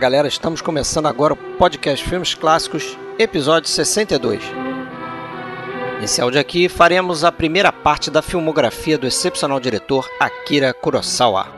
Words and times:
galera, 0.00 0.26
estamos 0.26 0.62
começando 0.62 1.04
agora 1.04 1.34
o 1.34 1.36
podcast 1.36 2.02
Filmes 2.08 2.32
Clássicos, 2.32 2.96
episódio 3.18 3.68
62. 3.68 4.42
Nesse 6.00 6.22
áudio 6.22 6.40
aqui 6.40 6.70
faremos 6.70 7.22
a 7.22 7.30
primeira 7.30 7.70
parte 7.70 8.10
da 8.10 8.22
filmografia 8.22 8.96
do 8.96 9.06
excepcional 9.06 9.60
diretor 9.60 10.08
Akira 10.18 10.72
Kurosawa. 10.72 11.48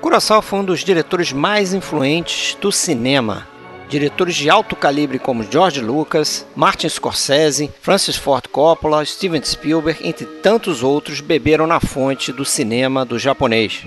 Kurosawa 0.00 0.42
foi 0.42 0.58
um 0.58 0.64
dos 0.64 0.80
diretores 0.80 1.32
mais 1.32 1.72
influentes 1.72 2.56
do 2.60 2.72
cinema. 2.72 3.46
Diretores 3.88 4.34
de 4.34 4.50
alto 4.50 4.74
calibre 4.74 5.20
como 5.20 5.44
George 5.44 5.80
Lucas, 5.80 6.44
Martin 6.56 6.88
Scorsese, 6.88 7.70
Francis 7.80 8.16
Ford 8.16 8.48
Coppola, 8.48 9.04
Steven 9.04 9.44
Spielberg, 9.44 10.04
entre 10.04 10.26
tantos 10.26 10.82
outros, 10.82 11.20
beberam 11.20 11.68
na 11.68 11.78
fonte 11.78 12.32
do 12.32 12.44
cinema 12.44 13.04
do 13.04 13.16
japonês. 13.16 13.86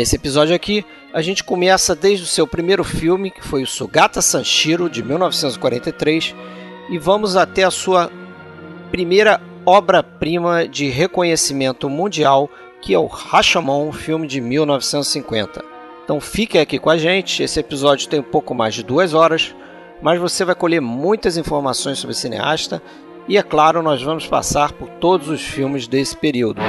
Nesse 0.00 0.16
episódio 0.16 0.56
aqui, 0.56 0.82
a 1.12 1.20
gente 1.20 1.44
começa 1.44 1.94
desde 1.94 2.24
o 2.24 2.26
seu 2.26 2.46
primeiro 2.46 2.82
filme, 2.82 3.30
que 3.30 3.44
foi 3.44 3.62
o 3.62 3.66
Sugata 3.66 4.22
Sanshiro, 4.22 4.88
de 4.88 5.02
1943, 5.02 6.34
e 6.88 6.96
vamos 6.96 7.36
até 7.36 7.64
a 7.64 7.70
sua 7.70 8.10
primeira 8.90 9.38
obra-prima 9.66 10.66
de 10.66 10.88
reconhecimento 10.88 11.90
mundial, 11.90 12.48
que 12.80 12.94
é 12.94 12.98
o 12.98 13.04
Rashomon, 13.04 13.92
filme 13.92 14.26
de 14.26 14.40
1950. 14.40 15.62
Então 16.02 16.18
fique 16.18 16.56
aqui 16.56 16.78
com 16.78 16.88
a 16.88 16.96
gente, 16.96 17.42
esse 17.42 17.60
episódio 17.60 18.08
tem 18.08 18.20
um 18.20 18.22
pouco 18.22 18.54
mais 18.54 18.74
de 18.74 18.82
duas 18.82 19.12
horas, 19.12 19.54
mas 20.00 20.18
você 20.18 20.46
vai 20.46 20.54
colher 20.54 20.80
muitas 20.80 21.36
informações 21.36 21.98
sobre 21.98 22.14
o 22.14 22.18
cineasta 22.18 22.82
e, 23.28 23.36
é 23.36 23.42
claro, 23.42 23.82
nós 23.82 24.02
vamos 24.02 24.26
passar 24.26 24.72
por 24.72 24.88
todos 24.88 25.28
os 25.28 25.42
filmes 25.42 25.86
desse 25.86 26.16
período. 26.16 26.62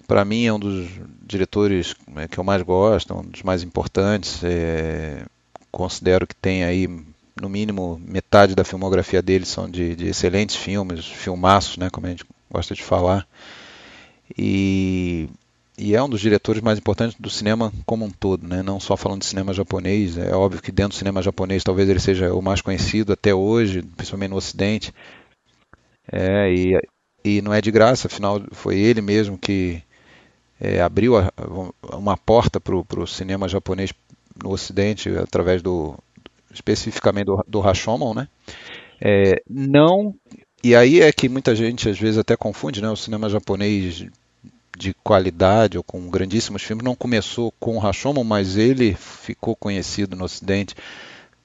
para 0.07 0.25
mim 0.25 0.45
é 0.45 0.53
um 0.53 0.59
dos 0.59 0.89
diretores 1.21 1.95
né, 2.07 2.27
que 2.27 2.39
eu 2.39 2.43
mais 2.43 2.61
gosto, 2.61 3.13
um 3.13 3.21
dos 3.21 3.43
mais 3.43 3.63
importantes. 3.63 4.43
É, 4.43 5.23
considero 5.71 6.25
que 6.25 6.35
tem 6.35 6.63
aí, 6.63 6.87
no 7.39 7.49
mínimo, 7.49 8.01
metade 8.05 8.55
da 8.55 8.63
filmografia 8.63 9.21
dele 9.21 9.45
são 9.45 9.69
de, 9.69 9.95
de 9.95 10.07
excelentes 10.07 10.55
filmes, 10.55 11.05
filmaços, 11.05 11.77
né, 11.77 11.89
como 11.89 12.07
a 12.07 12.09
gente 12.09 12.25
gosta 12.49 12.73
de 12.73 12.83
falar. 12.83 13.27
E, 14.37 15.27
e, 15.77 15.95
é 15.95 16.03
um 16.03 16.09
dos 16.09 16.21
diretores 16.21 16.61
mais 16.61 16.77
importantes 16.77 17.17
do 17.19 17.29
cinema 17.29 17.71
como 17.85 18.05
um 18.05 18.11
todo, 18.11 18.47
né? 18.47 18.61
não 18.61 18.79
só 18.79 18.95
falando 18.95 19.21
de 19.21 19.25
cinema 19.25 19.53
japonês. 19.53 20.17
É 20.17 20.35
óbvio 20.35 20.61
que 20.61 20.71
dentro 20.71 20.91
do 20.91 20.99
cinema 20.99 21.21
japonês 21.21 21.63
talvez 21.63 21.89
ele 21.89 21.99
seja 21.99 22.33
o 22.33 22.41
mais 22.41 22.61
conhecido 22.61 23.13
até 23.13 23.33
hoje, 23.33 23.81
principalmente 23.81 24.29
no 24.29 24.37
Ocidente. 24.37 24.93
É, 26.11 26.53
e, 26.53 26.79
e 27.23 27.41
não 27.41 27.53
é 27.53 27.61
de 27.61 27.71
graça, 27.71 28.07
afinal 28.07 28.41
foi 28.51 28.77
ele 28.77 29.01
mesmo 29.01 29.37
que 29.37 29.81
é, 30.59 30.81
abriu 30.81 31.17
a, 31.17 31.31
uma 31.93 32.17
porta 32.17 32.59
para 32.59 32.75
o 32.75 33.07
cinema 33.07 33.47
japonês 33.47 33.93
no 34.41 34.51
Ocidente 34.51 35.09
através 35.17 35.61
do 35.61 35.97
especificamente 36.53 37.25
do, 37.25 37.43
do 37.47 37.59
Rashomon, 37.59 38.13
né? 38.13 38.27
É, 39.01 39.41
não 39.49 40.15
e 40.63 40.75
aí 40.75 41.01
é 41.01 41.11
que 41.11 41.29
muita 41.29 41.55
gente 41.55 41.87
às 41.87 41.97
vezes 41.97 42.17
até 42.17 42.35
confunde, 42.35 42.81
né? 42.81 42.89
O 42.89 42.95
cinema 42.95 43.29
japonês 43.29 44.05
de 44.77 44.93
qualidade 45.03 45.77
ou 45.77 45.83
com 45.83 46.09
grandíssimos 46.09 46.63
filmes 46.63 46.85
não 46.85 46.95
começou 46.95 47.53
com 47.59 47.75
o 47.75 47.79
Rashomon, 47.79 48.23
mas 48.23 48.57
ele 48.57 48.93
ficou 48.95 49.55
conhecido 49.55 50.15
no 50.15 50.25
Ocidente 50.25 50.75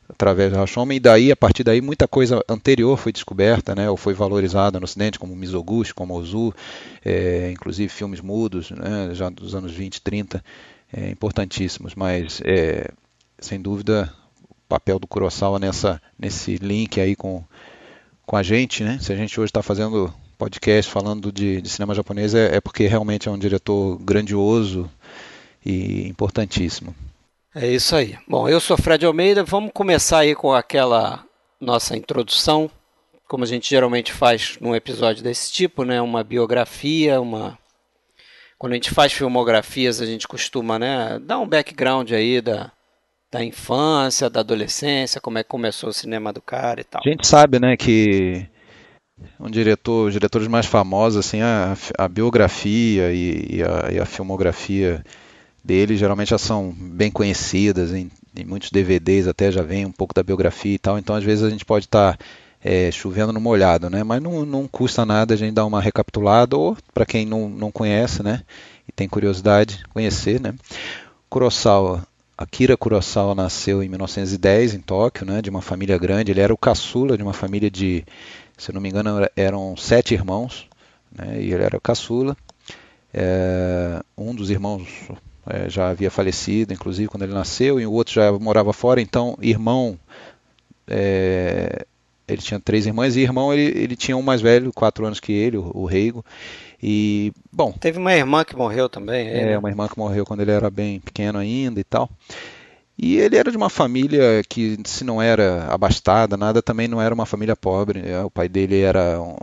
através 0.09 0.53
do 0.53 0.59
Rashomon, 0.59 0.93
e 0.93 1.01
daí, 1.01 1.33
a 1.33 1.37
partir 1.37 1.65
daí, 1.65 1.81
muita 1.81 2.07
coisa 2.07 2.43
anterior 2.49 2.97
foi 2.97 3.13
descoberta, 3.13 3.75
né, 3.75 3.89
ou 3.89 3.97
foi 3.97 4.15
valorizada 4.15 4.79
no 4.79 4.85
Ocidente, 4.85 5.19
como 5.19 5.35
Mizoguchi, 5.35 5.95
como 5.95 6.15
Ozu, 6.15 6.53
é, 7.05 7.51
inclusive 7.53 7.89
filmes 7.89 8.21
mudos, 8.21 8.71
né, 8.71 9.11
já 9.13 9.29
dos 9.31 9.55
anos 9.55 9.73
20, 9.73 10.01
30, 10.03 10.45
é, 10.93 11.11
importantíssimos, 11.11 11.95
mas, 11.95 12.41
é, 12.45 12.91
sem 13.39 13.61
dúvida, 13.61 14.13
o 14.49 14.55
papel 14.69 14.99
do 14.99 15.07
Kurosawa 15.07 15.59
nessa, 15.59 16.01
nesse 16.19 16.57
link 16.57 17.01
aí 17.01 17.17
com, 17.17 17.43
com 18.27 18.37
a 18.37 18.43
gente, 18.43 18.85
né, 18.85 18.99
se 19.01 19.13
a 19.13 19.17
gente 19.17 19.39
hoje 19.41 19.51
está 19.51 19.63
fazendo 19.63 20.13
podcast 20.37 20.91
falando 20.91 21.33
de, 21.33 21.61
de 21.63 21.69
cinema 21.69 21.95
japonês, 21.95 22.35
é, 22.35 22.57
é 22.57 22.61
porque 22.61 22.87
realmente 22.87 23.29
é 23.29 23.31
um 23.33 23.39
diretor 23.39 23.99
grandioso 23.99 24.91
e 25.65 26.07
importantíssimo. 26.09 26.95
É 27.55 27.69
isso 27.69 27.95
aí. 27.95 28.19
Bom, 28.27 28.49
eu 28.49 28.59
sou 28.59 28.77
Fred 28.77 29.07
Almeida. 29.07 29.45
Vamos 29.45 29.71
começar 29.73 30.19
aí 30.19 30.35
com 30.35 30.53
aquela 30.53 31.25
nossa 31.61 31.97
introdução, 31.97 32.69
como 33.29 33.45
a 33.45 33.47
gente 33.47 33.71
geralmente 33.71 34.13
faz 34.13 34.59
num 34.61 34.75
episódio 34.75 35.23
desse 35.23 35.53
tipo, 35.53 35.85
né? 35.85 36.01
Uma 36.01 36.25
biografia, 36.25 37.21
uma 37.21 37.57
quando 38.59 38.73
a 38.73 38.77
gente 38.77 38.91
faz 38.91 39.13
filmografias, 39.13 40.01
a 40.01 40.07
gente 40.07 40.27
costuma, 40.27 40.79
né, 40.79 41.19
dar 41.21 41.39
um 41.39 41.47
background 41.47 42.11
aí 42.13 42.41
da, 42.41 42.73
da 43.31 43.45
infância, 43.45 44.31
da 44.31 44.41
adolescência, 44.41 45.21
como 45.21 45.37
é 45.37 45.43
que 45.43 45.49
começou 45.51 45.91
o 45.91 45.93
cinema 45.93 46.33
do 46.33 46.41
cara 46.41 46.81
e 46.81 46.85
tal. 46.85 47.03
A 47.05 47.09
gente 47.09 47.27
sabe, 47.27 47.61
né, 47.61 47.77
que 47.77 48.47
um 49.39 49.51
diretor, 49.51 50.07
os 50.07 50.13
diretores 50.13 50.49
mais 50.49 50.67
famosos, 50.67 51.27
assim, 51.27 51.43
a, 51.43 51.77
a 51.99 52.09
biografia 52.09 53.13
e, 53.13 53.59
e, 53.59 53.63
a, 53.63 53.93
e 53.93 54.01
a 54.01 54.07
filmografia 54.07 55.05
dele 55.65 55.97
geralmente 55.97 56.31
já 56.31 56.39
são 56.39 56.75
bem 56.77 57.11
conhecidas, 57.11 57.93
em, 57.93 58.11
em, 58.37 58.45
muitos 58.45 58.71
DVDs 58.71 59.27
até 59.27 59.51
já 59.51 59.63
vem 59.63 59.87
um 59.87 59.93
pouco 59.93 60.13
da 60.13 60.23
biografia 60.23 60.75
e 60.75 60.79
tal, 60.79 60.99
então 60.99 61.17
às 61.17 61.25
vezes 61.25 61.43
a 61.43 61.51
gente 61.51 61.65
pode 61.65 61.87
estar 61.87 62.19
tá, 62.19 62.25
é, 62.63 62.91
chovendo 62.91 63.33
no 63.33 63.41
molhado, 63.41 63.89
né? 63.89 64.03
Mas 64.05 64.23
não, 64.23 64.45
não 64.45 64.69
custa 64.69 65.05
nada 65.05 65.35
a 65.35 65.37
gente 65.37 65.55
dar 65.55 65.65
uma 65.65 65.81
recapitulada, 65.81 66.57
ou 66.57 66.77
para 66.93 67.07
quem 67.07 67.25
não, 67.25 67.49
não 67.49 67.71
conhece, 67.71 68.23
né? 68.23 68.43
E 68.89 68.93
tem 68.93 69.09
curiosidade, 69.09 69.83
conhecer, 69.93 70.41
né? 70.41 70.55
Kurosawa, 71.31 72.07
Akira 72.37 72.77
Kurosawa 72.77 73.35
nasceu 73.35 73.83
em 73.83 73.89
1910 73.89 74.75
em 74.75 74.81
Tóquio, 74.81 75.27
né? 75.27 75.41
De 75.41 75.51
uma 75.51 75.63
família 75.63 75.97
grande, 75.97 76.33
ele 76.33 76.41
era 76.41 76.53
o 76.53 76.59
caçula 76.59 77.17
de 77.17 77.23
uma 77.23 77.33
família 77.33 77.71
de, 77.71 78.05
se 78.59 78.73
não 78.73 78.81
me 78.81 78.89
engano, 78.89 79.11
eram 79.37 79.77
sete 79.77 80.15
irmãos, 80.15 80.67
né? 81.13 81.41
E 81.41 81.53
ele 81.53 81.63
era 81.63 81.77
o 81.77 81.81
caçula. 81.81 82.37
É, 83.13 84.03
um 84.19 84.35
dos 84.35 84.51
irmãos 84.51 84.89
é, 85.47 85.69
já 85.69 85.91
havia 85.91 86.11
falecido, 86.11 86.73
inclusive 86.73 87.09
quando 87.09 87.23
ele 87.25 87.35
nasceu, 87.35 87.81
e 87.81 87.87
o 87.87 87.93
outro 87.93 88.15
já 88.15 88.33
morava 88.33 88.73
fora, 88.73 89.01
então 89.01 89.37
irmão, 89.41 89.99
é, 90.87 91.85
ele 92.27 92.43
tinha 92.43 92.61
três 92.61 92.87
irmãs, 92.87 93.17
e 93.17 93.21
irmão 93.21 93.53
ele, 93.53 93.79
ele 93.79 93.97
tinha 93.97 94.17
um 94.17 94.23
mais 94.23 94.41
velho, 94.41 94.73
quatro 94.73 95.05
anos 95.07 95.21
que 95.21 95.33
ele, 95.33 95.57
o, 95.57 95.71
o 95.75 95.85
Reigo, 95.85 96.25
e, 96.87 97.33
bom... 97.51 97.73
Teve 97.73 97.99
uma 97.99 98.13
irmã 98.13 98.45
que 98.45 98.55
morreu 98.55 98.91
também. 98.91 99.27
É, 99.29 99.47
né? 99.47 99.59
uma 99.59 99.71
irmã 99.71 99.89
que 99.89 99.99
morreu 99.99 100.27
quando 100.27 100.41
ele 100.41 100.51
era 100.51 100.71
bem 100.71 101.01
pequeno 101.01 101.39
ainda 101.39 101.81
e 101.81 101.85
tal. 101.85 102.11
E 102.97 103.17
ele 103.17 103.37
era 103.37 103.51
de 103.51 103.57
uma 103.57 103.71
família 103.71 104.43
que, 104.47 104.79
se 104.85 105.03
não 105.03 105.21
era 105.21 105.67
abastada, 105.69 106.37
nada, 106.37 106.61
também 106.63 106.87
não 106.87 107.01
era 107.01 107.15
uma 107.15 107.25
família 107.25 107.57
pobre. 107.57 108.03
Né? 108.03 108.23
O 108.23 108.31
pai 108.31 108.51
dele 108.51 108.83
era 108.83 109.19
um, 109.21 109.35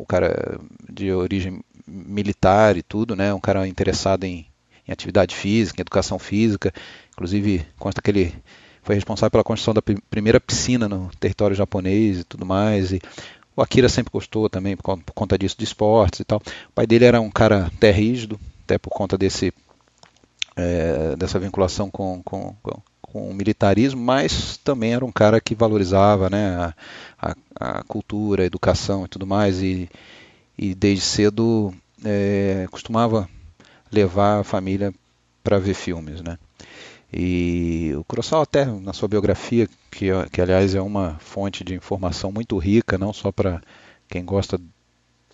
um 0.00 0.04
cara 0.04 0.60
de 0.92 1.10
origem 1.12 1.60
militar 1.86 2.76
e 2.76 2.82
tudo, 2.82 3.16
né? 3.16 3.32
Um 3.34 3.40
cara 3.40 3.66
interessado 3.66 4.24
em, 4.24 4.46
em 4.92 4.94
atividade 4.94 5.34
física, 5.34 5.80
em 5.80 5.82
educação 5.82 6.18
física. 6.18 6.72
Inclusive, 7.12 7.66
consta 7.78 8.00
que 8.00 8.10
ele 8.10 8.34
foi 8.82 8.94
responsável 8.94 9.30
pela 9.30 9.44
construção 9.44 9.74
da 9.74 9.82
primeira 9.82 10.40
piscina 10.40 10.88
no 10.88 11.10
território 11.18 11.56
japonês 11.56 12.20
e 12.20 12.24
tudo 12.24 12.44
mais. 12.44 12.92
E 12.92 13.00
O 13.56 13.62
Akira 13.62 13.88
sempre 13.88 14.12
gostou 14.12 14.48
também 14.50 14.76
por, 14.76 14.98
conta 15.14 15.38
disso 15.38 15.56
de 15.58 15.64
esportes 15.64 16.20
e 16.20 16.24
tal. 16.24 16.38
O 16.68 16.72
pai 16.74 16.86
dele 16.86 17.04
era 17.04 17.20
um 17.20 17.30
cara 17.30 17.66
até 17.66 17.90
rígido, 17.90 18.38
até 18.64 18.78
por 18.78 18.90
conta 18.90 19.16
desse 19.16 19.52
é, 20.56 21.16
dessa 21.16 21.38
vinculação 21.38 21.90
com, 21.90 22.22
com, 22.22 22.54
com, 23.00 23.30
o 23.30 23.34
militarismo, 23.34 24.00
mas 24.00 24.56
também 24.58 24.94
era 24.94 25.04
um 25.04 25.12
cara 25.12 25.40
que 25.40 25.54
valorizava 25.54 26.30
né, 26.30 26.56
a, 26.56 26.74
a, 27.20 27.78
a 27.78 27.84
cultura, 27.84 28.42
a 28.42 28.46
educação 28.46 29.04
e 29.04 29.08
tudo 29.08 29.26
mais, 29.26 29.62
e, 29.62 29.88
e 30.56 30.74
desde 30.74 31.04
cedo 31.04 31.74
é, 32.04 32.66
costumava 32.70 33.28
levar 33.92 34.40
a 34.40 34.44
família 34.44 34.92
para 35.44 35.58
ver 35.58 35.74
filmes, 35.74 36.22
né? 36.22 36.38
E 37.12 37.92
o 37.94 38.04
Kurosawa 38.04 38.44
até 38.44 38.64
na 38.64 38.94
sua 38.94 39.06
biografia, 39.06 39.68
que, 39.90 40.08
que 40.32 40.40
aliás 40.40 40.74
é 40.74 40.80
uma 40.80 41.18
fonte 41.20 41.62
de 41.62 41.74
informação 41.74 42.32
muito 42.32 42.56
rica, 42.56 42.96
não 42.96 43.12
só 43.12 43.30
para 43.30 43.60
quem 44.08 44.24
gosta 44.24 44.58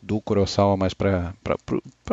do 0.02 0.20
Kurosawa, 0.20 0.76
mas 0.76 0.92
para 0.92 1.34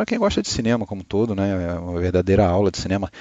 quem 0.06 0.19
gosta 0.19 0.42
de 0.42 0.50
cinema 0.50 0.86
como 0.86 1.03
todo, 1.03 1.33
né? 1.33 1.71
É 1.71 1.80
uma 1.80 2.00
verdadeira 2.00 2.45
aula 2.45 2.69
de 2.69 2.77
cinema, 2.77 3.12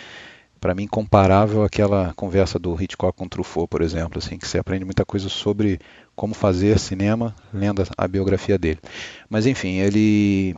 para 0.60 0.74
mim 0.74 0.86
comparável 0.86 1.62
àquela 1.62 2.12
conversa 2.14 2.58
do 2.58 2.74
Hitchcock 2.80 3.16
com 3.16 3.28
Truffaut, 3.28 3.68
por 3.68 3.82
exemplo, 3.82 4.18
assim, 4.18 4.38
que 4.38 4.46
você 4.46 4.58
aprende 4.58 4.84
muita 4.84 5.04
coisa 5.04 5.28
sobre 5.28 5.78
como 6.16 6.34
fazer 6.34 6.78
cinema 6.78 7.34
lendo 7.52 7.82
a, 7.96 8.08
biografia 8.08 8.58
dele. 8.58 8.80
Mas 9.28 9.46
enfim, 9.46 9.78
ele 9.78 10.56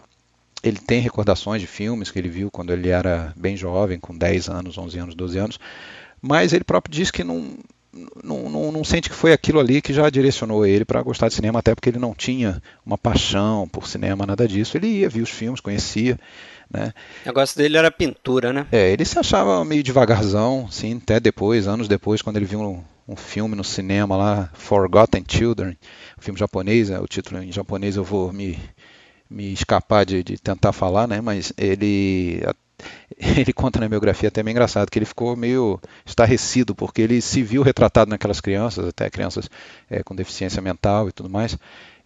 ele 0.62 0.78
tem 0.78 1.00
recordações 1.00 1.60
de 1.60 1.66
filmes 1.66 2.10
que 2.10 2.18
ele 2.18 2.28
viu 2.28 2.50
quando 2.50 2.72
ele 2.72 2.88
era 2.88 3.32
bem 3.36 3.56
jovem, 3.56 3.98
com 3.98 4.16
10 4.16 4.48
anos, 4.48 4.78
11 4.78 4.98
anos, 4.98 5.14
12 5.14 5.38
anos, 5.38 5.60
mas 6.20 6.52
ele 6.52 6.64
próprio 6.64 6.92
diz 6.92 7.10
que 7.10 7.22
não, 7.22 7.56
não, 8.22 8.48
não, 8.48 8.72
não 8.72 8.84
sente 8.84 9.08
que 9.08 9.14
foi 9.14 9.32
aquilo 9.32 9.60
ali 9.60 9.80
que 9.80 9.92
já 9.92 10.08
direcionou 10.10 10.66
ele 10.66 10.84
para 10.84 11.02
gostar 11.02 11.28
de 11.28 11.34
cinema, 11.34 11.58
até 11.58 11.74
porque 11.74 11.88
ele 11.88 11.98
não 11.98 12.14
tinha 12.14 12.62
uma 12.84 12.98
paixão 12.98 13.68
por 13.68 13.86
cinema, 13.86 14.26
nada 14.26 14.46
disso. 14.46 14.76
Ele 14.76 14.86
ia, 14.86 15.08
via 15.08 15.22
os 15.22 15.30
filmes, 15.30 15.60
conhecia. 15.60 16.18
Né? 16.70 16.92
O 17.24 17.28
negócio 17.28 17.56
dele 17.56 17.76
era 17.76 17.90
pintura, 17.90 18.52
né? 18.52 18.66
É, 18.72 18.90
ele 18.92 19.04
se 19.04 19.18
achava 19.18 19.64
meio 19.64 19.82
devagarzão, 19.82 20.68
sim, 20.70 21.00
até 21.02 21.20
depois, 21.20 21.68
anos 21.68 21.88
depois, 21.88 22.22
quando 22.22 22.36
ele 22.36 22.44
viu 22.44 22.60
um, 22.60 22.82
um 23.08 23.16
filme 23.16 23.54
no 23.54 23.62
cinema 23.62 24.16
lá, 24.16 24.50
Forgotten 24.52 25.24
Children, 25.26 25.76
um 26.18 26.22
filme 26.22 26.38
japonês, 26.38 26.90
é, 26.90 26.98
o 26.98 27.06
título 27.06 27.42
em 27.42 27.52
japonês 27.52 27.96
eu 27.96 28.04
vou 28.04 28.32
me 28.32 28.58
me 29.28 29.52
escapar 29.52 30.04
de, 30.04 30.22
de 30.22 30.38
tentar 30.38 30.72
falar, 30.72 31.06
né? 31.06 31.20
Mas 31.20 31.52
ele 31.56 32.42
ele 33.18 33.52
conta 33.52 33.80
na 33.80 33.88
biografia 33.88 34.28
até 34.28 34.42
meio 34.42 34.52
engraçado 34.52 34.90
que 34.90 34.98
ele 34.98 35.06
ficou 35.06 35.36
meio 35.36 35.80
estarrecido 36.04 36.74
porque 36.74 37.02
ele 37.02 37.20
se 37.20 37.42
viu 37.42 37.62
retratado 37.62 38.10
naquelas 38.10 38.40
crianças, 38.40 38.86
até 38.86 39.08
crianças 39.10 39.48
é, 39.90 40.02
com 40.02 40.14
deficiência 40.14 40.60
mental 40.60 41.08
e 41.08 41.12
tudo 41.12 41.30
mais, 41.30 41.56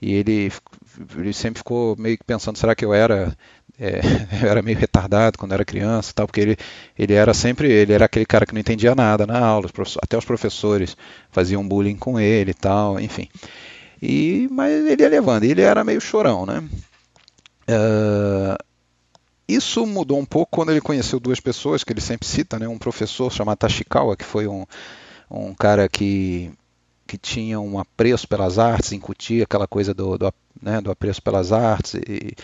e 0.00 0.14
ele, 0.14 0.52
ele 1.16 1.32
sempre 1.32 1.58
ficou 1.58 1.96
meio 1.98 2.16
que 2.16 2.24
pensando 2.24 2.56
será 2.56 2.74
que 2.74 2.84
eu 2.84 2.94
era 2.94 3.36
é, 3.78 4.00
eu 4.44 4.50
era 4.50 4.62
meio 4.62 4.78
retardado 4.78 5.38
quando 5.38 5.52
era 5.52 5.64
criança, 5.64 6.12
tal, 6.14 6.26
porque 6.26 6.40
ele, 6.40 6.56
ele 6.98 7.14
era 7.14 7.34
sempre 7.34 7.70
ele 7.70 7.92
era 7.92 8.04
aquele 8.04 8.26
cara 8.26 8.46
que 8.46 8.52
não 8.54 8.60
entendia 8.60 8.94
nada 8.94 9.26
na 9.26 9.38
aula, 9.38 9.68
até 10.02 10.16
os 10.16 10.24
professores 10.24 10.96
faziam 11.30 11.66
bullying 11.66 11.96
com 11.96 12.18
ele 12.18 12.52
e 12.52 12.54
tal, 12.54 13.00
enfim. 13.00 13.28
E 14.02 14.48
mas 14.50 14.72
ele 14.86 15.02
ia 15.02 15.08
levando, 15.08 15.44
ele 15.44 15.62
era 15.62 15.84
meio 15.84 16.00
chorão, 16.00 16.46
né? 16.46 16.62
Uh, 17.70 18.56
isso 19.48 19.84
mudou 19.86 20.18
um 20.18 20.24
pouco 20.24 20.52
quando 20.52 20.70
ele 20.70 20.80
conheceu 20.80 21.18
duas 21.18 21.40
pessoas 21.40 21.82
que 21.82 21.92
ele 21.92 22.00
sempre 22.00 22.26
cita, 22.26 22.58
né? 22.58 22.68
Um 22.68 22.78
professor 22.78 23.32
chamado 23.32 23.58
Tashikawa, 23.58 24.16
que 24.16 24.24
foi 24.24 24.46
um, 24.46 24.64
um 25.30 25.52
cara 25.54 25.88
que, 25.88 26.52
que 27.06 27.18
tinha 27.18 27.58
um 27.58 27.78
apreço 27.78 28.28
pelas 28.28 28.58
artes, 28.58 28.92
incutia 28.92 29.42
aquela 29.42 29.66
coisa 29.66 29.92
do, 29.92 30.16
do, 30.16 30.32
né, 30.62 30.80
do 30.80 30.90
apreço 30.90 31.20
pelas 31.20 31.50
artes 31.50 31.94
e, 31.94 32.36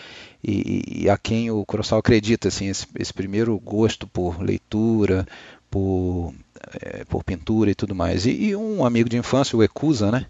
e, 0.43 1.03
e, 1.03 1.09
a 1.09 1.17
quem 1.17 1.49
o 1.49 1.65
Kurosawa 1.65 1.99
acredita, 1.99 2.49
assim, 2.49 2.67
esse, 2.67 2.85
esse 2.99 3.13
primeiro 3.13 3.57
gosto 3.57 4.05
por 4.05 4.41
leitura, 4.41 5.25
por, 5.71 6.33
é, 6.81 7.05
por 7.05 7.23
pintura 7.23 7.71
e 7.71 7.75
tudo 7.75 7.95
mais. 7.95 8.25
E, 8.25 8.31
e, 8.31 8.55
um 8.55 8.85
amigo 8.85 9.07
de 9.07 9.17
infância, 9.17 9.57
o 9.57 9.63
Ekusa, 9.63 10.11
né? 10.11 10.25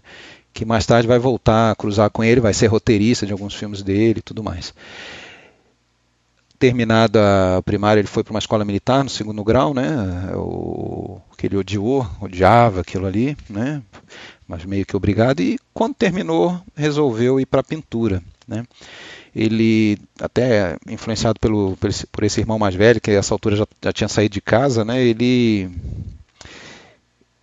Que 0.52 0.64
mais 0.64 0.86
tarde 0.86 1.06
vai 1.06 1.18
voltar 1.18 1.70
a 1.70 1.74
cruzar 1.74 2.10
com 2.10 2.24
ele, 2.24 2.40
vai 2.40 2.52
ser 2.52 2.66
roteirista 2.66 3.26
de 3.26 3.32
alguns 3.32 3.54
filmes 3.54 3.82
dele 3.82 4.18
e 4.18 4.22
tudo 4.22 4.42
mais. 4.42 4.74
Terminada 6.58 7.58
a 7.58 7.62
primária, 7.62 8.00
ele 8.00 8.08
foi 8.08 8.24
para 8.24 8.32
uma 8.32 8.40
escola 8.40 8.64
militar 8.64 9.04
no 9.04 9.10
segundo 9.10 9.44
grau, 9.44 9.72
né? 9.72 9.86
O, 10.34 11.20
que 11.36 11.46
ele 11.46 11.56
odiou, 11.56 12.04
odiava 12.20 12.80
aquilo 12.80 13.06
ali, 13.06 13.36
né? 13.48 13.80
Mas 14.46 14.64
meio 14.64 14.84
que 14.84 14.96
obrigado. 14.96 15.40
E 15.40 15.56
quando 15.72 15.94
terminou, 15.94 16.60
resolveu 16.74 17.38
ir 17.38 17.46
para 17.46 17.60
a 17.60 17.64
pintura, 17.64 18.20
né? 18.46 18.64
Ele, 19.36 19.96
até 20.20 20.76
influenciado 20.88 21.38
pelo, 21.38 21.78
por 22.10 22.24
esse, 22.24 22.40
irmão 22.40 22.58
mais 22.58 22.74
velho, 22.74 23.00
que 23.00 23.12
a 23.12 23.14
essa 23.14 23.32
altura 23.32 23.54
já, 23.54 23.66
já 23.80 23.92
tinha 23.92 24.08
saído 24.08 24.32
de 24.32 24.40
casa, 24.40 24.84
né? 24.84 25.00
Ele 25.00 25.70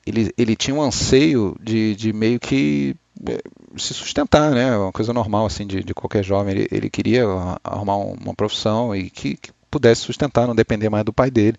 ele, 0.06 0.32
ele 0.38 0.56
tinha 0.56 0.76
um 0.76 0.82
anseio 0.82 1.56
de, 1.62 1.96
de 1.96 2.14
meio 2.14 2.40
que 2.40 2.96
é, 3.28 3.42
se 3.78 3.94
sustentar, 3.94 4.52
né? 4.52 4.78
Uma 4.78 4.92
coisa 4.92 5.12
normal 5.12 5.46
assim 5.46 5.66
de, 5.66 5.84
de 5.84 5.94
qualquer 5.94 6.24
jovem. 6.24 6.54
Ele, 6.54 6.68
ele 6.72 6.90
queria 6.90 7.26
arrumar 7.64 7.98
uma 7.98 8.34
profissão 8.34 8.96
e 8.96 9.10
que, 9.10 9.36
que, 9.36 9.52
pudesse 9.72 10.02
sustentar, 10.02 10.48
não 10.48 10.56
depender 10.56 10.90
mais 10.90 11.04
do 11.04 11.12
pai 11.12 11.30
dele. 11.30 11.58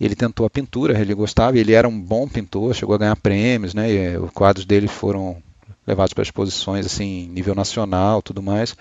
Ele 0.00 0.14
tentou 0.14 0.44
a 0.44 0.50
pintura, 0.50 1.00
ele 1.00 1.14
gostava, 1.14 1.56
ele 1.56 1.72
era 1.72 1.88
um 1.88 2.00
bom 2.00 2.28
pintor, 2.28 2.74
chegou 2.74 2.94
a 2.94 2.98
ganhar 2.98 3.16
prêmios, 3.16 3.72
né? 3.72 3.90
E, 3.90 4.16
os 4.18 4.30
quadros 4.30 4.66
dele 4.66 4.88
foram 4.88 5.42
levados 5.86 6.12
para 6.12 6.22
exposições 6.22 6.84
assim, 6.84 7.28
nível 7.28 7.54
nacional, 7.54 8.20
tudo 8.20 8.42
mais. 8.42 8.76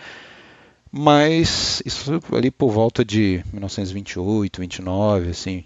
Mas 0.91 1.81
isso 1.85 2.19
ali 2.33 2.51
por 2.51 2.69
volta 2.69 3.05
de 3.05 3.43
1928, 3.53 4.59
29, 4.59 5.29
assim. 5.29 5.63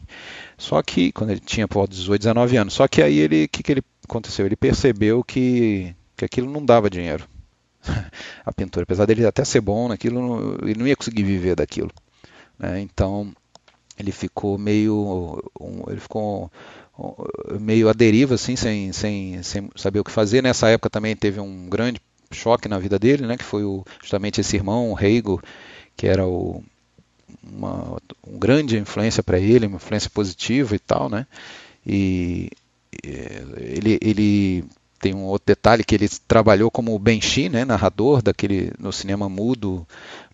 Só 0.58 0.82
que 0.84 1.12
quando 1.12 1.32
ele 1.32 1.40
tinha 1.40 1.68
por 1.68 1.80
volta 1.80 1.94
de 1.94 2.00
18, 2.00 2.22
19 2.22 2.58
anos. 2.58 2.74
Só 2.74 2.88
que 2.88 3.02
aí 3.02 3.18
ele, 3.18 3.48
que, 3.48 3.64
que 3.64 3.72
ele 3.72 3.84
aconteceu? 4.04 4.46
Ele 4.46 4.56
percebeu 4.56 5.24
que 5.24 5.96
que 6.16 6.26
aquilo 6.26 6.50
não 6.50 6.64
dava 6.64 6.90
dinheiro. 6.90 7.28
a 8.46 8.54
pintura, 8.54 8.84
apesar 8.84 9.06
dele 9.06 9.26
até 9.26 9.44
ser 9.44 9.62
bom 9.62 9.90
naquilo, 9.90 10.58
ele 10.64 10.80
não 10.80 10.88
ia 10.88 10.96
conseguir 10.96 11.24
viver 11.24 11.56
daquilo. 11.56 11.92
Né? 12.58 12.82
Então 12.82 13.34
ele 13.98 14.12
ficou 14.12 14.58
meio, 14.58 15.42
ele 15.90 16.00
ficou 16.00 16.52
meio 17.60 17.90
à 17.90 17.94
deriva, 17.94 18.36
assim, 18.36 18.56
sem, 18.56 18.92
sem, 18.92 19.44
sem 19.44 19.70
saber 19.76 20.00
o 20.00 20.04
que 20.04 20.12
fazer. 20.12 20.42
Nessa 20.42 20.70
época 20.70 20.90
também 20.90 21.16
teve 21.16 21.40
um 21.40 21.70
grande 21.70 22.00
choque 22.32 22.68
na 22.68 22.80
vida 22.80 22.98
dele, 23.00 23.26
né? 23.26 23.38
Que 23.38 23.44
foi 23.44 23.64
o, 23.64 23.84
justamente 24.02 24.42
esse 24.42 24.56
irmão, 24.56 24.92
o 24.92 24.94
Reigo, 24.94 25.42
que 25.96 26.08
era 26.08 26.26
o, 26.26 26.64
uma, 27.44 27.98
uma 28.26 28.40
grande 28.40 28.78
influência 28.78 29.24
para 29.24 29.40
ele, 29.40 29.68
uma 29.68 29.78
influência 29.78 30.10
positiva 30.10 30.76
e 30.76 30.80
tal, 30.80 31.10
né? 31.10 31.26
E 31.86 32.50
ele, 33.04 33.98
ele 34.02 34.66
tem 35.00 35.14
um 35.14 35.26
outro 35.26 35.46
detalhe 35.48 35.84
que 35.84 35.94
ele 35.94 36.10
trabalhou 36.28 36.72
como 36.72 36.98
Benshi, 36.98 37.50
né, 37.50 37.64
narrador 37.64 38.22
daquele 38.22 38.72
no 38.80 38.92
cinema 38.92 39.30
mudo 39.30 39.86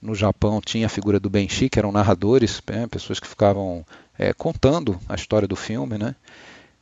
no 0.01 0.15
Japão 0.15 0.61
tinha 0.61 0.85
a 0.85 0.89
figura 0.89 1.19
do 1.19 1.29
Benshi, 1.29 1.69
que 1.69 1.77
eram 1.77 1.91
narradores, 1.91 2.61
né, 2.69 2.87
pessoas 2.87 3.19
que 3.19 3.27
ficavam 3.27 3.85
é, 4.17 4.33
contando 4.33 4.97
a 5.09 5.15
história 5.15 5.47
do 5.47 5.55
filme, 5.55 5.97
né? 5.97 6.15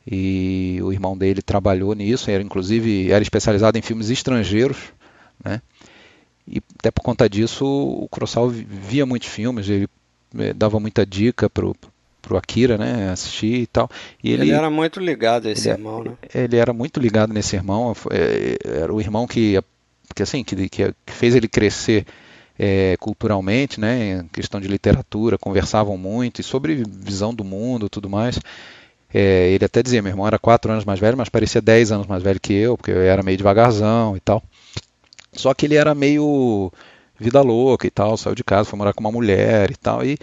E 0.06 0.80
o 0.82 0.92
irmão 0.92 1.18
dele 1.18 1.42
trabalhou 1.42 1.94
nisso, 1.94 2.32
era 2.32 2.42
inclusive 2.42 3.12
era 3.12 3.22
especializado 3.22 3.78
em 3.78 3.82
filmes 3.82 4.10
estrangeiros, 4.10 4.78
né? 5.44 5.62
E 6.48 6.62
até 6.80 6.90
por 6.90 7.02
conta 7.04 7.30
disso 7.30 7.66
o 7.66 8.08
Kurosawa 8.10 8.50
via 8.52 9.06
muitos 9.06 9.30
filmes, 9.30 9.70
ele 9.70 9.88
é, 10.38 10.54
dava 10.54 10.80
muita 10.80 11.06
dica 11.06 11.50
para 11.50 11.66
pro 12.22 12.38
Akira, 12.38 12.78
né, 12.78 13.10
assistir 13.10 13.62
e 13.62 13.68
tal. 13.68 13.90
E 14.24 14.32
ele, 14.32 14.44
ele 14.44 14.52
era 14.52 14.70
muito 14.70 15.00
ligado 15.00 15.48
a 15.48 15.52
esse 15.52 15.70
ele, 15.70 15.78
irmão, 15.78 16.04
né? 16.04 16.12
Ele 16.34 16.58
era 16.58 16.74
muito 16.74 17.00
ligado 17.00 17.34
nesse 17.34 17.56
irmão, 17.56 17.96
é, 18.12 18.58
era 18.64 18.94
o 18.94 19.00
irmão 19.00 19.26
que, 19.26 19.58
que 20.14 20.22
assim, 20.22 20.44
que, 20.44 20.70
que 20.70 20.94
fez 21.08 21.34
ele 21.36 21.48
crescer 21.48 22.06
é, 22.58 22.98
culturalmente, 23.00 23.80
né, 23.80 24.20
em 24.20 24.28
questão 24.28 24.60
de 24.60 24.68
literatura, 24.68 25.38
conversavam 25.38 25.98
muito 25.98 26.42
e 26.42 26.44
sobre 26.44 26.84
visão 26.86 27.34
do 27.34 27.44
mundo, 27.44 27.90
tudo 27.90 28.10
mais. 28.10 28.38
É, 29.12 29.50
ele 29.52 29.66
até 29.66 29.82
dizia, 29.82 30.02
meu 30.02 30.12
irmão 30.12 30.28
era 30.28 30.38
quatro 30.38 30.72
anos 30.72 30.86
mais 30.86 31.00
velho, 31.00 31.18
mas 31.18 31.30
parecia 31.30 31.62
dez 31.62 31.92
anos 31.92 32.06
mais 32.06 32.22
velho 32.22 32.40
que 32.40 32.54
eu, 32.54 32.78
porque 32.78 32.92
eu 32.92 33.02
era 33.02 33.24
meio 33.24 33.38
devagarzão 33.38 34.16
e 34.16 34.20
tal. 34.20 34.44
Só 35.34 35.54
que 35.54 35.66
ele 35.66 35.76
era 35.76 35.94
meio 35.94 36.72
vida 37.20 37.42
louca 37.42 37.86
e 37.86 37.92
tal, 37.92 38.18
saiu 38.18 38.36
de 38.36 38.44
casa, 38.44 38.70
foi 38.70 38.78
morar 38.78 38.94
com 38.94 39.02
uma 39.02 39.12
mulher 39.12 39.72
e 39.72 39.76
tal, 39.76 40.06
e, 40.06 40.18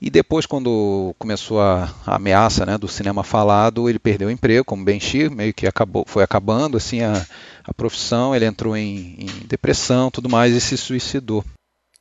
e 0.00 0.10
depois, 0.10 0.44
quando 0.44 1.14
começou 1.18 1.60
a, 1.60 1.90
a, 2.06 2.16
ameaça 2.16 2.66
né, 2.66 2.76
do 2.76 2.86
cinema 2.86 3.24
falado, 3.24 3.88
ele 3.88 3.98
perdeu 3.98 4.28
o 4.28 4.30
emprego 4.30 4.62
como 4.62 4.84
Benchi, 4.84 5.30
meio 5.30 5.54
que 5.54 5.66
acabou, 5.66 6.04
foi 6.06 6.22
acabando 6.22 6.76
assim 6.76 7.00
a, 7.00 7.24
a 7.64 7.72
profissão, 7.72 8.34
ele 8.34 8.44
entrou 8.44 8.76
em, 8.76 9.16
em, 9.18 9.46
depressão 9.46 10.10
tudo 10.10 10.28
mais 10.28 10.54
e 10.54 10.60
se 10.60 10.76
suicidou. 10.76 11.42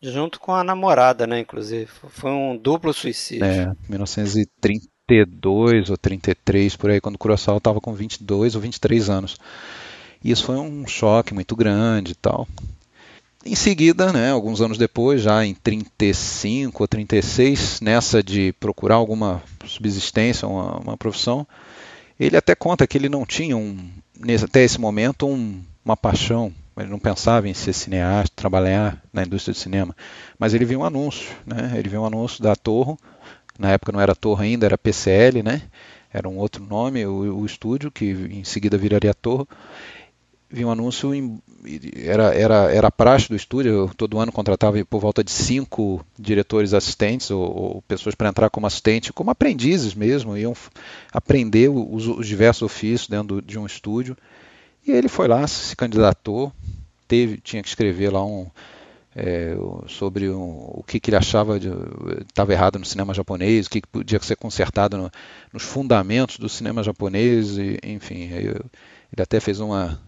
Junto 0.02 0.38
com 0.38 0.54
a 0.54 0.66
namorada, 0.66 1.26
né, 1.26 1.40
inclusive. 1.40 1.88
Foi 2.10 2.30
um 2.30 2.58
duplo 2.58 2.94
suicídio. 2.94 3.46
É, 3.46 3.74
1932 3.88 5.90
ou 5.90 5.98
33, 5.98 6.76
por 6.76 6.90
aí, 6.90 7.00
quando 7.00 7.16
o 7.16 7.18
Kurosawa 7.18 7.58
estava 7.58 7.80
com 7.80 7.94
22 7.94 8.56
ou 8.56 8.62
23 8.62 9.10
anos. 9.10 9.38
E 10.24 10.32
isso 10.32 10.46
foi 10.46 10.56
um 10.56 10.88
choque 10.88 11.34
muito 11.34 11.56
grande 11.56 12.14
e 12.14 12.16
tal. 12.16 12.48
em 13.46 13.56
seguida, 13.56 14.14
né, 14.14 14.32
alguns 14.32 14.62
anos 14.62 14.78
depois, 14.78 15.22
já 15.22 15.46
em 15.46 15.54
35 15.54 16.82
ou 16.82 16.88
36, 16.88 17.82
nessa 17.82 18.24
de 18.24 18.54
procurar 18.54 18.96
alguma 18.96 19.44
subsistência, 19.66 20.48
uma, 20.48 20.78
uma 20.78 20.98
profissão, 20.98 21.46
ele 22.18 22.38
até 22.38 22.56
conta 22.56 22.88
que 22.88 22.98
ele 22.98 23.10
não 23.10 23.26
tinha, 23.26 23.58
um, 23.58 23.78
até 24.44 24.64
esse 24.64 24.80
momento, 24.80 25.28
um, 25.28 25.62
uma 25.84 25.98
paixão. 25.98 26.54
Ele 26.78 26.90
não 26.90 27.00
pensava 27.00 27.48
em 27.48 27.54
ser 27.54 27.74
cineasta, 27.74 28.32
trabalhar 28.36 29.00
na 29.12 29.24
indústria 29.24 29.54
do 29.54 29.58
cinema. 29.58 29.96
Mas 30.40 30.54
ele 30.54 30.66
viu 30.66 30.80
um 30.80 30.84
anúncio, 30.84 31.30
né? 31.46 31.74
Ele 31.76 31.88
viu 31.88 32.02
um 32.02 32.06
anúncio 32.06 32.42
da 32.42 32.56
Torre. 32.56 32.96
Na 33.60 33.72
época 33.72 33.92
não 33.92 34.02
era 34.02 34.16
Torre 34.16 34.48
ainda, 34.48 34.66
era 34.66 34.78
PCL, 34.78 35.44
né? 35.44 35.62
Era 36.12 36.28
um 36.28 36.38
outro 36.38 36.64
nome, 36.64 37.06
o, 37.06 37.38
o 37.38 37.46
estúdio, 37.46 37.92
que 37.92 38.06
em 38.06 38.44
seguida 38.44 38.78
viraria 38.78 39.14
Torre 39.14 39.46
vi 40.54 40.64
um 40.64 40.70
anúncio, 40.70 41.16
em, 41.16 41.42
era, 41.96 42.32
era, 42.36 42.72
era 42.72 42.92
praxe 42.92 43.28
do 43.28 43.36
estúdio, 43.36 43.90
todo 43.98 44.20
ano 44.20 44.32
contratava 44.32 44.86
por 44.86 45.02
volta 45.02 45.24
de 45.24 45.32
cinco 45.32 46.06
diretores 46.18 46.76
assistentes 46.76 47.32
ou, 47.32 47.42
ou 47.42 47.82
pessoas 47.82 48.14
para 48.14 48.30
entrar 48.30 48.52
como 48.52 48.68
assistente, 48.68 49.12
como 49.12 49.32
aprendizes 49.32 49.96
mesmo, 49.96 50.38
iam 50.38 50.56
aprender 51.12 51.70
os, 51.70 52.06
os 52.06 52.28
diversos 52.28 52.62
ofícios 52.62 53.08
dentro 53.08 53.42
de 53.42 53.58
um 53.58 53.66
estúdio. 53.66 54.16
E 54.86 54.92
ele 54.92 55.08
foi 55.08 55.28
lá, 55.28 55.48
se 55.48 55.76
candidatou, 55.76 56.54
teve, 57.08 57.38
tinha 57.38 57.64
que 57.64 57.70
escrever 57.70 58.12
lá 58.12 58.24
um, 58.24 58.46
é, 59.16 59.56
sobre 59.88 60.30
um, 60.30 60.70
o 60.70 60.84
que, 60.86 61.00
que, 61.00 61.10
ele 61.10 61.18
achava 61.18 61.58
estava 61.58 62.54
errado 62.54 62.78
no 62.78 62.86
cinema 62.86 63.12
japonês, 63.12 63.66
o 63.66 63.72
que, 63.72 63.82
que 63.82 63.88
podia 63.88 64.20
ser 64.22 64.36
consertado 64.36 64.98
no, 64.98 65.12
nos 65.52 65.64
fundamentos 65.64 66.38
do 66.38 66.48
cinema 66.48 66.84
japonês, 66.84 67.58
e, 67.58 67.80
enfim, 67.84 68.30
eu, 68.34 68.64
ele 69.12 69.22
até 69.24 69.40
fez 69.40 69.60
uma 69.60 70.00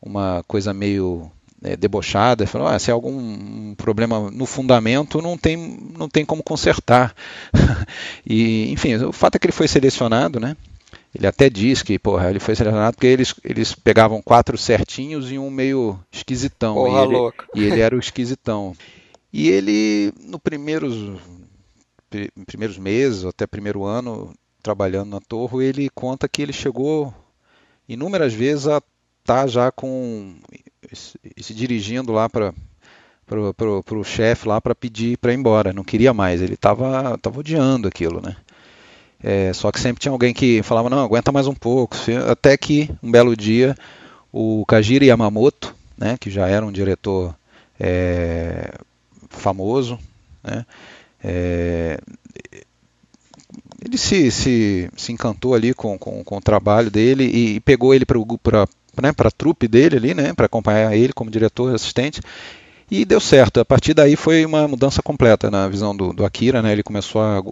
uma 0.00 0.42
coisa 0.46 0.72
meio 0.72 1.30
é, 1.62 1.76
debochada, 1.76 2.46
falou, 2.46 2.68
ah, 2.68 2.78
se 2.78 2.90
há 2.90 2.94
algum 2.94 3.74
problema 3.74 4.30
no 4.30 4.46
fundamento, 4.46 5.20
não 5.20 5.36
tem, 5.36 5.56
não 5.96 6.08
tem 6.08 6.24
como 6.24 6.42
consertar. 6.42 7.14
e, 8.24 8.70
enfim, 8.72 8.94
o 8.96 9.12
fato 9.12 9.36
é 9.36 9.38
que 9.38 9.46
ele 9.46 9.52
foi 9.52 9.68
selecionado, 9.68 10.38
né? 10.38 10.56
Ele 11.14 11.26
até 11.26 11.48
diz 11.48 11.82
que, 11.82 11.98
porra, 11.98 12.30
ele 12.30 12.38
foi 12.38 12.54
selecionado 12.54 12.94
porque 12.94 13.06
eles, 13.06 13.34
eles 13.42 13.74
pegavam 13.74 14.22
quatro 14.22 14.56
certinhos 14.58 15.32
e 15.32 15.38
um 15.38 15.50
meio 15.50 15.98
esquisitão. 16.12 16.74
Porra 16.74 17.00
e, 17.00 17.04
ele, 17.04 17.12
louca. 17.12 17.46
e 17.54 17.64
ele 17.64 17.80
era 17.80 17.96
o 17.96 17.98
esquisitão. 17.98 18.74
E 19.32 19.48
ele, 19.48 20.12
no 20.20 20.38
primeiros, 20.38 21.18
primeiros 22.46 22.78
meses, 22.78 23.24
até 23.24 23.46
primeiro 23.46 23.84
ano, 23.84 24.32
trabalhando 24.62 25.10
na 25.10 25.20
Torre, 25.20 25.64
ele 25.64 25.90
conta 25.94 26.28
que 26.28 26.42
ele 26.42 26.52
chegou 26.52 27.12
inúmeras 27.88 28.34
vezes 28.34 28.68
a 28.68 28.82
tá 29.28 29.46
já 29.46 29.70
com 29.70 30.36
se 30.90 31.52
dirigindo 31.52 32.12
lá 32.12 32.30
para 32.30 32.54
pro, 33.26 33.52
pro, 33.52 33.82
pro 33.82 34.02
chefe 34.04 34.48
lá 34.48 34.58
para 34.58 34.74
pedir 34.74 35.18
para 35.18 35.34
ir 35.34 35.36
embora, 35.36 35.70
não 35.70 35.84
queria 35.84 36.14
mais, 36.14 36.40
ele 36.40 36.54
estava 36.54 37.18
tava 37.18 37.40
odiando 37.40 37.86
aquilo, 37.86 38.22
né? 38.22 38.34
É, 39.22 39.52
só 39.52 39.70
que 39.70 39.80
sempre 39.80 40.00
tinha 40.00 40.12
alguém 40.12 40.32
que 40.32 40.62
falava, 40.62 40.88
não, 40.88 41.00
aguenta 41.04 41.30
mais 41.30 41.46
um 41.46 41.54
pouco, 41.54 41.94
até 42.30 42.56
que 42.56 42.88
um 43.02 43.10
belo 43.10 43.36
dia 43.36 43.76
o 44.32 44.64
Kajiri 44.64 45.06
Yamamoto, 45.06 45.74
né, 45.98 46.16
que 46.18 46.30
já 46.30 46.46
era 46.46 46.64
um 46.64 46.72
diretor 46.72 47.34
é, 47.78 48.72
famoso, 49.28 49.98
né, 50.42 50.64
é, 51.22 52.00
ele 53.84 53.98
se, 53.98 54.30
se, 54.30 54.88
se 54.96 55.12
encantou 55.12 55.52
ali 55.52 55.74
com, 55.74 55.98
com, 55.98 56.22
com 56.22 56.36
o 56.36 56.40
trabalho 56.40 56.90
dele 56.90 57.24
e, 57.24 57.56
e 57.56 57.60
pegou 57.60 57.92
ele 57.92 58.06
para 58.06 58.18
né, 59.02 59.12
para 59.12 59.28
a 59.28 59.32
trupe 59.32 59.68
dele 59.68 59.96
ali, 59.96 60.14
né, 60.14 60.32
para 60.32 60.46
acompanhar 60.46 60.94
ele 60.96 61.12
como 61.12 61.30
diretor 61.30 61.74
assistente. 61.74 62.20
E 62.90 63.04
deu 63.04 63.20
certo. 63.20 63.60
A 63.60 63.64
partir 63.64 63.92
daí 63.92 64.16
foi 64.16 64.46
uma 64.46 64.66
mudança 64.66 65.02
completa 65.02 65.50
na 65.50 65.68
visão 65.68 65.94
do, 65.94 66.12
do 66.12 66.24
Akira. 66.24 66.62
Né, 66.62 66.72
ele 66.72 66.82
começou 66.82 67.20
a 67.20 67.42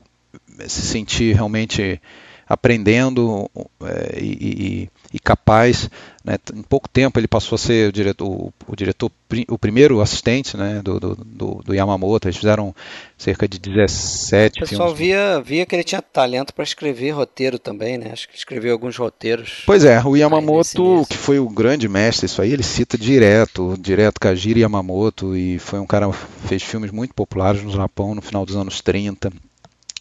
se 0.66 0.82
sentir 0.82 1.34
realmente 1.34 2.00
aprendendo 2.48 3.50
é, 3.82 4.18
e, 4.20 4.88
e, 5.12 5.18
capaz. 5.18 5.90
Né? 6.24 6.36
Em 6.54 6.62
pouco 6.62 6.88
tempo 6.88 7.18
ele 7.18 7.26
passou 7.26 7.56
a 7.56 7.58
ser 7.58 7.88
o 7.88 7.92
diretor, 7.92 8.26
o, 8.26 8.52
o 8.68 8.76
diretor, 8.76 9.10
o 9.48 9.58
primeiro 9.58 10.00
assistente 10.00 10.56
né? 10.56 10.80
do, 10.82 11.00
do, 11.00 11.62
do, 11.64 11.74
Yamamoto. 11.74 12.28
Eles 12.28 12.36
fizeram 12.36 12.74
cerca 13.18 13.48
de 13.48 13.58
17 13.58 14.54
filmes. 14.54 14.68
O 14.68 14.70
pessoal 14.70 14.94
via, 14.94 15.40
via 15.40 15.66
que 15.66 15.74
ele 15.74 15.82
tinha 15.82 16.00
talento 16.00 16.54
para 16.54 16.62
escrever 16.62 17.10
roteiro 17.10 17.58
também, 17.58 17.98
né? 17.98 18.10
Acho 18.12 18.28
que 18.28 18.36
escreveu 18.36 18.72
alguns 18.72 18.96
roteiros. 18.96 19.62
Pois 19.66 19.84
é, 19.84 20.00
o 20.04 20.16
Yamamoto, 20.16 21.04
que 21.08 21.16
foi 21.16 21.40
o 21.40 21.48
grande 21.48 21.88
mestre, 21.88 22.26
isso 22.26 22.40
aí, 22.40 22.52
ele 22.52 22.62
cita 22.62 22.96
direto, 22.96 23.76
direto 23.78 24.20
Kajiri 24.20 24.60
Yamamoto, 24.60 25.36
e 25.36 25.58
foi 25.58 25.80
um 25.80 25.86
cara 25.86 26.08
que 26.08 26.48
fez 26.48 26.62
filmes 26.62 26.92
muito 26.92 27.14
populares 27.14 27.62
no 27.62 27.72
Japão 27.72 28.14
no 28.14 28.22
final 28.22 28.46
dos 28.46 28.56
anos 28.56 28.80
30 28.80 29.32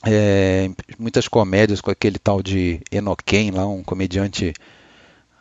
é, 0.06 0.70
muitas 1.00 1.28
comédias 1.28 1.82
com 1.82 1.90
aquele 1.90 2.20
tal 2.20 2.44
de 2.44 2.80
Enoken 2.92 3.52
lá, 3.52 3.68
um 3.68 3.84
comediante 3.84 4.54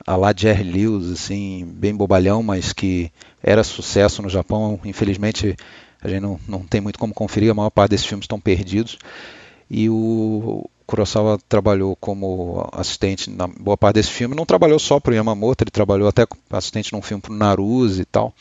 a 0.06 0.16
lá 0.16 0.32
Jerry 0.36 0.64
Lewis, 0.64 1.10
assim, 1.10 1.64
bem 1.66 1.94
bobalhão, 1.94 2.42
mas 2.42 2.72
que 2.72 3.10
era 3.42 3.64
sucesso 3.64 4.22
no 4.22 4.28
Japão. 4.28 4.78
Infelizmente, 4.84 5.56
a 6.02 6.08
gente 6.08 6.20
não, 6.20 6.40
não 6.46 6.60
tem 6.60 6.80
muito 6.80 6.98
como 6.98 7.14
conferir, 7.14 7.50
a 7.50 7.54
maior 7.54 7.70
parte 7.70 7.90
desses 7.90 8.06
filmes 8.06 8.24
estão 8.24 8.40
perdidos. 8.40 8.98
E 9.70 9.88
o 9.88 10.68
Kurosawa 10.86 11.38
trabalhou 11.48 11.96
como 11.96 12.68
assistente 12.72 13.30
na 13.30 13.46
boa 13.46 13.76
parte 13.76 13.94
desse 13.94 14.10
filme. 14.10 14.34
Não 14.34 14.44
trabalhou 14.44 14.78
só 14.78 15.00
para 15.00 15.12
o 15.12 15.14
Yamamoto, 15.14 15.64
ele 15.64 15.70
trabalhou 15.70 16.08
até 16.08 16.26
assistente 16.50 16.92
num 16.92 17.00
filme 17.00 17.22
para 17.22 17.32
o 17.32 17.36
Naruse 17.36 18.02
e 18.02 18.04
tal. 18.04 18.34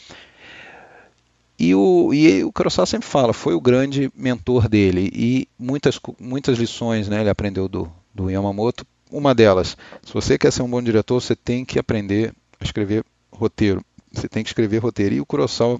E 1.63 1.73
o, 1.73 2.13
e 2.13 2.43
o 2.43 2.51
Kurosawa 2.51 2.85
sempre 2.85 3.07
fala, 3.07 3.31
foi 3.31 3.53
o 3.53 3.61
grande 3.61 4.11
mentor 4.13 4.67
dele 4.67 5.09
e 5.13 5.47
muitas, 5.57 5.97
muitas 6.19 6.57
lições 6.57 7.07
né, 7.07 7.21
ele 7.21 7.29
aprendeu 7.29 7.69
do, 7.69 7.89
do 8.13 8.29
Yamamoto. 8.29 8.85
Uma 9.09 9.33
delas, 9.33 9.77
se 10.05 10.13
você 10.13 10.37
quer 10.37 10.51
ser 10.51 10.61
um 10.61 10.69
bom 10.69 10.81
diretor, 10.81 11.21
você 11.21 11.37
tem 11.37 11.63
que 11.63 11.79
aprender 11.79 12.33
a 12.59 12.65
escrever 12.65 13.05
roteiro. 13.31 13.81
Você 14.11 14.27
tem 14.27 14.43
que 14.43 14.49
escrever 14.49 14.79
roteiro. 14.79 15.15
E 15.15 15.21
o 15.21 15.25
Kurosawa 15.25 15.79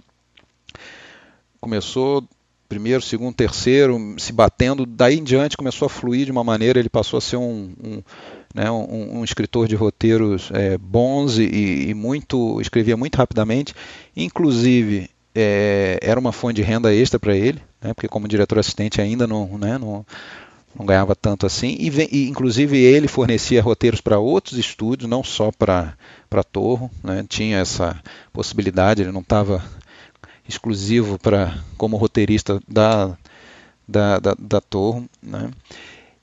começou 1.60 2.24
primeiro, 2.70 3.02
segundo, 3.02 3.36
terceiro, 3.36 4.16
se 4.18 4.32
batendo. 4.32 4.86
Daí 4.86 5.20
em 5.20 5.24
diante 5.24 5.58
começou 5.58 5.88
a 5.88 5.90
fluir 5.90 6.26
de 6.26 6.32
uma 6.32 6.46
maneira. 6.46 6.80
Ele 6.80 6.90
passou 6.90 7.18
a 7.18 7.22
ser 7.22 7.36
um, 7.36 7.74
um, 7.84 8.02
né, 8.56 8.72
um, 8.72 9.20
um 9.20 9.24
escritor 9.24 9.68
de 9.68 9.76
roteiros 9.76 10.50
é, 10.54 10.78
bons 10.78 11.38
e, 11.38 11.90
e, 11.90 11.94
muito 11.94 12.62
escrevia 12.62 12.96
muito 12.96 13.16
rapidamente. 13.18 13.76
Inclusive 14.16 15.10
é, 15.36 16.00
era 16.02 16.20
uma 16.20 16.32
fonte 16.32 16.56
de 16.56 16.62
renda 16.62 16.94
extra 16.94 17.20
para 17.20 17.36
ele, 17.36 17.62
né, 17.82 17.94
porque 17.94 18.08
como 18.08 18.28
diretor 18.28 18.60
assistente 18.60 19.02
ainda 19.02 19.26
não, 19.26 19.58
né, 19.58 19.78
não, 19.78 20.06
não 20.76 20.86
ganhava 20.86 21.16
tanto 21.16 21.46
assim. 21.46 21.76
E, 21.80 21.90
e, 22.12 22.30
inclusive 22.30 22.78
ele 22.78 23.08
fornecia 23.08 23.62
roteiros 23.62 24.02
para 24.02 24.20
outros 24.20 24.58
estúdios, 24.58 25.10
não 25.10 25.24
só 25.24 25.52
para 25.52 25.96
Torro, 26.52 26.90
né, 27.04 27.26
tinha 27.28 27.58
essa 27.58 28.00
possibilidade. 28.32 29.02
Ele 29.02 29.12
não 29.12 29.22
estava 29.22 29.64
exclusivo 30.48 31.18
para 31.18 31.58
como 31.78 31.98
roteirista 31.98 32.60
da 32.68 33.18
da, 33.86 34.18
da, 34.18 34.34
da 34.40 34.62
Torro, 34.62 35.08
né, 35.22 35.52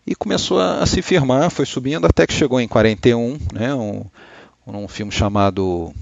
e 0.07 0.14
começou 0.14 0.59
a, 0.59 0.83
a, 0.83 0.87
se 0.87 1.02
firmar, 1.02 1.50
foi 1.50 1.67
subindo 1.67 2.07
até 2.07 2.26
que 2.26 2.33
chegou 2.33 2.59
em 2.59 2.67
41, 2.67 3.38
né, 3.52 3.75
um, 3.75 4.05
um 4.67 4.88
filme 4.88 5.12
chamado 5.12 5.93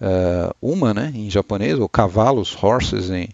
uh, 0.00 0.54
Uma, 0.60 0.94
né, 0.94 1.12
em 1.14 1.30
japonês, 1.30 1.78
ou 1.78 1.88
Cavalos, 1.88 2.56
Horses, 2.62 3.10
em, 3.10 3.28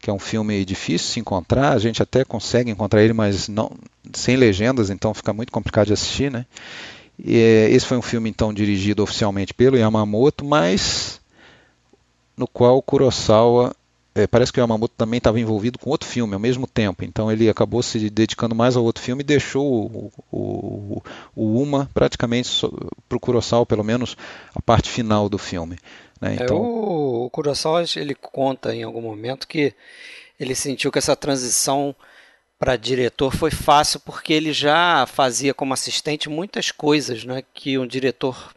que 0.00 0.10
é 0.10 0.12
um 0.12 0.18
filme 0.18 0.64
difícil 0.64 1.06
de 1.06 1.12
se 1.14 1.20
encontrar. 1.20 1.72
A 1.72 1.78
gente 1.78 2.02
até 2.02 2.24
consegue 2.24 2.70
encontrar 2.70 3.02
ele, 3.02 3.12
mas 3.12 3.48
não 3.48 3.70
sem 4.12 4.36
legendas, 4.36 4.90
então 4.90 5.12
fica 5.14 5.32
muito 5.32 5.52
complicado 5.52 5.88
de 5.88 5.92
assistir, 5.92 6.30
né? 6.30 6.46
E, 7.18 7.36
eh, 7.36 7.70
esse 7.70 7.84
foi 7.84 7.96
um 7.96 8.02
filme 8.02 8.30
então 8.30 8.52
dirigido 8.54 9.02
oficialmente 9.02 9.52
pelo 9.52 9.76
Yamamoto, 9.76 10.44
mas 10.44 11.20
no 12.36 12.46
qual 12.46 12.80
Kurosawa 12.80 13.74
é, 14.14 14.26
parece 14.26 14.52
que 14.52 14.58
o 14.58 14.62
Yamamoto 14.62 14.94
também 14.96 15.18
estava 15.18 15.38
envolvido 15.38 15.78
com 15.78 15.90
outro 15.90 16.08
filme 16.08 16.34
ao 16.34 16.40
mesmo 16.40 16.66
tempo, 16.66 17.04
então 17.04 17.30
ele 17.30 17.48
acabou 17.48 17.82
se 17.82 18.10
dedicando 18.10 18.54
mais 18.54 18.76
ao 18.76 18.82
outro 18.82 19.02
filme 19.02 19.22
e 19.22 19.24
deixou 19.24 19.64
o, 19.64 20.12
o, 20.32 21.02
o 21.36 21.62
Uma 21.62 21.88
praticamente 21.94 22.50
para 23.08 23.16
o 23.16 23.20
Kurosawa, 23.20 23.64
pelo 23.64 23.84
menos 23.84 24.16
a 24.54 24.60
parte 24.60 24.90
final 24.90 25.28
do 25.28 25.38
filme. 25.38 25.78
Né? 26.20 26.32
É, 26.32 26.34
então... 26.44 26.56
É, 26.56 26.60
o, 26.60 27.24
o 27.26 27.30
Kurosawa 27.30 27.84
ele 27.96 28.14
conta 28.14 28.74
em 28.74 28.82
algum 28.82 29.02
momento 29.02 29.46
que 29.46 29.74
ele 30.38 30.54
sentiu 30.54 30.92
que 30.92 30.98
essa 30.98 31.16
transição 31.16 31.94
para 32.58 32.76
diretor 32.76 33.34
foi 33.34 33.50
fácil 33.50 34.00
porque 34.00 34.32
ele 34.32 34.52
já 34.52 35.06
fazia 35.06 35.54
como 35.54 35.72
assistente 35.72 36.28
muitas 36.28 36.70
coisas 36.70 37.24
né, 37.24 37.42
que 37.54 37.78
um 37.78 37.86
diretor 37.86 38.52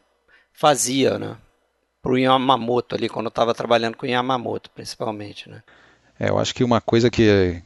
fazia, 0.53 1.19
né? 1.19 1.37
Para 2.01 2.13
o 2.13 2.17
Yamamoto 2.17 2.95
ali, 2.95 3.07
quando 3.07 3.27
estava 3.27 3.53
trabalhando 3.53 3.95
com 3.95 4.07
o 4.07 4.09
Yamamoto, 4.09 4.71
principalmente, 4.71 5.47
né? 5.47 5.61
É, 6.19 6.29
eu 6.29 6.39
acho 6.39 6.53
que 6.53 6.63
uma 6.63 6.81
coisa 6.81 7.11
que, 7.11 7.61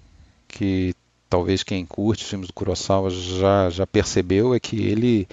que 0.48 0.94
talvez 1.30 1.64
quem 1.64 1.86
curte 1.86 2.24
os 2.24 2.30
filmes 2.30 2.48
do 2.48 2.54
Kurosawa 2.54 3.10
já, 3.10 3.70
já 3.70 3.88
percebeu 3.88 4.54
é 4.54 4.60
que 4.60 4.86
ele 4.88 5.28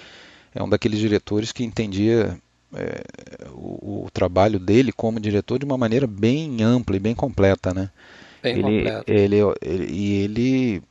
é 0.55 0.63
um 0.63 0.69
daqueles 0.69 1.01
diretores 1.01 1.51
que 1.51 1.65
entendia 1.65 2.39
é, 2.75 3.49
o, 3.51 4.05
o, 4.05 4.11
trabalho 4.13 4.59
dele 4.59 4.93
como 4.93 5.21
diretor 5.21 5.59
de 5.59 5.65
uma 5.65 5.77
maneira 5.77 6.07
bem 6.07 6.63
ampla 6.63 6.97
e 6.97 7.01
bem 7.01 7.15
completa, 7.15 7.75
né? 7.75 7.91
Bem 8.43 8.55
ele, 8.55 8.63
completo. 8.63 9.13
Ele, 9.13 9.37
ele, 9.61 9.93
e 9.93 10.23
ele 10.23 10.83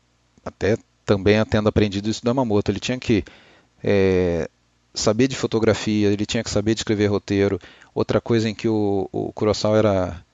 até 0.45 0.77
também 1.05 1.43
tendo 1.45 1.69
aprendido 1.69 2.09
isso 2.09 2.23
do 2.23 2.29
Yamamoto, 2.29 2.71
ele 2.71 2.79
tinha 2.79 2.97
que 2.97 3.23
é, 3.83 4.49
saber 4.93 5.27
de 5.27 5.35
fotografia, 5.35 6.09
ele 6.09 6.25
tinha 6.25 6.43
que 6.43 6.49
saber 6.49 6.73
de 6.73 6.81
escrever 6.81 7.07
roteiro. 7.07 7.59
Outra 7.93 8.21
coisa 8.21 8.49
em 8.49 8.55
que 8.55 8.67
o, 8.67 9.09
o 9.11 9.33
Kurosawa 9.33 9.77
era, 9.77 10.25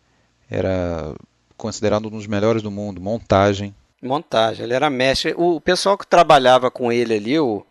era 0.49 1.15
considerado 1.55 2.07
um 2.07 2.11
dos 2.11 2.27
melhores 2.27 2.61
do 2.61 2.69
mundo, 2.69 3.01
montagem. 3.01 3.73
Montagem, 4.01 4.63
ele 4.63 4.73
era 4.73 4.89
mestre. 4.89 5.33
O 5.35 5.59
pessoal 5.59 5.97
que 5.97 6.05
trabalhava 6.05 6.69
com 6.69 6.91
ele 6.91 7.15
ali, 7.15 7.39
o, 7.39 7.65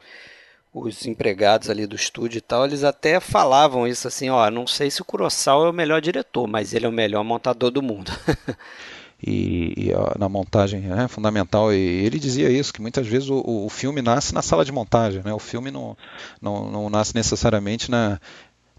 os 0.81 1.07
empregados 1.07 1.71
ali 1.71 1.87
do 1.87 1.97
estúdio 1.97 2.39
e 2.39 2.43
tal, 2.43 2.67
eles 2.67 2.85
até 2.85 3.19
falavam 3.19 3.87
isso 3.87 4.07
assim, 4.07 4.29
ó, 4.29 4.51
não 4.51 4.67
sei 4.67 4.91
se 4.91 5.01
o 5.01 5.05
Kurosawa 5.05 5.67
é 5.67 5.71
o 5.71 5.75
melhor 5.75 6.01
diretor, 6.01 6.47
mas 6.47 6.75
ele 6.75 6.85
é 6.85 6.89
o 6.89 6.93
melhor 6.93 7.25
montador 7.25 7.71
do 7.71 7.83
mundo. 7.83 8.13
e, 9.23 9.73
e 9.77 10.19
na 10.19 10.29
montagem 10.29 10.81
né, 10.81 11.09
fundamental. 11.09 11.73
E 11.73 11.77
ele 11.77 12.19
dizia 12.19 12.51
isso, 12.51 12.73
que 12.73 12.83
muitas 12.83 13.07
vezes 13.07 13.31
o, 13.31 13.43
o 13.47 13.69
filme 13.69 14.03
nasce 14.03 14.35
na 14.35 14.43
sala 14.43 14.65
de 14.65 14.73
montagem, 14.73 15.23
né? 15.25 15.33
o 15.33 15.39
filme 15.39 15.71
não, 15.71 15.97
não, 16.41 16.71
não 16.71 16.91
nasce 16.91 17.15
necessariamente 17.15 17.91
na, 17.91 18.21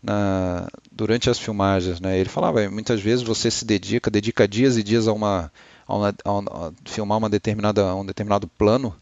na, 0.01 0.67
durante 0.91 1.29
as 1.29 1.39
filmagens. 1.39 1.99
Né? 1.99 2.19
Ele 2.19 2.29
falava, 2.29 2.69
muitas 2.69 3.01
vezes 3.01 3.23
você 3.23 3.49
se 3.49 3.65
dedica, 3.65 4.11
dedica 4.11 4.47
dias 4.47 4.77
e 4.77 4.83
dias 4.83 5.07
a 5.07 5.13
uma, 5.13 5.51
a, 5.87 5.95
uma, 5.95 6.09
a, 6.09 6.67
a 6.67 6.71
filmar 6.85 7.17
uma 7.17 7.29
determinada, 7.29 7.95
um 7.95 8.05
determinado 8.05 8.47
plano, 8.47 8.95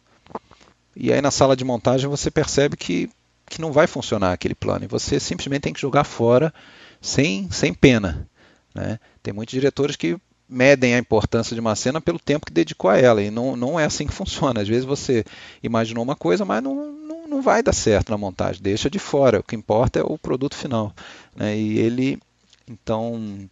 e 0.96 1.12
aí 1.12 1.22
na 1.22 1.32
sala 1.32 1.56
de 1.56 1.64
montagem 1.64 2.10
você 2.10 2.32
percebe 2.32 2.78
que, 2.78 3.10
que 3.46 3.62
não 3.62 3.72
vai 3.72 3.88
funcionar 3.88 4.32
aquele 4.32 4.56
plano, 4.56 4.86
e 4.86 4.88
você 4.88 5.20
simplesmente 5.20 5.64
tem 5.64 5.74
que 5.74 5.82
jogar 5.82 6.04
fora 6.04 6.54
sem, 7.02 7.50
sem 7.52 7.74
pena. 7.74 8.28
Né? 8.74 9.00
Tem 9.22 9.34
muitos 9.34 9.54
diretores 9.54 9.96
que 9.96 10.18
medem 10.48 10.94
a 10.94 11.00
importância 11.00 11.56
de 11.56 11.60
uma 11.60 11.76
cena 11.76 12.00
pelo 12.00 12.20
tempo 12.20 12.46
que 12.46 12.54
dedicou 12.54 12.90
a 12.90 12.98
ela. 12.98 13.22
E 13.22 13.32
não, 13.32 13.56
não 13.56 13.80
é 13.80 13.86
assim 13.86 14.06
que 14.06 14.14
funciona. 14.14 14.62
Às 14.62 14.68
vezes 14.68 14.86
você 14.86 15.26
imaginou 15.64 16.04
uma 16.04 16.16
coisa, 16.16 16.46
mas 16.46 16.64
não, 16.64 16.92
não, 16.92 17.28
não 17.28 17.42
vai 17.42 17.64
dar 17.64 17.74
certo 17.74 18.12
na 18.12 18.18
montagem. 18.18 18.62
Deixa 18.62 18.90
de 18.90 19.00
fora. 19.00 19.40
O 19.40 19.44
que 19.44 19.56
importa 19.56 20.00
é 20.00 20.04
o 20.04 20.18
produto 20.18 20.56
final. 20.56 20.94
Né? 21.36 21.58
E 21.58 21.80
ele, 21.80 22.20
então, 22.68 23.48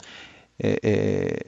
é, 0.59 0.79
é, 0.83 1.39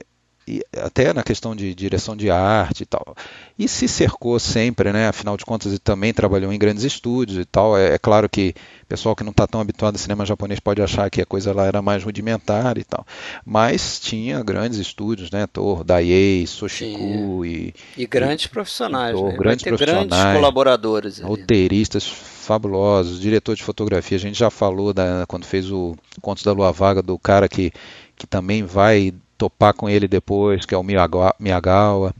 e 0.48 0.62
até 0.76 1.12
na 1.12 1.24
questão 1.24 1.56
de 1.56 1.74
direção 1.74 2.16
de 2.16 2.30
arte 2.30 2.82
e 2.82 2.86
tal. 2.86 3.16
E 3.58 3.66
se 3.66 3.88
cercou 3.88 4.38
sempre, 4.38 4.92
né? 4.92 5.08
Afinal 5.08 5.36
de 5.36 5.44
contas, 5.44 5.72
ele 5.72 5.78
também 5.80 6.14
trabalhou 6.14 6.52
em 6.52 6.58
grandes 6.58 6.84
estúdios 6.84 7.38
e 7.38 7.44
tal. 7.44 7.76
É, 7.76 7.94
é 7.94 7.98
claro 7.98 8.28
que 8.28 8.54
o 8.84 8.86
pessoal 8.86 9.16
que 9.16 9.24
não 9.24 9.32
está 9.32 9.44
tão 9.46 9.60
habituado 9.60 9.96
ao 9.96 9.98
cinema 9.98 10.24
japonês 10.24 10.60
pode 10.60 10.80
achar 10.80 11.10
que 11.10 11.20
a 11.20 11.26
coisa 11.26 11.52
lá 11.52 11.64
era 11.66 11.82
mais 11.82 12.04
rudimentar 12.04 12.78
e 12.78 12.84
tal. 12.84 13.04
Mas 13.44 13.98
tinha 13.98 14.40
grandes 14.42 14.78
estúdios, 14.78 15.32
né? 15.32 15.48
Tor, 15.48 15.82
Daiei, 15.82 16.46
Soshiku 16.46 17.44
e, 17.44 17.74
e 17.96 18.06
grandes 18.06 18.46
profissionais, 18.46 19.16
Tor, 19.16 19.32
né? 19.32 19.38
grandes, 19.38 19.64
profissionais, 19.64 20.08
grandes 20.08 20.34
colaboradores, 20.36 21.18
ali. 21.18 21.28
roteiristas 21.28 22.06
fabulosos, 22.06 23.20
diretor 23.20 23.56
de 23.56 23.64
fotografia. 23.64 24.16
A 24.16 24.20
gente 24.20 24.38
já 24.38 24.50
falou 24.50 24.92
da, 24.92 25.24
quando 25.26 25.44
fez 25.44 25.72
o 25.72 25.96
Contos 26.22 26.44
da 26.44 26.52
Lua 26.52 26.70
Vaga 26.70 27.02
do 27.02 27.18
cara 27.18 27.48
que 27.48 27.72
que 28.16 28.26
também 28.26 28.62
vai 28.62 29.12
topar 29.36 29.74
com 29.74 29.88
ele 29.88 30.08
depois, 30.08 30.64
que 30.64 30.74
é 30.74 30.78
o 30.78 30.82
Miyagawa, 30.82 32.14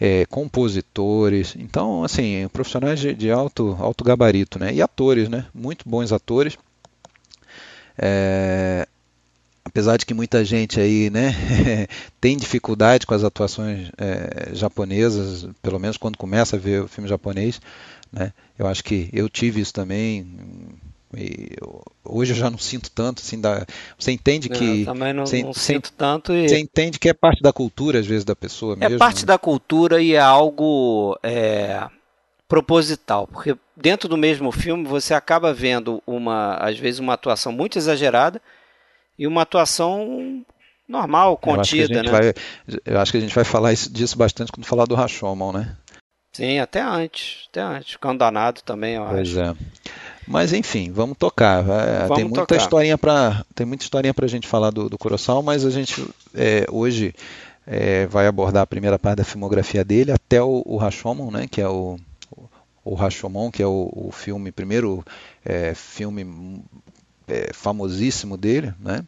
é, 0.00 0.24
compositores, 0.26 1.54
então 1.58 2.02
assim, 2.02 2.48
profissionais 2.52 2.98
de, 2.98 3.14
de, 3.14 3.30
alto, 3.30 3.76
alto 3.78 4.02
gabarito, 4.02 4.58
né? 4.58 4.72
E 4.72 4.80
atores, 4.80 5.28
né? 5.28 5.46
Muito 5.54 5.88
bons 5.88 6.10
atores. 6.10 6.56
É, 7.98 8.88
apesar 9.62 9.98
de 9.98 10.06
que 10.06 10.14
muita 10.14 10.42
gente 10.42 10.80
aí, 10.80 11.10
né, 11.10 11.34
tem 12.20 12.36
dificuldade 12.36 13.06
com 13.06 13.14
as 13.14 13.22
atuações 13.22 13.90
é, 13.98 14.54
japonesas, 14.54 15.46
pelo 15.60 15.78
menos 15.78 15.98
quando 15.98 16.16
começa 16.16 16.56
a 16.56 16.58
ver 16.58 16.82
o 16.82 16.88
filme 16.88 17.08
japonês, 17.08 17.60
né? 18.10 18.32
Eu 18.58 18.66
acho 18.66 18.82
que 18.82 19.10
eu 19.12 19.28
tive 19.28 19.60
isso 19.60 19.72
também 19.72 20.26
eu, 21.16 21.82
hoje 22.04 22.32
eu 22.32 22.36
já 22.36 22.50
não 22.50 22.58
sinto 22.58 22.90
tanto, 22.90 23.20
assim, 23.20 23.40
da, 23.40 23.66
você 23.98 24.12
entende 24.12 24.48
que. 24.48 24.80
Eu 24.82 24.86
também 24.86 25.12
não, 25.12 25.26
você, 25.26 25.42
não 25.42 25.52
sinto 25.52 25.92
tanto. 25.92 26.32
E... 26.32 26.48
Você 26.48 26.58
entende 26.58 26.98
que 26.98 27.08
é 27.08 27.14
parte 27.14 27.42
da 27.42 27.52
cultura, 27.52 27.98
às 27.98 28.06
vezes, 28.06 28.24
da 28.24 28.36
pessoa 28.36 28.74
é 28.74 28.76
mesmo. 28.80 28.96
É 28.96 28.98
parte 28.98 29.22
né? 29.22 29.26
da 29.26 29.38
cultura 29.38 30.00
e 30.00 30.14
é 30.14 30.20
algo 30.20 31.18
é, 31.22 31.84
proposital, 32.46 33.26
porque 33.26 33.56
dentro 33.76 34.08
do 34.08 34.16
mesmo 34.16 34.52
filme 34.52 34.84
você 34.84 35.12
acaba 35.12 35.52
vendo 35.52 36.02
uma, 36.06 36.54
às 36.56 36.78
vezes, 36.78 37.00
uma 37.00 37.14
atuação 37.14 37.52
muito 37.52 37.76
exagerada 37.76 38.40
e 39.18 39.26
uma 39.26 39.42
atuação 39.42 40.44
normal, 40.88 41.36
contida, 41.36 41.98
eu 41.98 42.02
né? 42.04 42.10
Vai, 42.10 42.34
eu 42.84 43.00
acho 43.00 43.12
que 43.12 43.18
a 43.18 43.20
gente 43.20 43.34
vai 43.34 43.44
falar 43.44 43.72
isso, 43.72 43.92
disso 43.92 44.16
bastante 44.16 44.50
quando 44.52 44.66
falar 44.66 44.86
do 44.86 44.94
Rashomon, 44.94 45.52
né? 45.52 45.76
Sim, 46.32 46.58
até 46.58 46.80
antes, 46.80 47.48
até 47.50 47.60
antes. 47.60 47.92
Ficando 47.92 48.18
danado 48.18 48.62
também, 48.62 48.94
eu 48.94 49.04
pois 49.04 49.36
acho. 49.36 49.40
é. 49.40 49.54
Mas 50.30 50.52
enfim, 50.52 50.92
vamos 50.92 51.18
tocar. 51.18 51.60
Vamos 51.64 52.16
tem 52.16 52.24
muita 52.24 52.46
tocar. 52.46 52.56
historinha 52.56 52.96
para 52.96 53.44
tem 53.52 53.66
muita 53.66 53.82
historinha 53.82 54.14
para 54.14 54.26
a 54.26 54.28
gente 54.28 54.46
falar 54.46 54.70
do, 54.70 54.88
do 54.88 54.96
Kurosawa, 54.96 55.42
mas 55.42 55.66
a 55.66 55.70
gente 55.70 56.06
é, 56.32 56.64
hoje 56.70 57.12
é, 57.66 58.06
vai 58.06 58.28
abordar 58.28 58.62
a 58.62 58.66
primeira 58.66 58.96
parte 58.96 59.18
da 59.18 59.24
filmografia 59.24 59.84
dele 59.84 60.12
até 60.12 60.40
o, 60.40 60.62
o 60.64 60.76
Rashomon, 60.76 61.32
né, 61.32 61.48
que 61.50 61.60
é 61.60 61.68
o, 61.68 61.98
o 62.84 62.94
Rashomon, 62.94 63.50
que 63.50 63.60
é 63.60 63.66
o, 63.66 63.90
o 63.92 64.12
filme 64.12 64.52
primeiro 64.52 65.04
é, 65.44 65.74
filme 65.74 66.62
é, 67.26 67.52
famosíssimo 67.52 68.36
dele, 68.36 68.72
né, 68.78 69.04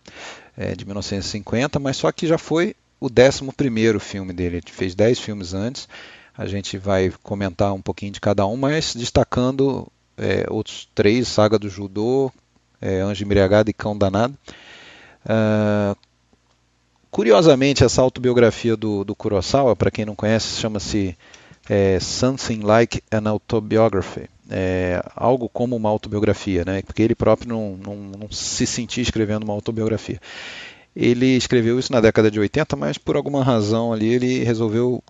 é, 0.56 0.74
de 0.74 0.84
1950, 0.84 1.78
mas 1.78 1.98
só 1.98 2.10
que 2.10 2.26
já 2.26 2.36
foi 2.36 2.74
o 2.98 3.08
décimo 3.08 3.52
primeiro 3.52 4.00
filme 4.00 4.32
dele. 4.32 4.56
Ele 4.56 4.72
fez 4.72 4.92
dez 4.92 5.20
filmes 5.20 5.54
antes. 5.54 5.88
A 6.36 6.46
gente 6.46 6.78
vai 6.78 7.12
comentar 7.22 7.72
um 7.72 7.80
pouquinho 7.80 8.10
de 8.10 8.20
cada 8.20 8.44
um, 8.44 8.56
mas 8.56 8.92
destacando 8.94 9.86
é, 10.22 10.46
outros 10.48 10.88
três, 10.94 11.26
Saga 11.28 11.58
do 11.58 11.68
Judô, 11.68 12.30
é, 12.80 13.00
Anjo 13.00 13.24
Embriagado 13.24 13.68
e 13.68 13.72
Cão 13.72 13.96
Danado. 13.96 14.34
Uh, 15.24 15.96
curiosamente, 17.10 17.84
essa 17.84 18.02
autobiografia 18.02 18.76
do, 18.76 19.04
do 19.04 19.14
Kurosawa, 19.14 19.76
para 19.76 19.90
quem 19.90 20.04
não 20.04 20.14
conhece, 20.14 20.60
chama-se 20.60 21.16
é, 21.68 21.98
Something 22.00 22.60
Like 22.60 23.02
an 23.10 23.28
Autobiography. 23.28 24.28
É, 24.50 25.02
algo 25.16 25.48
como 25.48 25.76
uma 25.76 25.88
autobiografia, 25.88 26.64
né? 26.64 26.82
porque 26.82 27.02
ele 27.02 27.14
próprio 27.14 27.48
não, 27.48 27.76
não, 27.76 27.96
não 28.18 28.30
se 28.30 28.66
sentia 28.66 29.02
escrevendo 29.02 29.44
uma 29.44 29.54
autobiografia. 29.54 30.20
Ele 30.94 31.36
escreveu 31.36 31.78
isso 31.78 31.90
na 31.90 32.00
década 32.00 32.30
de 32.30 32.38
80, 32.38 32.76
mas 32.76 32.98
por 32.98 33.16
alguma 33.16 33.42
razão 33.42 33.92
ali 33.92 34.12
ele 34.12 34.44
resolveu 34.44 35.02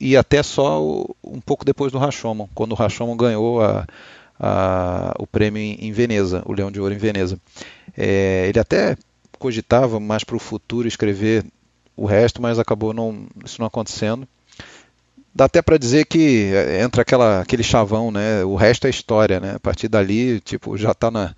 ir 0.00 0.16
até 0.16 0.42
só 0.42 1.04
um 1.22 1.40
pouco 1.40 1.64
depois 1.64 1.92
do 1.92 1.98
Rashomon, 1.98 2.48
quando 2.54 2.72
o 2.72 2.74
Rashomon 2.74 3.16
ganhou 3.16 3.62
a, 3.62 3.86
a, 4.38 5.14
o 5.18 5.26
prêmio 5.26 5.60
em 5.60 5.92
Veneza, 5.92 6.42
o 6.44 6.52
Leão 6.52 6.70
de 6.70 6.80
Ouro 6.80 6.94
em 6.94 6.98
Veneza. 6.98 7.38
É, 7.96 8.46
ele 8.48 8.58
até 8.58 8.96
cogitava 9.38 10.00
mais 10.00 10.24
para 10.24 10.36
o 10.36 10.40
futuro 10.40 10.88
escrever 10.88 11.44
o 11.96 12.04
resto, 12.04 12.42
mas 12.42 12.58
acabou 12.58 12.92
não, 12.92 13.26
isso 13.44 13.60
não 13.60 13.66
acontecendo. 13.66 14.26
Dá 15.34 15.44
até 15.44 15.60
para 15.60 15.78
dizer 15.78 16.06
que 16.06 16.50
é, 16.52 16.82
entra 16.82 17.02
aquela, 17.02 17.40
aquele 17.40 17.62
chavão, 17.62 18.10
né? 18.10 18.42
O 18.44 18.54
resto 18.54 18.86
é 18.86 18.90
história, 18.90 19.38
né? 19.38 19.54
A 19.56 19.60
partir 19.60 19.88
dali, 19.88 20.40
tipo, 20.40 20.76
já 20.76 20.92
está 20.92 21.10
na 21.10 21.34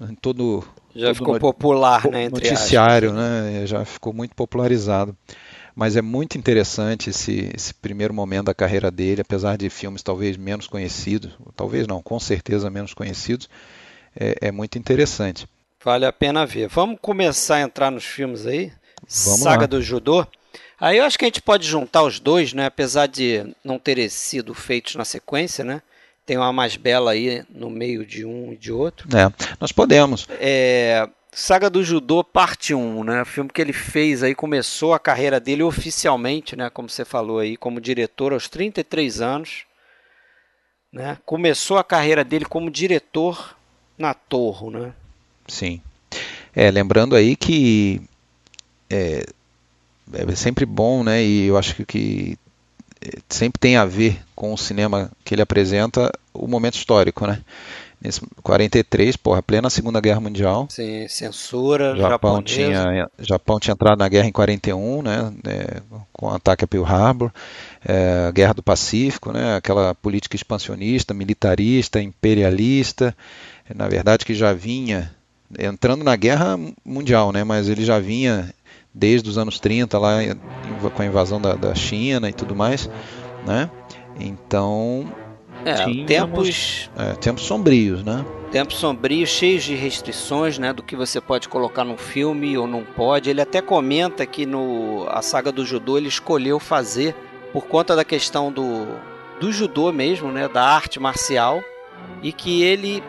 em 0.00 0.14
todo 0.14 0.64
já 0.94 1.08
todo 1.08 1.16
ficou 1.16 1.34
no, 1.34 1.40
popular, 1.40 2.08
né? 2.08 2.28
noticiário, 2.28 3.10
aspas. 3.10 3.24
né? 3.24 3.66
Já 3.66 3.84
ficou 3.84 4.12
muito 4.12 4.34
popularizado 4.34 5.16
mas 5.74 5.96
é 5.96 6.02
muito 6.02 6.36
interessante 6.36 7.10
esse, 7.10 7.50
esse, 7.54 7.72
primeiro 7.74 8.12
momento 8.12 8.46
da 8.46 8.54
carreira 8.54 8.90
dele, 8.90 9.22
apesar 9.22 9.56
de 9.56 9.70
filmes 9.70 10.02
talvez 10.02 10.36
menos 10.36 10.66
conhecidos, 10.66 11.32
talvez 11.56 11.86
não, 11.86 12.02
com 12.02 12.18
certeza 12.20 12.70
menos 12.70 12.94
conhecidos, 12.94 13.48
é, 14.14 14.48
é 14.48 14.52
muito 14.52 14.78
interessante. 14.78 15.46
Vale 15.84 16.06
a 16.06 16.12
pena 16.12 16.46
ver. 16.46 16.68
Vamos 16.68 16.98
começar 17.00 17.56
a 17.56 17.60
entrar 17.60 17.90
nos 17.90 18.04
filmes 18.04 18.46
aí? 18.46 18.72
Vamos 19.24 19.40
Saga 19.40 19.62
lá. 19.62 19.66
do 19.66 19.82
Judô. 19.82 20.26
Aí 20.80 20.98
eu 20.98 21.04
acho 21.04 21.18
que 21.18 21.24
a 21.24 21.28
gente 21.28 21.42
pode 21.42 21.66
juntar 21.66 22.02
os 22.02 22.20
dois, 22.20 22.52
né? 22.52 22.66
Apesar 22.66 23.06
de 23.06 23.54
não 23.64 23.78
terem 23.78 24.08
sido 24.08 24.54
feitos 24.54 24.94
na 24.94 25.04
sequência, 25.04 25.64
né? 25.64 25.82
Tem 26.24 26.36
uma 26.36 26.52
mais 26.52 26.76
bela 26.76 27.10
aí 27.10 27.44
no 27.50 27.68
meio 27.68 28.06
de 28.06 28.24
um 28.24 28.52
e 28.52 28.56
de 28.56 28.70
outro. 28.70 29.08
É, 29.16 29.32
nós 29.60 29.72
podemos. 29.72 30.26
É, 30.40 31.08
Saga 31.34 31.70
do 31.70 31.82
Judô, 31.82 32.22
parte 32.22 32.74
1, 32.74 33.04
né? 33.04 33.22
O 33.22 33.26
filme 33.26 33.48
que 33.48 33.60
ele 33.60 33.72
fez 33.72 34.22
aí, 34.22 34.34
começou 34.34 34.92
a 34.92 34.98
carreira 34.98 35.40
dele 35.40 35.62
oficialmente, 35.62 36.54
né? 36.54 36.68
Como 36.68 36.90
você 36.90 37.06
falou 37.06 37.38
aí, 37.38 37.56
como 37.56 37.80
diretor 37.80 38.34
aos 38.34 38.50
33 38.50 39.22
anos. 39.22 39.64
Né? 40.92 41.16
Começou 41.24 41.78
a 41.78 41.84
carreira 41.84 42.22
dele 42.22 42.44
como 42.44 42.70
diretor 42.70 43.56
na 43.96 44.12
Torre, 44.12 44.68
né? 44.68 44.92
Sim. 45.48 45.80
É, 46.54 46.70
lembrando 46.70 47.16
aí 47.16 47.34
que 47.34 48.02
é, 48.90 49.24
é 50.12 50.34
sempre 50.34 50.66
bom, 50.66 51.02
né? 51.02 51.24
E 51.24 51.46
eu 51.46 51.56
acho 51.56 51.74
que, 51.76 51.86
que 51.86 52.38
sempre 53.26 53.58
tem 53.58 53.76
a 53.76 53.86
ver 53.86 54.22
com 54.36 54.52
o 54.52 54.58
cinema 54.58 55.10
que 55.24 55.34
ele 55.34 55.40
apresenta 55.40 56.12
o 56.34 56.46
momento 56.46 56.74
histórico, 56.74 57.26
né? 57.26 57.42
Nesse 58.02 58.20
43, 58.42 59.16
porra, 59.16 59.40
plena 59.40 59.70
Segunda 59.70 60.00
Guerra 60.00 60.18
Mundial. 60.18 60.66
Sim, 60.68 61.06
censura, 61.06 61.94
Japão 61.96 62.42
tinha 62.42 63.08
Japão 63.20 63.60
tinha 63.60 63.74
entrado 63.74 63.98
na 63.98 64.08
guerra 64.08 64.26
em 64.26 64.32
41, 64.32 65.02
né, 65.02 65.32
é, 65.46 65.82
com 66.12 66.26
o 66.26 66.30
ataque 66.30 66.64
a 66.64 66.66
Pearl 66.66 66.84
Harbor, 66.84 67.30
é, 67.86 68.32
Guerra 68.32 68.54
do 68.54 68.62
Pacífico, 68.62 69.30
né, 69.30 69.54
aquela 69.54 69.94
política 69.94 70.34
expansionista, 70.34 71.14
militarista, 71.14 72.02
imperialista, 72.02 73.16
na 73.72 73.86
verdade 73.86 74.24
que 74.24 74.34
já 74.34 74.52
vinha 74.52 75.14
entrando 75.56 76.02
na 76.02 76.16
guerra 76.16 76.58
mundial, 76.84 77.30
né, 77.30 77.44
mas 77.44 77.68
ele 77.68 77.84
já 77.84 78.00
vinha 78.00 78.52
desde 78.92 79.28
os 79.28 79.38
anos 79.38 79.60
30 79.60 79.96
lá 79.98 80.18
com 80.92 81.02
a 81.02 81.06
invasão 81.06 81.40
da, 81.40 81.54
da 81.54 81.72
China 81.72 82.28
e 82.28 82.32
tudo 82.32 82.56
mais, 82.56 82.90
né? 83.46 83.70
Então 84.18 85.06
é, 85.64 85.74
tínhamos, 85.74 86.06
tempos, 86.06 86.90
é, 86.96 87.12
tempos 87.14 87.44
sombrios, 87.44 88.02
né? 88.02 88.24
Tempos 88.50 88.76
sombrios, 88.76 89.28
cheios 89.30 89.62
de 89.62 89.74
restrições, 89.74 90.58
né? 90.58 90.72
Do 90.72 90.82
que 90.82 90.94
você 90.94 91.20
pode 91.20 91.48
colocar 91.48 91.84
num 91.84 91.96
filme 91.96 92.56
ou 92.58 92.66
não 92.66 92.84
pode. 92.84 93.30
Ele 93.30 93.40
até 93.40 93.60
comenta 93.60 94.26
que 94.26 94.44
no 94.44 95.06
a 95.08 95.22
saga 95.22 95.50
do 95.50 95.64
judô 95.64 95.96
ele 95.96 96.08
escolheu 96.08 96.58
fazer 96.58 97.14
por 97.52 97.66
conta 97.66 97.96
da 97.96 98.04
questão 98.04 98.52
do, 98.52 98.86
do 99.40 99.52
judô 99.52 99.92
mesmo, 99.92 100.30
né? 100.30 100.48
Da 100.48 100.62
arte 100.62 101.00
marcial 101.00 101.62
e 102.22 102.32
que 102.32 102.62
ele 102.62 103.02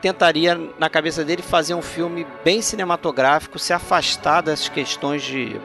tentaria 0.00 0.58
na 0.78 0.90
cabeça 0.90 1.24
dele 1.24 1.40
fazer 1.40 1.74
um 1.74 1.80
filme 1.80 2.26
bem 2.44 2.60
cinematográfico, 2.60 3.58
se 3.58 3.72
afastar 3.72 4.42
das 4.42 4.68
questões 4.68 5.22
de 5.22 5.58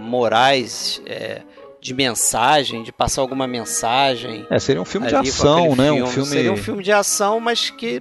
morais. 0.00 1.02
É, 1.04 1.42
de 1.82 1.92
mensagem, 1.92 2.84
de 2.84 2.92
passar 2.92 3.22
alguma 3.22 3.44
mensagem. 3.44 4.46
É, 4.48 4.56
seria 4.60 4.80
um 4.80 4.84
filme 4.84 5.08
de 5.08 5.16
ação, 5.16 5.74
né? 5.74 5.86
Filme. 5.86 6.02
Um 6.02 6.06
filme... 6.06 6.28
Seria 6.28 6.52
um 6.52 6.56
filme 6.56 6.82
de 6.84 6.92
ação, 6.92 7.40
mas 7.40 7.70
que 7.70 8.00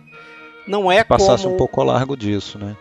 não 0.68 0.92
é 0.92 1.04
Passasse 1.04 1.44
como... 1.44 1.56
um 1.56 1.58
pouco 1.58 1.82
ao 1.82 1.88
largo 1.88 2.16
disso, 2.16 2.60
né? 2.60 2.78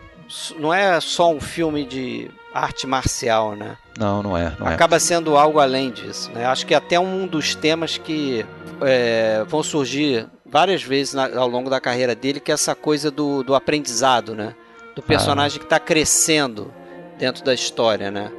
Não 0.59 0.71
é 0.71 1.01
só 1.01 1.31
um 1.31 1.41
filme 1.41 1.85
de 1.85 2.29
arte 2.53 2.85
marcial, 2.85 3.55
né? 3.55 3.77
Não, 3.97 4.21
não 4.21 4.37
é. 4.37 4.55
Não 4.59 4.69
é. 4.69 4.75
Acaba 4.75 4.97
é. 4.97 4.99
sendo 4.99 5.35
algo 5.35 5.59
além 5.59 5.89
disso, 5.89 6.31
né? 6.33 6.45
Acho 6.45 6.67
que 6.67 6.75
até 6.75 6.99
um 6.99 7.25
dos 7.25 7.55
temas 7.55 7.97
que 7.97 8.45
é, 8.81 9.43
vão 9.47 9.63
surgir 9.63 10.29
várias 10.45 10.83
vezes 10.83 11.15
na, 11.15 11.35
ao 11.35 11.47
longo 11.47 11.69
da 11.69 11.81
carreira 11.81 12.13
dele, 12.13 12.39
que 12.39 12.51
é 12.51 12.53
essa 12.53 12.75
coisa 12.75 13.09
do, 13.09 13.41
do 13.41 13.55
aprendizado, 13.55 14.35
né? 14.35 14.53
Do 14.95 15.01
personagem 15.01 15.57
ah. 15.57 15.59
que 15.59 15.65
está 15.65 15.79
crescendo 15.79 16.71
dentro 17.17 17.43
da 17.43 17.55
história, 17.55 18.11
né? 18.11 18.31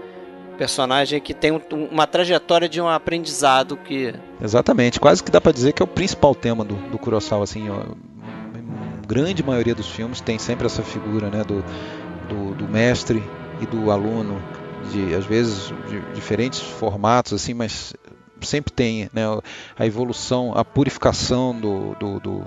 Personagem 0.63 1.21
que 1.21 1.35
tem 1.35 1.51
um, 1.51 1.61
uma 1.91 2.07
trajetória 2.07 2.69
de 2.69 2.81
um 2.81 2.87
aprendizado 2.87 3.77
que. 3.77 4.15
Exatamente, 4.41 5.01
quase 5.01 5.21
que 5.21 5.29
dá 5.29 5.41
para 5.41 5.51
dizer 5.51 5.73
que 5.73 5.83
é 5.83 5.85
o 5.85 5.89
principal 5.89 6.37
tema 6.37 6.65
do, 6.65 6.77
do 6.89 6.99
Kurosawa, 6.99 7.43
assim, 7.43 7.69
ó, 7.69 7.83
grande 9.05 9.43
maioria 9.43 9.75
dos 9.75 9.89
filmes 9.89 10.21
tem 10.21 10.39
sempre 10.39 10.67
essa 10.67 10.85
figura, 10.85 11.29
né, 11.31 11.43
do, 11.43 11.65
do, 12.29 12.55
do 12.55 12.69
mestre 12.69 13.21
e 13.61 13.67
do 13.67 13.91
aluno, 13.91 14.41
de 14.93 15.13
às 15.17 15.25
vezes 15.25 15.73
de 15.89 16.01
diferentes 16.15 16.61
formatos, 16.61 17.33
assim, 17.33 17.55
mas 17.55 17.93
sempre 18.41 18.73
tem, 18.73 19.11
né, 19.13 19.23
a 19.77 19.85
evolução, 19.85 20.53
a 20.57 20.65
purificação 20.65 21.59
do, 21.59 21.97
do, 21.97 22.21
do 22.21 22.47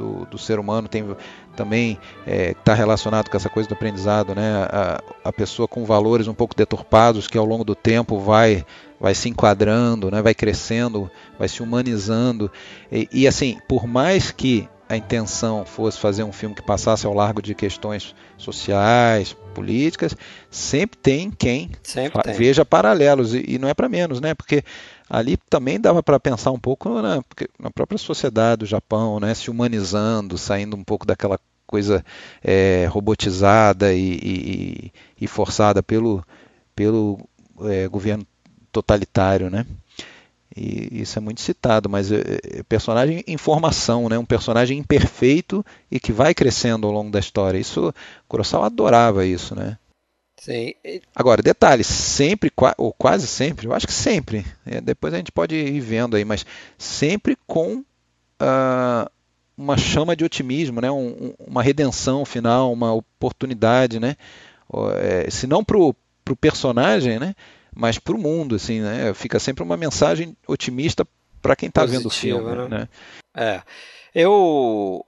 do, 0.00 0.24
do, 0.24 0.38
ser 0.38 0.58
humano 0.58 0.88
tem 0.88 1.14
também 1.56 1.98
está 2.26 2.72
é, 2.72 2.74
relacionado 2.74 3.28
com 3.28 3.36
essa 3.36 3.48
coisa 3.48 3.68
do 3.68 3.74
aprendizado, 3.74 4.34
né? 4.34 4.66
A, 4.70 5.02
a, 5.24 5.32
pessoa 5.32 5.68
com 5.68 5.84
valores 5.84 6.28
um 6.28 6.34
pouco 6.34 6.54
deturpados 6.54 7.26
que 7.26 7.36
ao 7.36 7.44
longo 7.44 7.64
do 7.64 7.74
tempo 7.74 8.18
vai 8.18 8.64
vai 8.98 9.14
se 9.14 9.28
enquadrando, 9.28 10.10
né? 10.10 10.20
Vai 10.22 10.34
crescendo, 10.34 11.10
vai 11.38 11.48
se 11.48 11.62
humanizando 11.62 12.50
e, 12.90 13.08
e 13.12 13.26
assim, 13.26 13.58
por 13.68 13.86
mais 13.86 14.30
que 14.30 14.68
a 14.88 14.96
intenção 14.96 15.64
fosse 15.64 16.00
fazer 16.00 16.24
um 16.24 16.32
filme 16.32 16.54
que 16.54 16.62
passasse 16.62 17.06
ao 17.06 17.14
largo 17.14 17.40
de 17.40 17.54
questões 17.54 18.12
sociais, 18.36 19.36
políticas, 19.54 20.16
sempre 20.50 20.98
tem 20.98 21.30
quem 21.30 21.70
sempre 21.80 22.20
tem. 22.22 22.34
veja 22.34 22.64
paralelos 22.64 23.32
e, 23.32 23.44
e 23.46 23.58
não 23.58 23.68
é 23.68 23.74
para 23.74 23.88
menos, 23.88 24.20
né? 24.20 24.34
Porque 24.34 24.64
ali 25.10 25.36
também 25.36 25.80
dava 25.80 26.02
para 26.04 26.20
pensar 26.20 26.52
um 26.52 26.58
pouco 26.58 26.88
na, 27.02 27.20
na, 27.58 27.70
própria 27.70 27.98
sociedade 27.98 28.60
do 28.60 28.66
Japão, 28.66 29.18
né, 29.18 29.34
se 29.34 29.50
humanizando, 29.50 30.38
saindo 30.38 30.76
um 30.76 30.84
pouco 30.84 31.04
daquela 31.04 31.38
coisa 31.66 32.04
é, 32.42 32.86
robotizada 32.86 33.92
e, 33.92 34.20
e, 34.22 34.92
e, 35.20 35.26
forçada 35.26 35.82
pelo, 35.82 36.24
pelo 36.74 37.18
é, 37.62 37.88
governo 37.88 38.24
totalitário, 38.72 39.50
né? 39.50 39.66
E 40.56 41.00
isso 41.02 41.16
é 41.16 41.22
muito 41.22 41.40
citado, 41.40 41.88
mas 41.88 42.10
é, 42.10 42.40
é, 42.42 42.62
personagem 42.64 43.22
em 43.26 43.36
formação, 43.36 44.08
né? 44.08 44.18
um 44.18 44.24
personagem 44.24 44.78
imperfeito 44.78 45.64
e 45.90 46.00
que 46.00 46.12
vai 46.12 46.34
crescendo 46.34 46.88
ao 46.88 46.92
longo 46.92 47.10
da 47.10 47.20
história. 47.20 47.56
Isso, 47.58 47.94
Kurosawa 48.26 48.66
adorava 48.66 49.24
isso, 49.24 49.54
né? 49.54 49.78
Sim. 50.40 50.74
Agora, 51.14 51.42
detalhe, 51.42 51.84
sempre, 51.84 52.50
ou 52.78 52.92
quase 52.92 53.26
sempre, 53.26 53.66
eu 53.66 53.74
acho 53.74 53.86
que 53.86 53.92
sempre, 53.92 54.44
é, 54.66 54.80
depois 54.80 55.14
a 55.14 55.18
gente 55.18 55.30
pode 55.30 55.54
ir 55.54 55.80
vendo 55.80 56.16
aí, 56.16 56.24
mas 56.24 56.44
sempre 56.78 57.36
com 57.46 57.76
uh, 57.78 59.10
uma 59.56 59.76
chama 59.76 60.16
de 60.16 60.24
otimismo, 60.24 60.80
né? 60.80 60.90
Um, 60.90 61.34
uma 61.38 61.62
redenção 61.62 62.24
final, 62.24 62.72
uma 62.72 62.92
oportunidade, 62.92 64.00
né? 64.00 64.16
É, 64.96 65.30
se 65.30 65.46
não 65.46 65.62
para 65.62 65.76
o 65.76 65.94
personagem, 66.40 67.18
né? 67.18 67.34
mas 67.74 67.98
para 67.98 68.14
o 68.14 68.18
mundo, 68.18 68.56
assim, 68.56 68.80
né? 68.80 69.12
fica 69.14 69.38
sempre 69.38 69.62
uma 69.62 69.76
mensagem 69.76 70.36
otimista 70.46 71.06
para 71.40 71.56
quem 71.56 71.68
está 71.68 71.84
vendo 71.84 72.06
o 72.06 72.10
filme. 72.10 72.44
Né? 72.44 72.68
né? 72.68 72.88
É. 73.34 73.62
Eu 74.14 75.04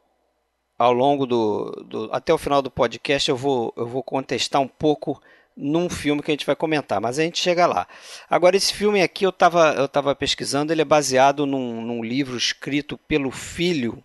ao 0.82 0.92
longo 0.92 1.26
do, 1.26 1.70
do, 1.86 2.08
até 2.12 2.34
o 2.34 2.38
final 2.38 2.60
do 2.60 2.70
podcast 2.70 3.30
eu 3.30 3.36
vou 3.36 3.72
eu 3.76 3.86
vou 3.86 4.02
contestar 4.02 4.60
um 4.60 4.66
pouco 4.66 5.22
num 5.56 5.88
filme 5.88 6.20
que 6.22 6.30
a 6.30 6.34
gente 6.34 6.46
vai 6.46 6.56
comentar, 6.56 7.00
mas 7.00 7.18
a 7.18 7.22
gente 7.22 7.38
chega 7.38 7.66
lá. 7.66 7.86
Agora 8.28 8.56
esse 8.56 8.74
filme 8.74 9.00
aqui 9.00 9.24
eu 9.24 9.30
estava 9.30 9.74
eu 9.74 9.86
tava 9.86 10.12
pesquisando, 10.16 10.72
ele 10.72 10.82
é 10.82 10.84
baseado 10.84 11.46
num, 11.46 11.80
num, 11.80 12.02
livro 12.02 12.36
escrito 12.36 12.98
pelo 12.98 13.30
filho 13.30 14.02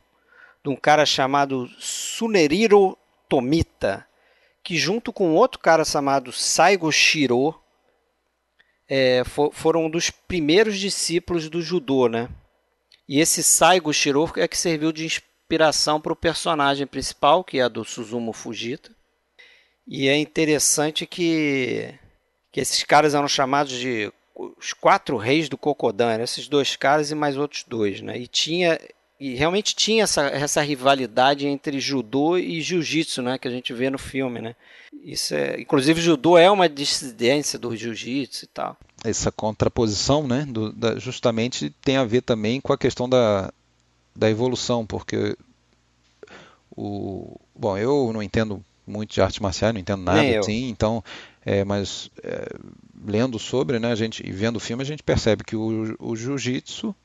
de 0.64 0.70
um 0.70 0.76
cara 0.76 1.04
chamado 1.04 1.68
Suneriro 1.80 2.96
Tomita, 3.28 4.06
que 4.64 4.78
junto 4.78 5.12
com 5.12 5.34
outro 5.34 5.60
cara 5.60 5.84
chamado 5.84 6.32
Saigo 6.32 6.92
Shiro 6.92 7.60
é, 8.88 9.24
for, 9.26 9.52
foram 9.52 9.86
um 9.86 9.90
dos 9.90 10.12
primeiros 10.12 10.78
discípulos 10.78 11.50
do 11.50 11.60
judô, 11.60 12.08
né? 12.08 12.30
E 13.10 13.20
esse 13.20 13.42
Saigo 13.42 13.92
Shiro 13.92 14.32
é 14.36 14.48
que 14.48 14.58
serviu 14.58 14.92
de 14.92 15.08
inspiração 15.48 16.02
para 16.02 16.12
o 16.12 16.16
personagem 16.16 16.86
principal, 16.86 17.44
que 17.44 17.60
é 17.60 17.64
a 17.64 17.70
do 17.70 17.86
Suzumu 17.86 18.34
Fujita. 18.34 18.92
E 19.88 20.10
é 20.10 20.18
interessante 20.18 21.06
que, 21.06 21.94
que 22.52 22.60
esses 22.60 22.84
caras 22.84 23.16
eram 23.16 23.28
chamados 23.28 23.72
de 23.72 24.12
os 24.60 24.72
quatro 24.74 25.18
reis 25.18 25.50
do 25.50 25.58
Kokodan, 25.58 26.12
eram 26.12 26.24
esses 26.24 26.48
dois 26.48 26.76
caras 26.76 27.10
e 27.10 27.16
mais 27.16 27.38
outros 27.38 27.64
dois, 27.64 28.02
né? 28.02 28.20
E 28.20 28.28
tinha 28.28 28.78
e 29.20 29.34
realmente 29.34 29.76
tinha 29.76 30.04
essa, 30.04 30.28
essa 30.28 30.62
rivalidade 30.62 31.48
entre 31.48 31.80
judô 31.80 32.38
e 32.38 32.62
jiu-jitsu, 32.62 33.24
né, 33.24 33.40
que 33.40 33.48
a 33.48 33.52
gente 33.52 33.74
vê 33.74 33.90
no 33.90 33.98
filme, 33.98 34.40
né? 34.40 34.56
Isso 35.04 35.34
é, 35.34 35.60
inclusive 35.60 36.00
judô 36.00 36.38
é 36.38 36.52
uma 36.52 36.70
dissidência 36.70 37.58
do 37.58 37.76
jiu-jitsu 37.76 38.46
e 38.46 38.48
tal. 38.50 38.78
Essa 39.04 39.32
contraposição, 39.32 40.28
né, 40.28 40.46
do, 40.48 40.72
da, 40.72 41.00
justamente 41.00 41.72
tem 41.82 41.98
a 41.98 42.06
ver 42.06 42.22
também 42.22 42.62
com 42.62 42.72
a 42.72 42.78
questão 42.78 43.10
da, 43.10 43.52
da 44.18 44.30
evolução, 44.30 44.86
porque 44.86 45.38
o 46.76 47.40
bom, 47.56 47.78
eu 47.78 48.12
não 48.12 48.22
entendo 48.22 48.64
muito 48.86 49.14
de 49.14 49.22
arte 49.22 49.42
marcial, 49.42 49.74
não 49.74 49.80
entendo 49.80 50.02
nada 50.02 50.40
assim, 50.40 50.70
então, 50.70 51.04
é, 51.46 51.64
mas 51.64 52.10
é, 52.24 52.56
lendo 53.06 53.38
sobre, 53.38 53.80
né, 53.80 53.92
a 53.92 53.96
gente 53.96 54.26
e 54.26 54.32
vendo 54.32 54.56
o 54.56 54.60
filme 54.60 54.82
a 54.82 54.86
gente 54.86 55.04
percebe 55.04 55.44
que 55.44 55.56
o, 55.56 55.96
o 56.00 56.16
jiu-jitsu 56.16 56.96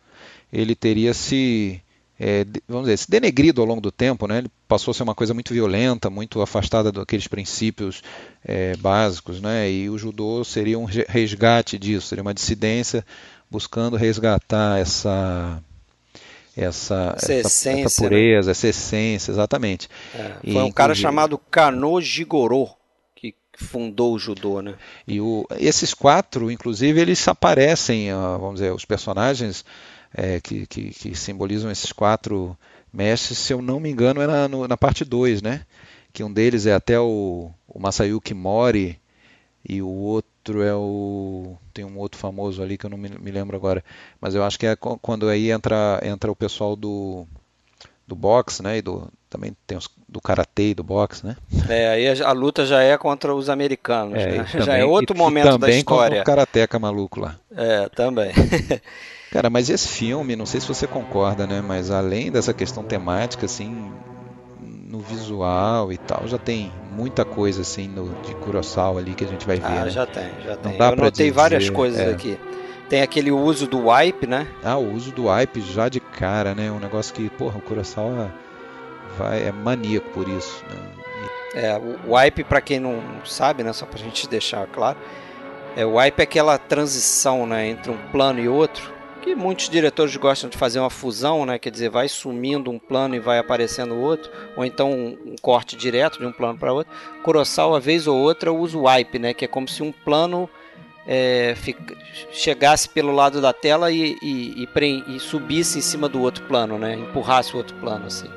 ele 0.52 0.74
teria 0.74 1.12
se 1.12 1.82
é, 2.20 2.46
vamos 2.68 2.84
dizer, 2.84 2.98
se 2.98 3.10
denegrido 3.10 3.60
ao 3.60 3.66
longo 3.66 3.80
do 3.80 3.90
tempo, 3.90 4.28
né? 4.28 4.38
Ele 4.38 4.50
passou 4.68 4.92
a 4.92 4.94
ser 4.94 5.02
uma 5.02 5.14
coisa 5.14 5.34
muito 5.34 5.52
violenta, 5.52 6.08
muito 6.08 6.40
afastada 6.40 6.92
daqueles 6.92 7.26
princípios 7.26 8.00
é, 8.44 8.76
básicos, 8.76 9.40
né? 9.40 9.68
E 9.68 9.90
o 9.90 9.98
judô 9.98 10.44
seria 10.44 10.78
um 10.78 10.84
resgate 10.84 11.76
disso, 11.76 12.06
seria 12.06 12.22
uma 12.22 12.34
dissidência 12.34 13.04
buscando 13.50 13.96
resgatar 13.96 14.78
essa 14.78 15.60
essa, 16.56 17.14
essa, 17.16 17.34
essência, 17.34 17.84
essa 17.84 18.02
né? 18.02 18.08
pureza, 18.08 18.46
né? 18.46 18.50
essa 18.50 18.68
essência, 18.68 19.32
exatamente. 19.32 19.88
É, 20.14 20.36
foi 20.42 20.52
e, 20.52 20.58
um 20.58 20.72
cara 20.72 20.94
chamado 20.94 21.38
Kano 21.38 22.00
Jigoro 22.00 22.68
que 23.14 23.34
fundou 23.54 24.14
o 24.14 24.18
judô, 24.18 24.60
né? 24.60 24.74
E 25.06 25.20
o, 25.20 25.46
esses 25.58 25.94
quatro, 25.94 26.50
inclusive, 26.50 27.00
eles 27.00 27.26
aparecem, 27.26 28.08
vamos 28.38 28.54
dizer, 28.54 28.72
os 28.72 28.84
personagens 28.84 29.64
é, 30.14 30.40
que, 30.40 30.66
que, 30.66 30.90
que, 30.90 31.14
simbolizam 31.14 31.70
esses 31.70 31.92
quatro 31.92 32.56
mestres, 32.92 33.38
se 33.38 33.52
eu 33.52 33.62
não 33.62 33.80
me 33.80 33.90
engano, 33.90 34.20
é 34.20 34.26
na, 34.26 34.48
no, 34.48 34.68
na 34.68 34.76
parte 34.76 35.04
2, 35.04 35.40
né? 35.40 35.62
Que 36.12 36.22
um 36.22 36.32
deles 36.32 36.66
é 36.66 36.74
até 36.74 37.00
o, 37.00 37.50
o 37.66 37.78
Masayuki 37.80 38.34
Mori 38.34 39.00
e 39.68 39.80
o 39.80 39.88
outro 39.88 40.62
é 40.62 40.74
o 40.74 41.56
tem 41.72 41.84
um 41.84 41.98
outro 41.98 42.18
famoso 42.18 42.62
ali 42.62 42.76
que 42.76 42.86
eu 42.86 42.90
não 42.90 42.98
me, 42.98 43.08
me 43.08 43.30
lembro 43.30 43.56
agora, 43.56 43.84
mas 44.20 44.34
eu 44.34 44.42
acho 44.42 44.58
que 44.58 44.66
é 44.66 44.76
quando 44.76 45.28
aí 45.28 45.50
entra 45.50 46.00
entra 46.02 46.30
o 46.30 46.36
pessoal 46.36 46.74
do 46.74 47.26
do 48.06 48.16
boxe, 48.16 48.62
né? 48.62 48.78
E 48.78 48.82
do, 48.82 49.08
também 49.30 49.56
tem 49.66 49.78
os, 49.78 49.88
do 50.08 50.20
karatê 50.20 50.70
e 50.70 50.74
do 50.74 50.82
boxe, 50.82 51.24
né? 51.24 51.36
É, 51.68 51.88
aí 51.88 52.08
a, 52.08 52.28
a 52.28 52.32
luta 52.32 52.66
já 52.66 52.82
é 52.82 52.96
contra 52.98 53.34
os 53.34 53.48
americanos, 53.48 54.18
é, 54.18 54.26
né? 54.26 54.44
também, 54.44 54.60
já 54.66 54.76
é 54.76 54.84
outro 54.84 55.16
e, 55.16 55.18
momento 55.18 55.54
e 55.54 55.58
da 55.58 55.70
história. 55.70 56.10
Também 56.10 56.18
com 56.18 56.22
o 56.22 56.24
karateca 56.24 56.78
maluco 56.78 57.20
lá. 57.20 57.36
É, 57.56 57.88
também. 57.88 58.32
Cara, 59.32 59.48
mas 59.48 59.70
esse 59.70 59.88
filme, 59.88 60.36
não 60.36 60.44
sei 60.44 60.60
se 60.60 60.68
você 60.68 60.86
concorda, 60.86 61.46
né? 61.46 61.62
Mas 61.62 61.90
além 61.90 62.30
dessa 62.30 62.52
questão 62.52 62.84
temática, 62.84 63.46
assim, 63.46 63.90
no 64.92 64.98
visual 64.98 65.90
e 65.90 65.96
tal, 65.96 66.28
já 66.28 66.36
tem 66.36 66.70
muita 66.90 67.24
coisa 67.24 67.62
assim 67.62 67.88
no, 67.88 68.10
de 68.20 68.34
Kurosawa 68.34 69.00
ali 69.00 69.14
que 69.14 69.24
a 69.24 69.26
gente 69.26 69.46
vai 69.46 69.56
ver. 69.56 69.64
Ah, 69.64 69.84
né? 69.86 69.90
já 69.90 70.04
tem, 70.04 70.30
já 70.44 70.54
tem. 70.54 70.76
Eu 70.78 70.96
notei 70.96 71.30
várias 71.30 71.70
coisas 71.70 71.98
é. 71.98 72.10
aqui. 72.10 72.38
Tem 72.90 73.00
aquele 73.00 73.32
uso 73.32 73.66
do 73.66 73.88
wipe, 73.88 74.26
né? 74.26 74.46
Ah, 74.62 74.76
o 74.76 74.92
uso 74.92 75.10
do 75.10 75.28
wipe 75.28 75.62
já 75.62 75.88
de 75.88 75.98
cara, 75.98 76.54
né? 76.54 76.70
Um 76.70 76.78
negócio 76.78 77.14
que, 77.14 77.30
porra, 77.30 77.56
o 77.56 77.62
Kurosawa 77.62 78.30
vai, 79.16 79.44
é 79.44 79.50
maníaco 79.50 80.10
por 80.10 80.28
isso, 80.28 80.62
né? 80.68 80.76
É, 81.54 81.78
o 81.78 82.14
wipe, 82.14 82.44
para 82.44 82.60
quem 82.60 82.78
não 82.78 83.00
sabe, 83.24 83.62
né? 83.62 83.72
Só 83.72 83.86
pra 83.86 83.98
gente 83.98 84.28
deixar 84.28 84.66
claro, 84.66 84.98
é, 85.74 85.86
o 85.86 85.94
wipe 85.94 86.20
é 86.20 86.24
aquela 86.24 86.58
transição, 86.58 87.46
né? 87.46 87.66
Entre 87.66 87.90
um 87.90 87.96
plano 88.10 88.40
e 88.40 88.46
outro 88.46 88.91
que 89.22 89.34
muitos 89.36 89.68
diretores 89.68 90.14
gostam 90.16 90.50
de 90.50 90.58
fazer 90.58 90.80
uma 90.80 90.90
fusão, 90.90 91.46
né? 91.46 91.58
Quer 91.58 91.70
dizer, 91.70 91.88
vai 91.88 92.08
sumindo 92.08 92.70
um 92.70 92.78
plano 92.78 93.14
e 93.14 93.20
vai 93.20 93.38
aparecendo 93.38 93.94
outro, 93.96 94.30
ou 94.56 94.64
então 94.64 94.92
um, 94.92 95.36
corte 95.40 95.76
direto 95.76 96.18
de 96.18 96.26
um 96.26 96.32
plano 96.32 96.58
para 96.58 96.72
outro. 96.72 96.92
Kurosawa, 97.22 97.80
vez 97.80 98.06
ou 98.06 98.18
outra, 98.18 98.52
usa 98.52 98.76
o 98.76 98.86
wipe, 98.86 99.18
né? 99.18 99.32
Que 99.32 99.44
é 99.44 99.48
como 99.48 99.68
se 99.68 99.82
um 99.82 99.92
plano 99.92 100.50
é, 101.06 101.54
fica, 101.56 101.96
chegasse 102.32 102.88
pelo 102.88 103.12
lado 103.12 103.40
da 103.40 103.52
tela 103.52 103.90
e, 103.92 104.18
e, 104.20 104.64
e, 104.64 105.04
e, 105.16 105.20
subisse 105.20 105.78
em 105.78 105.82
cima 105.82 106.08
do 106.08 106.20
outro 106.20 106.44
plano, 106.44 106.76
né? 106.76 106.94
Empurrasse 106.94 107.54
o 107.54 107.58
outro 107.58 107.76
plano, 107.76 108.06
assim. 108.06 108.28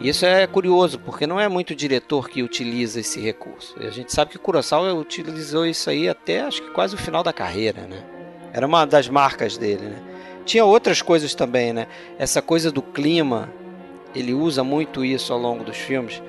Isso 0.00 0.26
é 0.26 0.46
curioso, 0.46 0.98
porque 0.98 1.26
não 1.26 1.38
é 1.38 1.48
muito 1.48 1.74
diretor 1.74 2.28
que 2.28 2.42
utiliza 2.42 3.00
esse 3.00 3.20
recurso. 3.20 3.76
A 3.78 3.90
gente 3.90 4.12
sabe 4.12 4.32
que 4.32 4.38
Kurosawa 4.38 4.92
utilizou 4.94 5.64
isso 5.64 5.88
aí 5.88 6.08
até 6.08 6.40
acho 6.40 6.62
que 6.62 6.70
quase 6.70 6.94
o 6.94 6.98
final 6.98 7.22
da 7.22 7.32
carreira, 7.32 7.82
né? 7.82 8.13
Era 8.54 8.64
uma 8.64 8.86
das 8.86 9.08
marcas 9.08 9.58
dele, 9.58 9.82
né? 9.82 9.96
Tinha 10.44 10.64
outras 10.64 11.02
coisas 11.02 11.34
também, 11.34 11.72
né? 11.72 11.88
Essa 12.16 12.40
coisa 12.40 12.70
do 12.70 12.80
clima, 12.80 13.50
ele 14.14 14.32
usa 14.32 14.62
muito 14.62 15.04
isso 15.04 15.32
ao 15.32 15.38
longo 15.40 15.64
dos 15.64 15.76
filmes. 15.76 16.22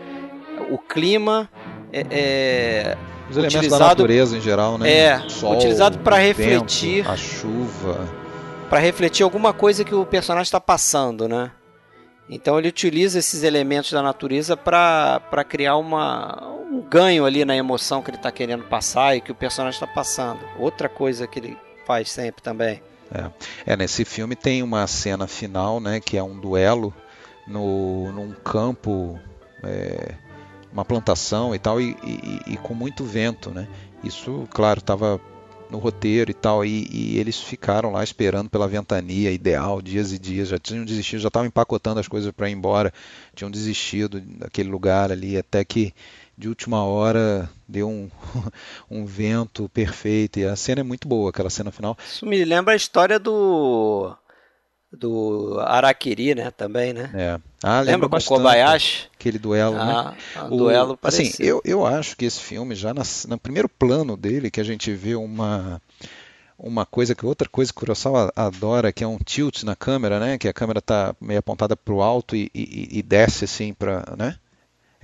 O 0.71 0.79
clima 0.79 1.47
é, 1.93 2.05
é 2.09 2.97
os 3.29 3.37
elementos 3.37 3.57
utilizado, 3.57 3.79
da 3.79 3.87
natureza 3.89 4.37
em 4.37 4.41
geral, 4.41 4.79
né? 4.79 4.91
É, 4.91 5.29
Sol, 5.29 5.53
utilizado 5.53 5.99
para 5.99 6.17
refletir 6.17 7.07
a 7.07 7.15
chuva, 7.15 8.07
para 8.71 8.79
refletir 8.79 9.23
alguma 9.23 9.53
coisa 9.53 9.83
que 9.83 9.93
o 9.93 10.03
personagem 10.03 10.47
está 10.47 10.59
passando, 10.59 11.27
né? 11.27 11.51
Então 12.27 12.57
ele 12.57 12.69
utiliza 12.69 13.19
esses 13.19 13.43
elementos 13.43 13.91
da 13.91 14.01
natureza 14.01 14.57
para 14.57 15.43
criar 15.47 15.77
uma, 15.77 16.43
um 16.71 16.81
ganho 16.81 17.23
ali 17.23 17.45
na 17.45 17.55
emoção 17.55 18.01
que 18.01 18.09
ele 18.09 18.17
está 18.17 18.31
querendo 18.31 18.63
passar 18.63 19.15
e 19.15 19.21
que 19.21 19.31
o 19.31 19.35
personagem 19.35 19.79
está 19.79 19.85
passando. 19.85 20.39
Outra 20.57 20.89
coisa 20.89 21.27
que 21.27 21.37
ele 21.37 21.64
faz 21.85 22.11
sempre 22.11 22.41
também. 22.41 22.81
É. 23.13 23.73
é, 23.73 23.77
nesse 23.77 24.03
filme 24.03 24.35
tem 24.35 24.63
uma 24.63 24.87
cena 24.87 25.27
final, 25.27 25.79
né, 25.79 25.99
que 25.99 26.17
é 26.17 26.23
um 26.23 26.39
duelo 26.39 26.93
no, 27.47 28.11
num 28.11 28.31
campo, 28.31 29.19
é, 29.63 30.15
uma 30.73 30.83
plantação 30.83 31.53
e 31.53 31.59
tal, 31.59 31.79
e, 31.79 31.95
e, 32.03 32.53
e, 32.53 32.57
com 32.57 32.73
muito 32.73 33.05
vento, 33.05 33.51
né? 33.51 33.67
Isso, 34.03 34.47
claro, 34.51 34.79
estava 34.79 35.21
no 35.69 35.77
roteiro 35.77 36.31
e 36.31 36.33
tal, 36.33 36.65
e, 36.65 36.87
e, 36.91 37.17
eles 37.17 37.39
ficaram 37.39 37.91
lá 37.91 38.03
esperando 38.03 38.49
pela 38.49 38.67
ventania 38.67 39.31
ideal, 39.31 39.81
dias 39.81 40.11
e 40.11 40.19
dias, 40.19 40.49
já 40.49 40.57
tinham 40.57 40.83
desistido, 40.83 41.21
já 41.21 41.27
estavam 41.27 41.47
empacotando 41.47 41.99
as 41.99 42.07
coisas 42.07 42.31
para 42.31 42.49
ir 42.49 42.53
embora, 42.53 42.93
tinham 43.35 43.49
desistido 43.49 44.19
daquele 44.19 44.69
lugar 44.69 45.11
ali, 45.11 45.37
até 45.37 45.63
que 45.63 45.93
de 46.37 46.49
última 46.49 46.83
hora 46.83 47.49
deu 47.67 47.87
um, 47.87 48.09
um 48.89 49.05
vento 49.05 49.69
perfeito 49.69 50.39
e 50.39 50.45
a 50.45 50.55
cena 50.55 50.81
é 50.81 50.83
muito 50.83 51.07
boa, 51.07 51.29
aquela 51.29 51.49
cena 51.49 51.71
final. 51.71 51.97
Isso 52.05 52.25
me 52.25 52.43
lembra 52.43 52.73
a 52.73 52.77
história 52.77 53.19
do 53.19 54.15
do 54.91 55.59
Araquiri, 55.59 56.33
né, 56.35 56.51
também, 56.51 56.93
né? 56.93 57.09
É. 57.13 57.39
Ah, 57.61 57.81
lembra 57.81 58.07
com 58.07 58.17
Kobayashi? 58.17 59.09
Aquele 59.13 59.37
duelo, 59.37 59.75
ah, 59.77 59.85
né? 59.85 60.17
Ah, 60.35 60.45
o 60.45 60.57
duelo 60.57 60.97
Assim, 61.03 61.31
eu, 61.39 61.61
eu 61.65 61.85
acho 61.85 62.15
que 62.15 62.25
esse 62.25 62.39
filme, 62.39 62.75
já 62.75 62.93
no 62.93 63.37
primeiro 63.37 63.67
plano 63.67 64.15
dele, 64.15 64.49
que 64.49 64.61
a 64.61 64.63
gente 64.63 64.91
vê 64.93 65.15
uma 65.15 65.81
uma 66.57 66.85
coisa 66.85 67.13
que 67.13 67.25
outra 67.25 67.49
coisa 67.49 67.71
que 67.71 67.77
o 67.77 67.79
Kurosawa 67.81 68.31
adora, 68.33 68.93
que 68.93 69.03
é 69.03 69.07
um 69.07 69.17
tilt 69.17 69.63
na 69.63 69.75
câmera, 69.75 70.19
né? 70.19 70.37
Que 70.37 70.47
a 70.47 70.53
câmera 70.53 70.81
tá 70.81 71.13
meio 71.19 71.39
apontada 71.39 71.75
para 71.75 71.93
o 71.93 72.01
alto 72.01 72.33
e, 72.35 72.49
e, 72.53 72.99
e 72.99 73.03
desce 73.03 73.43
assim 73.43 73.73
para, 73.73 74.15
né? 74.17 74.37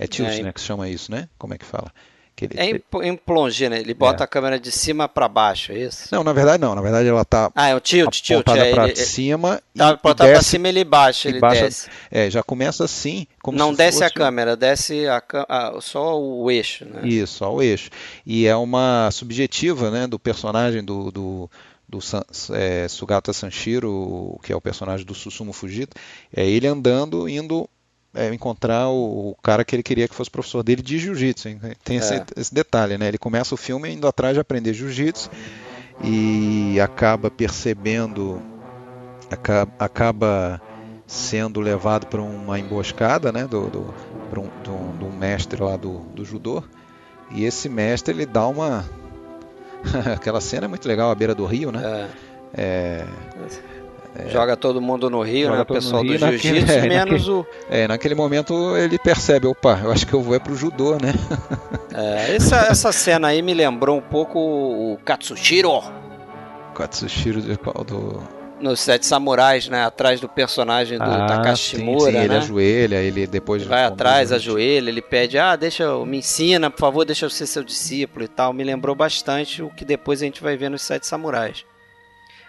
É 0.04 0.06
tilt, 0.06 0.28
é, 0.28 0.42
né, 0.42 0.52
que 0.52 0.60
se 0.60 0.66
chama 0.66 0.88
isso, 0.88 1.10
né? 1.10 1.28
Como 1.38 1.54
é 1.54 1.58
que 1.58 1.64
fala? 1.64 1.92
Que 2.34 2.46
ele, 2.46 2.54
é 2.56 2.70
em, 2.70 3.08
em 3.08 3.16
plonge, 3.16 3.68
né? 3.68 3.78
Ele 3.78 3.92
bota 3.92 4.22
é. 4.22 4.24
a 4.24 4.26
câmera 4.26 4.58
de 4.58 4.72
cima 4.72 5.06
para 5.06 5.28
baixo, 5.28 5.72
é 5.72 5.78
isso? 5.80 6.08
Não, 6.10 6.24
na 6.24 6.32
verdade 6.32 6.60
não. 6.60 6.74
Na 6.74 6.80
verdade 6.80 7.06
ela 7.06 7.24
tá 7.24 7.50
Ah, 7.54 7.68
é 7.68 7.74
o 7.74 7.80
tilt, 7.80 8.20
tilt. 8.20 8.48
É, 8.48 8.72
para 8.74 8.96
cima 8.96 9.62
tá 9.76 9.90
apontada 9.90 10.32
para 10.32 10.42
cima 10.42 10.68
ele 10.68 10.82
baixa, 10.82 11.28
ele 11.28 11.38
baixa, 11.38 11.64
desce. 11.64 11.90
É, 12.10 12.30
já 12.30 12.42
começa 12.42 12.84
assim, 12.84 13.26
como 13.42 13.58
Não 13.58 13.74
desce 13.74 13.98
fosse... 13.98 14.04
a 14.04 14.10
câmera, 14.10 14.56
desce 14.56 15.06
a, 15.06 15.22
a, 15.48 15.80
só 15.80 16.18
o 16.18 16.50
eixo, 16.50 16.86
né? 16.86 17.02
Isso, 17.04 17.34
só 17.34 17.52
o 17.52 17.62
eixo. 17.62 17.90
E 18.24 18.46
é 18.46 18.56
uma 18.56 19.10
subjetiva, 19.12 19.90
né, 19.90 20.06
do 20.06 20.18
personagem 20.18 20.82
do, 20.82 21.10
do 21.10 21.50
do 21.92 21.98
é, 22.54 22.88
Sugata 22.88 23.34
Sanshiro, 23.34 24.40
que 24.42 24.50
é 24.50 24.56
o 24.56 24.60
personagem 24.62 25.04
do 25.04 25.14
Susumu 25.14 25.52
Fujita, 25.52 25.94
é 26.34 26.48
ele 26.48 26.66
andando, 26.66 27.28
indo 27.28 27.68
é, 28.14 28.32
encontrar 28.32 28.88
o, 28.88 29.30
o, 29.30 29.36
cara 29.42 29.64
que 29.64 29.74
ele 29.74 29.82
queria 29.82 30.06
que 30.06 30.14
fosse 30.14 30.30
professor 30.30 30.62
dele 30.62 30.82
de 30.82 30.98
jiu-jitsu. 30.98 31.48
Tem 31.84 31.96
esse, 31.96 32.14
é. 32.14 32.24
esse, 32.36 32.52
detalhe, 32.52 32.98
né? 32.98 33.08
Ele 33.08 33.18
começa 33.18 33.54
o 33.54 33.58
filme 33.58 33.90
indo 33.90 34.06
atrás 34.06 34.34
de 34.34 34.40
aprender 34.40 34.74
jiu-jitsu 34.74 35.30
e 36.02 36.78
acaba 36.80 37.30
percebendo, 37.30 38.42
acaba, 39.30 39.72
acaba 39.78 40.62
sendo 41.06 41.60
levado 41.60 42.06
para 42.06 42.20
uma 42.20 42.58
emboscada, 42.58 43.32
né? 43.32 43.46
Do, 43.46 43.68
do, 43.68 43.94
um, 44.36 44.48
do, 44.62 44.98
do 44.98 45.12
mestre 45.12 45.62
lá 45.62 45.76
do, 45.76 46.00
do 46.14 46.24
judô. 46.24 46.62
E 47.30 47.44
esse 47.44 47.68
mestre 47.68 48.12
ele 48.12 48.26
dá 48.26 48.46
uma 48.46 48.84
aquela 50.14 50.40
cena 50.40 50.66
é 50.66 50.68
muito 50.68 50.86
legal 50.86 51.10
à 51.10 51.14
beira 51.14 51.34
do 51.34 51.46
rio, 51.46 51.72
né? 51.72 52.08
É. 52.54 52.62
é 52.62 53.06
é, 54.14 54.28
Joga 54.28 54.56
todo 54.56 54.80
mundo 54.80 55.08
no 55.08 55.22
Rio, 55.22 55.50
né? 55.50 55.62
O 55.62 55.66
pessoal 55.66 56.04
do 56.04 56.16
jiu-jitsu, 56.16 56.70
é, 56.70 56.82
menos 56.82 57.26
naquele, 57.26 57.30
o. 57.30 57.46
É, 57.70 57.88
naquele 57.88 58.14
momento 58.14 58.76
ele 58.76 58.98
percebe, 58.98 59.46
opa, 59.46 59.80
eu 59.82 59.90
acho 59.90 60.06
que 60.06 60.12
eu 60.12 60.20
vou 60.20 60.34
é 60.34 60.38
pro 60.38 60.54
judô, 60.54 60.92
né? 60.92 61.12
É, 61.94 62.36
essa, 62.36 62.56
essa 62.70 62.90
cena 62.90 63.28
aí 63.28 63.42
me 63.42 63.52
lembrou 63.52 63.98
um 63.98 64.00
pouco 64.00 64.38
o 64.38 64.98
Katsushiro. 65.04 65.82
Katsushiro 66.74 67.42
do, 67.42 67.84
do... 67.84 68.22
Nos 68.58 68.80
Sete 68.80 69.04
Samurais, 69.04 69.68
né? 69.68 69.84
Atrás 69.84 70.18
do 70.18 70.26
personagem 70.26 70.96
do 70.96 71.04
ah, 71.04 71.26
Takashi 71.26 71.76
sim, 71.76 71.98
sim, 71.98 72.08
ele 72.08 72.28
né? 72.28 72.38
ajoelha, 72.38 72.96
ele 72.96 73.26
depois... 73.26 73.64
Vai 73.64 73.84
atrás, 73.84 74.32
ajoelha, 74.32 74.88
ele 74.88 75.02
pede, 75.02 75.36
ah, 75.36 75.54
deixa 75.54 75.82
eu, 75.82 76.06
me 76.06 76.16
ensina, 76.16 76.70
por 76.70 76.78
favor, 76.78 77.04
deixa 77.04 77.26
eu 77.26 77.30
ser 77.30 77.46
seu 77.46 77.62
discípulo 77.62 78.24
e 78.24 78.28
tal. 78.28 78.54
Me 78.54 78.64
lembrou 78.64 78.94
bastante 78.94 79.62
o 79.62 79.68
que 79.68 79.84
depois 79.84 80.22
a 80.22 80.24
gente 80.24 80.42
vai 80.42 80.56
ver 80.56 80.70
nos 80.70 80.80
Sete 80.80 81.06
Samurais. 81.06 81.62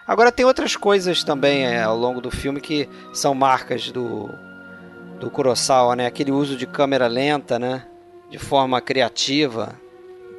Agora 0.06 0.30
tem 0.30 0.44
outras 0.44 0.76
coisas 0.76 1.24
também 1.24 1.64
é, 1.64 1.82
ao 1.82 1.96
longo 1.96 2.20
do 2.20 2.30
filme 2.30 2.60
que 2.60 2.88
são 3.12 3.34
marcas 3.34 3.90
do, 3.90 4.28
do 5.18 5.30
Kurosawa, 5.30 5.96
né? 5.96 6.06
Aquele 6.06 6.30
uso 6.30 6.56
de 6.56 6.66
câmera 6.66 7.06
lenta, 7.06 7.58
né? 7.58 7.84
De 8.30 8.38
forma 8.38 8.80
criativa. 8.80 9.74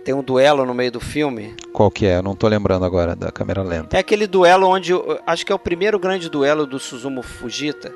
Tem 0.03 0.13
um 0.13 0.21
duelo 0.21 0.65
no 0.65 0.73
meio 0.73 0.91
do 0.91 0.99
filme. 0.99 1.55
Qual 1.73 1.89
que 1.89 2.05
é? 2.05 2.17
Eu 2.17 2.21
não 2.21 2.35
tô 2.35 2.47
lembrando 2.47 2.85
agora 2.85 3.15
da 3.15 3.31
câmera 3.31 3.63
lenta. 3.63 3.97
É 3.97 3.99
aquele 3.99 4.27
duelo 4.27 4.67
onde. 4.67 4.91
Acho 5.25 5.43
que 5.43 5.51
é 5.51 5.55
o 5.55 5.59
primeiro 5.59 5.97
grande 5.97 6.29
duelo 6.29 6.67
do 6.67 6.77
Suzumu 6.77 7.23
Fujita, 7.23 7.91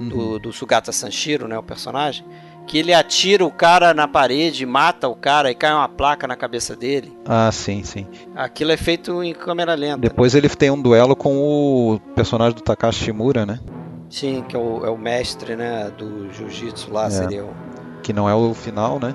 uhum. 0.00 0.08
do, 0.08 0.38
do 0.40 0.52
Sugata 0.52 0.90
Sanshiro, 0.90 1.46
né? 1.46 1.56
O 1.56 1.62
personagem 1.62 2.26
que 2.66 2.78
ele 2.78 2.92
atira 2.92 3.44
o 3.44 3.50
cara 3.50 3.92
na 3.92 4.08
parede, 4.08 4.64
mata 4.64 5.08
o 5.08 5.14
cara 5.14 5.50
e 5.50 5.54
cai 5.54 5.72
uma 5.72 5.88
placa 5.88 6.26
na 6.26 6.36
cabeça 6.36 6.74
dele. 6.74 7.16
Ah, 7.26 7.50
sim, 7.52 7.82
sim. 7.82 8.06
Aquilo 8.34 8.72
é 8.72 8.76
feito 8.76 9.22
em 9.22 9.34
câmera 9.34 9.74
lenta. 9.74 9.98
Depois 9.98 10.34
né? 10.34 10.40
ele 10.40 10.48
tem 10.48 10.70
um 10.70 10.80
duelo 10.80 11.14
com 11.14 11.36
o 11.36 12.00
personagem 12.14 12.54
do 12.54 12.62
Takashi 12.62 13.04
Shimura, 13.04 13.44
né? 13.44 13.60
Sim, 14.08 14.44
que 14.48 14.54
é 14.54 14.58
o, 14.58 14.84
é 14.84 14.90
o 14.90 14.96
mestre, 14.96 15.56
né, 15.56 15.90
do 15.96 16.32
jiu-jitsu 16.32 16.92
lá, 16.92 17.06
é. 17.06 17.10
seria 17.10 17.44
o... 17.44 17.50
Que 18.02 18.12
não 18.12 18.28
é 18.28 18.34
o 18.34 18.54
final, 18.54 19.00
né? 19.00 19.14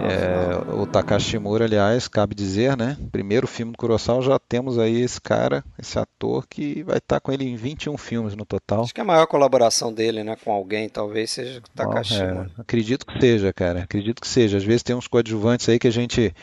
É, 0.00 0.74
o 0.74 0.86
Takashi 0.86 1.30
Shimura, 1.30 1.64
aliás, 1.64 2.08
cabe 2.08 2.34
dizer, 2.34 2.76
né? 2.76 2.96
Primeiro 3.10 3.46
filme 3.46 3.72
do 3.72 3.78
Kurosawa, 3.78 4.22
já 4.22 4.38
temos 4.38 4.78
aí 4.78 5.00
esse 5.00 5.20
cara, 5.20 5.64
esse 5.78 5.98
ator 5.98 6.46
que 6.46 6.82
vai 6.82 6.98
estar 6.98 7.16
tá 7.16 7.20
com 7.20 7.32
ele 7.32 7.44
em 7.44 7.56
21 7.56 7.96
filmes 7.96 8.34
no 8.34 8.44
total. 8.44 8.82
Acho 8.82 8.94
que 8.94 9.00
a 9.00 9.04
maior 9.04 9.26
colaboração 9.26 9.92
dele, 9.92 10.22
né, 10.22 10.36
com 10.44 10.52
alguém, 10.52 10.88
talvez 10.88 11.30
seja 11.30 11.58
o 11.58 11.62
Takashi 11.74 12.14
Shimura. 12.14 12.50
É, 12.56 12.60
acredito 12.60 13.06
que 13.06 13.20
seja, 13.20 13.52
cara. 13.52 13.82
Acredito 13.82 14.20
que 14.20 14.28
seja. 14.28 14.58
Às 14.58 14.64
vezes 14.64 14.82
tem 14.82 14.94
uns 14.94 15.08
coadjuvantes 15.08 15.68
aí 15.68 15.78
que 15.78 15.88
a 15.88 15.92
gente 15.92 16.34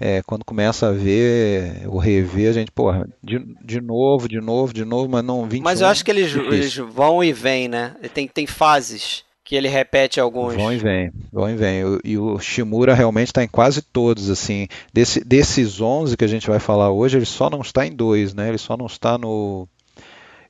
é, 0.00 0.22
quando 0.22 0.44
começa 0.44 0.88
a 0.88 0.92
ver 0.92 1.86
o 1.86 1.98
rever, 1.98 2.48
a 2.48 2.52
gente, 2.52 2.72
porra, 2.72 3.06
de, 3.22 3.38
de 3.62 3.80
novo, 3.82 4.28
de 4.28 4.40
novo, 4.40 4.72
de 4.72 4.84
novo, 4.84 5.08
mas 5.10 5.22
não 5.22 5.42
21. 5.42 5.62
Mas 5.62 5.82
eu 5.82 5.86
acho 5.86 6.02
que 6.02 6.10
eles, 6.10 6.34
eles 6.34 6.74
vão 6.76 7.22
e 7.22 7.32
vêm, 7.32 7.68
né? 7.68 7.94
Tem, 8.14 8.26
tem 8.26 8.46
fases 8.46 9.24
que 9.50 9.56
ele 9.56 9.66
repete 9.66 10.20
alguns. 10.20 10.54
Vão 10.54 10.72
e 10.72 10.76
vem, 10.76 11.10
vão 11.32 11.50
e 11.50 11.56
vem. 11.56 11.82
E 12.04 12.16
o 12.16 12.38
Shimura 12.38 12.94
realmente 12.94 13.30
está 13.30 13.42
em 13.42 13.48
quase 13.48 13.82
todos, 13.82 14.30
assim. 14.30 14.68
Desse, 14.92 15.24
desses 15.24 15.80
11 15.80 16.16
que 16.16 16.24
a 16.24 16.28
gente 16.28 16.46
vai 16.46 16.60
falar 16.60 16.92
hoje, 16.92 17.18
ele 17.18 17.26
só 17.26 17.50
não 17.50 17.60
está 17.60 17.84
em 17.84 17.90
dois, 17.90 18.32
né? 18.32 18.48
Ele 18.48 18.58
só 18.58 18.76
não 18.76 18.86
está 18.86 19.18
no 19.18 19.66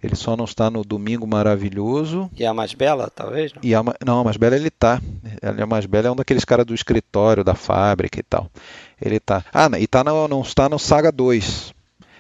ele 0.02 0.14
só 0.14 0.36
não 0.36 0.44
está 0.44 0.70
no 0.70 0.84
Domingo 0.84 1.26
Maravilhoso. 1.26 2.30
E 2.36 2.44
a 2.44 2.52
Mais 2.52 2.74
Bela, 2.74 3.10
talvez? 3.14 3.54
Não, 3.54 3.62
e 3.62 3.74
a, 3.74 3.82
não 4.04 4.20
a 4.20 4.24
Mais 4.24 4.36
Bela 4.36 4.54
ele 4.54 4.70
tá. 4.70 5.00
A 5.42 5.66
Mais 5.66 5.86
Bela 5.86 6.08
é 6.08 6.10
um 6.10 6.16
daqueles 6.16 6.44
caras 6.44 6.66
do 6.66 6.74
escritório, 6.74 7.42
da 7.42 7.54
fábrica 7.54 8.20
e 8.20 8.22
tal. 8.22 8.50
Ele 9.00 9.18
tá. 9.18 9.42
Ah, 9.50 9.70
e 9.78 9.86
tá 9.86 10.04
no, 10.04 10.28
não 10.28 10.42
está 10.42 10.68
no 10.68 10.78
Saga 10.78 11.10
2. 11.10 11.72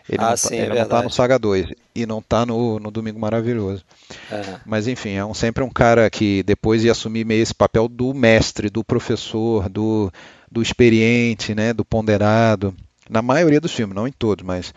Ele, 0.08 0.18
ah, 0.18 0.30
não, 0.30 0.36
sim, 0.38 0.48
tá, 0.48 0.54
é 0.54 0.60
ele 0.60 0.78
não 0.78 0.88
tá 0.88 1.02
no 1.02 1.10
Saga 1.10 1.38
2 1.38 1.74
e 2.02 2.06
não 2.06 2.22
tá 2.22 2.44
no, 2.44 2.78
no 2.78 2.90
Domingo 2.90 3.18
Maravilhoso. 3.18 3.84
Uhum. 4.30 4.58
Mas 4.66 4.86
enfim, 4.88 5.10
é 5.10 5.24
um, 5.24 5.34
sempre 5.34 5.62
um 5.62 5.70
cara 5.70 6.08
que 6.10 6.42
depois 6.42 6.84
ia 6.84 6.92
assumir 6.92 7.24
meio 7.24 7.42
esse 7.42 7.54
papel 7.54 7.88
do 7.88 8.12
mestre, 8.14 8.70
do 8.70 8.84
professor, 8.84 9.68
do, 9.68 10.12
do 10.50 10.62
experiente, 10.62 11.54
né, 11.54 11.72
do 11.72 11.84
ponderado. 11.84 12.74
Na 13.08 13.22
maioria 13.22 13.60
dos 13.60 13.72
filmes, 13.72 13.94
não 13.94 14.06
em 14.06 14.12
todos, 14.12 14.44
mas 14.44 14.72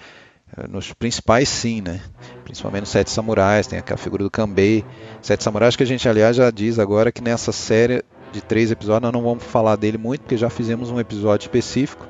eh, 0.58 0.68
nos 0.68 0.92
principais 0.94 1.50
sim, 1.50 1.82
né? 1.82 2.02
Principalmente 2.44 2.82
nos 2.82 2.90
Sete 2.90 3.12
Samurais, 3.12 3.68
tem 3.68 3.80
aquela 3.80 3.98
figura 3.98 4.24
do 4.24 4.32
Kanbei. 4.32 4.84
Sete 5.22 5.44
Samurais 5.44 5.76
que 5.76 5.84
a 5.84 5.86
gente, 5.86 6.08
aliás, 6.10 6.36
já 6.36 6.50
diz 6.50 6.80
agora 6.80 7.12
que 7.12 7.22
nessa 7.22 7.52
série 7.52 8.04
de 8.32 8.42
três 8.42 8.72
episódios 8.72 9.04
nós 9.04 9.14
não 9.14 9.22
vamos 9.22 9.44
falar 9.44 9.76
dele 9.76 9.98
muito, 9.98 10.22
porque 10.22 10.38
já 10.38 10.50
fizemos 10.50 10.90
um 10.90 11.00
episódio 11.00 11.46
específico. 11.46 12.08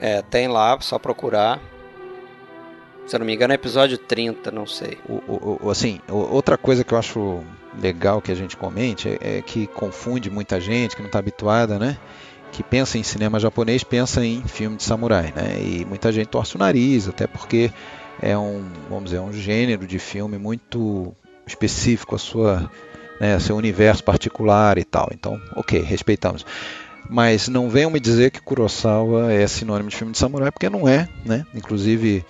É, 0.00 0.22
tem 0.22 0.48
lá, 0.48 0.76
só 0.80 0.98
procurar. 0.98 1.60
Se 3.10 3.16
eu 3.16 3.18
não 3.18 3.26
me 3.26 3.34
engano 3.34 3.52
é 3.52 3.56
episódio 3.56 3.98
30, 3.98 4.52
não 4.52 4.64
sei. 4.64 4.96
O, 5.04 5.58
o, 5.64 5.68
assim, 5.68 5.98
outra 6.08 6.56
coisa 6.56 6.84
que 6.84 6.94
eu 6.94 6.98
acho 6.98 7.42
legal 7.82 8.22
que 8.22 8.30
a 8.30 8.36
gente 8.36 8.56
comente 8.56 9.08
é, 9.08 9.38
é 9.38 9.42
que 9.42 9.66
confunde 9.66 10.30
muita 10.30 10.60
gente 10.60 10.94
que 10.94 11.02
não 11.02 11.08
está 11.08 11.18
habituada, 11.18 11.76
né? 11.76 11.98
que 12.52 12.62
pensa 12.62 12.98
em 12.98 13.02
cinema 13.02 13.40
japonês 13.40 13.82
pensa 13.82 14.24
em 14.24 14.44
filme 14.44 14.76
de 14.76 14.84
samurai, 14.84 15.32
né? 15.34 15.60
E 15.60 15.84
muita 15.84 16.12
gente 16.12 16.28
torce 16.28 16.54
o 16.54 16.58
nariz, 16.60 17.08
até 17.08 17.26
porque 17.26 17.72
é 18.22 18.38
um, 18.38 18.64
vamos 18.88 19.06
dizer, 19.06 19.18
um 19.18 19.32
gênero 19.32 19.88
de 19.88 19.98
filme 19.98 20.38
muito 20.38 21.12
específico 21.44 22.14
a 22.14 22.18
sua, 22.18 22.70
né, 23.20 23.40
seu 23.40 23.56
universo 23.56 24.04
particular 24.04 24.78
e 24.78 24.84
tal. 24.84 25.08
Então, 25.12 25.40
ok, 25.56 25.80
respeitamos. 25.80 26.46
Mas 27.08 27.48
não 27.48 27.68
venham 27.68 27.90
me 27.90 27.98
dizer 27.98 28.30
que 28.30 28.40
Kurosawa 28.40 29.32
é 29.32 29.48
sinônimo 29.48 29.90
de 29.90 29.96
filme 29.96 30.12
de 30.12 30.18
samurai, 30.18 30.52
porque 30.52 30.70
não 30.70 30.86
é, 30.88 31.08
né? 31.24 31.44
Inclusive, 31.52 32.24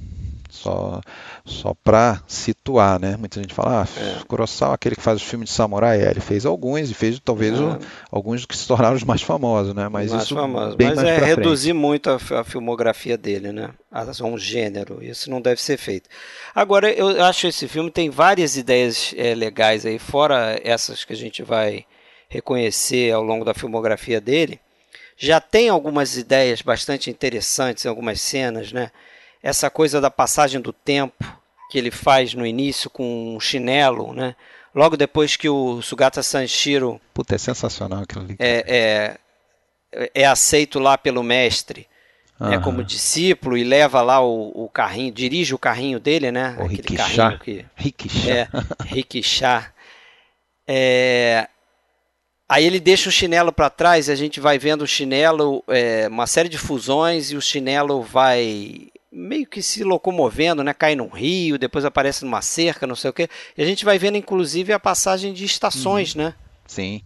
só, 0.56 1.00
só 1.44 1.74
para 1.84 2.22
situar, 2.26 2.98
né? 2.98 3.16
Muita 3.16 3.40
gente 3.40 3.54
fala, 3.54 3.82
ah, 3.82 4.00
é. 4.00 4.24
Kurosawa, 4.26 4.74
aquele 4.74 4.96
que 4.96 5.02
faz 5.02 5.20
os 5.20 5.28
filmes 5.28 5.50
de 5.50 5.54
samurai, 5.54 6.02
é, 6.02 6.10
ele 6.10 6.20
fez 6.20 6.46
alguns 6.46 6.90
e 6.90 6.94
fez 6.94 7.20
talvez 7.20 7.58
é. 7.58 7.62
o, 7.62 7.78
alguns 8.10 8.44
que 8.44 8.56
se 8.56 8.66
tornaram 8.66 8.96
os 8.96 9.04
mais 9.04 9.22
famosos, 9.22 9.74
né? 9.74 9.88
Mas 9.88 10.10
mais 10.10 10.24
isso 10.24 10.34
famoso. 10.34 10.76
bem 10.76 10.88
Mas 10.88 10.96
mais 10.96 11.08
é 11.08 11.18
reduzir 11.18 11.72
muito 11.72 12.10
a, 12.10 12.16
a, 12.40 12.44
filmografia 12.44 13.16
dele, 13.16 13.52
né? 13.52 13.70
A 13.92 14.06
um 14.24 14.38
gênero, 14.38 15.02
isso 15.02 15.30
não 15.30 15.40
deve 15.40 15.60
ser 15.60 15.76
feito. 15.76 16.08
Agora, 16.54 16.90
eu 16.90 17.22
acho 17.24 17.42
que 17.42 17.46
esse 17.48 17.68
filme 17.68 17.90
tem 17.90 18.10
várias 18.10 18.56
ideias 18.56 19.14
é, 19.16 19.34
legais 19.34 19.84
aí, 19.84 19.98
fora 19.98 20.60
essas 20.64 21.04
que 21.04 21.12
a 21.12 21.16
gente 21.16 21.42
vai 21.42 21.84
reconhecer 22.28 23.12
ao 23.12 23.22
longo 23.22 23.44
da 23.44 23.54
filmografia 23.54 24.20
dele. 24.20 24.60
Já 25.16 25.40
tem 25.40 25.68
algumas 25.68 26.16
ideias 26.16 26.60
bastante 26.60 27.10
interessantes 27.10 27.84
em 27.84 27.88
algumas 27.88 28.20
cenas, 28.20 28.72
né? 28.72 28.90
Essa 29.46 29.70
coisa 29.70 30.00
da 30.00 30.10
passagem 30.10 30.60
do 30.60 30.72
tempo 30.72 31.24
que 31.70 31.78
ele 31.78 31.92
faz 31.92 32.34
no 32.34 32.44
início 32.44 32.90
com 32.90 33.36
um 33.36 33.38
chinelo, 33.38 34.12
né? 34.12 34.34
Logo 34.74 34.96
depois 34.96 35.36
que 35.36 35.48
o 35.48 35.80
Sugata 35.80 36.20
Sanshiro 36.20 37.00
Puta, 37.14 37.36
é 37.36 37.38
sensacional 37.38 38.02
aquilo 38.02 38.24
ali. 38.24 38.36
É, 38.40 39.16
é, 39.92 40.10
é 40.12 40.26
aceito 40.26 40.80
lá 40.80 40.98
pelo 40.98 41.22
mestre. 41.22 41.86
Né, 42.38 42.58
como 42.58 42.84
discípulo 42.84 43.56
e 43.56 43.64
leva 43.64 44.02
lá 44.02 44.20
o, 44.20 44.64
o, 44.64 44.68
carrinho, 44.68 45.10
dirige 45.10 45.54
o 45.54 45.58
carrinho 45.58 45.98
dele, 45.98 46.30
né? 46.30 46.54
O 46.58 46.64
Aquele 46.64 46.82
Rikisha. 46.82 47.16
carrinho 47.16 47.40
que 47.40 47.66
Rikisha. 47.74 48.30
É, 48.30 48.48
Rikisha. 48.84 49.72
É, 50.68 51.48
aí 52.46 52.66
ele 52.66 52.78
deixa 52.78 53.08
o 53.08 53.12
chinelo 53.12 53.50
para 53.50 53.70
trás, 53.70 54.08
e 54.08 54.12
a 54.12 54.14
gente 54.14 54.38
vai 54.38 54.58
vendo 54.58 54.82
o 54.82 54.86
chinelo, 54.86 55.64
é, 55.66 56.08
uma 56.08 56.26
série 56.26 56.50
de 56.50 56.58
fusões 56.58 57.30
e 57.30 57.36
o 57.36 57.40
chinelo 57.40 58.02
vai 58.02 58.90
meio 59.16 59.46
que 59.46 59.62
se 59.62 59.82
locomovendo, 59.82 60.62
né? 60.62 60.74
Cai 60.74 60.94
num 60.94 61.08
rio, 61.08 61.58
depois 61.58 61.86
aparece 61.86 62.24
numa 62.24 62.42
cerca, 62.42 62.86
não 62.86 62.94
sei 62.94 63.10
o 63.10 63.12
quê. 63.12 63.28
E 63.56 63.62
a 63.62 63.66
gente 63.66 63.84
vai 63.84 63.98
vendo, 63.98 64.18
inclusive, 64.18 64.72
a 64.72 64.78
passagem 64.78 65.32
de 65.32 65.44
estações, 65.44 66.14
uhum. 66.14 66.24
né? 66.24 66.34
Sim. 66.66 67.00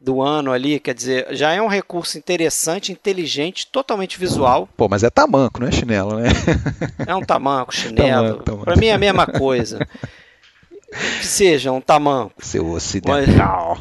Do 0.00 0.20
ano 0.20 0.52
ali, 0.52 0.80
quer 0.80 0.94
dizer, 0.94 1.28
já 1.30 1.52
é 1.52 1.62
um 1.62 1.68
recurso 1.68 2.18
interessante, 2.18 2.90
inteligente, 2.90 3.68
totalmente 3.68 4.18
visual. 4.18 4.68
Pô, 4.76 4.88
mas 4.88 5.04
é 5.04 5.08
tamanco, 5.08 5.60
não 5.60 5.68
é 5.68 5.72
chinelo, 5.72 6.18
né? 6.18 6.28
É 7.06 7.14
um 7.14 7.22
tamanco, 7.22 7.72
chinelo. 7.74 8.42
Para 8.42 8.76
mim 8.76 8.86
é 8.86 8.92
a 8.92 8.98
mesma 8.98 9.26
coisa. 9.26 9.78
que 10.90 11.26
seja 11.26 11.70
um 11.70 11.80
tamanco. 11.80 12.34
Seu 12.44 12.68
ocidental. 12.70 13.78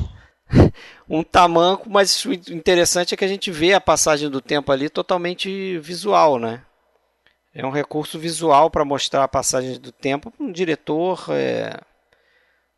Mas, 0.50 0.72
um 1.10 1.24
tamanco, 1.24 1.90
mas 1.90 2.24
o 2.24 2.32
interessante 2.32 3.16
é 3.16 3.18
que 3.18 3.26
a 3.26 3.28
gente 3.28 3.50
vê 3.52 3.74
a 3.74 3.82
passagem 3.82 4.30
do 4.30 4.40
tempo 4.40 4.72
ali 4.72 4.90
totalmente 4.90 5.80
visual, 5.80 6.38
né? 6.38 6.62
É 7.54 7.66
um 7.66 7.70
recurso 7.70 8.18
visual 8.18 8.70
para 8.70 8.84
mostrar 8.84 9.24
a 9.24 9.28
passagem 9.28 9.80
do 9.80 9.91
tempo 9.91 10.32
para 10.32 10.45
um 10.45 10.51
diretor 10.51 11.26
é, 11.30 11.80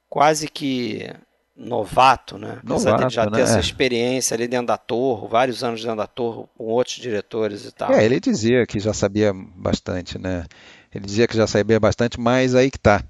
quase 0.09 0.49
que 0.49 1.09
novato, 1.55 2.37
né? 2.37 2.59
Apesar 2.63 2.91
novato, 2.91 3.07
de 3.07 3.15
já 3.15 3.25
né? 3.25 3.31
ter 3.31 3.41
essa 3.41 3.59
experiência 3.59 4.35
ali 4.35 4.47
dentro 4.47 4.67
da 4.67 4.77
Torre, 4.77 5.29
vários 5.29 5.63
anos 5.63 5.81
dentro 5.81 5.97
da 5.97 6.07
Torre, 6.07 6.45
com 6.57 6.65
outros 6.65 6.97
diretores 6.97 7.63
e 7.65 7.71
tal. 7.71 7.93
É, 7.93 8.03
ele 8.03 8.19
dizia 8.19 8.65
que 8.67 8.77
já 8.79 8.93
sabia 8.93 9.31
bastante, 9.33 10.17
né? 10.17 10.45
Ele 10.93 11.05
dizia 11.05 11.27
que 11.27 11.37
já 11.37 11.47
sabia 11.47 11.79
bastante, 11.79 12.19
mas 12.19 12.53
aí 12.53 12.69
que 12.69 12.79
tá. 12.79 13.01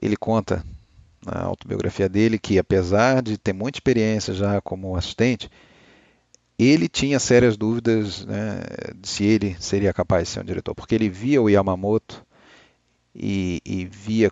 Ele 0.00 0.16
conta 0.16 0.64
na 1.24 1.42
autobiografia 1.42 2.08
dele 2.08 2.38
que 2.38 2.58
apesar 2.58 3.22
de 3.22 3.36
ter 3.36 3.52
muita 3.52 3.76
experiência 3.76 4.32
já 4.32 4.60
como 4.62 4.96
assistente, 4.96 5.50
ele 6.58 6.88
tinha 6.88 7.18
sérias 7.18 7.56
dúvidas 7.56 8.24
né, 8.24 8.60
se 9.02 9.24
ele 9.24 9.56
seria 9.58 9.92
capaz 9.92 10.24
de 10.24 10.34
ser 10.34 10.40
um 10.40 10.44
diretor, 10.44 10.74
porque 10.74 10.94
ele 10.94 11.08
via 11.08 11.40
o 11.40 11.48
Yamamoto 11.48 12.24
e, 13.14 13.60
e 13.64 13.84
via 13.84 14.30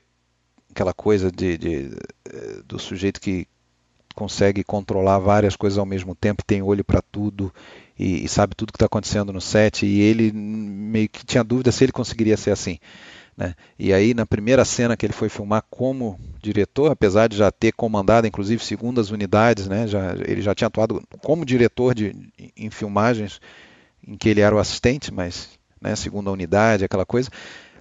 aquela 0.71 0.93
coisa 0.93 1.31
de, 1.31 1.59
de, 1.59 1.91
do 2.67 2.79
sujeito 2.79 3.21
que 3.21 3.47
consegue 4.15 4.63
controlar 4.63 5.19
várias 5.19 5.57
coisas 5.57 5.79
ao 5.79 5.87
mesmo 5.87 6.15
tempo, 6.15 6.45
tem 6.45 6.63
olho 6.63 6.85
para 6.85 7.01
tudo 7.01 7.53
e, 7.99 8.25
e, 8.25 8.29
sabe 8.29 8.55
tudo 8.55 8.73
que 8.73 8.77
está 8.77 8.87
acontecendo 8.87 9.33
no 9.33 9.41
set. 9.41 9.85
E 9.85 10.01
ele 10.01 10.33
meio 10.33 11.09
que 11.09 11.25
tinha 11.25 11.45
dúvida 11.45 11.71
se 11.71 11.85
ele 11.85 11.93
conseguiria 11.93 12.37
ser 12.37 12.51
assim. 12.51 12.79
Né? 13.41 13.55
E 13.79 13.91
aí, 13.91 14.13
na 14.13 14.27
primeira 14.27 14.67
cena 14.67 14.95
que 14.95 15.07
ele 15.07 15.15
foi 15.15 15.31
filmar 15.31 15.65
como 15.71 16.21
diretor, 16.43 16.93
apesar 16.93 17.27
de 17.27 17.39
já 17.39 17.51
ter 17.51 17.73
comandado, 17.73 18.27
inclusive, 18.27 18.63
segundas 18.63 19.11
unidades, 19.11 19.67
né? 19.67 19.87
já, 19.87 20.15
ele 20.27 20.43
já 20.43 20.55
tinha 20.55 20.69
atuado 20.69 21.03
como 21.23 21.43
diretor 21.43 21.95
de, 21.95 22.15
em 22.55 22.69
filmagens 22.69 23.41
em 24.07 24.15
que 24.15 24.29
ele 24.29 24.43
era 24.43 24.55
o 24.55 24.59
assistente, 24.59 25.11
mas 25.11 25.49
né, 25.81 25.97
segunda 25.97 26.31
unidade, 26.31 26.85
aquela 26.85 27.07
coisa. 27.07 27.31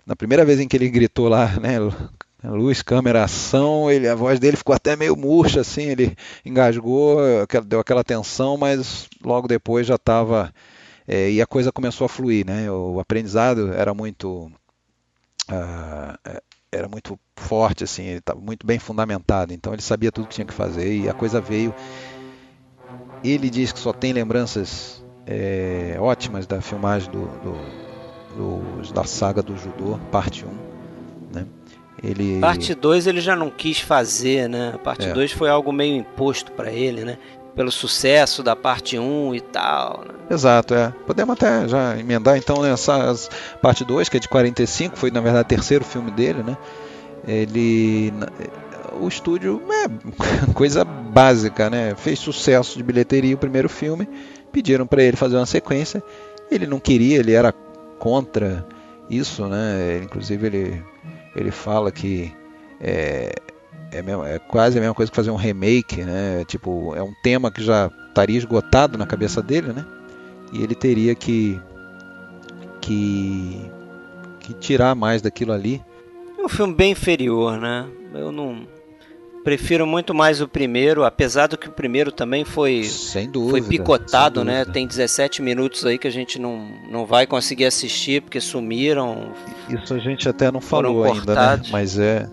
Na 0.05 0.15
primeira 0.15 0.45
vez 0.45 0.61
em 0.61 0.67
que 0.67 0.77
ele 0.77 0.89
gritou 0.89 1.27
lá, 1.27 1.47
né, 1.59 1.77
luz, 2.41 2.81
câmera, 2.81 3.25
ação, 3.25 3.91
ele, 3.91 4.07
a 4.07 4.15
voz 4.15 4.39
dele 4.39 4.55
ficou 4.55 4.73
até 4.73 4.95
meio 4.95 5.17
murcha, 5.17 5.59
assim, 5.59 5.83
ele 5.83 6.15
engasgou, 6.45 7.17
deu 7.65 7.81
aquela 7.81 8.03
tensão, 8.03 8.55
mas 8.55 9.09
logo 9.21 9.45
depois 9.45 9.85
já 9.85 9.95
estava 9.95 10.53
é, 11.05 11.29
e 11.31 11.41
a 11.41 11.45
coisa 11.45 11.69
começou 11.69 12.05
a 12.05 12.09
fluir, 12.09 12.45
né? 12.45 12.71
O 12.71 12.99
aprendizado 12.99 13.73
era 13.73 13.93
muito 13.93 14.49
uh, 15.51 16.41
era 16.71 16.87
muito 16.87 17.19
forte, 17.35 17.83
assim, 17.83 18.03
ele 18.05 18.19
estava 18.19 18.39
muito 18.39 18.65
bem 18.65 18.79
fundamentado, 18.79 19.53
então 19.53 19.73
ele 19.73 19.81
sabia 19.81 20.11
tudo 20.11 20.27
que 20.27 20.35
tinha 20.35 20.45
que 20.45 20.53
fazer 20.53 20.93
e 20.93 21.09
a 21.09 21.13
coisa 21.13 21.41
veio. 21.41 21.73
Ele 23.23 23.49
diz 23.49 23.71
que 23.71 23.79
só 23.79 23.91
tem 23.91 24.13
lembranças 24.13 25.03
é, 25.25 25.97
ótimas 25.99 26.47
da 26.47 26.61
filmagem 26.61 27.11
do, 27.11 27.25
do, 27.39 27.53
do, 28.35 28.93
da 28.93 29.03
saga 29.03 29.41
do 29.41 29.57
judô, 29.57 29.99
parte 30.11 30.45
1. 30.45 30.49
Né? 31.33 31.45
Ele... 32.01 32.39
Parte 32.39 32.73
2 32.73 33.07
ele 33.07 33.19
já 33.19 33.35
não 33.35 33.49
quis 33.49 33.79
fazer, 33.79 34.47
né? 34.47 34.79
Parte 34.83 35.11
2 35.11 35.31
é. 35.31 35.35
foi 35.35 35.49
algo 35.49 35.71
meio 35.73 35.97
imposto 35.97 36.51
para 36.51 36.71
ele, 36.71 37.03
né? 37.03 37.17
Pelo 37.59 37.73
sucesso 37.73 38.41
da 38.41 38.55
parte 38.55 38.97
1 38.97 39.35
e 39.35 39.41
tal. 39.41 40.05
Né? 40.07 40.13
Exato, 40.31 40.73
é. 40.73 40.93
Podemos 41.05 41.33
até 41.33 41.67
já 41.67 41.99
emendar 41.99 42.37
então 42.37 42.61
nessa 42.61 43.13
parte 43.61 43.83
2, 43.83 44.07
que 44.07 44.15
é 44.15 44.19
de 44.21 44.29
45, 44.29 44.97
foi 44.97 45.11
na 45.11 45.19
verdade 45.19 45.43
o 45.43 45.49
terceiro 45.49 45.83
filme 45.83 46.09
dele, 46.09 46.41
né? 46.41 46.55
Ele 47.27 48.13
o 48.97 49.09
estúdio 49.09 49.61
é 49.69 49.89
coisa 50.55 50.85
básica, 50.85 51.69
né? 51.69 51.95
Fez 51.97 52.19
sucesso 52.19 52.77
de 52.77 52.83
bilheteria 52.83 53.35
o 53.35 53.37
primeiro 53.37 53.67
filme, 53.67 54.07
pediram 54.53 54.87
para 54.87 55.03
ele 55.03 55.17
fazer 55.17 55.35
uma 55.35 55.45
sequência, 55.45 56.01
ele 56.49 56.65
não 56.65 56.79
queria, 56.79 57.19
ele 57.19 57.33
era 57.33 57.51
contra 57.51 58.65
isso, 59.09 59.45
né? 59.47 59.99
Inclusive 60.01 60.47
ele 60.47 60.83
ele 61.35 61.51
fala 61.51 61.91
que 61.91 62.33
é, 62.79 63.33
é, 63.91 64.01
mesmo, 64.01 64.23
é, 64.23 64.39
quase 64.39 64.77
a 64.77 64.81
mesma 64.81 64.93
coisa 64.93 65.11
que 65.11 65.15
fazer 65.15 65.31
um 65.31 65.35
remake, 65.35 66.03
né? 66.03 66.43
Tipo, 66.45 66.95
é 66.95 67.01
um 67.01 67.13
tema 67.23 67.51
que 67.51 67.63
já 67.63 67.91
estaria 68.07 68.37
esgotado 68.37 68.97
na 68.97 69.05
cabeça 69.05 69.41
dele, 69.41 69.73
né? 69.73 69.85
E 70.53 70.61
ele 70.63 70.75
teria 70.75 71.15
que 71.15 71.59
que, 72.81 73.61
que 74.39 74.53
tirar 74.53 74.95
mais 74.95 75.21
daquilo 75.21 75.51
ali. 75.51 75.81
É 76.37 76.41
um 76.43 76.49
filme 76.49 76.73
bem 76.73 76.91
inferior, 76.91 77.59
né? 77.59 77.85
Eu 78.13 78.31
não 78.31 78.67
prefiro 79.43 79.87
muito 79.87 80.13
mais 80.13 80.41
o 80.41 80.47
primeiro, 80.47 81.03
apesar 81.03 81.47
do 81.47 81.57
que 81.57 81.67
o 81.67 81.71
primeiro 81.71 82.11
também 82.11 82.43
foi 82.43 82.83
sem 82.83 83.29
dúvida, 83.29 83.51
foi 83.51 83.61
picotado, 83.61 84.43
né? 84.43 84.65
Tem 84.65 84.85
17 84.85 85.41
minutos 85.41 85.85
aí 85.85 85.97
que 85.97 86.07
a 86.07 86.11
gente 86.11 86.39
não, 86.39 86.69
não 86.89 87.05
vai 87.05 87.25
conseguir 87.25 87.65
assistir 87.65 88.21
porque 88.21 88.39
sumiram. 88.39 89.33
Isso 89.69 89.93
a 89.93 89.99
gente 89.99 90.27
até 90.27 90.51
não 90.51 90.61
falou 90.61 91.03
ainda, 91.03 91.57
né? 91.57 91.63
Mas 91.71 91.97
é 91.97 92.29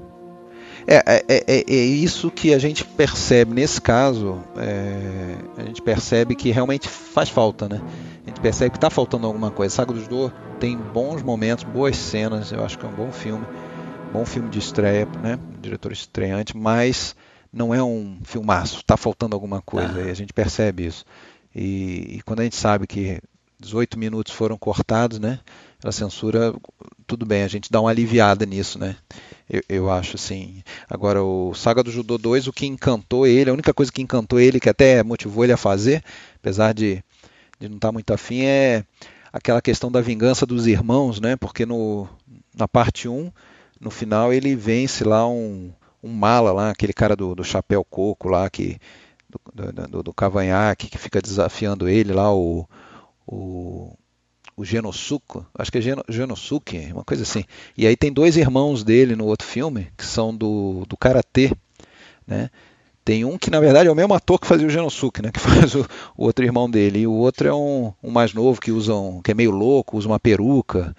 é, 0.86 0.96
é, 0.96 1.24
é, 1.28 1.44
é, 1.46 1.64
é, 1.68 1.74
isso 1.74 2.30
que 2.30 2.54
a 2.54 2.58
gente 2.58 2.84
percebe 2.84 3.54
nesse 3.54 3.80
caso. 3.80 4.42
É, 4.56 5.36
a 5.56 5.64
gente 5.64 5.82
percebe 5.82 6.34
que 6.34 6.50
realmente 6.50 6.88
faz 6.88 7.28
falta, 7.28 7.68
né? 7.68 7.80
A 8.24 8.28
gente 8.28 8.40
percebe 8.40 8.70
que 8.70 8.76
está 8.76 8.90
faltando 8.90 9.26
alguma 9.26 9.50
coisa. 9.50 9.74
Saga 9.74 9.92
dos 9.92 10.06
Dor 10.06 10.32
tem 10.60 10.76
bons 10.76 11.22
momentos, 11.22 11.64
boas 11.64 11.96
cenas. 11.96 12.52
Eu 12.52 12.64
acho 12.64 12.78
que 12.78 12.86
é 12.86 12.88
um 12.88 12.94
bom 12.94 13.10
filme 13.10 13.44
bom 14.12 14.24
filme 14.24 14.48
de 14.48 14.58
estreia, 14.58 15.06
né? 15.22 15.38
diretor 15.60 15.92
estreante, 15.92 16.56
mas 16.56 17.14
não 17.52 17.74
é 17.74 17.82
um 17.82 18.18
filmaço. 18.24 18.78
Está 18.78 18.96
faltando 18.96 19.34
alguma 19.34 19.60
coisa 19.60 20.00
ah. 20.00 20.06
e 20.06 20.10
a 20.10 20.14
gente 20.14 20.32
percebe 20.32 20.86
isso. 20.86 21.04
E, 21.54 22.16
e, 22.16 22.22
quando 22.24 22.40
a 22.40 22.44
gente 22.44 22.56
sabe 22.56 22.86
que 22.86 23.20
18 23.60 23.98
minutos 23.98 24.32
foram 24.32 24.56
cortados, 24.56 25.18
né? 25.18 25.40
A 25.84 25.92
censura, 25.92 26.54
tudo 27.06 27.24
bem, 27.26 27.42
a 27.42 27.48
gente 27.48 27.70
dá 27.70 27.80
uma 27.80 27.90
aliviada 27.90 28.44
nisso, 28.46 28.78
né? 28.78 28.96
Eu, 29.48 29.62
eu, 29.68 29.90
acho 29.90 30.16
assim. 30.16 30.62
Agora, 30.88 31.22
o 31.22 31.54
Saga 31.54 31.82
do 31.82 31.90
Judô 31.90 32.18
2, 32.18 32.48
o 32.48 32.52
que 32.52 32.66
encantou 32.66 33.26
ele, 33.26 33.50
a 33.50 33.52
única 33.52 33.72
coisa 33.72 33.92
que 33.92 34.02
encantou 34.02 34.40
ele, 34.40 34.58
que 34.58 34.68
até 34.68 35.02
motivou 35.02 35.44
ele 35.44 35.52
a 35.52 35.56
fazer, 35.56 36.02
apesar 36.36 36.72
de, 36.74 37.02
de 37.60 37.68
não 37.68 37.76
estar 37.76 37.88
tá 37.88 37.92
muito 37.92 38.12
afim, 38.12 38.42
é 38.42 38.84
aquela 39.32 39.62
questão 39.62 39.90
da 39.90 40.00
vingança 40.00 40.44
dos 40.44 40.66
irmãos, 40.66 41.20
né? 41.20 41.36
Porque 41.36 41.64
no, 41.64 42.08
na 42.54 42.66
parte 42.66 43.08
1 43.08 43.30
no 43.80 43.90
final 43.90 44.32
ele 44.32 44.56
vence 44.56 45.04
lá 45.04 45.28
um, 45.28 45.70
um 46.02 46.12
mala 46.12 46.52
lá, 46.52 46.70
aquele 46.70 46.92
cara 46.92 47.14
do, 47.14 47.34
do 47.34 47.44
chapéu 47.44 47.84
coco 47.84 48.28
lá, 48.28 48.48
que, 48.48 48.78
do, 49.28 49.72
do, 49.88 50.02
do, 50.02 50.14
cavanhaque, 50.14 50.88
que 50.88 50.98
fica 50.98 51.20
desafiando 51.20 51.88
ele 51.88 52.12
lá, 52.12 52.34
o, 52.34 52.66
o, 53.26 53.96
o 54.56 54.64
Genosuke, 54.64 55.40
acho 55.56 55.70
que 55.70 55.78
é 55.78 55.80
Geno, 55.80 56.02
Genosuke, 56.08 56.90
uma 56.92 57.04
coisa 57.04 57.24
assim. 57.24 57.44
E 57.76 57.86
aí 57.86 57.94
tem 57.94 58.10
dois 58.10 58.36
irmãos 58.36 58.82
dele 58.82 59.14
no 59.14 59.26
outro 59.26 59.46
filme, 59.46 59.88
que 59.96 60.04
são 60.04 60.34
do, 60.34 60.84
do 60.88 60.96
Karatê, 60.96 61.52
né? 62.26 62.50
Tem 63.04 63.24
um 63.24 63.38
que 63.38 63.50
na 63.50 63.60
verdade 63.60 63.88
é 63.88 63.92
o 63.92 63.94
mesmo 63.94 64.14
ator 64.14 64.40
que 64.40 64.46
fazia 64.46 64.66
o 64.66 64.70
Genosuke, 64.70 65.22
né? 65.22 65.30
Que 65.32 65.38
faz 65.38 65.74
o, 65.74 65.86
o 66.16 66.24
outro 66.24 66.44
irmão 66.44 66.68
dele. 66.68 67.00
E 67.00 67.06
o 67.06 67.12
outro 67.12 67.46
é 67.46 67.54
um, 67.54 67.92
um 68.02 68.10
mais 68.10 68.32
novo 68.32 68.60
que 68.60 68.72
usa 68.72 68.94
um, 68.94 69.20
que 69.22 69.30
é 69.30 69.34
meio 69.34 69.50
louco, 69.50 69.96
usa 69.96 70.08
uma 70.08 70.18
peruca. 70.18 70.96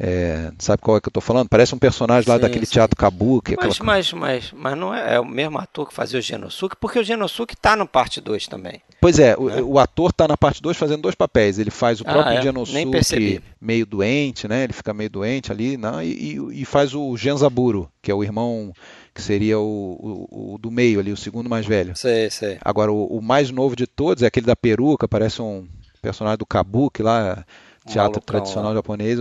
É, 0.00 0.52
sabe 0.58 0.80
qual 0.80 0.96
é 0.96 1.00
que 1.00 1.08
eu 1.08 1.10
estou 1.10 1.20
falando? 1.20 1.48
Parece 1.48 1.74
um 1.74 1.78
personagem 1.78 2.28
lá 2.28 2.36
sim, 2.36 2.42
daquele 2.42 2.66
sim. 2.66 2.72
teatro 2.72 2.96
Kabuki. 2.96 3.56
Mas, 3.56 3.74
aquela... 3.74 3.86
mas, 3.86 4.12
mas, 4.12 4.52
mas 4.56 4.78
não 4.78 4.94
é, 4.94 5.16
é, 5.16 5.20
o 5.20 5.24
mesmo 5.24 5.58
ator 5.58 5.88
que 5.88 5.94
fazia 5.94 6.20
o 6.20 6.22
Genosuke, 6.22 6.76
porque 6.80 7.00
o 7.00 7.04
Genosuke 7.04 7.54
está 7.54 7.74
no 7.74 7.86
parte 7.86 8.20
2 8.20 8.46
também. 8.46 8.80
Pois 9.00 9.18
é, 9.18 9.30
né? 9.30 9.36
o, 9.36 9.72
o, 9.72 9.78
ator 9.78 10.10
está 10.10 10.28
na 10.28 10.36
parte 10.36 10.62
2 10.62 10.76
fazendo 10.76 11.02
dois 11.02 11.16
papéis. 11.16 11.58
Ele 11.58 11.70
faz 11.70 12.00
o 12.00 12.04
ah, 12.06 12.12
próprio 12.12 12.38
é? 12.38 12.42
Genosuke 12.42 13.42
meio 13.60 13.84
doente, 13.84 14.46
né? 14.46 14.64
Ele 14.64 14.72
fica 14.72 14.94
meio 14.94 15.10
doente 15.10 15.50
ali, 15.50 15.76
não, 15.76 16.00
e, 16.00 16.36
e, 16.36 16.62
e 16.62 16.64
faz 16.64 16.94
o 16.94 17.16
Genzaburo, 17.16 17.90
que 18.00 18.10
é 18.10 18.14
o 18.14 18.22
irmão 18.22 18.72
que 19.12 19.20
seria 19.20 19.58
o, 19.58 20.28
o, 20.30 20.54
o, 20.54 20.58
do 20.58 20.70
meio 20.70 21.00
ali, 21.00 21.10
o 21.10 21.16
segundo 21.16 21.50
mais 21.50 21.66
velho. 21.66 21.96
Sei, 21.96 22.30
sei. 22.30 22.56
Agora, 22.64 22.92
o, 22.92 23.18
o, 23.18 23.20
mais 23.20 23.50
novo 23.50 23.74
de 23.74 23.84
todos 23.84 24.22
é 24.22 24.26
aquele 24.26 24.46
da 24.46 24.54
peruca, 24.54 25.08
parece 25.08 25.42
um 25.42 25.66
personagem 26.00 26.38
do 26.38 26.46
Kabuki 26.46 27.02
lá, 27.02 27.44
teatro 27.84 28.20
tradicional 28.20 28.70
lá. 28.70 28.76
japonês 28.76 29.18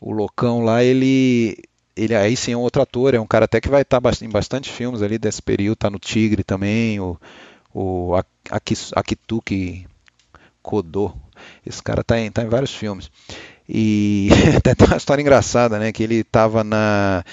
o 0.00 0.12
loucão 0.12 0.64
lá, 0.64 0.82
ele 0.82 1.56
ele 1.96 2.14
aí 2.14 2.36
sim 2.36 2.52
é 2.52 2.56
um 2.56 2.60
outro 2.60 2.80
ator, 2.80 3.14
é 3.14 3.20
um 3.20 3.26
cara 3.26 3.46
até 3.46 3.60
que 3.60 3.68
vai 3.68 3.82
estar 3.82 4.00
em 4.22 4.28
bastante 4.28 4.70
filmes 4.70 5.02
ali 5.02 5.18
desse 5.18 5.42
período, 5.42 5.76
tá 5.76 5.90
no 5.90 5.98
Tigre 5.98 6.44
também, 6.44 7.00
o, 7.00 7.18
o 7.74 8.12
Akituki 8.94 9.84
Kodo, 10.62 11.12
esse 11.66 11.82
cara 11.82 12.04
tá 12.04 12.18
em, 12.18 12.30
tá 12.30 12.42
em 12.42 12.48
vários 12.48 12.72
filmes. 12.72 13.10
E 13.68 14.28
até 14.56 14.74
tem 14.74 14.86
uma 14.86 14.96
história 14.96 15.20
engraçada, 15.20 15.78
né, 15.78 15.90
que 15.90 16.02
ele 16.02 16.22
tava 16.22 16.62
na 16.62 17.24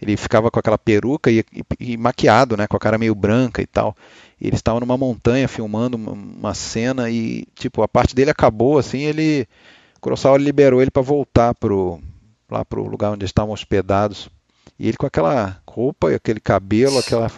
ele 0.00 0.16
ficava 0.16 0.50
com 0.50 0.58
aquela 0.58 0.76
peruca 0.76 1.30
e, 1.30 1.44
e, 1.52 1.92
e 1.92 1.96
maquiado, 1.96 2.56
né, 2.56 2.66
com 2.66 2.76
a 2.76 2.80
cara 2.80 2.98
meio 2.98 3.14
branca 3.14 3.62
e 3.62 3.66
tal. 3.66 3.96
E 4.40 4.46
eles 4.46 4.58
estavam 4.58 4.80
numa 4.80 4.96
montanha 4.98 5.48
filmando 5.48 5.96
uma, 5.96 6.12
uma, 6.12 6.54
cena 6.54 7.10
e 7.10 7.46
tipo 7.54 7.82
a 7.82 7.88
parte 7.88 8.14
dele 8.14 8.30
acabou 8.30 8.78
assim, 8.78 9.02
ele 9.02 9.46
Kurosawa 10.00 10.36
liberou 10.36 10.82
ele 10.82 10.90
para 10.90 11.02
voltar 11.02 11.54
pro 11.54 12.00
lá 12.50 12.64
para 12.64 12.80
o 12.80 12.86
lugar 12.86 13.12
onde 13.12 13.24
estavam 13.24 13.52
hospedados. 13.52 14.28
E 14.78 14.88
ele 14.88 14.96
com 14.96 15.06
aquela 15.06 15.60
roupa 15.68 16.10
e 16.10 16.14
aquele 16.14 16.40
cabelo, 16.40 16.98
aquela 16.98 17.30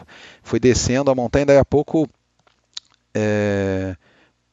foi 0.43 0.59
descendo 0.59 1.11
a 1.11 1.15
montanha. 1.15 1.47
Daí 1.47 1.59
a 1.59 1.65
pouco 1.65 2.09
é, 3.15 3.97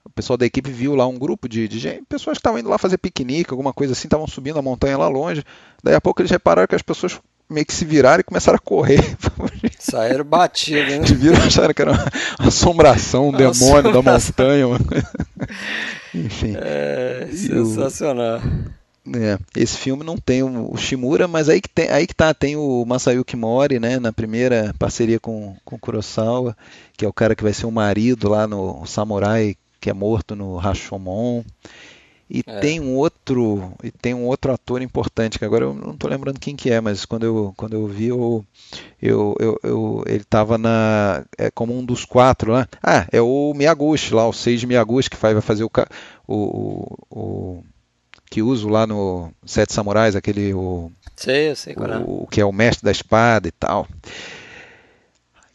o 0.05 0.09
pessoal 0.09 0.37
da 0.37 0.45
equipe 0.45 0.69
viu 0.71 0.95
lá 0.95 1.07
um 1.07 1.17
grupo 1.17 1.47
de, 1.47 1.67
de 1.67 1.79
gente, 1.79 2.03
pessoas 2.07 2.37
que 2.37 2.39
estavam 2.39 2.59
indo 2.59 2.69
lá 2.69 2.77
fazer 2.77 2.97
piquenique, 2.97 3.51
alguma 3.51 3.73
coisa 3.73 3.93
assim, 3.93 4.07
estavam 4.07 4.27
subindo 4.27 4.59
a 4.59 4.61
montanha 4.61 4.97
lá 4.97 5.07
longe. 5.07 5.43
Daí 5.83 5.95
a 5.95 6.01
pouco 6.01 6.21
eles 6.21 6.31
repararam 6.31 6.67
que 6.67 6.75
as 6.75 6.81
pessoas 6.81 7.19
meio 7.49 7.65
que 7.65 7.73
se 7.73 7.85
viraram 7.85 8.21
e 8.21 8.23
começaram 8.23 8.57
a 8.57 8.59
correr. 8.59 8.99
Saíram 9.79 10.25
batidos, 10.25 10.87
né? 10.87 11.15
Viram, 11.15 11.37
acharam 11.37 11.73
que 11.73 11.81
era 11.81 11.91
uma 11.91 12.11
assombração, 12.39 13.29
um 13.29 13.31
demônio 13.31 13.51
assombração. 13.51 13.91
da 13.91 14.01
montanha. 14.01 14.65
Enfim. 16.13 16.55
É, 16.57 17.27
sensacional. 17.31 18.41
É, 19.05 19.37
esse 19.59 19.77
filme 19.77 20.03
não 20.03 20.17
tem 20.17 20.43
o, 20.43 20.77
Shimura, 20.77 21.27
mas 21.27 21.49
aí 21.49 21.59
que, 21.59 21.67
tem, 21.67 21.89
aí 21.89 22.07
que 22.07 22.15
tá, 22.15 22.33
tem 22.33 22.55
o 22.55 22.85
Masayuki 22.85 23.35
Mori, 23.35 23.77
né, 23.77 23.99
na 23.99 24.13
primeira 24.13 24.73
parceria 24.79 25.19
com, 25.19 25.57
com 25.65 25.77
Kurosawa, 25.77 26.55
que 26.95 27.03
é 27.03 27.07
o 27.07 27.13
cara 27.13 27.35
que 27.35 27.43
vai 27.43 27.51
ser 27.51 27.65
o 27.65 27.71
marido 27.71 28.29
lá 28.29 28.47
no 28.47 28.85
Samurai, 28.85 29.57
que 29.81 29.89
é 29.89 29.93
morto 29.93 30.35
no 30.35 30.55
Rashomon. 30.55 31.43
E 32.29 32.41
é. 32.47 32.59
tem 32.61 32.79
um 32.79 32.95
outro 32.95 33.73
e 33.83 33.91
tem 33.91 34.13
um 34.13 34.25
outro 34.25 34.53
ator 34.53 34.81
importante 34.81 35.37
que 35.37 35.43
agora 35.43 35.65
eu 35.65 35.73
não 35.73 35.91
estou 35.91 36.09
lembrando 36.09 36.39
quem 36.39 36.55
que 36.55 36.71
é, 36.71 36.79
mas 36.79 37.05
quando 37.05 37.25
eu 37.25 37.53
quando 37.55 37.73
eu 37.73 37.85
vi 37.85 38.07
eu, 38.07 38.45
eu, 39.01 39.35
eu, 39.39 39.59
eu 39.61 40.03
ele 40.07 40.23
estava 40.23 40.57
na 40.57 41.25
é 41.37 41.51
como 41.51 41.77
um 41.77 41.83
dos 41.85 42.05
quatro 42.05 42.53
lá. 42.53 42.67
Ah, 42.81 43.05
é 43.11 43.21
o 43.21 43.53
Miyaguchi 43.53 44.13
lá, 44.13 44.27
o 44.27 44.33
Seiji 44.33 44.65
Miyaguchi 44.65 45.09
que 45.09 45.17
vai 45.17 45.39
fazer 45.41 45.63
o 45.65 45.71
o, 46.25 46.97
o 47.11 47.63
que 48.33 48.41
uso 48.41 48.67
lá 48.67 48.87
no 48.87 49.31
Sete 49.45 49.71
Samurais, 49.73 50.15
aquele 50.15 50.55
o, 50.55 50.91
sei, 51.15 51.53
sei, 51.53 51.75
é. 51.77 51.97
o, 51.99 52.23
o 52.23 52.27
que 52.27 52.41
é 52.41 52.45
o 52.45 52.51
mestre 52.51 52.83
da 52.83 52.89
espada 52.89 53.47
e 53.47 53.51
tal. 53.51 53.87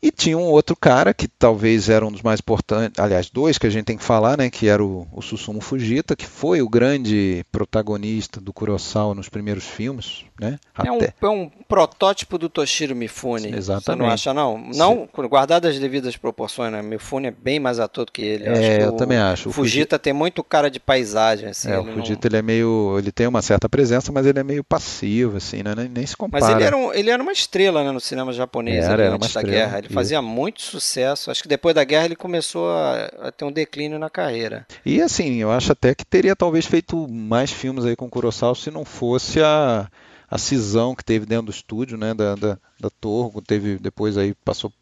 E 0.01 0.11
tinha 0.11 0.39
um 0.39 0.45
outro 0.45 0.77
cara 0.77 1.13
que 1.13 1.27
talvez 1.27 1.89
era 1.89 2.07
um 2.07 2.13
dos 2.13 2.23
mais 2.23 2.41
importantes, 2.41 2.99
aliás, 2.99 3.29
dois 3.31 3.59
que 3.59 3.67
a 3.67 3.71
gente 3.71 3.85
tem 3.85 3.97
que 3.97 4.05
falar, 4.05 4.39
né, 4.39 4.49
que 4.49 4.69
era 4.69 4.83
o, 4.83 5.07
o 5.13 5.21
Susumu 5.21 5.61
Fujita, 5.61 6.15
que 6.15 6.27
foi 6.27 6.63
o 6.63 6.69
grande 6.69 7.45
protagonista 7.51 8.41
do 8.41 8.53
Kurosawa 8.53 9.15
nos 9.15 9.29
primeiros 9.29 9.65
filmes, 9.65 10.25
né? 10.41 10.59
É, 10.85 10.93
um, 10.93 10.99
é 11.01 11.29
um 11.29 11.51
protótipo 11.67 12.39
do 12.39 12.49
Toshiro 12.49 12.95
Mifune. 12.95 13.53
Exatamente. 13.55 13.85
Você 13.85 13.97
não 13.97 14.11
acha, 14.11 14.35
não? 14.35 14.59
Não, 14.59 15.09
Sim. 15.15 15.29
guardado 15.29 15.67
as 15.67 15.79
devidas 15.79 16.17
proporções, 16.17 16.71
né? 16.71 16.81
Mifune 16.81 17.29
é 17.29 17.31
bem 17.33 17.59
mais 17.59 17.81
ator 17.81 18.05
do 18.05 18.13
que 18.13 18.23
ele. 18.23 18.49
Eu 18.49 18.53
é, 18.53 18.85
eu 18.85 18.89
o, 18.91 18.97
também 18.97 19.19
acho. 19.19 19.49
O 19.49 19.53
Fujita, 19.53 19.99
tem 19.99 20.13
muito 20.13 20.45
cara 20.45 20.71
de 20.71 20.79
paisagem, 20.79 21.49
assim. 21.49 21.71
É, 21.71 21.79
o 21.79 21.85
Fujita 21.85 22.29
não... 22.29 22.31
ele 22.31 22.37
é 22.37 22.43
meio, 22.43 22.97
ele 22.99 23.11
tem 23.11 23.27
uma 23.27 23.43
certa 23.43 23.69
presença, 23.69 24.13
mas 24.13 24.27
ele 24.27 24.39
é 24.39 24.45
meio 24.45 24.63
passivo, 24.63 25.39
assim, 25.39 25.63
né? 25.63 25.75
Nem, 25.77 25.89
nem 25.89 26.07
se 26.07 26.17
compara. 26.17 26.45
Mas 26.45 26.55
ele 26.55 26.65
era, 26.65 26.77
um, 26.77 26.93
ele 26.93 27.11
era 27.11 27.23
uma 27.23 27.33
estrela, 27.33 27.83
né, 27.83 27.91
no 27.91 28.01
cinema 28.01 28.33
japonês 28.33 28.85
era, 28.85 29.03
era 29.03 29.15
antes 29.15 29.33
da 29.33 29.43
guerra. 29.43 29.79
Ele 29.79 29.88
fazia 29.93 30.23
muito 30.23 30.63
sucesso. 30.63 31.31
Acho 31.31 31.43
que 31.43 31.49
depois 31.49 31.75
da 31.75 31.85
guerra 31.85 32.07
ele 32.07 32.17
começou 32.17 32.71
a, 32.71 33.05
a, 33.23 33.33
ter 33.33 33.45
um 33.45 33.53
declínio 33.53 33.99
na 33.99 34.11
carreira. 34.11 34.67
E 34.85 35.01
assim, 35.01 35.37
eu 35.37 35.51
acho 35.51 35.73
até 35.73 35.95
que 35.95 36.05
teria 36.05 36.37
talvez 36.37 36.67
feito 36.67 37.09
mais 37.09 37.51
filmes 37.51 37.85
aí 37.85 37.97
com 37.97 38.09
Kurosawa 38.09 38.55
se 38.55 38.71
não 38.71 38.85
fosse 38.85 39.41
a, 39.41 39.89
a 40.31 40.39
cisão 40.39 40.95
que 40.95 41.05
teve 41.05 41.27
dentro 41.27 41.47
do 41.47 41.53
estúdio, 41.53 41.97
né, 41.97 42.15
da, 42.15 42.35
da, 42.35 42.59
da 42.81 42.91
Torgo, 42.91 43.41
teve 43.41 43.79
depois 43.79 44.17
aí 44.17 44.35
passou 44.45 44.73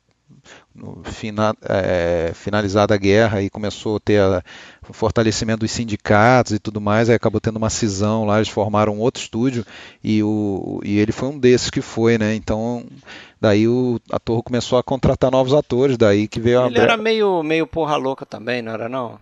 no 0.75 1.03
fina, 1.05 1.55
é, 1.63 2.33
finalizada 2.35 2.95
a 2.95 2.99
guerra 2.99 3.43
e 3.43 3.49
começou 3.49 3.97
a 3.97 4.01
ter 4.01 4.21
a, 4.21 4.43
o 4.89 4.93
fortalecimento 4.93 5.61
dos 5.61 5.71
sindicatos 5.71 6.53
e 6.53 6.59
tudo 6.59 6.81
mais, 6.81 7.09
aí 7.09 7.17
acabou 7.17 7.41
tendo 7.41 7.57
uma 7.57 7.71
cisão 7.71 8.25
lá, 8.25 8.37
eles 8.37 8.49
formaram 8.49 8.95
um 8.95 9.01
outro 9.01 9.23
estúdio 9.23 9.65
e, 10.03 10.23
o, 10.23 10.81
e 10.85 10.99
ele 10.99 11.13
foi 11.13 11.29
um 11.29 11.39
desses 11.39 11.71
que 11.71 11.81
foi, 11.81 12.19
né? 12.19 12.35
Então 12.35 12.85
daí 13.41 13.67
o 13.67 14.01
ator 14.11 14.43
começou 14.43 14.79
a 14.79 14.83
contratar 14.83 15.31
novos 15.31 15.55
atores, 15.55 15.97
daí 15.97 16.29
que 16.29 16.41
veio 16.41 16.63
a. 16.63 16.67
Ele 16.67 16.79
era 16.79 16.97
meio, 16.97 17.43
meio 17.43 17.67
porra 17.67 17.97
louca 17.97 18.27
também, 18.27 18.63
não 18.63 18.73
era 18.73 18.89
não? 18.89 19.19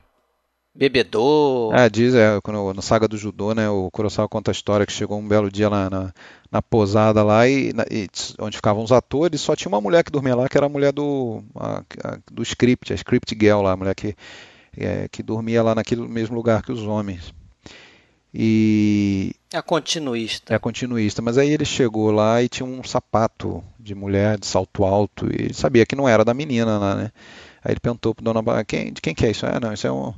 Bebedor. 0.75 1.73
É, 1.73 1.89
diz, 1.89 2.15
é, 2.15 2.41
quando, 2.43 2.75
no 2.75 2.83
Saga 2.83 3.07
do 3.07 3.17
Judô, 3.17 3.55
né, 3.55 3.69
o 3.71 3.89
Kurosawa 3.93 4.29
conta 4.29 4.51
a 4.51 4.53
história 4.53 4.85
que 4.85 4.93
chegou 4.93 5.19
um 5.19 5.27
belo 5.27 5.49
dia 5.49 5.69
lá 5.69 5.89
na, 5.89 6.13
na 6.51 6.61
posada 6.61 7.23
lá, 7.23 7.47
e, 7.49 7.73
na, 7.73 7.85
e, 7.89 8.09
onde 8.41 8.57
ficavam 8.57 8.83
os 8.83 8.91
atores, 8.91 9.41
só 9.41 9.55
tinha 9.55 9.69
uma 9.69 9.81
mulher 9.81 10.03
que 10.03 10.11
dormia 10.11 10.35
lá, 10.35 10.49
que 10.49 10.57
era 10.57 10.67
a 10.67 10.69
mulher 10.69 10.93
do, 10.93 11.45
a, 11.55 11.83
a, 12.03 12.19
do 12.31 12.43
script, 12.43 12.93
a 12.93 12.97
script 12.97 13.37
girl 13.39 13.61
lá, 13.61 13.73
a 13.73 13.77
mulher 13.77 13.95
que, 13.95 14.17
é, 14.77 15.07
que 15.09 15.23
dormia 15.23 15.63
lá 15.63 15.77
naquele 15.77 16.03
mesmo 16.09 16.35
lugar 16.35 16.63
que 16.63 16.73
os 16.73 16.83
homens. 16.83 17.33
E... 18.37 19.33
É 19.53 19.59
a 19.59 19.63
continuista. 19.63 20.53
É 20.53 20.57
a 20.57 20.59
continuista, 20.59 21.23
mas 21.23 21.39
aí 21.39 21.51
ele 21.51 21.65
chegou 21.65 22.11
lá 22.11 22.43
e 22.43 22.49
tinha 22.49 22.67
um 22.67 22.83
sapato 22.83 23.63
de 23.79 23.95
mulher 23.95 24.41
de 24.41 24.47
salto 24.47 24.85
alto, 24.85 25.27
e 25.27 25.45
ele 25.45 25.55
sabia 25.55 25.87
que 25.87 25.95
não 25.95 26.09
era 26.09 26.25
da 26.25 26.35
menina 26.35 26.79
lá, 26.79 26.97
né? 26.97 27.13
Aí 27.63 27.73
ele 27.75 27.81
perguntou 27.81 28.13
pro 28.13 28.25
dona 28.25 28.65
quem, 28.65 28.93
de 28.93 29.01
quem 29.01 29.15
que 29.15 29.25
é 29.25 29.31
isso? 29.31 29.47
Ah, 29.47 29.61
não, 29.61 29.73
isso 29.73 29.87
é 29.87 29.93
um 29.93 30.13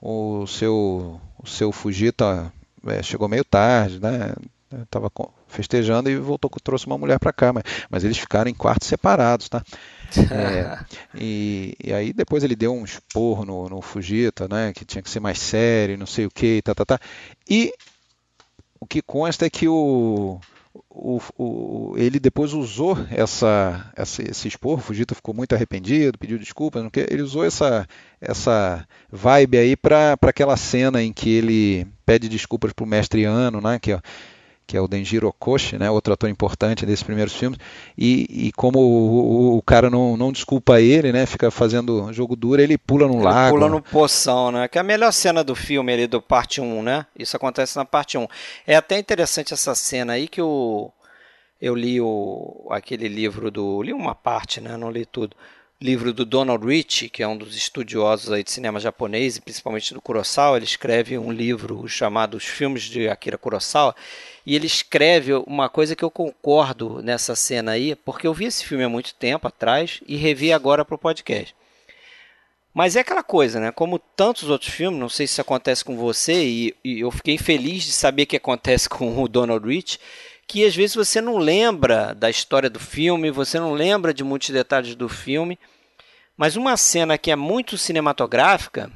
o 0.00 0.46
seu, 0.46 1.20
o 1.38 1.46
seu 1.46 1.70
Fujita 1.72 2.52
é, 2.86 3.02
chegou 3.02 3.28
meio 3.28 3.44
tarde, 3.44 4.00
né? 4.00 4.34
Estava 4.82 5.10
festejando 5.48 6.08
e 6.08 6.16
voltou 6.16 6.48
trouxe 6.62 6.86
uma 6.86 6.96
mulher 6.96 7.18
para 7.18 7.32
cá, 7.32 7.52
mas, 7.52 7.64
mas 7.90 8.04
eles 8.04 8.16
ficaram 8.16 8.48
em 8.48 8.54
quartos 8.54 8.86
separados, 8.86 9.48
tá? 9.48 9.62
É, 10.30 10.78
e, 11.14 11.76
e, 11.82 11.92
aí 11.92 12.12
depois 12.12 12.44
ele 12.44 12.54
deu 12.54 12.72
um 12.72 12.84
esporro 12.84 13.44
no, 13.44 13.68
no 13.68 13.82
Fujita, 13.82 14.46
né? 14.48 14.72
Que 14.72 14.84
tinha 14.84 15.02
que 15.02 15.10
ser 15.10 15.20
mais 15.20 15.38
sério, 15.38 15.98
não 15.98 16.06
sei 16.06 16.24
o 16.24 16.30
que, 16.30 16.62
tá, 16.62 16.74
tá, 16.74 16.84
tá. 16.84 17.00
E 17.48 17.74
o 18.78 18.86
que 18.86 19.02
consta 19.02 19.44
é 19.44 19.50
que 19.50 19.68
o, 19.68 20.40
o, 20.90 21.20
o, 21.38 21.94
ele 21.96 22.18
depois 22.18 22.52
usou 22.52 22.98
essa, 23.10 23.90
essa, 23.96 24.28
esse 24.28 24.48
expor, 24.48 24.78
o 24.78 24.82
Fujita 24.82 25.14
ficou 25.14 25.32
muito 25.32 25.54
arrependido, 25.54 26.18
pediu 26.18 26.38
desculpas, 26.38 26.84
ele 27.08 27.22
usou 27.22 27.44
essa, 27.44 27.86
essa 28.20 28.84
vibe 29.10 29.56
aí 29.56 29.76
para 29.76 30.18
aquela 30.22 30.56
cena 30.56 31.00
em 31.00 31.12
que 31.12 31.30
ele 31.30 31.86
pede 32.04 32.28
desculpas 32.28 32.72
para 32.72 32.84
o 32.84 32.88
mestre 32.88 33.24
Ano, 33.24 33.60
né, 33.60 33.78
que, 33.78 33.96
que 34.70 34.76
é 34.76 34.80
o 34.80 34.86
Denjiro 34.86 35.26
Okoshi, 35.26 35.76
né, 35.76 35.90
outro 35.90 36.12
ator 36.12 36.30
importante 36.30 36.86
desses 36.86 37.02
primeiros 37.02 37.34
filmes, 37.34 37.58
e, 37.98 38.46
e 38.46 38.52
como 38.52 38.78
o, 38.78 39.56
o, 39.56 39.62
cara 39.62 39.90
não, 39.90 40.16
não 40.16 40.30
desculpa 40.30 40.80
ele, 40.80 41.10
né, 41.10 41.26
fica 41.26 41.50
fazendo 41.50 42.12
jogo 42.12 42.36
duro, 42.36 42.62
ele 42.62 42.78
pula 42.78 43.08
no 43.08 43.14
ele 43.14 43.24
lago. 43.24 43.56
Pula 43.56 43.68
no 43.68 43.82
poção, 43.82 44.52
né, 44.52 44.68
que 44.68 44.78
é 44.78 44.80
a 44.80 44.84
melhor 44.84 45.12
cena 45.12 45.42
do 45.42 45.56
filme 45.56 45.92
ali, 45.92 46.06
do 46.06 46.22
parte 46.22 46.60
1, 46.60 46.82
né, 46.84 47.04
isso 47.18 47.36
acontece 47.36 47.76
na 47.76 47.84
parte 47.84 48.16
1. 48.16 48.28
É 48.64 48.76
até 48.76 48.96
interessante 48.96 49.52
essa 49.52 49.74
cena 49.74 50.12
aí 50.12 50.28
que 50.28 50.40
o, 50.40 50.92
eu 51.60 51.74
li 51.74 52.00
o, 52.00 52.68
aquele 52.70 53.08
livro 53.08 53.50
do, 53.50 53.82
li 53.82 53.92
uma 53.92 54.14
parte, 54.14 54.60
né, 54.60 54.76
não 54.76 54.88
li 54.88 55.04
tudo, 55.04 55.34
livro 55.82 56.12
do 56.12 56.26
Donald 56.26 56.64
Rich, 56.64 57.08
que 57.08 57.22
é 57.22 57.26
um 57.26 57.38
dos 57.38 57.56
estudiosos 57.56 58.30
aí 58.30 58.44
de 58.44 58.50
cinema 58.50 58.78
japonês, 58.78 59.36
e 59.36 59.40
principalmente 59.40 59.94
do 59.94 60.00
Kurosawa, 60.00 60.58
ele 60.58 60.66
escreve 60.66 61.16
um 61.16 61.32
livro 61.32 61.88
chamado 61.88 62.36
Os 62.36 62.44
Filmes 62.44 62.82
de 62.82 63.08
Akira 63.08 63.38
Kurosawa, 63.38 63.94
e 64.50 64.56
ele 64.56 64.66
escreve 64.66 65.32
uma 65.46 65.68
coisa 65.68 65.94
que 65.94 66.04
eu 66.04 66.10
concordo 66.10 67.00
nessa 67.04 67.36
cena 67.36 67.70
aí, 67.70 67.94
porque 67.94 68.26
eu 68.26 68.34
vi 68.34 68.46
esse 68.46 68.64
filme 68.64 68.82
há 68.82 68.88
muito 68.88 69.14
tempo 69.14 69.46
atrás 69.46 70.00
e 70.08 70.16
revi 70.16 70.52
agora 70.52 70.84
para 70.84 70.96
o 70.96 70.98
podcast. 70.98 71.54
Mas 72.74 72.96
é 72.96 73.00
aquela 73.00 73.22
coisa, 73.22 73.60
né? 73.60 73.70
Como 73.70 74.00
tantos 74.00 74.50
outros 74.50 74.72
filmes, 74.72 74.98
não 74.98 75.08
sei 75.08 75.28
se 75.28 75.40
acontece 75.40 75.84
com 75.84 75.96
você, 75.96 76.44
e, 76.44 76.76
e 76.82 76.98
eu 76.98 77.12
fiquei 77.12 77.38
feliz 77.38 77.84
de 77.84 77.92
saber 77.92 78.26
que 78.26 78.36
acontece 78.36 78.88
com 78.90 79.22
o 79.22 79.28
Donald 79.28 79.64
Rich, 79.64 80.00
que 80.48 80.66
às 80.66 80.74
vezes 80.74 80.96
você 80.96 81.20
não 81.20 81.38
lembra 81.38 82.12
da 82.12 82.28
história 82.28 82.68
do 82.68 82.80
filme, 82.80 83.30
você 83.30 83.60
não 83.60 83.72
lembra 83.72 84.12
de 84.12 84.24
muitos 84.24 84.50
detalhes 84.50 84.96
do 84.96 85.08
filme, 85.08 85.56
mas 86.36 86.56
uma 86.56 86.76
cena 86.76 87.16
que 87.16 87.30
é 87.30 87.36
muito 87.36 87.78
cinematográfica, 87.78 88.90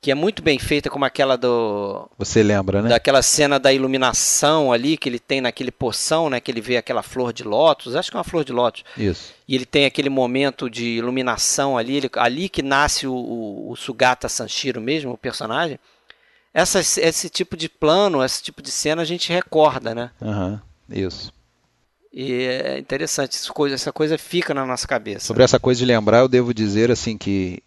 que 0.00 0.10
é 0.12 0.14
muito 0.14 0.42
bem 0.42 0.58
feita, 0.58 0.88
como 0.88 1.04
aquela 1.04 1.36
do. 1.36 2.08
Você 2.16 2.42
lembra, 2.42 2.82
né? 2.82 2.88
Daquela 2.88 3.20
cena 3.20 3.58
da 3.58 3.72
iluminação 3.72 4.72
ali 4.72 4.96
que 4.96 5.08
ele 5.08 5.18
tem 5.18 5.40
naquele 5.40 5.72
poção, 5.72 6.30
né? 6.30 6.40
Que 6.40 6.50
ele 6.50 6.60
vê 6.60 6.76
aquela 6.76 7.02
flor 7.02 7.32
de 7.32 7.42
lótus, 7.42 7.96
acho 7.96 8.10
que 8.10 8.16
é 8.16 8.18
uma 8.18 8.24
flor 8.24 8.44
de 8.44 8.52
lótus. 8.52 8.84
Isso. 8.96 9.34
E 9.46 9.54
ele 9.56 9.66
tem 9.66 9.86
aquele 9.86 10.08
momento 10.08 10.70
de 10.70 10.84
iluminação 10.84 11.76
ali, 11.76 11.96
ele, 11.96 12.10
ali 12.14 12.48
que 12.48 12.62
nasce 12.62 13.06
o, 13.06 13.14
o, 13.14 13.72
o 13.72 13.76
Sugata 13.76 14.28
Sanshiro 14.28 14.80
mesmo, 14.80 15.12
o 15.12 15.18
personagem. 15.18 15.78
Essa, 16.54 16.80
esse 16.80 17.28
tipo 17.28 17.56
de 17.56 17.68
plano, 17.68 18.24
esse 18.24 18.42
tipo 18.42 18.62
de 18.62 18.70
cena 18.70 19.02
a 19.02 19.04
gente 19.04 19.32
recorda, 19.32 19.94
né? 19.94 20.10
Uhum, 20.20 20.58
isso. 20.88 21.32
E 22.12 22.32
é 22.32 22.78
interessante, 22.78 23.36
essa 23.36 23.52
coisa, 23.52 23.74
essa 23.74 23.92
coisa 23.92 24.16
fica 24.16 24.54
na 24.54 24.64
nossa 24.64 24.86
cabeça. 24.86 25.26
Sobre 25.26 25.42
essa 25.42 25.58
coisa 25.58 25.78
de 25.78 25.84
lembrar, 25.84 26.20
eu 26.20 26.28
devo 26.28 26.54
dizer 26.54 26.90
assim 26.90 27.18
que 27.18 27.62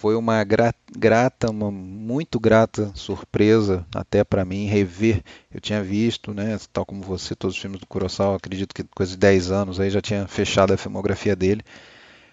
foi 0.00 0.16
uma 0.16 0.42
grata, 0.42 1.50
uma 1.50 1.70
muito 1.70 2.40
grata 2.40 2.90
surpresa 2.94 3.84
até 3.94 4.24
para 4.24 4.46
mim 4.46 4.64
rever. 4.64 5.22
Eu 5.52 5.60
tinha 5.60 5.82
visto, 5.82 6.32
né, 6.32 6.58
tal 6.72 6.86
como 6.86 7.02
você, 7.02 7.34
todos 7.36 7.54
os 7.54 7.60
filmes 7.60 7.78
do 7.78 7.86
Kurosawa, 7.86 8.38
acredito 8.38 8.74
que 8.74 8.82
coisa 8.82 9.12
de 9.12 9.18
10 9.18 9.50
anos 9.50 9.78
aí 9.78 9.90
já 9.90 10.00
tinha 10.00 10.26
fechado 10.26 10.72
a 10.72 10.78
filmografia 10.78 11.36
dele. 11.36 11.62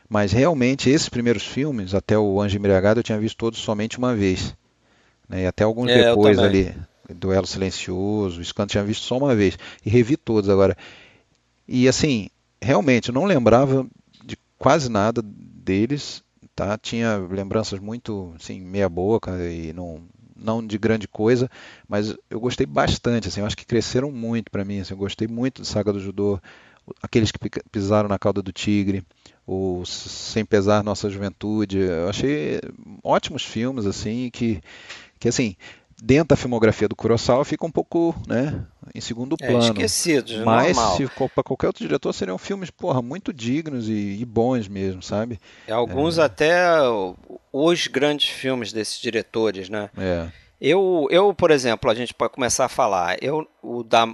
Mas 0.08 0.32
realmente 0.32 0.90
esses 0.90 1.10
primeiros 1.10 1.46
filmes, 1.46 1.94
até 1.94 2.18
o 2.18 2.40
Anjo 2.40 2.58
Embriagado, 2.58 3.02
eu 3.02 3.04
tinha 3.04 3.20
visto 3.20 3.36
todos 3.36 3.60
somente 3.60 3.98
uma 3.98 4.16
vez. 4.16 4.56
Né, 5.28 5.44
e 5.44 5.46
até 5.46 5.66
alguns 5.66 5.90
é, 5.92 6.06
depois 6.06 6.40
ali, 6.40 6.74
Duelo 7.14 7.46
Silencioso, 7.46 8.42
eu 8.42 8.66
tinha 8.66 8.84
visto 8.86 9.04
só 9.04 9.18
uma 9.18 9.36
vez. 9.36 9.60
E 9.86 9.90
revi 9.90 10.16
todos 10.16 10.50
agora. 10.50 10.78
E 11.68 11.86
assim, 11.86 12.30
realmente, 12.62 13.10
eu 13.10 13.14
não 13.14 13.26
lembrava 13.26 13.86
de 14.24 14.38
quase 14.58 14.88
nada 14.90 15.22
deles 15.22 16.26
tá? 16.58 16.76
Tinha 16.76 17.18
lembranças 17.18 17.80
muito, 17.80 18.34
assim, 18.36 18.60
meia 18.60 18.90
boca 18.90 19.32
e 19.48 19.72
não 19.74 20.02
não 20.40 20.66
de 20.66 20.78
grande 20.78 21.08
coisa, 21.08 21.50
mas 21.88 22.16
eu 22.30 22.40
gostei 22.40 22.66
bastante, 22.68 23.28
assim, 23.28 23.40
eu 23.40 23.46
acho 23.48 23.58
que 23.58 23.66
cresceram 23.66 24.12
muito 24.12 24.52
para 24.52 24.64
mim, 24.64 24.80
assim, 24.80 24.94
eu 24.94 24.98
gostei 24.98 25.28
muito 25.28 25.64
de 25.64 25.68
Saga 25.68 25.92
do 25.92 26.00
Judô, 26.00 26.40
aqueles 27.02 27.32
que 27.32 27.40
pisaram 27.72 28.08
na 28.08 28.20
cauda 28.20 28.40
do 28.40 28.52
tigre, 28.52 29.04
o 29.48 29.84
Sem 29.84 30.46
Pesar 30.46 30.84
Nossa 30.84 31.10
Juventude, 31.10 31.80
eu 31.80 32.08
achei 32.08 32.62
ótimos 33.04 33.44
filmes, 33.44 33.88
assim, 33.88 34.30
que, 34.32 34.62
que 35.20 35.28
assim, 35.28 35.56
dentro 36.02 36.30
da 36.30 36.36
filmografia 36.36 36.88
do 36.88 36.96
Kurosawa 36.96 37.44
fica 37.44 37.66
um 37.66 37.72
pouco 37.72 38.16
né, 38.28 38.66
em 38.94 39.02
segundo 39.02 39.36
é, 39.42 39.48
plano. 39.48 39.64
É, 39.64 39.68
esquecido, 39.68 40.46
Mas 40.46 40.78
para 41.34 41.44
qualquer 41.44 41.68
outro 41.68 41.84
diretor 41.84 42.14
seriam 42.14 42.38
filmes 42.38 42.70
porra, 42.70 43.02
muito 43.02 43.34
dignos 43.34 43.90
e, 43.90 44.18
e 44.20 44.26
bons 44.26 44.68
mesmo, 44.68 45.02
sabe? 45.02 45.40
Alguns 45.70 46.18
é. 46.18 46.24
até 46.24 46.56
os 47.52 47.88
grandes 47.88 48.30
filmes 48.30 48.72
desses 48.72 49.00
diretores, 49.00 49.70
né? 49.70 49.90
É. 49.98 50.28
Eu, 50.60 51.08
eu, 51.12 51.34
por 51.34 51.52
exemplo, 51.52 51.90
a 51.90 51.96
gente 51.96 52.14
pode 52.14 52.34
começar 52.34 52.66
a 52.66 52.70
falar, 52.70 53.18
eu, 53.22 53.48
o 53.62 53.84
da 53.84 54.08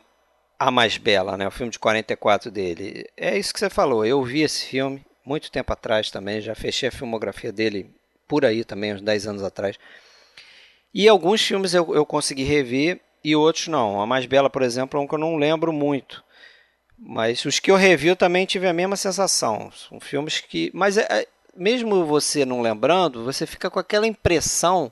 A 0.60 0.70
Mais 0.70 0.98
Bela, 0.98 1.38
né, 1.38 1.48
o 1.48 1.52
filme 1.52 1.72
de 1.72 1.80
44 1.80 2.52
dele, 2.52 3.06
é 3.16 3.38
isso 3.38 3.54
que 3.54 3.60
você 3.60 3.70
falou, 3.70 4.06
eu 4.06 4.22
vi 4.24 4.42
esse 4.42 4.66
filme 4.66 5.02
muito 5.26 5.50
tempo 5.50 5.72
atrás 5.72 6.12
também, 6.12 6.42
já 6.42 6.54
fechei 6.54 6.90
a 6.90 6.92
filmografia 6.92 7.52
dele 7.52 7.90
por 8.28 8.44
aí 8.44 8.66
também, 8.66 8.94
uns 8.94 9.02
10 9.02 9.28
anos 9.28 9.44
atrás. 9.44 9.78
E 10.94 11.08
alguns 11.08 11.42
filmes 11.42 11.74
eu, 11.74 11.94
eu 11.96 12.06
consegui 12.06 12.44
rever 12.44 13.02
e 13.24 13.36
outros 13.36 13.68
não. 13.68 14.02
A 14.02 14.06
Mais 14.06 14.26
Bela, 14.26 14.50
por 14.50 14.62
exemplo, 14.62 15.00
é 15.00 15.04
um 15.04 15.08
que 15.08 15.16
eu 15.16 15.20
não 15.20 15.38
lembro 15.38 15.74
muito. 15.74 16.24
Mas 16.98 17.44
os 17.46 17.60
que 17.60 17.72
eu 17.72 17.76
revi 17.76 18.08
eu 18.08 18.16
também 18.16 18.46
tive 18.46 18.68
a 18.68 18.74
mesma 18.74 18.96
sensação. 18.96 19.72
São 19.72 20.00
filmes 20.00 20.40
que. 20.40 20.72
Mas 20.74 20.98
é, 20.98 21.08
é, 21.10 21.28
mesmo 21.56 22.06
você 22.06 22.46
não 22.46 22.62
lembrando, 22.62 23.24
você 23.24 23.46
fica 23.46 23.70
com 23.70 23.80
aquela 23.80 24.08
impressão 24.08 24.92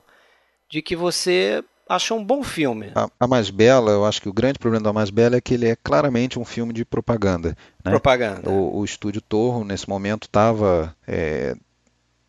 de 0.68 0.82
que 0.82 0.96
você 0.96 1.62
achou 1.88 2.18
um 2.18 2.24
bom 2.24 2.42
filme. 2.42 2.90
A, 2.94 3.08
a, 3.20 3.26
Mais 3.26 3.50
Bela, 3.50 3.90
eu 3.90 4.04
acho 4.04 4.20
que 4.20 4.28
o 4.28 4.32
grande 4.32 4.58
problema 4.58 4.84
da 4.84 4.92
Mais 4.92 5.10
Bela 5.10 5.36
é 5.36 5.40
que 5.40 5.54
ele 5.54 5.68
é 5.68 5.76
claramente 5.76 6.38
um 6.38 6.44
filme 6.44 6.72
de 6.72 6.84
propaganda. 6.84 7.56
Né? 7.84 7.90
Propaganda. 7.90 8.50
O, 8.50 8.78
o 8.78 8.84
Estúdio 8.84 9.20
Torro, 9.20 9.64
nesse 9.64 9.88
momento, 9.88 10.24
estava 10.24 10.94
é, 11.06 11.54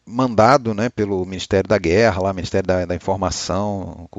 mandado 0.05 0.73
né, 0.73 0.89
pelo 0.89 1.25
Ministério 1.25 1.67
da 1.67 1.77
Guerra, 1.77 2.21
lá, 2.21 2.33
Ministério 2.33 2.67
da, 2.67 2.85
da 2.85 2.95
Informação, 2.95 4.09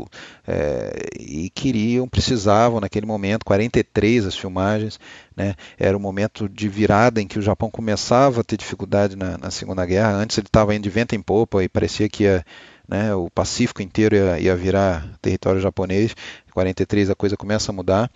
é, 0.47 1.09
e 1.19 1.51
queriam, 1.51 2.09
precisavam 2.09 2.81
naquele 2.81 3.07
momento, 3.07 3.45
43 3.45 4.27
as 4.27 4.37
filmagens, 4.37 4.99
né, 5.37 5.55
era 5.79 5.97
o 5.97 6.01
momento 6.01 6.49
de 6.49 6.69
virada 6.69 7.21
em 7.21 7.27
que 7.27 7.39
o 7.39 7.43
Japão 7.43 7.71
começava 7.71 8.41
a 8.41 8.45
ter 8.45 8.57
dificuldade 8.57 9.17
na, 9.17 9.37
na 9.37 9.51
Segunda 9.51 9.85
Guerra, 9.85 10.13
antes 10.13 10.39
ele 10.39 10.47
estava 10.47 10.75
indo 10.75 10.85
de 10.85 10.91
vento 10.91 11.15
em 11.15 11.23
popa 11.23 11.63
e 11.63 11.69
parecia 11.69 12.09
que 12.09 12.25
ia 12.25 12.45
né, 12.89 13.15
o 13.15 13.31
Pacífico 13.31 13.83
inteiro 13.83 14.15
ia, 14.15 14.39
ia 14.39 14.57
virar 14.57 15.09
território 15.21 15.61
japonês. 15.61 16.15
Em 16.47 16.53
43 16.53 17.11
a 17.11 17.15
coisa 17.15 17.37
começa 17.37 17.73
a 17.73 17.75
mudar. 17.75 18.11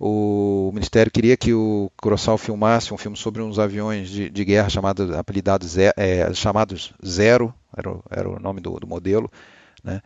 O 0.00 0.70
Ministério 0.72 1.12
queria 1.12 1.36
que 1.36 1.52
o 1.52 1.90
Kurosawa 2.00 2.38
filmasse 2.38 2.92
um 2.92 2.98
filme 2.98 3.16
sobre 3.16 3.42
uns 3.42 3.58
aviões 3.58 4.08
de, 4.08 4.30
de 4.30 4.44
guerra 4.44 4.68
chamados, 4.68 5.10
apelidados 5.12 5.76
é, 5.78 6.32
chamados 6.34 6.92
Zero, 7.04 7.54
era 7.76 7.90
o, 7.90 8.02
era 8.10 8.28
o 8.28 8.40
nome 8.40 8.60
do, 8.60 8.80
do 8.80 8.86
modelo, 8.86 9.30
né, 9.84 10.00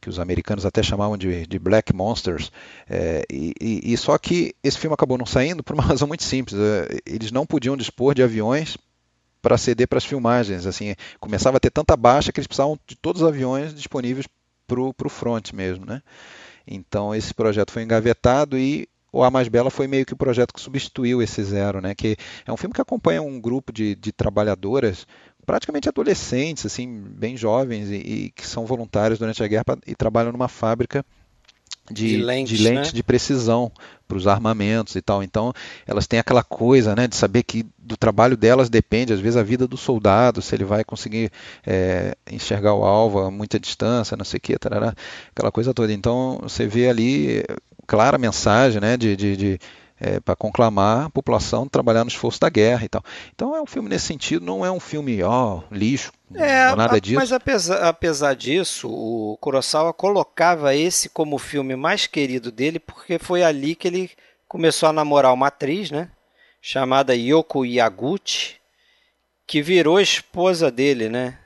que 0.00 0.08
os 0.08 0.18
americanos 0.18 0.66
até 0.66 0.82
chamavam 0.82 1.16
de, 1.16 1.46
de 1.46 1.58
Black 1.58 1.94
Monsters. 1.94 2.50
É, 2.88 3.24
e, 3.30 3.54
e, 3.60 3.96
só 3.96 4.16
que 4.18 4.54
esse 4.62 4.78
filme 4.78 4.94
acabou 4.94 5.18
não 5.18 5.26
saindo 5.26 5.62
por 5.62 5.74
uma 5.74 5.82
razão 5.84 6.08
muito 6.08 6.24
simples. 6.24 6.58
É, 6.58 6.98
eles 7.06 7.30
não 7.32 7.46
podiam 7.46 7.76
dispor 7.76 8.14
de 8.14 8.22
aviões 8.22 8.76
para 9.40 9.58
ceder 9.58 9.88
para 9.88 9.98
as 9.98 10.04
filmagens. 10.04 10.66
Assim, 10.66 10.94
começava 11.20 11.56
a 11.56 11.60
ter 11.60 11.70
tanta 11.70 11.96
baixa 11.96 12.32
que 12.32 12.40
eles 12.40 12.46
precisavam 12.46 12.78
de 12.86 12.96
todos 12.96 13.22
os 13.22 13.28
aviões 13.28 13.74
disponíveis 13.74 14.26
para 14.66 15.06
o 15.06 15.10
front 15.10 15.52
mesmo, 15.52 15.86
né? 15.86 16.02
Então 16.66 17.14
esse 17.14 17.32
projeto 17.32 17.72
foi 17.72 17.82
engavetado 17.82 18.58
e 18.58 18.88
o 19.10 19.22
A 19.22 19.30
Mais 19.30 19.48
Bela 19.48 19.70
foi 19.70 19.86
meio 19.86 20.04
que 20.04 20.12
o 20.12 20.16
projeto 20.16 20.52
que 20.52 20.60
substituiu 20.60 21.22
esse 21.22 21.42
Zero, 21.42 21.80
né? 21.80 21.94
Que 21.94 22.16
é 22.46 22.52
um 22.52 22.56
filme 22.56 22.74
que 22.74 22.80
acompanha 22.80 23.22
um 23.22 23.40
grupo 23.40 23.72
de, 23.72 23.94
de 23.94 24.12
trabalhadoras 24.12 25.06
praticamente 25.46 25.88
adolescentes, 25.88 26.66
assim, 26.66 27.02
bem 27.02 27.34
jovens 27.34 27.88
e, 27.88 27.94
e 27.94 28.30
que 28.32 28.46
são 28.46 28.66
voluntários 28.66 29.18
durante 29.18 29.42
a 29.42 29.48
guerra 29.48 29.64
pra, 29.64 29.78
e 29.86 29.94
trabalham 29.94 30.30
numa 30.30 30.48
fábrica 30.48 31.02
de, 31.90 32.08
de 32.08 32.16
lente, 32.16 32.56
de, 32.56 32.62
lente 32.62 32.86
né? 32.86 32.92
de 32.92 33.02
precisão 33.02 33.70
para 34.06 34.16
os 34.16 34.26
armamentos 34.26 34.96
e 34.96 35.02
tal. 35.02 35.22
Então, 35.22 35.52
elas 35.86 36.06
têm 36.06 36.18
aquela 36.18 36.42
coisa 36.42 36.96
né, 36.96 37.06
de 37.06 37.14
saber 37.14 37.42
que 37.42 37.66
do 37.78 37.96
trabalho 37.96 38.36
delas 38.36 38.68
depende, 38.68 39.12
às 39.12 39.20
vezes, 39.20 39.36
a 39.36 39.42
vida 39.42 39.66
do 39.66 39.76
soldado, 39.76 40.40
se 40.40 40.54
ele 40.54 40.64
vai 40.64 40.82
conseguir 40.84 41.30
é, 41.66 42.16
enxergar 42.30 42.74
o 42.74 42.84
alvo 42.84 43.20
a 43.20 43.30
muita 43.30 43.58
distância, 43.60 44.16
não 44.16 44.24
sei 44.24 44.38
o 44.38 44.40
que, 44.40 44.58
tarará, 44.58 44.94
aquela 45.30 45.52
coisa 45.52 45.74
toda. 45.74 45.92
Então, 45.92 46.38
você 46.42 46.66
vê 46.66 46.88
ali 46.88 47.44
clara 47.86 48.18
mensagem 48.18 48.80
né, 48.80 48.96
de, 48.96 49.16
de, 49.16 49.36
de 49.36 49.60
é, 50.00 50.20
para 50.20 50.36
conclamar 50.36 51.06
a 51.06 51.10
população 51.10 51.66
trabalhar 51.66 52.04
no 52.04 52.08
esforço 52.08 52.40
da 52.40 52.48
guerra 52.48 52.84
e 52.84 52.88
tal. 52.88 53.02
Então 53.34 53.54
é 53.56 53.60
um 53.60 53.66
filme 53.66 53.88
nesse 53.88 54.06
sentido, 54.06 54.44
não 54.44 54.64
é 54.64 54.70
um 54.70 54.80
filme, 54.80 55.22
ó, 55.22 55.62
lixo, 55.70 56.12
é, 56.34 56.74
nada 56.74 57.00
disso. 57.00 57.16
Mas 57.16 57.32
apesar, 57.32 57.88
apesar 57.88 58.34
disso, 58.34 58.88
o 58.88 59.36
Kurosawa 59.40 59.92
colocava 59.92 60.74
esse 60.74 61.08
como 61.08 61.36
o 61.36 61.38
filme 61.38 61.76
mais 61.76 62.06
querido 62.06 62.50
dele, 62.50 62.78
porque 62.78 63.18
foi 63.18 63.42
ali 63.42 63.74
que 63.74 63.88
ele 63.88 64.10
começou 64.46 64.88
a 64.88 64.92
namorar 64.92 65.32
uma 65.32 65.48
atriz, 65.48 65.90
né? 65.90 66.10
Chamada 66.60 67.14
Yoko 67.14 67.64
Yaguchi, 67.64 68.56
que 69.46 69.62
virou 69.62 70.00
esposa 70.00 70.70
dele, 70.70 71.08
né? 71.08 71.38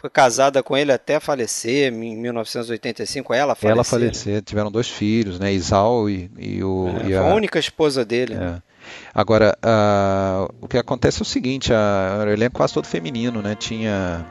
foi 0.00 0.08
casada 0.08 0.62
com 0.62 0.74
ele 0.74 0.90
até 0.90 1.20
falecer, 1.20 1.92
em 1.92 2.16
1985, 2.16 3.34
ela 3.34 3.54
faleceu. 3.54 3.70
Ela 3.70 3.84
faleceu, 3.84 4.40
tiveram 4.40 4.72
dois 4.72 4.88
filhos, 4.88 5.38
né, 5.38 5.52
Isao 5.52 6.08
e, 6.08 6.30
e 6.38 6.64
o... 6.64 6.88
É, 7.04 7.08
e 7.08 7.14
a... 7.14 7.20
a 7.20 7.34
única 7.34 7.58
esposa 7.58 8.02
dele. 8.02 8.32
É. 8.34 8.62
Agora, 9.14 9.56
uh, 9.64 10.54
o 10.60 10.68
que 10.68 10.78
acontece 10.78 11.20
é 11.20 11.22
o 11.22 11.24
seguinte, 11.24 11.72
a, 11.72 12.24
o 12.26 12.28
elenco 12.28 12.56
quase 12.56 12.74
todo 12.74 12.86
feminino, 12.86 13.42
né, 13.42 13.54
tinha... 13.54 14.24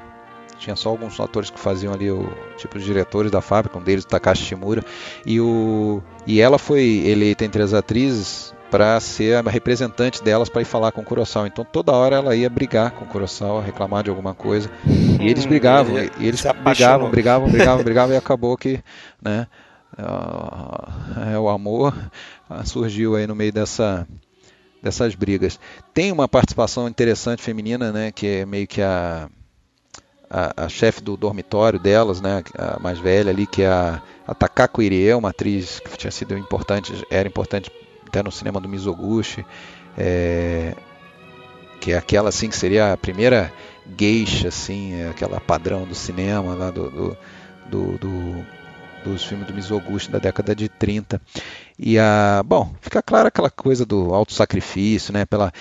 Tinha 0.58 0.76
só 0.76 0.90
alguns 0.90 1.18
atores 1.22 1.50
que 1.50 1.58
faziam 1.58 1.94
ali 1.94 2.12
o 2.12 2.30
tipo 2.58 2.78
de 2.78 2.84
diretores 2.84 3.32
da 3.32 3.40
fábrica, 3.40 3.78
um 3.78 3.82
deles, 3.82 4.04
Takashi 4.04 4.44
Shimura, 4.44 4.84
e, 5.26 5.40
o, 5.40 6.04
e 6.28 6.42
ela 6.42 6.60
foi 6.60 6.84
eleita 7.06 7.46
entre 7.46 7.64
as 7.64 7.74
atrizes 7.74 8.54
para 8.70 9.00
ser 9.00 9.36
a 9.36 9.50
representante 9.50 10.22
delas 10.22 10.50
para 10.50 10.62
ir 10.62 10.66
falar 10.66 10.92
com 10.92 11.00
o 11.00 11.04
Kurosawa. 11.06 11.48
Então 11.48 11.64
toda 11.64 11.94
hora 11.94 12.18
ela 12.18 12.36
ia 12.36 12.50
brigar 12.50 12.92
com 12.92 13.06
o 13.06 13.08
Kurosawa, 13.08 13.64
reclamar 13.64 14.04
de 14.04 14.10
alguma 14.10 14.34
coisa. 14.34 14.70
E 14.86 15.30
eles 15.30 15.46
hum, 15.46 15.50
brigavam, 15.50 15.98
e 15.98 16.28
eles 16.28 16.42
brigavam, 16.42 17.10
brigavam, 17.10 17.50
brigavam, 17.50 17.84
brigavam, 17.84 18.14
e 18.14 18.18
acabou 18.18 18.58
que, 18.58 18.84
né, 19.22 19.48
é, 19.98 21.38
o 21.38 21.48
amor 21.48 21.96
ah, 22.50 22.66
surgiu 22.66 23.16
aí 23.16 23.26
no 23.26 23.36
meio 23.36 23.54
dessa 23.54 24.06
dessas 24.82 25.16
brigas. 25.16 25.60
Tem 25.94 26.12
uma 26.12 26.28
participação 26.28 26.88
interessante 26.88 27.42
feminina, 27.42 27.92
né, 27.92 28.12
que 28.12 28.28
é 28.28 28.46
meio 28.46 28.68
que 28.68 28.82
a 28.82 29.30
a, 30.30 30.66
a 30.66 30.70
chefe 30.70 31.02
do 31.02 31.18
dormitório 31.18 31.80
delas, 31.80 32.22
né, 32.22 32.44
a 32.56 32.80
mais 32.80 33.00
velha 33.00 33.32
ali, 33.32 33.48
que 33.48 33.64
é 33.64 33.68
a, 33.68 34.02
a 34.28 34.36
Takako 34.36 34.82
Irie, 34.82 35.14
uma 35.14 35.30
atriz 35.30 35.80
que 35.80 35.98
tinha 35.98 36.12
sido 36.12 36.38
importante, 36.38 36.94
era 37.10 37.28
importante 37.28 37.72
até 38.08 38.22
no 38.22 38.32
cinema 38.32 38.60
do 38.60 38.70
Mizoguchi, 38.70 39.44
é, 39.98 40.76
que 41.82 41.94
é 41.94 41.98
aquela 41.98 42.30
assim 42.30 42.50
que 42.50 42.58
seria 42.58 42.94
a 42.94 42.98
primeira 42.98 43.52
geisha, 43.98 44.50
assim, 44.50 45.02
é 45.02 45.10
aquela 45.10 45.40
padrão 45.40 45.86
do 45.86 45.96
cinema 45.96 46.54
lá 46.54 46.70
do, 46.70 46.90
do, 46.92 47.18
do, 47.70 47.98
do 47.98 48.46
dos 49.04 49.24
filmes 49.24 49.48
do 49.48 49.54
Mizoguchi 49.54 50.12
da 50.12 50.20
década 50.20 50.56
de 50.56 50.70
30. 50.70 51.22
E 51.78 51.98
a, 51.98 52.42
bom, 52.46 52.74
fica 52.82 53.02
claro 53.02 53.28
aquela 53.28 53.50
coisa 53.50 53.86
do 53.86 54.14
auto 54.14 54.34
sacrifício, 54.34 55.14
né, 55.14 55.26
pela 55.26 55.52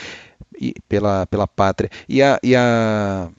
pela 0.89 1.27
pela 1.27 1.47
pátria. 1.47 1.91
E 2.09 2.23
a, 2.23 2.39
e 2.43 2.55
a 2.57 3.31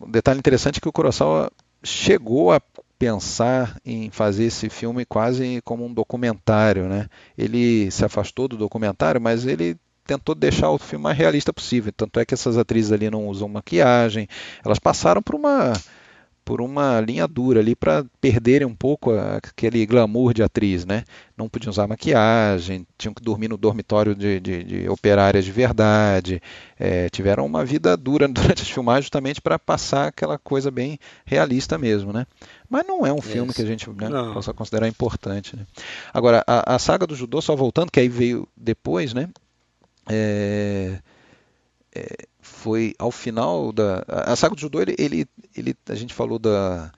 um 0.00 0.10
detalhe 0.10 0.38
interessante 0.38 0.78
é 0.78 0.80
que 0.80 0.88
o 0.88 0.92
Kurosawa 0.92 1.50
chegou 1.82 2.52
a 2.52 2.60
pensar 2.98 3.78
em 3.84 4.10
fazer 4.10 4.44
esse 4.44 4.68
filme 4.68 5.06
quase 5.06 5.62
como 5.64 5.86
um 5.86 5.92
documentário, 5.92 6.86
né? 6.86 7.08
Ele 7.36 7.90
se 7.90 8.04
afastou 8.04 8.46
do 8.46 8.58
documentário, 8.58 9.20
mas 9.20 9.46
ele 9.46 9.76
tentou 10.04 10.34
deixar 10.34 10.70
o 10.70 10.78
filme 10.78 11.04
mais 11.04 11.16
realista 11.16 11.52
possível. 11.52 11.92
Tanto 11.96 12.20
é 12.20 12.26
que 12.26 12.34
essas 12.34 12.58
atrizes 12.58 12.92
ali 12.92 13.08
não 13.08 13.26
usam 13.26 13.48
maquiagem, 13.48 14.28
elas 14.62 14.78
passaram 14.78 15.22
por 15.22 15.34
uma 15.34 15.72
por 16.50 16.60
uma 16.60 17.00
linha 17.00 17.28
dura 17.28 17.60
ali 17.60 17.76
para 17.76 18.04
perderem 18.20 18.66
um 18.66 18.74
pouco 18.74 19.12
aquele 19.12 19.86
glamour 19.86 20.34
de 20.34 20.42
atriz, 20.42 20.84
né? 20.84 21.04
Não 21.36 21.48
podiam 21.48 21.70
usar 21.70 21.86
maquiagem, 21.86 22.84
tinham 22.98 23.14
que 23.14 23.22
dormir 23.22 23.46
no 23.46 23.56
dormitório 23.56 24.16
de, 24.16 24.40
de, 24.40 24.64
de 24.64 24.88
operárias 24.88 25.44
de 25.44 25.52
verdade, 25.52 26.42
é, 26.76 27.08
tiveram 27.08 27.46
uma 27.46 27.64
vida 27.64 27.96
dura 27.96 28.26
durante 28.28 28.62
as 28.62 28.68
filmagens 28.68 29.04
justamente 29.04 29.40
para 29.40 29.60
passar 29.60 30.08
aquela 30.08 30.36
coisa 30.38 30.72
bem 30.72 30.98
realista 31.24 31.78
mesmo, 31.78 32.12
né? 32.12 32.26
Mas 32.68 32.84
não 32.84 33.06
é 33.06 33.12
um 33.12 33.22
filme 33.22 33.50
Isso. 33.50 33.54
que 33.54 33.62
a 33.62 33.66
gente 33.66 33.88
né, 33.88 34.08
possa 34.34 34.52
considerar 34.52 34.88
importante. 34.88 35.54
Né? 35.54 35.64
Agora, 36.12 36.42
a, 36.48 36.74
a, 36.74 36.78
saga 36.80 37.06
do 37.06 37.14
judô, 37.14 37.40
só 37.40 37.54
voltando, 37.54 37.92
que 37.92 38.00
aí 38.00 38.08
veio 38.08 38.48
depois, 38.56 39.14
né? 39.14 39.28
É, 40.08 40.98
é, 41.94 42.26
foi 42.60 42.94
ao 42.98 43.10
final 43.10 43.72
da 43.72 44.04
a 44.06 44.36
saga 44.36 44.54
do 44.54 44.60
judô 44.60 44.82
ele, 44.82 44.94
ele, 44.98 45.26
ele 45.56 45.74
a 45.88 45.94
gente 45.94 46.12
falou 46.12 46.38
da 46.38 46.92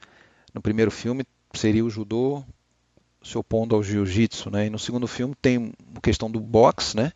no 0.53 0.61
primeiro 0.61 0.91
filme 0.91 1.25
seria 1.55 1.85
o 1.85 1.91
judô 1.91 2.43
se 3.23 3.39
opondo 3.39 3.77
ao 3.77 3.83
jiu-jitsu, 3.83 4.51
né? 4.51 4.67
E 4.67 4.71
no 4.71 4.79
segundo 4.81 5.07
filme 5.07 5.35
tem 5.41 5.73
a 5.97 6.01
questão 6.01 6.29
do 6.29 6.41
boxe, 6.41 6.97
né? 6.97 7.13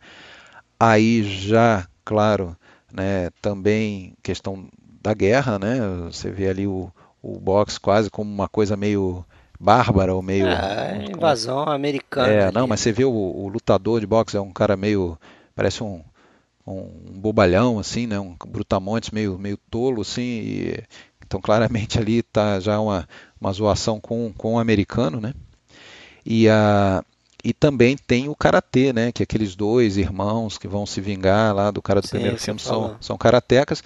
Aí 0.79 1.23
já, 1.23 1.85
claro, 2.05 2.55
né, 2.93 3.29
também 3.41 4.13
questão 4.23 4.69
da 5.01 5.13
guerra, 5.13 5.59
né? 5.59 5.79
Você 6.05 6.31
vê 6.31 6.47
ali 6.47 6.65
o, 6.65 6.89
o 7.21 7.37
boxe 7.39 7.77
quase 7.77 8.09
como 8.09 8.31
uma 8.31 8.47
coisa 8.47 8.77
meio 8.77 9.25
bárbara 9.59 10.15
ou 10.15 10.21
meio 10.21 10.47
é, 10.47 11.07
invasão 11.13 11.63
americana. 11.63 12.29
É, 12.29 12.51
não, 12.51 12.67
mas 12.67 12.79
você 12.79 12.93
vê 12.93 13.03
o, 13.03 13.11
o 13.11 13.49
lutador 13.49 13.99
de 13.99 14.07
boxe 14.07 14.37
é 14.37 14.41
um 14.41 14.53
cara 14.53 14.77
meio 14.77 15.17
parece 15.53 15.83
um 15.83 16.01
um 16.67 17.19
bobalhão, 17.19 17.79
assim, 17.79 18.05
né? 18.05 18.19
um 18.19 18.35
brutamontes 18.47 19.11
meio, 19.11 19.37
meio 19.39 19.57
tolo, 19.69 20.01
assim, 20.01 20.21
e, 20.21 20.83
então 21.25 21.39
claramente 21.39 21.97
ali 21.97 22.19
está 22.19 22.59
já 22.59 22.79
uma, 22.79 23.07
uma 23.39 23.51
zoação 23.53 23.99
com, 23.99 24.33
com 24.33 24.55
o 24.55 24.59
americano, 24.59 25.21
né? 25.21 25.33
E, 26.25 26.49
a, 26.49 27.03
e 27.43 27.53
também 27.53 27.95
tem 27.95 28.27
o 28.27 28.35
karatê, 28.35 28.91
né? 28.91 29.11
Que 29.11 29.23
aqueles 29.23 29.55
dois 29.55 29.95
irmãos 29.95 30.57
que 30.57 30.67
vão 30.67 30.85
se 30.85 30.99
vingar 30.99 31.55
lá 31.55 31.71
do 31.71 31.81
cara 31.81 32.01
do 32.01 32.07
Sim, 32.07 32.17
primeiro 32.17 32.37
filme 32.37 32.59
são, 32.59 32.97
são 32.99 33.17
karatecas. 33.17 33.81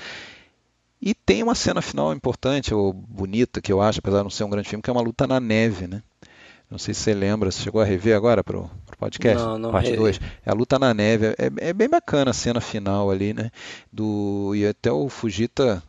E 1.00 1.14
tem 1.14 1.42
uma 1.42 1.56
cena 1.56 1.82
final 1.82 2.14
importante, 2.14 2.74
ou 2.74 2.94
bonita, 2.94 3.62
que 3.62 3.72
eu 3.72 3.82
acho, 3.82 4.00
apesar 4.00 4.20
de 4.20 4.24
não 4.24 4.30
ser 4.30 4.44
um 4.44 4.50
grande 4.50 4.70
filme, 4.70 4.84
que 4.84 4.90
é 4.90 4.94
uma 4.94 5.02
luta 5.02 5.26
na 5.26 5.40
neve, 5.40 5.88
né? 5.88 6.02
Não 6.72 6.78
sei 6.78 6.94
se 6.94 7.02
você 7.02 7.14
lembra, 7.14 7.52
você 7.52 7.62
chegou 7.62 7.82
a 7.82 7.86
rever 7.86 8.16
agora 8.16 8.42
para 8.42 8.58
o 8.58 8.70
podcast? 8.98 9.44
Não, 9.44 9.58
não 9.60 9.72
Parte 9.74 9.94
2. 9.94 10.22
É 10.46 10.50
a 10.50 10.54
luta 10.54 10.80
na 10.80 10.94
neve. 10.94 11.36
É, 11.38 11.52
é, 11.70 11.74
bem 11.74 11.90
bacana 11.90 12.32
a 12.32 12.34
cena 12.34 12.62
final 12.62 13.12
ali, 13.12 13.34
né? 13.34 13.52
Do, 13.92 14.54
e 14.56 14.66
até 14.66 14.90
o 14.90 15.10
Fujita 15.10 15.84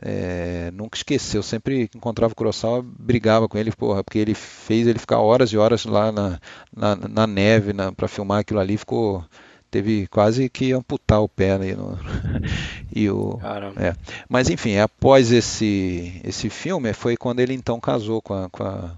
é, 0.00 0.70
nunca 0.72 0.96
esqueceu. 0.96 1.42
Sempre 1.42 1.88
que 1.88 1.98
encontrava 1.98 2.32
o 2.32 2.34
Kurosawa, 2.34 2.82
brigava 2.82 3.46
com 3.46 3.58
ele, 3.58 3.70
porra, 3.70 4.02
porque 4.02 4.18
ele 4.18 4.32
fez 4.32 4.86
ele 4.86 4.98
ficar 4.98 5.18
horas 5.18 5.50
e 5.50 5.58
horas 5.58 5.84
lá 5.84 6.10
na, 6.10 6.40
na, 6.74 6.96
na 6.96 7.26
neve 7.26 7.74
para 7.94 8.08
filmar 8.08 8.40
aquilo 8.40 8.60
ali. 8.60 8.78
Ficou 8.78 9.22
teve 9.70 10.06
quase 10.06 10.48
que 10.48 10.72
amputar 10.72 11.20
o 11.20 11.28
pé 11.28 11.52
ali 11.52 11.74
no, 11.76 11.98
e 12.96 13.10
o 13.10 13.38
é. 13.76 13.94
mas 14.26 14.48
enfim 14.48 14.78
após 14.78 15.30
esse 15.30 16.18
esse 16.24 16.48
filme 16.48 16.94
foi 16.94 17.18
quando 17.18 17.40
ele 17.40 17.52
então 17.52 17.78
casou 17.78 18.22
com 18.22 18.32
a, 18.32 18.48
com 18.48 18.64
a 18.64 18.96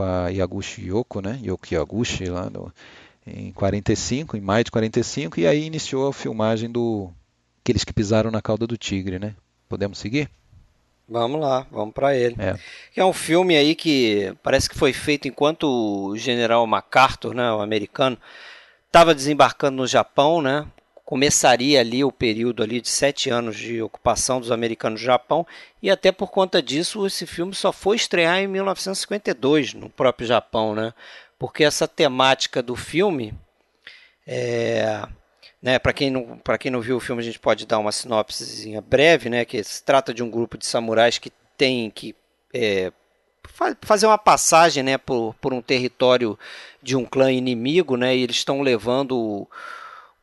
com 0.00 0.02
a 0.02 0.28
Yaguchi 0.28 0.88
Yoko, 0.88 1.20
né? 1.20 1.38
Yoko 1.44 1.66
Yaguchi 1.70 2.24
lá 2.24 2.48
no, 2.48 2.72
em 3.26 3.52
45, 3.52 4.36
em 4.36 4.40
maio 4.40 4.64
de 4.64 4.70
45, 4.70 5.38
e 5.38 5.46
aí 5.46 5.66
iniciou 5.66 6.08
a 6.08 6.12
filmagem 6.12 6.70
do 6.70 7.10
Aqueles 7.62 7.84
que 7.84 7.92
pisaram 7.92 8.30
na 8.30 8.40
cauda 8.40 8.66
do 8.66 8.78
tigre, 8.78 9.18
né? 9.18 9.34
Podemos 9.68 9.98
seguir? 9.98 10.30
Vamos 11.06 11.38
lá, 11.38 11.66
vamos 11.70 11.92
para 11.92 12.16
ele. 12.16 12.34
É. 12.38 12.56
é 12.96 13.04
um 13.04 13.12
filme 13.12 13.54
aí 13.54 13.74
que 13.74 14.34
parece 14.42 14.70
que 14.70 14.78
foi 14.78 14.94
feito 14.94 15.28
enquanto 15.28 15.64
o 15.64 16.16
general 16.16 16.66
MacArthur, 16.66 17.34
né, 17.34 17.52
o 17.52 17.60
americano, 17.60 18.16
estava 18.86 19.14
desembarcando 19.14 19.76
no 19.76 19.86
Japão, 19.86 20.40
né? 20.40 20.66
Começaria 21.10 21.80
ali 21.80 22.04
o 22.04 22.12
período 22.12 22.62
ali 22.62 22.80
de 22.80 22.88
sete 22.88 23.30
anos 23.30 23.56
de 23.56 23.82
ocupação 23.82 24.38
dos 24.38 24.52
americanos 24.52 25.00
no 25.00 25.04
Japão 25.04 25.44
e 25.82 25.90
até 25.90 26.12
por 26.12 26.30
conta 26.30 26.62
disso 26.62 27.04
esse 27.04 27.26
filme 27.26 27.52
só 27.52 27.72
foi 27.72 27.96
estrear 27.96 28.38
em 28.38 28.46
1952 28.46 29.74
no 29.74 29.90
próprio 29.90 30.28
Japão, 30.28 30.72
né? 30.72 30.94
Porque 31.36 31.64
essa 31.64 31.88
temática 31.88 32.62
do 32.62 32.76
filme 32.76 33.34
é, 34.24 35.02
né, 35.60 35.80
para 35.80 35.92
quem 35.92 36.12
não 36.12 36.38
para 36.38 36.56
quem 36.56 36.70
não 36.70 36.80
viu 36.80 36.98
o 36.98 37.00
filme 37.00 37.20
a 37.20 37.24
gente 37.24 37.40
pode 37.40 37.66
dar 37.66 37.80
uma 37.80 37.90
sinopse 37.90 38.80
breve, 38.82 39.28
né? 39.28 39.44
Que 39.44 39.64
se 39.64 39.82
trata 39.82 40.14
de 40.14 40.22
um 40.22 40.30
grupo 40.30 40.56
de 40.56 40.64
samurais 40.64 41.18
que 41.18 41.32
tem 41.56 41.90
que 41.90 42.14
é, 42.54 42.92
fazer 43.80 44.06
uma 44.06 44.16
passagem, 44.16 44.84
né, 44.84 44.96
por, 44.96 45.34
por 45.40 45.52
um 45.52 45.60
território 45.60 46.38
de 46.80 46.94
um 46.94 47.04
clã 47.04 47.32
inimigo, 47.32 47.96
né? 47.96 48.16
E 48.16 48.22
eles 48.22 48.36
estão 48.36 48.62
levando 48.62 49.48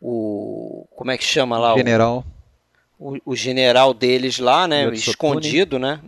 o 0.02 0.88
como 0.96 1.12
é 1.12 1.18
que 1.18 1.24
chama 1.24 1.58
lá 1.58 1.76
general. 1.76 2.26
O, 3.00 3.16
o, 3.16 3.22
o 3.26 3.36
general 3.36 3.94
deles 3.94 4.40
lá 4.40 4.68
né 4.68 4.88
escondido 4.94 5.80
né 5.80 6.00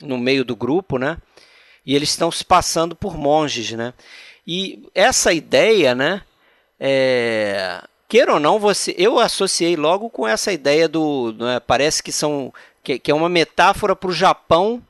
no 0.00 0.18
meio 0.18 0.44
do 0.44 0.56
grupo 0.56 0.98
né 0.98 1.18
e 1.84 1.94
eles 1.94 2.10
estão 2.10 2.30
se 2.30 2.44
passando 2.44 2.94
por 2.94 3.16
monges 3.16 3.72
né. 3.72 3.94
E 4.46 4.82
essa 4.94 5.32
ideia 5.32 5.94
né 5.94 6.22
é, 6.78 7.82
queira 8.08 8.34
ou 8.34 8.40
não 8.40 8.58
você 8.58 8.94
eu 8.98 9.18
associei 9.18 9.76
logo 9.76 10.10
com 10.10 10.26
essa 10.26 10.52
ideia 10.52 10.88
do 10.88 11.34
né, 11.38 11.60
parece 11.60 12.02
que 12.02 12.12
são 12.12 12.52
que, 12.82 12.98
que 12.98 13.10
é 13.10 13.14
uma 13.14 13.28
metáfora 13.28 13.94
para 13.94 14.10
o 14.10 14.14
Japão 14.14 14.82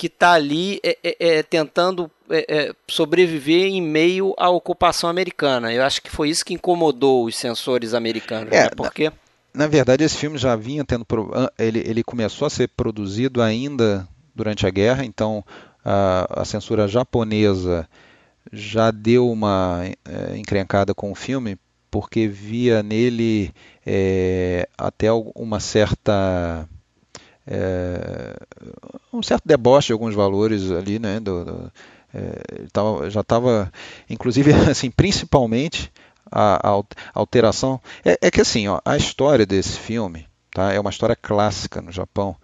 que 0.00 0.06
está 0.06 0.32
ali 0.32 0.80
é, 0.82 0.96
é, 1.04 1.16
é, 1.20 1.42
tentando 1.42 2.10
é, 2.30 2.46
é, 2.48 2.74
sobreviver 2.88 3.66
em 3.66 3.82
meio 3.82 4.32
à 4.38 4.48
ocupação 4.48 5.10
americana. 5.10 5.74
Eu 5.74 5.84
acho 5.84 6.00
que 6.00 6.10
foi 6.10 6.30
isso 6.30 6.42
que 6.42 6.54
incomodou 6.54 7.26
os 7.26 7.36
censores 7.36 7.92
americanos, 7.92 8.50
é, 8.50 8.62
né? 8.62 8.70
porque 8.74 9.10
na, 9.52 9.64
na, 9.64 9.66
verdade 9.66 10.02
esse 10.02 10.16
filme 10.16 10.38
já 10.38 10.56
vinha 10.56 10.86
tendo 10.86 11.04
ele, 11.58 11.80
ele 11.80 12.02
começou 12.02 12.46
a 12.46 12.50
ser 12.50 12.68
produzido 12.68 13.42
ainda 13.42 14.08
durante 14.34 14.66
a 14.66 14.70
guerra, 14.70 15.04
então 15.04 15.44
a, 15.84 16.40
a 16.40 16.44
censura 16.46 16.88
japonesa 16.88 17.86
já 18.50 18.90
deu 18.90 19.30
uma 19.30 19.82
é, 19.84 20.34
encrencada 20.38 20.94
com 20.94 21.12
o 21.12 21.14
filme 21.14 21.58
porque 21.90 22.26
via 22.26 22.82
nele 22.82 23.52
é, 23.84 24.66
até 24.78 25.12
uma 25.12 25.60
certa 25.60 26.66
é, 27.46 28.36
um 29.12 29.22
certo 29.22 29.46
deboche 29.46 29.88
de 29.88 29.92
alguns 29.92 30.14
valores 30.14 30.70
ali, 30.70 30.98
né, 30.98 31.18
do, 31.20 31.44
do 31.44 31.72
é, 32.12 32.66
tava, 32.72 33.08
já 33.08 33.20
estava, 33.20 33.72
inclusive, 34.08 34.52
assim, 34.68 34.90
principalmente 34.90 35.92
a, 36.30 36.70
a 36.70 36.82
alteração. 37.14 37.80
É, 38.04 38.18
é, 38.20 38.30
que 38.30 38.40
assim, 38.40 38.68
ó, 38.68 38.80
a 38.84 38.96
história 38.96 39.46
desse 39.46 39.78
filme 39.78 40.26
tá, 40.52 40.72
é 40.72 40.80
uma 40.80 40.90
história 40.90 41.16
clássica 41.16 41.80
no 41.80 41.92
Japão. 41.92 42.36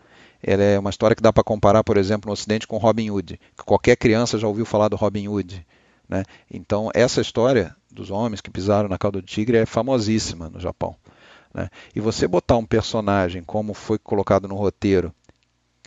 Ela 0.43 0.63
é 0.63 0.79
uma 0.79 0.91
história 0.91 1.17
que 1.17 1.23
dá 1.23 1.33
para 1.33 1.43
comparar, 1.43 1.83
por 1.83 1.97
exemplo, 1.97 2.29
no 2.29 2.33
Ocidente 2.33 2.67
com 2.67 2.77
Robin 2.77 3.11
Hood. 3.11 3.41
Que 3.57 3.65
qualquer 3.65 3.97
criança 3.97 4.39
já 4.39 4.47
ouviu 4.47 4.65
falar 4.65 4.89
do 4.89 4.97
Robin 4.97 5.27
Hood. 5.29 5.67
Né? 6.09 6.23
Então, 6.49 6.91
essa 6.95 7.21
história 7.21 7.75
dos 7.91 8.11
homens 8.11 8.41
que 8.41 8.51
pisaram 8.51 8.89
na 8.89 8.99
cauda 8.99 9.21
do 9.21 9.27
tigre 9.27 9.57
é 9.57 9.67
famosíssima 9.67 10.49
no 10.49 10.61
Japão. 10.61 10.95
Né? 11.57 11.71
E 11.95 12.01
você 12.01 12.29
botar 12.29 12.59
um 12.59 12.67
personagem 12.67 13.43
como 13.43 13.73
foi 13.73 13.99
colocado 13.99 14.47
no 14.47 14.55
roteiro, 14.55 15.11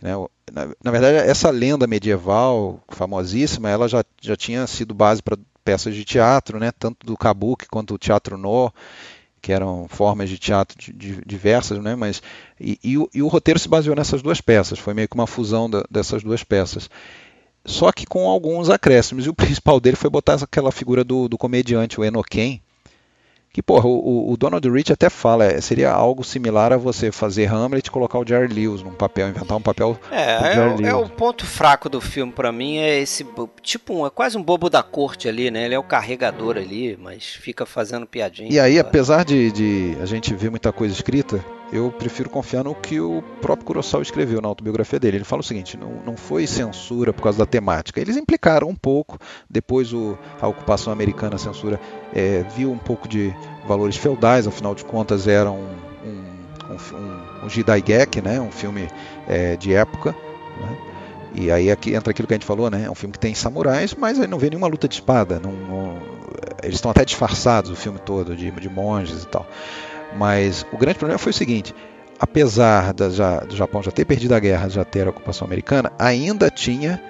né? 0.02 0.14
Na, 0.52 0.66
na, 0.82 0.90
verdade, 0.90 1.16
essa 1.18 1.48
lenda 1.48 1.86
medieval 1.86 2.82
famosíssima, 2.88 3.70
ela 3.70 3.86
já, 3.86 4.04
já 4.20 4.34
tinha 4.34 4.66
sido 4.66 4.92
base 4.92 5.22
para 5.22 5.38
peças 5.64 5.94
de 5.94 6.04
teatro, 6.04 6.58
né? 6.58 6.72
tanto 6.72 7.06
do 7.06 7.16
kabuki 7.16 7.68
quanto 7.68 7.94
do 7.94 7.98
teatro 7.98 8.36
no, 8.36 8.72
que 9.40 9.52
eram 9.52 9.86
formas 9.88 10.28
de 10.28 10.38
teatro 10.38 10.76
de, 10.76 10.92
de, 10.92 11.24
diversas, 11.24 11.78
né? 11.78 11.94
Mas 11.94 12.20
e, 12.58 12.80
e, 12.82 12.98
o, 12.98 13.08
e, 13.14 13.22
o, 13.22 13.28
roteiro 13.28 13.60
se 13.60 13.68
baseou 13.68 13.94
nessas 13.94 14.22
duas 14.22 14.40
peças, 14.40 14.80
foi 14.80 14.92
meio 14.92 15.06
que 15.06 15.14
uma 15.14 15.26
fusão 15.26 15.70
da, 15.70 15.84
dessas 15.88 16.24
duas 16.24 16.42
peças. 16.42 16.90
Só 17.64 17.92
que 17.92 18.06
com 18.06 18.28
alguns 18.28 18.70
acréscimos, 18.70 19.26
e 19.26 19.28
o 19.28 19.34
principal 19.36 19.78
dele 19.78 19.96
foi 19.96 20.10
botar 20.10 20.34
aquela 20.34 20.72
figura 20.72 21.04
do, 21.04 21.28
do 21.28 21.38
comediante, 21.38 22.00
o 22.00 22.04
Enoken, 22.04 22.60
que, 23.52 23.60
porra, 23.62 23.86
o, 23.88 24.32
o 24.32 24.36
Donald 24.36 24.68
Rich 24.70 24.92
até 24.92 25.10
fala, 25.10 25.44
é, 25.44 25.60
seria 25.60 25.90
algo 25.90 26.22
similar 26.22 26.72
a 26.72 26.76
você 26.76 27.10
fazer 27.10 27.46
Hamlet 27.46 27.88
e 27.88 27.90
colocar 27.90 28.18
o 28.18 28.26
Jerry 28.26 28.46
Lewis 28.46 28.82
num 28.82 28.92
papel, 28.92 29.28
inventar 29.28 29.56
um 29.56 29.62
papel. 29.62 29.98
É, 30.12 30.84
é, 30.84 30.88
é, 30.88 30.94
o 30.94 31.08
ponto 31.08 31.44
fraco 31.44 31.88
do 31.88 32.00
filme 32.00 32.32
para 32.32 32.52
mim, 32.52 32.76
é 32.76 33.00
esse, 33.00 33.26
tipo, 33.60 33.94
um, 33.94 34.06
é 34.06 34.10
quase 34.10 34.38
um 34.38 34.42
bobo 34.42 34.70
da 34.70 34.84
corte 34.84 35.28
ali, 35.28 35.50
né? 35.50 35.64
Ele 35.64 35.74
é 35.74 35.78
o 35.78 35.82
carregador 35.82 36.56
ali, 36.56 36.96
mas 37.00 37.24
fica 37.24 37.66
fazendo 37.66 38.06
piadinha. 38.06 38.50
E 38.50 38.60
aí, 38.60 38.78
apesar 38.78 39.24
de, 39.24 39.50
de 39.50 39.96
a 40.00 40.06
gente 40.06 40.32
ver 40.32 40.50
muita 40.50 40.72
coisa 40.72 40.94
escrita, 40.94 41.44
eu 41.72 41.90
prefiro 41.92 42.28
confiar 42.28 42.64
no 42.64 42.74
que 42.74 43.00
o 43.00 43.22
próprio 43.40 43.66
Kurosawa 43.66 44.02
escreveu 44.02 44.40
na 44.40 44.48
autobiografia 44.48 44.98
dele. 44.98 45.18
Ele 45.18 45.24
fala 45.24 45.40
o 45.40 45.44
seguinte: 45.44 45.76
não, 45.76 46.02
não 46.04 46.16
foi 46.16 46.46
censura 46.46 47.12
por 47.12 47.22
causa 47.22 47.38
da 47.38 47.46
temática. 47.46 48.00
Eles 48.00 48.16
implicaram 48.16 48.68
um 48.68 48.74
pouco, 48.74 49.18
depois 49.48 49.92
o, 49.92 50.18
a 50.40 50.48
ocupação 50.48 50.92
americana, 50.92 51.36
a 51.36 51.38
censura, 51.38 51.80
é, 52.12 52.42
viu 52.56 52.72
um 52.72 52.78
pouco 52.78 53.06
de 53.06 53.34
valores 53.66 53.96
feudais, 53.96 54.46
afinal 54.46 54.74
de 54.74 54.84
contas 54.84 55.28
era 55.28 55.50
um, 55.50 55.68
um, 56.04 56.24
um, 56.72 57.46
um 57.46 57.48
Jidaigeki, 57.48 58.20
né? 58.20 58.40
um 58.40 58.50
filme 58.50 58.88
é, 59.28 59.56
de 59.56 59.72
época. 59.72 60.14
Né? 60.60 60.76
E 61.34 61.50
aí 61.50 61.70
aqui 61.70 61.94
entra 61.94 62.10
aquilo 62.10 62.26
que 62.26 62.34
a 62.34 62.36
gente 62.36 62.46
falou, 62.46 62.68
né? 62.68 62.84
É 62.86 62.90
um 62.90 62.94
filme 62.94 63.12
que 63.12 63.18
tem 63.18 63.34
samurais, 63.34 63.94
mas 63.94 64.18
aí 64.18 64.26
não 64.26 64.38
vê 64.38 64.50
nenhuma 64.50 64.66
luta 64.66 64.88
de 64.88 64.94
espada. 64.94 65.38
Não, 65.38 65.52
não, 65.52 65.98
eles 66.62 66.74
estão 66.74 66.90
até 66.90 67.04
disfarçados 67.04 67.70
o 67.70 67.76
filme 67.76 68.00
todo, 68.00 68.34
de, 68.34 68.50
de 68.50 68.68
monges 68.68 69.22
e 69.22 69.26
tal. 69.28 69.46
Mas 70.16 70.66
o 70.72 70.76
grande 70.76 70.98
problema 70.98 71.18
foi 71.18 71.30
o 71.30 71.34
seguinte: 71.34 71.74
apesar 72.18 72.92
da, 72.92 73.08
já, 73.08 73.40
do 73.40 73.56
Japão 73.56 73.82
já 73.82 73.90
ter 73.90 74.04
perdido 74.04 74.34
a 74.34 74.38
guerra, 74.38 74.68
já 74.68 74.84
ter 74.84 75.06
a 75.06 75.10
ocupação 75.10 75.46
americana, 75.46 75.90
ainda 75.98 76.50
tinha, 76.50 77.02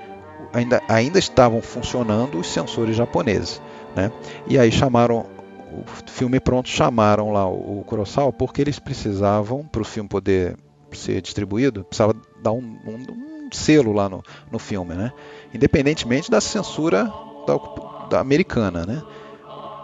ainda, 0.53 0.81
ainda 0.89 1.19
estavam 1.19 1.61
funcionando 1.61 2.39
os 2.39 2.47
sensores 2.47 2.97
japoneses. 2.97 3.61
Né? 3.97 4.13
E 4.47 4.59
aí 4.59 4.71
chamaram 4.71 5.27
o 5.73 5.85
filme 6.07 6.41
pronto, 6.41 6.69
chamaram 6.69 7.33
lá 7.33 7.47
o, 7.49 7.81
o 7.81 7.85
Kurosawa 7.85 8.33
porque 8.33 8.61
eles 8.61 8.79
precisavam, 8.79 9.65
para 9.65 9.83
o 9.83 9.85
filme 9.85 10.09
poder 10.09 10.57
ser 10.93 11.21
distribuído, 11.21 11.85
precisava 11.85 12.15
dar 12.43 12.53
um, 12.53 12.79
um, 12.87 13.47
um 13.47 13.49
selo 13.53 13.93
lá 13.93 14.09
no, 14.09 14.23
no 14.51 14.59
filme, 14.59 14.95
né? 14.95 15.13
independentemente 15.55 16.31
da 16.31 16.41
censura 16.41 17.05
da, 17.47 18.09
da 18.09 18.21
americana. 18.21 18.85
Né? 18.85 19.03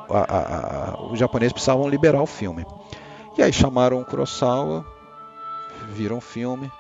A, 0.09 0.19
a, 0.19 0.91
a, 0.91 1.03
os 1.13 1.19
japoneses 1.19 1.53
precisavam 1.53 1.89
liberar 1.89 2.23
o 2.23 2.27
filme. 2.27 2.65
E 3.37 3.43
aí 3.43 3.53
chamaram 3.53 4.01
o 4.01 4.05
Kurosawa, 4.05 4.85
viram 5.93 6.17
o 6.17 6.21
filme, 6.23 6.71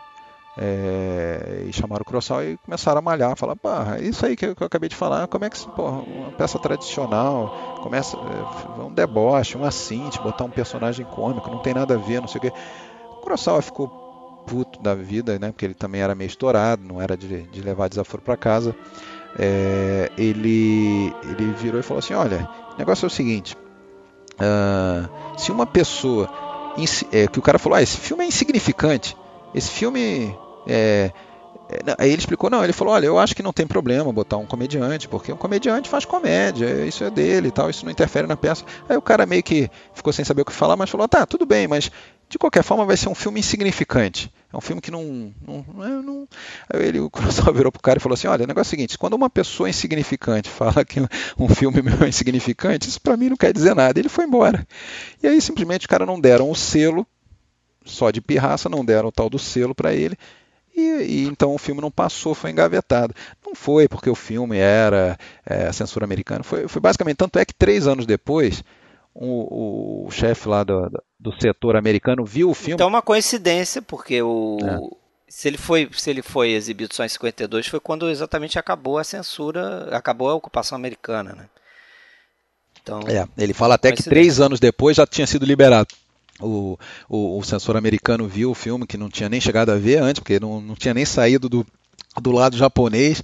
é, 0.56 1.64
e 1.68 1.72
chamaram 1.72 2.00
o 2.00 2.04
Kurosawa 2.04 2.46
e 2.46 2.56
começaram 2.56 2.98
a 2.98 3.02
malhar, 3.02 3.36
falar, 3.36 3.54
pá, 3.56 3.98
é 3.98 4.04
isso 4.04 4.24
aí 4.24 4.34
que 4.34 4.46
eu, 4.46 4.56
que 4.56 4.62
eu, 4.62 4.66
acabei 4.66 4.88
de 4.88 4.96
falar, 4.96 5.28
como 5.28 5.44
é 5.44 5.50
que, 5.50 5.58
porra, 5.68 5.98
uma 5.98 6.30
peça 6.32 6.58
tradicional, 6.58 7.78
começa 7.82 8.16
é, 8.16 8.80
um 8.80 8.90
deboche, 8.90 9.58
um 9.58 9.64
assinte, 9.64 10.18
botar 10.22 10.44
um 10.44 10.50
personagem 10.50 11.04
cômico, 11.04 11.50
não 11.50 11.58
tem 11.58 11.74
nada 11.74 11.94
a 11.94 11.98
ver, 11.98 12.22
não 12.22 12.28
sei 12.28 12.38
o 12.38 12.42
quê. 12.42 12.52
O 13.10 13.16
Kurosawa 13.16 13.60
ficou 13.60 13.88
puto 14.46 14.80
da 14.80 14.94
vida, 14.94 15.38
né, 15.38 15.50
porque 15.52 15.66
ele 15.66 15.74
também 15.74 16.00
era 16.00 16.14
meio 16.14 16.28
estourado, 16.28 16.82
não 16.82 17.02
era 17.02 17.18
de, 17.18 17.42
de 17.42 17.60
levar 17.60 17.88
desaforo 17.88 18.22
para 18.22 18.36
casa. 18.36 18.74
é, 19.38 20.10
ele, 20.16 21.14
ele 21.24 21.52
virou 21.52 21.80
e 21.80 21.82
falou 21.82 21.98
assim: 21.98 22.14
olha, 22.14 22.48
o 22.74 22.78
negócio 22.78 23.04
é 23.04 23.08
o 23.08 23.10
seguinte. 23.10 23.54
Uh, 24.36 25.38
se 25.38 25.50
uma 25.50 25.66
pessoa. 25.66 26.45
É, 27.12 27.26
que 27.26 27.38
o 27.38 27.42
cara 27.42 27.58
falou: 27.58 27.76
ah, 27.76 27.82
esse 27.82 27.96
filme 27.96 28.24
é 28.24 28.26
insignificante. 28.26 29.16
Esse 29.54 29.70
filme 29.70 30.36
é, 30.66 31.10
aí 31.98 32.10
ele 32.10 32.18
explicou, 32.18 32.48
não, 32.48 32.62
ele 32.62 32.72
falou, 32.72 32.94
olha, 32.94 33.06
eu 33.06 33.18
acho 33.18 33.34
que 33.34 33.42
não 33.42 33.52
tem 33.52 33.66
problema 33.66 34.12
botar 34.12 34.36
um 34.36 34.46
comediante, 34.46 35.08
porque 35.08 35.32
um 35.32 35.36
comediante 35.36 35.88
faz 35.88 36.04
comédia, 36.04 36.84
isso 36.86 37.04
é 37.04 37.10
dele 37.10 37.48
e 37.48 37.50
tal, 37.50 37.68
isso 37.68 37.84
não 37.84 37.92
interfere 37.92 38.26
na 38.26 38.36
peça. 38.36 38.64
Aí 38.88 38.96
o 38.96 39.02
cara 39.02 39.26
meio 39.26 39.42
que 39.42 39.70
ficou 39.94 40.12
sem 40.12 40.24
saber 40.24 40.42
o 40.42 40.44
que 40.44 40.52
falar, 40.52 40.76
mas 40.76 40.90
falou, 40.90 41.08
tá, 41.08 41.26
tudo 41.26 41.44
bem, 41.44 41.66
mas 41.66 41.90
de 42.28 42.38
qualquer 42.38 42.62
forma 42.62 42.84
vai 42.84 42.96
ser 42.96 43.08
um 43.08 43.14
filme 43.14 43.40
insignificante. 43.40 44.32
É 44.52 44.56
um 44.56 44.60
filme 44.60 44.80
que 44.80 44.90
não. 44.90 45.32
não, 45.46 45.64
não, 45.74 46.02
não... 46.02 46.28
Aí 46.72 46.86
ele, 46.86 46.98
o 47.00 47.10
Kurosawa 47.10 47.52
virou 47.52 47.70
pro 47.70 47.82
cara 47.82 47.98
e 47.98 48.02
falou 48.02 48.14
assim: 48.14 48.26
olha, 48.26 48.44
o 48.44 48.46
negócio 48.46 48.68
é 48.68 48.70
o 48.70 48.76
seguinte, 48.76 48.98
quando 48.98 49.14
uma 49.14 49.30
pessoa 49.30 49.68
insignificante 49.68 50.48
fala 50.48 50.84
que 50.84 51.00
um 51.38 51.48
filme 51.48 51.82
meu 51.82 52.02
é 52.02 52.08
insignificante, 52.08 52.88
isso 52.88 53.00
para 53.00 53.16
mim 53.16 53.28
não 53.28 53.36
quer 53.36 53.52
dizer 53.52 53.74
nada. 53.74 53.98
Ele 53.98 54.08
foi 54.08 54.24
embora. 54.24 54.66
E 55.22 55.26
aí 55.26 55.40
simplesmente 55.40 55.82
os 55.82 55.86
caras 55.86 56.06
não 56.06 56.20
deram 56.20 56.50
o 56.50 56.54
selo, 56.54 57.06
só 57.84 58.10
de 58.10 58.20
pirraça, 58.20 58.68
não 58.68 58.84
deram 58.84 59.08
o 59.08 59.12
tal 59.12 59.30
do 59.30 59.38
selo 59.38 59.74
para 59.74 59.94
ele. 59.94 60.16
E, 60.76 60.80
e, 60.80 61.26
então 61.26 61.54
o 61.54 61.58
filme 61.58 61.80
não 61.80 61.90
passou, 61.90 62.34
foi 62.34 62.50
engavetado. 62.50 63.14
Não 63.44 63.54
foi 63.54 63.88
porque 63.88 64.10
o 64.10 64.14
filme 64.14 64.58
era 64.58 65.18
é, 65.44 65.72
censura 65.72 66.04
americana, 66.04 66.44
foi, 66.44 66.68
foi, 66.68 66.82
basicamente, 66.82 67.16
tanto 67.16 67.38
é 67.38 67.44
que 67.46 67.54
três 67.54 67.86
anos 67.86 68.04
depois, 68.04 68.62
o, 69.14 70.06
o 70.06 70.10
chefe 70.10 70.46
lá 70.46 70.62
do, 70.62 70.90
do 71.18 71.32
setor 71.40 71.76
americano 71.76 72.26
viu 72.26 72.50
o 72.50 72.54
filme. 72.54 72.74
Então 72.74 72.86
é 72.86 72.90
uma 72.90 73.02
coincidência, 73.02 73.80
porque 73.80 74.20
o. 74.20 74.58
É. 74.62 75.06
Se 75.28 75.48
ele, 75.48 75.58
foi, 75.58 75.90
se 75.92 76.08
ele 76.08 76.22
foi 76.22 76.52
exibido 76.52 76.94
só 76.94 77.04
em 77.04 77.08
52, 77.08 77.66
foi 77.66 77.80
quando 77.80 78.08
exatamente 78.08 78.60
acabou 78.60 78.96
a 78.96 79.02
censura, 79.02 79.88
acabou 79.90 80.30
a 80.30 80.34
ocupação 80.34 80.76
americana, 80.76 81.34
né? 81.34 81.48
Então, 82.80 83.00
é, 83.08 83.26
ele 83.36 83.52
fala 83.52 83.74
até 83.74 83.90
que 83.90 84.04
três 84.04 84.40
anos 84.40 84.60
depois 84.60 84.96
já 84.96 85.04
tinha 85.04 85.26
sido 85.26 85.44
liberado 85.44 85.88
o, 86.40 86.78
o, 87.08 87.38
o 87.38 87.42
censor 87.44 87.76
americano 87.76 88.26
viu 88.28 88.50
o 88.50 88.54
filme 88.54 88.86
que 88.86 88.96
não 88.96 89.08
tinha 89.08 89.28
nem 89.28 89.40
chegado 89.40 89.70
a 89.70 89.76
ver 89.76 90.02
antes, 90.02 90.20
porque 90.20 90.40
não, 90.40 90.60
não 90.60 90.74
tinha 90.74 90.94
nem 90.94 91.04
saído 91.04 91.48
do, 91.48 91.66
do 92.20 92.30
lado 92.32 92.56
japonês 92.56 93.22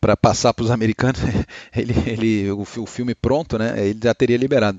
para 0.00 0.16
passar 0.16 0.52
para 0.54 0.64
os 0.64 0.70
americanos. 0.70 1.20
Ele, 1.74 1.94
ele, 2.06 2.50
o, 2.50 2.60
o 2.60 2.86
filme 2.86 3.14
pronto, 3.14 3.58
né? 3.58 3.74
Ele 3.88 4.00
já 4.02 4.14
teria 4.14 4.36
liberado. 4.36 4.78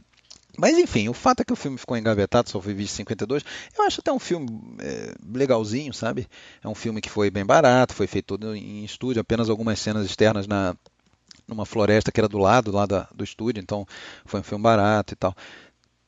Mas 0.58 0.78
enfim, 0.78 1.08
o 1.08 1.14
fato 1.14 1.40
é 1.40 1.46
que 1.46 1.54
o 1.54 1.56
filme 1.56 1.78
ficou 1.78 1.96
engavetado, 1.96 2.50
só 2.50 2.60
foi 2.62 2.74
visto 2.74 2.94
em 2.94 2.98
52. 2.98 3.44
Eu 3.78 3.86
acho 3.86 4.02
até 4.02 4.12
um 4.12 4.20
filme 4.20 4.48
é, 4.80 5.14
legalzinho, 5.34 5.94
sabe? 5.94 6.28
É 6.62 6.68
um 6.68 6.76
filme 6.76 7.00
que 7.00 7.10
foi 7.10 7.30
bem 7.30 7.46
barato, 7.46 7.94
foi 7.94 8.08
feito 8.08 8.26
todo 8.26 8.54
em 8.54 8.84
estúdio, 8.84 9.22
apenas 9.22 9.50
algumas 9.50 9.80
cenas 9.80 10.06
externas 10.06 10.48
na 10.48 10.76
numa 11.48 11.66
floresta 11.66 12.12
que 12.12 12.20
era 12.20 12.28
do 12.28 12.38
lado 12.38 12.72
lá 12.72 12.86
do 12.86 13.24
estúdio, 13.24 13.60
então 13.60 13.88
foi 14.26 14.40
um 14.40 14.44
filme 14.44 14.62
barato 14.62 15.14
e 15.14 15.16
tal. 15.16 15.36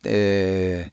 É, 0.03 0.91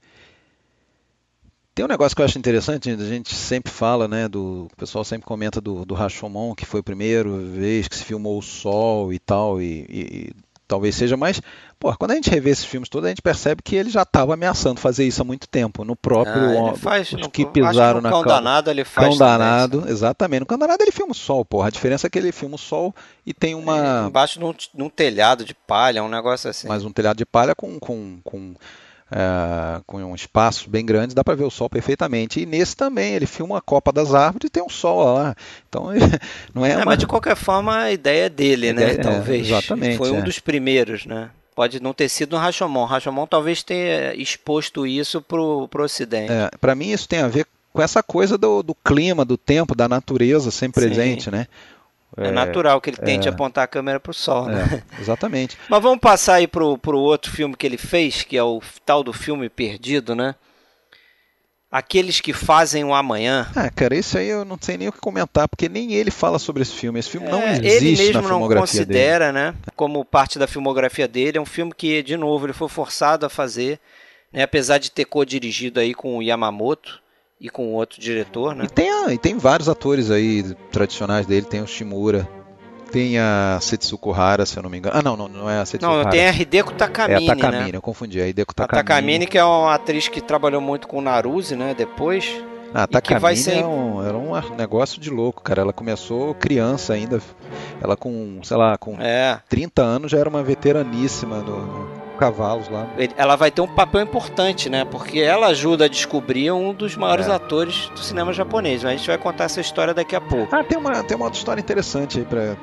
tem 1.78 1.84
um 1.84 1.88
negócio 1.88 2.16
que 2.16 2.20
eu 2.20 2.26
acho 2.26 2.36
interessante, 2.36 2.90
a 2.90 2.96
gente 2.96 3.32
sempre 3.32 3.70
fala, 3.72 4.08
né, 4.08 4.26
do, 4.26 4.64
o 4.64 4.76
pessoal 4.76 5.04
sempre 5.04 5.24
comenta 5.24 5.60
do, 5.60 5.84
do 5.84 5.94
Rashomon, 5.94 6.52
que 6.52 6.66
foi 6.66 6.80
a 6.80 6.82
primeira 6.82 7.30
vez 7.30 7.86
que 7.86 7.94
se 7.94 8.02
filmou 8.02 8.36
o 8.36 8.42
Sol 8.42 9.12
e 9.12 9.18
tal, 9.20 9.62
e, 9.62 9.86
e, 9.88 10.00
e 10.00 10.32
talvez 10.66 10.96
seja 10.96 11.16
mais. 11.16 11.40
Pô, 11.78 11.96
quando 11.96 12.10
a 12.10 12.14
gente 12.16 12.30
revê 12.30 12.50
esses 12.50 12.64
filmes 12.64 12.88
todos, 12.88 13.06
a 13.06 13.10
gente 13.10 13.22
percebe 13.22 13.62
que 13.62 13.76
ele 13.76 13.90
já 13.90 14.02
estava 14.02 14.34
ameaçando 14.34 14.80
fazer 14.80 15.06
isso 15.06 15.22
há 15.22 15.24
muito 15.24 15.46
tempo. 15.46 15.84
No 15.84 15.94
próprio. 15.94 16.66
Ah, 16.66 16.74
faz, 16.74 17.12
os 17.12 17.28
que 17.28 17.46
pisaram 17.46 18.00
no 18.00 18.02
na 18.02 18.10
Cão 18.10 18.24
Danado 18.24 18.70
ele 18.72 18.84
faz. 18.84 19.10
Cão 19.10 19.16
Danado, 19.16 19.84
exatamente. 19.86 20.40
No 20.40 20.46
Cão 20.46 20.58
Danado 20.58 20.82
ele 20.82 20.90
filma 20.90 21.12
o 21.12 21.14
sol, 21.14 21.44
porra. 21.44 21.68
A 21.68 21.70
diferença 21.70 22.08
é 22.08 22.10
que 22.10 22.18
ele 22.18 22.32
filma 22.32 22.56
o 22.56 22.58
sol 22.58 22.92
e 23.24 23.32
tem 23.32 23.54
uma. 23.54 24.02
É, 24.02 24.06
embaixo 24.08 24.40
num, 24.40 24.52
num 24.74 24.88
telhado 24.88 25.44
de 25.44 25.54
palha, 25.54 26.02
um 26.02 26.08
negócio 26.08 26.50
assim. 26.50 26.66
Mas 26.66 26.84
um 26.84 26.90
telhado 26.90 27.18
de 27.18 27.24
palha 27.24 27.54
com. 27.54 27.78
com, 27.78 28.18
com 28.24 28.56
é, 29.10 29.80
com 29.86 30.02
um 30.02 30.14
espaço 30.14 30.68
bem 30.68 30.84
grande, 30.84 31.14
dá 31.14 31.24
para 31.24 31.34
ver 31.34 31.44
o 31.44 31.50
sol 31.50 31.68
perfeitamente. 31.68 32.40
E 32.40 32.46
nesse 32.46 32.76
também, 32.76 33.14
ele 33.14 33.26
filma 33.26 33.58
a 33.58 33.60
copa 33.60 33.92
das 33.92 34.14
árvores 34.14 34.46
e 34.46 34.50
tem 34.50 34.62
um 34.62 34.68
sol 34.68 35.14
lá. 35.14 35.34
Então, 35.68 35.88
não 36.54 36.64
é, 36.64 36.72
é 36.72 36.76
uma... 36.76 36.84
Mas 36.84 36.98
de 36.98 37.06
qualquer 37.06 37.36
forma, 37.36 37.76
a 37.76 37.92
ideia 37.92 38.26
é 38.26 38.28
dele, 38.28 38.72
né? 38.72 38.92
Ideia, 38.92 39.02
talvez. 39.02 39.46
É, 39.46 39.50
exatamente. 39.50 39.96
Foi 39.96 40.10
um 40.10 40.18
é. 40.18 40.22
dos 40.22 40.38
primeiros, 40.38 41.06
né? 41.06 41.30
Pode 41.54 41.82
não 41.82 41.92
ter 41.92 42.08
sido 42.08 42.36
no 42.36 42.42
Rashomon. 42.42 42.84
Rashomon 42.84 43.26
talvez 43.26 43.62
tenha 43.62 44.14
exposto 44.14 44.86
isso 44.86 45.20
pro, 45.20 45.66
pro 45.68 45.82
Ocidente. 45.82 46.30
É, 46.30 46.50
para 46.60 46.74
mim, 46.74 46.92
isso 46.92 47.08
tem 47.08 47.18
a 47.18 47.28
ver 47.28 47.46
com 47.72 47.82
essa 47.82 48.02
coisa 48.02 48.38
do, 48.38 48.62
do 48.62 48.74
clima, 48.74 49.24
do 49.24 49.36
tempo, 49.36 49.74
da 49.74 49.88
natureza 49.88 50.50
sempre 50.50 50.84
presente, 50.86 51.30
né? 51.30 51.46
É, 52.18 52.28
é, 52.28 52.30
natural 52.30 52.80
que 52.80 52.90
ele 52.90 52.96
tente 52.96 53.28
é, 53.28 53.30
apontar 53.30 53.64
a 53.64 53.68
câmera 53.68 54.00
para 54.00 54.10
o 54.10 54.14
sol, 54.14 54.46
né? 54.46 54.84
É, 54.90 54.94
exatamente. 55.00 55.56
Mas 55.68 55.82
vamos 55.82 56.00
passar 56.00 56.34
aí 56.34 56.46
pro, 56.46 56.76
pro 56.78 56.98
outro 56.98 57.30
filme 57.30 57.56
que 57.56 57.66
ele 57.66 57.78
fez, 57.78 58.22
que 58.22 58.36
é 58.36 58.42
o 58.42 58.60
tal 58.84 59.02
do 59.02 59.12
filme 59.12 59.48
Perdido, 59.48 60.14
né? 60.14 60.34
Aqueles 61.70 62.18
que 62.20 62.32
fazem 62.32 62.82
o 62.82 62.94
amanhã. 62.94 63.46
Ah, 63.54 63.68
cara, 63.68 63.94
isso 63.94 64.16
aí 64.16 64.28
eu 64.28 64.42
não 64.42 64.56
sei 64.58 64.78
nem 64.78 64.88
o 64.88 64.92
que 64.92 65.00
comentar, 65.00 65.46
porque 65.46 65.68
nem 65.68 65.92
ele 65.92 66.10
fala 66.10 66.38
sobre 66.38 66.62
esse 66.62 66.72
filme. 66.72 66.98
Esse 66.98 67.10
filme 67.10 67.28
não 67.28 67.42
é, 67.42 67.58
existe 67.58 67.66
Ele 67.66 67.96
mesmo 67.96 68.22
na 68.22 68.28
não 68.28 68.48
considera, 68.48 69.26
dele. 69.26 69.38
né? 69.38 69.54
Como 69.76 70.02
parte 70.02 70.38
da 70.38 70.46
filmografia 70.46 71.06
dele. 71.06 71.36
É 71.36 71.40
um 71.40 71.46
filme 71.46 71.74
que, 71.76 72.02
de 72.02 72.16
novo, 72.16 72.46
ele 72.46 72.54
foi 72.54 72.70
forçado 72.70 73.26
a 73.26 73.28
fazer, 73.28 73.78
né? 74.32 74.44
Apesar 74.44 74.78
de 74.78 74.90
ter 74.90 75.04
co-dirigido 75.04 75.78
aí 75.78 75.92
com 75.92 76.16
o 76.16 76.22
Yamamoto 76.22 77.02
e 77.40 77.48
com 77.48 77.72
outro 77.74 78.00
diretor, 78.00 78.54
né? 78.54 78.64
E 78.64 78.68
tem, 78.68 78.90
a, 78.90 79.12
e 79.12 79.18
tem 79.18 79.36
vários 79.38 79.68
atores 79.68 80.10
aí 80.10 80.42
tradicionais 80.72 81.26
dele, 81.26 81.46
tem 81.46 81.62
o 81.62 81.66
Shimura, 81.66 82.28
tem 82.90 83.18
a 83.18 83.58
Setsuko 83.60 84.12
Hara, 84.12 84.44
se 84.44 84.56
eu 84.56 84.62
não 84.62 84.70
me 84.70 84.78
engano. 84.78 84.96
Ah, 84.98 85.02
não, 85.02 85.16
não, 85.16 85.28
não 85.28 85.50
é 85.50 85.58
a 85.58 85.64
Setsuko 85.64 85.92
Não, 85.92 86.00
Hara. 86.00 86.10
tem 86.10 86.26
a 86.26 86.32
Hideko 86.32 86.72
Takamine, 86.72 87.26
É 87.26 87.30
a 87.30 87.36
Takamine, 87.36 87.72
né? 87.72 87.78
eu 87.78 87.82
confundi, 87.82 88.20
a 88.20 88.26
Hideko 88.26 88.54
Takamine. 88.54 88.80
A 88.80 88.84
Takamine 88.84 89.26
que 89.26 89.38
é 89.38 89.44
uma 89.44 89.74
atriz 89.74 90.08
que 90.08 90.20
trabalhou 90.20 90.60
muito 90.60 90.88
com 90.88 90.98
o 90.98 91.02
Naruse, 91.02 91.54
né, 91.54 91.74
depois. 91.76 92.42
Ah, 92.74 92.82
a 92.82 92.86
Takamine 92.86 93.36
ser... 93.36 93.58
é 93.58 93.66
um, 93.66 94.04
era 94.04 94.16
um 94.16 94.56
negócio 94.56 95.00
de 95.00 95.10
louco, 95.10 95.42
cara. 95.42 95.62
Ela 95.62 95.72
começou 95.72 96.34
criança 96.34 96.92
ainda. 96.92 97.20
Ela 97.80 97.96
com, 97.96 98.40
sei 98.42 98.56
lá, 98.56 98.76
com 98.76 98.96
é. 99.00 99.40
30 99.48 99.82
anos 99.82 100.10
já 100.10 100.18
era 100.18 100.28
uma 100.28 100.42
veteraníssima 100.42 101.38
no, 101.38 101.60
no 101.66 101.97
cavalos 102.18 102.68
lá. 102.68 102.86
Ela 103.16 103.36
vai 103.36 103.50
ter 103.50 103.60
um 103.60 103.66
papel 103.66 104.02
importante, 104.02 104.68
né? 104.68 104.84
Porque 104.84 105.20
ela 105.20 105.46
ajuda 105.48 105.86
a 105.86 105.88
descobrir 105.88 106.50
um 106.50 106.74
dos 106.74 106.96
maiores 106.96 107.28
é. 107.28 107.32
atores 107.32 107.88
do 107.90 108.00
cinema 108.00 108.32
japonês. 108.32 108.84
A 108.84 108.90
gente 108.90 109.06
vai 109.06 109.16
contar 109.16 109.44
essa 109.44 109.60
história 109.60 109.94
daqui 109.94 110.16
a 110.16 110.20
pouco. 110.20 110.54
Ah, 110.54 110.64
tem 110.64 110.76
uma, 110.76 111.02
tem 111.02 111.16
uma 111.16 111.26
outra 111.26 111.38
história 111.38 111.60
interessante 111.60 112.18
aí 112.18 112.24
para 112.24 112.56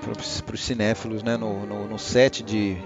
os 0.54 0.64
cinéfilos, 0.64 1.24
né? 1.24 1.38
No, 1.38 1.66
no, 1.66 1.88
no 1.88 2.00
set 2.00 2.44
de 2.44 2.78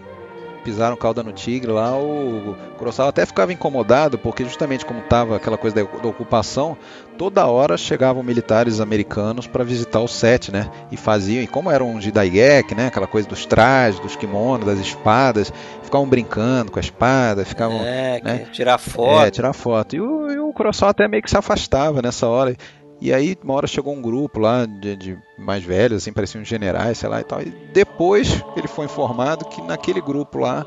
pisaram 0.60 0.96
cauda 0.96 1.24
no 1.24 1.32
tigre 1.32 1.72
lá, 1.72 1.98
o 1.98 2.56
Kurosawa 2.78 3.10
até 3.10 3.26
ficava 3.26 3.52
incomodado, 3.52 4.18
porque 4.18 4.44
justamente 4.44 4.86
como 4.86 5.00
estava 5.00 5.36
aquela 5.36 5.58
coisa 5.58 5.76
da, 5.76 5.84
da, 5.84 6.08
ocupação, 6.08 6.78
toda 7.18 7.46
hora 7.48 7.78
chegavam 7.78 8.24
militares 8.24 8.80
americanos 8.80 9.48
para 9.48 9.64
visitar 9.64 10.00
o 10.00 10.08
set, 10.08 10.52
né? 10.52 10.70
E 10.92 10.98
faziam, 10.98 11.44
e 11.44 11.48
como 11.48 11.72
eram 11.72 11.90
um 11.90 12.02
jidaigeki, 12.02 12.76
né? 12.76 12.88
Aquela 12.88 13.08
coisa 13.08 13.28
dos 13.28 13.46
trajes, 13.46 14.00
dos 14.00 14.16
kimonos, 14.16 14.66
das 14.66 14.80
espadas, 14.80 15.52
ficavam 15.84 16.08
brincando 16.08 16.72
com 16.72 16.80
a 16.80 16.82
espada, 16.82 17.44
ficavam... 17.44 17.82
É, 17.82 18.22
né? 18.24 18.48
tirar 18.52 18.78
foto. 18.78 19.26
É, 19.26 19.32
tirar 19.32 19.54
foto. 19.54 19.96
E 19.96 20.02
o, 20.02 20.32
e 20.32 20.40
o 20.40 20.54
Kurosawa 20.54 20.92
até 20.92 21.08
meio 21.08 21.24
que 21.24 21.30
se 21.30 21.38
afastava 21.38 22.02
nessa 22.02 22.28
hora. 22.28 22.56
E 23.02 23.14
aí, 23.14 23.38
uma 23.44 23.54
hora 23.54 23.68
chegou 23.68 23.94
um 23.94 24.02
grupo 24.02 24.40
lá 24.40 24.66
de, 24.66 24.96
de, 24.96 25.18
mais 25.38 25.64
velhos, 25.64 26.04
assim, 26.04 26.12
pareciam 26.12 26.44
generais, 26.44 26.98
sei 26.98 27.08
lá 27.08 27.22
e 27.22 27.24
tal. 27.24 27.42
E 27.42 27.50
depois 27.74 28.44
ele 28.58 28.68
foi 28.68 28.86
informado 28.86 29.46
que 29.46 29.62
naquele 29.62 30.02
grupo 30.02 30.40
lá 30.40 30.66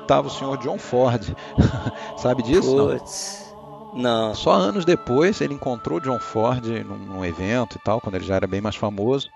estava 0.00 0.28
o 0.28 0.30
senhor 0.30 0.56
John 0.58 0.78
Ford. 0.78 1.34
Sabe 2.16 2.42
disso? 2.42 2.76
Puts. 2.76 3.54
Não? 3.94 4.28
não. 4.28 4.34
Só 4.34 4.52
anos 4.52 4.84
depois 4.84 5.40
ele 5.40 5.54
encontrou 5.54 5.98
John 6.00 6.20
Ford 6.20 6.64
num, 6.64 6.98
num 6.98 7.24
evento 7.24 7.76
e 7.76 7.80
tal, 7.80 8.00
quando 8.00 8.14
ele 8.14 8.24
já 8.24 8.36
era 8.36 8.46
bem 8.46 8.60
mais 8.60 8.76
famoso. 8.76 9.28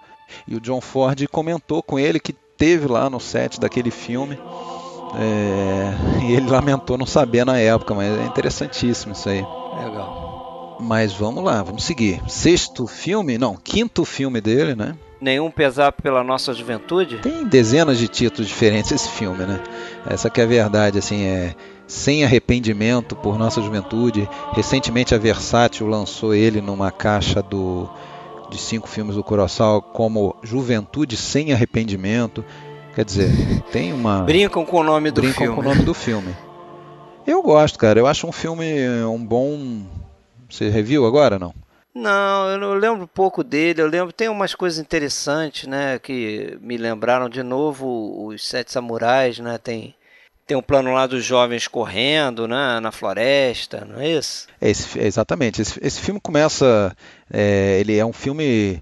E 0.46 0.54
o 0.54 0.60
John 0.60 0.80
Ford 0.80 1.26
comentou 1.28 1.82
com 1.82 1.98
ele 1.98 2.20
que 2.20 2.32
teve 2.32 2.86
lá 2.86 3.10
no 3.10 3.20
set 3.20 3.60
daquele 3.60 3.90
filme. 3.90 4.38
É, 5.14 5.94
e 6.26 6.32
ele 6.32 6.48
lamentou 6.48 6.96
não 6.96 7.06
saber 7.06 7.44
na 7.44 7.58
época, 7.58 7.94
mas 7.94 8.16
é 8.18 8.24
interessantíssimo 8.24 9.12
isso 9.12 9.28
aí. 9.28 9.44
Legal. 9.84 10.15
Mas 10.78 11.12
vamos 11.12 11.42
lá, 11.42 11.62
vamos 11.62 11.84
seguir. 11.84 12.20
Sexto 12.28 12.86
filme, 12.86 13.38
não, 13.38 13.56
quinto 13.56 14.04
filme 14.04 14.40
dele, 14.40 14.74
né? 14.74 14.94
Nenhum 15.20 15.50
pesar 15.50 15.92
pela 15.92 16.22
nossa 16.22 16.52
juventude? 16.52 17.18
Tem 17.18 17.44
dezenas 17.44 17.98
de 17.98 18.06
títulos 18.06 18.48
diferentes 18.48 18.92
esse 18.92 19.08
filme, 19.08 19.44
né? 19.44 19.60
Essa 20.06 20.28
que 20.28 20.40
é 20.40 20.44
a 20.44 20.46
verdade, 20.46 20.98
assim, 20.98 21.24
é 21.24 21.54
sem 21.86 22.24
arrependimento 22.24 23.16
por 23.16 23.38
nossa 23.38 23.62
juventude. 23.62 24.28
Recentemente 24.52 25.14
a 25.14 25.18
Versátil 25.18 25.86
lançou 25.86 26.34
ele 26.34 26.60
numa 26.60 26.90
caixa 26.90 27.42
do 27.42 27.88
de 28.50 28.58
cinco 28.58 28.88
filmes 28.88 29.16
do 29.16 29.24
Kurosawa 29.24 29.80
como 29.80 30.36
Juventude 30.42 31.16
sem 31.16 31.52
arrependimento. 31.52 32.44
Quer 32.94 33.04
dizer, 33.04 33.62
tem 33.72 33.92
uma 33.92 34.22
brincam 34.24 34.64
com 34.64 34.78
o 34.78 34.84
nome 34.84 35.10
do 35.10 35.20
brincam 35.20 35.46
filme. 35.46 35.54
com 35.54 35.60
o 35.60 35.64
nome 35.64 35.82
do 35.82 35.94
filme. 35.94 36.34
Eu 37.26 37.42
gosto, 37.42 37.78
cara. 37.78 37.98
Eu 37.98 38.06
acho 38.06 38.26
um 38.26 38.32
filme 38.32 38.64
um 39.04 39.24
bom 39.24 39.82
você 40.48 40.68
reviu 40.68 41.06
agora 41.06 41.38
não? 41.38 41.54
Não, 41.94 42.50
eu 42.50 42.58
não 42.58 42.74
lembro 42.74 43.08
pouco 43.08 43.42
dele. 43.42 43.80
Eu 43.80 43.88
lembro 43.88 44.12
tem 44.12 44.28
umas 44.28 44.54
coisas 44.54 44.78
interessantes, 44.78 45.66
né, 45.66 45.98
que 45.98 46.58
me 46.60 46.76
lembraram 46.76 47.28
de 47.28 47.42
novo 47.42 48.26
os 48.26 48.46
Sete 48.46 48.70
Samurais, 48.70 49.38
né? 49.38 49.56
Tem 49.56 49.94
tem 50.46 50.56
um 50.56 50.62
plano 50.62 50.92
lá 50.92 51.08
dos 51.08 51.24
jovens 51.24 51.66
correndo, 51.66 52.46
né, 52.46 52.78
na 52.78 52.92
floresta, 52.92 53.84
não 53.84 53.98
é 53.98 54.10
isso? 54.12 54.46
É 54.60 54.70
esse, 54.70 54.96
exatamente. 54.98 55.60
Esse, 55.60 55.76
esse, 55.82 56.00
filme 56.00 56.20
começa, 56.20 56.96
é, 57.28 57.80
ele 57.80 57.96
é 57.96 58.06
um 58.06 58.12
filme 58.12 58.80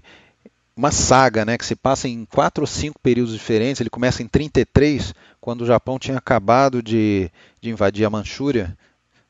uma 0.77 0.91
saga, 0.91 1.43
né, 1.43 1.57
que 1.57 1.65
se 1.65 1.75
passa 1.75 2.07
em 2.07 2.25
quatro 2.25 2.63
ou 2.63 2.67
cinco 2.67 2.99
períodos 2.99 3.33
diferentes. 3.33 3.79
Ele 3.79 3.89
começa 3.89 4.21
em 4.21 4.27
33, 4.27 5.13
quando 5.41 5.61
o 5.61 5.65
Japão 5.65 5.97
tinha 5.97 6.17
acabado 6.17 6.83
de, 6.83 7.31
de 7.61 7.69
invadir 7.69 8.05
a 8.05 8.09
Manchúria, 8.09 8.77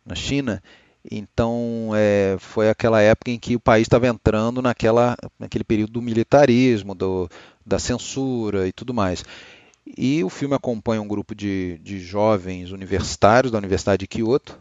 na 0.06 0.16
China, 0.16 0.62
então, 1.12 1.92
é, 1.96 2.36
foi 2.40 2.70
aquela 2.70 3.02
época 3.02 3.32
em 3.32 3.40
que 3.40 3.56
o 3.56 3.60
país 3.60 3.84
estava 3.84 4.08
entrando 4.08 4.62
naquela, 4.62 5.16
naquele 5.40 5.64
período 5.64 5.94
do 5.94 6.02
militarismo, 6.02 6.96
do, 6.96 7.30
da 7.66 7.78
censura 7.80 8.68
e 8.68 8.72
tudo 8.72 8.94
mais. 8.94 9.24
E 9.98 10.24
o 10.24 10.30
filme 10.30 10.56
acompanha 10.56 11.02
um 11.02 11.08
grupo 11.08 11.36
de, 11.36 11.80
de 11.84 12.00
jovens 12.00 12.72
universitários 12.72 13.52
da 13.52 13.58
Universidade 13.58 14.00
de 14.00 14.08
Kyoto, 14.08 14.58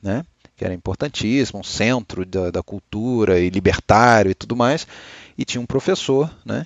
né, 0.00 0.24
que 0.56 0.64
era 0.64 0.72
importantíssimo, 0.72 1.60
um 1.60 1.64
centro 1.64 2.24
da, 2.24 2.50
da 2.50 2.62
cultura 2.62 3.40
e 3.40 3.50
libertário 3.50 4.30
e 4.30 4.34
tudo 4.34 4.54
mais, 4.54 4.86
e 5.36 5.44
tinha 5.44 5.60
um 5.60 5.66
professor, 5.66 6.32
né, 6.44 6.64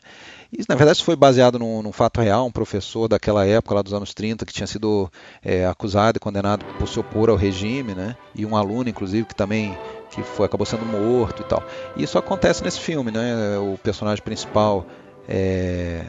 isso, 0.52 0.66
na 0.68 0.74
verdade, 0.74 1.02
foi 1.04 1.14
baseado 1.14 1.58
num, 1.58 1.80
num, 1.82 1.92
fato 1.92 2.20
real. 2.20 2.46
Um 2.46 2.50
professor 2.50 3.06
daquela 3.06 3.46
época, 3.46 3.74
lá 3.74 3.82
dos 3.82 3.94
anos 3.94 4.12
30, 4.12 4.44
que 4.44 4.52
tinha 4.52 4.66
sido 4.66 5.10
é, 5.44 5.64
acusado 5.66 6.16
e 6.16 6.20
condenado 6.20 6.64
por 6.76 6.88
se 6.88 6.98
opor 6.98 7.30
ao 7.30 7.36
regime, 7.36 7.94
né? 7.94 8.16
E 8.34 8.44
um 8.44 8.56
aluno, 8.56 8.88
inclusive, 8.88 9.26
que 9.26 9.34
também 9.34 9.78
que 10.10 10.22
foi, 10.22 10.46
acabou 10.46 10.66
sendo 10.66 10.84
morto 10.84 11.42
e 11.42 11.44
tal. 11.44 11.62
Isso 11.96 12.18
acontece 12.18 12.64
nesse 12.64 12.80
filme, 12.80 13.12
né? 13.12 13.58
O 13.58 13.78
personagem 13.78 14.22
principal 14.24 14.84
é, 15.28 16.06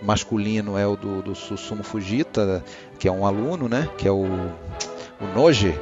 masculino 0.00 0.78
é 0.78 0.86
o 0.86 0.96
do, 0.96 1.22
do 1.22 1.34
Susumu 1.34 1.82
Fujita, 1.82 2.64
que 2.98 3.08
é 3.08 3.12
um 3.12 3.26
aluno, 3.26 3.68
né? 3.68 3.88
Que 3.98 4.06
é 4.06 4.12
o, 4.12 4.24
o 4.24 5.26
Noji. 5.34 5.74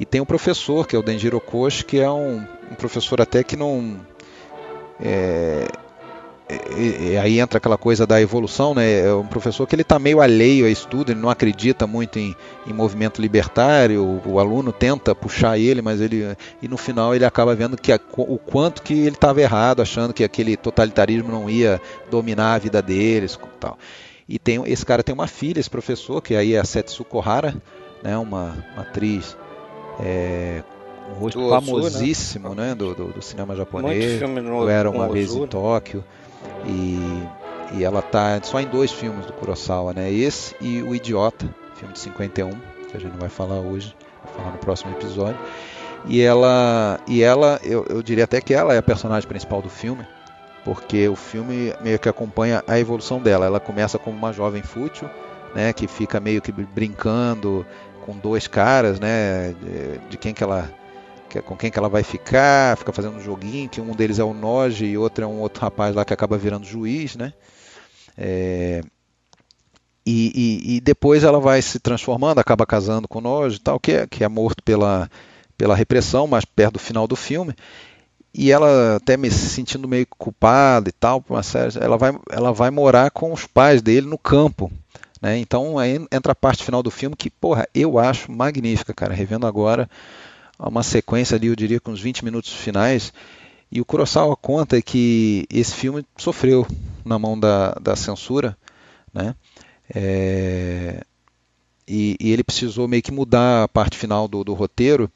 E 0.00 0.06
tem 0.06 0.20
o 0.20 0.26
professor, 0.26 0.86
que 0.86 0.96
é 0.96 0.98
o 0.98 1.02
Denjiro 1.02 1.40
Koshi, 1.40 1.84
que 1.84 1.98
é 1.98 2.10
um, 2.10 2.38
um 2.70 2.74
professor 2.74 3.20
até 3.20 3.44
que 3.44 3.56
não... 3.56 4.00
É, 4.98 5.66
e, 6.48 7.10
e, 7.12 7.16
aí 7.18 7.40
entra 7.40 7.58
aquela 7.58 7.76
coisa 7.76 8.06
da 8.06 8.20
evolução, 8.20 8.72
né? 8.72 9.00
É 9.00 9.12
um 9.12 9.26
professor 9.26 9.66
que 9.66 9.74
ele 9.74 9.82
está 9.82 9.98
meio 9.98 10.20
alheio 10.20 10.64
a 10.66 10.70
estudo, 10.70 11.10
ele 11.10 11.20
não 11.20 11.28
acredita 11.28 11.86
muito 11.88 12.20
em, 12.20 12.36
em 12.66 12.72
movimento 12.72 13.20
libertário. 13.20 14.04
O, 14.04 14.34
o, 14.34 14.38
aluno 14.38 14.72
tenta 14.72 15.12
puxar 15.12 15.58
ele, 15.58 15.82
mas 15.82 16.00
ele 16.00 16.36
e 16.62 16.68
no 16.68 16.76
final 16.76 17.14
ele 17.14 17.24
acaba 17.24 17.54
vendo 17.54 17.76
que 17.76 17.92
a, 17.92 17.98
o 18.16 18.38
quanto 18.38 18.82
que 18.82 18.94
ele 18.94 19.16
estava 19.16 19.40
errado, 19.40 19.82
achando 19.82 20.14
que 20.14 20.22
aquele 20.22 20.56
totalitarismo 20.56 21.32
não 21.32 21.50
ia 21.50 21.80
dominar 22.08 22.54
a 22.54 22.58
vida 22.58 22.80
deles, 22.80 23.36
tal. 23.58 23.76
E 24.28 24.38
tem 24.38 24.62
esse 24.66 24.86
cara 24.86 25.02
tem 25.02 25.14
uma 25.14 25.26
filha, 25.26 25.58
esse 25.58 25.70
professor 25.70 26.22
que 26.22 26.36
aí 26.36 26.54
é 26.54 26.58
a 26.60 26.64
Setsuko 26.64 27.20
Hara, 27.20 27.56
né? 28.04 28.16
Uma, 28.16 28.56
uma 28.74 28.82
atriz 28.82 29.36
é, 29.98 30.62
um 31.10 31.14
rosto 31.14 31.40
do 31.40 31.48
famosíssimo, 31.48 32.54
né? 32.54 32.68
né? 32.68 32.74
Do, 32.74 32.94
do, 32.94 33.06
do, 33.06 33.22
cinema 33.22 33.54
japonês. 33.56 34.20
No, 34.20 34.68
era 34.68 34.90
uma 34.90 35.08
vez 35.08 35.30
Ozu, 35.30 35.44
em 35.44 35.46
Tóquio. 35.46 36.04
E, 36.66 37.22
e 37.74 37.84
ela 37.84 38.02
tá 38.02 38.40
só 38.42 38.60
em 38.60 38.66
dois 38.66 38.92
filmes 38.92 39.26
do 39.26 39.32
Kurosawa, 39.32 39.92
né? 39.92 40.10
Esse 40.10 40.54
e 40.60 40.82
O 40.82 40.94
Idiota, 40.94 41.48
filme 41.74 41.92
de 41.92 42.00
51, 42.00 42.50
que 42.50 42.96
a 42.96 43.00
gente 43.00 43.12
não 43.12 43.20
vai 43.20 43.28
falar 43.28 43.60
hoje, 43.60 43.94
vai 44.24 44.34
falar 44.34 44.52
no 44.52 44.58
próximo 44.58 44.92
episódio. 44.92 45.38
E 46.06 46.20
ela, 46.20 47.00
e 47.06 47.22
ela 47.22 47.60
eu, 47.64 47.84
eu 47.88 48.02
diria 48.02 48.24
até 48.24 48.40
que 48.40 48.54
ela 48.54 48.74
é 48.74 48.78
a 48.78 48.82
personagem 48.82 49.28
principal 49.28 49.60
do 49.60 49.68
filme, 49.68 50.06
porque 50.64 51.08
o 51.08 51.16
filme 51.16 51.72
meio 51.80 51.98
que 51.98 52.08
acompanha 52.08 52.62
a 52.66 52.78
evolução 52.78 53.20
dela. 53.20 53.46
Ela 53.46 53.60
começa 53.60 53.98
como 53.98 54.16
uma 54.16 54.32
jovem 54.32 54.62
fútil, 54.62 55.08
né, 55.54 55.72
que 55.72 55.86
fica 55.86 56.20
meio 56.20 56.40
que 56.40 56.52
brincando 56.52 57.66
com 58.04 58.16
dois 58.16 58.46
caras, 58.46 59.00
né, 59.00 59.54
de, 59.60 59.98
de 60.10 60.16
quem 60.16 60.32
que 60.32 60.42
ela 60.42 60.70
que 61.36 61.38
é 61.38 61.42
com 61.42 61.56
quem 61.56 61.70
que 61.70 61.78
ela 61.78 61.88
vai 61.88 62.02
ficar, 62.02 62.76
fica 62.76 62.92
fazendo 62.92 63.16
um 63.16 63.20
joguinho, 63.20 63.68
que 63.68 63.80
um 63.80 63.94
deles 63.94 64.18
é 64.18 64.24
o 64.24 64.32
Noge 64.32 64.86
e 64.86 64.98
outro 64.98 65.24
é 65.24 65.26
um 65.26 65.40
outro 65.40 65.60
rapaz 65.60 65.94
lá 65.94 66.04
que 66.04 66.14
acaba 66.14 66.38
virando 66.38 66.66
juiz, 66.66 67.16
né? 67.16 67.32
É, 68.16 68.80
e, 70.04 70.32
e, 70.34 70.76
e, 70.76 70.80
depois 70.80 71.24
ela 71.24 71.40
vai 71.40 71.60
se 71.60 71.78
transformando, 71.78 72.38
acaba 72.38 72.64
casando 72.64 73.06
com 73.06 73.20
Noge 73.20 73.56
e 73.56 73.60
tal, 73.60 73.78
que 73.78 73.92
é, 73.92 74.06
que 74.06 74.24
é 74.24 74.28
morto 74.28 74.62
pela, 74.62 75.10
pela 75.58 75.74
repressão, 75.74 76.26
mas 76.26 76.44
perto 76.44 76.74
do 76.74 76.78
final 76.78 77.06
do 77.06 77.16
filme. 77.16 77.54
E 78.32 78.52
ela 78.52 78.96
até 78.96 79.16
me 79.16 79.30
sentindo 79.30 79.88
meio 79.88 80.06
culpada 80.18 80.88
e 80.88 80.92
tal, 80.92 81.24
ela 81.80 81.96
vai, 81.96 82.18
ela 82.30 82.52
vai 82.52 82.70
morar 82.70 83.10
com 83.10 83.32
os 83.32 83.46
pais 83.46 83.82
dele 83.82 84.06
no 84.06 84.18
campo. 84.18 84.70
Né? 85.20 85.38
Então 85.38 85.78
aí 85.78 85.98
entra 86.12 86.32
a 86.32 86.36
parte 86.36 86.62
final 86.62 86.82
do 86.82 86.90
filme 86.90 87.16
que, 87.16 87.30
porra, 87.30 87.66
eu 87.74 87.98
acho 87.98 88.30
magnífica, 88.30 88.94
cara. 88.94 89.14
Revendo 89.14 89.46
agora, 89.46 89.88
uma 90.58 90.82
sequência 90.82 91.36
ali, 91.36 91.48
eu 91.48 91.56
diria, 91.56 91.80
com 91.80 91.92
uns 91.92 92.00
20 92.00 92.24
minutos 92.24 92.52
finais. 92.52 93.12
E 93.70 93.80
o 93.80 93.84
Kurosawa 93.84 94.36
conta 94.36 94.80
que 94.80 95.46
esse 95.50 95.74
filme 95.74 96.04
sofreu 96.16 96.66
na 97.04 97.18
mão 97.18 97.38
da, 97.38 97.72
da 97.72 97.96
censura, 97.96 98.56
né? 99.12 99.34
É, 99.94 101.04
e, 101.86 102.16
e, 102.20 102.32
ele 102.32 102.42
precisou 102.42 102.88
meio 102.88 103.02
que 103.02 103.12
mudar 103.12 103.64
a 103.64 103.68
parte 103.68 103.96
final 103.96 104.26
do, 104.26 104.42
do 104.42 104.54
roteiro 104.54 105.10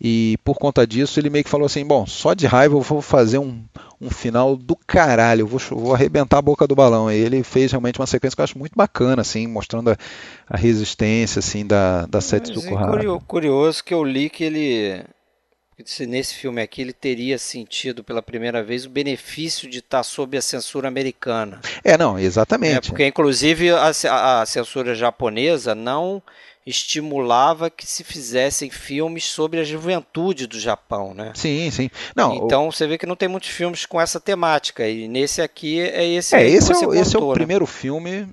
e 0.00 0.38
por 0.44 0.56
conta 0.56 0.86
disso, 0.86 1.18
ele 1.18 1.30
meio 1.30 1.44
que 1.44 1.50
falou 1.50 1.66
assim: 1.66 1.84
bom, 1.84 2.06
só 2.06 2.34
de 2.34 2.46
raiva 2.46 2.74
eu 2.74 2.80
vou 2.80 3.00
fazer 3.00 3.38
um, 3.38 3.64
um 4.00 4.10
final 4.10 4.56
do 4.56 4.76
caralho, 4.76 5.42
eu 5.42 5.46
vou, 5.46 5.58
vou 5.58 5.94
arrebentar 5.94 6.38
a 6.38 6.42
boca 6.42 6.66
do 6.66 6.74
balão. 6.74 7.10
E 7.10 7.16
ele 7.16 7.42
fez 7.42 7.72
realmente 7.72 7.98
uma 7.98 8.06
sequência 8.06 8.34
que 8.34 8.40
eu 8.40 8.44
acho 8.44 8.58
muito 8.58 8.74
bacana, 8.74 9.22
assim, 9.22 9.46
mostrando 9.46 9.90
a, 9.90 9.96
a 10.48 10.56
resistência 10.56 11.38
assim 11.38 11.66
da, 11.66 12.06
da 12.06 12.20
Sete 12.20 12.52
do 12.52 12.62
Kurhara. 12.62 13.20
Curioso 13.26 13.82
que 13.82 13.94
eu 13.94 14.04
li 14.04 14.28
que 14.28 14.44
ele. 14.44 15.04
Nesse 16.08 16.34
filme 16.34 16.62
aqui 16.62 16.80
ele 16.80 16.92
teria 16.94 17.36
sentido 17.36 18.02
pela 18.02 18.22
primeira 18.22 18.62
vez 18.62 18.86
o 18.86 18.90
benefício 18.90 19.68
de 19.68 19.80
estar 19.80 20.02
sob 20.02 20.36
a 20.36 20.40
censura 20.40 20.88
americana. 20.88 21.60
É, 21.84 21.98
não, 21.98 22.18
exatamente. 22.18 22.88
É, 22.88 22.90
porque 22.90 23.06
inclusive 23.06 23.70
a, 23.70 24.40
a 24.40 24.46
censura 24.46 24.94
japonesa 24.94 25.74
não 25.74 26.22
estimulava 26.66 27.70
que 27.70 27.86
se 27.86 28.02
fizessem 28.02 28.68
filmes 28.68 29.24
sobre 29.24 29.60
a 29.60 29.64
juventude 29.64 30.48
do 30.48 30.58
Japão, 30.58 31.14
né? 31.14 31.32
Sim, 31.34 31.70
sim. 31.70 31.88
Não, 32.14 32.34
então 32.34 32.66
o... 32.66 32.72
você 32.72 32.86
vê 32.88 32.98
que 32.98 33.06
não 33.06 33.14
tem 33.14 33.28
muitos 33.28 33.50
filmes 33.50 33.86
com 33.86 34.00
essa 34.00 34.18
temática 34.18 34.86
e 34.88 35.06
nesse 35.06 35.40
aqui 35.40 35.80
é 35.80 36.04
esse. 36.04 36.34
É 36.34 36.48
esse 36.48 36.72
é, 36.72 36.86
o, 36.86 36.92
esse 36.92 37.16
é 37.16 37.18
o 37.18 37.28
né? 37.28 37.34
primeiro 37.34 37.66
filme 37.66 38.28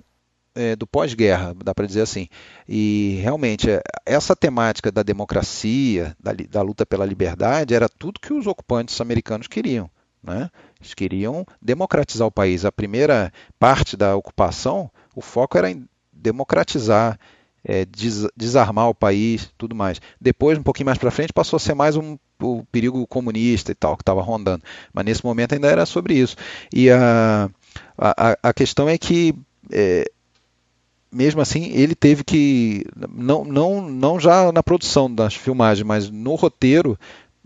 é, 0.55 0.75
do 0.75 0.87
pós-guerra, 0.87 1.55
dá 1.63 1.75
para 1.75 1.85
dizer 1.85 2.01
assim. 2.01 2.27
E 2.67 3.19
realmente 3.21 3.69
é, 3.69 3.81
essa 4.05 4.35
temática 4.35 4.91
da 4.91 5.03
democracia, 5.03 6.15
da, 6.19 6.33
da 6.33 6.61
luta 6.63 6.85
pela 6.85 7.05
liberdade, 7.05 7.75
era 7.75 7.87
tudo 7.87 8.19
que 8.19 8.33
os 8.33 8.47
ocupantes 8.47 8.99
americanos 8.99 9.47
queriam. 9.47 9.89
Né? 10.23 10.49
Eles 10.79 10.93
queriam 10.93 11.45
democratizar 11.61 12.27
o 12.27 12.31
país. 12.31 12.65
A 12.65 12.71
primeira 12.71 13.31
parte 13.59 13.95
da 13.95 14.15
ocupação, 14.15 14.89
o 15.15 15.21
foco 15.21 15.57
era 15.57 15.69
em 15.69 15.87
democratizar, 16.11 17.19
é, 17.63 17.85
des, 17.85 18.27
desarmar 18.35 18.89
o 18.89 18.95
país, 18.95 19.49
tudo 19.57 19.75
mais. 19.75 20.01
Depois, 20.19 20.57
um 20.57 20.63
pouquinho 20.63 20.87
mais 20.87 20.97
para 20.97 21.11
frente, 21.11 21.33
passou 21.33 21.57
a 21.57 21.59
ser 21.59 21.73
mais 21.73 21.95
um, 21.95 22.17
o 22.41 22.63
perigo 22.71 23.05
comunista 23.07 23.71
e 23.71 23.75
tal 23.75 23.95
que 23.95 24.01
estava 24.01 24.21
rondando. 24.21 24.63
Mas 24.93 25.05
nesse 25.05 25.25
momento 25.25 25.53
ainda 25.53 25.67
era 25.69 25.85
sobre 25.85 26.15
isso. 26.15 26.35
E 26.73 26.89
a, 26.89 27.49
a, 27.97 28.37
a 28.43 28.53
questão 28.53 28.89
é 28.89 28.97
que 28.97 29.33
é, 29.71 30.05
mesmo 31.13 31.41
assim, 31.41 31.71
ele 31.71 31.95
teve 31.95 32.23
que, 32.23 32.85
não, 33.09 33.45
não, 33.45 33.89
não 33.89 34.19
já 34.19 34.51
na 34.51 34.63
produção 34.63 35.13
das 35.13 35.35
filmagens, 35.35 35.85
mas 35.85 36.09
no 36.09 36.35
roteiro, 36.35 36.97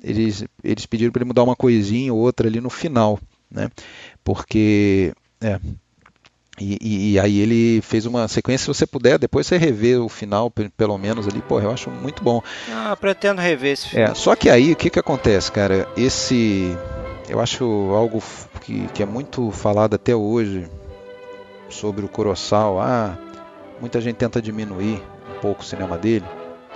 eles, 0.02 0.44
eles 0.64 0.86
pediram 0.86 1.12
para 1.12 1.22
ele 1.22 1.28
mudar 1.28 1.44
uma 1.44 1.56
coisinha 1.56 2.14
ou 2.14 2.20
outra 2.20 2.48
ali 2.48 2.62
no 2.62 2.70
final, 2.70 3.20
né? 3.52 3.70
Porque 4.24 5.14
é, 5.42 5.60
e, 6.60 6.78
e, 6.82 7.12
e, 7.14 7.20
aí 7.20 7.40
ele 7.40 7.82
fez 7.82 8.08
uma 8.08 8.28
sequência, 8.28 8.66
se 8.66 8.80
você 8.80 8.88
puder, 8.88 9.20
depois 9.20 9.46
você 9.46 9.58
rever 9.58 10.02
o 10.02 10.10
final, 10.10 10.52
pelo 10.76 10.98
menos 10.98 11.28
ali, 11.28 11.40
pô, 11.40 11.60
eu 11.60 11.72
acho 11.72 11.92
muito 11.92 12.24
bom. 12.24 12.42
Ah, 12.72 12.98
pretendo 13.00 13.40
rever 13.40 13.74
esse 13.74 13.90
filme. 13.90 14.06
É, 14.06 14.14
só 14.16 14.36
que 14.36 14.50
aí, 14.50 14.72
o 14.72 14.76
que 14.76 14.90
que 14.90 14.98
acontece, 14.98 15.52
cara? 15.52 15.88
Esse, 15.96 16.76
eu 17.30 17.40
acho 17.40 17.64
algo 17.94 18.24
que, 18.62 18.88
que 18.88 19.04
é 19.04 19.06
muito 19.06 19.52
falado 19.52 19.94
até 19.94 20.16
hoje 20.16 20.68
sobre 21.70 22.04
o 22.04 22.10
Kurosawa. 22.10 22.84
Ah, 22.84 23.18
muita 23.80 24.02
gente 24.02 24.16
tenta 24.16 24.42
diminuir 24.42 25.00
um 25.36 25.40
pouco 25.40 25.62
o 25.62 25.66
cinema 25.66 25.96
dele, 25.96 26.26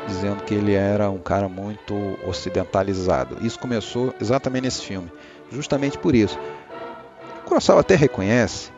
dizendo 0.08 0.44
que 0.44 0.54
ele 0.54 0.76
era 0.76 1.10
um 1.10 1.18
cara 1.18 1.50
muito 1.50 1.96
ocidentalizado. 2.28 3.38
Isso 3.42 3.58
começou 3.58 4.14
exatamente 4.22 4.66
nesse 4.66 4.84
filme, 4.84 5.12
justamente 5.52 5.98
por 5.98 6.14
isso. 6.14 6.38
O 7.40 7.48
Kurosawa 7.48 7.82
até 7.82 7.96
reconhece 7.96 8.72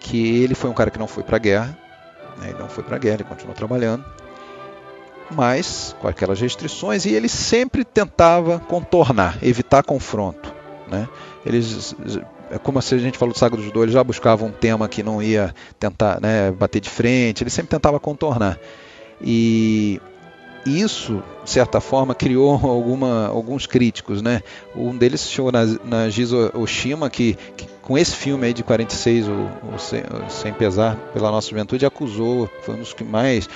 que 0.00 0.42
ele 0.42 0.54
foi 0.54 0.68
um 0.68 0.74
cara 0.74 0.90
que 0.90 0.98
não 0.98 1.06
foi 1.06 1.22
para 1.22 1.36
a 1.36 1.38
guerra, 1.38 1.78
né, 2.38 2.48
ele 2.48 2.58
não 2.58 2.68
foi 2.68 2.82
para 2.82 2.96
a 2.96 2.98
guerra, 2.98 3.16
ele 3.16 3.24
continuou 3.24 3.54
trabalhando, 3.54 4.04
mas 5.30 5.94
com 6.00 6.08
aquelas 6.08 6.40
restrições, 6.40 7.04
e 7.04 7.10
ele 7.10 7.28
sempre 7.28 7.84
tentava 7.84 8.58
contornar, 8.58 9.38
evitar 9.42 9.84
confronto. 9.84 10.52
né? 10.88 11.08
Eles, 11.46 11.94
é 12.50 12.58
como 12.58 12.78
a 12.78 12.82
gente 12.82 13.16
falou 13.16 13.32
do 13.32 13.38
Saga 13.38 13.56
do 13.56 13.62
Judô, 13.62 13.82
eles 13.82 13.94
já 13.94 14.02
buscavam 14.02 14.48
um 14.48 14.52
tema 14.52 14.88
que 14.88 15.02
não 15.02 15.22
ia 15.22 15.54
tentar 15.78 16.20
né, 16.20 16.50
bater 16.50 16.80
de 16.80 16.90
frente, 16.90 17.44
ele 17.44 17.50
sempre 17.50 17.70
tentava 17.70 18.00
contornar. 18.00 18.58
E 19.22 20.00
isso, 20.66 21.22
de 21.44 21.50
certa 21.50 21.80
forma, 21.80 22.14
criou 22.14 22.52
alguma, 22.62 23.26
alguns 23.28 23.66
críticos, 23.66 24.22
né? 24.22 24.42
Um 24.74 24.96
deles 24.96 25.22
se 25.22 25.28
chamou 25.28 25.52
Nagizo 25.84 26.50
Oshima, 26.54 27.08
que, 27.08 27.36
que, 27.56 27.66
com 27.82 27.96
esse 27.96 28.14
filme 28.14 28.46
aí 28.46 28.52
de 28.52 28.62
46, 28.62 29.28
o, 29.28 29.32
o 29.74 29.78
Sem, 29.78 30.02
Sem 30.28 30.52
Pesar 30.52 30.96
pela 31.12 31.30
Nossa 31.30 31.48
Juventude, 31.48 31.84
acusou, 31.86 32.48
foi 32.62 32.74
um 32.74 32.78
dos 32.78 32.92
que 32.92 33.04
mais 33.04 33.48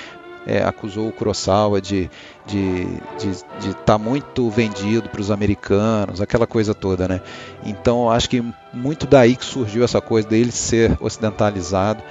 é, 0.47 0.63
acusou 0.63 1.09
o 1.09 1.13
Kurosawa 1.13 1.81
de 1.81 2.11
estar 2.47 2.47
de, 2.47 2.87
de, 3.19 3.69
de 3.69 3.75
tá 3.85 3.97
muito 3.97 4.49
vendido 4.51 5.09
para 5.09 5.21
os 5.21 5.31
americanos, 5.31 6.21
aquela 6.21 6.47
coisa 6.47 6.75
toda, 6.75 7.09
né? 7.09 7.21
Então 7.65 8.11
acho 8.11 8.29
que 8.29 8.45
muito 8.73 9.07
daí 9.07 9.37
que 9.37 9.45
surgiu 9.45 9.85
essa 9.85 10.01
coisa 10.01 10.29
dele 10.29 10.53
ser 10.53 10.97
ocidentalizado. 11.01 12.03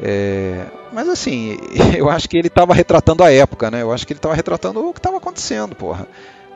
É, 0.00 0.66
mas 0.92 1.08
assim, 1.08 1.58
eu 1.96 2.10
acho 2.10 2.28
que 2.28 2.36
ele 2.36 2.48
estava 2.48 2.74
retratando 2.74 3.24
a 3.24 3.32
época, 3.32 3.70
né? 3.70 3.82
Eu 3.82 3.92
acho 3.92 4.06
que 4.06 4.12
ele 4.12 4.18
estava 4.18 4.34
retratando 4.34 4.86
o 4.86 4.92
que 4.92 4.98
estava 4.98 5.16
acontecendo, 5.16 5.74
porra. 5.74 6.06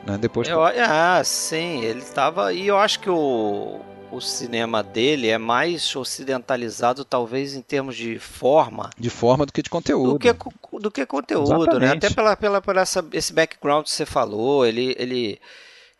Né? 0.05 0.17
Depois 0.17 0.47
eu, 0.47 0.61
Ah, 0.63 1.21
sim, 1.23 1.83
ele 1.83 1.99
estava. 1.99 2.53
E 2.53 2.67
eu 2.67 2.77
acho 2.77 2.99
que 2.99 3.09
o, 3.09 3.79
o 4.11 4.19
cinema 4.19 4.83
dele 4.83 5.29
é 5.29 5.37
mais 5.37 5.95
ocidentalizado, 5.95 7.05
talvez 7.05 7.55
em 7.55 7.61
termos 7.61 7.95
de 7.95 8.19
forma. 8.19 8.89
De 8.97 9.09
forma 9.09 9.45
do 9.45 9.53
que 9.53 9.61
de 9.61 9.69
conteúdo. 9.69 10.13
Do 10.13 10.19
que, 10.19 10.33
do 10.79 10.91
que 10.91 11.05
conteúdo, 11.05 11.63
Exatamente. 11.63 11.79
né? 11.79 11.97
Até 11.97 12.09
pela, 12.09 12.35
pela, 12.35 12.61
por 12.61 12.77
essa, 12.77 13.05
esse 13.13 13.33
background 13.33 13.85
que 13.85 13.91
você 13.91 14.05
falou, 14.05 14.65
ele. 14.65 14.95
ele 14.97 15.39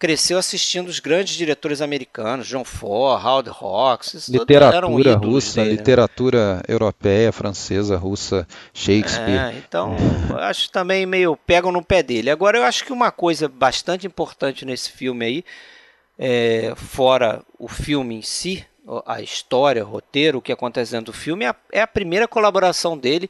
cresceu 0.02 0.40
assistindo 0.40 0.88
os 0.88 1.00
grandes 1.00 1.36
diretores 1.36 1.80
americanos, 1.80 2.48
John 2.48 2.66
Ford, 2.66 3.24
Howard 3.24 3.52
Hawks, 3.52 4.28
literatura 4.30 5.16
russa, 5.16 5.62
dele, 5.62 5.70
né? 5.70 5.76
literatura 5.76 6.56
né? 6.56 6.62
europeia, 6.68 7.32
francesa, 7.32 7.96
russa, 7.98 8.48
Shakespeare. 8.74 9.54
É, 9.54 9.54
então, 9.60 9.96
acho 10.40 10.72
também 10.72 11.06
meio 11.06 11.38
pegam 11.38 11.72
no 11.72 11.86
pé 11.86 12.02
dele. 12.02 12.32
Agora, 12.32 12.58
eu 12.58 12.64
acho 12.64 12.84
que 12.84 12.92
uma 12.92 13.12
coisa 13.12 13.48
bastante 13.48 14.08
importante 14.08 14.66
nesse 14.66 14.92
filme 14.92 15.24
aí, 15.24 15.46
é, 16.18 16.74
fora 16.76 17.44
o 17.60 17.68
filme 17.68 18.16
em 18.16 18.24
si, 18.24 18.66
a 19.06 19.22
história, 19.22 19.86
o 19.86 19.88
roteiro, 19.88 20.40
o 20.40 20.42
que 20.42 20.52
acontece 20.52 20.94
dentro 20.94 21.14
do 21.14 21.18
filme, 21.18 21.46
é 21.46 21.50
a, 21.50 21.56
é 21.74 21.82
a 21.84 21.88
primeira 21.88 22.28
colaboração 22.28 22.98
dele 22.98 23.30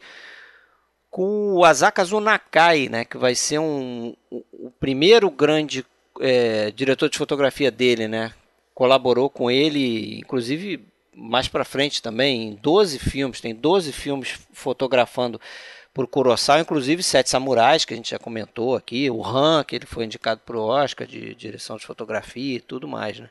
com 1.09 1.55
o 1.55 1.65
Asakazu 1.65 2.21
Nakai, 2.21 2.87
né, 2.87 3.03
que 3.03 3.17
vai 3.17 3.35
ser 3.35 3.59
um, 3.59 4.15
o, 4.29 4.67
o 4.67 4.71
primeiro 4.79 5.29
grande 5.29 5.85
é, 6.21 6.71
diretor 6.71 7.09
de 7.09 7.17
fotografia 7.17 7.71
dele, 7.71 8.07
né? 8.07 8.33
Colaborou 8.73 9.29
com 9.29 9.51
ele, 9.51 10.19
inclusive 10.19 10.85
mais 11.13 11.47
para 11.47 11.65
frente 11.65 12.01
também, 12.01 12.49
em 12.49 12.55
12 12.55 12.97
filmes, 12.97 13.41
tem 13.41 13.53
12 13.53 13.91
filmes 13.91 14.39
fotografando 14.53 15.39
por 15.93 16.07
Kurosawa, 16.07 16.61
inclusive 16.61 17.03
Sete 17.03 17.29
Samurais, 17.29 17.83
que 17.83 17.93
a 17.93 17.97
gente 17.97 18.11
já 18.11 18.19
comentou 18.19 18.75
aqui, 18.75 19.09
o 19.09 19.25
Han, 19.25 19.63
que 19.65 19.75
ele 19.75 19.85
foi 19.85 20.05
indicado 20.05 20.41
para 20.45 20.57
o 20.57 20.61
Oscar 20.61 21.05
de 21.05 21.35
direção 21.35 21.75
de 21.75 21.85
fotografia 21.85 22.55
e 22.55 22.61
tudo 22.61 22.87
mais, 22.87 23.19
né? 23.19 23.29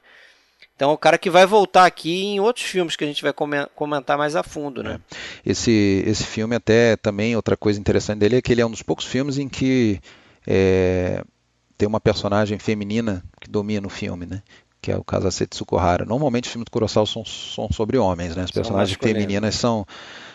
Então, 0.76 0.92
o 0.92 0.98
cara 0.98 1.18
que 1.18 1.28
vai 1.28 1.44
voltar 1.44 1.84
aqui 1.84 2.22
em 2.24 2.40
outros 2.40 2.64
filmes 2.64 2.96
que 2.96 3.04
a 3.04 3.06
gente 3.06 3.22
vai 3.22 3.34
comentar 3.74 4.16
mais 4.16 4.34
a 4.34 4.42
fundo, 4.42 4.82
né? 4.82 4.98
É. 5.44 5.50
Esse, 5.50 6.02
esse 6.06 6.24
filme 6.24 6.56
até 6.56 6.96
também, 6.96 7.36
outra 7.36 7.56
coisa 7.56 7.78
interessante 7.78 8.18
dele 8.20 8.36
é 8.36 8.42
que 8.42 8.50
ele 8.50 8.62
é 8.62 8.66
um 8.66 8.70
dos 8.70 8.82
poucos 8.82 9.04
filmes 9.04 9.36
em 9.36 9.46
que 9.46 10.00
é, 10.46 11.22
tem 11.80 11.88
uma 11.88 11.98
personagem 11.98 12.58
feminina 12.58 13.24
que 13.40 13.48
domina 13.48 13.86
o 13.86 13.90
filme, 13.90 14.26
né? 14.26 14.42
Que 14.82 14.92
é 14.92 14.96
o 14.98 15.02
caso 15.02 15.24
da 15.24 15.30
Setsuko 15.30 15.78
Hara. 15.78 16.04
Normalmente 16.04 16.44
os 16.44 16.52
filmes 16.52 16.66
do 16.66 16.70
Kurosawa 16.70 17.06
são, 17.06 17.24
são 17.24 17.72
sobre 17.72 17.96
homens, 17.96 18.36
né? 18.36 18.42
As 18.42 18.50
personagens 18.50 18.98
femininas 19.00 19.54
são 19.54 19.86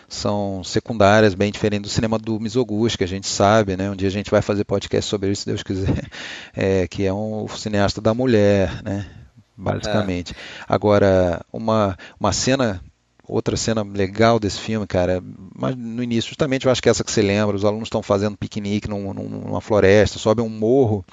são 0.08 0.62
secundárias, 0.64 1.34
bem 1.34 1.52
diferente 1.52 1.82
do 1.82 1.88
cinema 1.88 2.18
do 2.18 2.40
Mizoguchi, 2.40 2.98
que 2.98 3.04
a 3.04 3.08
gente 3.08 3.28
sabe, 3.28 3.76
né? 3.76 3.88
Um 3.88 3.94
dia 3.94 4.08
a 4.08 4.10
gente 4.10 4.28
vai 4.30 4.42
fazer 4.42 4.64
podcast 4.64 5.08
sobre 5.08 5.30
isso, 5.30 5.42
se 5.42 5.46
Deus 5.46 5.62
quiser, 5.62 6.08
é, 6.54 6.88
que 6.88 7.04
é 7.04 7.12
um 7.12 7.46
cineasta 7.46 8.00
da 8.00 8.12
mulher, 8.12 8.82
né? 8.82 9.06
Basicamente. 9.56 10.32
É. 10.32 10.36
Agora, 10.68 11.44
uma, 11.52 11.96
uma 12.18 12.32
cena 12.32 12.82
outra 13.28 13.56
cena 13.56 13.82
legal 13.82 14.38
desse 14.38 14.58
filme, 14.60 14.86
cara, 14.86 15.22
mas 15.54 15.74
no 15.74 16.02
início, 16.02 16.28
justamente 16.28 16.66
eu 16.66 16.72
acho 16.72 16.82
que 16.82 16.88
é 16.88 16.90
essa 16.90 17.04
que 17.04 17.10
você 17.10 17.22
lembra, 17.22 17.56
os 17.56 17.64
alunos 17.64 17.86
estão 17.86 18.02
fazendo 18.02 18.36
piquenique 18.36 18.88
num, 18.88 19.12
numa 19.12 19.60
floresta, 19.60 20.18
sobem 20.18 20.44
um 20.44 20.48
morro 20.48 21.04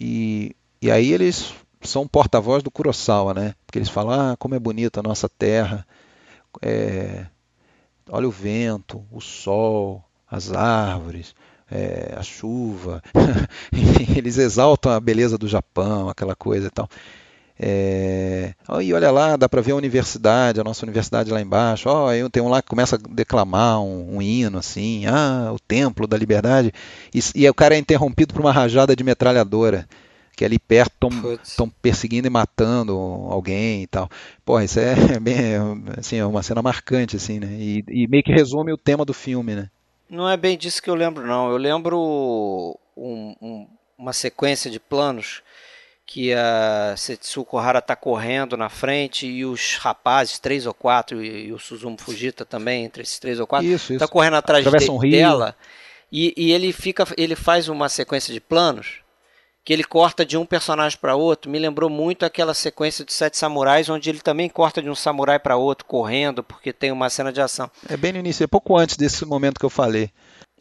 e, 0.00 0.56
e 0.80 0.90
aí 0.90 1.12
eles 1.12 1.54
são 1.82 2.08
porta-voz 2.08 2.62
do 2.62 2.70
Kurosawa, 2.70 3.34
né? 3.34 3.54
Porque 3.66 3.78
eles 3.78 3.88
falam, 3.88 4.32
ah, 4.32 4.36
como 4.36 4.54
é 4.54 4.58
bonita 4.58 5.00
a 5.00 5.02
nossa 5.02 5.28
terra, 5.28 5.86
é, 6.62 7.26
olha 8.08 8.26
o 8.26 8.30
vento, 8.30 9.04
o 9.10 9.20
sol, 9.20 10.02
as 10.28 10.52
árvores, 10.52 11.34
é, 11.70 12.14
a 12.16 12.22
chuva. 12.22 13.02
Enfim, 13.72 14.18
eles 14.18 14.38
exaltam 14.38 14.92
a 14.92 15.00
beleza 15.00 15.36
do 15.36 15.46
Japão, 15.46 16.08
aquela 16.08 16.34
coisa 16.34 16.68
e 16.68 16.70
tal. 16.70 16.88
É, 17.62 18.54
e 18.80 18.94
olha 18.94 19.10
lá, 19.10 19.36
dá 19.36 19.46
para 19.46 19.60
ver 19.60 19.72
a 19.72 19.76
universidade, 19.76 20.58
a 20.58 20.64
nossa 20.64 20.86
universidade 20.86 21.30
lá 21.30 21.42
embaixo. 21.42 21.90
Ó, 21.90 22.10
oh, 22.10 22.30
tem 22.30 22.42
um 22.42 22.48
lá 22.48 22.62
que 22.62 22.68
começa 22.68 22.96
a 22.96 22.98
declamar 22.98 23.82
um, 23.82 24.16
um 24.16 24.22
hino 24.22 24.56
assim, 24.56 25.04
ah, 25.06 25.50
o 25.52 25.58
templo 25.58 26.06
da 26.06 26.16
liberdade. 26.16 26.72
E, 27.14 27.20
e 27.34 27.48
o 27.48 27.52
cara 27.52 27.74
é 27.74 27.78
interrompido 27.78 28.32
por 28.32 28.40
uma 28.40 28.50
rajada 28.50 28.96
de 28.96 29.04
metralhadora 29.04 29.86
que 30.34 30.44
ali 30.44 30.58
perto 30.58 31.10
estão 31.42 31.68
perseguindo 31.68 32.26
e 32.26 32.30
matando 32.30 32.96
alguém 33.28 33.82
e 33.82 33.86
tal. 33.86 34.08
Porra, 34.42 34.64
isso 34.64 34.80
é 34.80 34.94
bem 35.20 35.36
assim, 35.98 36.16
é 36.16 36.24
uma 36.24 36.42
cena 36.42 36.62
marcante 36.62 37.16
assim, 37.16 37.38
né? 37.38 37.48
E, 37.50 37.84
e, 37.86 38.08
meio 38.08 38.22
que 38.22 38.32
resume 38.32 38.72
o 38.72 38.78
tema 38.78 39.04
do 39.04 39.12
filme, 39.12 39.54
né? 39.54 39.68
Não 40.08 40.26
é 40.26 40.38
bem 40.38 40.56
disso 40.56 40.82
que 40.82 40.88
eu 40.88 40.94
lembro, 40.94 41.26
não. 41.26 41.50
Eu 41.50 41.58
lembro 41.58 42.74
um, 42.96 43.34
um, 43.42 43.66
uma 43.98 44.14
sequência 44.14 44.70
de 44.70 44.80
planos 44.80 45.42
que 46.12 46.34
a 46.34 46.92
Setsuko 46.96 47.56
Hara 47.56 47.78
está 47.78 47.94
correndo 47.94 48.56
na 48.56 48.68
frente 48.68 49.28
e 49.28 49.44
os 49.44 49.76
rapazes, 49.76 50.40
três 50.40 50.66
ou 50.66 50.74
quatro, 50.74 51.22
e, 51.24 51.46
e 51.46 51.52
o 51.52 51.58
Suzumu 51.58 51.96
Fujita 51.96 52.44
também, 52.44 52.84
entre 52.84 53.04
esses 53.04 53.20
três 53.20 53.38
ou 53.38 53.46
quatro, 53.46 53.68
está 53.68 54.08
correndo 54.08 54.34
atrás 54.34 54.64
de, 54.64 54.90
um 54.90 54.98
dela 54.98 55.54
e, 56.10 56.34
e, 56.36 56.50
ele 56.50 56.72
fica, 56.72 57.06
ele 57.16 57.36
faz 57.36 57.68
uma 57.68 57.88
sequência 57.88 58.34
de 58.34 58.40
planos 58.40 58.96
que 59.64 59.72
ele 59.72 59.84
corta 59.84 60.26
de 60.26 60.36
um 60.36 60.44
personagem 60.44 60.98
para 60.98 61.14
outro. 61.14 61.48
Me 61.48 61.60
lembrou 61.60 61.88
muito 61.88 62.24
aquela 62.24 62.54
sequência 62.54 63.04
de 63.04 63.12
Sete 63.12 63.38
Samurais, 63.38 63.88
onde 63.88 64.10
ele 64.10 64.18
também 64.18 64.48
corta 64.48 64.82
de 64.82 64.90
um 64.90 64.96
samurai 64.96 65.38
para 65.38 65.56
outro 65.56 65.84
correndo, 65.84 66.42
porque 66.42 66.72
tem 66.72 66.90
uma 66.90 67.08
cena 67.08 67.32
de 67.32 67.40
ação. 67.40 67.70
É 67.88 67.96
bem 67.96 68.12
no 68.12 68.18
início, 68.18 68.42
é 68.42 68.48
pouco 68.48 68.76
antes 68.76 68.96
desse 68.96 69.24
momento 69.24 69.60
que 69.60 69.64
eu 69.64 69.70
falei. 69.70 70.10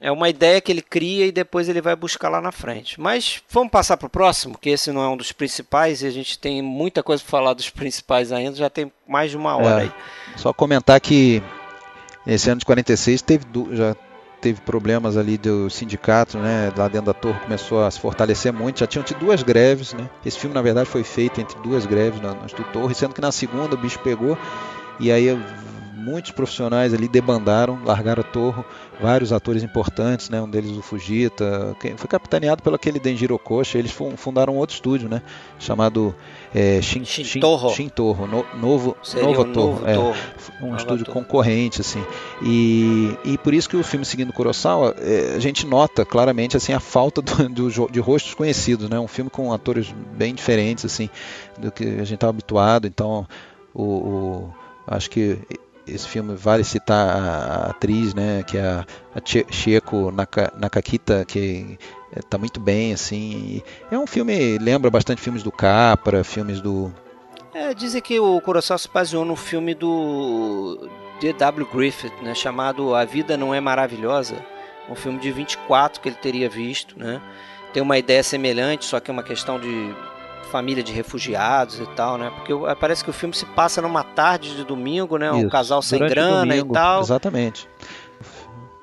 É 0.02 0.12
uma 0.12 0.30
ideia 0.30 0.62
que 0.62 0.72
ele 0.72 0.82
cria 0.82 1.26
e 1.26 1.32
depois 1.32 1.68
ele 1.68 1.82
vai 1.82 1.96
buscar 1.96 2.30
lá 2.30 2.40
na 2.40 2.52
frente. 2.52 3.00
Mas 3.00 3.42
vamos 3.50 3.70
passar 3.70 3.98
para 3.98 4.08
o 4.08 4.10
próximo, 4.10 4.58
que 4.58 4.70
esse 4.70 4.92
não 4.92 5.04
é 5.04 5.10
um 5.10 5.18
dos 5.18 5.34
principais 5.34 6.02
e 6.02 6.08
a 6.08 6.10
gente 6.10 6.40
tem 6.40 6.62
muita 6.62 7.04
coisa 7.04 7.22
para 7.22 7.30
falar 7.30 7.54
dos 7.54 7.70
principais 7.72 8.32
ainda, 8.32 8.56
já 8.56 8.70
tem 8.70 8.92
mais 9.08 9.32
de 9.32 9.38
uma 9.38 9.56
hora 9.58 9.82
é, 9.82 9.84
aí. 9.84 9.92
Só 10.38 10.54
comentar 10.54 11.00
que 11.02 11.44
esse 12.26 12.50
ano 12.50 12.60
de 12.60 12.66
46 12.66 13.22
teve, 13.22 13.46
já 13.74 13.96
teve 14.40 14.62
problemas 14.62 15.18
ali 15.18 15.38
do 15.38 15.70
sindicato, 15.70 16.38
né, 16.38 16.72
lá 16.78 16.88
dentro 16.88 17.08
da 17.08 17.14
torre 17.14 17.40
começou 17.40 17.84
a 17.84 17.92
se 17.92 18.00
fortalecer 18.00 18.54
muito, 18.54 18.80
já 18.80 18.88
tinham 18.88 19.04
tido 19.04 19.20
duas 19.20 19.44
greves, 19.44 19.94
né, 19.94 20.10
esse 20.26 20.40
filme 20.40 20.54
na 20.54 20.62
verdade 20.62 20.88
foi 20.88 21.04
feito 21.04 21.42
entre 21.42 21.60
duas 21.60 21.86
greves 21.86 22.22
na, 22.22 22.34
na 22.34 22.48
torre, 22.72 22.96
sendo 22.96 23.14
que 23.14 23.20
na 23.20 23.34
segunda 23.34 23.76
o 23.76 23.78
bicho 23.78 24.00
pegou 24.00 24.38
e 25.00 25.12
aí 25.12 25.28
muitos 26.00 26.32
profissionais 26.32 26.94
ali 26.94 27.08
debandaram, 27.08 27.80
largaram 27.84 28.22
a 28.22 28.24
torre, 28.24 28.64
vários 29.00 29.32
atores 29.32 29.64
importantes, 29.64 30.30
né? 30.30 30.42
Um 30.42 30.50
deles 30.50 30.72
o 30.72 30.82
Fujita, 30.82 31.76
foi 31.98 32.08
capitaneado 32.08 32.64
pelo 32.64 32.76
aquele 32.76 33.00
Denjiro 33.00 33.38
Koshi, 33.38 33.78
eles 33.78 33.92
fundaram 33.92 34.56
um 34.56 34.58
outro 34.58 34.76
estúdio, 34.76 35.08
né? 35.10 35.22
Chamado 35.60 36.16
é, 36.54 36.82
Shin, 36.82 37.06
Shintorro, 37.06 37.70
Shin, 37.70 37.76
Shintorro, 37.76 38.28
no, 38.28 38.46
novo, 38.60 38.98
Nova 39.22 39.42
um 39.42 39.54
Torre, 39.54 39.92
é, 39.92 39.98
um 39.98 40.66
Nova 40.66 40.78
estúdio 40.78 41.06
torre. 41.06 41.20
concorrente, 41.20 41.82
assim. 41.82 42.04
E, 42.42 43.18
e 43.24 43.38
por 43.38 43.54
isso 43.54 43.70
que 43.70 43.78
o 43.78 43.84
filme 43.84 44.06
Seguindo 44.06 44.34
Kurosawa, 44.34 44.96
é, 45.00 45.36
a 45.36 45.40
gente 45.40 45.66
nota 45.66 46.06
claramente 46.06 46.58
assim 46.58 46.74
a 46.74 46.80
falta 46.80 47.22
do, 47.22 47.50
do, 47.50 47.90
de 47.92 48.00
rostos 48.00 48.34
conhecidos, 48.34 48.90
né? 48.90 49.00
Um 49.00 49.08
filme 49.08 49.30
com 49.30 49.54
atores 49.54 49.94
bem 50.16 50.34
diferentes, 50.34 50.86
assim, 50.86 51.10
do 51.58 51.72
que 51.72 51.84
a 51.84 52.04
gente 52.04 52.16
estava 52.16 52.32
habituado. 52.32 52.88
Então, 52.88 53.28
o, 53.74 53.84
o 53.84 54.54
acho 54.88 55.10
que 55.10 55.38
esse 55.94 56.08
filme 56.08 56.36
vale 56.36 56.64
citar 56.64 57.16
a, 57.16 57.70
atriz, 57.70 58.14
né, 58.14 58.44
que 58.44 58.58
é 58.58 58.62
a, 58.62 58.86
a 59.16 59.22
Chieko 59.24 60.12
Naka, 60.12 60.54
Nakakita, 60.58 61.26
que 61.26 61.78
está 62.16 62.38
muito 62.38 62.60
bem, 62.60 62.94
assim. 62.94 63.62
É 63.92 63.98
um 63.98 64.08
filme, 64.08 64.58
lembra 64.58 64.90
bastante 64.90 65.22
filmes 65.22 65.44
do 65.44 65.52
Capra, 65.52 66.24
filmes 66.24 66.62
do... 66.62 66.92
É, 67.54 67.74
dizem 67.74 68.02
que 68.02 68.20
o 68.20 68.40
Kurosawa 68.42 68.78
se 68.78 68.88
baseou 68.88 69.26
no 69.26 69.36
filme 69.36 69.74
do 69.74 70.88
D.W. 71.20 71.68
Griffith, 71.74 72.14
né, 72.22 72.34
chamado 72.34 72.96
A 72.96 73.04
Vida 73.06 73.36
Não 73.36 73.54
É 73.54 73.60
Maravilhosa, 73.60 74.36
um 74.90 74.96
filme 74.96 75.20
de 75.20 75.32
24 75.32 76.00
que 76.02 76.10
ele 76.10 76.16
teria 76.16 76.50
visto, 76.50 76.98
né. 76.98 77.22
Tem 77.74 77.84
uma 77.84 77.98
ideia 77.98 78.24
semelhante, 78.24 78.86
só 78.86 79.00
que 79.00 79.12
é 79.12 79.14
uma 79.14 79.22
questão 79.22 79.60
de 79.60 79.94
família 80.50 80.84
de 80.84 80.92
refugiados 80.92 81.80
e 81.80 81.86
tal, 81.96 82.18
né? 82.18 82.32
Porque 82.36 82.54
parece 82.80 83.04
que 83.04 83.10
o 83.10 83.14
filme 83.14 83.36
se 83.36 83.46
passa 83.46 83.82
numa 83.82 84.04
tarde 84.04 84.56
de 84.56 84.64
domingo, 84.64 85.18
né? 85.18 85.32
Um 85.32 85.42
Isso, 85.42 85.50
casal 85.50 85.82
sem 85.82 86.00
grana 86.00 86.54
domingo, 86.54 86.74
e 86.74 86.74
tal. 86.74 87.02
Exatamente. 87.02 87.68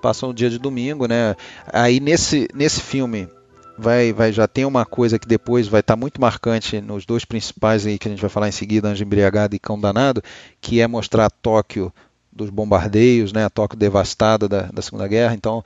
Passa 0.01 0.27
um 0.27 0.33
dia 0.33 0.49
de 0.49 0.59
domingo, 0.59 1.07
né? 1.07 1.35
Aí 1.73 2.01
nesse, 2.01 2.49
nesse 2.55 2.81
filme 2.81 3.29
vai, 3.77 4.13
vai 4.13 4.33
já 4.33 4.47
tem 4.47 4.65
uma 4.65 4.85
coisa 4.85 5.19
que 5.19 5.27
depois 5.27 5.69
vai 5.69 5.81
estar 5.81 5.95
tá 5.95 6.01
muito 6.01 6.21
marcante 6.21 6.81
nos 6.81 7.05
dois 7.05 7.25
principais 7.25 7.87
aí 7.87 7.99
que 7.99 8.09
a 8.09 8.11
gente 8.11 8.21
vai 8.21 8.31
falar 8.31 8.49
em 8.49 8.53
seguida, 8.53 8.89
Anjo 8.89 9.05
Embriagado 9.05 9.55
e 9.55 9.59
Cão 9.59 9.79
Danado, 9.79 10.23
que 10.61 10.81
é 10.81 10.87
mostrar 10.87 11.31
Tóquio 11.31 11.93
dos 12.33 12.51
bombardeios, 12.51 13.33
né, 13.33 13.47
a 13.47 13.51
Tóquio 13.51 13.79
devastada 13.79 14.47
da, 14.47 14.63
da 14.63 14.83
Segunda 14.83 15.09
Guerra. 15.09 15.35
Então, 15.35 15.65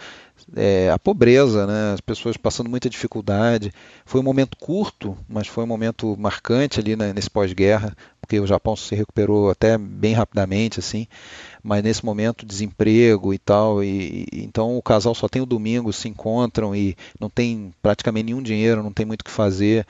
é, 0.56 0.90
a 0.90 0.98
pobreza, 0.98 1.66
né, 1.66 1.94
as 1.94 2.00
pessoas 2.00 2.36
passando 2.36 2.68
muita 2.68 2.90
dificuldade. 2.90 3.72
Foi 4.04 4.20
um 4.20 4.24
momento 4.24 4.56
curto, 4.56 5.16
mas 5.28 5.46
foi 5.46 5.64
um 5.64 5.66
momento 5.66 6.16
marcante 6.18 6.80
ali 6.80 6.96
né, 6.96 7.12
nesse 7.12 7.30
pós-guerra, 7.30 7.96
porque 8.20 8.38
o 8.40 8.46
Japão 8.46 8.76
se 8.76 8.94
recuperou 8.94 9.50
até 9.50 9.76
bem 9.78 10.14
rapidamente, 10.14 10.80
assim. 10.80 11.06
Mas 11.62 11.82
nesse 11.82 12.04
momento, 12.04 12.46
desemprego 12.46 13.34
e 13.34 13.38
tal, 13.38 13.82
e, 13.82 14.26
e 14.32 14.44
então 14.44 14.76
o 14.76 14.82
casal 14.82 15.14
só 15.14 15.28
tem 15.28 15.42
o 15.42 15.46
domingo, 15.46 15.92
se 15.92 16.08
encontram 16.08 16.74
e 16.74 16.96
não 17.18 17.28
tem 17.28 17.72
praticamente 17.82 18.26
nenhum 18.26 18.42
dinheiro, 18.42 18.82
não 18.82 18.92
tem 18.92 19.06
muito 19.06 19.22
o 19.22 19.24
que 19.24 19.30
fazer. 19.30 19.86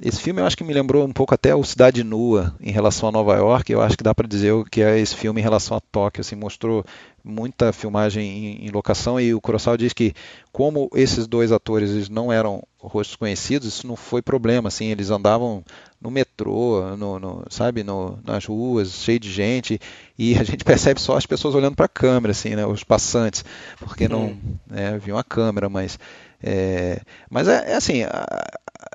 Esse 0.00 0.20
filme 0.20 0.40
eu 0.40 0.46
acho 0.46 0.56
que 0.56 0.62
me 0.62 0.72
lembrou 0.72 1.04
um 1.04 1.12
pouco 1.12 1.34
até 1.34 1.52
o 1.56 1.64
Cidade 1.64 2.04
Nua 2.04 2.54
em 2.60 2.70
relação 2.70 3.08
a 3.08 3.12
Nova 3.12 3.34
York. 3.34 3.72
Eu 3.72 3.82
acho 3.82 3.96
que 3.96 4.04
dá 4.04 4.14
para 4.14 4.28
dizer 4.28 4.54
que 4.70 4.80
é 4.80 4.96
esse 4.96 5.16
filme 5.16 5.40
em 5.40 5.42
relação 5.42 5.76
a 5.76 5.80
Tóquio. 5.80 6.20
Assim, 6.20 6.36
mostrou 6.36 6.84
muita 7.28 7.72
filmagem 7.72 8.24
em, 8.26 8.66
em, 8.66 8.70
locação 8.70 9.20
e 9.20 9.34
o 9.34 9.40
Kurosawa 9.40 9.76
diz 9.76 9.92
que 9.92 10.14
como 10.50 10.88
esses 10.94 11.26
dois 11.26 11.52
atores 11.52 11.90
eles 11.90 12.08
não 12.08 12.32
eram 12.32 12.62
rostos 12.78 13.16
conhecidos, 13.16 13.68
isso 13.68 13.86
não 13.86 13.96
foi 13.96 14.22
problema. 14.22 14.68
Assim, 14.68 14.86
eles 14.86 15.10
andavam 15.10 15.62
no 16.00 16.10
metrô, 16.10 16.96
no, 16.96 17.18
no 17.18 17.44
sabe, 17.50 17.84
no, 17.84 18.18
nas 18.24 18.46
ruas, 18.46 18.92
cheio 19.02 19.20
de 19.20 19.30
gente 19.30 19.78
e 20.18 20.36
a 20.38 20.42
gente 20.42 20.64
percebe 20.64 21.00
só 21.00 21.16
as 21.16 21.26
pessoas 21.26 21.54
olhando 21.54 21.76
para 21.76 21.86
a 21.86 21.88
câmera, 21.88 22.32
assim, 22.32 22.56
né, 22.56 22.66
os 22.66 22.82
passantes, 22.82 23.44
porque 23.78 24.08
não 24.08 24.26
hum. 24.26 24.38
né, 24.66 24.98
viam 24.98 25.18
a 25.18 25.24
câmera, 25.24 25.68
mas 25.68 25.98
é, 26.42 27.00
mas 27.28 27.48
é, 27.48 27.72
é 27.72 27.74
assim, 27.74 28.04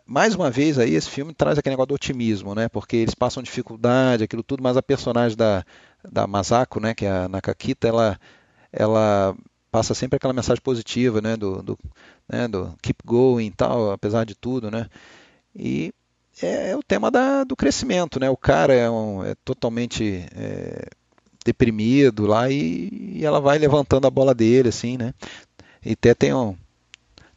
mais 0.06 0.34
uma 0.34 0.50
vez 0.50 0.80
aí 0.80 0.96
esse 0.96 1.10
filme 1.10 1.34
traz 1.34 1.58
aquele 1.58 1.74
negócio 1.74 1.90
do 1.90 1.96
otimismo, 1.96 2.56
né? 2.56 2.70
Porque 2.70 2.96
eles 2.96 3.14
passam 3.16 3.44
dificuldade, 3.44 4.24
aquilo 4.24 4.44
tudo, 4.44 4.64
mas 4.64 4.78
a 4.78 4.82
personagem 4.82 5.36
da, 5.38 5.66
da 6.12 6.28
Masako, 6.28 6.80
né, 6.80 6.94
que 6.94 7.06
é 7.06 7.12
a 7.12 7.28
Nakakita, 7.28 7.88
ela, 7.88 8.20
ela 8.72 9.36
passa 9.72 9.94
sempre 9.94 10.18
aquela 10.18 10.34
mensagem 10.34 10.62
positiva, 10.62 11.22
né, 11.22 11.36
do, 11.36 11.62
do, 11.64 11.80
né, 12.28 12.48
do 12.48 12.76
keep 12.82 13.00
going 13.06 13.48
e 13.48 13.52
tal, 13.52 13.92
apesar 13.92 14.26
de 14.26 14.36
tudo, 14.36 14.70
né? 14.70 14.88
E 15.56 15.94
é, 16.42 16.72
é 16.72 16.78
o 16.78 16.84
tema 16.84 17.12
da, 17.12 17.44
do 17.44 17.56
crescimento, 17.56 18.20
né? 18.20 18.30
O 18.30 18.38
cara 18.38 18.74
é, 18.74 18.90
um, 18.90 19.24
é 19.24 19.36
totalmente 19.46 20.26
é, 20.36 20.88
deprimido 21.46 22.26
lá 22.26 22.50
e, 22.50 22.90
e, 22.92 23.26
ela 23.26 23.40
vai 23.40 23.58
levantando 23.58 24.08
a 24.08 24.12
bola 24.12 24.34
dele, 24.34 24.70
assim, 24.70 24.98
né? 24.98 25.14
E 25.86 25.92
até 25.92 26.14
tem 26.14 26.34
um, 26.34 26.56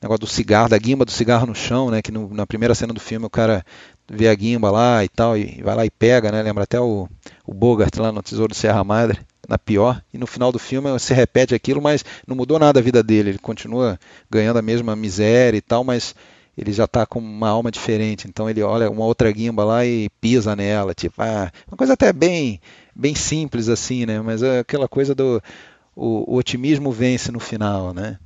negócio 0.06 0.20
do 0.20 0.26
cigarro, 0.26 0.68
da 0.68 0.78
guimba 0.78 1.04
do 1.04 1.10
cigarro 1.10 1.46
no 1.46 1.54
chão, 1.54 1.90
né? 1.90 2.00
Que 2.00 2.10
no, 2.10 2.32
na 2.32 2.46
primeira 2.46 2.74
cena 2.74 2.94
do 2.94 3.00
filme 3.00 3.26
o 3.26 3.30
cara 3.30 3.64
vê 4.08 4.28
a 4.28 4.34
guimba 4.34 4.70
lá 4.70 5.04
e 5.04 5.08
tal, 5.08 5.36
e, 5.36 5.60
vai 5.62 5.74
lá 5.74 5.84
e 5.84 5.90
pega, 5.90 6.30
né? 6.32 6.42
Lembra 6.42 6.64
até 6.64 6.80
o, 6.80 7.08
o 7.44 7.52
Bogart 7.52 7.94
lá 7.96 8.12
no 8.12 8.22
Tesouro 8.22 8.52
do 8.52 8.56
Serra 8.56 8.82
Madre, 8.84 9.18
na 9.48 9.58
pior. 9.58 10.02
E 10.12 10.18
no 10.18 10.26
final 10.26 10.50
do 10.50 10.58
filme 10.58 10.98
se 10.98 11.12
repete 11.12 11.54
aquilo, 11.54 11.82
mas 11.82 12.04
não 12.26 12.36
mudou 12.36 12.58
nada 12.58 12.80
a 12.80 12.82
vida 12.82 13.02
dele. 13.02 13.30
Ele 13.30 13.38
continua 13.38 13.98
ganhando 14.30 14.58
a 14.58 14.62
mesma 14.62 14.94
miséria 14.96 15.58
e 15.58 15.62
tal, 15.62 15.84
mas 15.84 16.14
ele 16.56 16.72
já 16.72 16.84
está 16.84 17.04
com 17.04 17.18
uma 17.18 17.48
alma 17.48 17.70
diferente. 17.70 18.26
Então 18.28 18.48
ele 18.48 18.62
olha 18.62 18.90
uma 18.90 19.04
outra 19.04 19.30
guimba 19.30 19.64
lá 19.64 19.84
e 19.84 20.08
pisa 20.20 20.56
nela, 20.56 20.94
tipo, 20.94 21.20
ah, 21.20 21.50
uma 21.68 21.76
coisa 21.76 21.92
até 21.92 22.12
bem, 22.12 22.60
bem 22.94 23.14
simples 23.14 23.68
assim, 23.68 24.06
né? 24.06 24.20
Mas 24.20 24.42
é 24.42 24.60
aquela 24.60 24.88
coisa 24.88 25.14
do 25.14 25.42
o, 25.94 26.34
o 26.34 26.36
otimismo 26.36 26.92
vence 26.92 27.32
no 27.32 27.40
final, 27.40 27.92
né? 27.92 28.18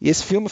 E 0.00 0.08
esse 0.08 0.24
filme 0.24 0.46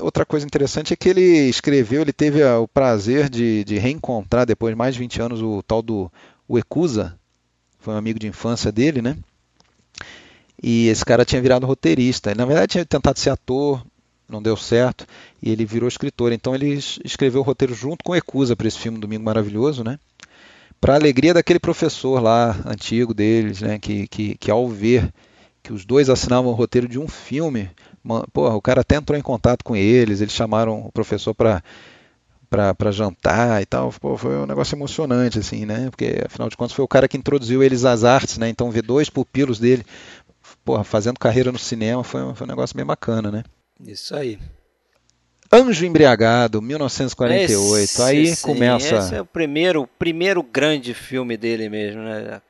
outra 0.00 0.24
coisa 0.24 0.46
interessante 0.46 0.92
é 0.92 0.96
que 0.96 1.08
ele 1.08 1.48
escreveu, 1.48 2.02
ele 2.02 2.12
teve 2.12 2.42
o 2.42 2.66
prazer 2.66 3.28
de, 3.28 3.64
de, 3.64 3.78
reencontrar 3.78 4.46
depois 4.46 4.72
de 4.72 4.78
mais 4.78 4.94
de 4.94 5.00
20 5.00 5.22
anos 5.22 5.42
o 5.42 5.62
tal 5.62 5.82
do 5.82 6.10
Uekusa, 6.48 7.18
foi 7.78 7.94
um 7.94 7.98
amigo 7.98 8.18
de 8.18 8.26
infância 8.26 8.72
dele, 8.72 9.02
né? 9.02 9.16
E 10.62 10.88
esse 10.88 11.04
cara 11.04 11.24
tinha 11.24 11.42
virado 11.42 11.66
roteirista. 11.66 12.34
na 12.34 12.46
verdade 12.46 12.72
tinha 12.72 12.84
tentado 12.84 13.18
ser 13.18 13.30
ator, 13.30 13.84
não 14.28 14.42
deu 14.42 14.56
certo, 14.56 15.06
e 15.42 15.50
ele 15.50 15.64
virou 15.64 15.88
escritor. 15.88 16.32
Então 16.32 16.54
ele 16.54 16.72
escreveu 17.04 17.40
o 17.40 17.44
roteiro 17.44 17.74
junto 17.74 18.02
com 18.02 18.12
o 18.12 18.16
Ecusa 18.16 18.56
para 18.56 18.66
esse 18.66 18.78
filme 18.78 18.98
Domingo 18.98 19.24
Maravilhoso, 19.24 19.84
né? 19.84 19.98
Para 20.80 20.94
alegria 20.94 21.34
daquele 21.34 21.58
professor 21.58 22.20
lá 22.20 22.56
antigo 22.64 23.12
deles, 23.12 23.60
né? 23.60 23.78
Que, 23.78 24.06
que, 24.08 24.36
que 24.36 24.50
ao 24.50 24.68
ver 24.68 25.12
que 25.62 25.72
os 25.72 25.84
dois 25.84 26.10
assinavam 26.10 26.50
o 26.50 26.54
roteiro 26.54 26.88
de 26.88 26.98
um 26.98 27.08
filme, 27.08 27.70
porra, 28.32 28.54
o 28.54 28.60
cara 28.62 28.82
até 28.82 28.96
entrou 28.96 29.18
em 29.18 29.22
contato 29.22 29.64
com 29.64 29.74
eles, 29.74 30.20
eles 30.20 30.32
chamaram 30.32 30.86
o 30.86 30.92
professor 30.92 31.34
para 31.34 31.62
para 32.76 32.92
jantar 32.92 33.60
e 33.60 33.66
tal, 33.66 33.92
Pô, 34.00 34.16
foi 34.16 34.36
um 34.36 34.46
negócio 34.46 34.76
emocionante 34.76 35.40
assim, 35.40 35.66
né? 35.66 35.90
Porque 35.90 36.22
afinal 36.24 36.48
de 36.48 36.56
contas 36.56 36.72
foi 36.72 36.84
o 36.84 36.88
cara 36.88 37.08
que 37.08 37.16
introduziu 37.16 37.64
eles 37.64 37.84
às 37.84 38.04
artes, 38.04 38.38
né? 38.38 38.48
Então 38.48 38.70
ver 38.70 38.82
dois 38.82 39.10
pupilos 39.10 39.58
dele, 39.58 39.84
porra, 40.64 40.84
fazendo 40.84 41.18
carreira 41.18 41.50
no 41.50 41.58
cinema 41.58 42.04
foi 42.04 42.22
um, 42.22 42.34
foi 42.34 42.46
um 42.46 42.50
negócio 42.50 42.76
bem 42.76 42.86
bacana, 42.86 43.30
né? 43.30 43.42
Isso 43.80 44.14
aí. 44.14 44.38
Anjo 45.52 45.84
Embriagado, 45.84 46.62
1948. 46.62 47.76
Esse, 47.78 48.02
aí 48.02 48.26
sim, 48.34 48.42
começa. 48.46 48.96
Esse 48.96 49.14
é 49.16 49.20
o 49.20 49.26
primeiro, 49.26 49.86
primeiro 49.98 50.42
grande 50.42 50.94
filme 50.94 51.36
dele 51.36 51.68
mesmo, 51.68 52.02
né? 52.02 52.40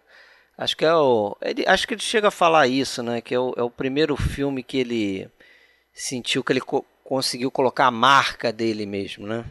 Acho 0.57 0.77
que 0.77 0.85
é 0.85 0.95
o. 0.95 1.37
Ele, 1.43 1.65
acho 1.67 1.87
que 1.87 1.95
ele 1.95 2.01
chega 2.01 2.29
a 2.29 2.31
falar 2.31 2.69
isso, 2.69 3.03
né? 3.03 3.21
Que 3.21 3.35
é 3.35 3.39
o, 3.39 3.53
é 3.57 3.63
o 3.63 3.71
primeiro 3.71 4.17
filme 4.17 4.63
que 4.63 4.79
ele 4.79 5.29
sentiu 5.95 6.43
que 6.43 6.53
ele 6.53 6.61
co 6.61 6.85
conseguiu 7.05 7.51
colocar 7.51 7.87
a 7.87 7.91
marca 7.91 8.51
dele 8.51 8.87
mesmo, 8.87 9.27
né? 9.27 9.45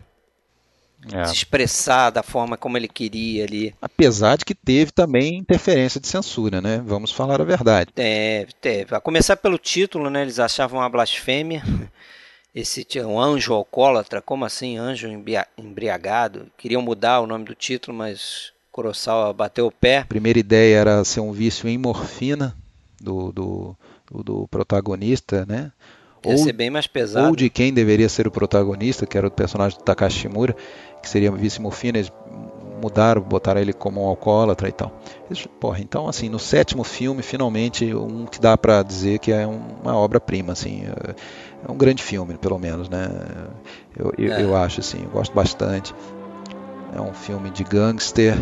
É. 1.11 1.26
Se 1.26 1.36
expressar 1.36 2.10
da 2.10 2.24
forma 2.24 2.57
como 2.57 2.78
ele 2.78 2.88
queria 2.88 3.44
ali. 3.44 3.76
Apesar 3.82 4.38
de 4.38 4.45
que 4.45 4.56
teve 4.56 4.91
também 4.91 5.38
interferência 5.38 5.99
de 5.99 6.07
censura, 6.07 6.61
né? 6.61 6.82
Vamos 6.84 7.11
falar 7.11 7.41
a 7.41 7.45
verdade. 7.45 7.91
Teve, 7.94 8.53
teve. 8.53 8.95
A 8.95 8.99
começar 8.99 9.36
pelo 9.36 9.57
título, 9.57 10.10
né? 10.10 10.22
Eles 10.24 10.40
achavam 10.40 10.80
uma 10.80 10.90
blasfêmia. 10.90 11.61
Esse 12.56 12.86
um 13.02 13.20
anjo 13.20 13.53
alcoólatra, 13.53 14.22
como 14.22 14.45
assim? 14.45 14.78
Anjo 14.78 15.07
embriagado. 15.57 16.48
Queriam 16.57 16.82
mudar 16.82 17.20
o 17.20 17.28
nome 17.28 17.45
do 17.45 17.56
título, 17.56 17.98
mas 17.98 18.53
Kurosawa 18.72 19.34
bateu 19.34 19.68
o 19.68 19.72
pé. 19.72 19.99
A 19.99 20.06
primeira 20.06 20.40
ideia 20.40 20.78
era 20.78 21.03
ser 21.03 21.20
um 21.20 21.32
vício 21.32 21.68
em 21.68 21.78
morfina 21.78 22.56
do, 23.02 23.32
do, 23.32 23.78
do 24.24 24.48
protagonista, 24.48 25.45
né? 25.45 25.72
Ia 26.26 26.32
ou, 26.32 26.38
ser 26.38 26.54
bem 26.54 26.70
mais 26.70 26.88
pesado. 26.88 27.28
Ou 27.28 27.36
de 27.36 27.50
quem 27.50 27.74
deveria 27.74 28.10
ser 28.10 28.28
o 28.28 28.32
protagonista, 28.32 29.06
que 29.06 29.18
era 29.18 29.28
o 29.28 29.32
personagem 29.32 29.78
do 29.78 29.84
Takashi 29.84 30.20
Shimura, 30.20 30.56
que 31.02 31.10
seria 31.10 31.32
vice-morfina, 31.32 31.98
eles 31.98 32.12
mudaram, 32.82 33.22
botaram 33.22 33.62
ele 33.62 33.72
como 33.72 34.04
um 34.04 34.08
alcoólatra 34.08 34.68
e 34.68 34.72
tal. 34.72 34.91
porra, 35.60 35.80
então, 35.80 36.08
assim, 36.08 36.28
no 36.28 36.40
sétimo 36.40 36.84
filme, 36.84 37.22
finalmente, 37.22 37.94
um 37.94 38.26
que 38.26 38.40
dá 38.40 38.58
para 38.58 38.84
dizer 38.84 39.20
que 39.20 39.32
é 39.32 39.48
uma 39.48 39.95
obra-prima, 39.95 40.52
assim, 40.52 40.84
é 41.68 41.72
um 41.72 41.78
grande 41.78 42.04
filme, 42.04 42.38
pelo 42.38 42.60
menos, 42.60 42.90
né? 42.90 43.10
Eu, 43.98 44.14
eu, 44.18 44.34
é. 44.34 44.44
eu 44.44 44.56
acho, 44.56 44.82
assim, 44.82 45.04
eu 45.04 45.10
gosto 45.10 45.34
bastante. 45.34 45.95
É 46.94 47.00
um 47.00 47.14
filme 47.14 47.50
de 47.50 47.64
gangster, 47.64 48.36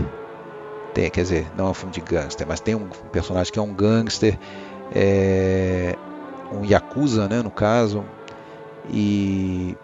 tem, 0.94 1.10
quer 1.10 1.22
dizer, 1.22 1.48
não 1.56 1.68
é 1.68 1.70
um 1.70 1.74
filme 1.74 1.94
de 1.94 2.02
gangster, 2.02 2.46
mas 2.48 2.60
tem 2.60 2.76
um 2.76 2.88
personagem 3.12 3.54
que 3.54 3.60
é 3.60 3.62
um 3.62 3.74
gangster, 3.74 4.38
é, 4.94 5.96
um 6.52 6.66
yakuza, 6.66 7.28
né, 7.28 7.42
no 7.42 7.52
caso, 7.52 8.04
e 8.90 9.76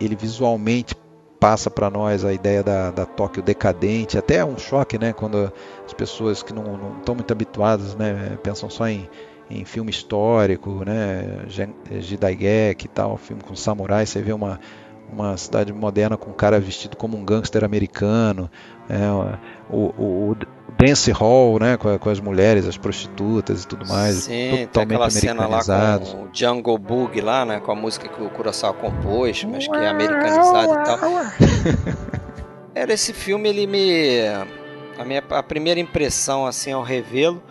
ele 0.00 0.16
visualmente 0.16 0.94
passa 1.38 1.70
para 1.70 1.90
nós 1.90 2.24
a 2.24 2.32
ideia 2.32 2.62
da, 2.62 2.90
da 2.90 3.04
Tóquio 3.04 3.42
decadente, 3.42 4.16
até 4.16 4.36
é 4.36 4.44
um 4.44 4.58
choque, 4.58 4.98
né, 4.98 5.12
quando 5.12 5.52
as 5.84 5.92
pessoas 5.92 6.42
que 6.42 6.52
não, 6.52 6.62
não 6.62 6.98
estão 6.98 7.14
muito 7.14 7.32
habituadas, 7.32 7.96
né, 7.96 8.38
pensam 8.42 8.70
só 8.70 8.86
em, 8.88 9.08
em 9.50 9.64
filme 9.64 9.90
histórico, 9.90 10.84
né, 10.84 11.44
Jidaigeki 12.00 12.86
e 12.86 12.88
tal, 12.88 13.16
filme 13.16 13.42
com 13.42 13.56
samurai, 13.56 14.06
você 14.06 14.22
vê 14.22 14.32
uma 14.32 14.60
uma 15.12 15.36
cidade 15.36 15.72
moderna 15.72 16.16
com 16.16 16.30
um 16.30 16.34
cara 16.34 16.58
vestido 16.58 16.96
como 16.96 17.18
um 17.18 17.24
gangster 17.24 17.62
americano, 17.62 18.50
é, 18.92 19.10
o, 19.70 19.76
o, 19.76 20.30
o, 20.30 20.36
dance 20.78 21.10
hall, 21.10 21.58
né, 21.58 21.76
com, 21.78 21.98
com, 21.98 22.10
as 22.10 22.20
mulheres, 22.20 22.66
as 22.66 22.76
prostitutas 22.76 23.64
e 23.64 23.66
tudo 23.66 23.86
mais, 23.86 24.16
Sim, 24.24 24.68
totalmente 24.70 25.12
tem 25.12 25.20
cena 25.20 25.46
lá 25.46 25.62
com 25.64 26.24
o 26.24 26.28
Jungle 26.32 26.78
Bug 26.78 27.20
lá, 27.20 27.46
né, 27.46 27.60
com 27.60 27.72
a 27.72 27.74
música 27.74 28.06
que 28.06 28.22
o 28.22 28.28
Kurosawa 28.28 28.74
compôs, 28.74 29.44
mas 29.44 29.66
que 29.66 29.76
é 29.76 29.88
americanizada 29.88 30.72
e 30.72 30.84
tal. 30.84 30.98
Era 32.74 32.92
esse 32.92 33.12
filme, 33.12 33.48
ele 33.48 33.66
me 33.66 34.20
a 34.98 35.04
minha 35.04 35.22
a 35.30 35.42
primeira 35.42 35.80
impressão 35.80 36.46
assim 36.46 36.72
ao 36.72 36.82
revê-lo 36.82 37.42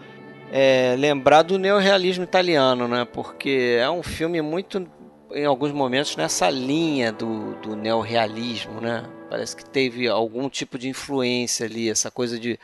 é 0.52 0.96
lembrar 0.98 1.44
do 1.44 1.58
neorrealismo 1.58 2.24
italiano, 2.24 2.88
né? 2.88 3.06
Porque 3.06 3.78
é 3.80 3.90
um 3.90 4.04
filme 4.04 4.42
muito 4.42 4.86
em 5.34 5.46
alguns 5.46 5.72
momentos 5.72 6.16
nessa 6.18 6.50
linha 6.50 7.12
do, 7.12 7.56
do 7.62 7.76
neorrealismo, 7.76 8.82
né? 8.82 9.04
Parece 9.32 9.56
que 9.56 9.64
teve 9.64 10.10
algum 10.10 10.50
tipo 10.50 10.78
de 10.78 10.90
influência 10.90 11.66
ali, 11.66 11.90
essa 11.90 12.12
coisa 12.12 12.38
de, 12.38 12.60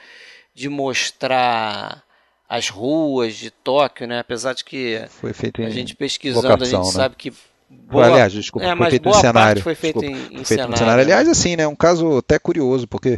de 0.54 0.68
mostrar 0.68 2.04
as 2.50 2.68
ruas 2.68 3.38
de 3.38 3.50
Tóquio, 3.50 4.06
né? 4.06 4.20
Apesar 4.20 4.52
de 4.52 4.66
que 4.66 5.02
foi 5.08 5.32
feito 5.32 5.62
a 5.62 5.70
gente 5.70 5.96
pesquisando, 5.96 6.46
locação, 6.46 6.82
a 6.82 6.84
gente 6.84 6.94
né? 6.94 7.04
sabe 7.04 7.16
que 7.16 7.34
Boa, 7.70 8.08
aliás, 8.08 8.34
desculpa, 8.34 8.68
é, 8.68 8.76
foi 8.76 8.90
feito 8.90 9.08
em 9.08 9.14
cenário. 9.14 9.62
Foi 9.62 9.76
feito 9.76 10.00
desculpa, 10.02 10.22
em, 10.22 10.42
em 10.42 10.44
feito 10.44 10.48
cenário. 10.48 10.78
cenário. 10.78 11.04
Aliás, 11.04 11.30
assim, 11.30 11.56
né? 11.56 11.66
Um 11.66 11.76
caso 11.76 12.18
até 12.18 12.38
curioso, 12.38 12.86
porque 12.86 13.18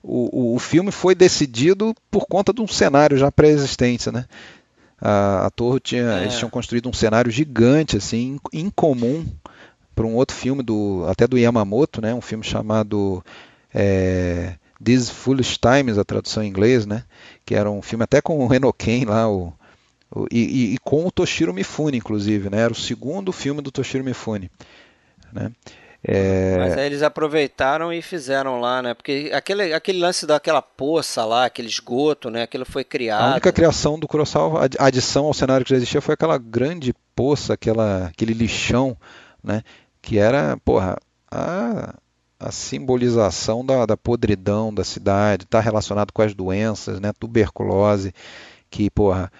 o, 0.00 0.54
o, 0.54 0.58
filme 0.60 0.92
foi 0.92 1.16
decidido 1.16 1.92
por 2.08 2.26
conta 2.26 2.52
de 2.52 2.60
um 2.60 2.68
cenário 2.68 3.18
já 3.18 3.32
pré-existente, 3.32 4.12
né? 4.12 4.26
A, 5.00 5.46
a 5.46 5.50
Torre 5.50 5.80
tinha, 5.80 6.20
é. 6.20 6.22
eles 6.22 6.36
tinham 6.36 6.50
construído 6.50 6.88
um 6.88 6.92
cenário 6.92 7.32
gigante, 7.32 7.96
assim, 7.96 8.38
incomum 8.52 9.26
para 9.96 10.06
um 10.06 10.14
outro 10.14 10.36
filme 10.36 10.62
do 10.62 11.04
até 11.08 11.26
do 11.26 11.38
Yamamoto, 11.38 12.02
né? 12.02 12.14
Um 12.14 12.20
filme 12.20 12.44
chamado 12.44 13.24
é, 13.74 14.54
These 14.82 15.10
Foolish 15.10 15.58
Times, 15.58 15.96
a 15.96 16.04
tradução 16.04 16.42
em 16.42 16.48
inglês, 16.48 16.84
né? 16.84 17.02
Que 17.46 17.54
era 17.54 17.70
um 17.70 17.80
filme 17.80 18.04
até 18.04 18.20
com 18.20 18.46
o 18.46 18.54
Enoken 18.54 19.06
lá, 19.06 19.28
o 19.28 19.52
e, 20.30 20.38
e, 20.38 20.74
e, 20.74 20.78
com 20.78 21.04
o 21.04 21.10
Toshiro 21.10 21.52
Mifune, 21.52 21.96
inclusive, 21.98 22.48
né? 22.48 22.58
Era 22.60 22.72
o 22.72 22.76
segundo 22.76 23.32
filme 23.32 23.60
do 23.60 23.72
Toshiro 23.72 24.04
Mifune, 24.04 24.50
né? 25.32 25.50
É... 26.04 26.56
Mas 26.58 26.78
aí 26.78 26.86
eles 26.86 27.02
aproveitaram 27.02 27.92
e 27.92 28.00
fizeram 28.00 28.60
lá, 28.60 28.80
né? 28.80 28.94
Porque 28.94 29.30
aquele, 29.34 29.74
aquele 29.74 29.98
lance 29.98 30.24
daquela 30.24 30.62
poça 30.62 31.24
lá, 31.24 31.46
aquele 31.46 31.66
esgoto, 31.66 32.30
né? 32.30 32.42
Aquilo 32.42 32.64
foi 32.64 32.84
criado. 32.84 33.24
A 33.24 33.30
única 33.32 33.52
criação 33.52 33.98
do 33.98 34.06
Kurosawa, 34.06 34.68
a 34.78 34.86
adição 34.86 35.24
ao 35.24 35.34
cenário 35.34 35.64
que 35.64 35.70
já 35.70 35.76
existia 35.76 36.00
foi 36.00 36.14
aquela 36.14 36.38
grande 36.38 36.94
poça, 37.14 37.54
aquela, 37.54 38.06
aquele 38.06 38.32
lixão, 38.32 38.96
né? 39.42 39.62
Que 40.06 40.18
era, 40.18 40.56
porra, 40.64 40.96
a, 41.28 41.96
a 42.38 42.52
simbolização 42.52 43.66
da, 43.66 43.84
da 43.84 43.96
podridão 43.96 44.72
da 44.72 44.84
cidade, 44.84 45.42
está 45.42 45.58
relacionado 45.58 46.12
com 46.12 46.22
as 46.22 46.32
doenças, 46.32 47.00
né? 47.00 47.12
Tuberculose, 47.18 48.14
que, 48.70 48.88
porra, 48.88 49.32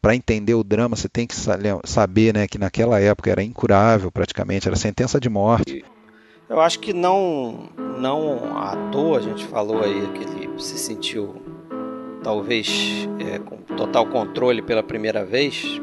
para 0.00 0.16
entender 0.16 0.54
o 0.54 0.64
drama, 0.64 0.96
você 0.96 1.08
tem 1.08 1.24
que 1.24 1.36
saber 1.36 2.34
né, 2.34 2.48
que 2.48 2.58
naquela 2.58 2.98
época 2.98 3.30
era 3.30 3.44
incurável 3.44 4.10
praticamente, 4.10 4.66
era 4.66 4.74
sentença 4.74 5.20
de 5.20 5.28
morte. 5.28 5.84
Eu 6.48 6.60
acho 6.60 6.80
que 6.80 6.92
não, 6.92 7.68
não 7.96 8.58
à 8.58 8.74
toa 8.90 9.18
a 9.18 9.22
gente 9.22 9.46
falou 9.46 9.84
aí 9.84 10.08
que 10.14 10.24
ele 10.24 10.58
se 10.58 10.78
sentiu 10.78 11.40
talvez 12.24 13.08
é, 13.20 13.38
com 13.38 13.58
total 13.76 14.04
controle 14.08 14.62
pela 14.62 14.82
primeira 14.82 15.24
vez. 15.24 15.80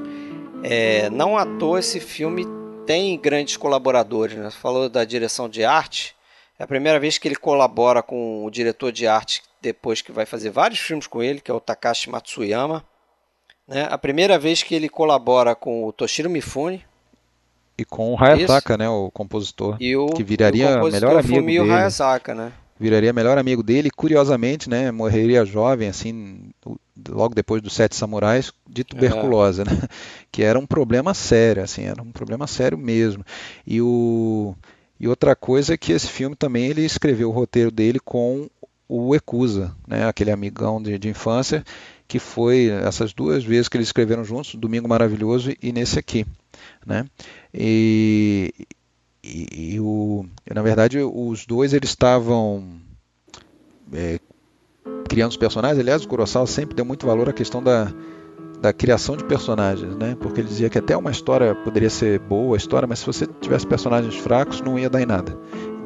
É, 0.62 1.10
não 1.10 1.38
à 1.38 1.46
toa 1.46 1.80
esse 1.80 2.02
filme 2.02 2.59
tem 2.90 3.20
grandes 3.20 3.56
colaboradores. 3.56 4.36
Né? 4.36 4.50
Você 4.50 4.58
falou 4.58 4.90
da 4.90 5.06
direção 5.06 5.48
de 5.48 5.64
arte. 5.64 6.16
É 6.58 6.64
a 6.64 6.68
primeira 6.68 7.00
vez 7.00 7.20
que 7.20 7.28
ele 7.28 7.36
colabora 7.36 8.02
com 8.02 8.44
o 8.44 8.50
diretor 8.50 8.92
de 8.92 9.06
arte 9.06 9.44
depois 9.62 10.02
que 10.02 10.12
vai 10.12 10.26
fazer 10.26 10.50
vários 10.50 10.80
filmes 10.80 11.06
com 11.06 11.22
ele, 11.22 11.40
que 11.40 11.52
é 11.52 11.54
o 11.54 11.60
Takashi 11.60 12.10
Matsuyama. 12.10 12.84
Né? 13.68 13.88
A 13.92 13.96
primeira 13.96 14.40
vez 14.40 14.64
que 14.64 14.74
ele 14.74 14.90
colabora 14.90 15.54
com 15.54 15.86
o 15.86 15.94
Toshiro 15.94 16.32
Mifune. 16.32 16.84
E 17.78 17.86
com 17.86 18.16
o 18.16 18.18
Hayasaka, 18.20 18.76
né, 18.76 18.90
o 18.90 19.12
compositor, 19.12 19.78
e 19.80 19.96
o, 19.96 20.08
que 20.08 20.24
viraria 20.24 20.84
o 20.84 20.92
melhor 20.92 21.12
amigo 21.12 21.36
Fumio 21.36 21.62
dele. 21.62 21.76
Hayasaka, 21.76 22.34
né? 22.34 22.52
Viraria 22.78 23.14
melhor 23.14 23.38
amigo 23.38 23.62
dele, 23.62 23.92
curiosamente, 23.92 24.70
né, 24.70 24.92
morreria 24.92 25.46
jovem 25.46 25.88
assim, 25.88 26.50
logo 27.08 27.34
depois 27.36 27.62
dos 27.62 27.74
Sete 27.74 27.96
Samurais, 27.96 28.52
de 28.68 28.84
tuberculose, 28.84 29.62
é. 29.62 29.66
né? 29.66 29.72
Que 30.32 30.44
era 30.44 30.60
um 30.60 30.66
problema 30.66 31.14
sério, 31.14 31.64
assim, 31.64 31.84
era 31.84 32.02
um 32.02 32.12
problema 32.12 32.46
sério 32.46 32.78
mesmo. 32.78 33.26
E 33.66 33.82
o 33.82 34.56
e 35.00 35.08
outra 35.08 35.36
coisa 35.36 35.74
é 35.74 35.78
que 35.78 35.94
esse 35.94 36.08
filme 36.08 36.36
também 36.36 36.66
ele 36.66 36.84
escreveu 36.84 37.30
o 37.30 37.32
roteiro 37.32 37.72
dele 37.72 38.00
com 38.00 38.50
o 38.88 39.16
Ekusa, 39.16 39.74
né, 39.88 40.06
aquele 40.06 40.32
amigão 40.32 40.82
de, 40.82 40.98
de 40.98 41.08
infância, 41.08 41.64
que 42.08 42.20
foi 42.20 42.68
essas 42.68 43.14
duas 43.14 43.44
vezes 43.44 43.70
que 43.70 43.78
eles 43.78 43.88
escreveram 43.88 44.26
juntos, 44.26 44.56
Domingo 44.56 44.90
Maravilhoso 44.90 45.54
e 45.62 45.72
nesse 45.72 46.00
aqui, 46.00 46.26
né? 46.86 47.06
E, 47.54 48.52
e, 49.24 49.74
e 49.76 49.80
o, 49.80 50.26
na 50.52 50.64
verdade 50.64 50.98
os 51.00 51.46
dois 51.46 51.72
eles 51.72 51.92
estavam 51.92 52.82
é, 53.94 54.20
criando 55.08 55.32
os 55.32 55.38
personagens. 55.38 55.80
Aliás, 55.80 56.04
o 56.04 56.08
Kurosawa 56.08 56.48
sempre 56.48 56.76
deu 56.76 56.86
muito 56.86 57.06
valor 57.06 57.30
à 57.30 57.34
questão 57.34 57.62
da, 57.62 57.92
da 58.62 58.74
criação 58.74 59.16
de 59.16 59.24
personagens, 59.24 59.96
né? 59.96 60.16
Porque 60.20 60.42
ele 60.42 60.48
dizia 60.48 60.70
que 60.70 60.78
até 60.78 60.96
uma 60.96 61.12
história 61.12 61.56
poderia 61.56 61.90
ser 61.90 62.20
boa, 62.20 62.56
a 62.56 62.58
história, 62.58 62.88
mas 62.88 63.00
se 63.00 63.06
você 63.06 63.28
tivesse 63.42 63.66
personagens 63.66 64.16
fracos, 64.16 64.62
não 64.62 64.78
ia 64.78 64.90
dar 64.90 65.02
em 65.02 65.06
nada. 65.06 65.38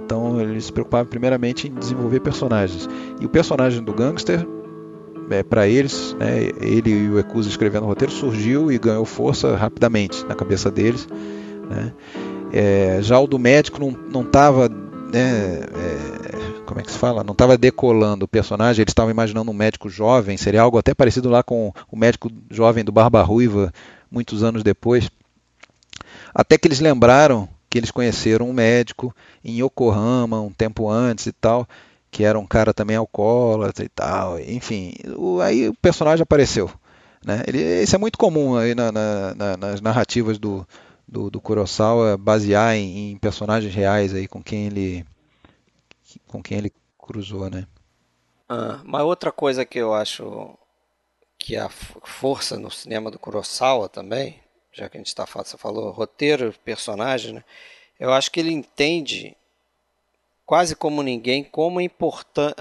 Então 0.05 0.39
ele 0.41 0.59
se 0.59 0.71
preocupava 0.71 1.05
primeiramente 1.05 1.67
em 1.67 1.73
desenvolver 1.73 2.19
personagens. 2.19 2.89
E 3.19 3.25
o 3.25 3.29
personagem 3.29 3.81
do 3.81 3.93
gangster 3.93 4.45
é, 5.29 5.41
para 5.41 5.67
eles, 5.67 6.15
né, 6.19 6.49
ele 6.59 6.91
e 6.91 7.09
o 7.09 7.19
Ecusa 7.19 7.49
escrevendo 7.49 7.83
o 7.83 7.87
roteiro, 7.87 8.11
surgiu 8.11 8.71
e 8.71 8.77
ganhou 8.77 9.05
força 9.05 9.55
rapidamente 9.55 10.25
na 10.25 10.35
cabeça 10.35 10.69
deles. 10.69 11.07
Né. 11.69 11.93
É, 12.51 12.99
já 13.01 13.19
o 13.19 13.25
do 13.25 13.39
médico 13.39 13.79
não 14.11 14.21
estava, 14.21 14.69
né, 14.69 15.61
é, 15.63 16.12
como 16.73 16.81
é 16.81 16.83
que 16.83 16.91
se 16.91 16.97
fala? 16.97 17.23
Não 17.23 17.33
estava 17.33 17.55
decolando 17.55 18.25
o 18.25 18.27
personagem, 18.27 18.81
eles 18.81 18.89
estavam 18.89 19.11
imaginando 19.11 19.51
um 19.51 19.53
médico 19.53 19.89
jovem, 19.89 20.37
seria 20.37 20.63
algo 20.63 20.79
até 20.79 20.91
parecido 20.91 21.29
lá 21.29 21.43
com 21.43 21.71
o 21.91 21.95
médico 21.95 22.31
jovem 22.49 22.83
do 22.83 22.91
Barba 22.91 23.21
Ruiva, 23.21 23.71
muitos 24.09 24.41
anos 24.41 24.63
depois. 24.63 25.07
Até 26.33 26.57
que 26.57 26.67
eles 26.67 26.79
lembraram 26.79 27.47
que 27.69 27.77
eles 27.77 27.91
conheceram 27.91 28.49
um 28.49 28.53
médico 28.53 29.15
em 29.45 29.61
Yokohama 29.63 30.41
um 30.41 30.51
tempo 30.51 30.89
antes 30.89 31.27
e 31.27 31.31
tal, 31.31 31.67
que 32.09 32.23
era 32.23 32.39
um 32.39 32.45
cara 32.45 32.73
também 32.73 32.95
alcoólatra 32.95 33.85
e 33.85 33.89
tal. 33.89 34.39
Enfim, 34.39 34.93
aí 35.43 35.69
o 35.69 35.75
personagem 35.75 36.23
apareceu. 36.23 36.71
Né? 37.23 37.43
Ele, 37.45 37.83
isso 37.83 37.95
é 37.95 37.99
muito 37.99 38.17
comum 38.17 38.55
aí 38.57 38.73
na, 38.73 38.91
na, 38.91 39.35
na, 39.35 39.57
nas 39.57 39.79
narrativas 39.79 40.39
do, 40.39 40.67
do, 41.07 41.29
do 41.29 41.39
Kurosawa, 41.39 42.17
basear 42.17 42.75
em, 42.75 43.11
em, 43.11 43.17
personagens 43.17 43.73
reais 43.73 44.13
aí 44.13 44.27
com 44.27 44.41
quem 44.41 44.65
ele, 44.65 45.05
com 46.27 46.41
quem 46.41 46.57
ele 46.57 46.73
cruzou. 46.97 47.49
Né? 47.49 47.67
Ah, 48.47 48.81
uma 48.83 49.03
outra 49.03 49.31
coisa 49.31 49.65
que 49.65 49.79
eu 49.79 49.93
acho 49.93 50.57
que 51.37 51.55
a 51.55 51.69
força 51.69 52.57
no 52.57 52.71
cinema 52.71 53.11
do 53.11 53.19
Kurosawa 53.19 53.89
também, 53.89 54.41
já 54.71 54.87
que 54.89 54.97
a 54.97 54.99
gente 54.99 55.07
está 55.07 55.25
falando, 55.25 55.47
você 55.47 55.57
falou 55.57 55.91
roteiro, 55.91 56.53
personagem, 56.63 57.33
né? 57.33 57.43
eu 57.99 58.13
acho 58.13 58.31
que 58.31 58.39
ele 58.39 58.51
entende 58.51 59.35
quase 60.45 60.75
como 60.75 61.03
ninguém, 61.03 61.43
como 61.43 61.79
é, 61.79 61.83
importan 61.83 62.53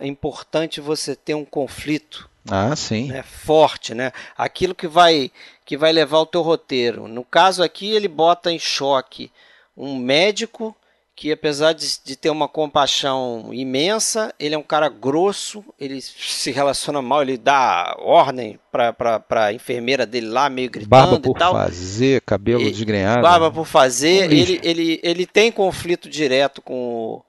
é 0.00 0.06
importante 0.06 0.80
você 0.80 1.14
ter 1.14 1.34
um 1.34 1.44
conflito 1.44 2.28
ah, 2.50 2.76
sim. 2.76 3.08
Né, 3.08 3.22
forte, 3.22 3.94
né? 3.94 4.12
Aquilo 4.36 4.74
que 4.74 4.86
vai 4.86 5.30
que 5.64 5.78
vai 5.78 5.92
levar 5.92 6.18
o 6.18 6.26
teu 6.26 6.42
roteiro. 6.42 7.08
No 7.08 7.24
caso 7.24 7.62
aqui, 7.62 7.90
ele 7.90 8.06
bota 8.06 8.52
em 8.52 8.58
choque 8.58 9.32
um 9.74 9.96
médico 9.96 10.76
que 11.16 11.30
apesar 11.30 11.72
de, 11.72 11.86
de, 12.04 12.16
ter 12.16 12.30
uma 12.30 12.48
compaixão 12.48 13.50
imensa, 13.52 14.34
ele 14.38 14.54
é 14.54 14.58
um 14.58 14.62
cara 14.62 14.88
grosso, 14.88 15.64
ele 15.78 16.00
se 16.00 16.50
relaciona 16.50 17.00
mal, 17.00 17.22
ele 17.22 17.38
dá 17.38 17.94
ordem 18.00 18.58
para 18.72 19.22
a 19.30 19.52
enfermeira 19.52 20.04
dele 20.04 20.26
lá, 20.26 20.50
meio 20.50 20.68
gritando 20.68 20.90
Barba 20.90 21.20
por 21.20 21.36
e 21.36 21.38
tal. 21.38 21.52
fazer, 21.52 22.20
cabelo 22.22 22.62
e, 22.62 22.70
desgrenhado. 22.70 23.22
Barba 23.22 23.50
por 23.50 23.64
fazer, 23.64 24.32
ele, 24.32 24.60
ele, 24.64 25.00
ele 25.04 25.24
tem 25.24 25.52
conflito 25.52 26.08
direto 26.08 26.60
com 26.60 26.74
o, 26.74 27.24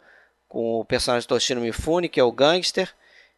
com 0.47 0.79
o 0.79 0.85
personagem 0.85 1.27
Toshiro 1.27 1.61
Mifune, 1.61 2.09
que 2.09 2.19
é 2.19 2.23
o 2.23 2.31
gangster, 2.31 2.91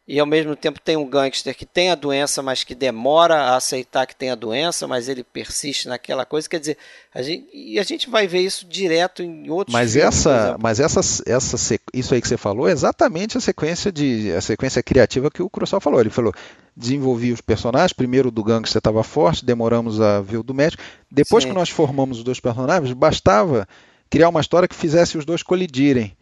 e 0.08 0.22
ao 0.22 0.26
mesmo 0.26 0.56
tempo 0.56 0.80
tem 0.80 0.96
um 0.96 1.06
gangster 1.06 1.54
que 1.54 1.66
tem 1.66 1.92
a 1.92 1.96
doença, 1.96 2.42
mas 2.42 2.64
que 2.64 2.74
demora 2.74 3.36
a 3.36 3.58
aceitar 3.58 4.08
que 4.08 4.16
tem 4.16 4.30
a 4.30 4.36
doença, 4.36 4.88
mas 4.88 5.10
ele 5.10 5.22
persiste 5.22 5.90
naquela 5.90 6.26
coisa. 6.26 6.48
Quer 6.48 6.62
dizer, 6.62 6.78
a 7.14 7.22
gente, 7.22 7.50
e 7.54 7.78
a 7.78 7.84
gente 7.84 8.10
vai 8.10 8.26
ver 8.26 8.40
isso 8.40 8.66
direto 8.66 9.22
em 9.22 9.50
outros 9.50 9.74
mas 9.74 9.94
filmes, 9.94 10.08
essa 10.08 10.58
Mas 10.62 10.80
essa, 10.80 11.02
essa, 11.26 11.80
isso 11.94 12.14
aí 12.14 12.22
que 12.22 12.28
você 12.28 12.38
falou 12.38 12.70
é 12.70 12.72
exatamente 12.72 13.38
a 13.38 13.42
sequência 13.42 13.92
de 13.92 14.32
a 14.32 14.40
sequência 14.40 14.82
criativa 14.82 15.30
que 15.30 15.44
o 15.44 15.50
Kurosawa 15.50 15.82
falou. 15.82 16.00
Ele 16.00 16.10
falou: 16.10 16.34
desenvolvi 16.74 17.34
os 17.34 17.42
personagens, 17.42 17.92
primeiro 17.92 18.30
o 18.30 18.32
do 18.32 18.46
gangster 18.46 18.80
estava 18.80 19.04
forte, 19.04 19.44
demoramos 19.44 20.00
a 20.00 20.22
ver 20.22 20.38
o 20.38 20.44
do 20.44 20.54
médico. 20.54 20.82
Depois 21.12 21.44
Sim. 21.44 21.50
que 21.50 21.56
nós 21.56 21.70
formamos 21.70 22.20
os 22.20 22.24
dois 22.24 22.40
personagens, 22.40 22.94
bastava 22.94 23.68
criar 24.10 24.30
uma 24.30 24.40
história 24.40 24.70
que 24.70 24.76
fizesse 24.76 25.18
os 25.18 25.26
dois 25.26 25.44
colidirem. 25.44 26.16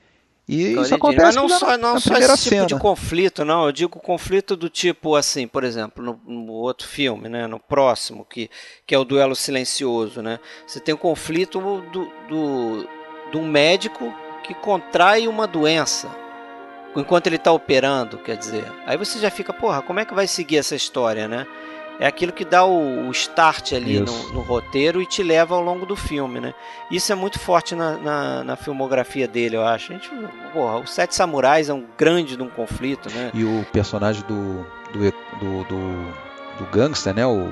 E 0.48 0.74
isso 0.74 0.94
acontece 0.94 1.26
Mas 1.26 1.36
não 1.36 1.48
na, 1.48 1.58
só, 1.58 1.78
não 1.78 1.94
na 1.96 2.00
só 2.00 2.18
esse 2.18 2.50
tipo 2.50 2.68
de 2.68 2.78
conflito, 2.78 3.44
não. 3.44 3.66
Eu 3.66 3.72
digo 3.72 4.00
conflito 4.00 4.56
do 4.56 4.70
tipo 4.70 5.16
assim, 5.16 5.48
por 5.48 5.64
exemplo, 5.64 6.04
no, 6.04 6.22
no, 6.26 6.54
outro 6.54 6.88
filme, 6.88 7.28
né, 7.28 7.48
no 7.48 7.60
próximo, 7.60 8.24
que, 8.24 8.50
que 8.86 8.94
é 8.94 8.98
o 8.98 9.04
duelo 9.04 9.36
silencioso, 9.36 10.22
né? 10.22 10.40
Você 10.68 10.80
tem 10.80 10.94
o 10.94 10.98
conflito 10.98 11.60
do, 11.92 12.12
do, 12.30 12.88
do 13.32 13.42
médico 13.42 14.14
que 14.44 14.54
contrai 14.54 15.28
uma 15.28 15.48
doença 15.48 16.16
enquanto 16.96 17.28
ele 17.28 17.36
está 17.36 17.52
operando, 17.52 18.20
quer 18.20 18.38
dizer. 18.38 18.72
Aí 18.86 18.98
você 18.98 19.20
já 19.20 19.32
fica, 19.32 19.52
porra, 19.52 19.82
como 19.82 20.00
é 20.00 20.06
que 20.06 20.14
vai 20.14 20.28
seguir 20.28 20.58
essa 20.58 20.76
história, 20.76 21.28
né? 21.28 21.46
É 22.00 22.08
aquilo 22.08 22.32
que 22.32 22.44
dá 22.44 22.66
o, 22.66 23.08
o 23.08 23.12
start 23.12 23.74
ali 23.74 24.00
no, 24.00 24.34
no, 24.34 24.42
roteiro 24.42 25.02
e 25.02 25.06
te 25.06 25.24
leva 25.24 25.56
ao 25.56 25.62
longo 25.62 25.86
do 25.86 25.96
filme, 25.96 26.40
né? 26.40 26.54
Isso 26.92 27.12
é 27.12 27.16
muito 27.16 27.40
forte 27.40 27.76
na, 27.76 27.98
na, 27.98 28.44
na 28.44 28.56
filmografia 28.56 29.28
dele, 29.28 29.56
eu 29.56 29.66
acho. 29.66 29.94
A 29.94 29.96
gente, 29.96 30.10
porra, 30.52 30.78
o 30.80 30.88
Sete 30.88 31.16
Samurais 31.16 31.70
é 31.70 31.74
um 31.74 31.86
grande 31.98 32.36
de 32.36 32.44
um 32.44 32.50
conflito, 32.50 33.10
né? 33.14 33.32
E 33.34 33.44
o 33.44 33.66
personagem 33.72 34.24
do, 34.28 34.66
do, 34.92 35.00
do, 35.40 35.64
do, 35.64 36.14
do 36.60 36.66
gangster, 36.72 37.14
né? 37.14 37.26
O, 37.26 37.52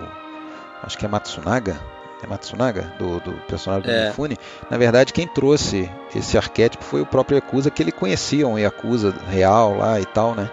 acho 0.82 0.98
que 0.98 1.06
é 1.06 1.08
Matsunaga. 1.08 1.80
É 2.22 2.28
Matsunaga, 2.28 2.94
do, 2.98 3.20
do 3.20 3.34
personagem 3.48 3.84
do 3.84 3.92
é. 3.92 4.08
Mifune. 4.08 4.38
Na 4.70 4.78
verdade, 4.78 5.12
quem 5.12 5.28
trouxe 5.28 5.92
esse 6.16 6.38
arquétipo 6.38 6.82
foi 6.82 7.02
o 7.02 7.06
próprio 7.06 7.36
Yakuza, 7.36 7.70
que 7.70 7.84
ele 7.84 7.92
conhecia 7.92 8.48
um 8.48 8.58
Yakuza 8.58 9.14
real 9.30 9.76
lá 9.76 10.00
e 10.00 10.06
tal, 10.06 10.34
né? 10.34 10.50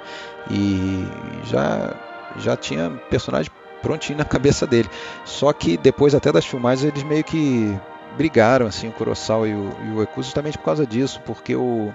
E 0.50 1.06
já, 1.44 1.94
já 2.38 2.56
tinha 2.56 2.90
personagem 3.08 3.52
prontinho 3.80 4.18
na 4.18 4.24
cabeça 4.24 4.66
dele. 4.66 4.88
Só 5.24 5.52
que 5.52 5.76
depois 5.76 6.14
até 6.14 6.32
das 6.32 6.46
filmagens 6.46 6.84
eles 6.90 7.02
meio 7.02 7.24
que 7.24 7.76
brigaram 8.16 8.66
assim 8.66 8.88
o 8.88 8.92
Kurosawa 8.92 9.48
e 9.48 9.54
o, 9.54 9.70
e 9.84 9.90
o 9.92 10.22
justamente 10.22 10.58
por 10.58 10.64
causa 10.64 10.86
disso, 10.86 11.20
porque 11.24 11.54
o, 11.54 11.92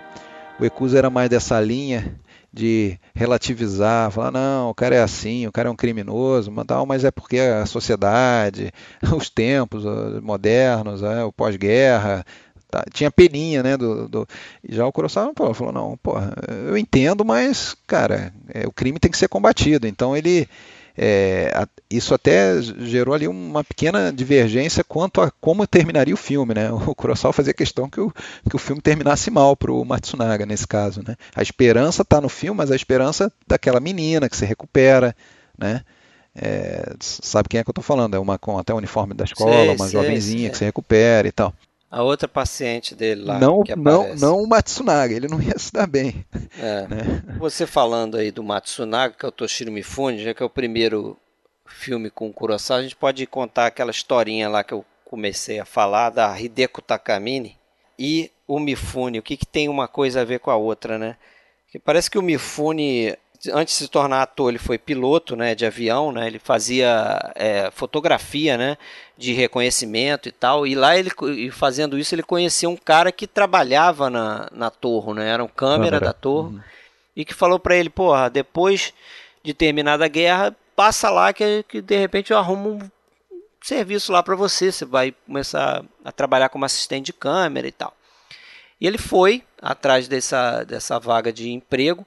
o 0.59 0.95
era 0.95 1.09
mais 1.09 1.29
dessa 1.29 1.59
linha 1.59 2.19
de 2.51 2.97
relativizar, 3.13 4.09
falar 4.11 4.31
não, 4.31 4.69
o 4.69 4.73
cara 4.73 4.95
é 4.95 5.01
assim, 5.01 5.45
o 5.45 5.51
cara 5.51 5.67
é 5.67 5.71
um 5.71 5.75
criminoso, 5.75 6.49
mas 6.87 7.03
é 7.03 7.11
porque 7.11 7.37
a 7.37 7.65
sociedade, 7.65 8.71
os 9.13 9.29
tempos 9.29 9.83
modernos, 10.23 11.03
é, 11.03 11.21
o 11.25 11.33
pós-guerra, 11.33 12.25
tá, 12.71 12.85
tinha 12.93 13.11
peninha, 13.11 13.61
né? 13.61 13.75
Do, 13.75 14.07
do, 14.07 14.27
já 14.69 14.85
o 14.87 14.91
Kurosawa 14.91 15.33
pô, 15.33 15.53
falou 15.53 15.73
não, 15.73 15.97
pô, 15.97 16.13
eu 16.65 16.77
entendo, 16.77 17.25
mas 17.25 17.75
cara, 17.85 18.33
é, 18.53 18.65
o 18.65 18.71
crime 18.71 18.99
tem 18.99 19.11
que 19.11 19.17
ser 19.17 19.27
combatido, 19.27 19.85
então 19.85 20.15
ele 20.15 20.47
é, 20.97 21.67
isso 21.89 22.13
até 22.13 22.61
gerou 22.61 23.13
ali 23.13 23.27
uma 23.27 23.63
pequena 23.63 24.13
divergência 24.13 24.84
quanto 24.84 25.19
a 25.22 25.30
como 25.30 25.67
terminaria 25.67 26.13
o 26.13 26.17
filme, 26.17 26.53
né? 26.53 26.72
O 26.72 26.95
Kurosawa 26.95 27.34
fazia 27.34 27.53
questão 27.53 27.89
que 27.89 27.99
o, 27.99 28.11
que 28.49 28.55
o 28.55 28.59
filme 28.59 28.81
terminasse 28.81 29.30
mal 29.30 29.55
para 29.57 29.72
o 29.72 29.84
Matsunaga 29.84 30.45
nesse 30.45 30.65
caso, 30.65 31.03
né? 31.05 31.15
A 31.35 31.41
esperança 31.41 32.01
está 32.01 32.22
no 32.22 32.30
filme, 32.30 32.57
mas 32.57 32.72
a 32.72 32.76
esperança 32.76 33.31
daquela 33.45 33.80
menina 33.80 34.30
que 34.30 34.38
se 34.38 34.45
recupera, 34.45 35.15
né? 35.57 35.81
É, 36.38 36.93
sabe 36.99 37.47
quem 37.47 37.59
é 37.59 37.63
que 37.63 37.69
eu 37.69 37.72
estou 37.72 37.84
falando? 37.84 38.15
É 38.15 38.19
uma 38.19 38.38
com 38.38 38.57
até 38.57 38.73
o 38.73 38.77
uniforme 38.77 39.13
da 39.13 39.23
escola, 39.23 39.51
sei, 39.51 39.76
uma 39.76 39.88
sei, 39.88 40.01
jovenzinha 40.01 40.41
sei. 40.41 40.49
que 40.49 40.57
se 40.57 40.65
recupera 40.65 41.27
e 41.27 41.31
tal. 41.31 41.53
A 41.89 42.03
outra 42.03 42.27
paciente 42.27 42.95
dele 42.95 43.23
lá. 43.23 43.39
Não, 43.39 43.63
não, 43.77 44.15
não 44.15 44.43
o 44.43 44.47
Matsunaga, 44.47 45.13
ele 45.13 45.27
não 45.27 45.41
ia 45.41 45.57
se 45.57 45.71
dar 45.71 45.87
bem. 45.87 46.25
É. 46.59 46.87
Né? 46.87 47.37
Você 47.39 47.65
falando 47.65 48.17
aí 48.17 48.31
do 48.31 48.43
Matsunaga, 48.43 49.15
que 49.17 49.25
é 49.25 49.29
o 49.29 49.31
Toshiro 49.31 49.71
Mifune, 49.71 50.23
já 50.23 50.33
que 50.33 50.43
é 50.43 50.45
o 50.45 50.49
primeiro 50.49 51.17
filme 51.65 52.09
com 52.09 52.29
o 52.29 52.33
Kurosawa, 52.33 52.79
a 52.79 52.83
gente 52.83 52.95
pode 52.95 53.25
contar 53.25 53.67
aquela 53.67 53.91
historinha 53.91 54.49
lá 54.49 54.63
que 54.63 54.73
eu 54.73 54.85
comecei 55.03 55.59
a 55.59 55.65
falar 55.65 56.09
da 56.09 56.39
Hideko 56.39 56.81
Takamine 56.81 57.57
e 57.97 58.31
o 58.47 58.59
Mifune. 58.59 59.19
O 59.19 59.23
que, 59.23 59.37
que 59.37 59.45
tem 59.45 59.69
uma 59.69 59.87
coisa 59.87 60.21
a 60.21 60.25
ver 60.25 60.39
com 60.39 60.51
a 60.51 60.55
outra, 60.55 60.97
né? 60.97 61.15
Que 61.71 61.79
parece 61.79 62.09
que 62.09 62.17
o 62.17 62.21
Mifune 62.23 63.15
antes 63.53 63.77
de 63.77 63.84
se 63.84 63.88
tornar 63.88 64.22
ator, 64.22 64.49
ele 64.49 64.57
foi 64.57 64.77
piloto 64.77 65.35
né, 65.35 65.55
de 65.55 65.65
avião, 65.65 66.11
né, 66.11 66.27
ele 66.27 66.39
fazia 66.39 67.31
é, 67.35 67.69
fotografia 67.72 68.57
né, 68.57 68.77
de 69.17 69.34
reconhecimento 69.34 70.30
e 70.30 70.31
tal. 70.31 70.65
E 70.65 70.76
lá, 70.76 70.97
ele 70.97 71.11
fazendo 71.51 71.97
isso, 71.97 72.15
ele 72.15 72.23
conhecia 72.23 72.69
um 72.69 72.77
cara 72.77 73.11
que 73.11 73.27
trabalhava 73.27 74.09
na, 74.09 74.49
na 74.51 74.69
torre, 74.69 75.13
né, 75.13 75.30
era 75.30 75.43
um 75.43 75.47
câmera, 75.47 75.99
da 75.99 76.13
torre, 76.13 76.55
uhum. 76.55 76.61
e 77.15 77.26
que 77.26 77.34
falou 77.34 77.59
para 77.59 77.76
ele: 77.76 77.89
porra, 77.89 78.30
depois 78.30 78.93
de 79.43 79.53
terminada 79.53 80.05
a 80.05 80.09
guerra, 80.09 80.55
passa 80.76 81.09
lá 81.09 81.31
que, 81.31 81.63
que 81.67 81.81
de 81.81 81.97
repente 81.97 82.31
eu 82.31 82.38
arrumo 82.38 82.72
um 82.72 82.91
serviço 83.61 84.11
lá 84.11 84.22
para 84.22 84.35
você, 84.35 84.72
você 84.72 84.85
vai 84.85 85.13
começar 85.26 85.84
a 86.03 86.11
trabalhar 86.11 86.49
como 86.49 86.65
assistente 86.65 87.07
de 87.07 87.13
câmera 87.13 87.67
e 87.67 87.72
tal. 87.72 87.95
E 88.80 88.85
ele 88.85 88.97
foi 88.97 89.43
atrás 89.61 90.07
dessa, 90.07 90.63
dessa 90.63 90.99
vaga 90.99 91.31
de 91.31 91.49
emprego 91.49 92.05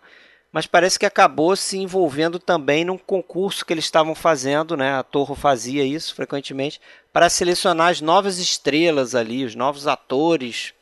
mas 0.50 0.66
parece 0.66 0.98
que 0.98 1.06
acabou 1.06 1.54
se 1.54 1.76
envolvendo 1.78 2.38
também 2.38 2.84
num 2.84 2.96
concurso 2.96 3.64
que 3.64 3.72
eles 3.72 3.84
estavam 3.84 4.14
fazendo, 4.14 4.76
né? 4.76 4.94
A 4.94 5.02
Torre 5.02 5.36
fazia 5.36 5.84
isso 5.84 6.14
frequentemente 6.14 6.80
para 7.12 7.28
selecionar 7.28 7.90
as 7.90 8.00
novas 8.00 8.38
estrelas 8.38 9.14
ali, 9.14 9.44
os 9.44 9.54
novos 9.54 9.86
atores 9.86 10.72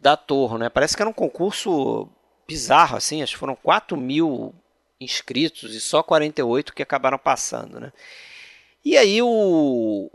da 0.00 0.16
Torre, 0.16 0.58
né? 0.58 0.68
Parece 0.70 0.96
que 0.96 1.02
era 1.02 1.10
um 1.10 1.14
concurso 1.14 2.08
bizarro, 2.46 2.96
assim, 2.96 3.22
acho 3.22 3.34
que 3.34 3.38
foram 3.38 3.54
4 3.54 3.96
mil 3.96 4.54
inscritos 4.98 5.74
e 5.74 5.80
só 5.80 6.02
48 6.02 6.72
que 6.72 6.82
acabaram 6.82 7.18
passando, 7.18 7.78
né? 7.78 7.92
E 8.84 8.96
aí 8.96 9.20
o 9.20 10.10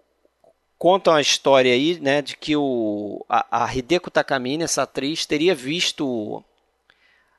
contam 0.79 1.13
a 1.13 1.21
história 1.21 1.71
aí, 1.71 1.99
né, 1.99 2.21
de 2.21 2.35
que 2.35 2.57
o 2.57 3.25
a, 3.29 3.63
a 3.63 3.73
Hideko 3.73 4.11
Takamine, 4.11 4.63
essa 4.63 4.83
atriz, 4.83 5.25
teria 5.25 5.55
visto 5.55 6.43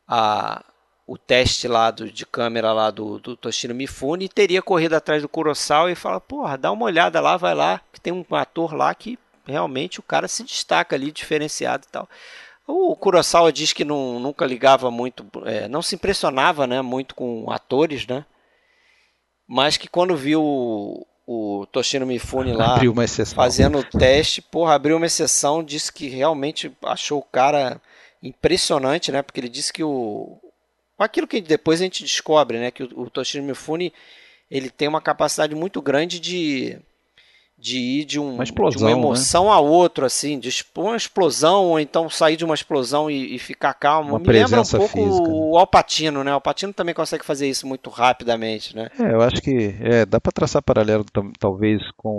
a 0.09 0.65
o 1.07 1.19
teste 1.19 1.69
lá 1.69 1.91
do, 1.91 2.11
de 2.11 2.25
câmera 2.25 2.73
lá 2.73 2.91
do, 2.91 3.19
do 3.19 3.37
Toshiro 3.37 3.75
Mifune 3.75 4.25
e 4.25 4.29
teria 4.29 4.63
corrido 4.63 4.95
atrás 4.95 5.21
do 5.21 5.29
Kurosawa 5.29 5.91
e 5.91 5.95
fala, 5.95 6.21
porra, 6.21 6.57
dá 6.57 6.73
uma 6.73 6.87
olhada 6.87 7.21
lá, 7.21 7.37
vai 7.37 7.55
lá, 7.55 7.81
que 7.93 8.01
tem 8.01 8.13
um 8.13 8.25
ator 8.35 8.75
lá 8.75 8.95
que 8.95 9.19
realmente 9.47 10.01
o 10.01 10.03
cara 10.03 10.27
se 10.27 10.43
destaca 10.43 10.97
ali, 10.97 11.13
diferenciado 11.13 11.85
e 11.87 11.93
tal. 11.93 12.09
O 12.67 12.97
Kurosawa 12.97 13.53
diz 13.53 13.75
que 13.75 13.85
não, 13.85 14.19
nunca 14.19 14.47
ligava 14.47 14.91
muito, 14.91 15.27
é, 15.45 15.69
não 15.69 15.83
se 15.83 15.95
impressionava 15.95 16.67
né, 16.67 16.81
muito 16.81 17.15
com 17.15 17.51
atores, 17.51 18.07
né? 18.07 18.25
Mas 19.47 19.77
que 19.77 19.87
quando 19.87 20.17
viu 20.17 20.43
o, 20.43 21.07
o 21.27 21.67
Toshiro 21.67 22.07
Mifune 22.07 22.55
lá 22.55 22.79
fazendo 23.35 23.79
o 23.79 23.85
teste, 23.85 24.41
porra, 24.41 24.75
abriu 24.75 24.97
uma 24.97 25.05
exceção, 25.05 25.63
disse 25.63 25.93
que 25.93 26.09
realmente 26.09 26.75
achou 26.83 27.19
o 27.19 27.23
cara 27.31 27.79
impressionante, 28.23 29.13
né? 29.13 29.21
Porque 29.21 29.41
ele 29.41 29.51
disse 29.51 29.71
que 29.71 29.85
o, 29.85 30.41
aquilo 30.99 31.27
que 31.27 31.41
depois 31.41 31.81
a 31.81 31.85
gente 31.85 32.03
descobre, 32.03 32.59
né, 32.59 32.71
que 32.71 32.83
o, 32.83 33.03
o 33.03 33.11
Toshiro 33.11 33.45
Mifune 33.45 33.93
ele 34.51 34.71
tem 34.71 34.87
uma 34.87 35.01
capacidade 35.01 35.55
muito 35.55 35.81
grande 35.83 36.21
de 36.21 36.79
de 37.57 37.79
ir 37.79 38.05
de, 38.05 38.21
um, 38.21 38.35
uma, 38.35 38.45
explosão, 38.45 38.77
de 38.77 38.85
uma 38.85 38.91
né? 38.91 38.99
emoção 38.99 39.45
né? 39.45 39.53
a 39.53 39.59
outra, 39.59 40.07
assim, 40.07 40.39
de 40.39 40.51
uma 40.77 40.97
explosão, 40.97 41.65
ou 41.65 41.81
então 41.81 42.11
sair 42.11 42.37
de 42.37 42.45
uma 42.45 42.55
explosão 42.55 43.11
e, 43.11 43.37
e 43.37 43.39
ficar 43.39 43.73
calmo. 43.73 44.11
Uma 44.11 44.19
Me 44.19 44.27
lembra 44.27 44.61
um 44.61 44.65
pouco 44.65 44.89
física, 44.89 45.29
né? 45.29 45.35
o 45.35 45.57
Alpatino, 45.57 46.23
né? 46.23 46.31
O 46.33 46.35
Alpatino 46.35 46.75
também 46.75 46.95
consegue 46.95 47.25
fazer 47.25 47.49
isso 47.49 47.67
muito 47.67 47.89
rapidamente, 47.89 48.77
né? 48.77 48.91
É, 49.01 49.13
eu 49.15 49.23
acho 49.23 49.41
que 49.41 49.75
é, 49.81 50.05
dá 50.05 50.21
para 50.21 50.33
traçar 50.33 50.63
paralelo 50.63 51.07
talvez 51.39 51.81
com 51.97 52.11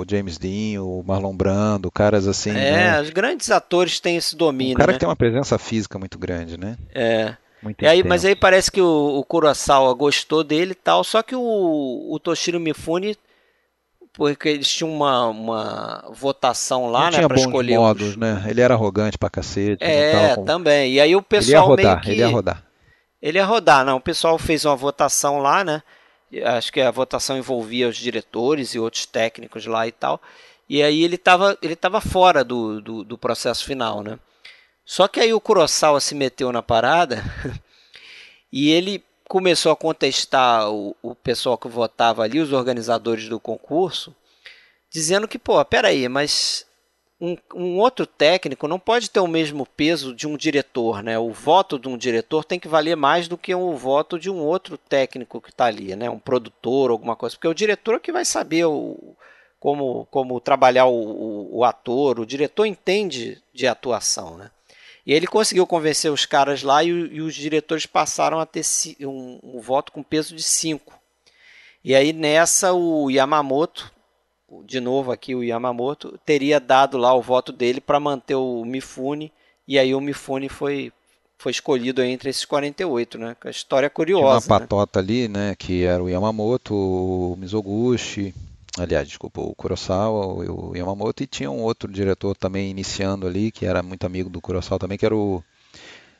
o 0.00 0.04
James 0.06 0.36
Dean, 0.36 0.82
o 0.82 1.02
Marlon 1.02 1.34
Brando, 1.34 1.90
caras 1.90 2.28
assim. 2.28 2.50
É, 2.50 2.72
né? 2.72 3.00
os 3.00 3.08
grandes 3.08 3.50
atores 3.50 4.00
têm 4.00 4.16
esse 4.16 4.36
domínio. 4.36 4.74
Um 4.74 4.76
cara 4.76 4.88
né? 4.88 4.92
que 4.94 5.00
tem 5.00 5.08
uma 5.08 5.16
presença 5.16 5.56
física 5.56 5.98
muito 5.98 6.18
grande, 6.18 6.58
né? 6.58 6.76
É. 6.94 7.36
Muito 7.62 7.84
e 7.84 7.86
aí, 7.86 8.02
mas 8.02 8.24
aí 8.24 8.34
parece 8.34 8.70
que 8.70 8.80
o, 8.80 9.18
o 9.18 9.24
Kurosawa 9.24 9.92
gostou 9.94 10.42
dele 10.42 10.72
e 10.72 10.74
tal, 10.74 11.04
só 11.04 11.22
que 11.22 11.36
o, 11.36 12.08
o 12.10 12.18
Toshiro 12.18 12.58
Mifune, 12.58 13.16
porque 14.14 14.48
eles 14.48 14.68
tinham 14.68 14.92
uma, 14.92 15.28
uma 15.28 16.04
votação 16.10 16.90
lá, 16.90 17.10
Não 17.10 17.18
né, 17.18 17.28
bons 17.28 17.40
escolher 17.40 17.78
modos, 17.78 18.08
os... 18.10 18.16
né? 18.16 18.44
Ele 18.48 18.60
era 18.60 18.74
arrogante 18.74 19.18
pra 19.18 19.28
cacete. 19.28 19.84
É, 19.84 20.34
com... 20.34 20.44
também. 20.44 20.94
E 20.94 21.00
aí 21.00 21.14
o 21.14 21.22
pessoal 21.22 21.74
ele 21.74 21.82
ia 21.82 21.88
rodar, 21.88 22.02
que... 22.02 22.10
Ele 22.10 22.20
ia 22.20 22.28
rodar. 22.28 22.64
Ele 23.22 23.38
ia 23.38 23.44
rodar, 23.44 23.84
não. 23.84 23.96
O 23.98 24.00
pessoal 24.00 24.38
fez 24.38 24.64
uma 24.64 24.74
votação 24.74 25.38
lá, 25.38 25.62
né? 25.62 25.82
Acho 26.44 26.72
que 26.72 26.80
a 26.80 26.90
votação 26.90 27.36
envolvia 27.36 27.88
os 27.88 27.96
diretores 27.96 28.74
e 28.74 28.78
outros 28.78 29.04
técnicos 29.04 29.66
lá 29.66 29.86
e 29.86 29.92
tal. 29.92 30.20
E 30.68 30.82
aí 30.82 31.02
ele 31.02 31.16
estava 31.16 31.58
ele 31.60 31.74
tava 31.74 32.00
fora 32.00 32.44
do, 32.44 32.80
do, 32.80 33.04
do 33.04 33.18
processo 33.18 33.64
final, 33.64 34.02
né? 34.02 34.18
Só 34.90 35.06
que 35.06 35.20
aí 35.20 35.32
o 35.32 35.40
Kurosawa 35.40 36.00
se 36.00 36.16
meteu 36.16 36.50
na 36.50 36.64
parada 36.64 37.22
e 38.52 38.72
ele 38.72 39.04
começou 39.28 39.70
a 39.70 39.76
contestar 39.76 40.68
o, 40.68 40.96
o 41.00 41.14
pessoal 41.14 41.56
que 41.56 41.68
votava 41.68 42.24
ali, 42.24 42.40
os 42.40 42.52
organizadores 42.52 43.28
do 43.28 43.38
concurso, 43.38 44.12
dizendo 44.90 45.28
que, 45.28 45.38
pô, 45.38 45.64
peraí, 45.64 46.08
mas 46.08 46.66
um, 47.20 47.36
um, 47.54 47.78
outro 47.78 48.04
técnico 48.04 48.66
não 48.66 48.80
pode 48.80 49.08
ter 49.08 49.20
o 49.20 49.28
mesmo 49.28 49.64
peso 49.64 50.12
de 50.12 50.26
um 50.26 50.36
diretor, 50.36 51.04
né? 51.04 51.16
O 51.16 51.30
voto 51.30 51.78
de 51.78 51.86
um 51.86 51.96
diretor 51.96 52.44
tem 52.44 52.58
que 52.58 52.66
valer 52.66 52.96
mais 52.96 53.28
do 53.28 53.38
que 53.38 53.54
o 53.54 53.76
voto 53.76 54.18
de 54.18 54.28
um 54.28 54.38
outro 54.38 54.76
técnico 54.76 55.40
que 55.40 55.50
está 55.50 55.66
ali, 55.66 55.94
né? 55.94 56.10
Um 56.10 56.18
produtor, 56.18 56.90
alguma 56.90 57.14
coisa, 57.14 57.36
porque 57.36 57.46
é 57.46 57.50
o 57.50 57.54
diretor 57.54 58.00
que 58.00 58.10
vai 58.10 58.24
saber 58.24 58.64
o, 58.64 59.14
como, 59.60 60.08
como 60.10 60.40
trabalhar 60.40 60.86
o, 60.86 60.96
o, 60.96 61.58
o 61.58 61.64
ator, 61.64 62.18
o 62.18 62.26
diretor 62.26 62.66
entende 62.66 63.40
de 63.54 63.68
atuação, 63.68 64.36
né? 64.36 64.50
E 65.06 65.12
ele 65.12 65.26
conseguiu 65.26 65.66
convencer 65.66 66.12
os 66.12 66.26
caras 66.26 66.62
lá 66.62 66.84
e, 66.84 66.88
e 66.88 67.20
os 67.20 67.34
diretores 67.34 67.86
passaram 67.86 68.38
a 68.38 68.46
ter 68.46 68.62
um, 69.00 69.38
um 69.42 69.60
voto 69.60 69.92
com 69.92 70.02
peso 70.02 70.34
de 70.34 70.42
5. 70.42 70.92
E 71.82 71.94
aí 71.94 72.12
nessa 72.12 72.72
o 72.72 73.10
Yamamoto, 73.10 73.90
de 74.64 74.80
novo 74.80 75.12
aqui 75.12 75.34
o 75.34 75.42
Yamamoto, 75.42 76.18
teria 76.24 76.60
dado 76.60 76.98
lá 76.98 77.14
o 77.14 77.22
voto 77.22 77.52
dele 77.52 77.80
para 77.80 78.00
manter 78.00 78.34
o 78.34 78.64
Mifune 78.64 79.32
e 79.66 79.78
aí 79.78 79.94
o 79.94 80.00
Mifune 80.00 80.48
foi 80.48 80.92
foi 81.38 81.52
escolhido 81.52 82.02
entre 82.02 82.28
esses 82.28 82.44
48, 82.44 83.16
né? 83.16 83.34
A 83.42 83.48
história 83.48 83.86
é 83.86 83.88
curiosa. 83.90 84.42
Tinha 84.42 84.54
uma 84.54 84.60
né? 84.60 84.66
patota 84.66 85.00
né? 85.00 85.02
ali, 85.02 85.28
né? 85.28 85.54
Que 85.58 85.84
era 85.84 86.02
o 86.04 86.08
Yamamoto, 86.10 86.74
o 86.74 87.34
Mizoguchi, 87.38 88.34
aliás, 88.78 89.08
desculpa, 89.08 89.40
o 89.40 89.54
Kurosawa, 89.54 90.26
o 90.26 90.76
Yamamoto, 90.76 91.22
e 91.22 91.26
tinha 91.26 91.50
um 91.50 91.60
outro 91.60 91.90
diretor 91.90 92.36
também 92.36 92.70
iniciando 92.70 93.26
ali, 93.26 93.50
que 93.50 93.66
era 93.66 93.82
muito 93.82 94.04
amigo 94.06 94.30
do 94.30 94.40
Kurosawa 94.40 94.78
também, 94.78 94.98
que 94.98 95.06
era 95.06 95.16
o 95.16 95.42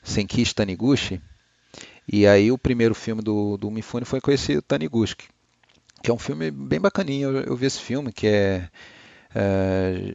Senkishi 0.03 0.55
Taniguchi. 0.55 1.21
E 2.13 2.27
aí 2.27 2.51
o 2.51 2.59
primeiro 2.59 2.95
filme 2.95 3.23
do, 3.23 3.57
do 3.57 3.71
Mifune 3.71 4.05
foi 4.05 4.21
com 4.21 4.31
esse 4.31 4.61
Taniguchi, 4.63 5.17
que 6.03 6.11
é 6.11 6.15
um 6.15 6.19
filme 6.19 6.51
bem 6.51 6.81
bacaninho. 6.81 7.37
Eu, 7.37 7.43
eu 7.43 7.57
vi 7.57 7.67
esse 7.67 7.79
filme, 7.79 8.13
que 8.13 8.27
é, 8.27 8.69
é 9.35 10.15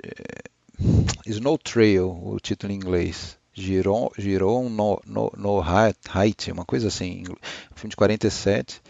Snow 1.25 1.57
Trail, 1.57 2.09
o 2.09 2.39
título 2.39 2.73
em 2.73 2.75
inglês. 2.75 3.37
Giron, 3.57 4.09
Giron 4.17 4.67
no, 4.67 5.01
no, 5.05 5.31
no 5.37 5.63
Height, 5.63 6.51
uma 6.51 6.65
coisa 6.65 6.89
assim, 6.89 7.23
um 7.31 7.75
filme 7.75 7.91
de 7.91 7.95
47, 7.95 8.81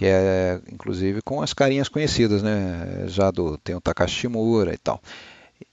que 0.00 0.06
é 0.06 0.58
inclusive 0.72 1.20
com 1.20 1.42
as 1.42 1.52
carinhas 1.52 1.86
conhecidas, 1.86 2.42
né? 2.42 3.04
Já 3.06 3.30
do 3.30 3.58
tem 3.58 3.74
o 3.74 3.82
Takashi 3.82 4.14
Shimura 4.14 4.72
e 4.72 4.78
tal. 4.78 4.98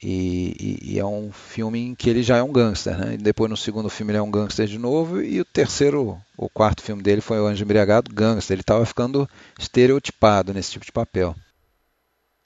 E, 0.03 0.53
e, 0.59 0.95
e, 0.95 0.99
é 0.99 1.05
um 1.05 1.31
filme 1.31 1.79
em 1.79 1.95
que 1.95 2.09
ele 2.09 2.21
já 2.21 2.35
é 2.35 2.43
um 2.43 2.51
gangster, 2.51 2.97
né? 2.97 3.13
E 3.13 3.17
depois 3.17 3.49
no 3.49 3.55
segundo 3.55 3.89
filme 3.89 4.11
ele 4.11 4.17
é 4.17 4.21
um 4.21 4.29
gangster 4.29 4.67
de 4.67 4.77
novo 4.77 5.21
e 5.21 5.39
o 5.39 5.45
terceiro, 5.45 6.21
o 6.37 6.49
quarto 6.49 6.81
filme 6.81 7.01
dele 7.01 7.21
foi 7.21 7.39
o 7.39 7.47
Anjo 7.47 7.63
Embriagado, 7.63 8.13
gangster. 8.13 8.55
Ele 8.55 8.63
estava 8.63 8.85
ficando 8.85 9.29
estereotipado 9.57 10.53
nesse 10.53 10.71
tipo 10.71 10.85
de 10.85 10.91
papel. 10.91 11.33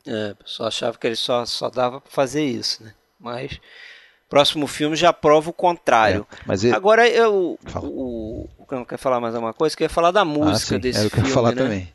É, 0.05 0.33
o 0.33 0.35
pessoal 0.35 0.67
achava 0.67 0.99
que 0.99 1.07
ele 1.07 1.15
só, 1.15 1.43
só 1.47 1.67
dava 1.67 1.99
para 1.99 2.11
fazer 2.11 2.45
isso, 2.45 2.83
né? 2.83 2.93
Mas 3.19 3.59
próximo 4.31 4.65
filme 4.65 4.95
já 4.95 5.11
prova 5.11 5.49
o 5.49 5.53
contrário. 5.53 6.25
É, 6.31 6.35
mas 6.45 6.63
ele... 6.63 6.73
Agora 6.73 7.05
eu 7.07 7.59
o, 7.75 8.47
o, 8.57 8.85
quer 8.85 8.97
falar 8.97 9.19
mais 9.19 9.35
alguma 9.35 9.53
coisa? 9.53 9.75
Quer 9.75 9.89
falar 9.89 10.11
da 10.11 10.23
música 10.23 10.77
ah, 10.77 10.79
desse 10.79 11.01
é, 11.01 11.05
eu 11.05 11.09
filme, 11.09 11.29
falar 11.29 11.51
né? 11.51 11.61
também. 11.61 11.91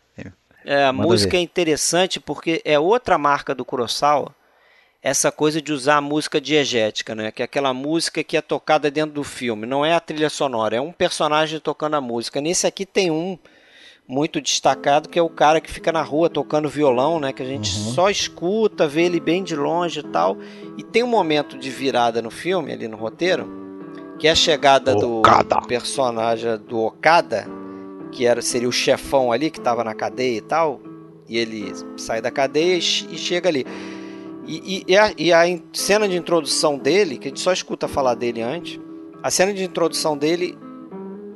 É, 0.69 0.85
a 0.85 0.93
Manda 0.93 1.09
música 1.09 1.31
ver. 1.31 1.39
é 1.39 1.41
interessante 1.41 2.21
porque 2.21 2.61
é 2.65 2.79
outra 2.79 3.17
marca 3.17 3.55
do 3.55 3.65
Kurosawa 3.65 4.35
essa 5.01 5.31
coisa 5.31 5.63
de 5.63 5.73
usar 5.73 5.99
a 5.99 6.01
música 6.01 6.41
diegética, 6.41 7.15
né? 7.15 7.31
que 7.31 7.41
é 7.41 7.45
aquela 7.45 7.73
música 7.73 8.25
que 8.25 8.37
é 8.37 8.41
tocada 8.41 8.91
dentro 8.91 9.15
do 9.15 9.23
filme, 9.23 9.65
não 9.65 9.87
é 9.87 9.95
a 9.95 10.01
trilha 10.01 10.29
sonora, 10.29 10.75
é 10.75 10.81
um 10.81 10.91
personagem 10.91 11.61
tocando 11.61 11.95
a 11.95 12.01
música. 12.01 12.41
Nesse 12.41 12.67
aqui 12.67 12.85
tem 12.85 13.09
um 13.09 13.39
muito 14.09 14.41
destacado 14.41 15.09
que 15.09 15.19
é 15.19 15.23
o 15.23 15.29
cara 15.29 15.61
que 15.61 15.71
fica 15.71 15.91
na 15.91 16.03
rua 16.03 16.31
tocando 16.31 16.69
violão, 16.69 17.19
né? 17.19 17.33
Que 17.33 17.43
a 17.43 17.47
gente 17.47 17.77
uhum. 17.77 17.93
só 17.93 18.11
escuta, 18.11 18.87
vê 18.87 19.03
ele 19.03 19.19
bem 19.19 19.43
de 19.43 19.57
longe 19.57 20.01
e 20.01 20.03
tal. 20.05 20.37
E 20.77 20.83
tem 20.83 21.03
um 21.03 21.09
momento 21.09 21.59
de 21.59 21.71
virada 21.71 22.23
no 22.23 22.31
filme, 22.31 22.73
ali 22.73 22.87
no 22.87 22.97
roteiro, 22.97 23.49
que 24.19 24.29
é 24.29 24.31
a 24.31 24.35
chegada 24.35 24.97
Okada. 24.97 25.57
do 25.57 25.67
personagem 25.67 26.57
do 26.59 26.81
Okada, 26.81 27.47
que 28.13 28.25
era 28.25 28.41
seria 28.41 28.69
o 28.69 28.73
chefão 28.73 29.33
ali 29.33 29.51
que 29.51 29.59
estava 29.59 29.83
na 29.83 29.95
cadeia 29.95 30.39
e 30.39 30.43
tal. 30.43 30.81
E 31.29 31.37
ele 31.39 31.73
sai 31.97 32.23
da 32.23 32.31
cadeia 32.31 32.77
e 32.77 32.81
chega 32.81 33.49
ali. 33.49 33.67
E, 34.47 34.85
e, 34.87 34.93
e, 34.93 34.97
a, 34.97 35.13
e, 35.19 35.33
a, 35.33 35.43
cena 35.73 36.09
de 36.09 36.17
introdução 36.17 36.79
dele, 36.79 37.19
que 37.19 37.27
a 37.27 37.31
gente 37.31 37.41
só 37.41 37.53
escuta 37.53 37.89
falar 37.89 38.15
dele 38.15 38.41
antes, 38.43 38.79
a 39.21 39.29
cena 39.29 39.53
de 39.53 39.65
introdução 39.65 40.17
dele 40.17 40.57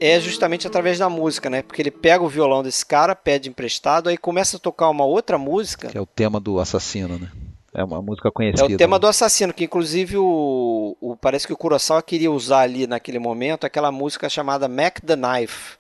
é 0.01 0.19
justamente 0.19 0.67
através 0.67 0.99
da 0.99 1.09
música, 1.09 1.51
né? 1.51 1.63
Porque 1.63 1.83
ele 1.83 1.91
pega 1.91 2.25
o 2.25 2.29
violão 2.29 2.63
desse 2.63 2.85
cara, 2.85 3.15
pede 3.15 3.49
emprestado, 3.49 4.09
aí 4.09 4.17
começa 4.17 4.57
a 4.57 4.61
tocar 4.61 4.89
uma 4.89 5.05
outra 5.05 5.37
música. 5.37 5.89
Que 5.89 5.99
é 5.99 6.01
o 6.01 6.07
tema 6.07 6.41
do 6.41 6.59
assassino, 6.59 7.19
né? 7.19 7.31
É 7.73 7.85
uma 7.85 8.03
música 8.03 8.33
conhecida. 8.33 8.73
É 8.73 8.75
o 8.75 8.77
tema 8.77 8.97
né? 8.97 9.01
do 9.01 9.07
assassino, 9.07 9.53
que 9.53 9.65
inclusive 9.65 10.17
o, 10.17 10.97
o, 11.01 11.17
parece 11.17 11.47
que 11.47 11.53
o 11.53 11.57
Kurosawa 11.57 12.03
queria 12.03 12.31
usar 12.33 12.63
ali 12.63 12.87
naquele 12.87 13.19
momento 13.19 13.65
aquela 13.65 13.93
música 13.93 14.29
chamada 14.29 14.67
Mac 14.67 14.99
the 15.01 15.15
Knife 15.15 15.79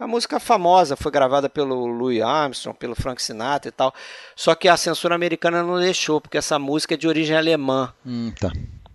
uma 0.00 0.08
música 0.08 0.40
famosa, 0.40 0.96
foi 0.96 1.12
gravada 1.12 1.46
pelo 1.46 1.84
Louis 1.86 2.22
Armstrong, 2.22 2.76
pelo 2.78 2.94
Frank 2.94 3.20
Sinatra 3.20 3.68
e 3.68 3.72
tal. 3.72 3.92
Só 4.34 4.54
que 4.54 4.66
a 4.66 4.76
censura 4.76 5.14
americana 5.14 5.62
não 5.62 5.78
deixou, 5.78 6.20
porque 6.22 6.38
essa 6.38 6.58
música 6.58 6.94
é 6.94 6.96
de 6.96 7.06
origem 7.06 7.36
alemã. 7.36 7.92
Hum, 8.04 8.32
tá. 8.40 8.50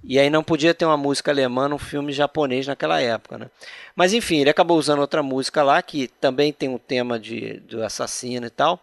E 0.07 0.19
aí 0.19 0.30
não 0.30 0.44
podia 0.44 0.73
ter 0.73 0.86
uma 0.86 0.98
música 0.98 1.32
alemã 1.32 1.68
num 1.68 1.80
filme 1.80 2.14
japonês 2.14 2.68
naquela 2.68 3.02
época, 3.02 3.40
né? 3.40 3.49
Mas 3.95 4.14
enfim, 4.14 4.38
ele 4.38 4.49
acabou 4.49 4.77
usando 4.77 4.99
outra 4.99 5.23
música 5.23 5.64
lá, 5.64 5.82
que 5.82 6.07
também 6.07 6.53
tem 6.53 6.69
um 6.69 6.77
tema 6.77 7.19
de, 7.19 7.60
do 7.61 7.84
assassino 7.84 8.45
e 8.45 8.49
tal. 8.49 8.80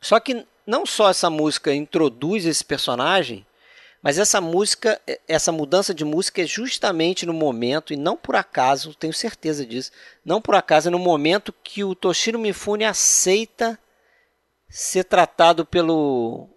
Só 0.00 0.18
que 0.18 0.44
não 0.66 0.84
só 0.84 1.10
essa 1.10 1.30
música 1.30 1.72
introduz 1.72 2.44
esse 2.44 2.64
personagem, 2.64 3.46
mas 4.02 4.18
essa 4.18 4.40
música, 4.40 5.00
essa 5.26 5.52
mudança 5.52 5.94
de 5.94 6.04
música 6.04 6.42
é 6.42 6.46
justamente 6.46 7.24
no 7.24 7.32
momento, 7.32 7.92
e 7.92 7.96
não 7.96 8.16
por 8.16 8.36
acaso, 8.36 8.94
tenho 8.94 9.14
certeza 9.14 9.64
disso, 9.64 9.92
não 10.24 10.42
por 10.42 10.54
acaso, 10.54 10.88
é 10.88 10.90
no 10.90 10.98
momento 10.98 11.54
que 11.64 11.84
o 11.84 11.94
Toshiro 11.94 12.38
Mifune 12.38 12.84
aceita 12.84 13.78
ser 14.68 15.04
tratado 15.04 15.64
pelo 15.64 16.48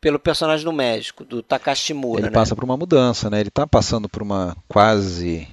pelo 0.00 0.18
personagem 0.18 0.64
do 0.64 0.72
médico, 0.72 1.24
do 1.24 1.42
Takashi 1.42 1.92
Mura. 1.92 2.20
Ele 2.22 2.28
né? 2.30 2.34
passa 2.34 2.54
por 2.54 2.64
uma 2.64 2.76
mudança, 2.76 3.28
né? 3.28 3.40
Ele 3.40 3.48
está 3.48 3.66
passando 3.66 4.08
por 4.08 4.22
uma 4.22 4.56
quase 4.66 5.46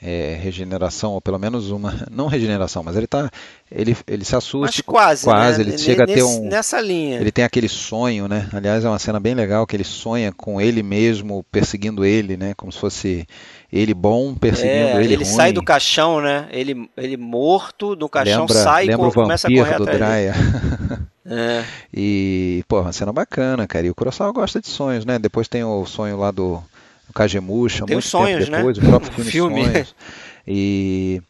é, 0.00 0.38
regeneração, 0.40 1.12
ou 1.12 1.20
pelo 1.20 1.38
menos 1.38 1.70
uma. 1.70 1.94
Não 2.10 2.26
regeneração, 2.26 2.82
mas 2.82 2.96
ele 2.96 3.06
tá. 3.06 3.30
Ele, 3.70 3.96
ele 4.06 4.24
se 4.24 4.36
assusta. 4.36 4.66
Mas 4.66 4.80
quase. 4.80 5.24
Quase, 5.24 5.64
né? 5.64 5.70
ele 5.70 5.78
chega 5.78 6.06
Nesse, 6.06 6.20
a 6.20 6.22
ter 6.22 6.22
um. 6.22 6.48
Nessa 6.48 6.80
linha. 6.80 7.18
Ele 7.18 7.32
tem 7.32 7.44
aquele 7.44 7.68
sonho, 7.68 8.28
né? 8.28 8.48
Aliás, 8.52 8.84
é 8.84 8.88
uma 8.88 8.98
cena 8.98 9.18
bem 9.18 9.34
legal 9.34 9.66
que 9.66 9.74
ele 9.74 9.84
sonha 9.84 10.32
com 10.32 10.60
ele 10.60 10.82
mesmo 10.82 11.44
perseguindo 11.50 12.04
ele, 12.04 12.36
né? 12.36 12.52
Como 12.54 12.70
se 12.70 12.78
fosse 12.78 13.26
ele 13.72 13.94
bom 13.94 14.34
perseguindo 14.34 14.98
é, 14.98 15.04
ele. 15.04 15.14
Ele 15.14 15.24
ruim. 15.24 15.34
sai 15.34 15.52
do 15.52 15.62
caixão, 15.62 16.20
né? 16.20 16.46
Ele, 16.50 16.88
ele 16.96 17.16
morto 17.16 17.96
do 17.96 18.08
caixão 18.08 18.40
lembra, 18.40 18.54
sai 18.54 18.86
lembra 18.86 19.08
e 19.08 19.12
começa 19.12 19.48
a 19.48 19.50
correr 19.50 19.76
do 19.76 19.82
atrás 19.82 19.98
Draya. 19.98 20.34
É. 21.28 21.64
E, 21.92 22.64
pô, 22.68 22.80
uma 22.80 22.92
cena 22.92 23.12
bacana, 23.12 23.66
cara. 23.66 23.84
E 23.84 23.90
o 23.90 23.94
Kurosawa 23.96 24.32
gosta 24.32 24.60
de 24.60 24.68
sonhos, 24.68 25.04
né? 25.04 25.18
Depois 25.18 25.48
tem 25.48 25.64
o 25.64 25.84
sonho 25.84 26.16
lá 26.16 26.30
do, 26.30 26.54
do 26.54 26.62
Kagemusha, 27.16 27.86
tem 27.86 27.96
muito 27.96 28.06
sonhos, 28.06 28.44
tempo 28.44 28.56
depois, 28.56 28.78
né? 28.78 28.84
o 28.84 28.90
próprio 28.90 29.12
filme, 29.24 29.30
filme. 29.30 29.72
Sonhos. 29.72 29.94
E, 30.46 31.22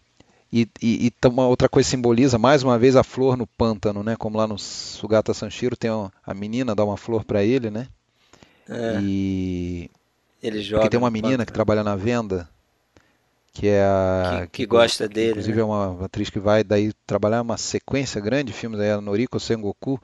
e, 0.52 0.68
e, 0.82 1.06
e, 1.06 1.26
uma 1.28 1.46
outra 1.46 1.68
coisa 1.68 1.88
simboliza 1.88 2.38
mais 2.38 2.64
uma 2.64 2.76
vez 2.76 2.96
a 2.96 3.04
flor 3.04 3.36
no 3.36 3.46
pântano, 3.46 4.02
né? 4.02 4.16
Como 4.16 4.36
lá 4.36 4.46
no 4.46 4.58
Sugata 4.58 5.32
Sanshiro 5.32 5.76
tem 5.76 5.90
a 5.90 6.34
menina 6.34 6.74
dá 6.74 6.84
uma 6.84 6.96
flor 6.96 7.24
para 7.24 7.44
ele, 7.44 7.70
né? 7.70 7.86
É. 8.68 8.98
E 9.00 9.90
ele 10.42 10.60
joga. 10.60 10.82
Porque 10.82 10.90
tem 10.90 10.98
uma 10.98 11.10
menina 11.10 11.46
que 11.46 11.52
trabalha 11.52 11.84
na 11.84 11.94
venda 11.94 12.48
que 13.52 13.68
é 13.68 13.82
a 13.82 14.40
que, 14.40 14.40
que, 14.40 14.48
que 14.48 14.66
gosta 14.66 15.08
que, 15.08 15.14
dele, 15.14 15.30
inclusive 15.30 15.56
né? 15.56 15.62
é 15.62 15.64
uma 15.64 16.04
atriz 16.04 16.28
que 16.28 16.38
vai 16.38 16.62
daí 16.62 16.92
trabalhar 17.06 17.40
uma 17.40 17.56
sequência 17.56 18.20
grande 18.20 18.52
de 18.52 18.52
filmes 18.52 18.78
aí 18.78 18.90
a 18.90 19.00
Noriko 19.00 19.40
Sengoku, 19.40 19.98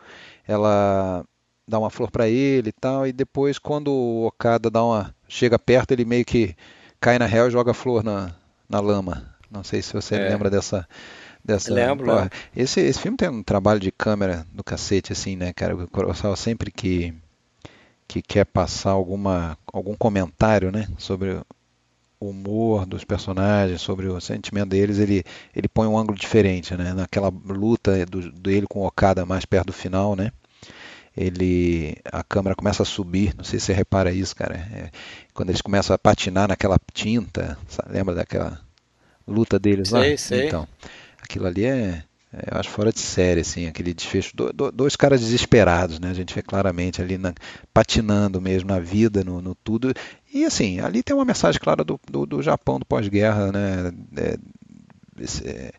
ela 0.48 1.22
dá 1.68 1.78
uma 1.78 1.90
flor 1.90 2.10
para 2.10 2.28
ele 2.28 2.70
e 2.70 2.72
tal 2.72 3.06
e 3.06 3.12
depois 3.12 3.59
quando 3.59 3.92
o 3.92 4.26
Okada 4.26 4.70
dá 4.70 4.82
uma 4.82 5.14
chega 5.32 5.59
perto 5.59 5.92
ele 5.92 6.04
meio 6.04 6.24
que 6.24 6.54
cai 7.00 7.18
na 7.18 7.26
real 7.26 7.48
e 7.48 7.50
joga 7.50 7.70
a 7.70 7.74
flor 7.74 8.04
na 8.04 8.34
na 8.68 8.80
lama. 8.80 9.30
Não 9.50 9.62
sei 9.62 9.82
se 9.82 9.92
você 9.92 10.14
é. 10.14 10.28
lembra 10.30 10.48
dessa. 10.48 10.88
dessa 11.44 11.72
Lembro. 11.72 12.06
Porra, 12.06 12.30
esse, 12.56 12.80
esse 12.80 12.98
filme 12.98 13.18
tem 13.18 13.28
um 13.28 13.42
trabalho 13.42 13.78
de 13.78 13.92
câmera 13.92 14.46
do 14.50 14.64
cacete, 14.64 15.12
assim, 15.12 15.36
né, 15.36 15.52
cara? 15.52 15.76
O 15.76 15.86
Kurosawa 15.88 16.36
sempre 16.36 16.70
que, 16.70 17.14
que 18.09 18.22
quer 18.22 18.46
passar 18.46 18.92
alguma, 18.92 19.59
algum 19.70 19.94
comentário, 19.94 20.72
né, 20.72 20.88
sobre 20.96 21.38
o 22.18 22.30
humor 22.30 22.86
dos 22.86 23.04
personagens, 23.04 23.82
sobre 23.82 24.06
o 24.06 24.20
sentimento 24.20 24.70
deles, 24.70 24.98
ele, 24.98 25.24
ele 25.54 25.68
põe 25.68 25.86
um 25.86 25.98
ângulo 25.98 26.16
diferente, 26.16 26.74
né? 26.76 26.94
Naquela 26.94 27.28
luta 27.28 28.06
do, 28.06 28.32
dele 28.32 28.66
com 28.66 28.80
o 28.80 28.86
Okada 28.86 29.26
mais 29.26 29.44
perto 29.44 29.66
do 29.66 29.72
final, 29.72 30.16
né? 30.16 30.32
Ele 31.16 31.97
a 32.10 32.22
câmera 32.22 32.56
começa 32.56 32.82
a 32.82 32.86
subir, 32.86 33.34
não 33.36 33.44
sei 33.44 33.59
se 33.59 33.66
você 33.66 33.72
repara 33.72 34.12
isso, 34.12 34.34
cara. 34.34 34.55
É, 34.55 34.90
quando 35.34 35.51
eles 35.51 35.60
começam 35.60 35.94
a 35.94 35.98
patinar 35.98 36.48
naquela 36.48 36.78
tinta, 36.93 37.59
sabe? 37.68 37.93
lembra 37.93 38.14
daquela 38.14 38.60
luta 39.26 39.59
deles 39.59 39.89
sei, 39.89 40.10
lá? 40.10 40.16
Sei. 40.16 40.47
Então, 40.47 40.66
aquilo 41.22 41.47
ali 41.47 41.64
é, 41.64 42.02
é, 42.32 42.55
eu 42.55 42.59
acho 42.59 42.70
fora 42.70 42.90
de 42.90 43.01
série, 43.01 43.43
assim, 43.43 43.66
aquele 43.66 43.93
desfecho. 43.93 44.34
Do, 44.34 44.52
do, 44.52 44.72
dois 44.72 44.97
caras 44.97 45.20
desesperados, 45.20 46.01
né? 46.01 46.10
A 46.10 46.14
gente 46.14 46.34
vê 46.34 46.40
claramente 46.40 47.02
ali 47.02 47.18
na, 47.18 47.34
patinando 47.74 48.40
mesmo 48.40 48.70
na 48.70 48.80
vida, 48.80 49.22
no, 49.22 49.43
no, 49.43 49.55
tudo. 49.55 49.93
E 50.32 50.44
assim, 50.44 50.80
ali 50.80 51.02
tem 51.02 51.14
uma 51.14 51.26
mensagem 51.26 51.60
clara 51.60 51.84
do, 51.84 52.01
do, 52.10 52.24
do 52.24 52.43
Japão 52.43 52.78
do 52.78 52.86
pós-guerra, 52.86 53.52
né? 53.52 53.93
É, 54.16 54.39
é, 55.44 55.72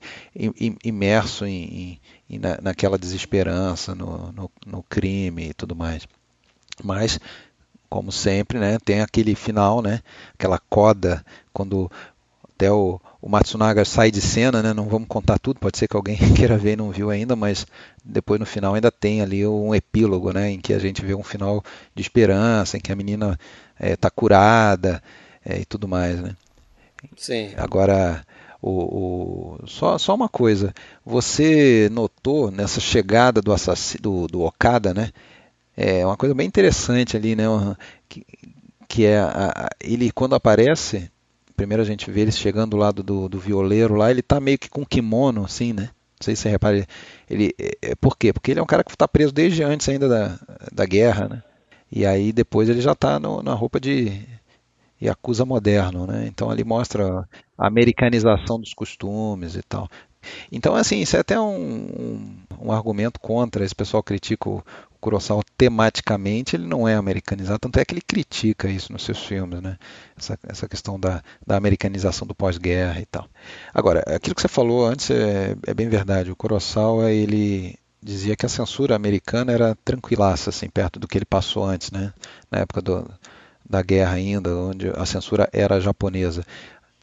imerso 0.84 1.46
em, 1.46 1.64
em, 1.64 2.00
na, 2.30 2.60
naquela 2.62 2.98
desesperança, 2.98 3.94
no, 3.94 4.32
no, 4.32 4.52
no, 4.66 4.84
crime 4.84 5.50
e 5.50 5.54
tudo 5.54 5.76
mais. 5.76 6.08
Mas, 6.84 7.20
como 7.90 8.12
sempre, 8.12 8.60
né, 8.60 8.78
tem 8.84 9.02
aquele 9.02 9.36
final, 9.36 9.82
né, 9.82 10.02
aquela 10.34 10.60
coda, 10.70 11.24
quando 11.52 11.92
até 12.56 12.72
o, 12.72 13.00
o 13.22 13.30
Matsunaga 13.30 13.84
sai 13.86 14.10
de 14.10 14.22
cena, 14.22 14.64
né, 14.64 14.74
não 14.74 14.88
vamos 14.88 15.08
contar 15.08 15.38
tudo, 15.40 15.60
pode 15.60 15.78
ser 15.78 15.88
que 15.88 15.96
alguém 15.96 16.18
queira 16.34 16.58
ver 16.58 16.74
e 16.74 16.76
não 16.78 16.92
viu 16.92 17.10
ainda, 17.10 17.36
mas 17.36 17.66
depois 18.04 18.40
no 18.40 18.46
final 18.46 18.74
ainda 18.74 18.92
tem 18.92 19.22
ali 19.22 19.46
um 19.46 19.74
epílogo, 19.76 20.32
né, 20.32 20.52
em 20.52 20.60
que 20.60 20.74
a 20.74 20.80
gente 20.80 21.04
vê 21.06 21.14
um 21.14 21.24
final 21.24 21.64
de 21.94 22.02
esperança, 22.02 22.78
em 22.78 22.80
que 22.80 22.92
a 22.92 22.96
menina 22.96 23.40
está 23.80 24.08
é, 24.08 24.12
curada 24.12 25.04
é, 25.46 25.60
e 25.60 25.66
tudo 25.66 25.88
mais, 25.88 26.20
né. 26.22 26.36
Sim. 27.18 27.54
Agora 27.58 28.26
O, 28.66 29.58
o, 29.60 29.68
só, 29.68 29.98
só 29.98 30.16
uma 30.16 30.30
coisa, 30.30 30.74
você 31.06 31.90
notou 31.92 32.50
nessa 32.50 32.80
chegada 32.80 33.42
do, 33.42 33.54
do, 34.00 34.28
do 34.28 34.42
Okada, 34.42 34.94
né? 34.94 35.12
É 35.76 36.06
uma 36.06 36.16
coisa 36.16 36.34
bem 36.34 36.48
interessante 36.48 37.18
ali, 37.18 37.36
né? 37.36 37.44
Que, 38.08 38.26
que 38.88 39.06
é 39.06 39.20
a, 39.20 39.70
ele 39.82 40.12
quando 40.14 40.34
aparece, 40.34 41.12
primeiro 41.58 41.84
a 41.84 41.86
gente 41.86 42.10
vê 42.10 42.22
ele 42.22 42.32
chegando 42.32 42.72
do 42.72 42.78
lado 42.78 43.04
do, 43.04 43.28
do 43.28 43.38
violeiro 43.38 43.96
lá, 43.96 44.10
ele 44.10 44.22
tá 44.22 44.40
meio 44.40 44.58
que 44.58 44.70
com 44.70 44.86
kimono, 44.86 45.44
assim, 45.44 45.74
né? 45.74 45.90
Não 46.18 46.24
sei 46.24 46.34
se 46.34 46.44
você 46.44 46.50
repara. 46.50 46.88
Ele, 47.30 47.54
é, 47.60 47.78
é, 47.82 47.96
por 47.96 48.18
quê? 48.18 48.32
Porque 48.32 48.52
ele 48.52 48.62
é 48.62 48.64
um 48.64 48.68
cara 48.68 48.86
que 48.86 48.92
está 48.92 49.10
preso 49.10 49.34
desde 49.34 49.62
antes 49.62 49.90
ainda 49.90 50.08
da, 50.08 50.40
da 50.72 50.86
guerra, 50.86 51.28
né? 51.28 51.44
E 51.92 52.06
aí 52.06 52.32
depois 52.32 52.70
ele 52.70 52.80
já 52.80 52.94
está 52.94 53.20
na 53.20 53.54
roupa 53.54 53.78
de 53.78 54.26
Yakuza 55.04 55.46
moderno, 55.46 56.08
né? 56.08 56.26
Então 56.28 56.50
ali 56.50 56.64
mostra 56.64 57.28
a 57.58 57.68
americanização 57.68 58.60
dos 58.60 58.74
costumes 58.74 59.56
e 59.56 59.62
tal. 59.62 59.90
Então, 60.52 60.76
assim, 60.76 61.02
isso 61.02 61.18
é 61.18 61.20
até 61.20 61.40
um, 61.40 61.56
um, 61.56 62.38
um 62.62 62.72
argumento 62.72 63.20
contra. 63.20 63.64
Esse 63.64 63.76
pessoal 63.76 64.02
critica 64.02 64.50
o, 64.50 64.58
o 64.58 65.00
Kurosawa 65.00 65.44
tematicamente, 65.58 66.56
ele 66.56 66.66
não 66.66 66.88
é 66.88 66.96
americanizado, 66.96 67.60
tanto 67.60 67.80
é 67.80 67.86
que 67.86 67.94
ele 67.94 68.02
critica 68.02 68.70
isso 68.70 68.92
nos 68.92 69.04
seus 69.04 69.20
filmes, 69.20 69.62
né? 69.62 69.78
Essa, 70.18 70.40
essa 70.48 70.68
questão 70.68 71.00
da, 71.00 71.22
da 71.46 71.58
americanização 71.58 72.26
do 72.26 72.36
pós-guerra 72.36 73.02
e 73.02 73.06
tal. 73.06 73.28
Agora, 73.74 74.02
aquilo 74.08 74.36
que 74.36 74.42
você 74.42 74.48
falou 74.48 74.86
antes 74.86 75.10
é, 75.12 75.56
é 75.68 75.74
bem 75.74 75.90
verdade. 75.90 76.32
O 76.32 76.36
Kurosawa, 76.36 77.12
ele 77.12 77.78
dizia 78.02 78.36
que 78.36 78.46
a 78.46 78.50
censura 78.50 78.96
americana 78.96 79.52
era 79.52 79.78
tranquilaça, 79.84 80.50
assim, 80.50 80.70
perto 80.70 81.00
do 81.00 81.08
que 81.08 81.18
ele 81.18 81.26
passou 81.26 81.66
antes, 81.66 81.92
né? 81.92 82.14
Na 82.52 82.60
época 82.60 82.82
do, 82.82 83.10
da 83.70 83.82
guerra 83.82 84.14
ainda, 84.14 84.56
onde 84.56 84.90
a 84.90 85.06
censura 85.06 85.50
era 85.52 85.80
japonesa. 85.80 86.46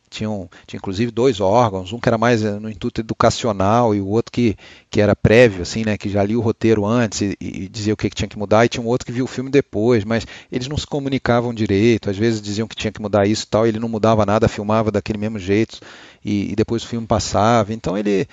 Tinham, 0.08 0.50
tinha 0.66 0.78
inclusive 0.78 1.12
dois 1.12 1.38
órgãos, 1.38 1.92
um 1.92 2.00
que 2.00 2.08
era 2.08 2.18
mais 2.18 2.44
eh, 2.44 2.58
no 2.58 2.68
intuito 2.68 3.00
educacional 3.00 3.94
e 3.94 4.00
o 4.00 4.08
outro 4.08 4.32
que, 4.32 4.56
que 4.90 5.00
era 5.00 5.14
prévio, 5.14 5.62
assim, 5.62 5.84
né, 5.84 5.96
que 5.96 6.08
já 6.08 6.20
lia 6.24 6.36
o 6.36 6.42
roteiro 6.42 6.84
antes 6.84 7.20
e, 7.20 7.36
e 7.40 7.68
dizia 7.68 7.94
o 7.94 7.96
que, 7.96 8.10
que, 8.10 8.16
tinha 8.16 8.28
que 8.28 8.36
mudar, 8.36 8.64
e 8.64 8.68
tinha 8.68 8.82
um 8.82 8.88
outro 8.88 9.06
que 9.06 9.12
viu 9.12 9.24
o 9.24 9.28
filme 9.28 9.50
depois, 9.50 10.02
mas 10.04 10.26
eles 10.50 10.66
não 10.66 10.76
se 10.76 10.84
comunicavam 10.84 11.54
direito, 11.54 12.10
às 12.10 12.18
vezes 12.18 12.42
diziam 12.42 12.66
que 12.66 12.74
tinha 12.74 12.90
que 12.90 13.00
mudar 13.00 13.24
isso 13.24 13.44
e 13.44 13.46
tal, 13.46 13.66
e 13.66 13.68
ele 13.68 13.78
não 13.78 13.88
mudava 13.88 14.26
nada, 14.26 14.48
filmava 14.48 14.90
daquele 14.90 15.18
mesmo 15.18 15.38
jeito 15.38 15.78
e, 16.24 16.50
e 16.50 16.56
depois 16.56 16.82
o 16.82 16.88
filme 16.88 17.06
passava. 17.06 17.72
Então 17.72 17.96
ele 17.96 18.26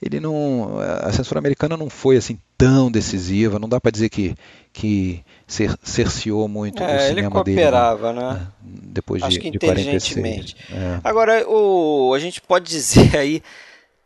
ele 0.00 0.20
não 0.20 0.78
a 1.02 1.10
censura 1.12 1.38
americana 1.38 1.76
não 1.76 1.88
foi 1.88 2.16
assim 2.16 2.38
tão 2.64 2.90
decisiva 2.90 3.58
não 3.58 3.68
dá 3.68 3.78
para 3.78 3.90
dizer 3.90 4.08
que 4.08 4.34
que 4.72 5.22
cer 5.46 5.76
cerceou 5.82 6.48
muito 6.48 6.82
é, 6.82 6.96
o 6.96 7.00
cinema 7.08 7.20
ele 7.20 7.30
cooperava, 7.30 8.12
dele, 8.12 8.24
né? 8.24 8.32
né? 8.32 8.46
Depois 8.62 9.22
Acho 9.22 9.32
de, 9.32 9.40
que 9.40 9.50
de 9.50 9.56
inteligentemente. 9.56 10.56
46. 10.68 10.82
É. 10.82 11.00
Agora, 11.04 11.48
o, 11.48 12.14
a 12.14 12.18
gente 12.18 12.40
pode 12.40 12.64
dizer 12.64 13.14
aí 13.18 13.42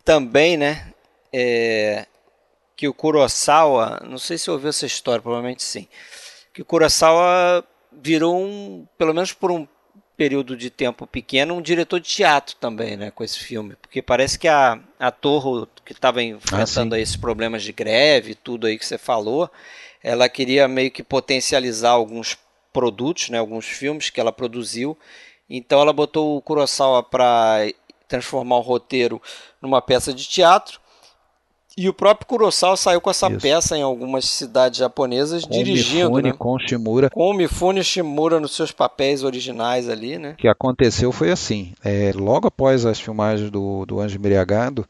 também, 0.04 0.56
né? 0.56 0.88
É, 1.32 2.06
que 2.76 2.88
o 2.88 2.94
Kurosawa, 2.94 4.02
não 4.04 4.18
sei 4.18 4.36
se 4.36 4.50
ouviu 4.50 4.70
essa 4.70 4.86
história, 4.86 5.22
provavelmente 5.22 5.62
sim, 5.62 5.86
que 6.52 6.62
o 6.62 6.64
Kurosawa 6.64 7.64
virou 7.92 8.36
um, 8.36 8.86
pelo 8.96 9.14
menos 9.14 9.32
por 9.32 9.50
um 9.50 9.66
período 10.16 10.56
de 10.56 10.68
tempo 10.68 11.06
pequeno, 11.06 11.54
um 11.54 11.62
diretor 11.62 12.00
de 12.00 12.08
teatro 12.08 12.56
também, 12.56 12.96
né, 12.96 13.10
com 13.10 13.22
esse 13.22 13.38
filme, 13.38 13.76
porque 13.80 14.02
parece 14.02 14.38
que 14.38 14.48
a, 14.48 14.78
a 14.98 15.10
Torre 15.10 15.66
que 15.88 15.94
estava 15.94 16.22
enfrentando 16.22 16.94
ah, 16.94 17.00
esses 17.00 17.16
problemas 17.16 17.62
de 17.62 17.72
greve, 17.72 18.34
tudo 18.34 18.66
aí 18.66 18.78
que 18.78 18.84
você 18.84 18.98
falou, 18.98 19.50
ela 20.04 20.28
queria 20.28 20.68
meio 20.68 20.90
que 20.90 21.02
potencializar 21.02 21.92
alguns 21.92 22.36
produtos, 22.74 23.30
né, 23.30 23.38
alguns 23.38 23.64
filmes 23.64 24.10
que 24.10 24.20
ela 24.20 24.30
produziu, 24.30 24.98
então 25.48 25.80
ela 25.80 25.94
botou 25.94 26.36
o 26.36 26.42
Kurosawa 26.42 27.02
para 27.02 27.60
transformar 28.06 28.58
o 28.58 28.60
roteiro 28.60 29.20
numa 29.62 29.80
peça 29.80 30.12
de 30.12 30.28
teatro 30.28 30.78
e 31.74 31.88
o 31.88 31.94
próprio 31.94 32.26
Kurosawa 32.26 32.76
saiu 32.76 33.00
com 33.00 33.08
essa 33.08 33.30
Isso. 33.30 33.40
peça 33.40 33.78
em 33.78 33.80
algumas 33.80 34.26
cidades 34.26 34.78
japonesas 34.78 35.46
com 35.46 35.50
dirigindo, 35.50 36.10
Mifune, 36.10 36.28
né? 36.28 36.34
com 36.36 36.58
Shimura. 36.58 37.08
Com 37.08 37.32
Mifune 37.32 37.82
Shimura 37.82 38.38
nos 38.38 38.54
seus 38.54 38.72
papéis 38.72 39.24
originais 39.24 39.88
ali, 39.88 40.18
né? 40.18 40.32
O 40.32 40.36
que 40.36 40.48
aconteceu 40.48 41.10
foi 41.12 41.30
assim, 41.30 41.72
é, 41.82 42.12
logo 42.14 42.46
após 42.46 42.84
as 42.84 43.00
filmagens 43.00 43.50
do, 43.50 43.86
do 43.86 44.00
Anjo 44.00 44.20
Miriagado, 44.20 44.86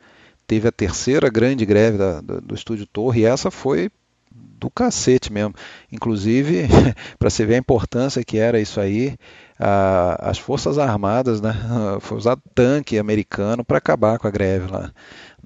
teve 0.48 0.66
a 0.66 0.72
terceira 0.72 1.28
grande 1.28 1.64
greve 1.66 1.98
da, 1.98 2.20
do, 2.22 2.40
do 2.40 2.54
estúdio 2.54 2.86
Torre, 2.86 3.20
e 3.20 3.24
essa 3.26 3.50
foi 3.50 3.90
do 4.32 4.70
cacete 4.70 5.32
mesmo. 5.32 5.54
Inclusive, 5.92 6.66
para 7.18 7.30
você 7.30 7.44
ver 7.44 7.54
a 7.54 7.58
importância 7.58 8.24
que 8.24 8.38
era 8.38 8.58
isso 8.58 8.80
aí, 8.80 9.16
a, 9.60 10.30
as 10.30 10.38
Forças 10.38 10.78
Armadas, 10.78 11.40
né, 11.40 11.54
foi 12.00 12.16
usado 12.16 12.42
tanque 12.54 12.98
americano 12.98 13.62
para 13.62 13.78
acabar 13.78 14.18
com 14.18 14.26
a 14.26 14.30
greve 14.30 14.72
lá. 14.72 14.90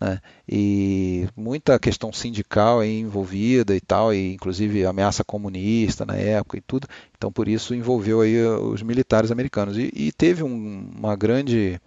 Né? 0.00 0.20
E 0.48 1.28
muita 1.36 1.78
questão 1.80 2.12
sindical 2.12 2.82
envolvida 2.84 3.74
e 3.74 3.80
tal, 3.80 4.14
e 4.14 4.34
inclusive 4.34 4.86
ameaça 4.86 5.24
comunista 5.24 6.06
na 6.06 6.14
época 6.14 6.58
e 6.58 6.60
tudo. 6.60 6.86
Então 7.16 7.32
por 7.32 7.48
isso 7.48 7.74
envolveu 7.74 8.20
aí 8.20 8.40
os 8.40 8.82
militares 8.82 9.32
americanos 9.32 9.76
e, 9.76 9.90
e 9.94 10.12
teve 10.12 10.44
um, 10.44 10.90
uma 10.96 11.16
grande 11.16 11.80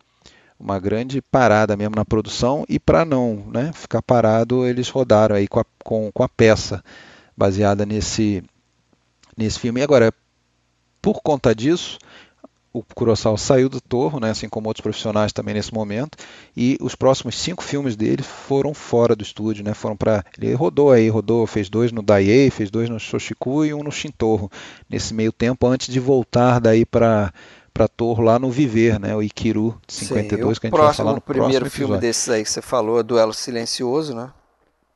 uma 0.59 0.79
grande 0.79 1.21
parada 1.21 1.75
mesmo 1.75 1.95
na 1.95 2.05
produção 2.05 2.65
e 2.69 2.79
para 2.79 3.03
não 3.03 3.45
né, 3.53 3.71
ficar 3.73 4.01
parado 4.01 4.65
eles 4.65 4.89
rodaram 4.89 5.35
aí 5.35 5.47
com 5.47 5.59
a, 5.59 5.65
com, 5.83 6.11
com 6.11 6.23
a 6.23 6.29
peça 6.29 6.83
baseada 7.35 7.85
nesse 7.85 8.43
nesse 9.37 9.59
filme. 9.59 9.81
E 9.81 9.83
agora 9.83 10.13
por 11.01 11.21
conta 11.21 11.53
disso 11.53 11.99
o 12.75 12.83
Kurosawa 12.93 13.37
saiu 13.37 13.69
do 13.69 13.79
Torro, 13.79 14.19
né, 14.19 14.31
assim 14.31 14.49
como 14.49 14.67
outros 14.67 14.81
profissionais 14.81 15.31
também 15.31 15.53
nesse 15.53 15.73
momento, 15.73 16.17
e 16.57 16.77
os 16.81 16.93
próximos 16.93 17.39
cinco 17.39 17.63
filmes 17.63 17.95
dele 17.95 18.21
foram 18.21 18.73
fora 18.73 19.15
do 19.15 19.23
estúdio, 19.23 19.63
né, 19.63 19.73
foram 19.73 19.95
para 19.95 20.25
ele 20.37 20.53
rodou 20.53 20.91
aí, 20.91 21.07
rodou, 21.07 21.47
fez 21.47 21.69
dois 21.69 21.93
no 21.93 22.01
Daiei, 22.01 22.49
fez 22.49 22.69
dois 22.69 22.89
no 22.89 22.99
Shoshiku 22.99 23.63
e 23.63 23.73
um 23.73 23.81
no 23.81 23.93
Shintorro, 23.93 24.51
nesse 24.89 25.13
meio 25.13 25.31
tempo 25.31 25.65
antes 25.67 25.87
de 25.87 26.01
voltar 26.01 26.59
daí 26.59 26.85
para 26.85 27.33
para 27.75 27.89
Torro 27.89 28.23
lá 28.23 28.39
no 28.39 28.49
Viver, 28.49 28.97
né, 28.97 29.13
o 29.13 29.21
Ikiru 29.21 29.77
de 29.85 29.93
52 29.93 30.55
Sim, 30.55 30.61
que 30.61 30.67
a 30.67 30.69
gente 30.69 30.75
próximo, 30.77 30.85
vai 30.85 30.93
falar 30.93 31.13
no 31.13 31.21
primeiro 31.21 31.65
próximo 31.65 31.87
filme 31.87 31.97
desses 31.99 32.29
aí 32.29 32.41
que 32.41 32.49
você 32.49 32.61
falou, 32.61 33.03
Duelo 33.03 33.33
Silencioso, 33.33 34.15
né? 34.15 34.29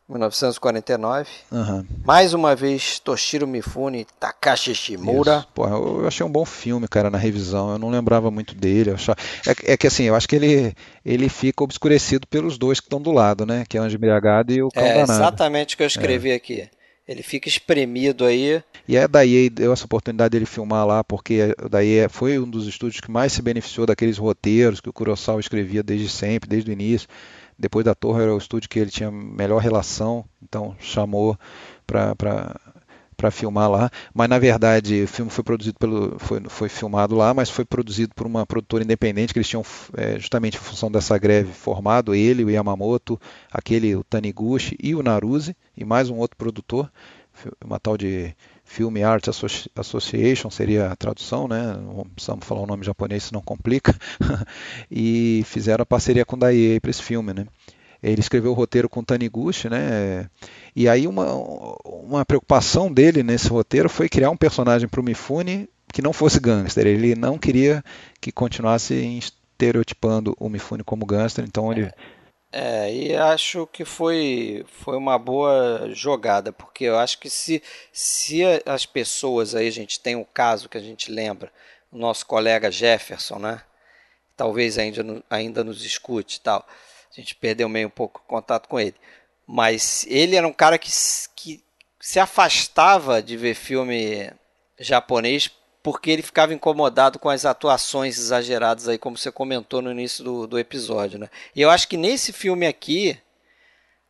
1949. 0.07 1.30
Uhum. 1.51 1.85
Mais 2.03 2.34
uma 2.34 2.56
vez, 2.56 2.99
Toshiro 2.99 3.45
Mifune, 3.45 4.07
Takashi 4.19 4.73
Shimura. 4.73 5.45
Porra, 5.53 5.76
eu 5.76 6.07
achei 6.07 6.26
um 6.26 6.31
bom 6.31 6.45
filme, 6.45 6.88
cara, 6.88 7.11
na 7.11 7.18
revisão. 7.19 7.73
Eu 7.73 7.77
não 7.77 7.91
lembrava 7.91 8.31
muito 8.31 8.56
dele. 8.56 8.91
Achava... 8.91 9.19
É, 9.45 9.73
é, 9.73 9.77
que 9.77 9.85
assim, 9.85 10.06
eu 10.06 10.15
acho 10.15 10.27
que 10.27 10.35
ele, 10.35 10.73
ele 11.06 11.30
fica 11.30 11.64
obscurecido 11.64 12.26
pelos 12.26 12.57
dois 12.57 12.80
que 12.80 12.88
estão 12.88 12.99
do 12.99 13.11
lado, 13.11 13.45
né? 13.45 13.64
Que 13.69 13.77
é 13.77 13.81
o 13.81 13.84
Anjo 13.84 13.97
Embriagado 13.97 14.51
e 14.51 14.64
o 14.64 14.69
Cão 14.69 14.84
É 14.84 14.93
Danado. 14.93 15.11
exatamente 15.11 15.76
o 15.76 15.77
que 15.77 15.84
eu 15.84 15.88
escrevi 15.88 16.31
é. 16.31 16.35
aqui. 16.35 16.68
Ele 17.10 17.23
fica 17.23 17.49
espremido 17.49 18.23
aí. 18.23 18.61
E 18.88 18.95
é 18.95 19.07
daí 19.07 19.49
deu 19.49 19.73
essa 19.73 19.86
oportunidade 19.86 20.30
dele 20.30 20.45
filmar 20.45 20.86
lá, 20.86 21.03
porque 21.03 21.56
daí 21.68 22.07
foi 22.07 22.38
um 22.38 22.48
dos 22.48 22.68
estúdios 22.68 23.02
que 23.02 23.10
mais 23.10 23.34
se 23.34 23.41
beneficiou 23.41 23.88
daqueles 23.88 24.19
roteiros 24.19 24.80
que 24.80 24.90
o 24.90 24.94
Kurosawa 24.94 25.40
escrevia 25.40 25.81
desde 25.81 26.07
sempre, 26.07 26.48
desde 26.48 26.69
o 26.69 26.73
início. 26.73 27.10
Depois 27.57 27.84
da 27.84 27.95
Torre 27.95 28.22
era 28.22 28.36
o 28.36 28.38
estúdio 28.38 28.69
que 28.69 28.77
ele 28.77 28.91
tinha 28.91 29.10
melhor 29.10 29.57
relação, 29.57 30.23
então 30.40 30.76
chamou 30.80 31.36
para 31.88 32.61
para 33.19 33.29
filmar 33.29 33.69
lá, 33.69 33.91
mas 34.13 34.29
na 34.29 34.39
verdade 34.39 35.03
o 35.03 35.07
filme 35.07 35.29
foi 35.29 35.43
produzido 35.43 35.77
pelo 35.77 36.17
foi, 36.19 36.41
foi 36.47 36.69
filmado 36.69 37.15
lá, 37.15 37.33
mas 37.33 37.49
foi 37.49 37.65
produzido 37.65 38.15
por 38.15 38.25
uma 38.25 38.45
produtora 38.45 38.81
independente 38.81 39.33
que 39.33 39.39
eles 39.39 39.49
tinham 39.49 39.63
é, 39.97 40.17
justamente 40.17 40.55
em 40.55 40.61
função 40.61 40.89
dessa 40.89 41.17
greve 41.17 41.51
formado 41.51 42.15
ele, 42.15 42.45
o 42.45 42.49
Yamamoto, 42.49 43.19
aquele 43.51 43.93
o 43.93 44.05
Taniguchi 44.05 44.77
e 44.81 44.95
o 44.95 45.03
Naruse 45.03 45.53
e 45.75 45.83
mais 45.83 46.09
um 46.09 46.15
outro 46.15 46.37
produtor, 46.37 46.89
uma 47.63 47.77
tal 47.77 47.97
de 47.97 48.33
Film 48.63 49.03
Art 49.03 49.25
Association 49.75 50.49
seria 50.49 50.91
a 50.91 50.95
tradução, 50.95 51.47
né? 51.47 51.75
Não 51.75 52.05
precisamos 52.05 52.45
falar 52.45 52.61
o 52.61 52.67
nome 52.67 52.85
japonês, 52.85 53.23
senão 53.23 53.41
complica. 53.41 53.95
e 54.91 55.43
fizeram 55.45 55.81
a 55.81 55.85
parceria 55.85 56.23
com 56.23 56.35
o 56.35 56.39
Daiei 56.39 56.79
para 56.79 56.91
esse 56.91 57.01
filme, 57.01 57.33
né? 57.33 57.47
Ele 58.01 58.21
escreveu 58.21 58.51
o 58.51 58.55
roteiro 58.55 58.88
com 58.88 59.03
Taniguchi, 59.03 59.69
né? 59.69 60.30
E 60.76 60.88
aí 60.88 61.07
uma, 61.07 61.26
uma 61.85 62.26
preocupação 62.26 62.91
dele 62.91 63.23
nesse 63.23 63.49
roteiro 63.49 63.89
foi 63.89 64.07
criar 64.07 64.30
um 64.30 64.38
personagem 64.38 64.88
para 64.88 65.01
o 65.01 65.03
Mifune 65.03 65.69
que 65.91 66.01
não 66.01 66.13
fosse 66.13 66.39
gangster. 66.39 66.88
Ele 66.88 67.15
não 67.15 67.38
queria 67.38 67.84
que 68.21 68.31
continuasse 68.31 68.93
estereotipando 68.93 70.35
o 70.39 70.47
Mifune 70.47 70.84
como 70.84 71.05
gangster, 71.05 71.43
então 71.43 71.71
ele 71.71 71.91
é, 72.51 72.91
e 72.91 73.15
acho 73.15 73.67
que 73.67 73.85
foi, 73.85 74.65
foi 74.67 74.97
uma 74.97 75.19
boa 75.19 75.91
jogada, 75.93 76.51
porque 76.51 76.85
eu 76.85 76.97
acho 76.97 77.19
que 77.19 77.30
se, 77.30 77.61
se 77.93 78.41
as 78.65 78.88
pessoas 78.88 79.53
aí, 79.53 79.67
a 79.67 79.71
gente 79.71 79.99
tem 79.99 80.15
um 80.15 80.23
caso 80.23 80.67
que 80.67 80.77
a 80.77 80.81
gente 80.81 81.11
lembra, 81.11 81.51
o 81.91 81.97
nosso 81.97 82.26
colega 82.26 82.71
Jefferson, 82.71 83.38
né? 83.38 83.61
Talvez 84.35 84.80
ainda, 84.80 85.23
ainda 85.30 85.63
nos 85.63 85.85
escute 85.85 86.41
tal. 86.41 86.65
A 87.11 87.15
gente 87.15 87.36
perdeu 87.36 87.68
meio 87.68 87.88
um 87.88 87.91
pouco 87.91 88.23
contato 88.27 88.68
com 88.68 88.80
ele. 88.80 88.95
Mas 89.48 90.06
ele 90.07 90.36
era 90.36 90.48
um 90.48 90.53
cara 90.53 90.77
que, 90.77 90.91
que 91.36 91.64
se 91.99 92.19
afastava 92.19 93.22
de 93.22 93.36
ver 93.36 93.56
filme 93.56 94.31
japonês 94.80 95.49
porque 95.81 96.11
ele 96.11 96.22
ficava 96.22 96.53
incomodado 96.53 97.18
com 97.18 97.30
as 97.30 97.45
atuações 97.45 98.18
exageradas 98.18 98.88
aí, 98.88 98.98
como 98.98 99.18
você 99.18 99.31
comentou 99.31 99.81
no 99.81 99.91
início 99.91 100.23
do, 100.23 100.48
do 100.48 100.60
episódio, 100.60 101.18
né? 101.18 101.30
E 101.56 101.61
eu 101.61 101.69
acho 101.69 101.88
que 101.88 101.98
nesse 101.98 102.34
filme 102.34 102.68
aqui, 102.68 103.18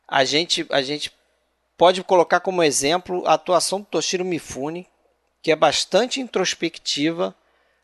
a 0.06 0.24
gente, 0.24 0.66
a 0.70 0.82
gente 0.82 1.12
pode 1.78 2.02
colocar 2.02 2.40
como 2.40 2.62
exemplo 2.62 3.26
a 3.26 3.34
atuação 3.34 3.80
do 3.80 3.86
Toshiro 3.86 4.24
Mifune, 4.24 4.86
que 5.42 5.52
é 5.52 5.56
bastante 5.56 6.20
introspectiva 6.20 7.34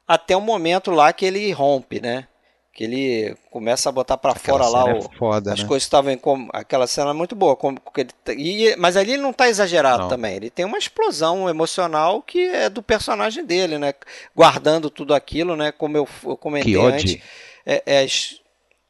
até 0.06 0.36
o 0.36 0.40
momento 0.40 0.90
lá 0.90 1.12
que 1.12 1.24
ele 1.24 1.50
rompe, 1.52 2.00
né? 2.00 2.28
Que 2.76 2.84
ele 2.84 3.34
começa 3.50 3.88
a 3.88 3.92
botar 3.92 4.18
para 4.18 4.34
fora 4.34 4.68
lá 4.68 4.90
é 4.90 4.98
o, 4.98 5.00
foda, 5.00 5.54
as 5.54 5.62
né? 5.62 5.66
coisas 5.66 5.84
estavam 5.84 6.12
em 6.12 6.20
aquela 6.52 6.86
cena 6.86 7.08
é 7.08 7.14
muito 7.14 7.34
boa 7.34 7.56
como, 7.56 7.80
ele, 7.96 8.10
tá, 8.22 8.34
e, 8.34 8.76
mas 8.76 8.98
ali 8.98 9.12
ele 9.12 9.22
não 9.22 9.30
está 9.30 9.48
exagerado 9.48 10.02
não. 10.02 10.08
também. 10.10 10.36
Ele 10.36 10.50
tem 10.50 10.66
uma 10.66 10.76
explosão 10.76 11.48
emocional 11.48 12.20
que 12.20 12.38
é 12.38 12.68
do 12.68 12.82
personagem 12.82 13.46
dele 13.46 13.78
né? 13.78 13.94
Guardando 14.36 14.90
tudo 14.90 15.14
aquilo 15.14 15.56
né? 15.56 15.72
Como 15.72 15.96
eu, 15.96 16.06
eu 16.22 16.36
comentei 16.36 16.74
que 16.74 16.78
antes 16.78 17.18
é, 17.64 17.82
é, 17.86 18.06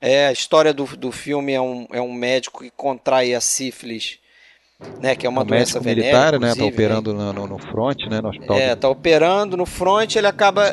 é, 0.00 0.26
a 0.26 0.32
história 0.32 0.74
do, 0.74 0.84
do 0.96 1.12
filme 1.12 1.52
é 1.52 1.60
um, 1.60 1.86
é 1.92 2.00
um 2.00 2.12
médico 2.12 2.64
que 2.64 2.70
contrai 2.70 3.34
a 3.34 3.40
sífilis 3.40 4.18
né, 5.00 5.14
que 5.14 5.26
é 5.26 5.28
uma 5.28 5.42
o 5.42 5.44
doença 5.44 5.80
militar, 5.80 6.38
né, 6.38 6.54
tá 6.54 6.64
operando 6.64 7.14
no, 7.14 7.32
no, 7.32 7.46
no 7.46 7.58
front, 7.58 8.06
né, 8.10 8.20
no 8.20 8.28
hospital. 8.28 8.58
É, 8.58 8.74
tá 8.74 8.88
operando 8.88 9.56
no 9.56 9.64
front, 9.64 10.16
ele 10.16 10.26
acaba 10.26 10.68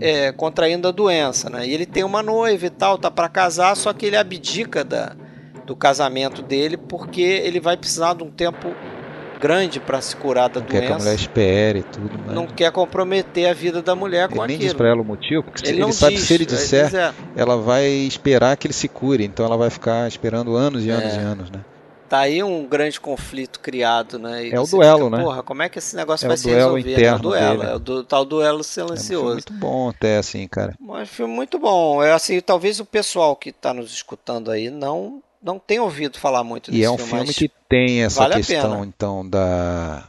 é, 0.00 0.26
é, 0.26 0.32
contraindo 0.32 0.86
a 0.86 0.90
doença, 0.90 1.50
né? 1.50 1.66
E 1.66 1.72
ele 1.72 1.86
tem 1.86 2.04
uma 2.04 2.22
noiva 2.22 2.66
e 2.66 2.70
tal, 2.70 2.98
tá 2.98 3.10
para 3.10 3.28
casar, 3.28 3.76
só 3.76 3.92
que 3.92 4.06
ele 4.06 4.16
abdica 4.16 4.84
da, 4.84 5.16
do 5.66 5.74
casamento 5.74 6.42
dele 6.42 6.76
porque 6.76 7.20
ele 7.20 7.60
vai 7.60 7.76
precisar 7.76 8.14
de 8.14 8.22
um 8.22 8.30
tempo 8.30 8.74
grande 9.40 9.78
para 9.78 10.00
se 10.00 10.16
curar 10.16 10.48
da 10.48 10.60
não 10.60 10.66
doença. 10.66 10.80
Quer 10.80 10.86
que 10.86 10.92
a 10.92 10.98
mulher 10.98 11.14
espere 11.14 11.78
e 11.80 11.82
tudo, 11.82 12.18
né? 12.18 12.34
Não 12.34 12.46
quer 12.46 12.70
comprometer 12.70 13.48
a 13.48 13.52
vida 13.52 13.80
da 13.82 13.94
mulher 13.94 14.28
com 14.28 14.34
ele 14.34 14.42
aquilo. 14.42 14.58
nem 14.58 14.68
diz 14.68 14.72
para 14.72 14.88
ela 14.88 15.00
o 15.00 15.04
motivo, 15.04 15.42
porque 15.42 15.68
ele, 15.68 15.82
ele 15.82 15.92
sabe 15.92 16.14
diz, 16.14 16.22
que 16.22 16.28
se 16.28 16.34
ele 16.34 16.46
disser, 16.46 16.92
ele 16.92 17.14
ela 17.36 17.56
vai 17.56 17.86
esperar 17.86 18.56
que 18.56 18.66
ele 18.66 18.74
se 18.74 18.88
cure, 18.88 19.24
então 19.24 19.44
ela 19.44 19.56
vai 19.56 19.70
ficar 19.70 20.06
esperando 20.08 20.56
anos 20.56 20.84
e 20.84 20.90
anos 20.90 21.12
é. 21.14 21.16
e 21.16 21.20
anos, 21.20 21.50
né? 21.50 21.60
Tá 22.08 22.18
aí 22.20 22.42
um 22.42 22.66
grande 22.66 22.98
conflito 23.00 23.60
criado, 23.60 24.18
né? 24.18 24.46
E 24.46 24.50
é 24.52 24.60
o 24.60 24.66
duelo, 24.66 25.04
fica, 25.04 25.16
né? 25.16 25.22
Porra, 25.22 25.42
como 25.42 25.62
é 25.62 25.68
que 25.68 25.78
esse 25.78 25.94
negócio 25.94 26.24
é 26.24 26.28
vai 26.28 26.36
se 26.36 26.48
resolver? 26.48 26.80
Interno 26.80 27.06
é 27.06 27.14
o 27.14 27.18
duelo, 27.18 27.58
dele. 27.58 27.72
é 27.72 27.74
o 27.74 27.78
do, 27.78 28.04
tal 28.04 28.24
duelo 28.24 28.64
silencioso. 28.64 29.26
É 29.26 29.30
um 29.30 29.32
muito 29.34 29.52
bom 29.52 29.88
até 29.90 30.18
assim, 30.18 30.46
cara. 30.48 30.74
Um 30.80 31.06
filme 31.06 31.34
muito 31.34 31.58
bom. 31.58 32.02
É 32.02 32.12
assim, 32.12 32.40
talvez 32.40 32.80
o 32.80 32.84
pessoal 32.84 33.36
que 33.36 33.50
está 33.50 33.74
nos 33.74 33.92
escutando 33.92 34.50
aí 34.50 34.70
não 34.70 35.22
não 35.40 35.58
tenha 35.58 35.82
ouvido 35.82 36.18
falar 36.18 36.42
muito 36.42 36.70
desse 36.70 36.82
E 36.82 36.84
é 36.84 36.90
um 36.90 36.98
filme, 36.98 37.32
filme 37.32 37.34
que 37.34 37.50
tem 37.68 38.02
essa 38.02 38.22
vale 38.22 38.34
questão 38.42 38.84
então 38.84 39.28
da 39.28 40.08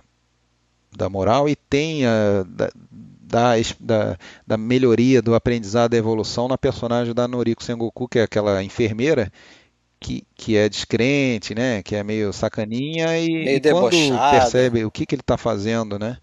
da 0.95 1.07
moral 1.07 1.47
e 1.47 1.55
tem 1.55 2.05
a, 2.05 2.43
da, 2.47 2.69
da, 2.81 3.53
da, 3.79 4.17
da, 4.45 4.57
melhoria 4.57 5.21
do 5.21 5.35
aprendizado 5.35 5.91
da 5.91 5.97
evolução 5.97 6.47
na 6.47 6.57
personagem 6.57 7.13
da 7.13 7.27
Noriko 7.27 7.63
Sengoku, 7.63 8.07
que 8.07 8.19
é 8.19 8.23
aquela 8.23 8.63
enfermeira 8.63 9.31
que, 9.99 10.25
que 10.35 10.55
é 10.55 10.69
descrente, 10.69 11.53
né? 11.53 11.83
Que 11.83 11.95
é 11.95 12.03
meio 12.03 12.31
sacaninha 12.31 13.17
e, 13.19 13.27
meio 13.27 13.57
e 13.57 13.61
quando 13.61 14.31
percebe 14.31 14.85
o 14.85 14.91
que, 14.91 15.05
que 15.05 15.15
ele 15.15 15.21
está 15.21 15.37
fazendo, 15.37 15.99
né? 15.99 16.17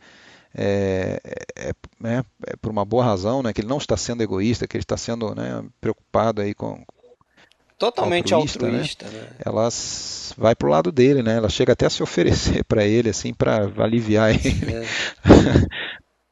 É, 0.58 1.20
é, 1.54 1.70
é, 2.04 2.24
é, 2.46 2.56
por 2.60 2.70
uma 2.70 2.84
boa 2.84 3.04
razão, 3.04 3.42
né? 3.42 3.52
Que 3.52 3.60
ele 3.60 3.68
não 3.68 3.78
está 3.78 3.96
sendo 3.96 4.22
egoísta, 4.22 4.66
que 4.66 4.76
ele 4.76 4.82
está 4.84 4.96
sendo 4.96 5.34
né, 5.34 5.62
preocupado 5.80 6.40
aí 6.40 6.54
com 6.54 6.82
totalmente 7.78 8.32
altruísta, 8.32 8.64
altruísta 8.64 9.08
né? 9.08 9.20
né? 9.20 9.28
Ela 9.44 9.68
vai 10.38 10.54
pro 10.54 10.70
lado 10.70 10.90
dele, 10.90 11.22
né? 11.22 11.36
Ela 11.36 11.50
chega 11.50 11.74
até 11.74 11.84
a 11.84 11.90
se 11.90 12.02
oferecer 12.02 12.64
para 12.64 12.86
ele, 12.86 13.10
assim, 13.10 13.34
para 13.34 13.70
aliviar 13.78 14.30
ele. 14.30 14.74
É. 14.74 14.86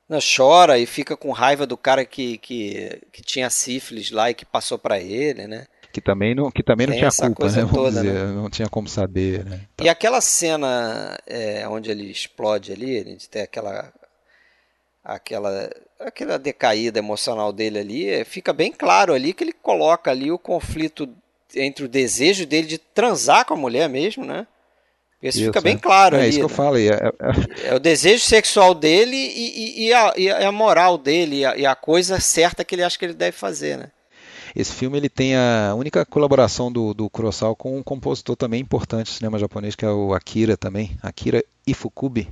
Não, 0.08 0.18
chora 0.20 0.78
e 0.78 0.86
fica 0.86 1.16
com 1.16 1.30
raiva 1.32 1.66
do 1.66 1.76
cara 1.76 2.04
que, 2.04 2.38
que, 2.38 3.00
que 3.12 3.22
tinha 3.22 3.48
sífilis 3.48 4.10
lá 4.10 4.30
e 4.30 4.34
que 4.34 4.44
passou 4.44 4.78
para 4.78 4.98
ele, 4.98 5.46
né? 5.46 5.66
Que 5.94 6.00
também 6.00 6.34
não, 6.34 6.50
que 6.50 6.60
também 6.60 6.88
não 6.88 6.94
tinha 6.94 7.08
culpa, 7.08 7.48
né? 7.48 7.68
Toda, 7.72 8.02
dizer, 8.02 8.12
né? 8.12 8.32
não 8.32 8.50
tinha 8.50 8.68
como 8.68 8.88
saber, 8.88 9.44
né? 9.44 9.60
E 9.80 9.88
aquela 9.88 10.20
cena 10.20 11.16
é, 11.24 11.68
onde 11.68 11.88
ele 11.88 12.10
explode 12.10 12.72
ali, 12.72 12.98
a 12.98 13.04
gente 13.04 13.28
tem 13.28 13.42
aquela 13.42 13.92
aquela 15.04 15.70
aquela 16.00 16.36
decaída 16.36 16.98
emocional 16.98 17.52
dele 17.52 17.78
ali, 17.78 18.10
é, 18.10 18.24
fica 18.24 18.52
bem 18.52 18.72
claro 18.72 19.14
ali 19.14 19.32
que 19.32 19.44
ele 19.44 19.52
coloca 19.52 20.10
ali 20.10 20.32
o 20.32 20.38
conflito 20.38 21.08
entre 21.54 21.84
o 21.84 21.88
desejo 21.88 22.44
dele 22.44 22.66
de 22.66 22.78
transar 22.78 23.44
com 23.44 23.54
a 23.54 23.56
mulher 23.56 23.88
mesmo, 23.88 24.24
né? 24.24 24.48
Isso, 25.22 25.38
isso 25.38 25.46
fica 25.46 25.60
bem 25.60 25.78
claro 25.78 26.16
é, 26.16 26.18
ali. 26.18 26.26
É 26.26 26.28
isso 26.30 26.38
que 26.40 26.44
eu 26.44 26.48
né? 26.48 26.54
falei. 26.54 26.90
É, 26.90 26.94
é... 26.94 27.68
é, 27.68 27.74
o 27.76 27.78
desejo 27.78 28.24
sexual 28.24 28.74
dele 28.74 29.16
e, 29.16 29.84
e, 29.84 29.86
e, 29.86 29.94
a, 29.94 30.12
e, 30.16 30.28
a, 30.28 30.50
moral 30.50 30.98
dele, 30.98 31.36
e 31.36 31.44
a, 31.44 31.56
e 31.56 31.64
a 31.64 31.76
coisa 31.76 32.18
certa 32.18 32.64
que 32.64 32.74
ele 32.74 32.82
acha 32.82 32.98
que 32.98 33.04
ele 33.04 33.14
deve 33.14 33.36
fazer, 33.36 33.78
né? 33.78 33.90
Esse 34.54 34.72
filme 34.72 34.96
ele 34.96 35.08
tem 35.08 35.34
a 35.34 35.74
única 35.74 36.06
colaboração 36.06 36.70
do, 36.70 36.94
do 36.94 37.10
Kurosawa 37.10 37.56
com 37.56 37.76
um 37.76 37.82
compositor 37.82 38.36
também 38.36 38.60
importante 38.60 39.10
do 39.10 39.14
cinema 39.14 39.38
japonês, 39.38 39.74
que 39.74 39.84
é 39.84 39.90
o 39.90 40.14
Akira 40.14 40.56
também, 40.56 40.96
Akira 41.02 41.44
Ifukube, 41.66 42.28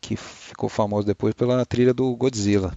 que 0.00 0.16
ficou 0.16 0.68
famoso 0.68 1.06
depois 1.06 1.32
pela 1.32 1.64
trilha 1.64 1.94
do 1.94 2.14
Godzilla. 2.16 2.74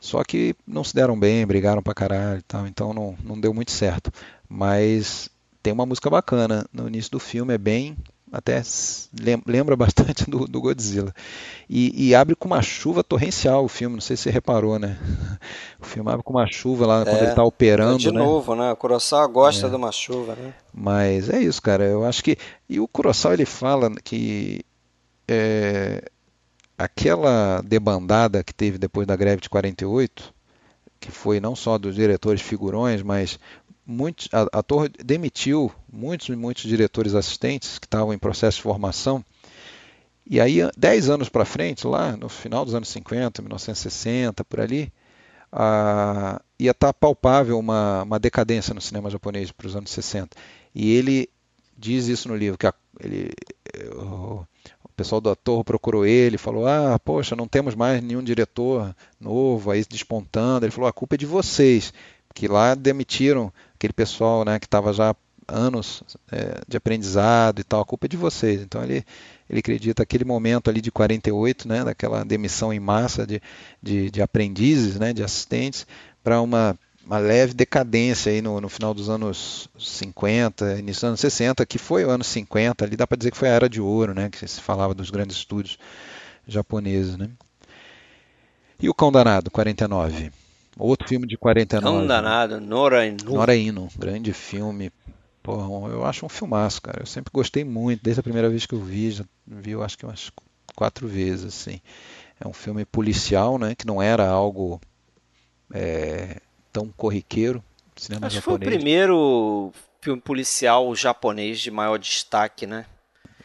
Só 0.00 0.22
que 0.24 0.56
não 0.66 0.82
se 0.82 0.94
deram 0.94 1.18
bem, 1.18 1.46
brigaram 1.46 1.82
pra 1.82 1.94
caralho 1.94 2.40
e 2.40 2.42
tal, 2.42 2.66
então 2.66 2.92
não, 2.92 3.16
não 3.22 3.40
deu 3.40 3.54
muito 3.54 3.70
certo. 3.70 4.12
Mas 4.48 5.30
tem 5.62 5.72
uma 5.72 5.86
música 5.86 6.10
bacana 6.10 6.66
no 6.72 6.88
início 6.88 7.12
do 7.12 7.20
filme, 7.20 7.54
é 7.54 7.58
bem 7.58 7.96
até 8.34 8.60
lembra 9.46 9.76
bastante 9.76 10.28
do, 10.28 10.46
do 10.46 10.60
Godzilla. 10.60 11.14
E, 11.70 12.08
e, 12.08 12.14
abre 12.14 12.34
com 12.34 12.48
uma 12.48 12.60
chuva 12.60 13.04
torrencial 13.04 13.64
o 13.64 13.68
filme, 13.68 13.94
não 13.94 14.00
sei 14.00 14.16
se 14.16 14.24
você 14.24 14.30
reparou, 14.30 14.78
né? 14.78 14.98
O 15.80 15.86
filme 15.86 16.10
abre 16.10 16.22
com 16.22 16.32
uma 16.32 16.46
chuva 16.46 16.86
lá 16.86 17.04
quando 17.04 17.16
é, 17.16 17.20
ele 17.20 17.30
está 17.30 17.44
operando. 17.44 17.98
De 17.98 18.10
né? 18.10 18.18
novo, 18.18 18.54
né? 18.54 18.72
O 18.72 18.76
Kurosawa 18.76 19.26
gosta 19.26 19.66
é. 19.66 19.70
de 19.70 19.76
uma 19.76 19.92
chuva, 19.92 20.34
né? 20.34 20.54
Mas 20.72 21.28
é 21.28 21.38
isso, 21.40 21.60
cara. 21.60 21.84
Eu 21.84 22.04
acho 22.06 22.24
que. 22.24 22.38
E 22.68 22.80
o 22.80 22.88
Kurosawa 22.88 23.34
ele 23.34 23.44
fala 23.44 23.90
que. 24.02 24.62
É, 25.28 26.02
aquela 26.76 27.60
debandada 27.62 28.42
que 28.42 28.54
teve 28.54 28.78
depois 28.78 29.06
da 29.06 29.14
greve 29.14 29.42
de 29.42 29.50
48, 29.50 30.34
que 30.98 31.10
foi 31.10 31.38
não 31.38 31.54
só 31.54 31.76
dos 31.76 31.94
diretores 31.94 32.40
figurões, 32.40 33.02
mas 33.02 33.38
a, 34.32 34.58
a 34.58 34.62
Torre 34.62 34.88
demitiu 35.04 35.70
muitos 35.92 36.28
e 36.28 36.36
muitos 36.36 36.64
diretores 36.64 37.14
assistentes 37.14 37.78
que 37.78 37.86
estavam 37.86 38.12
em 38.12 38.18
processo 38.18 38.56
de 38.56 38.62
formação. 38.62 39.24
E 40.26 40.40
aí, 40.40 40.60
10 40.76 41.10
anos 41.10 41.28
para 41.28 41.44
frente, 41.44 41.86
lá 41.86 42.16
no 42.16 42.28
final 42.28 42.64
dos 42.64 42.74
anos 42.74 42.88
50, 42.88 43.42
1960, 43.42 44.42
por 44.44 44.60
ali, 44.60 44.90
a, 45.52 46.40
ia 46.58 46.70
estar 46.70 46.88
tá 46.88 46.94
palpável 46.94 47.58
uma, 47.58 48.02
uma 48.02 48.18
decadência 48.18 48.72
no 48.72 48.80
cinema 48.80 49.10
japonês 49.10 49.52
para 49.52 49.66
os 49.66 49.76
anos 49.76 49.90
60. 49.90 50.36
E 50.74 50.92
ele 50.94 51.28
diz 51.76 52.08
isso 52.08 52.28
no 52.28 52.36
livro, 52.36 52.56
que 52.56 52.66
a, 52.66 52.74
ele, 53.00 53.32
o, 53.96 54.46
o 54.82 54.88
pessoal 54.96 55.20
do 55.20 55.28
ator 55.28 55.62
procurou 55.62 56.06
ele, 56.06 56.38
falou: 56.38 56.66
Ah, 56.66 56.98
poxa, 56.98 57.36
não 57.36 57.46
temos 57.46 57.74
mais 57.74 58.02
nenhum 58.02 58.22
diretor 58.22 58.94
novo 59.20 59.70
aí 59.70 59.84
despontando. 59.84 60.64
Ele 60.64 60.72
falou: 60.72 60.88
A 60.88 60.92
culpa 60.92 61.16
é 61.16 61.18
de 61.18 61.26
vocês, 61.26 61.92
que 62.34 62.48
lá 62.48 62.74
demitiram 62.74 63.52
aquele 63.84 63.92
pessoal 63.92 64.44
né, 64.44 64.58
que 64.58 64.66
estava 64.66 64.92
já 64.92 65.14
anos 65.46 66.02
é, 66.32 66.62
de 66.66 66.76
aprendizado 66.76 67.60
e 67.60 67.64
tal, 67.64 67.82
a 67.82 67.84
culpa 67.84 68.06
é 68.06 68.08
de 68.08 68.16
vocês. 68.16 68.62
Então 68.62 68.82
ele, 68.82 69.04
ele 69.48 69.58
acredita 69.58 70.02
aquele 70.02 70.24
momento 70.24 70.70
ali 70.70 70.80
de 70.80 70.90
48, 70.90 71.68
né, 71.68 71.84
daquela 71.84 72.24
demissão 72.24 72.72
em 72.72 72.80
massa 72.80 73.26
de, 73.26 73.42
de, 73.82 74.10
de 74.10 74.22
aprendizes, 74.22 74.98
né, 74.98 75.12
de 75.12 75.22
assistentes, 75.22 75.86
para 76.22 76.40
uma, 76.40 76.78
uma 77.04 77.18
leve 77.18 77.52
decadência 77.52 78.32
aí 78.32 78.40
no, 78.40 78.58
no 78.58 78.70
final 78.70 78.94
dos 78.94 79.10
anos 79.10 79.68
50, 79.78 80.78
início 80.78 81.00
dos 81.00 81.04
anos 81.04 81.20
60, 81.20 81.66
que 81.66 81.76
foi 81.76 82.06
o 82.06 82.10
ano 82.10 82.24
50, 82.24 82.82
ali 82.82 82.96
dá 82.96 83.06
para 83.06 83.18
dizer 83.18 83.30
que 83.30 83.36
foi 83.36 83.48
a 83.48 83.52
era 83.52 83.68
de 83.68 83.82
ouro, 83.82 84.14
né, 84.14 84.30
que 84.30 84.48
se 84.48 84.62
falava 84.62 84.94
dos 84.94 85.10
grandes 85.10 85.36
estúdios 85.36 85.78
japoneses. 86.48 87.18
Né. 87.18 87.28
E 88.80 88.88
o 88.88 88.94
Cão 88.94 89.12
Danado, 89.12 89.50
49. 89.50 90.32
Outro 90.76 91.08
filme 91.08 91.26
de 91.26 91.36
49. 91.36 91.98
Cão 91.98 92.06
Danado, 92.06 92.60
Nora 92.60 93.06
Inu. 93.06 93.34
Nora 93.34 93.54
Inu, 93.54 93.88
grande 93.96 94.32
filme, 94.32 94.90
Porra, 95.44 95.92
eu 95.92 96.06
acho 96.06 96.24
um 96.24 96.28
filmaço, 96.28 96.80
cara. 96.80 97.02
Eu 97.02 97.06
sempre 97.06 97.30
gostei 97.30 97.64
muito, 97.64 98.02
desde 98.02 98.18
a 98.18 98.22
primeira 98.22 98.48
vez 98.48 98.64
que 98.64 98.74
eu 98.74 98.80
vi, 98.80 99.10
já 99.10 99.24
vi 99.46 99.72
eu 99.72 99.82
acho 99.82 99.98
que 99.98 100.06
umas 100.06 100.32
quatro 100.74 101.06
vezes, 101.06 101.44
assim. 101.44 101.82
É 102.40 102.48
um 102.48 102.52
filme 102.54 102.86
policial, 102.86 103.58
né? 103.58 103.74
Que 103.74 103.86
não 103.86 104.00
era 104.00 104.26
algo 104.26 104.80
é, 105.70 106.40
tão 106.72 106.88
corriqueiro. 106.88 107.62
Cinema 107.94 108.26
acho 108.26 108.36
japonês. 108.36 108.58
que 108.58 108.64
foi 108.64 108.74
o 108.74 108.78
primeiro 108.78 109.72
filme 110.00 110.20
policial 110.20 110.96
japonês 110.96 111.60
de 111.60 111.70
maior 111.70 111.98
destaque, 111.98 112.66
né? 112.66 112.86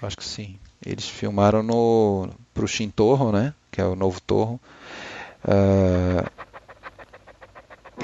Eu 0.01 0.07
acho 0.07 0.15
que 0.15 0.23
sim. 0.23 0.57
Eles 0.85 1.07
filmaram 1.10 1.61
no 1.61 2.30
pro 2.53 2.65
Shintorro, 2.65 3.34
né? 3.34 3.53
Que 3.69 3.81
é 3.81 3.85
o 3.85 3.93
novo 3.93 4.22
Torro. 4.22 4.57
Uh, 5.43 6.39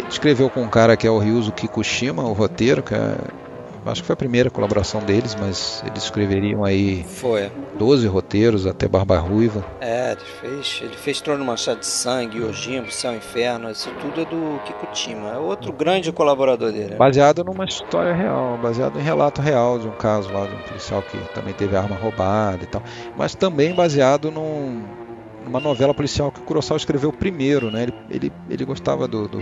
escreveu 0.09 0.49
com 0.49 0.61
um 0.61 0.69
cara 0.69 0.95
que 0.97 1.07
é 1.07 1.11
o 1.11 1.17
Ryuzo 1.17 1.51
Kikushima, 1.51 2.23
o 2.23 2.33
roteiro, 2.33 2.83
que 2.83 2.93
é 2.93 3.15
acho 3.91 4.01
que 4.01 4.07
foi 4.07 4.13
a 4.13 4.17
primeira 4.17 4.49
colaboração 4.49 5.01
deles, 5.01 5.35
mas 5.39 5.83
eles 5.85 6.03
escreveriam 6.03 6.63
aí 6.63 7.03
foi. 7.03 7.51
12 7.77 8.07
roteiros 8.07 8.65
até 8.65 8.87
Barba 8.87 9.17
Ruiva. 9.17 9.63
É, 9.79 10.11
ele 10.11 10.21
fez, 10.41 10.79
ele 10.81 10.95
fez 10.95 11.21
Trono 11.21 11.43
Manchado 11.45 11.79
de 11.79 11.85
Sangue, 11.85 12.39
Yojimbo, 12.39 12.91
Céu 12.91 13.13
e 13.13 13.17
Inferno, 13.17 13.69
isso 13.69 13.89
tudo 14.01 14.21
é 14.21 14.25
do 14.25 14.59
Kikutima, 14.65 15.31
é 15.31 15.37
outro 15.37 15.71
grande 15.71 16.11
colaborador 16.11 16.71
dele. 16.71 16.91
Né? 16.91 16.95
Baseado 16.95 17.43
numa 17.43 17.65
história 17.65 18.13
real, 18.13 18.57
baseado 18.61 18.99
em 18.99 19.03
relato 19.03 19.41
real 19.41 19.77
de 19.79 19.87
um 19.87 19.91
caso 19.91 20.31
lá 20.31 20.45
de 20.45 20.55
um 20.55 20.59
policial 20.59 21.01
que 21.03 21.17
também 21.33 21.53
teve 21.53 21.75
arma 21.75 21.95
roubada 21.95 22.63
e 22.63 22.67
tal, 22.67 22.81
mas 23.17 23.35
também 23.35 23.73
baseado 23.73 24.31
num, 24.31 24.83
numa 25.43 25.59
novela 25.59 25.93
policial 25.93 26.31
que 26.31 26.39
o 26.39 26.43
Kurosawa 26.43 26.77
escreveu 26.77 27.11
primeiro, 27.11 27.69
né? 27.69 27.83
Ele, 27.83 27.93
ele, 28.09 28.33
ele 28.49 28.65
gostava 28.65 29.07
do, 29.07 29.27
do, 29.27 29.39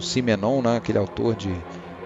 Simenon, 0.00 0.62
né? 0.62 0.76
aquele 0.76 0.98
autor 0.98 1.34
de 1.34 1.54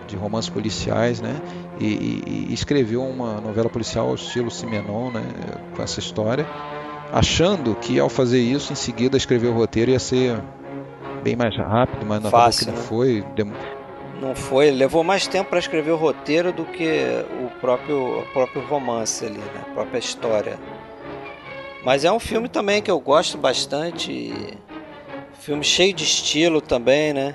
de 0.07 0.17
romances 0.17 0.51
policiais, 0.51 1.21
né? 1.21 1.41
E, 1.79 1.87
e, 1.87 2.47
e, 2.51 2.55
escreveu 2.55 3.03
uma 3.03 3.41
novela 3.41 3.69
policial 3.69 4.09
ao 4.09 4.15
estilo 4.15 4.51
Simenon, 4.51 5.11
né? 5.11 5.23
Com 5.75 5.83
essa 5.83 5.99
história, 5.99 6.47
achando 7.13 7.75
que 7.75 7.99
ao 7.99 8.09
fazer 8.09 8.41
isso, 8.41 8.73
em 8.73 8.77
seguida 8.77 9.17
escrever 9.17 9.49
o 9.49 9.53
roteiro 9.53 9.91
ia 9.91 9.99
ser 9.99 10.41
bem 11.23 11.37
mais 11.37 11.57
rápido, 11.57 12.05
mas 12.07 12.23
Fácil, 12.29 12.67
que 12.67 12.73
não 12.73 12.79
né? 12.79 12.87
foi. 12.87 13.25
Dem... 13.35 13.53
Não 14.21 14.35
foi, 14.35 14.71
levou 14.71 15.03
mais 15.03 15.27
tempo 15.27 15.51
para 15.51 15.59
escrever 15.59 15.91
o 15.91 15.97
roteiro 15.97 16.53
do 16.53 16.65
que 16.65 17.25
o 17.43 17.51
próprio, 17.61 18.21
o 18.21 18.27
próprio 18.33 18.65
romance 18.67 19.25
ali, 19.25 19.39
né? 19.39 19.63
A 19.63 19.75
própria 19.75 19.99
história. 19.99 20.59
Mas 21.85 22.05
é 22.05 22.13
um 22.13 22.21
filme 22.21 22.49
também 22.49 22.81
que 22.81 22.91
eu 22.91 22.99
gosto 22.99 23.37
bastante. 23.37 24.33
Filme 25.41 25.63
cheio 25.63 25.93
de 25.93 26.05
estilo 26.05 26.61
também, 26.61 27.13
né? 27.13 27.35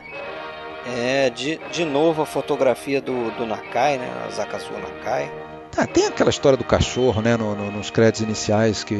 É, 0.85 1.29
de, 1.29 1.57
de 1.71 1.85
novo 1.85 2.21
a 2.21 2.25
fotografia 2.25 3.01
do, 3.01 3.31
do 3.31 3.45
Nakai, 3.45 3.97
né? 3.97 4.09
Zakasu 4.31 4.71
Nakai. 4.73 5.31
Ah, 5.77 5.85
tem 5.85 6.07
aquela 6.07 6.29
história 6.29 6.57
do 6.57 6.63
cachorro, 6.63 7.21
né? 7.21 7.37
No, 7.37 7.55
no, 7.55 7.71
nos 7.71 7.89
créditos 7.89 8.21
iniciais 8.21 8.83
que, 8.83 8.97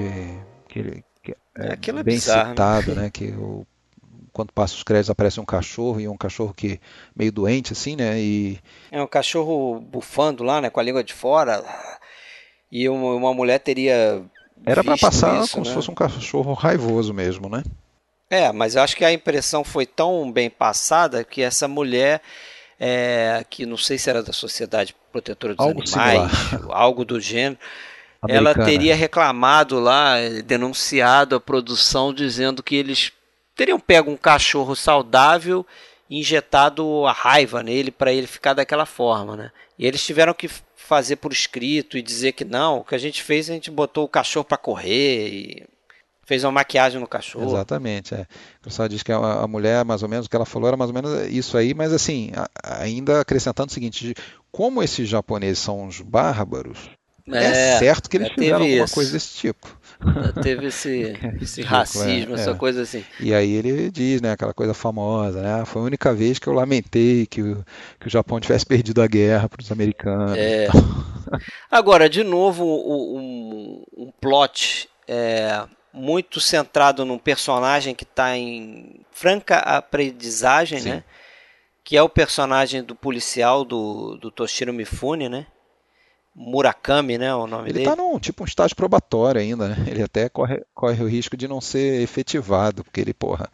que, 0.67 1.03
que 1.23 1.35
é, 1.57 1.73
Aquilo 1.73 1.99
é 1.99 2.03
bem 2.03 2.15
bizarro, 2.15 2.49
citado, 2.49 2.95
né? 2.95 3.03
né? 3.03 3.09
Que 3.09 3.31
o, 3.31 3.65
quando 4.31 4.53
passa 4.53 4.75
os 4.75 4.83
créditos 4.83 5.09
aparece 5.09 5.39
um 5.39 5.45
cachorro 5.45 5.99
e 5.99 6.07
um 6.07 6.17
cachorro 6.17 6.53
que 6.53 6.79
meio 7.15 7.31
doente 7.31 7.73
assim, 7.73 7.95
né? 7.95 8.19
E 8.19 8.59
É 8.91 9.01
um 9.01 9.07
cachorro 9.07 9.79
bufando 9.79 10.43
lá, 10.43 10.61
né? 10.61 10.69
Com 10.69 10.79
a 10.79 10.83
língua 10.83 11.03
de 11.03 11.13
fora. 11.13 11.63
E 12.71 12.87
uma, 12.87 13.15
uma 13.15 13.33
mulher 13.33 13.59
teria. 13.59 14.23
era 14.65 14.83
para 14.83 14.97
passar 14.97 15.41
isso, 15.41 15.53
como 15.53 15.65
né? 15.65 15.69
se 15.69 15.75
fosse 15.75 15.89
um 15.89 15.95
cachorro 15.95 16.53
raivoso 16.53 17.13
mesmo, 17.13 17.49
né? 17.49 17.63
É, 18.29 18.51
mas 18.51 18.75
eu 18.75 18.81
acho 18.81 18.95
que 18.95 19.03
a 19.03 19.11
impressão 19.11 19.63
foi 19.63 19.85
tão 19.85 20.31
bem 20.31 20.49
passada 20.49 21.23
que 21.23 21.41
essa 21.41 21.67
mulher, 21.67 22.21
é, 22.79 23.43
que 23.49 23.65
não 23.65 23.77
sei 23.77 23.97
se 23.97 24.09
era 24.09 24.21
da 24.21 24.31
Sociedade 24.31 24.95
Protetora 25.11 25.55
dos 25.55 25.65
Algo 25.65 25.81
Animais, 25.81 26.31
algo 26.69 27.03
do 27.03 27.19
gênero, 27.19 27.57
ela 28.27 28.51
Americana. 28.51 28.65
teria 28.65 28.95
reclamado 28.95 29.79
lá, 29.79 30.15
denunciado 30.45 31.35
a 31.35 31.39
produção, 31.39 32.13
dizendo 32.13 32.61
que 32.61 32.75
eles 32.75 33.11
teriam 33.55 33.79
pego 33.79 34.11
um 34.11 34.17
cachorro 34.17 34.75
saudável 34.75 35.65
e 36.09 36.19
injetado 36.19 37.05
a 37.07 37.11
raiva 37.11 37.63
nele 37.63 37.89
para 37.89 38.11
ele 38.13 38.27
ficar 38.27 38.53
daquela 38.53 38.85
forma, 38.85 39.35
né? 39.35 39.51
E 39.77 39.87
eles 39.87 40.05
tiveram 40.05 40.33
que 40.33 40.49
fazer 40.75 41.15
por 41.15 41.31
escrito 41.31 41.97
e 41.97 42.01
dizer 42.01 42.33
que 42.33 42.43
não, 42.43 42.79
o 42.79 42.83
que 42.83 42.95
a 42.95 42.99
gente 42.99 43.23
fez, 43.23 43.49
a 43.49 43.53
gente 43.53 43.71
botou 43.71 44.05
o 44.05 44.09
cachorro 44.09 44.45
para 44.45 44.57
correr 44.57 45.29
e 45.29 45.67
fez 46.29 46.43
uma 46.43 46.51
maquiagem 46.51 47.01
no 47.01 47.07
cachorro. 47.07 47.49
Exatamente, 47.49 48.13
é. 48.13 48.21
O 48.61 48.63
pessoal 48.65 48.87
diz 48.87 49.01
que 49.01 49.11
a, 49.11 49.17
a 49.17 49.47
mulher, 49.47 49.83
mais 49.83 50.03
ou 50.03 50.07
menos, 50.07 50.27
o 50.27 50.29
que 50.29 50.35
ela 50.35 50.45
falou 50.45 50.67
era 50.67 50.77
mais 50.77 50.91
ou 50.91 50.93
menos 50.93 51.27
isso 51.27 51.57
aí, 51.57 51.73
mas 51.73 51.91
assim, 51.91 52.31
ainda 52.63 53.19
acrescentando 53.19 53.71
o 53.71 53.73
seguinte, 53.73 54.13
como 54.51 54.83
esses 54.83 55.09
japoneses 55.09 55.57
são 55.57 55.81
uns 55.81 55.99
bárbaros, 56.01 56.77
é, 57.31 57.77
certo 57.79 58.07
que 58.09 58.17
eles 58.17 58.27
já 58.27 58.35
teve 58.35 58.45
fizeram 58.45 58.65
alguma 58.65 58.85
isso. 58.85 58.93
coisa 58.93 59.11
desse 59.11 59.37
tipo. 59.37 59.79
Já 60.23 60.31
teve 60.41 60.67
esse, 60.67 60.89
esse 61.41 61.61
Ridículo, 61.61 61.65
racismo, 61.65 62.31
é, 62.35 62.39
essa 62.39 62.51
é. 62.51 62.53
coisa 62.55 62.81
assim. 62.83 63.03
E 63.19 63.33
aí 63.33 63.51
ele 63.51 63.89
diz, 63.89 64.21
né, 64.21 64.31
aquela 64.31 64.53
coisa 64.53 64.73
famosa, 64.75 65.41
né, 65.41 65.61
"Ah, 65.61 65.65
foi 65.65 65.81
a 65.81 65.85
única 65.85 66.13
vez 66.13 66.37
que 66.37 66.45
eu 66.47 66.53
lamentei 66.53 67.25
que 67.25 67.41
o, 67.41 67.65
que 67.99 68.05
o 68.05 68.09
Japão 68.09 68.39
tivesse 68.39 68.67
perdido 68.67 69.01
a 69.01 69.07
guerra 69.07 69.49
para 69.49 69.61
os 69.63 69.71
americanos. 69.71 70.37
É. 70.37 70.67
Agora, 71.71 72.07
de 72.07 72.23
novo, 72.23 72.63
o- 72.65 73.17
um, 73.17 73.83
um 73.97 74.11
plot 74.21 74.87
é, 75.07 75.63
muito 75.93 76.39
centrado 76.39 77.03
num 77.05 77.17
personagem 77.17 77.95
que 77.95 78.03
está 78.03 78.37
em 78.37 79.01
franca 79.11 79.57
aprendizagem, 79.57 80.79
Sim. 80.79 80.89
né? 80.89 81.03
Que 81.83 81.97
é 81.97 82.01
o 82.03 82.09
personagem 82.09 82.83
do 82.83 82.95
policial 82.95 83.65
do, 83.65 84.15
do 84.17 84.29
Toshiro 84.29 84.71
Mifune, 84.73 85.27
né? 85.29 85.47
Murakami, 86.35 87.17
né? 87.17 87.33
O 87.33 87.47
nome 87.47 87.65
Ele 87.65 87.73
dele. 87.73 87.85
está 87.85 87.95
num 87.95 88.17
tipo 88.19 88.43
um 88.43 88.45
estágio 88.45 88.75
probatório 88.75 89.41
ainda, 89.41 89.69
né? 89.69 89.75
Ele 89.87 90.03
até 90.03 90.29
corre, 90.29 90.63
corre 90.73 91.03
o 91.03 91.07
risco 91.07 91.35
de 91.35 91.47
não 91.47 91.59
ser 91.59 92.01
efetivado, 92.01 92.83
porque 92.83 93.01
ele, 93.01 93.13
porra, 93.13 93.49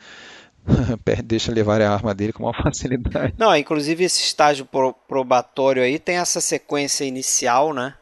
deixa 1.24 1.52
levar 1.52 1.82
a 1.82 1.92
arma 1.92 2.14
dele 2.14 2.34
com 2.34 2.44
uma 2.44 2.54
facilidade. 2.62 3.34
Não, 3.38 3.56
inclusive 3.56 4.04
esse 4.04 4.22
estágio 4.22 4.66
pro- 4.66 4.94
probatório 5.08 5.82
aí 5.82 5.98
tem 5.98 6.18
essa 6.18 6.42
sequência 6.42 7.06
inicial, 7.06 7.74
né? 7.74 7.96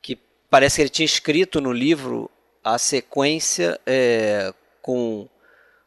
Que 0.00 0.16
parece 0.48 0.76
que 0.76 0.82
ele 0.82 0.88
tinha 0.88 1.06
escrito 1.06 1.60
no 1.60 1.72
livro 1.72 2.30
a 2.66 2.78
sequência 2.78 3.78
é, 3.86 4.52
com 4.82 5.28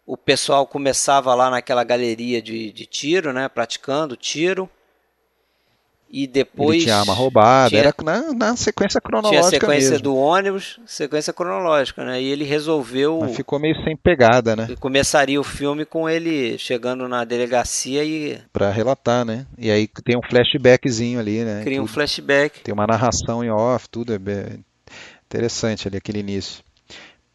o 0.07 0.15
pessoal 0.15 0.65
começava 0.65 1.35
lá 1.35 1.49
naquela 1.49 1.83
galeria 1.83 2.41
de, 2.41 2.71
de 2.71 2.85
tiro, 2.85 3.33
né? 3.33 3.49
Praticando 3.49 4.15
tiro. 4.15 4.69
E 6.09 6.25
depois 6.25 6.77
ele 6.77 6.83
tinha 6.85 6.95
arma 6.95 7.13
roubada, 7.13 7.69
tinha- 7.69 7.81
era 7.81 7.93
na, 8.01 8.33
na 8.33 8.55
sequência 8.55 8.99
tinha 8.99 9.09
a 9.09 9.21
cronológica 9.21 9.49
sequência 9.49 9.91
mesmo. 9.91 10.03
do 10.03 10.15
ônibus, 10.15 10.79
sequência 10.87 11.33
cronológica, 11.33 12.05
né? 12.05 12.21
E 12.21 12.31
ele 12.31 12.45
resolveu 12.45 13.19
Mas 13.21 13.35
ficou 13.35 13.59
meio 13.59 13.75
sem 13.83 13.97
pegada, 13.97 14.55
né? 14.55 14.67
começaria 14.79 15.39
o 15.39 15.43
filme 15.43 15.83
com 15.83 16.09
ele 16.09 16.57
chegando 16.57 17.09
na 17.09 17.25
delegacia 17.25 18.05
e 18.05 18.41
Pra 18.53 18.71
relatar, 18.71 19.25
né? 19.25 19.45
E 19.57 19.69
aí 19.69 19.85
tem 20.05 20.17
um 20.17 20.27
flashbackzinho 20.27 21.19
ali, 21.19 21.43
né? 21.43 21.61
cria 21.61 21.83
um 21.83 21.87
flashback. 21.87 22.61
Tem 22.61 22.73
uma 22.73 22.87
narração 22.87 23.43
em 23.43 23.51
off, 23.51 23.89
tudo 23.89 24.13
é 24.13 24.17
bem 24.17 24.63
interessante 25.25 25.87
ali 25.87 25.97
aquele 25.97 26.19
início. 26.19 26.63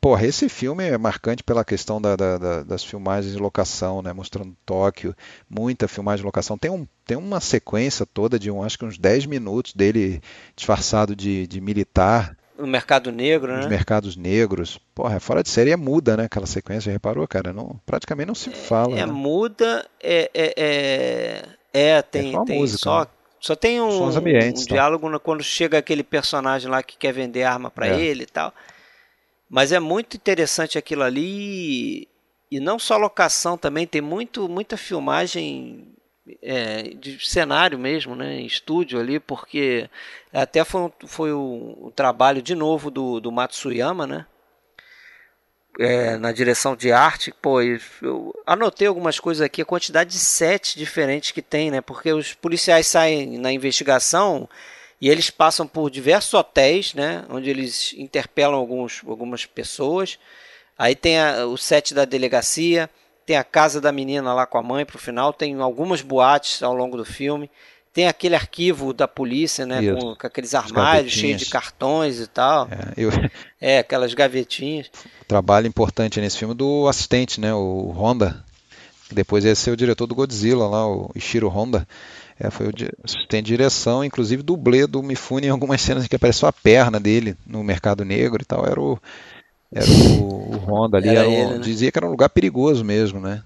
Porra, 0.05 0.27
esse 0.27 0.51
filme 0.51 0.85
é 0.85 0.99
marcante 0.99 1.43
pela 1.43 1.65
questão 1.65 1.99
da- 1.99 2.15
da- 2.15 2.37
da- 2.37 2.63
das 2.63 2.85
filmagens 2.85 3.33
de 3.33 3.41
locação, 3.41 4.03
né? 4.03 4.13
Mostrando 4.13 4.55
Tóquio, 4.67 5.17
muita 5.49 5.89
filmagem 5.89 6.19
de 6.19 6.27
locação. 6.27 6.59
Tem, 6.59 6.71
um, 6.71 6.87
tem 7.07 7.17
uma 7.17 7.41
sequência 7.41 8.05
toda 8.05 8.39
de 8.39 8.51
um, 8.51 8.63
acho 8.63 8.79
que 8.79 8.85
uns 8.85 8.99
10 8.99 9.25
minutos 9.25 9.73
dele 9.73 10.21
disfarçado 10.55 11.17
de, 11.17 11.47
de 11.47 11.59
militar 11.59 12.37
no 12.59 12.67
mercado 12.67 13.11
negro, 13.11 13.57
nos 13.57 13.65
né? 13.65 13.71
mercados 13.71 14.15
negros. 14.15 14.79
Porra, 14.95 15.17
é 15.17 15.21
fora 15.21 15.43
de 15.43 15.49
série 15.49 15.71
é 15.71 15.77
muda, 15.77 16.19
né? 16.19 16.25
Aquela 16.25 16.45
sequência, 16.45 16.93
reparou, 16.93 17.27
cara? 17.27 17.55
Não, 17.55 17.81
praticamente 17.87 18.29
não 18.29 18.35
se 18.35 18.51
fala. 18.51 18.93
É 18.99 19.07
né? 19.07 19.11
muda, 19.11 19.87
é 20.03 20.31
é 20.35 20.53
é, 21.73 21.89
é, 21.97 22.03
tem, 22.03 22.31
só 22.33 22.43
a 22.43 22.45
tem 22.45 22.59
música, 22.59 22.79
só 22.79 23.01
né? 23.01 23.07
só 23.41 23.57
tem 23.57 23.81
um, 23.81 24.05
ambientes, 24.05 24.65
um 24.65 24.67
tá? 24.67 24.75
diálogo 24.75 25.19
quando 25.21 25.43
chega 25.43 25.79
aquele 25.79 26.03
personagem 26.03 26.71
lá 26.71 26.83
que 26.83 26.99
quer 26.99 27.13
vender 27.13 27.45
arma 27.45 27.71
pra 27.71 27.89
É. 27.89 27.99
ele 27.99 28.25
e 28.25 28.27
tal. 28.27 28.53
Mas 29.49 29.73
é 29.73 29.81
muito 29.81 30.17
interessante 30.17 30.79
aquilo 30.79 31.03
ali 31.03 32.09
e 32.51 32.61
não 32.61 32.79
só 32.79 32.97
locação 32.97 33.59
também 33.59 33.87
tem 33.87 34.01
muito 34.01 34.49
muita 34.49 34.77
filmagem 34.77 35.95
é, 36.43 36.83
de 36.95 37.19
cenário 37.27 37.79
mesmo, 37.79 38.17
né, 38.17 38.41
em 38.41 38.47
estúdio 38.47 38.99
ali, 38.99 39.21
porque 39.21 39.89
até 40.33 40.65
foi 40.65 40.93
foi 41.07 41.33
um, 41.33 41.87
um 41.87 41.91
trabalho 41.91 42.43
de 42.43 42.55
novo 42.55 42.91
do, 42.91 43.21
do 43.21 43.33
Matsuyama, 43.33 44.07
né? 44.07 44.27
é, 45.79 46.17
na 46.17 46.33
direção 46.33 46.77
de 46.77 46.93
arte, 46.93 47.33
pô, 47.33 47.61
eu 47.61 48.35
anotei 48.47 48.87
algumas 48.87 49.19
coisas 49.19 49.45
aqui, 49.45 49.63
a 49.63 49.67
quantidade 49.67 50.11
de 50.11 50.19
sets 50.19 50.75
diferentes 50.75 51.33
que 51.33 51.43
tem, 51.43 51.71
né? 51.71 51.81
Porque 51.81 52.13
os 52.13 52.33
policiais 52.35 52.87
saem 52.87 53.39
na 53.39 53.53
investigação 53.53 54.49
e 55.05 55.11
eles 55.11 55.29
passam 55.29 55.67
por 55.67 55.91
diversos 55.91 56.33
hotéis, 56.33 56.95
né? 56.95 57.25
Onde 57.29 57.51
eles 57.51 57.93
interpelam 57.99 58.55
alguns, 58.59 59.03
algumas 59.07 59.45
pessoas. 59.45 60.19
Aí 60.79 60.95
tem 60.95 61.19
a- 61.21 61.45
o 61.47 61.57
set 61.59 61.93
da 61.93 62.05
delegacia, 62.07 62.89
tem 63.27 63.37
a 63.37 63.45
casa 63.45 63.81
da 63.81 63.93
menina 63.93 64.33
lá 64.33 64.47
com 64.47 64.57
a 64.59 64.63
mãe 64.63 64.85
pro 64.87 64.99
final, 64.99 65.33
tem 65.33 65.55
algumas 65.61 66.01
boates 66.01 66.63
ao 66.63 66.75
longo 66.75 66.97
do 66.97 67.05
filme. 67.05 67.51
Tem 67.93 68.09
aquele 68.09 68.35
arquivo 68.35 68.93
da 68.93 69.07
polícia, 69.07 69.65
né? 69.65 69.81
Com, 69.95 70.17
com 70.17 70.27
aqueles 70.27 70.53
armários 70.55 71.13
cheios 71.13 71.39
de 71.39 71.47
cartões 71.47 72.19
e 72.19 72.27
tal. 72.27 72.67
É, 72.71 72.93
eu, 72.97 73.11
É, 73.61 73.79
aquelas 73.79 74.13
gavetinhas. 74.15 74.91
trabalho 75.29 75.67
importante 75.67 76.21
nesse 76.21 76.37
filme 76.39 76.55
do 76.55 76.89
assistente, 76.89 77.41
né? 77.41 77.55
O 77.55 77.93
Honda. 77.97 78.45
Depois 79.13 79.45
ia 79.45 79.55
ser 79.55 79.71
o 79.71 79.77
diretor 79.77 80.07
do 80.07 80.15
Godzilla 80.15 80.67
lá, 80.67 80.87
o 80.89 81.11
Ishiro 81.15 81.49
Honda. 81.49 81.87
É, 82.39 82.51
foi 82.51 82.69
o 82.69 82.73
de 82.73 82.91
direção, 83.43 84.05
inclusive 84.05 84.43
dublê 84.43 84.87
do 84.87 85.03
Mifune 85.03 85.47
em 85.47 85.51
algumas 85.51 85.81
cenas 85.81 86.05
em 86.05 86.09
que 86.09 86.17
apareceu 86.17 86.49
a 86.49 86.53
perna 86.53 86.99
dele 86.99 87.37
no 87.47 87.63
mercado 87.63 88.05
negro 88.05 88.43
e 88.43 88.45
tal. 88.45 88.67
Era 88.67 88.81
o, 88.81 88.99
era 89.73 89.89
o, 89.89 90.55
o 90.55 90.57
Honda 90.59 90.99
ali. 90.99 91.11
Era 91.11 91.21
era 91.21 91.29
um- 91.29 91.33
ele, 91.33 91.55
né? 91.55 91.59
Dizia 91.61 91.93
que 91.93 91.99
era 91.99 92.07
um 92.07 92.11
lugar 92.11 92.29
perigoso 92.31 92.85
mesmo, 92.85 93.21
né? 93.21 93.43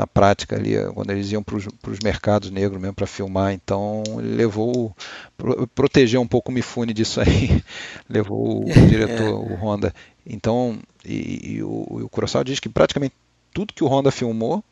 na 0.00 0.06
prática 0.06 0.56
ali, 0.56 0.72
quando 0.94 1.10
eles 1.10 1.30
iam 1.30 1.42
para 1.42 1.56
os 1.56 1.98
mercados 2.02 2.50
negros 2.50 2.80
mesmo 2.80 2.94
para 2.94 3.06
filmar. 3.06 3.52
Então 3.52 4.02
ele 4.18 4.34
levou, 4.34 4.96
pro, 5.36 5.66
protegeu 5.68 6.20
um 6.20 6.26
pouco 6.26 6.50
o 6.50 6.54
Mifune 6.54 6.94
disso 6.94 7.20
aí, 7.20 7.62
levou 8.08 8.64
o 8.64 8.86
diretor, 8.88 9.28
é. 9.28 9.52
o 9.52 9.54
Honda. 9.56 9.94
Então, 10.26 10.78
e, 11.04 11.56
e, 11.56 11.62
o, 11.62 12.04
o 12.04 12.08
Kurosawa 12.08 12.44
diz 12.44 12.58
que 12.60 12.68
praticamente 12.68 13.14
tudo 13.52 13.74
que 13.74 13.84
o 13.84 13.88
Honda 13.88 14.10
filmou, 14.10 14.64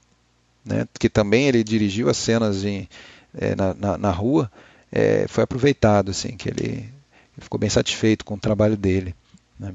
né, 0.65 0.87
que 0.99 1.09
também 1.11 1.47
ele 1.47 1.63
dirigiu 1.63 2.09
as 2.09 2.17
cenas 2.17 2.65
em, 2.65 2.89
é, 3.35 3.55
na, 3.55 3.75
na, 3.75 3.99
na, 3.99 4.11
rua, 4.11 4.51
é, 4.91 5.27
foi 5.29 5.45
aproveitado, 5.45 6.11
assim, 6.11 6.37
que 6.37 6.49
ele, 6.49 6.71
ele, 6.71 7.41
ficou 7.41 7.59
bem 7.59 7.71
satisfeito 7.71 8.25
com 8.25 8.35
o 8.35 8.41
trabalho 8.41 8.77
dele. 8.77 9.15
Né. 9.59 9.75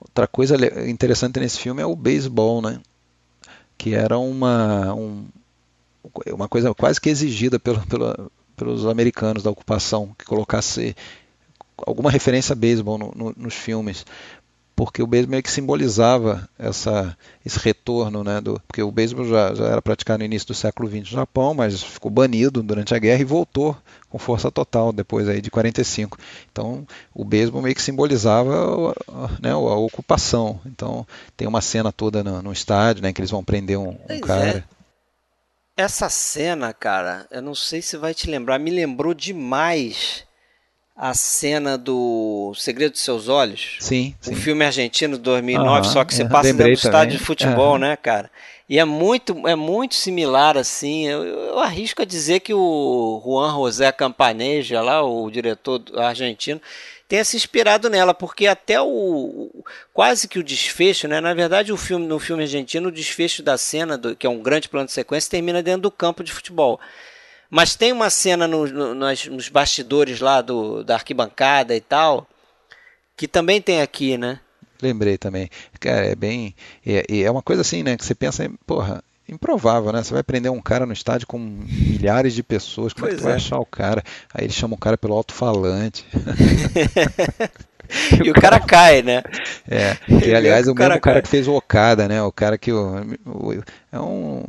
Outra 0.00 0.26
coisa 0.26 0.56
interessante 0.88 1.40
nesse 1.40 1.58
filme 1.58 1.82
é 1.82 1.86
o 1.86 1.96
beisebol, 1.96 2.60
né? 2.60 2.80
que 3.82 3.96
era 3.96 4.16
uma, 4.16 4.94
um, 4.94 5.24
uma 6.28 6.48
coisa 6.48 6.72
quase 6.72 7.00
que 7.00 7.10
exigida 7.10 7.58
pelo, 7.58 7.84
pelo, 7.86 8.30
pelos 8.56 8.86
americanos 8.86 9.42
da 9.42 9.50
ocupação, 9.50 10.14
que 10.16 10.24
colocasse 10.24 10.94
alguma 11.76 12.08
referência 12.08 12.52
a 12.52 12.56
beisebol 12.56 12.96
no, 12.96 13.12
no, 13.12 13.34
nos 13.36 13.54
filmes, 13.54 14.06
porque 14.84 15.02
o 15.02 15.06
beisebol 15.06 15.30
meio 15.32 15.42
que 15.42 15.50
simbolizava 15.50 16.48
essa, 16.58 17.16
esse 17.44 17.58
retorno, 17.58 18.24
né, 18.24 18.40
do, 18.40 18.60
porque 18.66 18.82
o 18.82 18.90
beisebol 18.90 19.24
já, 19.24 19.54
já, 19.54 19.66
era 19.66 19.82
praticado 19.82 20.18
no 20.18 20.24
início 20.24 20.48
do 20.48 20.54
século 20.54 20.88
XX 20.88 21.00
no 21.00 21.18
Japão, 21.18 21.54
mas 21.54 21.82
ficou 21.82 22.10
banido 22.10 22.62
durante 22.62 22.94
a 22.94 22.98
guerra 22.98 23.20
e 23.20 23.24
voltou 23.24 23.76
com 24.08 24.18
força 24.18 24.50
total 24.50 24.92
depois 24.92 25.28
aí 25.28 25.40
de 25.40 25.50
45. 25.50 26.18
Então 26.50 26.86
o 27.14 27.24
beisebol 27.24 27.62
meio 27.62 27.74
que 27.74 27.82
simbolizava 27.82 28.94
né, 29.40 29.50
a 29.52 29.56
ocupação. 29.56 30.60
Então 30.66 31.06
tem 31.36 31.46
uma 31.46 31.60
cena 31.60 31.92
toda 31.92 32.24
no, 32.24 32.42
no 32.42 32.52
estádio, 32.52 33.02
né, 33.02 33.12
que 33.12 33.20
eles 33.20 33.30
vão 33.30 33.44
prender 33.44 33.78
um, 33.78 33.96
um 34.10 34.20
cara. 34.20 34.64
É. 34.68 35.84
Essa 35.84 36.10
cena, 36.10 36.72
cara, 36.74 37.26
eu 37.30 37.40
não 37.40 37.54
sei 37.54 37.80
se 37.80 37.96
vai 37.96 38.12
te 38.12 38.28
lembrar, 38.28 38.58
me 38.58 38.70
lembrou 38.70 39.14
demais 39.14 40.24
a 41.02 41.14
cena 41.14 41.76
do 41.76 42.52
Segredo 42.54 42.92
de 42.92 43.00
Seus 43.00 43.26
Olhos. 43.26 43.78
Sim. 43.80 44.14
sim. 44.20 44.32
O 44.32 44.36
filme 44.36 44.64
argentino 44.64 45.16
de 45.16 45.22
2009, 45.24 45.88
só 45.88 46.04
que 46.04 46.14
você 46.14 46.22
é, 46.22 46.28
passa 46.28 46.52
dentro 46.52 46.62
do 46.62 46.70
estádio 46.70 47.18
de 47.18 47.24
futebol, 47.24 47.76
né, 47.76 47.96
cara? 47.96 48.30
E 48.68 48.78
é 48.78 48.84
muito, 48.84 49.48
é 49.48 49.56
muito 49.56 49.96
similar, 49.96 50.56
assim. 50.56 51.08
Eu, 51.08 51.24
eu, 51.24 51.58
arrisco 51.58 52.02
a 52.02 52.04
dizer 52.04 52.38
que 52.38 52.54
o 52.54 53.20
Juan 53.24 53.52
José 53.52 53.90
Campaneja, 53.90 54.80
lá, 54.80 55.02
o 55.02 55.28
diretor 55.28 55.82
argentino, 55.96 56.62
tenha 57.08 57.24
se 57.24 57.36
inspirado 57.36 57.90
nela, 57.90 58.14
porque 58.14 58.46
até 58.46 58.80
o 58.80 59.50
quase 59.92 60.28
que 60.28 60.38
o 60.38 60.44
desfecho, 60.44 61.08
né? 61.08 61.20
Na 61.20 61.34
verdade, 61.34 61.72
o 61.72 61.76
filme 61.76 62.06
no 62.06 62.20
filme 62.20 62.44
argentino, 62.44 62.90
o 62.90 62.92
desfecho 62.92 63.42
da 63.42 63.58
cena, 63.58 63.98
do, 63.98 64.14
que 64.14 64.24
é 64.24 64.30
um 64.30 64.40
grande 64.40 64.68
plano 64.68 64.86
de 64.86 64.92
sequência, 64.92 65.32
termina 65.32 65.64
dentro 65.64 65.82
do 65.82 65.90
campo 65.90 66.22
de 66.22 66.32
futebol. 66.32 66.78
Mas 67.54 67.76
tem 67.76 67.92
uma 67.92 68.08
cena 68.08 68.48
no, 68.48 68.66
no, 68.66 68.94
nos, 68.94 69.26
nos 69.26 69.48
bastidores 69.50 70.20
lá 70.20 70.40
do, 70.40 70.82
da 70.82 70.94
arquibancada 70.94 71.76
e 71.76 71.82
tal, 71.82 72.26
que 73.14 73.28
também 73.28 73.60
tem 73.60 73.82
aqui, 73.82 74.16
né? 74.16 74.40
Lembrei 74.80 75.18
também. 75.18 75.50
Cara, 75.78 76.06
é 76.06 76.14
bem. 76.14 76.54
É, 76.84 77.04
é 77.20 77.30
uma 77.30 77.42
coisa 77.42 77.60
assim, 77.60 77.82
né? 77.82 77.94
Que 77.94 78.06
você 78.06 78.14
pensa, 78.14 78.50
porra, 78.66 79.04
improvável, 79.28 79.92
né? 79.92 80.02
Você 80.02 80.14
vai 80.14 80.22
prender 80.22 80.50
um 80.50 80.62
cara 80.62 80.86
no 80.86 80.94
estádio 80.94 81.26
com 81.26 81.38
milhares 81.38 82.32
de 82.32 82.42
pessoas, 82.42 82.94
como 82.94 83.06
pois 83.06 83.12
é 83.12 83.16
que 83.16 83.20
tu 83.20 83.24
vai 83.24 83.34
é. 83.34 83.36
achar 83.36 83.58
o 83.58 83.66
cara? 83.66 84.02
Aí 84.32 84.46
ele 84.46 84.52
chama 84.54 84.74
o 84.74 84.78
cara 84.78 84.96
pelo 84.96 85.12
alto-falante. 85.12 86.06
e 88.24 88.30
o 88.30 88.34
cara 88.34 88.58
cai, 88.58 89.02
né? 89.02 89.22
É, 89.68 89.96
e 90.08 90.34
aliás, 90.34 90.66
o, 90.68 90.72
o 90.72 90.74
mesmo 90.74 91.00
cara 91.00 91.20
que 91.20 91.28
fez 91.28 91.46
o 91.46 91.54
Okada, 91.54 92.08
né? 92.08 92.22
O 92.22 92.32
cara 92.32 92.56
que 92.56 92.72
o, 92.72 93.00
o 93.26 93.62
é 93.92 94.00
um 94.00 94.42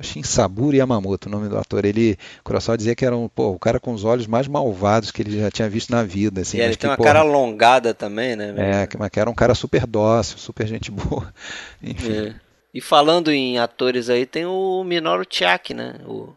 Shinsaburo 0.00 0.76
Yamamoto, 0.76 1.28
o 1.28 1.32
nome 1.32 1.48
do 1.48 1.58
ator. 1.58 1.84
Ele, 1.84 2.16
Kurosawa 2.44 2.78
dizia 2.78 2.94
que 2.94 3.04
era 3.04 3.16
um, 3.16 3.28
pô, 3.28 3.50
o 3.50 3.58
cara 3.58 3.80
com 3.80 3.92
os 3.92 4.04
olhos 4.04 4.26
mais 4.28 4.46
malvados 4.46 5.10
que 5.10 5.22
ele 5.22 5.40
já 5.40 5.50
tinha 5.50 5.68
visto 5.68 5.90
na 5.90 6.04
vida, 6.04 6.42
assim. 6.42 6.58
E 6.58 6.60
ele 6.60 6.72
que, 6.72 6.78
tem 6.78 6.90
uma 6.90 6.96
cara 6.96 7.20
alongada 7.20 7.92
também, 7.92 8.36
né? 8.36 8.54
É, 8.56 8.88
mas 8.96 9.10
que 9.10 9.18
era 9.18 9.28
um 9.28 9.34
cara 9.34 9.54
super 9.54 9.86
dócil, 9.86 10.38
super 10.38 10.66
gente 10.66 10.90
boa. 10.90 11.32
Enfim. 11.82 12.28
É. 12.28 12.34
E 12.72 12.80
falando 12.80 13.32
em 13.32 13.58
atores 13.58 14.08
aí, 14.08 14.24
tem 14.24 14.46
o 14.46 14.84
Minoru 14.84 15.24
Chiaki, 15.28 15.74
né? 15.74 15.94
O 16.04 16.34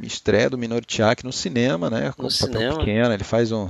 estreia 0.00 0.48
do 0.48 0.58
Minoru 0.58 0.84
Chiaki 0.88 1.24
no 1.24 1.32
cinema, 1.32 1.90
né? 1.90 2.12
Com 2.16 2.24
no 2.24 2.28
papel 2.28 2.48
cinema. 2.48 2.78
pequeno, 2.78 3.12
ele 3.12 3.24
faz 3.24 3.52
um 3.52 3.68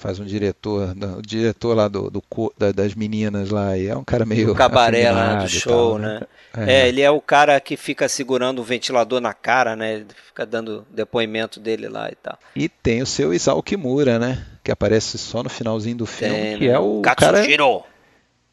faz 0.00 0.18
um 0.18 0.24
diretor, 0.24 0.96
o 1.18 1.22
diretor 1.22 1.76
lá 1.76 1.86
do, 1.86 2.10
do 2.10 2.22
da, 2.56 2.72
das 2.72 2.94
meninas 2.94 3.50
lá, 3.50 3.76
e 3.76 3.86
é 3.86 3.94
um 3.94 4.02
cara 4.02 4.24
meio. 4.24 4.52
O 4.52 4.54
cabaré 4.54 5.12
lá 5.12 5.34
do 5.34 5.48
show, 5.48 5.90
tal, 5.90 5.98
né? 5.98 6.20
né? 6.54 6.66
É. 6.66 6.72
é. 6.72 6.88
ele 6.88 7.02
é 7.02 7.10
o 7.10 7.20
cara 7.20 7.60
que 7.60 7.76
fica 7.76 8.08
segurando 8.08 8.60
o 8.60 8.64
ventilador 8.64 9.20
na 9.20 9.34
cara, 9.34 9.76
né? 9.76 9.96
Ele 9.96 10.06
fica 10.26 10.46
dando 10.46 10.86
depoimento 10.90 11.60
dele 11.60 11.86
lá 11.86 12.10
e 12.10 12.14
tal. 12.14 12.38
E 12.56 12.68
tem 12.68 13.02
o 13.02 13.06
seu 13.06 13.34
Isao 13.34 13.62
Kimura, 13.62 14.18
né? 14.18 14.46
Que 14.64 14.72
aparece 14.72 15.18
só 15.18 15.42
no 15.42 15.50
finalzinho 15.50 15.98
do 15.98 16.06
filme, 16.06 16.34
tem, 16.34 16.58
que 16.58 16.68
né? 16.68 16.72
é 16.72 16.78
o. 16.78 17.02
Katsushiro. 17.02 17.80
cara 17.80 17.90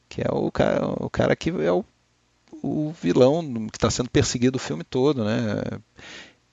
Que 0.10 0.22
é 0.22 0.30
o 0.30 0.52
cara, 0.52 0.86
o 0.99 1.10
cara 1.10 1.36
que 1.36 1.49
é 1.49 1.72
o, 1.72 1.86
o 2.61 2.94
vilão 3.02 3.41
que 3.68 3.78
está 3.78 3.90
sendo 3.90 4.10
perseguido 4.10 4.57
o 4.57 4.60
filme 4.60 4.84
todo, 4.84 5.24
né? 5.24 5.61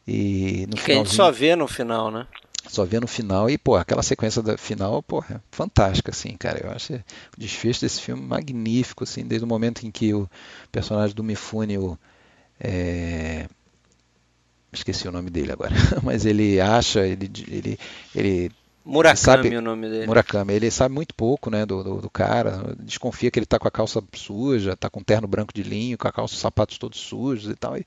E 0.06 0.66
no 0.68 0.76
que 0.76 0.92
a 0.92 0.94
gente 0.94 1.12
só 1.12 1.32
vê 1.32 1.56
no 1.56 1.66
final, 1.66 2.12
né? 2.12 2.28
Só 2.68 2.84
vê 2.84 2.98
no 2.98 3.06
final 3.06 3.48
e, 3.48 3.58
pô, 3.58 3.76
aquela 3.76 4.02
sequência 4.02 4.42
da 4.42 4.56
final, 4.56 5.02
pô, 5.02 5.24
é 5.30 5.40
fantástica, 5.50 6.10
assim, 6.10 6.36
cara. 6.36 6.64
Eu 6.64 6.70
acho 6.70 6.94
o 6.94 7.00
desfecho 7.36 7.80
desse 7.80 8.00
filme 8.00 8.22
magnífico, 8.22 9.04
assim, 9.04 9.24
desde 9.24 9.44
o 9.44 9.48
momento 9.48 9.86
em 9.86 9.90
que 9.90 10.14
o 10.14 10.28
personagem 10.72 11.14
do 11.14 11.22
Mifune, 11.22 11.78
o, 11.78 11.98
é... 12.58 13.46
esqueci 14.72 15.06
o 15.06 15.12
nome 15.12 15.30
dele 15.30 15.52
agora, 15.52 15.74
mas 16.02 16.24
ele 16.24 16.60
acha, 16.60 17.06
ele, 17.06 17.30
ele, 17.48 17.78
ele 18.14 18.50
Murakami 18.84 19.16
sabe, 19.16 19.54
é 19.54 19.58
o 19.58 19.62
nome 19.62 19.88
dele. 19.88 20.06
Murakami, 20.06 20.52
ele 20.52 20.70
sabe 20.70 20.94
muito 20.94 21.14
pouco, 21.14 21.50
né, 21.50 21.64
do, 21.64 21.82
do, 21.82 22.00
do 22.02 22.10
cara, 22.10 22.74
desconfia 22.80 23.30
que 23.30 23.38
ele 23.38 23.46
tá 23.46 23.58
com 23.58 23.68
a 23.68 23.70
calça 23.70 24.02
suja, 24.14 24.76
tá 24.76 24.90
com 24.90 25.00
um 25.00 25.04
terno 25.04 25.26
branco 25.26 25.52
de 25.54 25.62
linho, 25.62 25.96
com 25.96 26.08
a 26.08 26.12
calça, 26.12 26.34
os 26.34 26.40
sapatos 26.40 26.78
todos 26.78 26.98
sujos 26.98 27.50
e 27.50 27.56
tal, 27.56 27.76
e, 27.76 27.84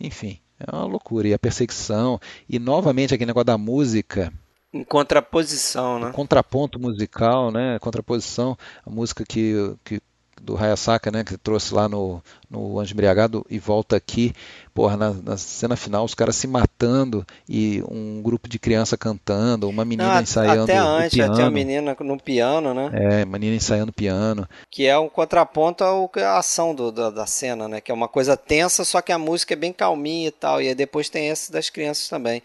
enfim, 0.00 0.38
é 0.58 0.70
uma 0.74 0.84
loucura. 0.84 1.28
E 1.28 1.34
a 1.34 1.38
perseguição. 1.38 2.20
E 2.48 2.58
novamente 2.58 3.14
aquele 3.14 3.28
negócio 3.28 3.46
da 3.46 3.58
música. 3.58 4.32
Em 4.72 4.82
contraposição, 4.82 6.00
né? 6.00 6.10
Contraponto 6.10 6.80
musical, 6.80 7.50
né? 7.50 7.78
Contraposição. 7.78 8.56
A 8.84 8.90
música 8.90 9.24
que, 9.24 9.54
que 9.84 10.00
do 10.40 10.56
Hayasaka, 10.56 11.10
né, 11.10 11.24
que 11.24 11.36
trouxe 11.36 11.72
lá 11.74 11.88
no, 11.88 12.22
no 12.50 12.78
Anjo 12.78 12.92
Embriagado 12.92 13.44
e 13.48 13.58
volta 13.58 13.96
aqui, 13.96 14.32
porra, 14.72 14.96
na, 14.96 15.10
na, 15.12 15.36
cena 15.36 15.76
final, 15.76 16.04
os 16.04 16.14
caras 16.14 16.36
se 16.36 16.46
matando 16.46 17.24
e 17.48 17.82
um 17.88 18.20
grupo 18.22 18.48
de 18.48 18.58
criança 18.58 18.96
cantando, 18.96 19.68
uma 19.68 19.84
menina 19.84 20.14
Não, 20.14 20.22
ensaiando 20.22 20.64
até 20.64 20.76
antes, 20.76 21.14
piano. 21.14 21.34
Até 21.34 21.42
a 21.42 21.50
menina 21.50 21.96
no 22.00 22.18
piano, 22.18 22.74
né? 22.74 22.90
É, 22.92 23.24
menina 23.24 23.56
ensaiando 23.56 23.92
piano. 23.92 24.48
Que 24.70 24.86
é 24.86 24.98
um 24.98 25.08
contraponto 25.08 25.84
à 25.84 26.38
ação 26.38 26.74
do, 26.74 26.90
da, 26.90 27.10
da 27.10 27.26
cena, 27.26 27.68
né? 27.68 27.80
Que 27.80 27.90
é 27.90 27.94
uma 27.94 28.08
coisa 28.08 28.36
tensa, 28.36 28.84
só 28.84 29.00
que 29.00 29.12
a 29.12 29.18
música 29.18 29.54
é 29.54 29.56
bem 29.56 29.72
calminha 29.72 30.28
e 30.28 30.32
tal, 30.32 30.60
e 30.60 30.74
depois 30.74 31.08
tem 31.08 31.28
esse 31.28 31.50
das 31.50 31.70
crianças 31.70 32.08
também. 32.08 32.42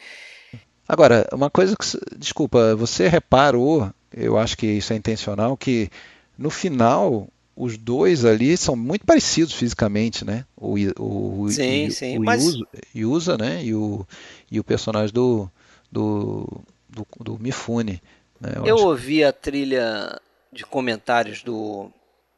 Agora, 0.88 1.28
uma 1.32 1.52
coisa 1.52 1.76
que, 1.76 2.18
desculpa, 2.18 2.76
você 2.76 3.08
reparou, 3.08 3.92
eu 4.12 4.38
acho 4.40 4.58
que 4.58 4.66
isso 4.66 4.92
é 4.92 4.96
intencional, 4.96 5.56
que 5.56 5.88
no 6.36 6.50
final 6.50 7.28
os 7.60 7.78
dois 7.78 8.24
ali 8.24 8.56
são 8.56 8.74
muito 8.74 9.06
parecidos 9.06 9.54
fisicamente, 9.54 10.24
né? 10.24 10.46
O, 10.56 10.76
o, 10.98 11.50
sim, 11.50 11.88
o, 11.88 11.92
sim, 11.92 12.18
o 12.18 12.22
mas... 12.24 12.46
Yusa, 12.46 12.66
Yusa, 12.96 13.38
né? 13.38 13.62
E 13.62 13.76
o, 13.76 14.08
e 14.50 14.62
o 14.62 14.64
personagem 14.64 15.14
do, 15.14 15.52
do, 15.92 16.64
do, 16.88 17.06
do 17.20 17.38
Mifune. 17.38 18.02
Né? 18.40 18.54
Eu, 18.56 18.66
eu 18.66 18.76
acho... 18.76 18.88
ouvi 18.88 19.26
a 19.26 19.34
trilha 19.34 20.22
de 20.54 20.66
comentários 20.66 21.44
do. 21.44 21.92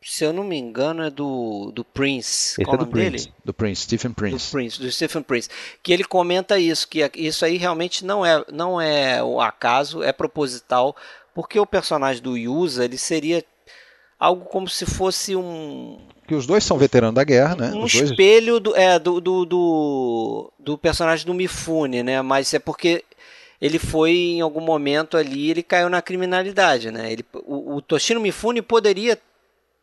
Se 0.04 0.24
eu 0.24 0.34
não 0.34 0.44
me 0.44 0.58
engano, 0.58 1.04
é 1.04 1.12
do, 1.12 1.72
do 1.72 1.86
Prince. 1.86 2.60
Esse 2.60 2.64
Qual 2.64 2.78
é 2.78 2.80
do 2.80 2.88
Prince, 2.88 3.26
dele? 3.28 3.36
Do 3.46 3.54
Prince, 3.54 3.84
Stephen 3.84 4.14
Prince. 4.14 4.48
Do 4.48 4.52
Prince, 4.52 4.82
do 4.82 4.92
Stephen 4.92 5.22
Prince. 5.22 5.50
Que 5.84 5.94
ele 5.94 6.04
comenta 6.04 6.58
isso, 6.58 6.88
que 6.88 7.08
isso 7.14 7.46
aí 7.46 7.58
realmente 7.58 8.04
não 8.04 8.26
é, 8.26 8.44
não 8.52 8.82
é 8.82 9.24
o 9.24 9.40
acaso, 9.40 10.02
é 10.02 10.12
proposital, 10.12 10.96
porque 11.36 11.60
o 11.60 11.66
personagem 11.68 12.24
do 12.24 12.36
Yusa, 12.36 12.84
ele 12.84 12.98
seria 12.98 13.46
algo 14.22 14.46
como 14.46 14.70
se 14.70 14.86
fosse 14.86 15.36
um. 15.36 15.98
Que 16.28 16.36
os 16.36 16.46
dois 16.46 16.64
são 16.64 16.78
veteranos 16.78 17.16
da 17.16 17.24
guerra, 17.24 17.56
né? 17.56 17.72
Um 17.74 17.84
os 17.84 17.94
espelho 17.96 18.60
do, 18.60 18.76
é, 18.76 19.00
do, 19.00 19.20
do, 19.20 19.46
do, 19.46 20.54
do, 20.60 20.78
personagem 20.78 21.26
do 21.26 21.34
Mifune, 21.34 22.04
né? 22.04 22.22
Mas 22.22 22.54
é 22.54 22.60
porque 22.60 23.04
ele 23.60 23.80
foi 23.80 24.12
em 24.12 24.42
algum 24.42 24.62
momento 24.62 25.18
ali, 25.18 25.50
ele 25.50 25.64
caiu 25.64 25.90
na 25.90 26.02
criminalidade, 26.02 26.92
né? 26.92 27.12
Ele, 27.12 27.26
o, 27.34 27.76
o 27.76 27.82
Toshino 27.82 28.22
Mifune 28.22 28.62
poderia 28.62 29.20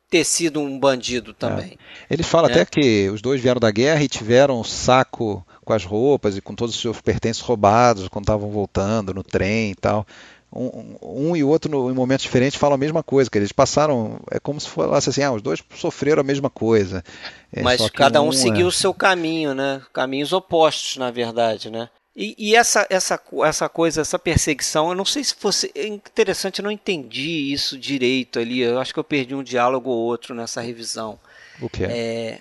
ter 0.08 0.24
sido 0.24 0.60
um 0.60 0.78
bandido 0.78 1.34
também. 1.34 1.76
É. 2.08 2.14
Ele 2.14 2.22
fala 2.22 2.48
né? 2.48 2.54
até 2.54 2.64
que 2.64 3.10
os 3.10 3.20
dois 3.20 3.42
vieram 3.42 3.60
da 3.60 3.70
guerra 3.70 4.02
e 4.02 4.08
tiveram 4.08 4.60
um 4.60 4.64
saco 4.64 5.44
com 5.64 5.72
as 5.74 5.84
roupas 5.84 6.36
e 6.36 6.40
com 6.40 6.54
todos 6.54 6.74
os 6.74 6.80
seus 6.80 7.00
pertences 7.00 7.42
roubados 7.42 8.08
quando 8.08 8.24
estavam 8.24 8.50
voltando 8.50 9.12
no 9.12 9.22
trem 9.22 9.72
e 9.72 9.74
tal. 9.74 10.06
Um, 10.52 10.96
um, 11.02 11.36
e 11.36 11.44
outro 11.44 11.70
no, 11.70 11.90
em 11.90 11.94
momentos 11.94 12.22
diferentes 12.22 12.58
falam 12.58 12.74
a 12.74 12.78
mesma 12.78 13.02
coisa, 13.02 13.30
que 13.30 13.36
eles 13.36 13.52
passaram, 13.52 14.20
é 14.30 14.40
como 14.40 14.60
se 14.60 14.68
fosse 14.68 15.10
assim, 15.10 15.22
ah, 15.22 15.32
os 15.32 15.42
dois 15.42 15.62
sofreram 15.74 16.20
a 16.20 16.24
mesma 16.24 16.48
coisa. 16.48 17.04
É, 17.52 17.62
Mas 17.62 17.88
cada 17.90 18.22
um, 18.22 18.28
um 18.28 18.32
seguiu 18.32 18.66
é 18.66 18.68
o 18.68 18.72
seu 18.72 18.94
caminho, 18.94 19.54
né? 19.54 19.82
Caminhos 19.92 20.32
opostos, 20.32 20.96
na 20.96 21.10
verdade, 21.10 21.70
né? 21.70 21.90
E, 22.16 22.34
e, 22.36 22.56
essa, 22.56 22.84
essa, 22.90 23.20
essa 23.44 23.68
coisa, 23.68 24.00
essa 24.00 24.18
perseguição, 24.18 24.88
eu 24.88 24.94
não 24.96 25.04
sei 25.04 25.22
se 25.22 25.34
fosse 25.34 25.70
é 25.72 25.86
interessante, 25.86 26.58
eu 26.58 26.64
não 26.64 26.70
entendi 26.70 27.52
isso 27.52 27.78
direito 27.78 28.40
ali. 28.40 28.60
Eu 28.60 28.80
acho 28.80 28.92
que 28.92 28.98
eu 28.98 29.04
perdi 29.04 29.36
um 29.36 29.42
diálogo 29.42 29.88
ou 29.88 29.98
outro 29.98 30.34
nessa 30.34 30.60
revisão. 30.60 31.20
O 31.60 31.68
que 31.68 31.84
é? 31.84 32.40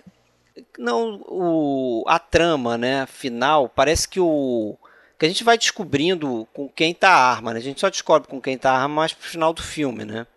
não, 0.80 1.22
o, 1.28 2.04
a 2.08 2.18
trama, 2.18 2.78
né, 2.78 3.06
final, 3.06 3.70
parece 3.70 4.08
que 4.08 4.20
o 4.20 4.78
que 5.18 5.26
a 5.26 5.28
gente 5.28 5.44
vai 5.44 5.58
descobrindo 5.58 6.48
com 6.54 6.70
quem 6.70 6.94
tá 6.94 7.10
a 7.10 7.32
arma, 7.32 7.54
né? 7.54 7.60
A 7.60 7.64
gente 7.64 7.80
só 7.80 7.90
descobre 7.90 8.28
com 8.28 8.40
quem 8.40 8.58
tá 8.58 8.72
a 8.72 8.82
arma 8.82 8.96
mais 8.96 9.14
pro 9.14 9.28
final 9.28 9.52
do 9.52 9.64
filme, 9.64 10.06
né? 10.06 10.28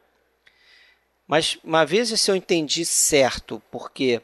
Mas 1.27 1.59
uma 1.63 1.85
vez 1.85 2.09
se 2.09 2.31
eu 2.31 2.35
entendi 2.35 2.85
certo, 2.85 3.63
porque 3.71 4.21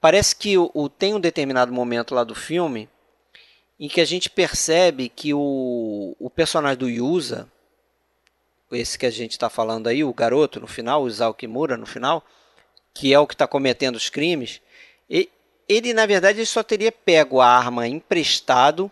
parece 0.00 0.34
que 0.34 0.58
o, 0.58 0.70
o 0.74 0.88
tem 0.88 1.14
um 1.14 1.20
determinado 1.20 1.72
momento 1.72 2.14
lá 2.14 2.24
do 2.24 2.34
filme 2.34 2.88
em 3.78 3.88
que 3.88 4.00
a 4.00 4.04
gente 4.04 4.28
percebe 4.28 5.08
que 5.08 5.32
o, 5.32 6.16
o 6.18 6.28
personagem 6.28 6.78
do 6.78 6.88
Yusa, 6.88 7.48
esse 8.72 8.98
que 8.98 9.06
a 9.06 9.10
gente 9.10 9.32
está 9.32 9.48
falando 9.48 9.86
aí, 9.86 10.02
o 10.02 10.12
garoto 10.12 10.60
no 10.60 10.66
final, 10.66 11.04
o 11.04 11.08
Isao 11.08 11.32
Kimura 11.32 11.76
no 11.76 11.86
final, 11.86 12.24
que 12.92 13.14
é 13.14 13.18
o 13.18 13.26
que 13.26 13.34
está 13.34 13.46
cometendo 13.46 13.94
os 13.94 14.10
crimes, 14.10 14.60
ele, 15.08 15.30
ele, 15.68 15.94
na 15.94 16.04
verdade 16.06 16.40
ele 16.40 16.46
só 16.46 16.62
teria 16.62 16.90
pego 16.90 17.40
a 17.40 17.46
arma 17.46 17.86
emprestado, 17.86 18.90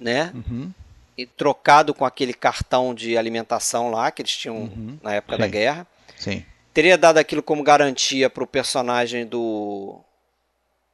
né? 0.00 0.32
Uhum. 0.34 0.72
E 1.16 1.26
trocado 1.26 1.92
com 1.92 2.06
aquele 2.06 2.32
cartão 2.32 2.94
de 2.94 3.18
alimentação 3.18 3.90
lá 3.90 4.10
que 4.10 4.22
eles 4.22 4.34
tinham 4.34 4.56
uhum. 4.56 4.98
na 5.02 5.14
época 5.14 5.36
Sim. 5.36 5.40
da 5.40 5.46
guerra. 5.46 5.86
Sim. 6.16 6.44
Teria 6.72 6.96
dado 6.96 7.18
aquilo 7.18 7.42
como 7.42 7.62
garantia 7.62 8.30
para 8.30 8.42
o 8.42 8.46
personagem 8.46 9.26
do 9.26 10.00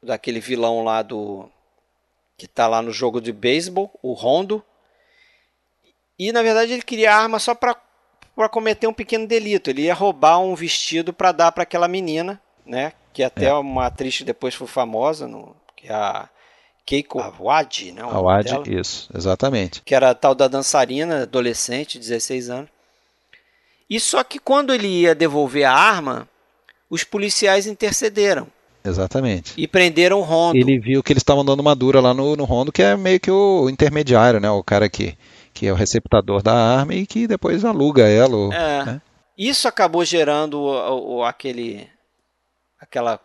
daquele 0.02 0.40
vilão 0.40 0.82
lá 0.84 1.02
do 1.02 1.48
que 2.36 2.46
está 2.46 2.66
lá 2.66 2.82
no 2.82 2.92
jogo 2.92 3.20
de 3.20 3.32
beisebol, 3.32 3.90
o 4.02 4.12
Rondo. 4.12 4.62
E 6.18 6.32
na 6.32 6.42
verdade 6.42 6.72
ele 6.72 6.82
queria 6.82 7.14
a 7.14 7.22
arma 7.22 7.38
só 7.38 7.54
para 7.54 7.76
para 8.34 8.50
cometer 8.50 8.86
um 8.86 8.92
pequeno 8.92 9.26
delito. 9.26 9.70
Ele 9.70 9.82
ia 9.82 9.94
roubar 9.94 10.38
um 10.40 10.54
vestido 10.54 11.12
para 11.12 11.32
dar 11.32 11.52
para 11.52 11.62
aquela 11.62 11.88
menina, 11.88 12.40
né? 12.66 12.92
Que 13.12 13.22
até 13.22 13.46
é. 13.46 13.54
uma 13.54 13.86
atriz 13.86 14.18
que 14.18 14.24
depois 14.24 14.54
foi 14.54 14.66
famosa, 14.66 15.26
no, 15.26 15.56
que 15.74 15.88
é 15.88 15.94
a 15.94 16.28
Keiko 16.86 17.18
Awad, 17.18 17.90
né? 17.90 18.02
Awad, 18.02 18.62
isso, 18.70 19.10
exatamente. 19.12 19.82
Que 19.84 19.94
era 19.94 20.10
a 20.10 20.14
tal 20.14 20.36
da 20.36 20.46
dançarina, 20.46 21.24
adolescente, 21.24 21.98
16 21.98 22.48
anos. 22.48 22.70
E 23.90 23.98
só 23.98 24.22
que 24.22 24.38
quando 24.38 24.72
ele 24.72 24.86
ia 24.86 25.14
devolver 25.14 25.64
a 25.64 25.72
arma, 25.72 26.28
os 26.88 27.02
policiais 27.02 27.66
intercederam. 27.66 28.46
Exatamente. 28.84 29.52
E 29.56 29.66
prenderam 29.66 30.20
o 30.20 30.22
Rondo. 30.22 30.56
Ele 30.56 30.78
viu 30.78 31.02
que 31.02 31.12
eles 31.12 31.20
estavam 31.20 31.44
dando 31.44 31.58
uma 31.58 31.74
dura 31.74 32.00
lá 32.00 32.14
no, 32.14 32.36
no 32.36 32.44
Rondo, 32.44 32.70
que 32.70 32.82
é 32.82 32.96
meio 32.96 33.18
que 33.18 33.30
o 33.30 33.68
intermediário, 33.68 34.38
né? 34.38 34.48
O 34.48 34.62
cara 34.62 34.88
que, 34.88 35.18
que 35.52 35.66
é 35.66 35.72
o 35.72 35.76
receptador 35.76 36.40
da 36.40 36.54
arma 36.54 36.94
e 36.94 37.04
que 37.04 37.26
depois 37.26 37.64
aluga 37.64 38.06
ela. 38.06 38.54
É. 38.54 38.84
Né? 38.84 39.02
Isso 39.36 39.66
acabou 39.66 40.04
gerando 40.04 40.60
o, 40.60 41.16
o, 41.16 41.24
aquele, 41.24 41.88
aquela 42.80 43.20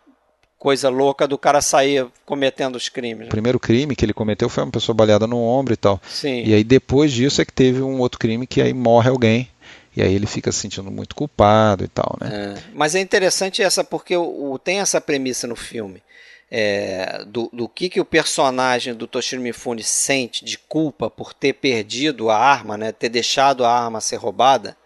coisa 0.62 0.88
louca 0.88 1.26
do 1.26 1.36
cara 1.36 1.60
sair 1.60 2.06
cometendo 2.24 2.76
os 2.76 2.88
crimes. 2.88 3.22
Né? 3.22 3.26
O 3.26 3.30
primeiro 3.30 3.58
crime 3.58 3.96
que 3.96 4.04
ele 4.04 4.12
cometeu 4.12 4.48
foi 4.48 4.62
uma 4.62 4.70
pessoa 4.70 4.94
baleada 4.94 5.26
no 5.26 5.42
ombro 5.42 5.74
e 5.74 5.76
tal. 5.76 6.00
Sim. 6.08 6.44
E 6.44 6.54
aí 6.54 6.62
depois 6.62 7.10
disso 7.10 7.42
é 7.42 7.44
que 7.44 7.52
teve 7.52 7.82
um 7.82 7.98
outro 7.98 8.16
crime 8.16 8.46
que 8.46 8.62
aí 8.62 8.72
morre 8.72 9.10
alguém. 9.10 9.48
E 9.96 10.00
aí 10.00 10.14
ele 10.14 10.24
fica 10.24 10.52
se 10.52 10.60
sentindo 10.60 10.88
muito 10.88 11.16
culpado 11.16 11.82
e 11.82 11.88
tal, 11.88 12.16
né? 12.20 12.54
É. 12.56 12.62
Mas 12.74 12.94
é 12.94 13.00
interessante 13.00 13.60
essa 13.60 13.82
porque 13.82 14.16
o, 14.16 14.52
o 14.52 14.56
tem 14.56 14.78
essa 14.78 15.00
premissa 15.00 15.48
no 15.48 15.56
filme. 15.56 16.00
É, 16.48 17.24
do, 17.26 17.50
do 17.52 17.68
que, 17.68 17.88
que 17.88 18.00
o 18.00 18.04
personagem 18.04 18.94
do 18.94 19.08
Toshiro 19.08 19.42
Mifune 19.42 19.82
sente 19.82 20.44
de 20.44 20.56
culpa 20.56 21.10
por 21.10 21.34
ter 21.34 21.54
perdido 21.54 22.30
a 22.30 22.38
arma, 22.38 22.78
né, 22.78 22.92
ter 22.92 23.08
deixado 23.08 23.64
a 23.64 23.72
arma 23.72 24.00
ser 24.00 24.16
roubada, 24.16 24.76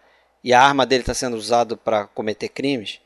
e 0.42 0.54
a 0.54 0.62
arma 0.62 0.86
dele 0.86 1.02
está 1.02 1.12
sendo 1.12 1.36
usada 1.36 1.76
para 1.76 2.06
cometer 2.06 2.48
crimes. 2.48 2.98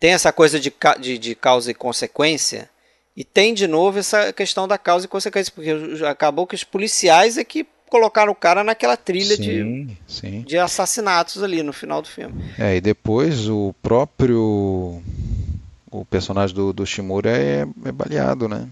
Tem 0.00 0.12
essa 0.12 0.32
coisa 0.32 0.58
de, 0.58 0.72
de, 0.98 1.18
de, 1.18 1.34
causa 1.34 1.70
e 1.70 1.74
consequência, 1.74 2.70
e 3.14 3.22
tem 3.22 3.52
de 3.52 3.68
novo 3.68 3.98
essa 3.98 4.32
questão 4.32 4.66
da 4.66 4.78
causa 4.78 5.04
e 5.04 5.08
consequência, 5.08 5.52
porque 5.54 5.70
acabou 6.06 6.46
que 6.46 6.54
os 6.54 6.64
policiais 6.64 7.36
é 7.36 7.44
que 7.44 7.66
colocaram 7.90 8.32
o 8.32 8.36
cara 8.36 8.64
naquela 8.64 8.96
trilha 8.96 9.36
sim, 9.36 9.42
de, 9.42 9.96
sim. 10.06 10.40
de 10.42 10.56
assassinatos 10.56 11.42
ali 11.42 11.62
no 11.62 11.72
final 11.72 12.00
do 12.00 12.08
filme. 12.08 12.42
É, 12.58 12.76
e 12.76 12.80
depois 12.80 13.48
o 13.48 13.74
próprio 13.82 15.02
o 15.90 16.04
personagem 16.04 16.54
do, 16.54 16.72
do 16.72 16.86
Shimura 16.86 17.30
é, 17.30 17.66
é 17.84 17.92
baleado, 17.92 18.48
né? 18.48 18.68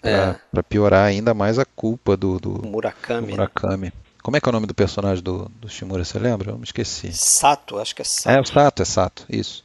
Pra, 0.00 0.36
é. 0.56 0.62
piorar 0.62 1.06
ainda 1.06 1.32
mais 1.32 1.58
a 1.58 1.64
culpa 1.64 2.16
do, 2.16 2.38
do, 2.38 2.66
Murakami. 2.66 3.20
Do 3.20 3.26
né? 3.26 3.32
Murakami. 3.32 3.92
Como 4.22 4.36
é 4.36 4.40
que 4.40 4.48
é 4.48 4.50
o 4.50 4.52
nome 4.52 4.66
do 4.66 4.74
personagem 4.74 5.22
do, 5.22 5.50
do 5.60 5.68
Shimura, 5.68 6.04
você 6.04 6.18
lembra? 6.18 6.50
Eu 6.50 6.58
me 6.58 6.64
esqueci. 6.64 7.12
Sato, 7.12 7.78
acho 7.78 7.94
que 7.94 8.02
é 8.02 8.04
Sato. 8.04 8.36
É, 8.36 8.40
o 8.40 8.44
Sato, 8.44 8.82
é 8.82 8.84
Sato, 8.84 9.24
isso. 9.30 9.64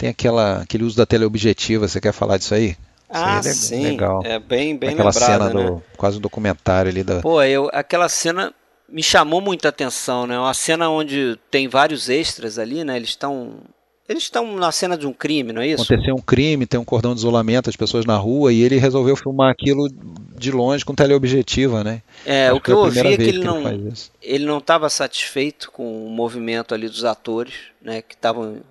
Tem 0.00 0.08
aquela, 0.08 0.62
aquele 0.62 0.82
uso 0.82 0.96
da 0.96 1.04
teleobjetiva, 1.04 1.86
você 1.86 2.00
quer 2.00 2.12
falar 2.12 2.38
disso 2.38 2.54
aí? 2.54 2.74
Ah, 3.10 3.36
é 3.36 3.42
sim. 3.42 3.82
Legal. 3.82 4.22
É 4.24 4.38
bem, 4.38 4.74
bem 4.74 4.94
Aquela 4.94 5.10
lembrada, 5.10 5.32
cena 5.32 5.50
do, 5.50 5.74
né? 5.74 5.82
quase 5.94 6.16
um 6.16 6.20
documentário 6.22 6.90
ali 6.90 7.04
da. 7.04 7.20
Pô, 7.20 7.42
eu, 7.42 7.68
aquela 7.70 8.08
cena 8.08 8.50
me 8.88 9.02
chamou 9.02 9.42
muita 9.42 9.68
atenção, 9.68 10.26
né? 10.26 10.38
Uma 10.38 10.54
cena 10.54 10.88
onde 10.88 11.38
tem 11.50 11.68
vários 11.68 12.08
extras 12.08 12.58
ali, 12.58 12.82
né? 12.82 12.96
Eles 12.96 13.10
estão 13.10 13.58
eles 14.08 14.22
estão 14.22 14.56
na 14.56 14.72
cena 14.72 14.96
de 14.96 15.06
um 15.06 15.12
crime, 15.12 15.52
não 15.52 15.60
é 15.60 15.68
isso? 15.68 15.82
Aconteceu 15.82 16.14
um 16.14 16.22
crime, 16.22 16.64
tem 16.64 16.80
um 16.80 16.84
cordão 16.84 17.12
de 17.12 17.20
isolamento, 17.20 17.68
as 17.68 17.76
pessoas 17.76 18.06
na 18.06 18.16
rua, 18.16 18.54
e 18.54 18.62
ele 18.62 18.78
resolveu 18.78 19.14
filmar 19.16 19.50
aquilo 19.50 19.86
de 20.34 20.50
longe 20.50 20.82
com 20.82 20.94
teleobjetiva, 20.94 21.84
né? 21.84 22.00
É, 22.24 22.46
Acho 22.46 22.56
o 22.56 22.60
que 22.62 22.72
eu 22.72 22.78
ouvi 22.78 23.00
é 23.00 23.02
que 23.02 23.22
ele, 23.22 23.32
que 23.32 23.44
não, 23.44 23.62
ele 24.22 24.46
não 24.46 24.58
estava 24.58 24.88
satisfeito 24.88 25.70
com 25.70 26.06
o 26.06 26.08
movimento 26.08 26.74
ali 26.74 26.88
dos 26.88 27.04
atores, 27.04 27.54
né? 27.82 28.00
Que 28.00 28.14
estavam 28.14 28.62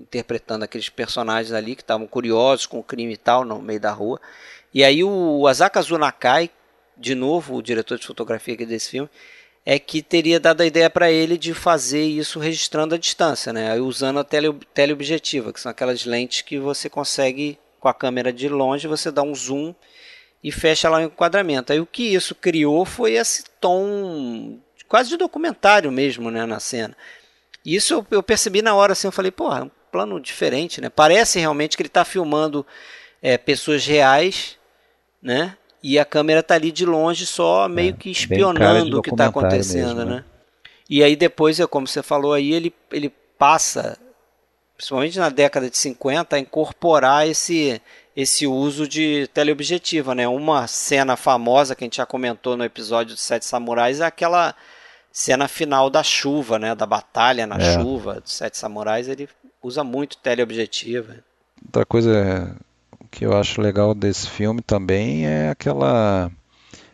interpretando 0.00 0.62
aqueles 0.62 0.88
personagens 0.88 1.52
ali, 1.52 1.76
que 1.76 1.82
estavam 1.82 2.06
curiosos 2.06 2.66
com 2.66 2.78
o 2.78 2.82
crime 2.82 3.12
e 3.12 3.16
tal, 3.16 3.44
no 3.44 3.60
meio 3.60 3.80
da 3.80 3.90
rua. 3.90 4.20
E 4.72 4.82
aí 4.84 5.04
o 5.04 5.46
Asaka 5.46 5.82
Zunakai, 5.82 6.50
de 6.96 7.14
novo, 7.14 7.56
o 7.56 7.62
diretor 7.62 7.98
de 7.98 8.06
fotografia 8.06 8.54
aqui 8.54 8.64
desse 8.64 8.90
filme, 8.90 9.10
é 9.64 9.78
que 9.78 10.02
teria 10.02 10.40
dado 10.40 10.62
a 10.62 10.66
ideia 10.66 10.88
para 10.88 11.10
ele 11.10 11.36
de 11.36 11.52
fazer 11.52 12.02
isso 12.02 12.38
registrando 12.38 12.94
a 12.94 12.98
distância, 12.98 13.52
né? 13.52 13.78
usando 13.78 14.20
a 14.20 14.24
tele, 14.24 14.52
teleobjetiva, 14.72 15.52
que 15.52 15.60
são 15.60 15.70
aquelas 15.70 16.04
lentes 16.04 16.42
que 16.42 16.58
você 16.58 16.88
consegue, 16.88 17.58
com 17.78 17.88
a 17.88 17.94
câmera 17.94 18.32
de 18.32 18.48
longe, 18.48 18.88
você 18.88 19.10
dá 19.10 19.22
um 19.22 19.34
zoom 19.34 19.74
e 20.42 20.50
fecha 20.50 20.88
lá 20.88 20.98
o 20.98 21.02
enquadramento. 21.02 21.72
Aí 21.72 21.80
o 21.80 21.86
que 21.86 22.14
isso 22.14 22.34
criou 22.34 22.84
foi 22.84 23.12
esse 23.14 23.44
tom 23.60 24.58
quase 24.88 25.10
de 25.10 25.16
documentário 25.16 25.92
mesmo, 25.92 26.30
né, 26.30 26.44
na 26.44 26.58
cena. 26.58 26.96
Isso 27.64 27.94
eu, 27.94 28.06
eu 28.10 28.22
percebi 28.22 28.60
na 28.62 28.74
hora, 28.74 28.92
assim, 28.92 29.06
eu 29.06 29.12
falei, 29.12 29.30
porra, 29.30 29.66
é 29.66 29.79
plano 29.90 30.20
diferente, 30.20 30.80
né? 30.80 30.88
Parece 30.88 31.38
realmente 31.38 31.76
que 31.76 31.82
ele 31.82 31.88
está 31.88 32.04
filmando 32.04 32.66
é, 33.22 33.36
pessoas 33.36 33.84
reais, 33.86 34.56
né? 35.22 35.56
e 35.82 35.98
a 35.98 36.04
câmera 36.04 36.42
tá 36.42 36.54
ali 36.54 36.70
de 36.70 36.84
longe 36.84 37.26
só 37.26 37.68
meio 37.68 37.90
é, 37.90 37.92
que 37.92 38.10
espionando 38.10 38.98
o 38.98 39.02
que 39.02 39.10
está 39.10 39.26
acontecendo, 39.26 39.96
mesmo, 39.96 40.10
né? 40.10 40.16
né? 40.16 40.24
E 40.88 41.02
aí 41.02 41.16
depois, 41.16 41.58
é 41.60 41.66
como 41.66 41.86
você 41.86 42.02
falou 42.02 42.32
aí, 42.32 42.52
ele, 42.52 42.74
ele 42.92 43.12
passa, 43.38 43.96
principalmente 44.76 45.18
na 45.18 45.28
década 45.28 45.70
de 45.70 45.78
50, 45.78 46.36
a 46.36 46.38
incorporar 46.38 47.28
esse, 47.28 47.80
esse 48.14 48.46
uso 48.46 48.88
de 48.88 49.28
teleobjetiva, 49.32 50.14
né? 50.14 50.26
Uma 50.26 50.66
cena 50.66 51.16
famosa 51.16 51.74
que 51.74 51.84
a 51.84 51.86
gente 51.86 51.98
já 51.98 52.06
comentou 52.06 52.56
no 52.56 52.64
episódio 52.64 53.14
de 53.14 53.20
Sete 53.20 53.46
Samurais 53.46 54.00
é 54.00 54.04
aquela 54.04 54.54
cena 55.12 55.48
final 55.48 55.88
da 55.88 56.02
chuva, 56.02 56.58
né? 56.58 56.74
Da 56.74 56.86
batalha 56.86 57.46
na 57.46 57.56
é. 57.56 57.74
chuva 57.74 58.20
dos 58.20 58.32
Sete 58.32 58.58
Samurais, 58.58 59.08
ele 59.08 59.28
usa 59.62 59.84
muito 59.84 60.16
teleobjetiva. 60.18 61.24
Outra 61.64 61.84
coisa 61.84 62.56
que 63.10 63.24
eu 63.24 63.36
acho 63.36 63.60
legal 63.60 63.94
desse 63.94 64.28
filme 64.28 64.62
também 64.62 65.26
é 65.26 65.50
aquela 65.50 66.30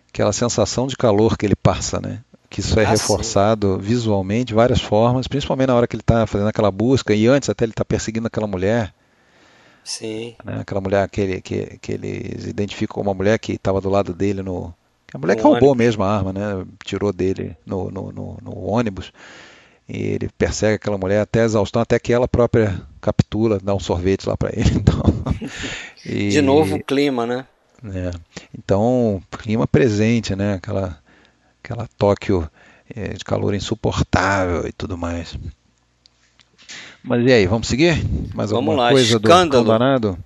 aquela 0.08 0.32
sensação 0.32 0.86
de 0.86 0.96
calor 0.96 1.36
que 1.36 1.44
ele 1.44 1.56
passa, 1.56 2.00
né? 2.00 2.20
Que 2.48 2.60
isso 2.60 2.78
é 2.80 2.84
ah, 2.84 2.88
reforçado 2.88 3.74
sim. 3.74 3.80
visualmente 3.80 4.46
de 4.46 4.54
várias 4.54 4.80
formas, 4.80 5.26
principalmente 5.26 5.68
na 5.68 5.74
hora 5.74 5.86
que 5.86 5.94
ele 5.94 6.00
está 6.00 6.26
fazendo 6.26 6.48
aquela 6.48 6.70
busca 6.70 7.14
e 7.14 7.26
antes 7.26 7.50
até 7.50 7.64
ele 7.64 7.72
está 7.72 7.84
perseguindo 7.84 8.26
aquela 8.26 8.46
mulher. 8.46 8.94
Sim. 9.84 10.34
Né? 10.44 10.60
Aquela 10.60 10.80
mulher 10.80 11.08
que, 11.08 11.20
ele, 11.20 11.40
que, 11.40 11.78
que 11.80 11.92
eles 11.92 12.46
identificam 12.46 12.94
como 12.94 13.10
uma 13.10 13.14
mulher 13.14 13.38
que 13.38 13.52
estava 13.52 13.80
do 13.80 13.90
lado 13.90 14.12
dele 14.14 14.42
no. 14.42 14.74
A 15.12 15.18
mulher 15.18 15.34
no 15.34 15.42
que 15.42 15.46
roubou 15.46 15.70
ônibus. 15.70 15.86
mesmo 15.86 16.02
a 16.02 16.16
arma, 16.16 16.32
né? 16.32 16.66
Tirou 16.84 17.12
dele 17.12 17.56
no, 17.64 17.90
no, 17.90 18.10
no, 18.10 18.38
no 18.42 18.58
ônibus. 18.64 19.12
E 19.88 19.98
ele 19.98 20.28
persegue 20.36 20.74
aquela 20.74 20.98
mulher 20.98 21.20
até 21.20 21.44
exaustão, 21.44 21.80
até 21.80 21.98
que 21.98 22.12
ela 22.12 22.26
própria 22.26 22.80
captura, 23.00 23.60
dá 23.62 23.74
um 23.74 23.78
sorvete 23.80 24.28
lá 24.28 24.36
para 24.36 24.50
ele. 24.52 24.82
Então, 24.86 25.02
e, 26.04 26.28
De 26.30 26.40
novo 26.40 26.76
o 26.76 26.82
clima, 26.82 27.26
né? 27.26 27.46
É, 27.84 28.10
então, 28.56 29.22
clima 29.38 29.66
presente, 29.66 30.34
né? 30.34 30.54
Aquela, 30.54 30.98
aquela 31.62 31.88
Tóquio 31.98 32.48
é, 32.94 33.08
de 33.14 33.24
calor 33.24 33.54
insuportável 33.54 34.66
e 34.66 34.72
tudo 34.72 34.96
mais. 34.96 35.36
Mas 37.02 37.24
e 37.24 37.32
aí, 37.32 37.46
vamos 37.46 37.68
seguir? 37.68 38.04
Mais 38.34 38.50
vamos 38.50 38.70
alguma 38.70 38.74
lá, 38.74 38.90
coisa 38.90 39.16
escândalo. 39.16 39.64
do 39.64 39.70
Danado? 39.70 40.18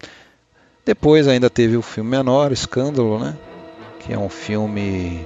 Depois 0.85 1.28
ainda 1.28 1.51
teve 1.51 1.77
o 1.77 1.82
filme 1.82 2.11
menor, 2.11 2.53
Escândalo, 2.53 3.19
né? 3.19 3.37
Que 4.01 4.12
é 4.12 4.19
um 4.19 4.31
filme 4.31 5.23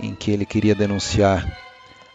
em 0.00 0.14
que 0.14 0.30
ele 0.30 0.44
queria 0.44 0.74
denunciar 0.74 1.46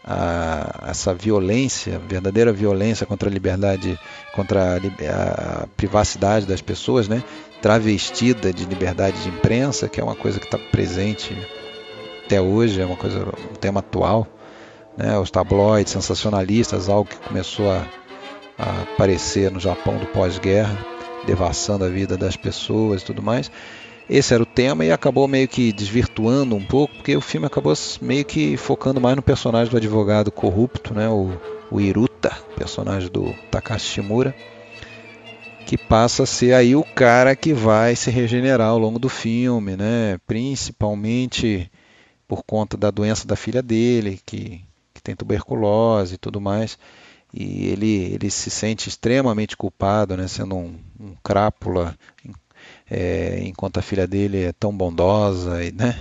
a, 0.06 0.88
essa 0.88 1.12
violência, 1.12 1.98
verdadeira 1.98 2.52
violência 2.52 3.04
contra 3.04 3.28
a 3.28 3.32
liberdade, 3.32 3.98
contra 4.32 4.76
a, 4.76 5.62
a, 5.62 5.66
privacidade 5.76 6.46
das 6.46 6.62
pessoas, 6.62 7.08
né? 7.08 7.22
travestida 7.60 8.52
de 8.52 8.64
liberdade 8.64 9.20
de 9.22 9.28
imprensa, 9.28 9.88
que 9.88 10.00
é 10.00 10.04
uma 10.04 10.14
coisa 10.14 10.38
que 10.38 10.46
está 10.46 10.58
presente 10.58 11.36
até 12.24 12.40
hoje, 12.40 12.80
é 12.80 12.86
uma 12.86 12.96
coisa, 12.96 13.26
um 13.50 13.54
tema 13.54 13.80
atual. 13.80 14.26
Né? 14.96 15.18
Os 15.18 15.30
tabloides 15.30 15.92
sensacionalistas, 15.92 16.88
algo 16.88 17.10
que 17.10 17.16
começou 17.16 17.70
a, 17.70 17.86
a 18.58 18.82
aparecer 18.82 19.50
no 19.50 19.58
Japão 19.58 19.98
do 19.98 20.06
pós-guerra, 20.06 20.78
devassando 21.26 21.84
a 21.84 21.88
vida 21.88 22.16
das 22.16 22.36
pessoas 22.36 23.02
e 23.02 23.04
tudo 23.04 23.22
mais. 23.22 23.50
Esse 24.08 24.34
era 24.34 24.42
o 24.42 24.46
tema 24.46 24.84
e 24.84 24.92
acabou 24.92 25.26
meio 25.26 25.48
que 25.48 25.72
desvirtuando 25.72 26.54
um 26.54 26.64
pouco, 26.64 26.94
porque 26.94 27.16
o 27.16 27.20
filme 27.20 27.46
acabou 27.46 27.74
meio 28.00 28.24
que 28.24 28.56
focando 28.56 29.00
mais 29.00 29.16
no 29.16 29.22
personagem 29.22 29.70
do 29.70 29.76
advogado 29.76 30.30
corrupto, 30.30 30.94
né, 30.94 31.08
o, 31.08 31.32
o 31.70 31.80
Iruta, 31.80 32.30
personagem 32.56 33.10
do 33.10 33.34
Takashi 33.50 33.86
Shimura, 33.86 34.34
que 35.66 35.76
passa 35.76 36.22
a 36.22 36.26
ser 36.26 36.54
aí 36.54 36.76
o 36.76 36.84
cara 36.84 37.34
que 37.34 37.52
vai 37.52 37.96
se 37.96 38.08
regenerar 38.08 38.68
ao 38.68 38.78
longo 38.78 39.00
do 39.00 39.08
filme, 39.08 39.76
né, 39.76 40.20
principalmente 40.24 41.68
por 42.28 42.44
conta 42.44 42.76
da 42.76 42.92
doença 42.92 43.26
da 43.26 43.34
filha 43.34 43.60
dele, 43.60 44.20
que, 44.24 44.64
que 44.94 45.02
tem 45.02 45.16
tuberculose 45.16 46.14
e 46.14 46.18
tudo 46.18 46.40
mais. 46.40 46.78
E 47.34 47.66
ele, 47.66 48.14
ele 48.14 48.30
se 48.30 48.50
sente 48.50 48.88
extremamente 48.88 49.56
culpado, 49.56 50.16
né, 50.16 50.28
sendo 50.28 50.54
um, 50.54 50.76
um 50.98 51.14
crápula 51.24 51.96
é, 52.90 53.40
enquanto 53.42 53.78
a 53.78 53.82
filha 53.82 54.06
dele 54.06 54.44
é 54.44 54.52
tão 54.52 54.76
bondosa, 54.76 55.62
e, 55.64 55.72
né? 55.72 55.98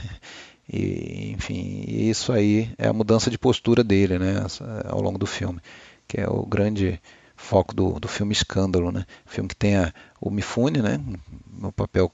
E, 0.68 1.32
enfim, 1.32 1.84
isso 1.88 2.34
aí 2.34 2.74
é 2.78 2.88
a 2.88 2.94
mudança 2.94 3.30
de 3.30 3.38
postura 3.38 3.84
dele, 3.84 4.18
né? 4.18 4.46
Ao 4.86 5.00
longo 5.00 5.20
do 5.20 5.28
filme, 5.28 5.62
que 6.08 6.20
é 6.20 6.28
o 6.28 6.44
grande 6.46 7.00
foco 7.36 7.74
do, 7.74 8.00
do 8.00 8.08
filme 8.08 8.34
Escândalo, 8.34 8.92
né? 8.92 9.06
Filme 9.26 9.48
que 9.48 9.56
tem 9.56 9.78
a, 9.78 9.94
o 10.20 10.32
Mifune, 10.32 10.82
né? 10.82 11.00
No 11.48 11.72
papel 11.72 12.12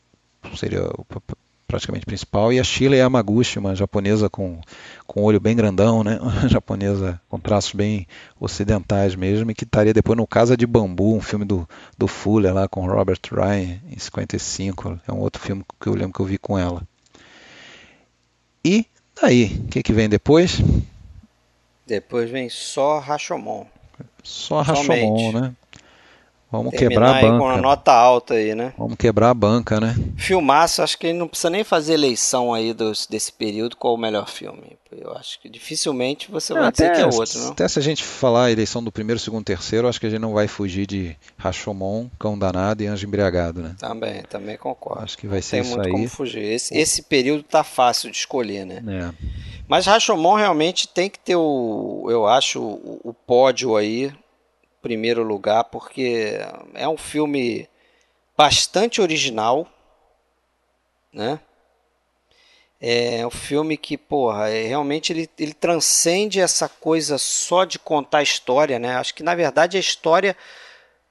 seria 0.57 0.84
o 0.98 1.06
praticamente 1.72 2.06
principal, 2.06 2.52
e 2.52 2.60
a 2.60 2.64
Sheila 2.65 2.98
Yamaguchi, 2.98 3.57
uma 3.57 3.73
japonesa 3.73 4.30
com, 4.30 4.60
com 5.07 5.23
olho 5.23 5.39
bem 5.39 5.56
grandão, 5.56 6.03
né? 6.03 6.19
uma 6.22 6.49
japonesa 6.49 7.19
com 7.30 7.39
traços 7.39 7.72
bem 7.72 8.06
ocidentais 8.38 9.15
mesmo, 9.15 9.49
e 9.49 9.56
que 9.56 9.64
estaria 9.64 9.93
depois 9.93 10.18
no 10.18 10.27
Casa 10.27 10.57
de 10.57 10.68
Bambu, 10.68 11.15
um 11.15 11.22
filme 11.22 11.45
do, 11.45 11.68
do 11.98 12.07
Fuller 12.07 12.53
lá 12.53 12.68
com 12.68 12.85
Robert 12.85 13.22
Ryan, 13.31 13.80
em 13.89 13.98
55, 13.98 14.99
é 15.07 15.14
um 15.14 15.19
outro 15.19 15.41
filme 15.41 15.64
que 15.80 15.88
eu 15.88 15.93
lembro 15.93 16.14
que 16.14 16.19
eu 16.19 16.26
vi 16.26 16.38
com 16.38 16.60
ela. 16.60 16.84
E 18.65 18.85
daí, 19.19 19.61
o 19.64 19.68
que, 19.69 19.81
que 19.81 19.93
vem 19.93 20.10
depois? 20.10 20.61
Depois 21.88 22.30
vem 22.30 22.49
só 22.49 22.99
Rashomon. 22.99 23.65
Só 24.23 24.61
Rashomon, 24.61 25.31
né? 25.31 25.56
Vamos 26.51 26.73
quebrar 26.73 27.15
a 27.15 27.21
banca. 27.21 27.37
com 27.37 27.45
uma 27.45 27.57
nota 27.57 27.93
alta 27.93 28.33
aí, 28.33 28.53
né? 28.53 28.73
Vamos 28.77 28.97
quebrar 28.97 29.29
a 29.29 29.33
banca, 29.33 29.79
né? 29.79 29.95
Filmaço, 30.17 30.81
acho 30.81 30.97
que 30.97 31.13
não 31.13 31.27
precisa 31.27 31.49
nem 31.49 31.63
fazer 31.63 31.93
eleição 31.93 32.53
aí 32.53 32.73
dos, 32.73 33.07
desse 33.07 33.31
período 33.31 33.77
qual 33.77 33.93
o 33.93 33.97
melhor 33.97 34.27
filme. 34.27 34.77
Eu 34.91 35.15
acho 35.15 35.39
que 35.39 35.47
dificilmente 35.47 36.29
você 36.29 36.53
vai 36.53 36.65
até, 36.65 36.89
dizer 36.89 36.95
que 36.95 37.15
é 37.15 37.17
outro, 37.17 37.39
não? 37.39 37.51
Até 37.51 37.65
se 37.65 37.79
a 37.79 37.81
gente 37.81 38.03
falar 38.03 38.45
a 38.45 38.51
eleição 38.51 38.83
do 38.83 38.91
primeiro, 38.91 39.17
segundo, 39.17 39.45
terceiro, 39.45 39.87
acho 39.87 39.97
que 39.97 40.07
a 40.07 40.09
gente 40.09 40.19
não 40.19 40.33
vai 40.33 40.49
fugir 40.49 40.85
de 40.85 41.15
Rashomon, 41.37 42.09
Cão 42.19 42.37
Danado 42.37 42.83
e 42.83 42.87
Anjo 42.87 43.07
Embriagado, 43.07 43.61
né? 43.61 43.75
Também, 43.79 44.21
também 44.23 44.57
concordo. 44.57 45.05
Acho 45.05 45.17
que 45.17 45.27
vai 45.27 45.41
ser 45.41 45.61
Tem 45.61 45.61
isso 45.61 45.79
aí. 45.79 45.87
Muito 45.87 45.91
como 45.91 46.09
fugir. 46.09 46.43
Esse, 46.43 46.77
esse 46.77 47.03
período 47.03 47.43
tá 47.43 47.63
fácil 47.63 48.11
de 48.11 48.17
escolher, 48.17 48.65
né? 48.65 48.83
É. 48.85 49.31
Mas 49.69 49.85
Rashomon 49.85 50.35
realmente 50.35 50.85
tem 50.85 51.09
que 51.09 51.17
ter 51.17 51.37
o, 51.37 52.07
eu 52.09 52.27
acho, 52.27 52.61
o, 52.61 52.99
o 53.05 53.13
pódio 53.13 53.77
aí 53.77 54.11
primeiro 54.81 55.23
lugar, 55.23 55.65
porque 55.65 56.39
é 56.73 56.87
um 56.87 56.97
filme 56.97 57.69
bastante 58.35 59.01
original, 59.01 59.67
né? 61.13 61.39
É 62.83 63.25
um 63.27 63.29
filme 63.29 63.77
que, 63.77 63.95
porra, 63.95 64.49
é, 64.49 64.63
realmente 64.63 65.13
ele, 65.13 65.29
ele 65.37 65.53
transcende 65.53 66.39
essa 66.39 66.67
coisa 66.67 67.19
só 67.19 67.63
de 67.63 67.77
contar 67.77 68.23
história, 68.23 68.79
né? 68.79 68.95
Acho 68.95 69.13
que 69.13 69.21
na 69.21 69.35
verdade 69.35 69.77
a 69.77 69.79
história 69.79 70.35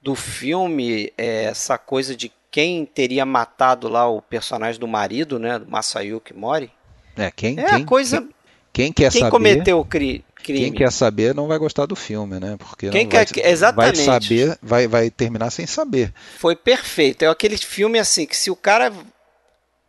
do 0.01 0.13
filme 0.13 1.13
é 1.17 1.45
essa 1.45 1.77
coisa 1.77 2.13
de 2.13 2.29
quem 2.49 2.85
teria 2.85 3.25
matado 3.25 3.87
lá 3.87 4.05
o 4.09 4.21
personagem 4.21 4.79
do 4.79 4.87
marido, 4.87 5.39
né? 5.39 5.57
Do 5.57 5.71
Masayuki 5.71 6.33
Mori. 6.33 6.69
É, 7.15 7.31
quem? 7.31 7.57
É 7.57 7.63
quem, 7.63 7.83
a 7.83 7.85
coisa. 7.85 8.19
Quem, 8.19 8.31
quem 8.73 8.93
quer 8.93 9.11
quem 9.11 9.21
saber? 9.21 9.31
cometeu 9.31 9.79
o 9.79 9.85
crime? 9.85 10.25
Crime. 10.41 10.59
Quem 10.59 10.73
quer 10.73 10.91
saber 10.91 11.33
não 11.33 11.47
vai 11.47 11.57
gostar 11.57 11.85
do 11.85 11.95
filme, 11.95 12.39
né? 12.39 12.57
Porque 12.57 12.89
Quem 12.89 13.07
quer, 13.07 13.25
vai, 13.25 13.51
exatamente. 13.51 13.95
vai 13.95 14.05
saber, 14.05 14.57
vai, 14.61 14.87
vai 14.87 15.09
terminar 15.09 15.49
sem 15.49 15.65
saber. 15.65 16.13
Foi 16.37 16.55
perfeito. 16.55 17.23
É 17.23 17.27
aquele 17.27 17.57
filme 17.57 17.99
assim 17.99 18.25
que 18.25 18.35
se 18.35 18.51
o 18.51 18.55
cara 18.55 18.91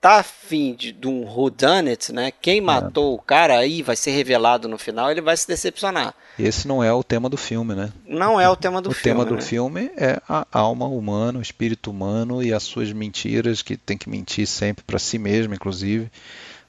tá 0.02 0.18
afim 0.18 0.74
de, 0.74 0.90
de 0.90 1.06
um 1.06 1.24
whodunit, 1.24 2.12
né? 2.12 2.32
Quem 2.32 2.58
é. 2.58 2.60
matou 2.60 3.12
é. 3.12 3.14
o 3.14 3.18
cara 3.18 3.58
aí 3.58 3.82
vai 3.82 3.94
ser 3.94 4.10
revelado 4.10 4.66
no 4.68 4.76
final, 4.76 5.08
ele 5.08 5.20
vai 5.20 5.36
se 5.36 5.46
decepcionar. 5.46 6.12
Esse 6.36 6.66
não 6.66 6.82
é 6.82 6.92
o 6.92 7.04
tema 7.04 7.28
do 7.28 7.36
filme, 7.36 7.72
né? 7.74 7.92
Não 8.04 8.40
é 8.40 8.48
o 8.48 8.56
tema 8.56 8.82
do 8.82 8.90
o 8.90 8.92
filme. 8.92 9.00
O 9.00 9.24
tema 9.24 9.24
do 9.24 9.36
né? 9.36 9.40
filme 9.40 9.90
é 9.96 10.20
a 10.28 10.44
alma 10.50 10.86
humana, 10.86 11.38
o 11.38 11.42
espírito 11.42 11.90
humano 11.90 12.42
e 12.42 12.52
as 12.52 12.64
suas 12.64 12.92
mentiras, 12.92 13.62
que 13.62 13.76
tem 13.76 13.96
que 13.96 14.10
mentir 14.10 14.46
sempre 14.48 14.82
para 14.84 14.98
si 14.98 15.18
mesmo, 15.18 15.54
inclusive. 15.54 16.10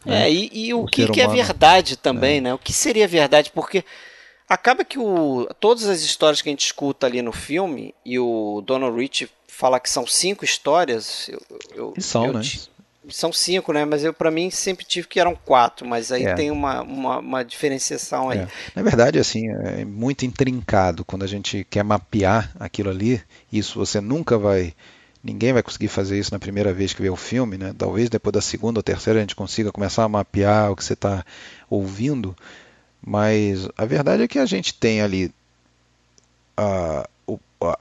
Né? 0.06 0.24
É, 0.24 0.32
e, 0.32 0.50
e 0.52 0.74
o, 0.74 0.82
o 0.82 0.86
que, 0.86 1.08
que, 1.08 1.22
é 1.22 1.28
verdade 1.28 1.98
também, 1.98 2.38
é. 2.38 2.42
né? 2.42 2.54
O 2.54 2.60
que 2.60 2.74
seria 2.74 3.08
verdade? 3.08 3.52
Porque 3.52 3.84
acaba 4.48 4.84
que 4.84 5.00
o, 5.00 5.48
todas 5.60 5.88
as 5.88 6.02
histórias 6.02 6.42
que 6.42 6.50
a 6.50 6.52
gente 6.52 6.66
escuta 6.66 7.08
ali 7.08 7.22
no 7.22 7.32
filme, 7.32 7.94
e 8.06 8.20
o 8.20 8.62
Donald 8.66 8.98
Rich 9.00 9.30
fala 9.48 9.80
que 9.80 9.90
são 9.90 10.06
cinco 10.06 10.44
histórias. 10.44 11.30
Eu, 11.30 11.42
eu, 11.76 11.94
e 11.98 12.02
são, 12.02 12.26
eu, 12.26 12.34
né? 12.34 12.42
São 13.10 13.34
cinco, 13.34 13.74
né? 13.74 13.86
Mas 13.86 14.04
eu, 14.04 14.14
para 14.14 14.32
mim, 14.32 14.50
sempre 14.50 14.86
tive 14.86 15.08
que 15.08 15.20
eram 15.20 15.36
quatro, 15.36 15.88
mas 15.88 16.12
aí 16.12 16.26
é. 16.26 16.34
tem 16.34 16.50
uma, 16.50 16.82
uma, 16.82 17.20
uma, 17.20 17.44
diferenciação 17.44 18.30
aí. 18.30 18.40
É. 18.40 18.48
Na 18.76 18.82
verdade, 18.82 19.20
assim, 19.20 19.50
é 19.50 19.86
muito 19.86 20.26
intrincado 20.26 21.04
quando 21.04 21.24
a 21.24 21.28
gente 21.28 21.66
quer 21.70 21.84
mapear 21.84 22.52
aquilo 22.60 22.90
ali. 22.90 23.22
Isso 23.52 23.78
você 23.78 24.00
nunca 24.00 24.38
vai 24.38 24.74
Ninguém 25.24 25.54
vai 25.54 25.64
conseguir 25.64 25.88
fazer 25.88 26.20
isso 26.20 26.34
na 26.34 26.40
primeira 26.40 26.74
vez 26.74 26.94
que 26.94 27.02
vê 27.02 27.10
o 27.10 27.16
filme, 27.16 27.58
né? 27.58 27.74
Talvez 27.78 28.10
depois 28.10 28.34
da 28.34 28.42
segunda 28.42 28.80
ou 28.80 28.84
terceira 28.84 29.20
a 29.20 29.22
gente 29.22 29.36
consiga 29.36 29.72
começar 29.72 30.04
a 30.04 30.10
mapear 30.10 30.72
o 30.72 30.76
que 30.76 30.84
você 30.84 30.94
está 30.94 31.26
ouvindo, 31.70 32.36
mas 33.02 33.70
a 33.78 33.86
verdade 33.86 34.24
é 34.24 34.28
que 34.28 34.38
a 34.38 34.46
gente 34.46 34.74
tem 34.74 35.02
ali 35.02 35.34
a, 36.58 37.08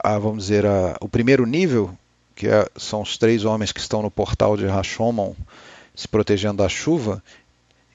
a, 0.01 0.17
vamos 0.19 0.43
dizer 0.45 0.65
a, 0.65 0.95
o 1.01 1.09
primeiro 1.09 1.45
nível, 1.45 1.95
que 2.33 2.47
é, 2.47 2.65
são 2.77 3.01
os 3.01 3.17
três 3.17 3.43
homens 3.43 3.71
que 3.71 3.79
estão 3.79 4.01
no 4.01 4.09
portal 4.09 4.55
de 4.55 4.65
Rashomon 4.65 5.35
se 5.95 6.07
protegendo 6.07 6.57
da 6.57 6.69
chuva, 6.69 7.21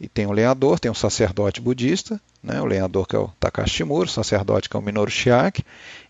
e 0.01 0.07
tem 0.07 0.27
o 0.27 0.33
lenhador, 0.33 0.79
tem 0.79 0.91
o 0.91 0.95
sacerdote 0.95 1.61
budista, 1.61 2.21
né? 2.43 2.61
o 2.61 2.67
lenhador 2.67 3.07
que 3.07 3.17
é 3.17 3.19
o 3.19 3.29
Takashi 3.41 3.77
Shimura, 3.77 4.07
o 4.07 4.13
sacerdote 4.13 4.69
que 4.69 4.77
é 4.77 4.79
o 4.79 4.83
Minoru 4.83 5.11
Shiaki, 5.11 5.65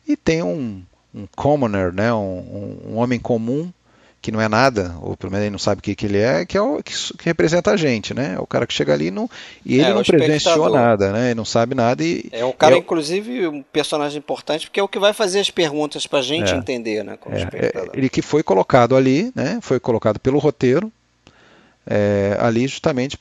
e 0.06 0.16
tem 0.16 0.43
um 0.43 0.82
um 1.14 1.26
commoner, 1.35 1.93
né, 1.93 2.12
um, 2.12 2.82
um, 2.90 2.97
homem 2.97 3.18
comum 3.18 3.70
que 4.20 4.32
não 4.32 4.40
é 4.40 4.48
nada, 4.48 4.97
ou 5.01 5.16
pelo 5.16 5.30
menos 5.30 5.44
ele 5.44 5.52
não 5.52 5.59
sabe 5.59 5.78
o 5.78 5.82
que, 5.82 5.94
que 5.94 6.05
ele 6.05 6.18
é, 6.18 6.44
que 6.44 6.56
é 6.56 6.60
o 6.60 6.82
que, 6.82 6.93
que 6.93 7.24
representa 7.24 7.70
a 7.70 7.76
gente, 7.76 8.12
né? 8.12 8.35
É 8.36 8.40
o 8.40 8.47
cara 8.47 8.66
que 8.66 8.74
chega 8.74 8.93
ali 8.93 9.12
não, 9.12 9.30
e 9.64 9.74
ele 9.74 9.85
é, 9.85 9.94
não 9.94 10.02
presenciou 10.02 10.70
nada, 10.70 11.12
né? 11.12 11.26
Ele 11.26 11.35
não 11.36 11.44
sabe 11.44 11.74
nada 11.74 12.02
e 12.02 12.28
é 12.32 12.44
o 12.44 12.52
cara, 12.52 12.74
é, 12.74 12.78
inclusive, 12.78 13.47
um 13.47 13.62
personagem 13.62 14.18
importante 14.18 14.66
porque 14.66 14.80
é 14.80 14.82
o 14.82 14.89
que 14.89 14.98
vai 14.98 15.12
fazer 15.12 15.39
as 15.39 15.51
perguntas 15.51 16.05
para 16.06 16.18
a 16.18 16.22
gente 16.22 16.52
é, 16.52 16.56
entender, 16.56 17.05
né? 17.05 17.16
Como 17.16 17.36
é, 17.36 17.43
é, 17.43 17.90
ele 17.94 18.09
que 18.09 18.20
foi 18.20 18.43
colocado 18.43 18.97
ali, 18.97 19.32
né? 19.36 19.60
Foi 19.62 19.78
colocado 19.78 20.18
pelo 20.18 20.39
roteiro 20.40 20.90
é, 21.86 22.36
ali 22.40 22.66
justamente 22.66 23.16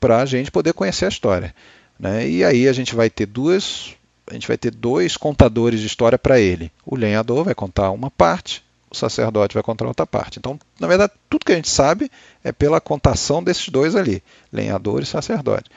para 0.00 0.22
a 0.22 0.26
gente 0.26 0.50
poder 0.50 0.72
conhecer 0.72 1.04
a 1.04 1.08
história, 1.08 1.54
né? 2.00 2.26
E 2.26 2.42
aí 2.42 2.66
a 2.66 2.72
gente 2.72 2.94
vai 2.94 3.10
ter 3.10 3.26
duas 3.26 3.94
a 4.32 4.34
gente 4.34 4.48
vai 4.48 4.56
ter 4.56 4.70
dois 4.70 5.14
contadores 5.14 5.78
de 5.78 5.86
história 5.86 6.18
para 6.18 6.40
ele. 6.40 6.72
O 6.86 6.96
lenhador 6.96 7.44
vai 7.44 7.54
contar 7.54 7.90
uma 7.90 8.10
parte, 8.10 8.64
o 8.90 8.96
sacerdote 8.96 9.52
vai 9.52 9.62
contar 9.62 9.86
outra 9.86 10.06
parte. 10.06 10.38
Então, 10.38 10.58
na 10.80 10.88
verdade, 10.88 11.12
tudo 11.28 11.44
que 11.44 11.52
a 11.52 11.56
gente 11.56 11.68
sabe 11.68 12.10
é 12.42 12.50
pela 12.50 12.80
contação 12.80 13.44
desses 13.44 13.68
dois 13.68 13.94
ali, 13.94 14.22
lenhador 14.50 15.02
e 15.02 15.06
sacerdote. 15.06 15.70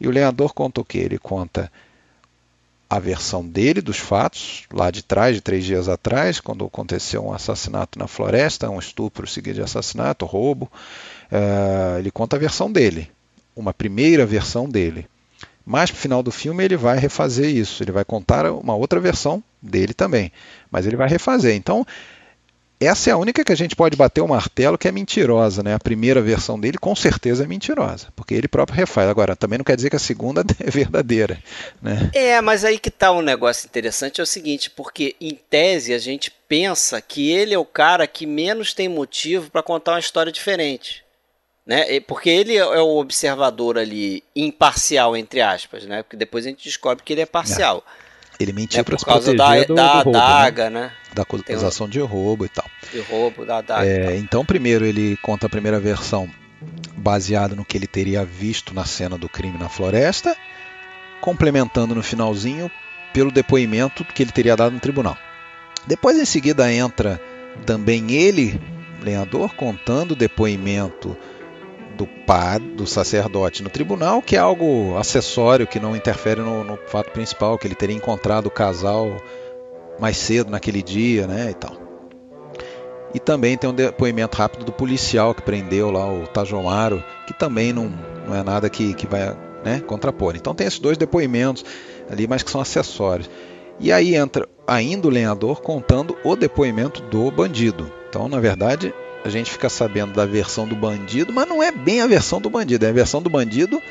E 0.00 0.08
o 0.08 0.10
lenhador 0.10 0.52
conta 0.52 0.80
o 0.80 0.84
que? 0.84 0.98
Ele 0.98 1.18
conta 1.18 1.70
a 2.88 2.98
versão 2.98 3.46
dele 3.46 3.80
dos 3.80 3.98
fatos, 3.98 4.64
lá 4.72 4.90
de 4.90 5.04
trás, 5.04 5.36
de 5.36 5.40
três 5.40 5.64
dias 5.64 5.88
atrás, 5.88 6.40
quando 6.40 6.64
aconteceu 6.64 7.24
um 7.24 7.32
assassinato 7.32 7.96
na 7.96 8.08
floresta, 8.08 8.68
um 8.68 8.80
estupro 8.80 9.24
seguido 9.28 9.56
de 9.56 9.62
assassinato, 9.62 10.26
roubo. 10.26 10.68
Uh, 11.30 12.00
ele 12.00 12.10
conta 12.10 12.34
a 12.34 12.40
versão 12.40 12.72
dele, 12.72 13.08
uma 13.54 13.72
primeira 13.72 14.26
versão 14.26 14.68
dele. 14.68 15.06
Mais 15.70 15.88
pro 15.88 16.00
final 16.00 16.20
do 16.20 16.32
filme 16.32 16.64
ele 16.64 16.76
vai 16.76 16.98
refazer 16.98 17.48
isso, 17.48 17.80
ele 17.80 17.92
vai 17.92 18.04
contar 18.04 18.44
uma 18.50 18.74
outra 18.74 18.98
versão 18.98 19.40
dele 19.62 19.94
também, 19.94 20.32
mas 20.68 20.84
ele 20.84 20.96
vai 20.96 21.08
refazer. 21.08 21.54
Então, 21.54 21.86
essa 22.80 23.08
é 23.08 23.12
a 23.12 23.16
única 23.16 23.44
que 23.44 23.52
a 23.52 23.56
gente 23.56 23.76
pode 23.76 23.96
bater 23.96 24.20
o 24.20 24.26
martelo 24.26 24.76
que 24.76 24.88
é 24.88 24.90
mentirosa, 24.90 25.62
né? 25.62 25.72
A 25.72 25.78
primeira 25.78 26.20
versão 26.20 26.58
dele 26.58 26.76
com 26.76 26.96
certeza 26.96 27.44
é 27.44 27.46
mentirosa, 27.46 28.08
porque 28.16 28.34
ele 28.34 28.48
próprio 28.48 28.78
refaz. 28.78 29.08
Agora, 29.08 29.36
também 29.36 29.58
não 29.58 29.64
quer 29.64 29.76
dizer 29.76 29.90
que 29.90 29.96
a 29.96 30.00
segunda 30.00 30.44
é 30.58 30.70
verdadeira, 30.72 31.40
né? 31.80 32.10
É, 32.12 32.40
mas 32.40 32.64
aí 32.64 32.76
que 32.76 32.90
tá 32.90 33.12
um 33.12 33.22
negócio 33.22 33.64
interessante 33.64 34.20
é 34.20 34.24
o 34.24 34.26
seguinte, 34.26 34.70
porque 34.70 35.14
em 35.20 35.38
tese 35.48 35.94
a 35.94 35.98
gente 35.98 36.32
pensa 36.48 37.00
que 37.00 37.30
ele 37.30 37.54
é 37.54 37.58
o 37.58 37.64
cara 37.64 38.08
que 38.08 38.26
menos 38.26 38.74
tem 38.74 38.88
motivo 38.88 39.52
para 39.52 39.62
contar 39.62 39.92
uma 39.92 40.00
história 40.00 40.32
diferente. 40.32 41.04
Né? 41.66 42.00
Porque 42.00 42.30
ele 42.30 42.56
é 42.56 42.80
o 42.80 42.96
observador 42.98 43.78
ali 43.78 44.24
imparcial, 44.34 45.16
entre 45.16 45.40
aspas, 45.40 45.84
né? 45.84 46.02
Porque 46.02 46.16
depois 46.16 46.46
a 46.46 46.48
gente 46.48 46.64
descobre 46.64 47.04
que 47.04 47.12
ele 47.12 47.20
é 47.20 47.26
parcial. 47.26 47.84
É. 48.06 48.10
Ele 48.42 48.54
mentiu 48.54 48.80
é 48.80 48.82
para 48.82 48.98
se 48.98 49.04
proteger 49.04 49.36
da, 49.36 49.64
do, 49.64 49.74
da 49.74 49.92
do 49.98 50.04
roubo, 50.04 50.18
adaga, 50.18 50.70
né? 50.70 50.80
né? 50.80 50.92
Da 51.14 51.22
acusação 51.22 51.86
de 51.86 52.00
roubo 52.00 52.46
e 52.46 52.48
tal. 52.48 52.64
De 52.90 53.00
roubo, 53.00 53.44
da 53.44 53.58
adaga. 53.58 53.86
É, 53.86 54.16
então, 54.16 54.46
primeiro, 54.46 54.86
ele 54.86 55.18
conta 55.18 55.46
a 55.46 55.50
primeira 55.50 55.78
versão 55.78 56.28
baseado 56.96 57.54
no 57.54 57.64
que 57.64 57.76
ele 57.76 57.86
teria 57.86 58.24
visto 58.24 58.72
na 58.72 58.86
cena 58.86 59.18
do 59.18 59.28
crime 59.28 59.58
na 59.58 59.68
floresta, 59.68 60.34
complementando 61.20 61.94
no 61.94 62.02
finalzinho 62.02 62.70
pelo 63.12 63.30
depoimento 63.30 64.04
que 64.04 64.22
ele 64.22 64.32
teria 64.32 64.56
dado 64.56 64.72
no 64.72 64.80
tribunal. 64.80 65.18
Depois, 65.86 66.18
em 66.18 66.24
seguida, 66.24 66.72
entra 66.72 67.20
também 67.66 68.12
ele, 68.12 68.58
lenhador, 69.02 69.54
contando 69.54 70.12
o 70.12 70.16
depoimento 70.16 71.16
do 72.00 72.06
padre, 72.06 72.66
do 72.70 72.86
sacerdote 72.86 73.62
no 73.62 73.68
tribunal, 73.68 74.22
que 74.22 74.34
é 74.34 74.38
algo 74.38 74.96
acessório 74.96 75.66
que 75.66 75.78
não 75.78 75.94
interfere 75.94 76.40
no, 76.40 76.64
no, 76.64 76.78
fato 76.86 77.10
principal, 77.10 77.58
que 77.58 77.66
ele 77.66 77.74
teria 77.74 77.94
encontrado 77.94 78.46
o 78.46 78.50
casal 78.50 79.14
mais 79.98 80.16
cedo 80.16 80.50
naquele 80.50 80.82
dia, 80.82 81.26
né, 81.26 81.50
e 81.50 81.54
tal. 81.54 81.76
E 83.12 83.20
também 83.20 83.58
tem 83.58 83.68
um 83.68 83.74
depoimento 83.74 84.38
rápido 84.38 84.64
do 84.64 84.72
policial 84.72 85.34
que 85.34 85.42
prendeu 85.42 85.90
lá 85.90 86.10
o 86.10 86.26
Tajomaro, 86.26 87.04
que 87.26 87.34
também 87.34 87.70
não, 87.70 87.92
não 88.26 88.34
é 88.34 88.42
nada 88.42 88.70
que, 88.70 88.94
que 88.94 89.06
vai 89.06 89.36
né, 89.62 89.80
contrapor. 89.80 90.36
Então 90.36 90.54
tem 90.54 90.66
esses 90.66 90.78
dois 90.78 90.96
depoimentos 90.96 91.66
ali, 92.10 92.26
mas 92.26 92.42
que 92.42 92.50
são 92.50 92.62
acessórios. 92.62 93.28
E 93.78 93.92
aí 93.92 94.14
entra 94.14 94.48
ainda 94.66 95.06
o 95.06 95.10
lenhador 95.10 95.60
contando 95.60 96.16
o 96.24 96.34
depoimento 96.34 97.02
do 97.02 97.30
bandido. 97.30 97.92
Então, 98.08 98.26
na 98.26 98.40
verdade, 98.40 98.94
a 99.24 99.28
gente 99.28 99.50
fica 99.50 99.68
sabendo 99.68 100.12
da 100.12 100.24
versão 100.24 100.66
do 100.66 100.74
bandido, 100.74 101.32
mas 101.32 101.48
não 101.48 101.62
é 101.62 101.70
bem 101.70 102.00
a 102.00 102.06
versão 102.06 102.40
do 102.40 102.48
bandido, 102.48 102.86
é 102.86 102.88
a 102.88 102.92
versão 102.92 103.20
do 103.20 103.28
bandido 103.28 103.82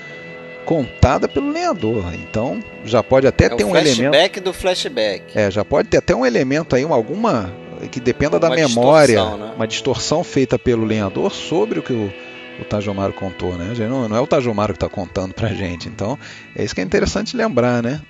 contada 0.66 1.28
pelo 1.28 1.52
lenhador. 1.52 2.14
Então 2.14 2.64
já 2.84 3.02
pode 3.02 3.28
até 3.28 3.46
é 3.46 3.50
ter 3.50 3.64
um 3.64 3.76
elemento. 3.76 3.98
Flashback 3.98 4.40
do 4.40 4.54
flashback. 4.54 5.24
É, 5.38 5.50
já 5.50 5.64
pode 5.66 5.90
ter 5.90 5.98
até 5.98 6.16
um 6.16 6.26
elemento 6.26 6.76
aí, 6.76 6.84
alguma 6.84 7.52
que 7.92 8.00
dependa 8.00 8.36
uma 8.36 8.40
da 8.42 8.50
memória, 8.50 9.16
distorção, 9.16 9.38
né? 9.38 9.54
uma 9.56 9.68
distorção 9.68 10.24
feita 10.24 10.60
pelo 10.60 10.84
lenhador 10.84 11.32
sobre 11.32 11.80
o 11.80 11.84
que 11.84 11.94
o, 11.94 12.14
o 12.60 12.66
Tajomaro 12.66 13.14
contou, 13.14 13.58
né? 13.58 13.74
Não, 13.88 14.10
não 14.10 14.18
é 14.18 14.20
o 14.20 14.28
Tajomaro 14.28 14.74
que 14.74 14.78
está 14.78 14.90
contando 14.90 15.34
pra 15.34 15.50
gente. 15.50 15.88
Então 15.88 16.20
é 16.56 16.64
isso 16.64 16.76
que 16.76 16.82
é 16.82 16.84
interessante 16.84 17.38
lembrar, 17.38 17.82
né? 17.82 18.02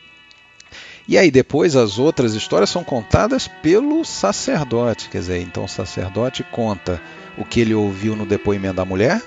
E 1.09 1.17
aí 1.17 1.31
depois 1.31 1.75
as 1.75 1.97
outras 1.97 2.35
histórias 2.35 2.69
são 2.69 2.83
contadas 2.83 3.47
pelo 3.47 4.05
sacerdote, 4.05 5.09
quer 5.09 5.17
dizer, 5.17 5.41
então 5.41 5.63
o 5.63 5.67
sacerdote 5.67 6.43
conta 6.43 7.01
o 7.35 7.43
que 7.43 7.61
ele 7.61 7.73
ouviu 7.73 8.15
no 8.15 8.27
depoimento 8.27 8.75
da 8.75 8.85
mulher 8.85 9.19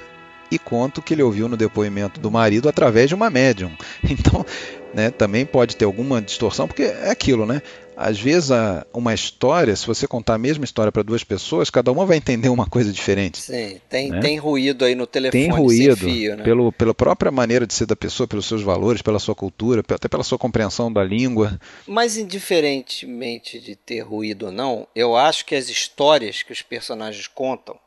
e 0.49 0.61
conta 0.61 1.01
o 1.01 1.03
que 1.03 1.13
ele 1.13 1.25
ouviu 1.25 1.49
no 1.49 1.57
depoimento 1.57 2.21
do 2.21 2.31
marido 2.31 2.69
através 2.69 3.09
de 3.09 3.17
uma 3.17 3.29
médium. 3.29 3.73
Então, 4.09 4.47
né, 4.95 5.11
também 5.11 5.45
pode 5.45 5.75
ter 5.75 5.85
alguma 5.85 6.23
distorção, 6.23 6.69
porque 6.69 6.85
é 6.85 7.11
aquilo, 7.11 7.47
né? 7.47 7.61
Às 7.97 8.19
vezes 8.19 8.51
uma 8.93 9.15
história, 9.15 9.75
se 9.77 9.87
você 9.87 10.07
contar 10.07 10.35
a 10.35 10.39
mesma 10.39 10.65
história 10.65 10.91
para 10.91 11.03
duas 11.03 11.23
pessoas, 11.23 11.71
cada 11.71 11.93
uma 11.93 12.07
vai 12.07 12.17
entender 12.17 12.49
uma 12.49 12.67
coisa 12.67 12.93
diferente. 12.93 13.41
Sim, 13.41 13.81
tem, 13.89 14.11
né? 14.11 14.21
tem 14.21 14.39
ruído 14.39 14.85
aí 14.85 14.95
no 14.95 15.07
telefone. 15.07 15.45
Tem 15.45 15.53
ruído 15.53 15.97
fio, 15.97 16.37
né? 16.37 16.43
pelo, 16.43 16.73
pela 16.73 16.95
própria 16.95 17.31
maneira 17.31 17.67
de 17.67 17.75
ser 17.75 17.87
da 17.87 17.97
pessoa, 17.97 18.27
pelos 18.27 18.47
seus 18.47 18.63
valores, 18.63 19.03
pela 19.03 19.19
sua 19.19 19.35
cultura, 19.35 19.83
até 19.89 20.09
pela 20.09 20.25
sua 20.25 20.39
compreensão 20.39 20.93
da 20.93 21.05
língua. 21.05 21.61
Mas 21.87 22.17
indiferentemente 22.17 23.61
de 23.61 23.77
ter 23.77 24.01
ruído 24.01 24.47
ou 24.47 24.53
não, 24.53 24.87
eu 24.95 25.17
acho 25.17 25.45
que 25.45 25.55
as 25.55 25.69
histórias 25.69 26.43
que 26.43 26.53
os 26.53 26.63
personagens 26.63 27.27
contam, 27.27 27.79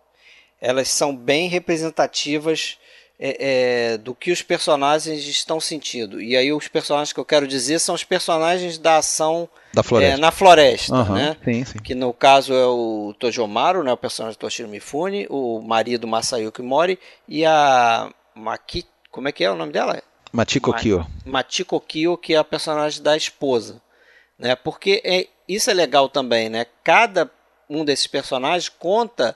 elas 0.61 0.87
são 0.87 1.15
bem 1.15 1.47
representativas 1.47 2.77
é, 3.19 3.93
é, 3.93 3.97
do 3.97 4.13
que 4.13 4.31
os 4.31 4.41
personagens 4.41 5.25
estão 5.25 5.59
sentindo. 5.59 6.21
E 6.21 6.35
aí 6.35 6.51
os 6.51 6.67
personagens 6.67 7.13
que 7.13 7.19
eu 7.19 7.25
quero 7.25 7.47
dizer 7.47 7.79
são 7.79 7.95
os 7.95 8.03
personagens 8.03 8.77
da 8.77 8.97
ação 8.97 9.49
da 9.73 9.83
floresta. 9.83 10.13
É, 10.13 10.17
na 10.17 10.31
floresta, 10.31 10.95
uhum, 10.95 11.13
né? 11.13 11.37
Sim, 11.43 11.65
sim. 11.65 11.79
Que 11.79 11.95
no 11.95 12.13
caso 12.13 12.53
é 12.53 12.65
o 12.65 13.13
Tojomaru, 13.17 13.83
né, 13.83 13.91
o 13.91 13.97
personagem 13.97 14.37
do 14.37 14.41
Toshiro 14.41 14.69
Mifune, 14.69 15.27
o 15.29 15.61
marido 15.61 16.07
Masayuki 16.07 16.61
Mori 16.61 16.99
e 17.27 17.45
a 17.45 18.09
Maki, 18.33 18.85
como 19.11 19.27
é 19.27 19.31
que 19.31 19.43
é 19.43 19.51
o 19.51 19.55
nome 19.55 19.71
dela? 19.71 20.01
Machiko 20.31 20.73
Kyo. 20.73 21.07
Machiko 21.25 21.79
Kyo, 21.79 22.17
que 22.17 22.33
é 22.33 22.37
a 22.37 22.43
personagem 22.43 23.01
da 23.01 23.15
esposa, 23.15 23.81
né? 24.37 24.55
Porque 24.55 25.01
é, 25.05 25.27
isso 25.47 25.71
é 25.71 25.73
legal 25.73 26.09
também, 26.09 26.49
né? 26.49 26.65
Cada 26.83 27.31
um 27.69 27.85
desses 27.85 28.07
personagens 28.07 28.67
conta 28.67 29.35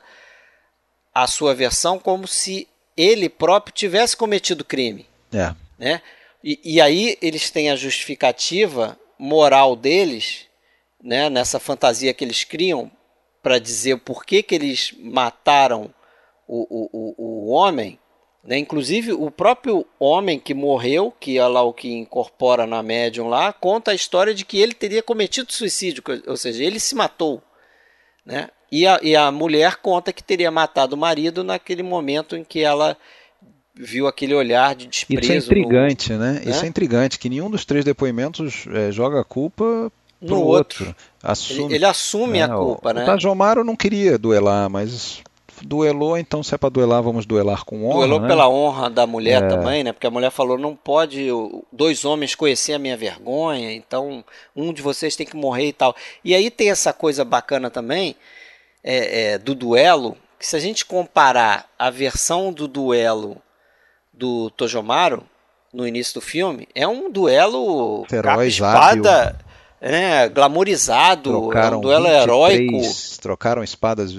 a 1.14 1.26
sua 1.26 1.56
versão 1.56 1.98
como 1.98 2.28
se 2.28 2.68
ele 3.00 3.30
próprio 3.30 3.74
tivesse 3.74 4.18
cometido 4.18 4.66
crime. 4.66 5.06
É. 5.32 5.56
Né? 5.78 6.02
E, 6.44 6.60
e 6.64 6.82
aí 6.82 7.18
eles 7.22 7.50
têm 7.50 7.70
a 7.70 7.76
justificativa 7.76 9.00
moral 9.18 9.76
deles, 9.76 10.48
né, 11.02 11.30
nessa 11.30 11.60
fantasia 11.60 12.14
que 12.14 12.26
eles 12.26 12.44
criam, 12.44 12.92
para 13.42 13.58
dizer 13.58 13.94
o 13.94 14.00
porquê 14.00 14.44
que 14.44 14.54
eles 14.54 14.94
mataram 15.00 15.94
o, 16.46 16.68
o, 16.70 16.90
o, 16.92 17.16
o 17.18 17.50
homem. 17.50 17.98
Né? 18.44 18.58
Inclusive, 18.58 19.14
o 19.14 19.32
próprio 19.32 19.86
homem 19.98 20.38
que 20.38 20.54
morreu, 20.54 21.14
que 21.18 21.38
é 21.38 21.48
lá 21.48 21.62
o 21.62 21.74
que 21.74 21.90
incorpora 21.90 22.68
na 22.68 22.84
médium 22.84 23.30
lá, 23.30 23.54
conta 23.54 23.92
a 23.92 23.96
história 23.96 24.34
de 24.34 24.44
que 24.44 24.60
ele 24.60 24.74
teria 24.74 25.02
cometido 25.02 25.54
suicídio, 25.54 26.04
ou 26.28 26.36
seja, 26.36 26.64
ele 26.64 26.82
se 26.82 26.96
matou. 26.96 27.42
Né? 28.26 28.50
E 28.72 28.86
a, 28.86 29.00
e 29.02 29.16
a 29.16 29.32
mulher 29.32 29.78
conta 29.78 30.14
que 30.14 30.24
teria 30.24 30.52
matado 30.52 30.96
o 30.96 30.98
marido 30.98 31.44
naquele 31.44 31.84
momento 31.84 32.36
em 32.36 32.44
que 32.44 32.62
ela 32.62 32.96
viu 33.74 34.08
aquele 34.08 34.34
olhar 34.34 34.76
de 34.76 34.88
desprezo. 34.88 35.22
Isso 35.22 35.32
é 35.32 35.38
intrigante, 35.38 36.14
no, 36.14 36.20
né? 36.20 36.42
Isso 36.46 36.66
é 36.66 36.68
intrigante, 36.68 37.18
que 37.18 37.30
nenhum 37.30 37.50
dos 37.50 37.66
três 37.66 37.86
depoimentos 37.86 38.66
é, 38.72 38.92
joga 38.92 39.22
a 39.22 39.24
culpa 39.24 39.92
no 40.22 40.42
outro. 40.42 40.86
outro. 40.88 40.96
Assume. 41.24 41.64
Ele, 41.66 41.76
ele 41.76 41.86
assume 41.86 42.40
é, 42.40 42.44
a 42.44 42.50
culpa, 42.50 42.90
o, 42.90 42.94
né? 42.94 43.04
O 43.04 43.06
Tajomaro 43.06 43.64
não 43.64 43.76
queria 43.76 44.18
duelar, 44.18 44.70
mas 44.70 45.24
duelou, 45.62 46.18
então 46.18 46.44
se 46.44 46.54
é 46.54 46.58
para 46.58 46.70
duelar, 46.70 47.02
vamos 47.02 47.26
duelar 47.26 47.64
com 47.64 47.86
honra. 47.86 47.98
Duelou 47.98 48.20
né? 48.20 48.28
pela 48.28 48.50
honra 48.50 48.90
da 48.90 49.08
mulher 49.08 49.44
é. 49.44 49.48
também, 49.48 49.84
né? 49.84 49.94
Porque 49.94 50.08
a 50.08 50.12
mulher 50.12 50.32
falou: 50.32 50.58
não 50.58 50.76
pode 50.76 51.28
dois 51.72 52.06
homens 52.06 52.36
conhecer 52.36 52.74
a 52.74 52.80
minha 52.80 52.98
vergonha, 52.98 53.72
então 53.72 54.24
um 54.56 54.74
de 54.74 54.82
vocês 54.82 55.16
tem 55.16 55.26
que 55.26 55.36
morrer 55.36 55.68
e 55.68 55.74
tal. 55.74 55.96
E 56.24 56.36
aí 56.36 56.52
tem 56.52 56.70
essa 56.70 56.92
coisa 56.94 57.24
bacana 57.24 57.70
também 57.70 58.16
é, 58.84 59.34
é, 59.34 59.38
do 59.38 59.54
duelo, 59.54 60.18
que 60.40 60.48
se 60.48 60.56
a 60.56 60.60
gente 60.60 60.86
comparar 60.86 61.70
a 61.78 61.90
versão 61.90 62.52
do 62.52 62.68
duelo 62.68 63.38
do 64.14 64.50
Tojomaru 64.52 65.24
no 65.74 65.88
início 65.88 66.16
do 66.16 66.22
filme, 66.22 66.68
é 66.74 66.88
um 66.88 67.12
duelo 67.12 68.06
Herói 68.12 68.48
espada, 68.48 69.38
é, 69.80 70.28
glamorizado, 70.30 71.32
trocaram 71.32 71.76
é 71.76 71.78
um 71.78 71.82
duelo 71.82 72.06
23, 72.06 72.24
heróico. 72.24 73.22
Trocaram 73.22 73.64
espadas 73.64 74.14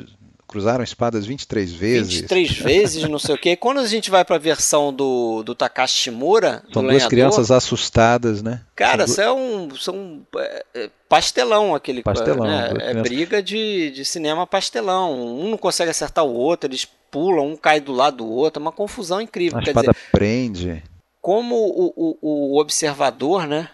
cruzaram 0.51 0.83
espadas 0.83 1.25
23 1.27 1.73
vezes. 1.73 2.13
23 2.23 2.59
vezes, 2.59 3.09
não 3.09 3.21
sei 3.21 3.37
o 3.37 3.39
quê. 3.39 3.55
Quando 3.55 3.79
a 3.79 3.87
gente 3.87 4.11
vai 4.11 4.25
para 4.25 4.35
a 4.35 4.39
versão 4.39 4.93
do, 4.93 5.45
do 5.45 5.55
Takashi 5.55 6.01
Shimura, 6.01 6.65
são 6.73 6.83
do 6.83 6.89
duas 6.89 6.95
lenhador, 6.95 7.09
crianças 7.09 7.51
assustadas, 7.53 8.43
né? 8.43 8.63
Cara, 8.75 9.07
são, 9.07 9.69
são, 9.71 9.77
são 9.79 10.27
é, 10.75 10.91
pastelão 11.09 11.73
aquele. 11.73 12.03
Pastelão. 12.03 12.45
Né? 12.49 12.73
É 12.81 12.95
briga 12.95 13.41
de, 13.41 13.93
de 13.93 14.05
cinema 14.05 14.45
pastelão. 14.45 15.15
Um 15.39 15.51
não 15.51 15.57
consegue 15.57 15.93
acertar 15.93 16.25
o 16.25 16.35
outro, 16.35 16.69
eles 16.69 16.85
pulam, 17.13 17.47
um 17.47 17.57
cai 17.57 17.81
do 17.81 17.93
lado 17.93 18.17
do 18.17 18.29
outro, 18.29 18.61
é 18.61 18.63
uma 18.63 18.73
confusão 18.73 19.21
incrível. 19.21 19.61
A 19.61 19.63
Quer 19.63 19.71
espada 19.71 19.93
dizer, 19.93 20.11
prende. 20.11 20.83
Como 21.21 21.55
o, 21.55 21.93
o, 21.97 22.55
o 22.57 22.61
observador, 22.61 23.47
né? 23.47 23.69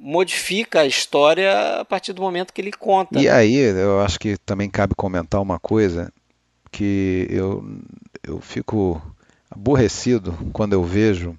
Modifica 0.00 0.80
a 0.80 0.86
história 0.86 1.80
a 1.80 1.84
partir 1.84 2.14
do 2.14 2.22
momento 2.22 2.54
que 2.54 2.60
ele 2.60 2.72
conta. 2.72 3.20
E 3.20 3.28
aí, 3.28 3.54
eu 3.54 4.00
acho 4.00 4.18
que 4.18 4.38
também 4.38 4.70
cabe 4.70 4.94
comentar 4.94 5.42
uma 5.42 5.58
coisa 5.58 6.10
que 6.72 7.26
eu, 7.28 7.62
eu 8.26 8.40
fico 8.40 9.00
aborrecido 9.50 10.32
quando 10.54 10.72
eu 10.72 10.82
vejo 10.82 11.36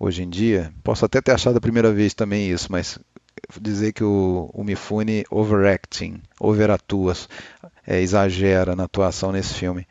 hoje 0.00 0.24
em 0.24 0.28
dia. 0.28 0.72
Posso 0.82 1.04
até 1.04 1.20
ter 1.20 1.30
achado 1.30 1.58
a 1.58 1.60
primeira 1.60 1.92
vez 1.92 2.12
também 2.12 2.50
isso, 2.50 2.72
mas 2.72 2.98
dizer 3.60 3.92
que 3.92 4.02
o, 4.02 4.50
o 4.52 4.64
Mifune 4.64 5.24
overacting, 5.30 6.20
overatua, 6.40 7.14
é, 7.86 8.00
exagera 8.00 8.74
na 8.74 8.84
atuação 8.84 9.30
nesse 9.30 9.54
filme. 9.54 9.86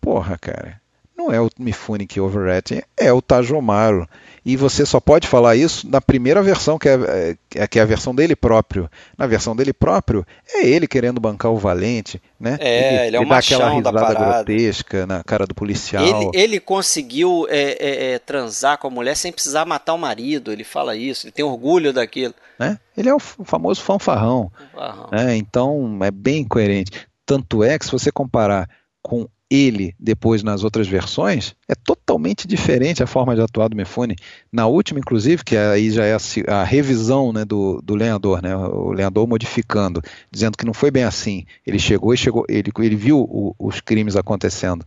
Porra, 0.00 0.38
cara, 0.38 0.80
não 1.16 1.32
é 1.32 1.40
o 1.40 1.48
Mifune 1.58 2.06
que 2.06 2.20
overacting, 2.20 2.82
é 2.96 3.12
o 3.12 3.22
Tajomaro. 3.22 4.06
E 4.44 4.56
você 4.56 4.86
só 4.86 5.00
pode 5.00 5.26
falar 5.26 5.56
isso 5.56 5.88
na 5.90 6.00
primeira 6.00 6.40
versão, 6.40 6.78
que 6.78 6.88
é, 6.88 7.36
é, 7.56 7.66
que 7.66 7.80
é 7.80 7.82
a 7.82 7.86
versão 7.86 8.14
dele 8.14 8.36
próprio. 8.36 8.88
Na 9.18 9.26
versão 9.26 9.56
dele 9.56 9.72
próprio, 9.72 10.24
é 10.54 10.64
ele 10.64 10.86
querendo 10.86 11.18
bancar 11.18 11.50
o 11.50 11.56
Valente, 11.56 12.22
né? 12.38 12.56
É, 12.60 12.78
ele, 12.78 13.06
ele 13.06 13.16
é 13.16 13.20
ele 13.20 13.28
dá 13.28 13.38
aquela 13.38 13.70
risada 13.70 13.92
da 13.92 14.14
grotesca 14.14 15.06
na 15.06 15.24
cara 15.24 15.46
do 15.46 15.54
policial. 15.54 16.04
Ele, 16.04 16.30
ele 16.32 16.60
conseguiu 16.60 17.46
é, 17.48 17.72
é, 17.72 18.12
é, 18.12 18.18
transar 18.20 18.78
com 18.78 18.86
a 18.86 18.90
mulher 18.90 19.16
sem 19.16 19.32
precisar 19.32 19.64
matar 19.64 19.94
o 19.94 19.98
marido, 19.98 20.52
ele 20.52 20.64
fala 20.64 20.94
isso, 20.94 21.26
ele 21.26 21.32
tem 21.32 21.44
orgulho 21.44 21.92
daquilo. 21.92 22.34
Né? 22.56 22.78
Ele 22.96 23.08
é 23.08 23.14
o 23.14 23.18
famoso 23.18 23.82
fanfarrão. 23.82 24.52
fanfarrão. 24.72 25.08
Né? 25.10 25.36
Então, 25.36 25.98
é 26.02 26.10
bem 26.10 26.44
coerente. 26.44 26.92
Tanto 27.24 27.64
é 27.64 27.76
que 27.76 27.84
se 27.84 27.90
você 27.90 28.12
comparar 28.12 28.68
com 29.02 29.26
ele 29.50 29.94
depois 29.98 30.42
nas 30.42 30.64
outras 30.64 30.88
versões, 30.88 31.54
é 31.68 31.74
totalmente 31.74 32.46
diferente 32.48 33.02
a 33.02 33.06
forma 33.06 33.34
de 33.34 33.40
atuar 33.40 33.68
do 33.68 33.76
Mifune. 33.76 34.16
Na 34.50 34.66
última, 34.66 34.98
inclusive, 34.98 35.44
que 35.44 35.56
aí 35.56 35.90
já 35.90 36.04
é 36.04 36.14
a, 36.14 36.60
a 36.60 36.64
revisão 36.64 37.32
né, 37.32 37.44
do, 37.44 37.80
do 37.82 37.94
lenhador, 37.94 38.42
né, 38.42 38.56
o 38.56 38.92
lenhador 38.92 39.26
modificando, 39.26 40.02
dizendo 40.30 40.58
que 40.58 40.66
não 40.66 40.74
foi 40.74 40.90
bem 40.90 41.04
assim. 41.04 41.44
Ele 41.66 41.78
chegou 41.78 42.12
e 42.12 42.16
chegou, 42.16 42.44
ele, 42.48 42.70
ele 42.78 42.96
viu 42.96 43.20
o, 43.20 43.54
os 43.58 43.80
crimes 43.80 44.16
acontecendo, 44.16 44.84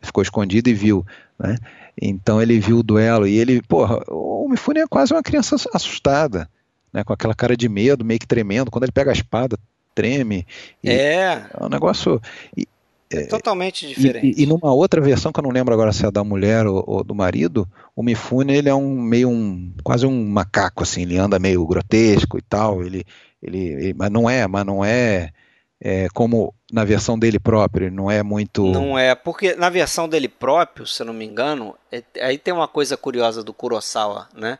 ficou 0.00 0.22
escondido 0.22 0.68
e 0.70 0.74
viu, 0.74 1.04
né? 1.38 1.56
Então 2.00 2.40
ele 2.40 2.58
viu 2.58 2.78
o 2.78 2.82
duelo 2.82 3.26
e 3.26 3.36
ele, 3.36 3.60
porra, 3.60 4.00
o 4.08 4.48
Mifune 4.48 4.80
é 4.80 4.86
quase 4.86 5.12
uma 5.12 5.22
criança 5.22 5.56
assustada, 5.74 6.48
né, 6.92 7.04
com 7.04 7.12
aquela 7.12 7.34
cara 7.34 7.56
de 7.56 7.68
medo, 7.68 8.04
meio 8.04 8.18
que 8.18 8.26
tremendo. 8.26 8.70
Quando 8.70 8.84
ele 8.84 8.92
pega 8.92 9.10
a 9.10 9.12
espada, 9.12 9.58
treme. 9.94 10.46
é. 10.84 11.44
É 11.52 11.64
um 11.64 11.68
negócio. 11.68 12.20
E, 12.56 12.66
é, 13.12 13.24
totalmente 13.24 13.88
diferente. 13.88 14.38
E, 14.38 14.44
e, 14.44 14.46
numa 14.46 14.72
outra 14.72 15.00
versão, 15.00 15.32
que 15.32 15.40
eu 15.40 15.42
não 15.42 15.50
lembro 15.50 15.74
agora 15.74 15.92
se 15.92 16.06
é 16.06 16.10
da 16.10 16.22
mulher 16.22 16.66
ou, 16.66 16.84
ou, 16.86 17.04
do 17.04 17.14
marido, 17.14 17.68
o 17.94 18.02
Mifune 18.02 18.54
ele 18.54 18.68
é 18.68 18.74
um 18.74 19.00
meio 19.00 19.28
um 19.28 19.72
quase 19.82 20.06
um 20.06 20.28
macaco 20.28 20.84
assim, 20.84 21.02
ele 21.02 21.18
anda 21.18 21.38
meio 21.38 21.66
grotesco 21.66 22.38
e 22.38 22.42
tal, 22.42 22.82
ele, 22.82 23.04
ele, 23.42 23.58
ele 23.58 23.94
mas 23.94 24.10
não 24.10 24.30
é, 24.30 24.46
mas 24.46 24.64
não 24.64 24.84
é, 24.84 25.32
é, 25.80 26.08
como 26.14 26.54
na 26.70 26.84
versão 26.84 27.18
dele 27.18 27.40
próprio, 27.40 27.90
não 27.90 28.08
é 28.08 28.22
muito. 28.22 28.64
Não 28.66 28.96
é, 28.96 29.14
porque 29.14 29.56
na 29.56 29.68
versão 29.68 30.08
dele 30.08 30.28
próprio, 30.28 30.86
se 30.86 31.02
eu 31.02 31.06
não 31.06 31.14
me 31.14 31.24
engano, 31.24 31.74
é, 31.90 32.02
aí 32.20 32.38
tem 32.38 32.54
uma 32.54 32.68
coisa 32.68 32.96
curiosa 32.96 33.42
do 33.42 33.52
Kurosawa, 33.52 34.28
né? 34.34 34.58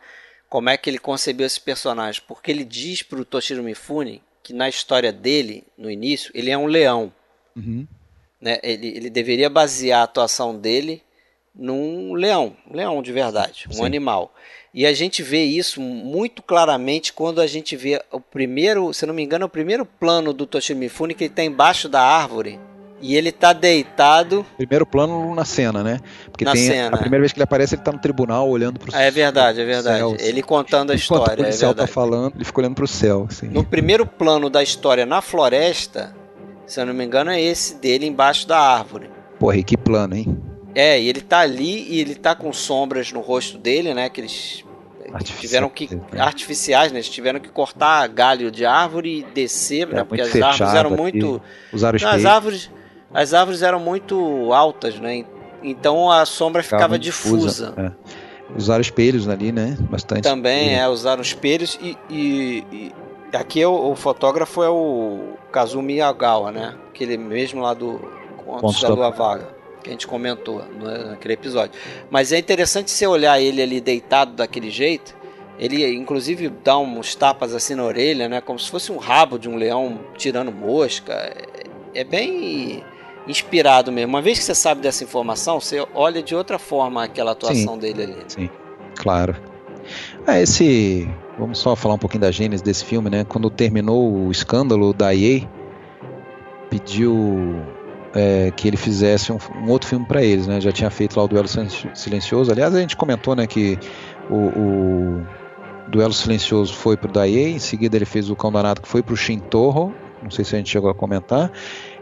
Como 0.48 0.68
é 0.68 0.76
que 0.76 0.90
ele 0.90 0.98
concebeu 0.98 1.46
esse 1.46 1.60
personagem? 1.60 2.20
Porque 2.26 2.50
ele 2.50 2.64
diz 2.64 3.04
para 3.04 3.20
o 3.20 3.24
Toshiro 3.24 3.62
Mifune 3.62 4.20
que 4.42 4.52
na 4.52 4.68
história 4.68 5.12
dele, 5.12 5.62
no 5.78 5.88
início, 5.88 6.32
ele 6.34 6.50
é 6.50 6.58
um 6.58 6.66
leão. 6.66 7.12
Uhum. 7.54 7.86
Né? 8.40 8.58
Ele, 8.62 8.88
ele 8.88 9.10
deveria 9.10 9.50
basear 9.50 10.00
a 10.00 10.04
atuação 10.04 10.58
dele 10.58 11.02
num 11.54 12.14
leão, 12.14 12.56
um 12.70 12.76
leão 12.76 13.02
de 13.02 13.12
verdade, 13.12 13.66
um 13.68 13.74
Sim. 13.74 13.84
animal. 13.84 14.32
E 14.72 14.86
a 14.86 14.92
gente 14.92 15.22
vê 15.22 15.42
isso 15.42 15.80
muito 15.80 16.42
claramente 16.42 17.12
quando 17.12 17.40
a 17.40 17.46
gente 17.46 17.76
vê 17.76 18.00
o 18.12 18.20
primeiro, 18.20 18.94
se 18.94 19.04
não 19.04 19.12
me 19.12 19.22
engano, 19.22 19.46
o 19.46 19.48
primeiro 19.48 19.84
plano 19.84 20.32
do 20.32 20.46
Toshiro 20.46 20.78
Mifune 20.78 21.12
que 21.12 21.24
ele 21.24 21.32
está 21.32 21.42
embaixo 21.42 21.88
da 21.88 22.00
árvore 22.00 22.58
e 23.00 23.16
ele 23.16 23.30
está 23.30 23.52
deitado. 23.52 24.46
Primeiro 24.56 24.86
plano 24.86 25.34
na 25.34 25.44
cena, 25.44 25.82
né? 25.82 25.98
Porque 26.30 26.44
na 26.44 26.52
tem 26.52 26.66
cena. 26.66 26.94
a 26.94 26.98
primeira 26.98 27.20
vez 27.20 27.32
que 27.32 27.38
ele 27.38 27.44
aparece, 27.44 27.74
ele 27.74 27.80
está 27.80 27.90
no 27.90 27.98
tribunal 27.98 28.48
olhando 28.48 28.78
para 28.78 28.90
o 28.90 28.92
céu. 28.92 29.00
É 29.00 29.10
verdade, 29.10 29.60
é 29.60 29.64
verdade. 29.64 29.98
Céu, 29.98 30.16
ele 30.20 30.42
contando 30.42 30.92
a 30.92 30.94
história. 30.94 31.34
O 31.34 31.36
policial 31.44 31.72
é 31.72 31.74
tá 31.74 31.86
falando, 31.86 32.34
ele 32.36 32.44
fica 32.44 32.60
olhando 32.60 32.74
para 32.74 32.84
o 32.84 32.88
céu. 32.88 33.26
Assim. 33.28 33.48
No 33.48 33.64
primeiro 33.64 34.06
plano 34.06 34.48
da 34.48 34.62
história 34.62 35.04
na 35.04 35.20
floresta, 35.20 36.14
se 36.70 36.80
eu 36.80 36.86
não 36.86 36.94
me 36.94 37.04
engano, 37.04 37.32
é 37.32 37.40
esse 37.40 37.74
dele 37.74 38.06
embaixo 38.06 38.46
da 38.46 38.56
árvore. 38.56 39.10
Porra, 39.40 39.56
e 39.56 39.64
que 39.64 39.76
plano, 39.76 40.14
hein? 40.14 40.40
É, 40.72 41.00
e 41.00 41.08
ele 41.08 41.20
tá 41.20 41.40
ali 41.40 41.84
e 41.88 42.00
ele 42.00 42.14
tá 42.14 42.32
com 42.32 42.52
sombras 42.52 43.10
no 43.10 43.20
rosto 43.20 43.58
dele, 43.58 43.92
né? 43.92 44.08
Que 44.08 44.20
eles 44.20 44.64
tiveram 45.40 45.68
que. 45.68 45.88
Artificiais, 46.16 46.92
né? 46.92 47.00
Eles 47.00 47.08
tiveram 47.08 47.40
que 47.40 47.48
cortar 47.48 48.06
galho 48.06 48.52
de 48.52 48.64
árvore 48.64 49.18
e 49.18 49.22
descer, 49.34 49.88
né? 49.88 50.04
Porque 50.04 50.22
as 50.22 50.40
árvores 50.40 50.74
eram 50.74 50.90
muito. 50.90 51.42
Usaram 51.72 51.98
não, 52.00 52.08
as 52.08 52.24
árvores, 52.24 52.70
as 53.12 53.34
árvores 53.34 53.62
eram 53.62 53.80
muito 53.80 54.52
altas, 54.52 54.96
né? 55.00 55.24
Então 55.64 56.08
a 56.08 56.24
sombra 56.24 56.62
ficava, 56.62 56.82
ficava 56.84 56.98
difusa. 57.00 57.74
É. 57.76 57.90
Usaram 58.56 58.80
espelhos 58.80 59.28
ali, 59.28 59.50
né? 59.50 59.76
Bastante. 59.80 60.22
Também, 60.22 60.78
é, 60.78 60.88
usaram 60.88 61.20
espelhos 61.20 61.76
e, 61.82 61.98
e, 62.08 62.64
e 62.70 62.92
aqui 63.32 63.64
o, 63.64 63.90
o, 63.90 63.96
fotógrafo 63.96 64.62
é 64.62 64.68
o 64.68 65.34
Kazumi 65.52 65.98
Yagawa, 65.98 66.50
né? 66.50 66.74
Aquele 66.88 67.16
mesmo 67.16 67.60
lá 67.60 67.74
do 67.74 68.00
Contos 68.36 68.80
da 68.80 68.88
Lua 68.88 69.10
Vaga, 69.10 69.48
que 69.82 69.90
a 69.90 69.92
gente 69.92 70.06
comentou 70.06 70.64
naquele 71.08 71.34
episódio. 71.34 71.72
Mas 72.10 72.32
é 72.32 72.38
interessante 72.38 72.90
você 72.90 73.06
olhar 73.06 73.40
ele 73.40 73.62
ali 73.62 73.80
deitado 73.80 74.32
daquele 74.32 74.70
jeito. 74.70 75.18
Ele, 75.58 75.94
inclusive, 75.94 76.48
dá 76.48 76.78
uns 76.78 77.14
tapas 77.14 77.54
assim 77.54 77.74
na 77.74 77.84
orelha, 77.84 78.28
né? 78.28 78.40
Como 78.40 78.58
se 78.58 78.70
fosse 78.70 78.90
um 78.90 78.96
rabo 78.96 79.38
de 79.38 79.48
um 79.48 79.56
leão 79.56 80.00
tirando 80.16 80.50
mosca. 80.50 81.12
É, 81.12 82.00
é 82.00 82.04
bem 82.04 82.82
inspirado 83.28 83.92
mesmo. 83.92 84.08
Uma 84.08 84.22
vez 84.22 84.38
que 84.38 84.44
você 84.44 84.54
sabe 84.54 84.80
dessa 84.80 85.04
informação, 85.04 85.60
você 85.60 85.86
olha 85.94 86.22
de 86.22 86.34
outra 86.34 86.58
forma 86.58 87.04
aquela 87.04 87.32
atuação 87.32 87.74
sim, 87.74 87.80
dele 87.80 88.02
ali. 88.04 88.16
Sim, 88.26 88.50
claro. 88.96 89.36
É, 90.26 90.42
esse 90.42 91.08
Vamos 91.40 91.58
só 91.58 91.74
falar 91.74 91.94
um 91.94 91.98
pouquinho 91.98 92.20
da 92.20 92.30
gênese 92.30 92.62
desse 92.62 92.84
filme, 92.84 93.08
né? 93.08 93.24
Quando 93.24 93.48
terminou 93.48 94.26
o 94.26 94.30
escândalo 94.30 94.92
da 94.92 95.14
EA, 95.14 95.48
pediu 96.68 97.56
é, 98.14 98.50
que 98.54 98.68
ele 98.68 98.76
fizesse 98.76 99.32
um, 99.32 99.38
um 99.64 99.70
outro 99.70 99.88
filme 99.88 100.04
para 100.04 100.22
eles, 100.22 100.46
né? 100.46 100.60
Já 100.60 100.70
tinha 100.70 100.90
feito 100.90 101.16
lá 101.16 101.24
o 101.24 101.28
Duelo 101.28 101.48
Silencioso. 101.94 102.52
Aliás, 102.52 102.74
a 102.74 102.80
gente 102.80 102.94
comentou, 102.94 103.34
né, 103.34 103.46
que 103.46 103.78
o, 104.28 104.36
o 104.36 105.26
Duelo 105.88 106.12
Silencioso 106.12 106.74
foi 106.74 106.94
pro 106.94 107.10
da 107.10 107.26
EA, 107.26 107.48
em 107.48 107.58
seguida 107.58 107.96
ele 107.96 108.04
fez 108.04 108.28
o 108.28 108.36
Cão 108.36 108.52
Danado 108.52 108.82
que 108.82 108.88
foi 108.88 109.02
pro 109.02 109.16
Shintoro, 109.16 109.94
não 110.22 110.30
sei 110.30 110.44
se 110.44 110.54
a 110.54 110.58
gente 110.58 110.68
chegou 110.68 110.90
a 110.90 110.94
comentar, 110.94 111.50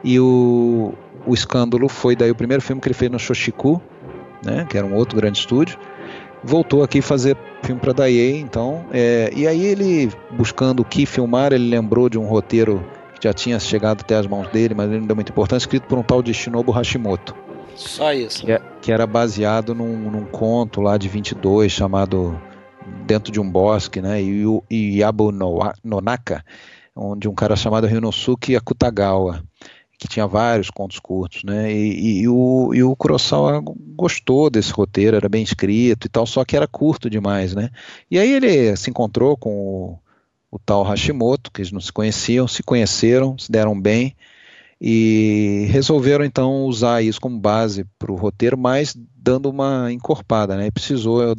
e 0.03 0.19
o, 0.19 0.93
o 1.25 1.33
Escândalo 1.33 1.89
foi 1.89 2.17
daí 2.17 2.31
o 2.33 2.35
primeiro 2.35 2.61
filme 2.61 2.83
que 2.83 2.89
ele 2.89 2.95
fez 2.95 3.09
no 3.09 3.21
Shoshiku, 3.21 3.81
né, 4.45 4.67
que 4.69 4.77
era 4.77 4.85
um 4.85 4.97
outro 4.97 5.17
grande 5.17 5.39
estúdio, 5.39 5.79
voltou 6.43 6.83
aqui 6.83 7.01
fazer 7.01 7.37
filme 7.63 7.81
para 7.81 7.93
Daiei, 7.93 8.39
então, 8.39 8.87
é, 8.93 9.31
e 9.35 9.47
aí 9.47 9.65
ele 9.65 10.11
buscando 10.31 10.81
o 10.81 10.85
que 10.85 11.05
filmar, 11.05 11.53
ele 11.53 11.69
lembrou 11.69 12.09
de 12.09 12.19
um 12.19 12.27
roteiro 12.27 12.85
que 13.19 13.27
já 13.27 13.33
tinha 13.33 13.59
chegado 13.59 14.01
até 14.01 14.17
as 14.17 14.27
mãos 14.27 14.49
dele, 14.49 14.75
mas 14.75 14.89
ele 14.89 15.01
não 15.01 15.07
deu 15.07 15.17
muita 15.17 15.33
importância, 15.33 15.65
escrito 15.65 15.87
por 15.87 15.99
um 15.99 16.03
tal 16.03 16.23
de 16.23 16.33
Shinobu 16.33 16.73
Hashimoto. 16.73 17.35
Só 17.75 18.13
isso. 18.13 18.45
Que, 18.45 18.53
é, 18.53 18.63
que 18.81 18.93
era 18.93 19.07
baseado 19.07 19.75
num, 19.75 20.11
num, 20.11 20.25
conto 20.25 20.81
lá 20.81 20.97
de 20.97 21.09
22 21.09 21.71
chamado 21.71 22.41
Dentro 23.07 23.31
de 23.33 23.41
um 23.41 23.49
Bosque, 23.49 24.01
né, 24.01 24.21
e 24.23 24.99
Yabu 24.99 25.31
Nonaka, 25.85 26.45
onde 26.95 27.29
um 27.29 27.35
cara 27.35 27.55
chamado 27.55 27.87
Ryunosuke 27.87 28.57
Akutagawa 28.57 29.43
que 29.99 30.07
tinha 30.07 30.27
vários 30.27 30.71
contos 30.71 31.01
curtos, 31.01 31.43
né? 31.43 31.73
E, 31.73 31.93
e, 31.93 32.21
e, 32.21 32.29
o, 32.29 32.73
e 32.73 32.83
o 32.85 32.95
Kurosawa 32.95 33.61
gostou 33.97 34.49
desse 34.49 34.73
roteiro, 34.73 35.17
era 35.17 35.29
bem 35.29 35.43
escrito 35.43 36.07
e 36.07 36.09
tal, 36.09 36.25
só 36.25 36.45
que 36.45 36.57
era 36.57 36.69
curto 36.69 37.11
demais, 37.11 37.55
né? 37.55 37.71
E 38.09 38.19
aí 38.19 38.33
ele 38.33 38.77
se 38.77 38.91
encontrou 38.91 39.37
com 39.37 39.51
o, 39.51 39.99
o 40.53 40.59
tal 40.59 40.85
Hashimoto, 40.85 41.51
que 41.51 41.61
eles 41.61 41.73
não 41.73 41.81
se 41.81 41.93
conheciam, 41.93 42.47
se 42.47 42.63
conheceram, 42.63 43.37
se 43.37 43.51
deram 43.51 43.79
bem 43.79 44.15
e 44.81 45.67
resolveram 45.71 46.25
então 46.25 46.65
usar 46.65 47.03
isso 47.03 47.21
como 47.21 47.39
base 47.39 47.85
para 47.99 48.13
o 48.13 48.17
roteiro, 48.17 48.57
mas 48.57 48.97
dando 49.17 49.51
uma 49.51 49.93
encorpada, 49.93 50.57
né? 50.57 50.67
E 50.69 50.71
precisou 50.71 51.37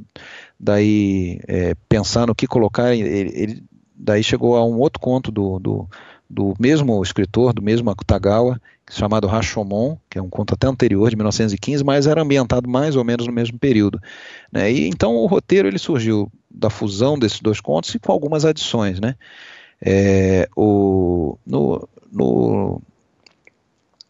daí 0.59 1.39
é, 1.47 1.73
pensar 1.87 2.27
no 2.27 2.35
que 2.35 2.45
colocar. 2.45 2.93
Ele, 2.93 3.31
ele, 3.33 3.63
daí 3.95 4.21
chegou 4.21 4.57
a 4.57 4.65
um 4.65 4.77
outro 4.79 4.99
conto 4.99 5.31
do, 5.31 5.57
do 5.59 5.89
do 6.29 6.53
mesmo 6.59 7.01
escritor, 7.01 7.53
do 7.53 7.61
mesmo 7.61 7.89
Akutagawa, 7.89 8.61
chamado 8.89 9.27
Rashomon, 9.27 9.97
que 10.09 10.17
é 10.17 10.21
um 10.21 10.29
conto 10.29 10.53
até 10.53 10.67
anterior, 10.67 11.09
de 11.09 11.15
1915, 11.15 11.83
mas 11.83 12.07
era 12.07 12.21
ambientado 12.21 12.69
mais 12.69 12.95
ou 12.95 13.03
menos 13.03 13.25
no 13.25 13.33
mesmo 13.33 13.57
período. 13.57 14.01
Né? 14.51 14.71
E, 14.71 14.87
então 14.87 15.15
o 15.15 15.25
roteiro 15.25 15.67
ele 15.67 15.79
surgiu 15.79 16.31
da 16.49 16.69
fusão 16.69 17.17
desses 17.17 17.39
dois 17.39 17.59
contos 17.59 17.93
e 17.95 17.99
com 17.99 18.11
algumas 18.11 18.45
adições. 18.45 18.99
Né? 18.99 19.15
É, 19.81 20.47
o, 20.55 21.37
no, 21.45 21.87
no 22.11 22.81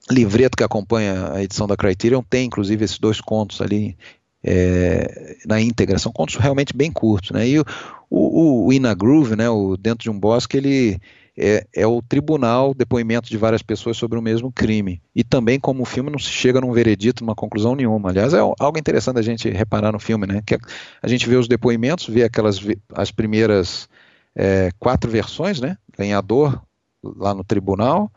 livreto 0.09 0.57
que 0.57 0.63
acompanha 0.63 1.33
a 1.33 1.43
edição 1.43 1.67
da 1.67 1.77
Criterion 1.77 2.23
tem 2.27 2.47
inclusive 2.47 2.83
esses 2.83 2.99
dois 2.99 3.21
contos 3.21 3.61
ali 3.61 3.97
é, 4.43 5.35
na 5.45 5.59
íntegra, 5.59 5.99
são 5.99 6.11
contos 6.11 6.35
realmente 6.35 6.75
bem 6.75 6.91
curtos. 6.91 7.31
Né? 7.31 7.47
E 7.47 7.59
o, 7.59 7.65
o, 8.09 8.67
o 8.69 8.95
Groove, 8.95 9.35
né, 9.35 9.49
o 9.49 9.75
Dentro 9.77 10.03
de 10.03 10.09
um 10.09 10.17
Bosque, 10.17 10.57
ele 10.57 10.99
é, 11.39 11.65
é, 11.73 11.87
o 11.87 12.01
tribunal, 12.01 12.73
depoimento 12.73 13.29
de 13.29 13.37
várias 13.37 13.61
pessoas 13.61 13.95
sobre 13.95 14.19
o 14.19 14.21
mesmo 14.21 14.51
crime. 14.51 15.01
E 15.15 15.23
também, 15.23 15.57
como 15.57 15.83
o 15.83 15.85
filme 15.85 16.09
não 16.09 16.19
se 16.19 16.29
chega 16.29 16.59
num 16.59 16.73
veredito, 16.73 17.23
numa 17.23 17.33
conclusão 17.35 17.75
nenhuma. 17.75 18.09
Aliás, 18.09 18.33
é 18.33 18.39
algo 18.39 18.77
interessante 18.77 19.19
a 19.19 19.21
gente 19.21 19.49
reparar 19.49 19.93
no 19.93 19.99
filme, 19.99 20.27
né? 20.27 20.41
Que 20.45 20.57
a 21.01 21.07
gente 21.07 21.29
vê 21.29 21.37
os 21.37 21.47
depoimentos, 21.47 22.07
vê 22.07 22.23
aquelas 22.23 22.59
as 22.93 23.09
primeiras 23.09 23.87
é, 24.35 24.69
quatro 24.77 25.09
versões, 25.09 25.61
né? 25.61 25.77
Ganhador 25.97 26.61
lá 27.01 27.33
no 27.33 27.45
tribunal, 27.45 28.11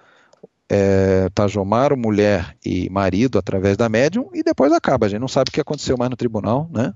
é, 0.69 1.29
Tajomaro, 1.33 1.97
mulher 1.97 2.57
e 2.65 2.91
marido 2.91 3.39
através 3.39 3.77
da 3.77 3.89
médium 3.89 4.31
e 4.35 4.43
depois 4.43 4.73
acaba. 4.73 5.07
A 5.07 5.09
gente 5.09 5.21
não 5.21 5.29
sabe 5.29 5.51
o 5.51 5.53
que 5.53 5.61
aconteceu 5.61 5.97
mais 5.97 6.11
no 6.11 6.17
tribunal, 6.17 6.69
né? 6.73 6.93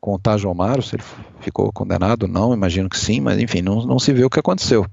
Com 0.00 0.14
o 0.14 0.18
Tajomaro, 0.18 0.82
se 0.82 0.96
ele 0.96 1.04
ficou 1.40 1.72
condenado 1.72 2.26
não, 2.26 2.52
imagino 2.52 2.88
que 2.88 2.98
sim, 2.98 3.20
mas 3.20 3.38
enfim, 3.38 3.62
não, 3.62 3.86
não 3.86 3.98
se 3.98 4.12
vê 4.12 4.24
o 4.24 4.30
que 4.30 4.40
aconteceu. 4.40 4.84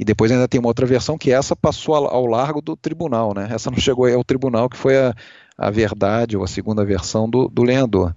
E 0.00 0.04
depois 0.04 0.30
ainda 0.30 0.46
tem 0.46 0.60
uma 0.60 0.68
outra 0.68 0.86
versão 0.86 1.18
que 1.18 1.32
essa 1.32 1.56
passou 1.56 1.94
ao 1.94 2.26
largo 2.26 2.62
do 2.62 2.76
tribunal, 2.76 3.34
né? 3.34 3.48
Essa 3.50 3.70
não 3.70 3.78
chegou 3.78 4.06
ao 4.06 4.22
tribunal, 4.22 4.68
que 4.68 4.76
foi 4.76 4.96
a, 4.96 5.14
a 5.56 5.70
verdade 5.70 6.36
ou 6.36 6.44
a 6.44 6.48
segunda 6.48 6.84
versão 6.84 7.28
do, 7.28 7.48
do 7.48 7.64
lenhador. 7.64 8.14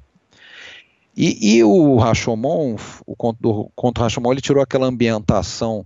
E, 1.18 1.58
e 1.58 1.64
o 1.64 1.98
Rashomon, 1.98 2.76
o 3.06 3.16
conto 3.16 3.42
do 3.42 3.72
conto 3.76 4.02
Rashomon, 4.02 4.32
ele 4.32 4.42
tirou 4.42 4.62
aquela 4.62 4.86
ambientação 4.86 5.86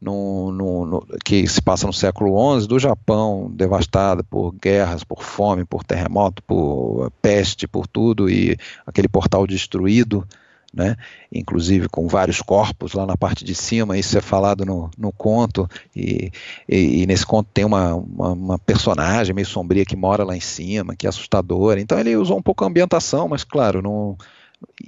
no, 0.00 0.50
no, 0.50 0.86
no, 0.86 1.06
que 1.24 1.46
se 1.46 1.62
passa 1.62 1.86
no 1.86 1.92
século 1.92 2.60
XI 2.60 2.66
do 2.66 2.78
Japão, 2.78 3.50
devastado 3.54 4.24
por 4.24 4.52
guerras, 4.52 5.04
por 5.04 5.22
fome, 5.22 5.64
por 5.64 5.84
terremoto, 5.84 6.42
por 6.42 7.10
peste, 7.22 7.68
por 7.68 7.86
tudo, 7.86 8.28
e 8.28 8.56
aquele 8.86 9.08
portal 9.08 9.46
destruído 9.46 10.26
né? 10.74 10.96
inclusive 11.32 11.88
com 11.88 12.08
vários 12.08 12.42
corpos 12.42 12.92
lá 12.92 13.06
na 13.06 13.16
parte 13.16 13.44
de 13.44 13.54
cima, 13.54 13.96
isso 13.96 14.18
é 14.18 14.20
falado 14.20 14.64
no, 14.64 14.90
no 14.98 15.12
conto, 15.12 15.68
e, 15.94 16.32
e, 16.68 17.02
e 17.02 17.06
nesse 17.06 17.24
conto 17.24 17.48
tem 17.54 17.64
uma, 17.64 17.94
uma, 17.94 18.32
uma, 18.32 18.58
personagem 18.58 19.34
meio 19.34 19.46
sombria 19.46 19.84
que 19.84 19.94
mora 19.94 20.24
lá 20.24 20.36
em 20.36 20.40
cima, 20.40 20.96
que 20.96 21.06
é 21.06 21.08
assustadora, 21.08 21.80
então 21.80 21.98
ele 21.98 22.16
usou 22.16 22.36
um 22.36 22.42
pouco 22.42 22.64
a 22.64 22.66
ambientação, 22.66 23.28
mas 23.28 23.44
claro, 23.44 23.80
não, 23.80 24.16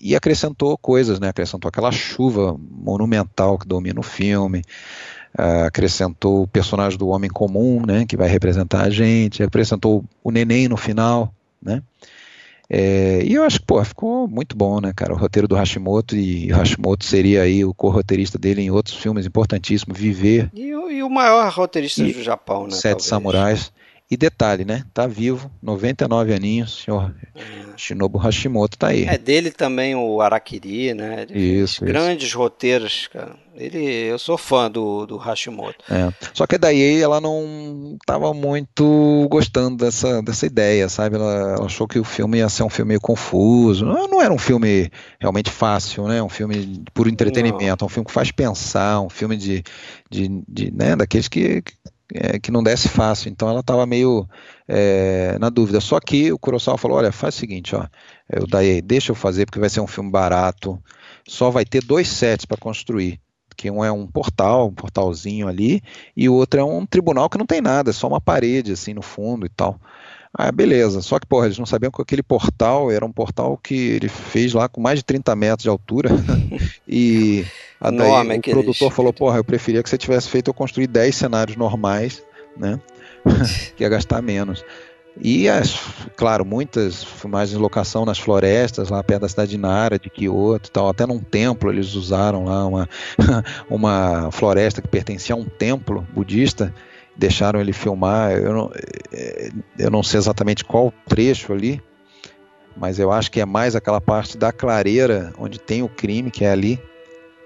e 0.01 0.17
acrescentou 0.17 0.77
coisas, 0.77 1.21
né? 1.21 1.29
acrescentou 1.29 1.69
aquela 1.69 1.93
chuva 1.93 2.57
monumental 2.59 3.59
que 3.59 3.67
domina 3.67 4.01
o 4.01 4.03
filme, 4.03 4.63
uh, 5.39 5.67
acrescentou 5.67 6.43
o 6.43 6.49
personagem 6.49 6.99
do 6.99 7.09
homem 7.09 7.31
comum, 7.31 7.85
né? 7.87 8.05
que 8.07 8.17
vai 8.17 8.29
representar 8.29 8.83
a 8.83 8.91
gente, 8.91 9.43
acrescentou 9.43 10.05
o 10.23 10.31
neném 10.31 10.69
no 10.69 10.77
final, 10.77 11.33
né? 11.63 11.83
É, 12.69 13.23
e 13.25 13.35
eu 13.35 13.45
acho 13.45 13.61
que, 13.61 13.67
pô, 13.67 13.83
ficou 13.85 14.27
muito 14.27 14.57
bom, 14.57 14.81
né, 14.81 14.93
cara? 14.95 15.13
O 15.13 15.17
roteiro 15.17 15.47
do 15.47 15.55
Hashimoto 15.55 16.17
e 16.17 16.51
Hashimoto 16.51 17.05
seria 17.05 17.43
aí 17.43 17.65
o 17.65 17.73
co-roteirista 17.73 18.39
dele 18.39 18.63
em 18.63 18.71
outros 18.71 18.97
filmes 18.97 19.25
importantíssimos, 19.25 19.99
Viver. 19.99 20.51
E, 20.53 20.69
e 20.69 21.03
o 21.03 21.11
maior 21.11 21.51
roteirista 21.53 22.03
do 22.03 22.23
Japão, 22.23 22.65
né? 22.65 22.73
Sete 22.73 22.83
talvez. 22.91 23.05
Samurais. 23.05 23.73
E 24.09 24.17
detalhe, 24.17 24.65
né? 24.65 24.85
Tá 24.95 25.07
vivo, 25.07 25.51
99 25.61 26.33
aninhos, 26.33 26.85
senhor. 26.85 27.13
Shinobu 27.77 28.19
Hashimoto 28.19 28.79
tá 28.79 28.89
aí. 28.89 29.05
É 29.05 29.19
dele 29.19 29.51
também 29.51 29.97
o 29.97 30.21
Arakiri, 30.21 30.95
né? 30.95 31.27
Isso, 31.29 31.85
grandes 31.85 32.29
isso. 32.29 32.39
roteiros, 32.39 33.09
cara. 33.13 33.35
Ele, 33.57 33.85
eu 33.85 34.19
sou 34.19 34.37
fã 34.37 34.71
do, 34.71 35.07
do 35.07 35.17
Hashimoto. 35.17 35.83
É. 35.91 36.13
Só 36.35 36.47
que 36.47 36.59
daí 36.59 37.01
ela 37.01 37.21
não 37.21 37.97
estava 38.01 38.33
muito 38.33 39.27
gostando 39.31 39.79
dessa, 39.85 40.23
dessa 40.23 40.47
ideia, 40.47 40.89
sabe? 40.89 41.17
Ela, 41.17 41.55
ela, 41.55 41.67
achou 41.67 41.89
que 41.89 41.99
o 41.99 42.05
filme 42.05 42.39
ia 42.39 42.49
ser 42.49 42.63
um 42.63 42.69
filme 42.69 42.91
meio 42.91 43.01
confuso. 43.01 43.85
Não, 43.85 44.07
não 44.07 44.23
era 44.23 44.33
um 44.33 44.39
filme 44.39 44.91
realmente 45.19 45.51
fácil, 45.51 46.07
né? 46.07 46.23
Um 46.23 46.29
filme 46.29 46.85
por 46.95 47.09
entretenimento, 47.09 47.83
não. 47.83 47.87
um 47.87 47.91
filme 47.91 48.07
que 48.07 48.13
faz 48.13 48.31
pensar, 48.31 49.01
um 49.01 49.11
filme 49.11 49.37
de, 49.37 49.65
de, 50.11 50.29
de 50.47 50.71
né? 50.71 50.95
daqueles 50.95 51.27
que, 51.27 51.63
é, 52.15 52.39
que 52.39 52.51
não 52.51 52.63
desce 52.63 52.89
fácil. 52.89 53.31
Então 53.31 53.49
ela 53.49 53.61
estava 53.61 53.87
meio 53.87 54.29
é, 54.69 55.37
na 55.39 55.49
dúvida. 55.49 55.81
Só 55.81 55.99
que 56.01 56.33
o 56.33 56.39
Kurosawa 56.39 56.79
falou: 56.79 56.99
olha, 56.99 57.13
faz 57.13 57.35
o 57.35 57.39
seguinte, 57.39 57.75
ó, 57.75 57.87
eu 58.31 58.47
daí 58.47 58.81
deixa 58.81 59.13
eu 59.13 59.17
fazer 59.17 59.47
porque 59.47 59.61
vai 59.61 59.71
ser 59.71 59.81
um 59.81 59.87
filme 59.87 60.11
barato. 60.11 60.81
Só 61.27 61.51
vai 61.51 61.65
ter 61.65 61.85
dois 61.85 62.09
sets 62.09 62.45
para 62.45 62.57
construir. 62.57 63.21
Que 63.57 63.71
um 63.71 63.83
é 63.83 63.91
um 63.91 64.07
portal, 64.07 64.69
um 64.69 64.75
portalzinho 64.75 65.49
ali, 65.49 65.83
e 66.15 66.29
o 66.29 66.35
outro 66.35 66.61
é 66.61 66.65
um 66.65 66.85
tribunal 66.85 67.31
que 67.31 67.39
não 67.39 67.47
tem 67.47 67.63
nada, 67.63 67.89
é 67.89 67.93
só 67.93 68.07
uma 68.07 68.21
parede 68.21 68.73
assim 68.73 68.93
no 68.93 69.01
fundo 69.01 69.47
e 69.47 69.49
tal. 69.49 69.81
Ah, 70.39 70.53
beleza. 70.53 71.01
Só 71.01 71.19
que, 71.19 71.27
porra, 71.27 71.47
eles 71.47 71.59
não 71.59 71.65
sabiam 71.65 71.91
que 71.91 72.03
aquele 72.03 72.23
portal 72.23 72.91
era 72.91 73.07
um 73.07 73.11
portal 73.11 73.57
que 73.57 73.75
ele 73.75 74.09
fez 74.09 74.53
lá 74.53 74.69
com 74.69 74.83
mais 74.83 74.99
de 74.99 75.05
30 75.07 75.35
metros 75.35 75.63
de 75.63 75.71
altura. 75.71 76.11
e 76.87 77.47
Nome, 77.81 78.39
o 78.39 78.41
produtor 78.41 78.91
falou, 78.91 79.13
porra, 79.13 79.39
eu 79.39 79.45
preferia 79.45 79.83
que 79.83 79.91
você 79.91 79.99
tivesse 79.99 80.29
feito 80.29 80.49
eu 80.49 80.55
construir 80.55 80.87
10 80.87 81.15
cenários 81.15 81.57
normais, 81.57 82.23
né? 82.57 82.81
que 83.77 83.85
ia 83.85 83.89
gastar 83.89 84.23
menos. 84.23 84.65
E, 85.21 85.49
as, 85.49 85.75
claro, 86.15 86.45
muitas 86.45 87.03
filmagens 87.03 87.51
de 87.51 87.57
locação 87.57 88.05
nas 88.05 88.19
florestas, 88.19 88.91
lá 88.91 89.03
perto 89.03 89.23
da 89.23 89.29
cidade 89.29 89.51
de 89.51 89.57
Nara, 89.57 89.99
de 89.99 90.11
Kyoto 90.11 90.69
e 90.69 90.73
tal. 90.73 90.89
Até 90.89 91.07
num 91.07 91.21
templo 91.21 91.71
eles 91.71 91.95
usaram 91.95 92.45
lá 92.45 92.67
uma, 92.67 92.89
uma 93.71 94.31
floresta 94.31 94.83
que 94.83 94.89
pertencia 94.89 95.35
a 95.35 95.39
um 95.39 95.45
templo 95.45 96.07
budista 96.13 96.73
deixaram 97.17 97.61
ele 97.61 97.73
filmar. 97.73 98.33
Eu 98.33 98.53
não, 98.53 98.71
é, 99.11 99.49
eu 99.79 99.91
não 99.91 100.03
sei 100.03 100.19
exatamente 100.19 100.65
qual 100.65 100.93
trecho 101.09 101.53
ali, 101.53 101.83
mas 102.77 102.99
eu 102.99 103.11
acho 103.11 103.31
que 103.31 103.41
é 103.41 103.47
mais 103.47 103.75
aquela 103.75 104.03
parte 104.03 104.37
da 104.37 104.53
clareira 104.53 105.33
onde 105.39 105.59
tem 105.59 105.83
o 105.83 105.89
crime, 105.89 106.31
que 106.31 106.45
é 106.45 106.51
ali, 106.51 106.79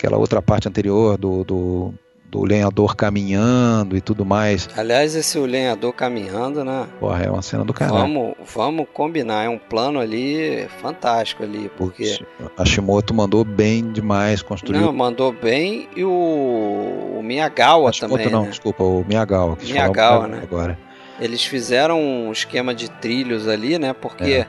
aquela 0.01 0.16
outra 0.16 0.40
parte 0.40 0.66
anterior 0.66 1.18
do, 1.18 1.44
do 1.44 1.94
do 2.31 2.44
lenhador 2.44 2.94
caminhando 2.94 3.97
e 3.97 4.01
tudo 4.01 4.24
mais. 4.24 4.68
Aliás, 4.77 5.16
esse 5.16 5.36
o 5.36 5.44
lenhador 5.44 5.93
caminhando, 5.93 6.64
né? 6.64 6.86
Porra, 7.01 7.24
é 7.24 7.28
uma 7.28 7.43
cena 7.43 7.64
do 7.64 7.74
caralho. 7.74 7.98
Vamos, 7.98 8.35
vamos 8.55 8.86
combinar, 8.94 9.44
é 9.44 9.48
um 9.48 9.59
plano 9.59 9.98
ali 9.98 10.68
fantástico 10.81 11.43
ali, 11.43 11.68
porque... 11.77 12.20
A 12.56 12.64
Shimoto 12.64 13.12
mandou 13.12 13.44
bem 13.44 13.90
demais 13.90 14.43
construir. 14.43 14.78
Não, 14.78 14.93
mandou 14.93 15.32
bem 15.32 15.89
e 15.97 16.05
o, 16.05 17.16
o 17.18 17.20
Miyagawa 17.20 17.90
Hashimoto, 17.90 18.16
também, 18.16 18.32
não, 18.32 18.44
né? 18.44 18.51
desculpa, 18.51 18.85
o 18.85 19.05
Miyagawa. 19.05 19.56
Que 19.56 19.72
Miyagawa, 19.72 20.28
né? 20.28 20.40
Agora. 20.40 20.78
Eles 21.18 21.44
fizeram 21.44 22.01
um 22.01 22.31
esquema 22.31 22.72
de 22.72 22.89
trilhos 22.89 23.48
ali, 23.48 23.77
né? 23.77 23.93
Porque 23.93 24.32
é. 24.35 24.47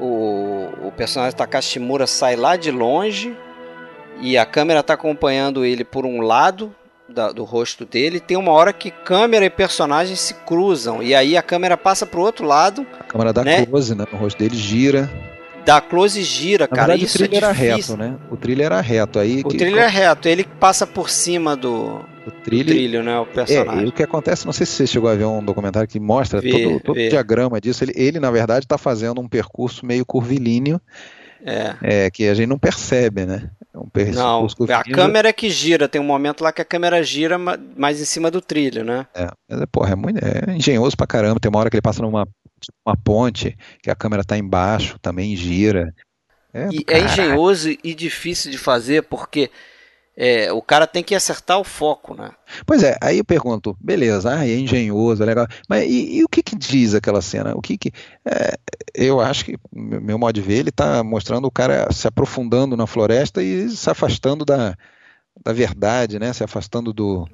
o, 0.00 0.68
o 0.88 0.92
personagem 0.96 1.36
Takashimura 1.36 2.08
sai 2.08 2.34
lá 2.34 2.56
de 2.56 2.72
longe 2.72 3.32
e 4.22 4.38
a 4.38 4.46
câmera 4.46 4.80
está 4.80 4.94
acompanhando 4.94 5.64
ele 5.64 5.84
por 5.84 6.06
um 6.06 6.20
lado 6.20 6.74
da, 7.08 7.32
do 7.32 7.44
rosto 7.44 7.84
dele, 7.84 8.20
tem 8.20 8.36
uma 8.36 8.52
hora 8.52 8.72
que 8.72 8.90
câmera 8.90 9.44
e 9.44 9.50
personagem 9.50 10.16
se 10.16 10.32
cruzam, 10.32 11.02
e 11.02 11.14
aí 11.14 11.36
a 11.36 11.42
câmera 11.42 11.76
passa 11.76 12.06
pro 12.06 12.22
outro 12.22 12.46
lado. 12.46 12.86
A 12.98 13.04
câmera 13.04 13.32
dá 13.32 13.44
né? 13.44 13.66
close, 13.66 13.94
né? 13.94 14.04
O 14.12 14.16
rosto 14.16 14.38
dele 14.38 14.56
gira. 14.56 15.10
Da 15.64 15.80
close 15.80 16.20
e 16.20 16.22
gira, 16.22 16.64
Na 16.64 16.68
cara. 16.68 16.86
Verdade, 16.88 17.04
isso 17.04 17.16
o 17.16 17.28
trilho 17.28 17.34
é 17.34 17.36
era 17.36 17.52
reto, 17.52 17.96
né? 17.96 18.16
O 18.30 18.36
trilho 18.36 18.62
era 18.62 18.80
reto. 18.80 19.18
Aí 19.18 19.40
o 19.44 19.48
que... 19.48 19.56
trilho 19.56 19.78
é 19.78 19.86
reto, 19.86 20.28
ele 20.28 20.44
passa 20.44 20.86
por 20.86 21.10
cima 21.10 21.54
do, 21.54 22.00
o 22.26 22.30
trilho, 22.30 22.66
trilho, 22.66 23.02
né? 23.02 23.18
O 23.18 23.26
personagem. 23.26 23.82
É, 23.82 23.84
e 23.84 23.88
o 23.88 23.92
que 23.92 24.02
acontece, 24.02 24.46
não 24.46 24.52
sei 24.52 24.64
se 24.64 24.72
você 24.72 24.86
chegou 24.86 25.10
a 25.10 25.14
ver 25.14 25.24
um 25.24 25.44
documentário 25.44 25.88
que 25.88 25.98
mostra 25.98 26.40
vê, 26.40 26.50
todo, 26.50 26.80
todo 26.80 26.96
o 26.96 27.08
diagrama 27.08 27.60
disso. 27.60 27.82
Ele, 27.84 27.92
ele, 27.96 28.20
na 28.20 28.30
verdade, 28.30 28.64
está 28.64 28.78
fazendo 28.78 29.20
um 29.20 29.28
percurso 29.28 29.84
meio 29.84 30.06
curvilíneo. 30.06 30.80
É. 31.44 31.74
é. 31.82 32.10
que 32.10 32.28
a 32.28 32.34
gente 32.34 32.46
não 32.46 32.58
percebe, 32.58 33.26
né? 33.26 33.50
É 33.74 33.78
um 33.78 33.88
não, 34.12 34.46
a 34.70 34.84
câmera 34.84 35.30
é 35.30 35.32
que 35.32 35.48
gira, 35.48 35.88
tem 35.88 35.98
um 35.98 36.04
momento 36.04 36.44
lá 36.44 36.52
que 36.52 36.60
a 36.60 36.64
câmera 36.64 37.02
gira 37.02 37.38
mais 37.38 38.02
em 38.02 38.04
cima 38.04 38.30
do 38.30 38.42
trilho, 38.42 38.84
né? 38.84 39.06
É, 39.14 39.30
mas, 39.48 39.62
é, 39.62 39.66
porra, 39.66 39.92
é, 39.92 39.96
muito, 39.96 40.18
é 40.22 40.54
engenhoso 40.54 40.94
pra 40.94 41.06
caramba. 41.06 41.40
Tem 41.40 41.48
uma 41.48 41.58
hora 41.58 41.70
que 41.70 41.76
ele 41.76 41.82
passa 41.82 42.02
numa 42.02 42.26
tipo, 42.60 42.76
uma 42.86 42.96
ponte, 42.96 43.56
que 43.82 43.90
a 43.90 43.96
câmera 43.96 44.22
tá 44.22 44.36
embaixo, 44.36 44.98
também 45.00 45.34
gira. 45.34 45.94
É, 46.52 46.68
e 46.70 46.84
é 46.86 47.00
engenhoso 47.00 47.70
e 47.82 47.94
difícil 47.94 48.50
de 48.50 48.58
fazer 48.58 49.04
porque 49.04 49.50
é, 50.16 50.52
o 50.52 50.60
cara 50.60 50.86
tem 50.86 51.02
que 51.02 51.14
acertar 51.14 51.58
o 51.58 51.64
foco, 51.64 52.14
né? 52.14 52.30
Pois 52.66 52.82
é, 52.82 52.96
aí 53.00 53.18
eu 53.18 53.24
pergunto, 53.24 53.76
beleza, 53.80 54.34
ah, 54.34 54.46
é 54.46 54.54
engenhoso, 54.54 55.22
é 55.22 55.26
legal, 55.26 55.46
mas 55.68 55.88
e, 55.88 56.18
e, 56.18 56.24
o 56.24 56.28
que 56.28 56.42
que 56.42 56.54
diz 56.54 56.94
aquela 56.94 57.22
cena? 57.22 57.54
O 57.54 57.62
que 57.62 57.78
que 57.78 57.92
é, 58.24 58.58
eu 58.94 59.20
acho 59.20 59.44
que 59.44 59.56
meu 59.72 60.18
modo 60.18 60.34
de 60.34 60.42
ver 60.42 60.58
ele 60.58 60.68
está 60.68 61.02
mostrando 61.02 61.46
o 61.46 61.50
cara 61.50 61.90
se 61.92 62.06
aprofundando 62.06 62.76
na 62.76 62.86
floresta 62.86 63.42
e 63.42 63.70
se 63.70 63.88
afastando 63.88 64.44
da, 64.44 64.76
da 65.42 65.52
verdade, 65.52 66.18
né? 66.18 66.32
Se 66.32 66.44
afastando 66.44 66.92
do 66.92 67.26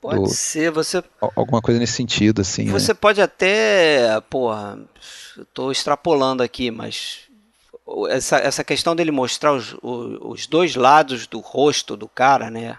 Pode 0.00 0.20
do, 0.20 0.28
ser, 0.28 0.70
você. 0.70 1.02
Alguma 1.34 1.60
coisa 1.60 1.80
nesse 1.80 1.94
sentido, 1.94 2.42
assim. 2.42 2.66
Você 2.66 2.92
né? 2.92 2.98
pode 3.00 3.20
até. 3.20 4.20
Porra, 4.28 4.78
estou 5.36 5.72
extrapolando 5.72 6.42
aqui, 6.42 6.70
mas 6.70 7.22
essa, 8.10 8.38
essa 8.38 8.64
questão 8.64 8.96
dele 8.96 9.10
mostrar 9.10 9.52
os, 9.52 9.76
os 9.82 10.46
dois 10.46 10.74
lados 10.74 11.26
do 11.26 11.40
rosto 11.40 11.96
do 11.96 12.08
cara, 12.08 12.50
né? 12.50 12.78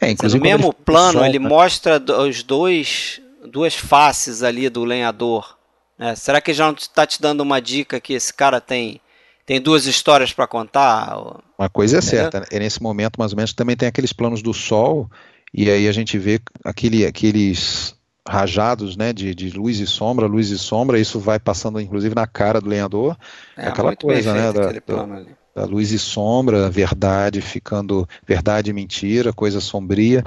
É, 0.00 0.10
inclusive 0.10 0.38
no 0.38 0.44
mesmo 0.44 0.66
ele 0.68 0.84
plano, 0.84 1.12
solta. 1.12 1.28
ele 1.28 1.38
mostra 1.38 2.02
os 2.20 2.42
dois 2.42 3.20
duas 3.46 3.74
faces 3.74 4.42
ali 4.42 4.68
do 4.68 4.84
lenhador. 4.84 5.56
Né? 5.98 6.14
Será 6.14 6.40
que 6.40 6.52
já 6.52 6.66
não 6.66 6.74
está 6.74 7.06
te 7.06 7.20
dando 7.20 7.40
uma 7.40 7.60
dica 7.60 8.00
que 8.00 8.12
esse 8.12 8.32
cara 8.32 8.60
tem 8.60 9.00
tem 9.44 9.60
duas 9.60 9.86
histórias 9.86 10.32
para 10.32 10.46
contar? 10.46 11.16
Uma 11.58 11.68
coisa 11.68 11.98
é 11.98 12.00
certa, 12.00 12.40
né? 12.40 12.46
nesse 12.52 12.82
momento 12.82 13.16
mais 13.18 13.32
ou 13.32 13.36
menos 13.36 13.52
também 13.52 13.76
tem 13.76 13.88
aqueles 13.88 14.12
planos 14.12 14.42
do 14.42 14.52
sol 14.52 15.10
e 15.52 15.70
aí 15.70 15.88
a 15.88 15.92
gente 15.92 16.18
vê 16.18 16.40
aquele, 16.64 17.04
aqueles 17.04 17.94
rajados 18.26 18.96
né, 18.96 19.12
de, 19.12 19.34
de 19.34 19.50
luz 19.50 19.80
e 19.80 19.86
sombra, 19.86 20.26
luz 20.26 20.50
e 20.50 20.58
sombra, 20.58 20.98
isso 20.98 21.18
vai 21.18 21.38
passando 21.38 21.80
inclusive 21.80 22.14
na 22.14 22.26
cara 22.26 22.60
do 22.60 22.68
lenhador. 22.68 23.16
É, 23.56 23.68
aquela 23.68 23.96
coisa, 23.96 24.32
né? 24.32 24.52
Da, 24.52 24.70
do, 24.70 25.42
a 25.54 25.64
luz 25.64 25.90
e 25.90 25.98
sombra, 25.98 26.70
verdade 26.70 27.40
ficando 27.40 28.08
verdade 28.26 28.70
e 28.70 28.72
mentira, 28.72 29.32
coisa 29.32 29.60
sombria. 29.60 30.24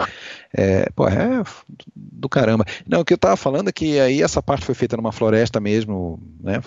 É, 0.54 0.90
pô, 0.96 1.08
é 1.08 1.44
do 1.96 2.30
caramba. 2.30 2.66
Não, 2.88 3.02
o 3.02 3.06
que 3.06 3.14
eu 3.14 3.18
estava 3.18 3.36
falando 3.36 3.70
é 3.70 3.72
que 3.72 4.00
aí 4.00 4.22
essa 4.22 4.42
parte 4.42 4.66
foi 4.66 4.76
feita 4.76 4.96
numa 4.96 5.12
floresta 5.12 5.60
mesmo, 5.60 6.20
né? 6.40 6.62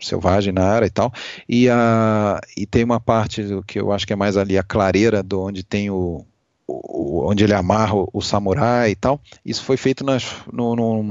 Selvagem 0.00 0.52
na 0.52 0.64
área 0.64 0.86
e 0.86 0.90
tal. 0.90 1.12
E, 1.48 1.68
a, 1.68 2.40
e 2.56 2.66
tem 2.66 2.84
uma 2.84 3.00
parte 3.00 3.44
que 3.66 3.78
eu 3.78 3.92
acho 3.92 4.06
que 4.06 4.12
é 4.12 4.16
mais 4.16 4.36
ali 4.36 4.56
a 4.56 4.62
clareira, 4.62 5.22
do 5.22 5.40
onde 5.40 5.62
tem 5.62 5.90
o, 5.90 6.24
o 6.66 7.28
onde 7.28 7.44
ele 7.44 7.54
amarra 7.54 7.94
o, 7.94 8.08
o, 8.12 8.22
samurai 8.22 8.90
e 8.90 8.94
tal. 8.94 9.20
Isso 9.44 9.62
foi 9.62 9.76
feito 9.76 10.04
nas, 10.04 10.24
no, 10.52 10.74
no, 10.74 11.02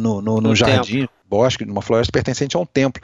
no, 0.00 0.22
no, 0.22 0.40
no 0.40 0.56
jardim, 0.56 1.00
templo. 1.00 1.14
bosque, 1.28 1.64
numa 1.64 1.82
floresta 1.82 2.12
pertencente 2.12 2.56
a 2.56 2.60
um 2.60 2.66
templo. 2.66 3.02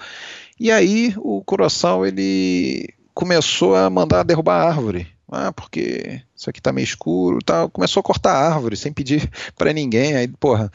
E 0.59 0.71
aí 0.71 1.15
o 1.19 1.43
Kurosawa 1.43 2.09
ele 2.09 2.89
começou 3.15 3.75
a 3.75 3.89
mandar 3.89 4.23
derrubar 4.23 4.63
a 4.63 4.69
árvore. 4.69 5.07
Ah, 5.31 5.53
porque 5.53 6.23
isso 6.35 6.49
aqui 6.49 6.63
tá 6.63 6.73
meio 6.73 6.85
escuro, 6.85 7.39
tal. 7.45 7.69
Começou 7.69 8.01
a 8.01 8.05
cortar 8.05 8.33
a 8.33 8.55
árvore 8.55 8.77
sem 8.77 8.93
pedir 8.93 9.29
para 9.57 9.73
ninguém. 9.73 10.15
Aí, 10.15 10.29
porra, 10.29 10.71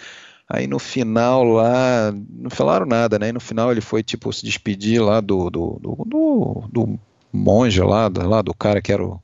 aí 0.49 0.67
no 0.67 0.79
final 0.79 1.43
lá, 1.43 2.13
não 2.29 2.49
falaram 2.49 2.85
nada, 2.85 3.17
né? 3.17 3.29
E 3.29 3.33
no 3.33 3.39
final 3.39 3.71
ele 3.71 3.81
foi 3.81 4.03
tipo 4.03 4.31
se 4.33 4.45
despedir 4.45 5.01
lá 5.01 5.21
do 5.21 5.49
do, 5.49 5.79
do, 5.81 6.05
do, 6.05 6.63
do 6.69 6.99
monge 7.31 7.81
lá, 7.81 8.09
do, 8.09 8.27
lá 8.27 8.41
do 8.41 8.53
cara 8.53 8.81
que 8.81 8.91
era 8.91 9.05
o 9.05 9.21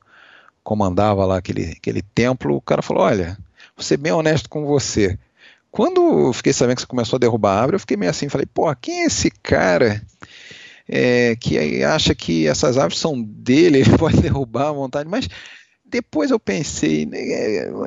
comandava 0.62 1.24
lá 1.24 1.38
aquele 1.38 1.72
aquele 1.76 2.02
templo. 2.02 2.56
O 2.56 2.60
cara 2.60 2.82
falou: 2.82 3.02
"Olha, 3.04 3.38
vou 3.76 3.84
ser 3.84 3.96
bem 3.96 4.12
honesto 4.12 4.48
com 4.48 4.66
você. 4.66 5.18
Quando 5.70 6.26
eu 6.28 6.32
fiquei 6.32 6.52
sabendo 6.52 6.76
que 6.76 6.82
você 6.82 6.86
começou 6.86 7.16
a 7.16 7.20
derrubar 7.20 7.52
a 7.52 7.60
árvore, 7.60 7.76
eu 7.76 7.80
fiquei 7.80 7.96
meio 7.96 8.10
assim, 8.10 8.28
falei: 8.28 8.46
"Pô, 8.46 8.74
quem 8.76 9.02
é 9.02 9.06
esse 9.06 9.30
cara?" 9.30 10.02
é, 10.88 11.36
que 11.36 11.84
acha 11.84 12.14
que 12.14 12.46
essas 12.46 12.78
árvores 12.78 12.98
são 12.98 13.20
dele, 13.20 13.80
ele 13.82 13.98
pode 13.98 14.20
derrubar 14.20 14.68
à 14.68 14.72
vontade, 14.72 15.08
mas 15.08 15.28
depois 15.84 16.30
eu 16.30 16.40
pensei, 16.40 17.06
né, 17.06 17.18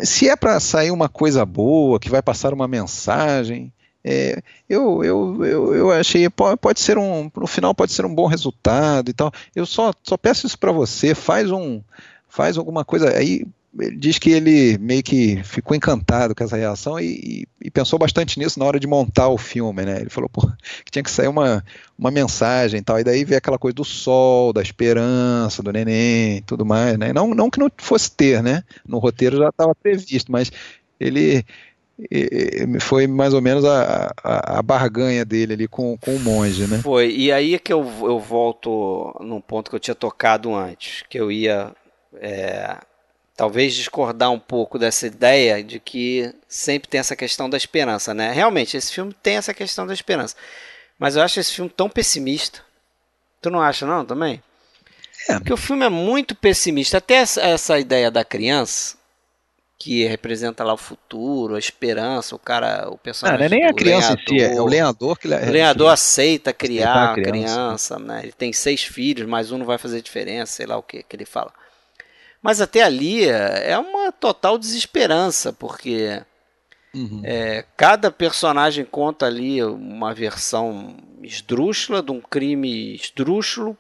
se 0.04 0.30
é 0.30 0.36
para 0.36 0.60
sair 0.60 0.92
uma 0.92 1.10
coisa 1.10 1.46
boa, 1.46 2.00
que 2.00 2.10
vai 2.10 2.22
passar 2.22 2.54
uma 2.54 2.68
mensagem, 2.68 3.74
é, 4.04 4.42
eu, 4.68 5.04
eu, 5.04 5.46
eu, 5.46 5.76
eu, 5.76 5.92
achei 5.92 6.28
pode, 6.28 6.58
pode 6.58 6.80
ser 6.80 6.98
um 6.98 7.30
no 7.36 7.46
final 7.46 7.76
pode 7.76 7.92
ser 7.92 8.04
um 8.04 8.16
bom 8.16 8.26
resultado 8.26 9.10
e 9.10 9.14
tal. 9.14 9.32
Eu 9.56 9.64
só, 9.64 9.94
só 10.02 10.18
peço 10.18 10.48
isso 10.48 10.58
para 10.58 10.72
você, 10.72 11.14
faz 11.14 11.52
um 11.52 11.84
faz 12.32 12.58
alguma 12.58 12.84
coisa 12.86 13.16
aí 13.16 13.46
ele 13.80 13.96
diz 13.96 14.20
que 14.20 14.32
ele 14.32 14.78
meio 14.80 15.02
que 15.02 15.42
ficou 15.44 15.76
encantado 15.76 16.36
com 16.36 16.44
essa 16.44 16.58
reação 16.58 17.00
e, 17.00 17.06
e, 17.06 17.68
e, 17.68 17.72
pensou 17.72 17.98
bastante 17.98 18.38
nisso 18.38 18.60
na 18.60 18.66
hora 18.66 18.80
de 18.80 18.86
montar 18.86 19.30
o 19.30 19.38
filme, 19.38 19.84
né? 19.86 20.02
Ele 20.02 20.10
falou, 20.10 20.30
pô, 20.30 20.42
que 20.84 20.92
tinha 20.92 21.04
que 21.04 21.10
sair 21.10 21.30
uma, 21.30 21.64
uma 21.98 22.12
mensagem 22.12 22.82
e 22.82 22.84
tal, 22.84 23.00
e 23.00 23.04
daí 23.04 23.24
veio 23.24 23.38
aquela 23.38 23.58
coisa 23.58 23.76
do 23.76 23.86
sol, 23.86 24.52
da 24.52 24.62
esperança, 24.62 25.64
do 25.64 25.72
neném 25.72 26.42
tudo 26.42 26.66
mais, 26.66 26.98
né? 26.98 27.14
Não, 27.14 27.34
não 27.34 27.50
que 27.50 27.60
não 27.60 27.72
fosse 27.78 28.12
ter, 28.12 28.44
né? 28.44 28.62
No 28.86 29.00
roteiro 29.00 29.38
já 29.38 29.48
estava 29.48 29.74
previsto, 29.74 30.30
mas 30.32 30.52
ele 31.00 31.46
foi 32.80 33.06
mais 33.06 33.34
ou 33.34 33.42
menos 33.42 33.64
a, 33.64 34.12
a, 34.24 34.60
a, 34.60 34.62
barganha 34.62 35.24
dele 35.24 35.54
ali 35.54 35.68
com, 35.68 35.98
com 35.98 36.16
o 36.16 36.20
monge, 36.20 36.66
né? 36.66 36.80
Foi, 36.80 37.12
e 37.12 37.32
aí 37.32 37.54
é 37.54 37.60
que 37.60 37.72
eu, 37.72 37.86
eu 38.02 38.20
volto 38.20 39.16
num 39.22 39.40
ponto 39.40 39.70
que 39.70 39.76
eu 39.76 39.80
tinha 39.80 39.96
tocado 39.96 40.54
antes, 40.56 41.04
que 41.10 41.20
eu 41.20 41.32
ia... 41.32 41.72
É 42.16 42.78
talvez 43.42 43.74
discordar 43.74 44.30
um 44.30 44.38
pouco 44.38 44.78
dessa 44.78 45.08
ideia 45.08 45.64
de 45.64 45.80
que 45.80 46.32
sempre 46.48 46.88
tem 46.88 47.00
essa 47.00 47.16
questão 47.16 47.50
da 47.50 47.58
esperança, 47.58 48.14
né? 48.14 48.32
Realmente, 48.32 48.78
esse 48.78 48.94
filme 48.94 49.16
tem 49.24 49.38
essa 49.38 49.52
questão 49.52 49.88
da 49.88 49.96
esperança. 49.96 50.36
Mas 51.00 51.16
eu 51.16 51.24
acho 51.24 51.40
esse 51.40 51.54
filme 51.54 51.68
tão 51.68 51.90
pessimista. 51.90 52.62
Tu 53.42 53.50
não 53.50 53.60
acha, 53.60 53.84
não, 53.84 54.06
também? 54.06 54.44
É. 55.28 55.40
Porque 55.40 55.54
o 55.54 55.58
filme 55.58 55.84
é 55.84 55.90
muito 55.90 56.36
pessimista. 56.36 57.00
Até 57.00 57.16
essa, 57.16 57.42
essa 57.42 57.80
ideia 57.80 58.12
da 58.12 58.24
criança, 58.24 58.96
que 59.80 60.06
representa 60.06 60.64
lá 60.64 60.76
o 60.76 60.78
futuro, 60.78 61.56
a 61.56 61.60
esperança, 61.60 62.36
o 62.36 62.40
cara, 62.40 62.88
o 62.92 62.98
personagem. 63.00 63.40
Não, 63.40 63.50
não 63.50 63.56
é 63.56 63.60
nem 63.60 63.68
a 63.68 63.74
criança 63.74 64.10
lenhador, 64.10 64.36
em 64.36 64.40
si, 64.40 64.44
é 64.44 64.62
o 64.62 64.66
lenhador 64.68 65.18
que. 65.18 65.28
O 65.28 65.52
lenhador 65.52 65.88
que 65.88 65.94
aceita 65.94 66.54
criar 66.54 67.14
a 67.14 67.14
criança, 67.16 67.32
criança 67.32 68.00
né? 68.00 68.20
Ele 68.22 68.34
tem 68.34 68.54
seis 68.54 68.84
filhos, 68.84 69.28
mas 69.28 69.52
um 69.52 69.58
não 69.58 69.66
vai 69.66 69.80
fazer 69.80 70.04
diferença, 70.04 70.54
sei 70.54 70.68
lá 70.68 70.78
o 70.78 70.84
que 70.84 71.02
que 71.02 71.16
ele 71.16 71.26
fala. 71.26 71.52
Mas 72.42 72.60
até 72.60 72.82
ali 72.82 73.28
é 73.28 73.78
uma 73.78 74.12
total 74.12 74.58
desesperança, 74.58 75.54
porque 75.54 76.22
uhum. 76.94 77.22
é, 77.24 77.64
cada 77.78 78.10
personagem 78.10 78.84
conta 78.84 79.28
ali 79.28 79.64
uma 79.64 80.14
versão 80.14 80.98
esdrúxula 81.22 82.02
de 82.02 82.12
um 82.12 82.20
crime 82.20 82.96
esdrúxulo, 82.96 83.78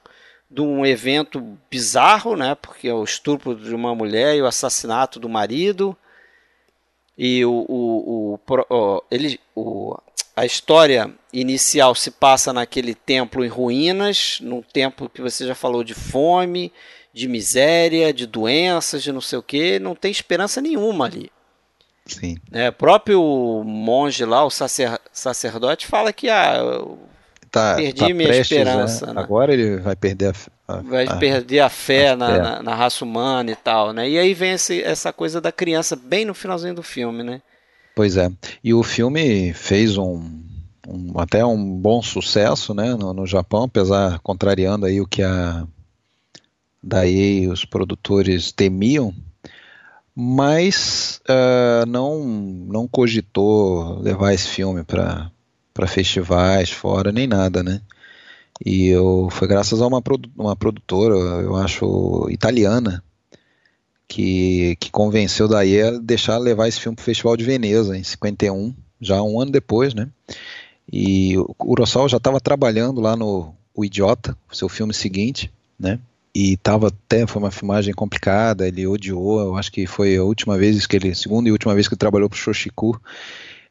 de 0.50 0.62
um 0.62 0.86
evento 0.86 1.58
bizarro, 1.70 2.36
né? 2.36 2.56
Porque 2.56 2.88
é 2.88 2.94
o 2.94 3.04
estupro 3.04 3.56
de 3.56 3.74
uma 3.74 3.96
mulher 3.96 4.36
e 4.36 4.42
o 4.42 4.46
assassinato 4.48 5.20
do 5.20 5.30
marido. 5.30 5.98
E 7.18 7.44
o, 7.46 7.66
o, 7.68 8.40
o, 8.70 9.04
ele, 9.10 9.40
o, 9.56 9.98
a 10.36 10.46
história 10.46 11.14
inicial 11.32 11.96
se 11.96 12.12
passa 12.12 12.52
naquele 12.52 12.94
templo 12.94 13.46
em 13.46 13.48
ruínas, 13.48 14.40
num 14.42 14.62
templo 14.62 15.10
que 15.10 15.22
você 15.22 15.48
já 15.48 15.56
falou 15.56 15.84
de 15.84 15.94
fome, 15.94 16.72
de 17.14 17.28
miséria, 17.28 18.14
de 18.14 18.26
doenças, 18.26 19.04
de 19.04 19.12
não 19.12 19.22
sei 19.22 19.40
o 19.40 19.44
que, 19.44 19.80
não 19.80 19.96
tem 19.96 20.12
esperança 20.12 20.62
nenhuma 20.62 21.06
ali. 21.06 21.32
Sim. 22.06 22.38
É, 22.52 22.70
o 22.70 22.74
próprio 22.74 23.64
monge 23.66 24.26
lá, 24.26 24.44
o 24.44 24.50
sacer, 24.50 25.00
sacerdote, 25.12 25.88
fala 25.88 26.12
que 26.12 26.30
ah, 26.30 26.60
tá, 27.50 27.76
perdi 27.76 28.00
tá 28.00 28.14
minha 28.14 28.28
prestes, 28.28 28.52
esperança. 28.52 29.08
Né? 29.08 29.14
Né? 29.14 29.22
Agora 29.22 29.54
ele 29.54 29.78
vai 29.78 29.96
perder 29.96 30.34
a, 30.68 30.74
a 30.74 30.82
vai 30.82 31.08
a, 31.08 31.16
perder 31.16 31.60
a 31.60 31.70
fé, 31.70 32.10
a 32.10 32.16
na, 32.16 32.28
fé. 32.28 32.38
Na, 32.38 32.64
na, 32.64 32.76
raça 32.76 33.06
humana 33.06 33.52
e 33.52 33.56
tal, 33.56 33.94
né? 33.94 34.10
E 34.10 34.18
aí 34.18 34.34
vem 34.34 34.54
esse, 34.54 34.82
essa 34.82 35.14
coisa 35.14 35.40
da 35.40 35.52
criança 35.52 35.96
bem 35.96 36.26
no 36.26 36.34
finalzinho 36.34 36.74
do 36.74 36.84
filme, 36.84 37.24
né? 37.24 37.42
Pois 37.96 38.18
é. 38.18 38.32
E 38.64 38.74
o 38.74 38.84
filme 38.84 39.54
fez 39.54 39.98
um, 39.98 40.42
um 40.88 41.20
até 41.20 41.46
um 41.46 41.78
bom 41.78 42.02
sucesso, 42.02 42.74
né, 42.74 42.96
no, 42.96 43.14
no 43.14 43.28
Japão, 43.28 43.64
apesar 43.64 44.20
contrariando 44.20 44.86
aí 44.86 45.00
o 45.00 45.08
que 45.08 45.22
a 45.22 45.66
daí 46.82 47.48
os 47.48 47.66
produtores 47.66 48.52
temiam, 48.52 49.14
mas 50.16 51.22
uh, 51.30 51.86
não, 51.88 52.24
não 52.24 52.88
cogitou 52.88 54.00
levar 54.00 54.34
esse 54.34 54.48
filme 54.48 54.84
para 54.84 55.32
festivais 55.88 56.70
fora, 56.70 57.12
nem 57.12 57.28
nada, 57.28 57.64
né? 57.64 57.82
E 58.64 58.88
eu, 58.88 59.28
foi 59.32 59.48
graças 59.48 59.82
a 59.82 59.88
uma, 59.88 60.02
uma 60.38 60.56
produtora, 60.56 61.16
eu 61.16 61.56
acho, 61.56 62.28
italiana, 62.30 63.04
que, 64.08 64.76
que 64.80 64.92
convenceu 64.92 65.48
daí 65.48 65.82
a 65.82 65.92
deixar 65.92 66.38
levar 66.38 66.68
esse 66.68 66.80
filme 66.80 66.96
para 66.96 67.02
o 67.02 67.06
Festival 67.06 67.38
de 67.38 67.46
Veneza, 67.46 67.98
em 67.98 68.04
51, 68.04 68.76
já 69.00 69.22
um 69.24 69.40
ano 69.40 69.52
depois, 69.52 69.94
né? 69.94 70.10
E 70.92 71.38
o 71.38 71.54
Kurosawa 71.56 72.10
já 72.10 72.18
estava 72.18 72.40
trabalhando 72.40 73.00
lá 73.00 73.16
no 73.16 73.56
O 73.74 73.86
Idiota, 73.86 74.38
seu 74.52 74.68
filme 74.68 74.94
seguinte, 74.94 75.52
né? 75.80 75.98
E 76.34 76.58
tava 76.58 76.88
até 76.88 77.28
foi 77.28 77.42
uma 77.42 77.52
filmagem 77.52 77.94
complicada, 77.94 78.68
ele 78.68 78.88
odiou, 78.88 79.40
eu 79.42 79.56
acho 79.56 79.72
que 79.72 79.86
foi 79.86 80.16
a 80.18 80.24
última 80.24 80.58
vez 80.58 80.88
que 80.88 80.96
ele, 80.96 81.14
segunda 81.14 81.50
e 81.50 81.52
última 81.52 81.74
vez 81.74 81.88
que 81.88 81.94
ele 81.94 82.00
trabalhou 82.00 82.30
pro 82.30 82.38
Shoshiku. 82.38 83.00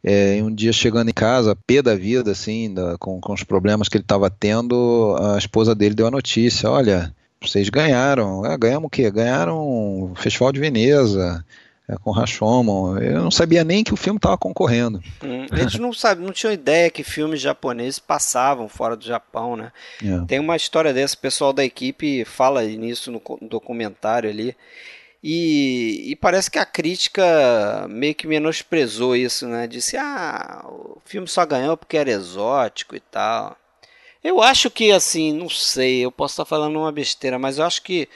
É, 0.02 0.40
um 0.42 0.54
dia 0.54 0.72
chegando 0.72 1.10
em 1.10 1.14
casa, 1.14 1.54
pé 1.54 1.82
da 1.82 1.94
vida, 1.94 2.30
assim, 2.30 2.72
da, 2.72 2.96
com, 2.98 3.20
com 3.20 3.34
os 3.34 3.42
problemas 3.42 3.88
que 3.88 3.96
ele 3.96 4.04
estava 4.04 4.30
tendo, 4.30 5.16
a 5.20 5.36
esposa 5.36 5.74
dele 5.74 5.94
deu 5.94 6.06
a 6.06 6.10
notícia: 6.10 6.70
olha, 6.70 7.14
vocês 7.40 7.68
ganharam. 7.68 8.44
Ah, 8.44 8.56
ganhamos 8.56 8.86
o 8.86 8.90
quê? 8.90 9.10
Ganharam 9.10 9.58
o 9.58 10.12
Festival 10.16 10.52
de 10.52 10.60
Veneza 10.60 11.44
é, 11.90 11.96
com 11.98 12.12
Rashomon. 12.12 12.98
Eu 12.98 13.22
não 13.22 13.30
sabia 13.30 13.64
nem 13.64 13.82
que 13.82 13.92
o 13.92 13.96
filme 13.96 14.18
estava 14.18 14.38
concorrendo. 14.38 15.02
Hum, 15.22 15.46
eles 15.52 15.74
não 15.74 15.92
sabe, 15.92 16.22
não 16.22 16.32
tinham 16.32 16.52
ideia 16.52 16.90
que 16.90 17.02
filmes 17.02 17.40
japoneses 17.40 17.98
passavam 17.98 18.68
fora 18.68 18.96
do 18.96 19.04
Japão, 19.04 19.56
né? 19.56 19.72
É. 20.02 20.24
Tem 20.26 20.38
uma 20.38 20.56
história 20.56 20.92
dessa, 20.94 21.16
o 21.16 21.18
pessoal 21.18 21.52
da 21.52 21.64
equipe 21.64 22.24
fala 22.24 22.62
nisso 22.62 23.10
no 23.10 23.20
documentário 23.48 24.30
ali. 24.30 24.56
E, 25.22 26.12
e, 26.12 26.16
parece 26.16 26.50
que 26.50 26.58
a 26.58 26.64
crítica 26.64 27.86
meio 27.90 28.14
que 28.14 28.26
menosprezou 28.26 29.14
isso, 29.14 29.46
né? 29.46 29.66
Disse, 29.66 29.96
ah, 29.98 30.64
o 30.66 30.98
filme 31.04 31.28
só 31.28 31.44
ganhou 31.44 31.76
porque 31.76 31.98
era 31.98 32.10
exótico 32.10 32.96
e 32.96 33.00
tal. 33.00 33.54
Eu 34.24 34.40
acho 34.40 34.70
que, 34.70 34.90
assim, 34.92 35.32
não 35.32 35.48
sei, 35.48 36.04
eu 36.04 36.10
posso 36.10 36.32
estar 36.32 36.46
falando 36.46 36.78
uma 36.78 36.92
besteira, 36.92 37.38
mas 37.38 37.58
eu 37.58 37.66
acho 37.66 37.82
que 37.82 38.08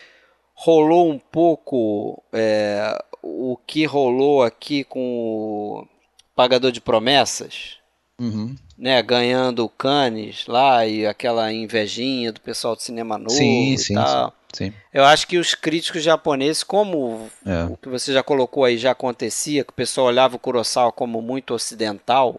rolou 0.54 1.10
um 1.10 1.18
pouco 1.18 2.22
é, 2.32 2.96
o 3.24 3.56
que 3.66 3.86
rolou 3.86 4.42
aqui 4.42 4.84
com 4.84 5.00
o 5.00 5.88
Pagador 6.36 6.70
de 6.70 6.80
Promessas, 6.80 7.78
uhum. 8.20 8.54
né, 8.76 9.02
ganhando 9.02 9.64
o 9.64 9.68
Cannes 9.68 10.46
lá 10.46 10.86
e 10.86 11.06
aquela 11.06 11.50
invejinha 11.50 12.30
do 12.30 12.40
pessoal 12.40 12.76
do 12.76 12.82
cinema 12.82 13.16
novo 13.16 13.30
sim, 13.30 13.72
e 13.72 13.78
sim, 13.78 13.94
tal. 13.94 14.34
Sim, 14.52 14.66
sim. 14.66 14.72
Eu 14.92 15.04
acho 15.04 15.26
que 15.26 15.38
os 15.38 15.54
críticos 15.54 16.02
japoneses, 16.02 16.62
como 16.62 17.30
é. 17.46 17.64
o 17.64 17.76
que 17.78 17.88
você 17.88 18.12
já 18.12 18.22
colocou 18.22 18.64
aí 18.64 18.76
já 18.76 18.90
acontecia, 18.90 19.64
que 19.64 19.70
o 19.70 19.74
pessoal 19.74 20.08
olhava 20.08 20.36
o 20.36 20.38
Kurosawa 20.38 20.92
como 20.92 21.22
muito 21.22 21.54
ocidental, 21.54 22.38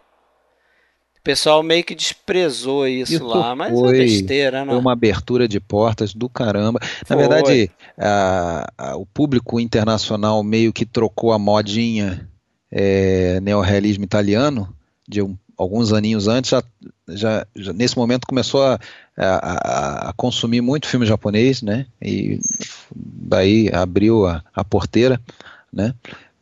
pessoal 1.26 1.60
meio 1.60 1.82
que 1.82 1.92
desprezou 1.92 2.86
isso, 2.86 3.14
isso 3.14 3.26
lá, 3.26 3.56
mas 3.56 3.72
foi, 3.72 3.96
é 3.96 4.04
besteira, 4.04 4.64
né? 4.64 4.70
Foi 4.70 4.78
uma 4.78 4.92
abertura 4.92 5.48
de 5.48 5.58
portas 5.58 6.14
do 6.14 6.28
caramba. 6.28 6.78
Na 6.80 7.16
foi. 7.16 7.16
verdade, 7.16 7.70
a, 7.98 8.72
a, 8.78 8.96
o 8.96 9.04
público 9.04 9.58
internacional 9.58 10.44
meio 10.44 10.72
que 10.72 10.86
trocou 10.86 11.32
a 11.32 11.38
modinha 11.38 12.28
é, 12.70 13.40
neorrealismo 13.40 14.04
italiano 14.04 14.72
de 15.08 15.20
um, 15.20 15.36
alguns 15.58 15.92
aninhos 15.92 16.28
antes, 16.28 16.52
já, 16.52 16.62
já, 17.08 17.46
já, 17.56 17.72
nesse 17.72 17.96
momento 17.96 18.24
começou 18.28 18.62
a, 18.62 18.78
a, 19.16 20.10
a, 20.10 20.12
consumir 20.12 20.60
muito 20.60 20.86
filme 20.86 21.06
japonês, 21.06 21.60
né? 21.60 21.86
E 22.00 22.38
daí 22.94 23.68
abriu 23.72 24.26
a, 24.26 24.44
a 24.54 24.62
porteira, 24.62 25.20
né? 25.72 25.92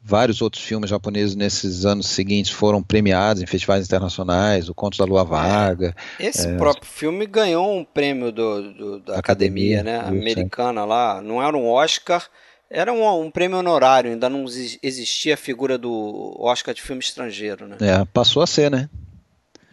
Vários 0.06 0.42
outros 0.42 0.62
filmes 0.62 0.90
japoneses 0.90 1.34
nesses 1.34 1.86
anos 1.86 2.08
seguintes 2.08 2.52
foram 2.52 2.82
premiados 2.82 3.42
em 3.42 3.46
festivais 3.46 3.86
internacionais, 3.86 4.68
O 4.68 4.74
Conto 4.74 4.98
da 4.98 5.04
Lua 5.06 5.24
Vaga. 5.24 5.96
Esse 6.20 6.46
é, 6.46 6.56
próprio 6.58 6.86
filme 6.86 7.24
ganhou 7.24 7.74
um 7.74 7.82
prêmio 7.82 8.30
do, 8.30 8.74
do 8.74 9.00
da 9.00 9.18
academia, 9.18 9.80
academia 9.80 9.82
né? 9.82 10.06
Americana 10.06 10.84
lá. 10.84 11.22
Não 11.22 11.42
era 11.42 11.56
um 11.56 11.66
Oscar, 11.66 12.22
era 12.68 12.92
um, 12.92 13.22
um, 13.22 13.30
prêmio 13.30 13.56
honorário, 13.56 14.10
ainda 14.10 14.28
não 14.28 14.44
existia 14.44 15.32
a 15.32 15.38
figura 15.38 15.78
do 15.78 16.36
Oscar 16.38 16.74
de 16.74 16.82
filme 16.82 17.00
estrangeiro, 17.00 17.66
né? 17.66 17.76
É, 17.80 18.04
passou 18.12 18.42
a 18.42 18.46
ser, 18.46 18.70
né? 18.70 18.90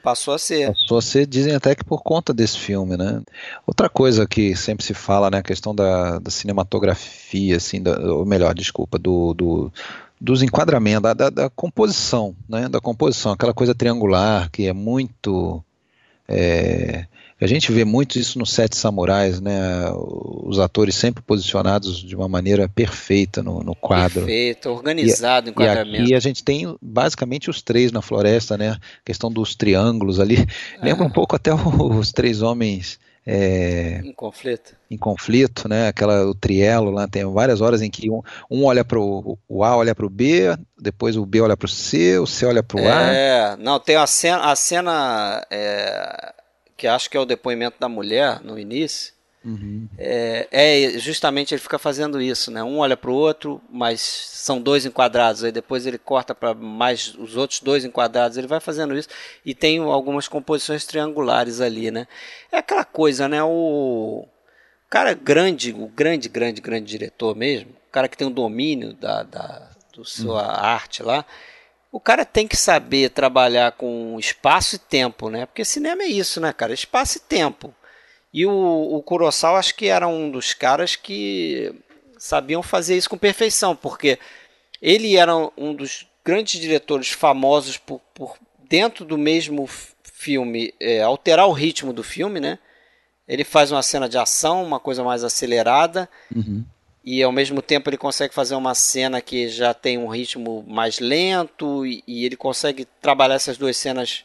Passou 0.01 0.34
a 0.34 0.40
ser. 0.40 0.68
Passou 0.68 0.98
a 0.98 1.01
ser, 1.01 1.27
dizem 1.27 1.53
até 1.53 1.76
que 1.76 1.84
por 1.84 2.01
conta 2.01 2.34
desse 2.34 2.58
filme, 2.58 2.98
né? 2.98 3.22
Outra 3.68 3.88
coisa 3.90 4.26
que 4.26 4.56
sempre 4.56 4.84
se 4.84 4.93
fala, 4.93 5.30
né, 5.30 5.38
a 5.38 5.43
questão 5.43 5.76
da, 5.76 6.19
da 6.19 6.32
cinematografia, 6.32 7.58
assim, 7.58 7.82
da, 7.82 8.00
ou 8.00 8.26
melhor, 8.26 8.53
desculpa, 8.56 8.98
do, 8.98 9.34
do 9.34 9.74
dos 10.22 10.43
enquadramentos, 10.43 11.01
da, 11.01 11.14
da, 11.14 11.30
da, 11.30 11.50
composição, 11.50 12.35
né, 12.48 12.69
da 12.69 12.80
composição, 12.80 13.32
aquela 13.32 13.53
coisa 13.53 13.74
triangular 13.74 14.50
que 14.51 14.67
é 14.67 14.74
muito 14.74 15.64
é, 16.27 17.06
a 17.41 17.48
gente 17.48 17.72
vê 17.72 17.83
muito 17.83 18.19
isso 18.19 18.38
no 18.38 18.45
Sete 18.45 18.77
Samurais, 18.77 19.41
né? 19.41 19.91
Os 19.95 20.59
atores 20.59 20.93
sempre 20.93 21.24
posicionados 21.24 21.98
de 21.98 22.16
uma 22.16 22.27
maneira 22.27 22.69
perfeita 22.69 23.41
no, 23.41 23.64
no 23.64 23.74
quadro. 23.74 24.25
Perfeito, 24.25 24.69
organizado 24.69 25.48
o 25.48 25.50
enquadramento. 25.50 25.98
E 25.98 26.03
aqui 26.03 26.14
a 26.14 26.19
gente 26.19 26.43
tem 26.43 26.77
basicamente 26.80 27.50
os 27.50 27.59
três 27.64 27.91
na 27.91 28.00
floresta, 28.00 28.59
né? 28.59 28.69
A 28.69 28.80
questão 29.03 29.32
dos 29.32 29.56
triângulos 29.56 30.19
ali. 30.19 30.38
É. 30.80 30.85
Lembra 30.85 31.03
um 31.03 31.09
pouco 31.09 31.35
até 31.35 31.51
os 31.51 32.11
três 32.11 32.43
homens. 32.43 33.00
É, 33.25 34.01
em 34.03 34.14
conflito. 34.14 34.75
Em 34.90 34.98
conflito, 34.98 35.69
né? 35.69 35.88
Aquela 35.88 36.25
o 36.25 36.33
trielo 36.33 36.90
lá 36.90 37.08
tem 37.08 37.24
várias 37.25 37.61
horas 37.61 37.82
em 37.82 37.90
que 37.90 38.09
um, 38.09 38.22
um 38.50 38.66
olha 38.66 38.83
para 38.83 39.00
o 39.00 39.38
A 39.64 39.77
olha 39.77 39.93
para 39.93 40.06
o 40.06 40.09
B, 40.09 40.58
depois 40.80 41.16
o 41.16 41.25
B 41.25 41.41
olha 41.41 41.56
para 41.56 41.67
o 41.67 41.69
C, 41.69 42.17
o 42.17 42.25
C 42.25 42.45
olha 42.45 42.64
para 42.64 42.82
o 42.82 42.88
A. 42.88 43.14
É, 43.14 43.56
não 43.58 43.80
tem 43.80 43.95
a 43.95 44.08
cena, 44.08 44.51
a 44.51 44.56
cena 44.56 45.45
é, 45.51 46.33
que 46.75 46.88
acho 46.88 47.09
que 47.09 47.16
é 47.16 47.19
o 47.19 47.25
depoimento 47.25 47.77
da 47.80 47.88
mulher 47.88 48.41
no 48.41 48.58
início, 48.58 49.14
uhum. 49.44 49.88
é, 49.98 50.48
é, 50.52 51.00
justamente 51.00 51.53
ele 51.53 51.61
fica 51.61 51.80
fazendo 51.80 52.22
isso, 52.22 52.52
né? 52.52 52.64
Um 52.64 52.80
olha 52.80 52.95
para 52.95 53.11
o 53.11 53.16
outro, 53.16 53.61
mas 53.70 54.02
são 54.02 54.61
dois 54.61 54.86
enquadrados, 54.86 55.44
aí 55.44 55.52
depois 55.52 55.86
ele 55.86 55.98
corta 55.98 56.34
para 56.34 56.53
mais 56.53 57.14
os 57.16 57.38
outros 57.38 57.60
dois 57.60 57.86
enquadrados, 57.86 58.38
ele 58.38 58.48
vai 58.48 58.60
fazendo 58.60 58.95
isso 58.98 59.10
e 59.45 59.53
tem 59.53 59.80
algumas 59.80 60.28
composições 60.28 60.86
triangulares 60.86 61.61
ali, 61.61 61.92
né? 61.92 62.08
É 62.52 62.58
aquela 62.58 62.86
coisa, 62.86 63.28
né? 63.28 63.44
O 63.44 64.28
cara 64.90 65.14
grande, 65.14 65.72
o 65.74 65.88
grande, 65.88 66.28
grande, 66.30 66.61
grande 66.61 66.86
diretor 66.86 67.36
mesmo, 67.36 67.72
o 67.72 67.92
cara 67.92 68.08
que 68.08 68.18
tem 68.18 68.28
o 68.28 68.32
domínio 68.32 68.94
da, 68.94 69.24
da 69.24 69.72
do 69.94 70.06
sua 70.06 70.44
uhum. 70.44 70.66
arte 70.66 71.03
lá, 71.03 71.26
o 71.92 72.00
cara 72.00 72.26
tem 72.26 72.48
que 72.48 72.56
saber 72.56 73.10
trabalhar 73.10 73.74
com 73.74 74.18
espaço 74.18 74.76
e 74.76 74.80
tempo, 74.80 75.30
né? 75.30 75.45
Porque 75.45 75.66
cinema 75.66 76.03
é 76.03 76.08
isso, 76.08 76.40
né, 76.40 76.53
cara? 76.53 76.74
Espaço 76.74 77.18
e 77.18 77.22
tempo. 77.22 77.74
E 78.34 78.45
o, 78.45 78.51
o 78.51 79.01
Kurosawa 79.03 79.60
acho 79.60 79.76
que 79.76 79.88
era 79.88 80.08
um 80.08 80.32
dos 80.32 80.53
caras 80.53 80.95
que 80.95 81.74
sabiam 82.18 82.64
fazer 82.64 82.98
isso 82.98 83.10
com 83.10 83.18
perfeição, 83.18 83.76
porque 83.76 84.18
ele 84.82 85.18
era 85.18 85.35
um 85.58 85.74
dos 85.74 86.08
grandes 86.24 86.60
diretores 86.60 87.10
famosos 87.10 87.77
por, 87.77 88.00
por 88.14 88.38
dentro 88.69 89.03
do 89.03 89.18
mesmo 89.18 89.68
filme 90.03 90.74
é, 90.80 91.01
alterar 91.01 91.48
o 91.48 91.51
ritmo 91.51 91.92
do 91.92 92.03
filme, 92.03 92.40
né? 92.40 92.60
Ele 93.27 93.43
faz 93.43 93.72
uma 93.72 93.82
cena 93.82 94.08
de 94.08 94.18
ação, 94.18 94.64
uma 94.64 94.80
coisa 94.80 95.03
mais 95.03 95.24
acelerada, 95.24 96.10
uhum 96.34 96.64
e 97.03 97.22
ao 97.24 97.32
mesmo 97.32 97.61
tempo 97.61 97.90
ele 97.90 97.98
consegue 97.98 98.34
fazer 98.34 98.56
uma 98.56 98.76
cena 98.76 99.22
que 99.22 99.50
já 99.50 99.74
tem 99.74 99.98
um 99.98 100.08
ritmo 100.08 100.64
mais 100.68 101.00
lento 101.00 101.85
e, 101.85 102.03
e 102.08 102.26
ele 102.26 102.35
consegue 102.35 102.85
trabalhar 103.01 103.35
essas 103.35 103.58
duas 103.58 103.76
cenas 103.76 104.24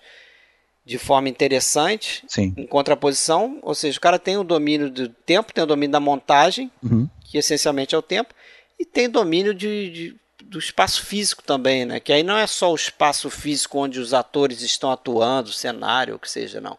de 0.87 0.99
forma 0.99 1.29
interessante, 1.29 2.23
Sim. 2.29 2.55
em 2.57 2.65
contraposição, 2.65 3.59
ou 3.61 3.75
seja, 3.75 3.99
o 3.99 4.01
cara 4.01 4.21
tem 4.21 4.37
o 4.37 4.45
domínio 4.45 4.89
do 4.89 5.09
tempo, 5.09 5.53
tem 5.53 5.65
o 5.65 5.67
domínio 5.67 5.91
da 5.91 5.99
montagem, 5.99 6.71
uhum. 6.81 7.09
que 7.25 7.37
essencialmente 7.37 7.93
é 7.93 7.99
o 7.99 8.03
tempo, 8.03 8.33
e 8.79 8.85
tem 8.85 9.11
domínio 9.11 9.53
de, 9.53 9.91
de, 9.91 10.17
do 10.45 10.61
espaço 10.61 11.05
físico 11.05 11.43
também, 11.43 11.85
né? 11.85 11.99
Que 11.99 12.13
aí 12.13 12.23
não 12.23 12.39
é 12.39 12.47
só 12.47 12.71
o 12.71 12.77
espaço 12.77 13.29
físico 13.29 13.79
onde 13.79 13.99
os 13.99 14.15
atores 14.15 14.63
estão 14.63 14.93
atuando, 14.93 15.51
o 15.51 15.53
cenário, 15.53 16.15
o 16.15 16.19
que 16.21 16.31
seja, 16.31 16.61
não. 16.61 16.79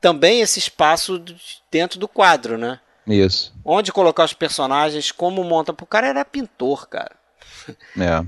Também 0.00 0.40
esse 0.40 0.58
espaço 0.58 1.22
dentro 1.70 1.98
do 1.98 2.08
quadro, 2.08 2.56
né? 2.56 2.80
Isso. 3.06 3.52
Onde 3.62 3.92
colocar 3.92 4.24
os 4.24 4.32
personagens, 4.32 5.12
como 5.12 5.44
monta. 5.44 5.72
O 5.72 5.86
cara 5.86 6.06
era 6.06 6.24
pintor, 6.24 6.88
cara. 6.88 7.14
É. 7.98 8.24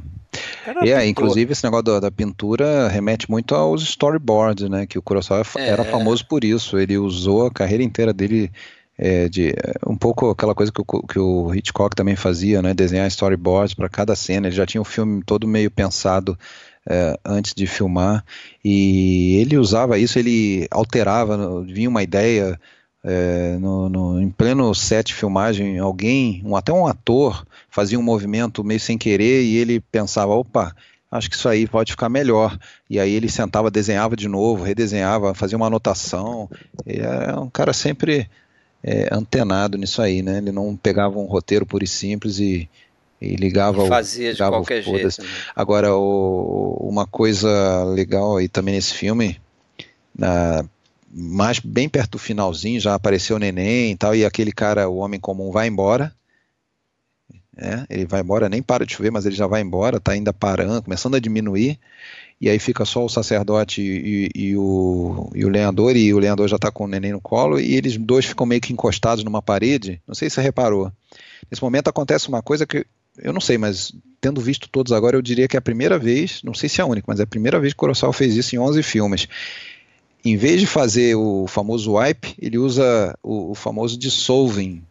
E 0.85 0.91
é, 0.91 1.07
inclusive 1.07 1.53
esse 1.53 1.65
negócio 1.65 1.85
da, 1.85 2.01
da, 2.01 2.11
pintura 2.11 2.89
remete 2.89 3.31
muito 3.31 3.55
aos 3.55 3.83
storyboards, 3.83 4.69
né? 4.69 4.87
Que 4.87 4.99
o 4.99 5.03
Kurosawa 5.03 5.43
é. 5.57 5.69
era 5.69 5.85
famoso 5.85 6.27
por 6.27 6.45
isso. 6.45 6.79
Ele 6.79 6.99
usou 6.99 7.47
a 7.47 7.51
carreira 7.51 7.83
inteira 7.83 8.13
dele 8.13 8.51
é, 8.97 9.29
de 9.29 9.55
um 9.87 9.97
pouco 9.97 10.31
aquela 10.31 10.55
coisa 10.55 10.73
que 10.73 10.81
o, 10.81 10.85
que 10.85 11.19
o 11.19 11.55
Hitchcock 11.55 11.95
também 11.95 12.17
fazia, 12.17 12.61
né? 12.61 12.75
Desenhar 12.75 13.07
storyboards 13.09 13.75
para 13.75 13.89
cada 13.89 14.17
cena. 14.17 14.49
Ele 14.49 14.57
já 14.57 14.67
tinha 14.67 14.81
o 14.81 14.85
filme 14.85 15.23
todo 15.25 15.47
meio 15.47 15.71
pensado 15.71 16.39
é, 16.89 17.19
antes 17.25 17.55
de 17.55 17.67
filmar 17.67 18.25
e 18.65 19.37
ele 19.41 19.57
usava 19.57 19.99
isso. 19.99 20.19
Ele 20.19 20.67
alterava, 20.71 21.63
vinha 21.63 21.89
uma 21.89 22.03
ideia 22.03 22.59
é, 23.05 23.57
no, 23.59 23.89
no, 23.89 24.21
em 24.21 24.31
pleno 24.31 24.75
set 24.75 25.09
de 25.09 25.15
filmagem, 25.15 25.79
alguém, 25.79 26.43
um, 26.45 26.57
até 26.57 26.73
um 26.73 26.87
ator, 26.87 27.47
fazia 27.71 27.99
um 27.99 28.03
movimento 28.03 28.65
meio 28.65 28.81
sem 28.81 28.99
querer 28.99 29.43
e 29.43 29.57
ele 29.57 29.81
pensava, 29.81 30.35
opa, 30.35 30.75
acho 31.11 31.31
que 31.31 31.37
isso 31.37 31.49
aí 31.49 31.67
pode 31.67 31.93
ficar 31.93 32.09
melhor. 32.09 32.59
E 32.89 32.99
aí 32.99 33.13
ele 33.13 33.29
sentava, 33.29 33.71
desenhava 33.71 34.17
de 34.17 34.29
novo, 34.29 34.65
redesenhava, 34.65 35.35
fazia 35.35 35.57
uma 35.57 35.67
anotação. 35.67 36.51
E 36.87 36.99
é 36.99 37.39
um 37.39 37.49
cara 37.49 37.73
sempre 37.73 38.29
é, 38.83 39.09
antenado 39.13 39.79
nisso 39.79 40.03
aí, 40.03 40.23
né? 40.23 40.39
Ele 40.39 40.53
não 40.53 40.77
pegava 40.77 41.19
um 41.19 41.25
roteiro 41.25 41.67
puro 41.67 41.85
e 41.85 41.89
simples 41.89 42.39
e, 42.39 42.69
e 43.21 43.37
ligava 43.37 43.85
e 43.85 43.89
fazia 43.89 44.29
o, 44.29 44.33
ligava 44.33 44.51
de 44.51 44.57
qualquer 44.59 44.83
jeito. 44.83 45.23
Né? 45.23 45.29
Agora, 45.55 45.95
o, 45.95 46.89
uma 46.89 47.07
coisa 47.07 47.85
legal 47.85 48.37
aí 48.37 48.49
também 48.49 48.75
nesse 48.75 48.95
filme, 48.95 49.41
na, 50.17 50.65
mais 51.11 51.59
bem 51.59 51.89
perto 51.89 52.13
do 52.13 52.19
finalzinho 52.19 52.81
já 52.81 52.95
apareceu 52.95 53.37
o 53.37 53.39
neném 53.39 53.93
e 53.93 53.97
tal, 53.97 54.15
e 54.15 54.25
aquele 54.25 54.53
cara, 54.53 54.89
o 54.89 54.97
homem 54.97 55.19
comum, 55.19 55.51
vai 55.51 55.67
embora. 55.67 56.13
É, 57.57 57.85
ele 57.91 58.07
vai 58.07 58.21
embora, 58.21 58.49
nem 58.49 58.63
para 58.63 58.87
de 58.87 58.93
chover, 58.93 59.11
mas 59.11 59.27
ele 59.27 59.35
já 59.35 59.47
vai 59.47 59.61
embora, 59.61 59.99
tá 59.99 60.13
ainda 60.13 60.33
parando, 60.33 60.83
começando 60.83 61.17
a 61.17 61.21
diminuir, 61.21 61.77
e 62.41 62.49
aí 62.49 62.57
fica 62.57 62.85
só 62.85 63.05
o 63.05 63.09
sacerdote 63.09 63.83
e, 63.83 64.31
e, 64.33 64.57
o, 64.57 65.29
e 65.35 65.45
o 65.45 65.49
lenhador, 65.49 65.97
e 65.97 66.15
o 66.15 66.21
lenhador 66.21 66.47
já 66.47 66.55
está 66.55 66.71
com 66.71 66.85
o 66.85 66.87
neném 66.89 67.11
no 67.11 67.21
colo, 67.21 67.59
e 67.59 67.75
eles 67.75 67.97
dois 67.97 68.25
ficam 68.25 68.47
meio 68.47 68.61
que 68.61 68.73
encostados 68.73 69.25
numa 69.25 69.43
parede, 69.43 70.01
não 70.07 70.15
sei 70.15 70.31
se 70.31 70.37
você 70.37 70.41
reparou. 70.41 70.93
Nesse 71.51 71.61
momento 71.61 71.89
acontece 71.89 72.29
uma 72.29 72.43
coisa 72.43 72.65
que 72.65 72.87
eu 73.17 73.33
não 73.33 73.41
sei, 73.41 73.59
mas 73.59 73.93
tendo 74.21 74.41
visto 74.41 74.69
todos 74.69 74.93
agora, 74.93 75.17
eu 75.17 75.23
diria 75.23 75.49
que 75.49 75.57
é 75.57 75.59
a 75.59 75.63
primeira 75.63 75.99
vez, 75.99 76.41
não 76.45 76.55
sei 76.55 76.69
se 76.69 76.81
é 76.81 76.85
a 76.85 76.87
única, 76.87 77.07
mas 77.09 77.19
é 77.19 77.25
a 77.25 77.27
primeira 77.27 77.59
vez 77.59 77.75
que 77.75 77.85
o 77.85 78.13
fez 78.13 78.37
isso 78.37 78.55
em 78.55 78.59
11 78.61 78.85
filmes 78.85 79.29
em 80.25 80.37
vez 80.37 80.61
de 80.61 80.67
fazer 80.67 81.15
o 81.15 81.47
famoso 81.47 81.95
wipe, 81.95 82.35
ele 82.41 82.59
usa 82.59 83.17
o, 83.23 83.53
o 83.53 83.55
famoso 83.55 83.99
dissolving. 83.99 84.83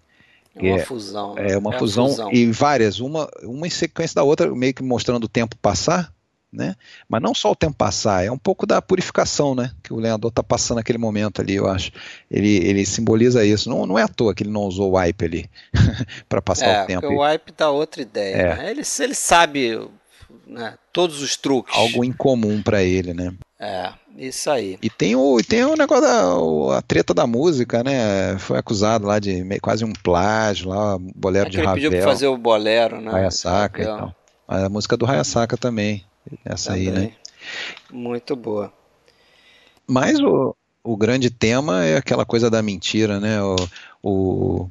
É 0.55 0.71
uma 0.71 0.79
é, 0.79 0.85
fusão. 0.85 1.35
Né? 1.35 1.51
É 1.51 1.57
uma 1.57 1.75
é 1.75 1.79
fusão, 1.79 2.09
fusão, 2.09 2.31
e 2.31 2.45
várias, 2.51 2.99
uma, 2.99 3.29
uma 3.43 3.67
em 3.67 3.69
sequência 3.69 4.15
da 4.15 4.23
outra, 4.23 4.53
meio 4.55 4.73
que 4.73 4.81
mostrando 4.81 5.25
o 5.25 5.29
tempo 5.29 5.55
passar, 5.57 6.11
né? 6.51 6.75
Mas 7.07 7.21
não 7.21 7.35
só 7.35 7.51
o 7.51 7.55
tempo 7.55 7.75
passar, 7.75 8.25
é 8.25 8.31
um 8.31 8.37
pouco 8.37 8.65
da 8.65 8.81
purificação, 8.81 9.53
né? 9.53 9.71
Que 9.83 9.93
o 9.93 9.99
lenhador 9.99 10.29
está 10.29 10.41
passando 10.41 10.77
naquele 10.77 10.97
momento 10.97 11.41
ali, 11.41 11.55
eu 11.55 11.67
acho. 11.67 11.91
Ele, 12.31 12.55
ele 12.65 12.85
simboliza 12.85 13.45
isso. 13.45 13.69
Não, 13.69 13.85
não 13.85 13.99
é 13.99 14.03
à 14.03 14.07
toa 14.07 14.33
que 14.33 14.43
ele 14.43 14.49
não 14.49 14.63
usou 14.63 14.91
o 14.91 14.97
wipe 14.97 15.25
ali 15.25 15.49
para 16.27 16.41
passar 16.41 16.67
é, 16.67 16.83
o 16.83 16.87
tempo. 16.87 17.07
O 17.07 17.21
wipe 17.21 17.53
dá 17.55 17.69
outra 17.69 18.01
ideia. 18.01 18.35
É. 18.35 18.55
Né? 18.55 18.71
Ele, 18.71 18.81
ele 18.99 19.13
sabe 19.13 19.87
né, 20.47 20.75
todos 20.91 21.21
os 21.21 21.35
truques. 21.35 21.75
Algo 21.75 22.03
incomum 22.03 22.61
para 22.61 22.81
ele, 22.81 23.13
né? 23.13 23.33
É, 23.59 23.91
isso 24.17 24.49
aí. 24.49 24.77
E 24.81 24.89
tem 24.89 25.15
o, 25.15 25.37
tem 25.47 25.63
o 25.63 25.75
negócio 25.75 26.03
da 26.03 26.77
a 26.77 26.81
treta 26.81 27.13
da 27.13 27.27
música, 27.27 27.83
né? 27.83 28.37
Foi 28.39 28.57
acusado 28.57 29.05
lá 29.05 29.19
de 29.19 29.43
meio, 29.43 29.61
quase 29.61 29.85
um 29.85 29.93
plágio 29.93 30.69
lá, 30.69 30.97
bolero 30.97 31.47
é 31.47 31.49
de 31.51 31.57
ele 31.57 31.65
Ravel. 31.65 31.83
pediu 31.83 31.91
pra 31.91 32.09
fazer 32.09 32.27
o 32.27 32.37
bolero, 32.37 32.99
né? 32.99 33.11
Hayasaka 33.13 33.81
e 33.81 33.85
tal. 33.85 34.15
A 34.47 34.69
música 34.69 34.97
do 34.97 35.05
Hayasaka 35.05 35.55
também, 35.55 36.03
essa 36.43 36.71
também. 36.71 36.87
aí, 36.87 36.93
né? 36.93 37.11
Muito 37.91 38.35
boa. 38.35 38.73
Mas 39.85 40.19
o, 40.19 40.55
o 40.83 40.97
grande 40.97 41.29
tema 41.29 41.85
é 41.85 41.97
aquela 41.97 42.25
coisa 42.25 42.49
da 42.49 42.61
mentira, 42.61 43.19
né? 43.19 43.41
O, 43.41 43.55
o 44.01 44.69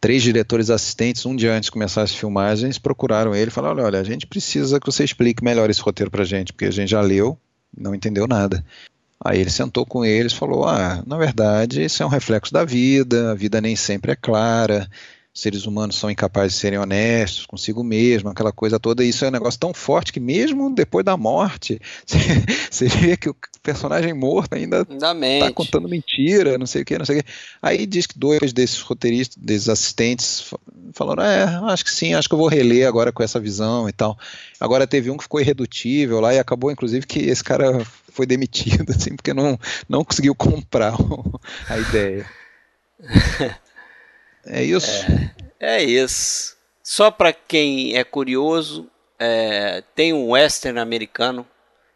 três 0.00 0.22
diretores 0.22 0.68
assistentes, 0.68 1.24
um 1.24 1.34
dia 1.34 1.54
antes 1.54 1.66
de 1.66 1.72
começar 1.72 2.02
as 2.02 2.14
filmagens, 2.14 2.78
procuraram 2.78 3.34
ele 3.34 3.48
e 3.48 3.52
falaram: 3.54 3.76
olha, 3.76 3.84
olha, 3.84 4.00
a 4.00 4.04
gente 4.04 4.26
precisa 4.26 4.78
que 4.78 4.86
você 4.86 5.04
explique 5.04 5.42
melhor 5.42 5.70
esse 5.70 5.80
roteiro 5.80 6.10
pra 6.10 6.24
gente, 6.24 6.52
porque 6.52 6.66
a 6.66 6.70
gente 6.70 6.90
já 6.90 7.00
leu, 7.00 7.38
não 7.76 7.94
entendeu 7.94 8.26
nada. 8.26 8.64
Aí 9.24 9.40
ele 9.40 9.50
sentou 9.50 9.86
com 9.86 10.04
eles 10.04 10.32
e 10.32 10.36
falou: 10.36 10.66
Ah, 10.66 11.02
na 11.06 11.16
verdade, 11.16 11.84
isso 11.84 12.02
é 12.02 12.06
um 12.06 12.08
reflexo 12.08 12.52
da 12.52 12.64
vida, 12.64 13.30
a 13.30 13.34
vida 13.34 13.60
nem 13.60 13.76
sempre 13.76 14.12
é 14.12 14.16
clara, 14.16 14.88
seres 15.34 15.64
humanos 15.64 15.96
são 15.96 16.10
incapazes 16.10 16.54
de 16.54 16.58
serem 16.58 16.78
honestos 16.78 17.46
consigo 17.46 17.82
mesmo, 17.82 18.28
aquela 18.28 18.52
coisa 18.52 18.78
toda. 18.78 19.02
Isso 19.02 19.24
é 19.24 19.28
um 19.28 19.32
negócio 19.32 19.58
tão 19.58 19.72
forte 19.72 20.12
que 20.12 20.20
mesmo 20.20 20.72
depois 20.74 21.04
da 21.04 21.16
morte, 21.16 21.80
você 22.70 22.86
vê 22.86 23.16
que 23.16 23.30
o 23.30 23.36
personagem 23.62 24.12
morto 24.12 24.54
ainda 24.54 24.86
está 24.90 25.52
contando 25.52 25.88
mentira, 25.88 26.58
não 26.58 26.66
sei 26.66 26.82
o 26.82 26.84
que, 26.84 26.98
não 26.98 27.06
sei 27.06 27.20
o 27.20 27.22
que. 27.22 27.30
Aí 27.62 27.86
diz 27.86 28.06
que 28.06 28.18
dois 28.18 28.52
desses 28.52 28.80
roteiristas, 28.80 29.42
desses 29.42 29.68
assistentes, 29.68 30.52
falaram: 30.92 31.22
é, 31.22 31.44
acho 31.72 31.84
que 31.84 31.90
sim, 31.90 32.12
acho 32.12 32.28
que 32.28 32.34
eu 32.34 32.38
vou 32.38 32.48
reler 32.48 32.86
agora 32.86 33.10
com 33.10 33.22
essa 33.22 33.40
visão 33.40 33.88
e 33.88 33.92
tal. 33.92 34.18
Agora 34.60 34.86
teve 34.86 35.10
um 35.10 35.16
que 35.16 35.24
ficou 35.24 35.40
irredutível 35.40 36.20
lá 36.20 36.34
e 36.34 36.38
acabou, 36.38 36.70
inclusive, 36.70 37.06
que 37.06 37.20
esse 37.20 37.42
cara 37.42 37.84
foi 38.10 38.26
demitido, 38.26 38.90
assim, 38.92 39.16
porque 39.16 39.32
não, 39.32 39.58
não 39.88 40.04
conseguiu 40.04 40.34
comprar 40.34 40.94
a 41.68 41.78
ideia. 41.78 42.26
É 44.46 44.62
isso? 44.62 45.04
É, 45.60 45.78
é 45.78 45.82
isso. 45.82 46.56
Só 46.82 47.10
para 47.10 47.32
quem 47.32 47.96
é 47.96 48.04
curioso, 48.04 48.88
é, 49.18 49.82
tem 49.94 50.12
um 50.12 50.30
western 50.30 50.78
americano 50.78 51.46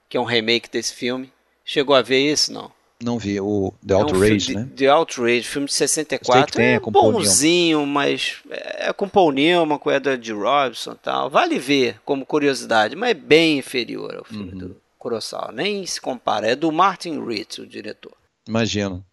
que 0.09 0.17
é 0.17 0.21
um 0.21 0.25
remake 0.25 0.71
desse 0.71 0.95
filme. 0.95 1.33
Chegou 1.65 1.97
a 1.97 2.03
ver 2.03 2.21
isso, 2.33 2.53
não? 2.53 2.71
Não 3.03 3.19
vi, 3.19 3.39
o 3.39 3.75
The 3.87 3.95
Outrage, 3.95 4.55
é 4.55 4.59
um 4.59 4.61
né? 4.61 4.69
The 4.75 4.87
Outrage, 4.87 5.43
filme 5.43 5.67
de 5.67 5.75
64. 5.75 6.57
Tem, 6.57 6.75
é 6.75 6.81
bonzinho, 6.81 7.85
mas 7.85 8.39
é 8.49 8.91
com 8.93 9.07
Paul 9.07 9.33
Newman, 9.33 9.79
com 9.79 9.93
Edward 9.93 10.33
Robinson 10.33 10.93
e 10.93 10.97
tal. 10.97 11.29
Vale 11.29 11.59
ver 11.59 12.01
como 12.07 12.25
curiosidade, 12.25 12.97
mas 12.97 13.11
é 13.11 13.15
bem 13.15 13.59
inferior 13.59 14.17
ao 14.17 14.25
filme 14.25 14.53
uhum. 14.53 14.59
do 14.59 14.77
Kurosawa. 14.99 15.53
Nem 15.53 15.85
se 15.85 16.01
compara. 16.01 16.47
É 16.47 16.57
do 16.57 16.73
Martin 16.73 17.23
Ritz, 17.23 17.59
o 17.59 17.67
diretor. 17.67 18.15
Imagino 18.49 19.05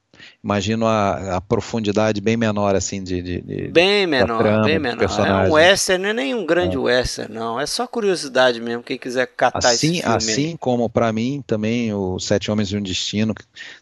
imagino 0.43 0.85
a, 0.85 1.37
a, 1.37 1.41
profundidade 1.41 2.21
bem 2.21 2.37
menor 2.37 2.75
assim 2.75 3.03
de, 3.03 3.21
de, 3.21 3.67
bem 3.69 4.05
menor, 4.07 4.39
trama, 4.39 4.65
bem 4.65 4.79
menor. 4.79 5.03
É 5.03 5.49
um 5.49 5.53
western, 5.53 6.03
não 6.03 6.09
é 6.09 6.13
nem 6.13 6.35
um 6.35 6.45
grande 6.45 6.75
é. 6.75 6.79
western, 6.79 7.33
não. 7.33 7.59
É 7.59 7.65
só 7.65 7.87
curiosidade 7.87 8.59
mesmo. 8.59 8.83
Quem 8.83 8.97
quiser 8.97 9.27
catar 9.27 9.69
assim, 9.69 9.93
esse 9.93 10.01
filme. 10.01 10.15
Assim 10.15 10.57
como 10.57 10.89
para 10.89 11.11
mim 11.13 11.43
também 11.45 11.93
o 11.93 12.19
Sete 12.19 12.51
Homens 12.51 12.69
e 12.69 12.77
um 12.77 12.81
Destino 12.81 13.33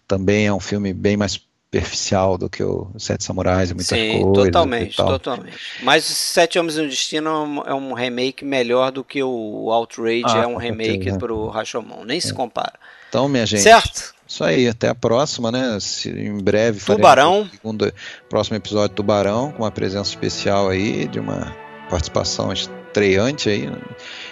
também 0.08 0.48
é 0.48 0.54
um 0.54 0.60
filme 0.60 0.94
bem 0.94 1.18
mais 1.18 1.40
superficial 1.72 2.38
do 2.38 2.50
que 2.50 2.62
o 2.62 2.92
Sete 2.98 3.24
Samurais 3.24 3.72
e 3.72 3.74
muitas 3.74 3.98
Sim, 3.98 4.24
coisas. 4.24 4.46
totalmente, 4.46 4.98
totalmente. 4.98 5.58
Mas 5.82 6.04
Sete 6.04 6.60
Homens 6.60 6.78
e 6.78 6.82
um 6.82 6.88
Destino 6.88 7.64
é 7.66 7.74
um 7.74 7.94
remake 7.94 8.44
melhor 8.44 8.92
do 8.92 9.04
que 9.04 9.24
o 9.24 9.72
Outrage 9.72 10.24
ah, 10.28 10.44
é 10.44 10.48
um 10.48 10.58
remake 10.58 11.18
para 11.18 11.34
o 11.34 11.48
Rashomon. 11.48 12.04
Nem 12.04 12.18
é. 12.18 12.22
se 12.22 12.34
compara. 12.34 12.74
Então, 13.08 13.28
minha 13.30 13.46
gente. 13.46 13.62
Certo? 13.62 14.14
Isso 14.32 14.46
aí, 14.46 14.66
até 14.66 14.88
a 14.88 14.96
próxima, 14.96 15.52
né? 15.52 15.78
Se, 15.82 16.10
em 16.10 16.42
breve 16.42 16.80
Tubarão. 16.80 17.50
Segundo, 17.52 17.94
próximo 18.30 18.56
episódio 18.56 18.96
Tubarão, 18.96 19.52
com 19.52 19.64
uma 19.64 19.72
presença 19.72 20.10
especial 20.10 20.70
aí, 20.70 21.06
de 21.06 21.20
uma 21.20 21.54
participação 21.90 22.50
estreante 22.54 23.50
aí. 23.50 23.70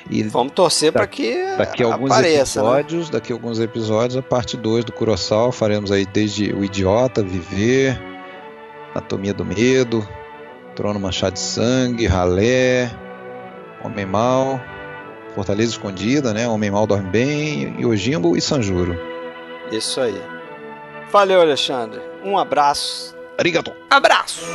E 0.10 0.24
Vamos 0.24 0.54
torcer 0.54 0.94
para 0.94 1.06
que 1.06 1.36
daqui 1.58 1.84
alguns 1.84 2.12
apareça, 2.12 2.62
né? 2.62 2.68
episódios, 2.70 3.06
né? 3.08 3.12
daqui 3.12 3.34
a 3.34 3.36
alguns 3.36 3.60
episódios, 3.60 4.16
a 4.16 4.22
parte 4.22 4.56
2 4.56 4.86
do 4.86 4.94
Kurosawa, 4.94 5.52
faremos 5.52 5.92
aí 5.92 6.06
desde 6.06 6.54
O 6.54 6.64
Idiota, 6.64 7.22
Viver, 7.22 8.02
Anatomia 8.96 9.34
do 9.34 9.44
Medo, 9.44 10.08
Trono 10.78 10.98
Manchado 10.98 11.34
de 11.34 11.42
Sangue, 11.42 12.08
Ralé, 12.08 12.90
Homem 13.84 14.06
Mal, 14.06 14.62
Fortaleza 15.36 15.72
Escondida, 15.72 16.34
né? 16.34 16.48
Homem 16.48 16.72
Mal 16.72 16.88
Dorme 16.88 17.10
Bem, 17.10 17.76
Yojimbo 17.82 18.38
e 18.38 18.40
Sanjuro. 18.40 19.09
Isso 19.72 20.02
aí. 20.02 20.22
Valeu, 21.12 21.42
Alexandre. 21.42 22.02
Um 22.24 22.38
abraço. 22.38 23.16
Obrigado. 23.34 23.74
Abraço. 23.90 24.46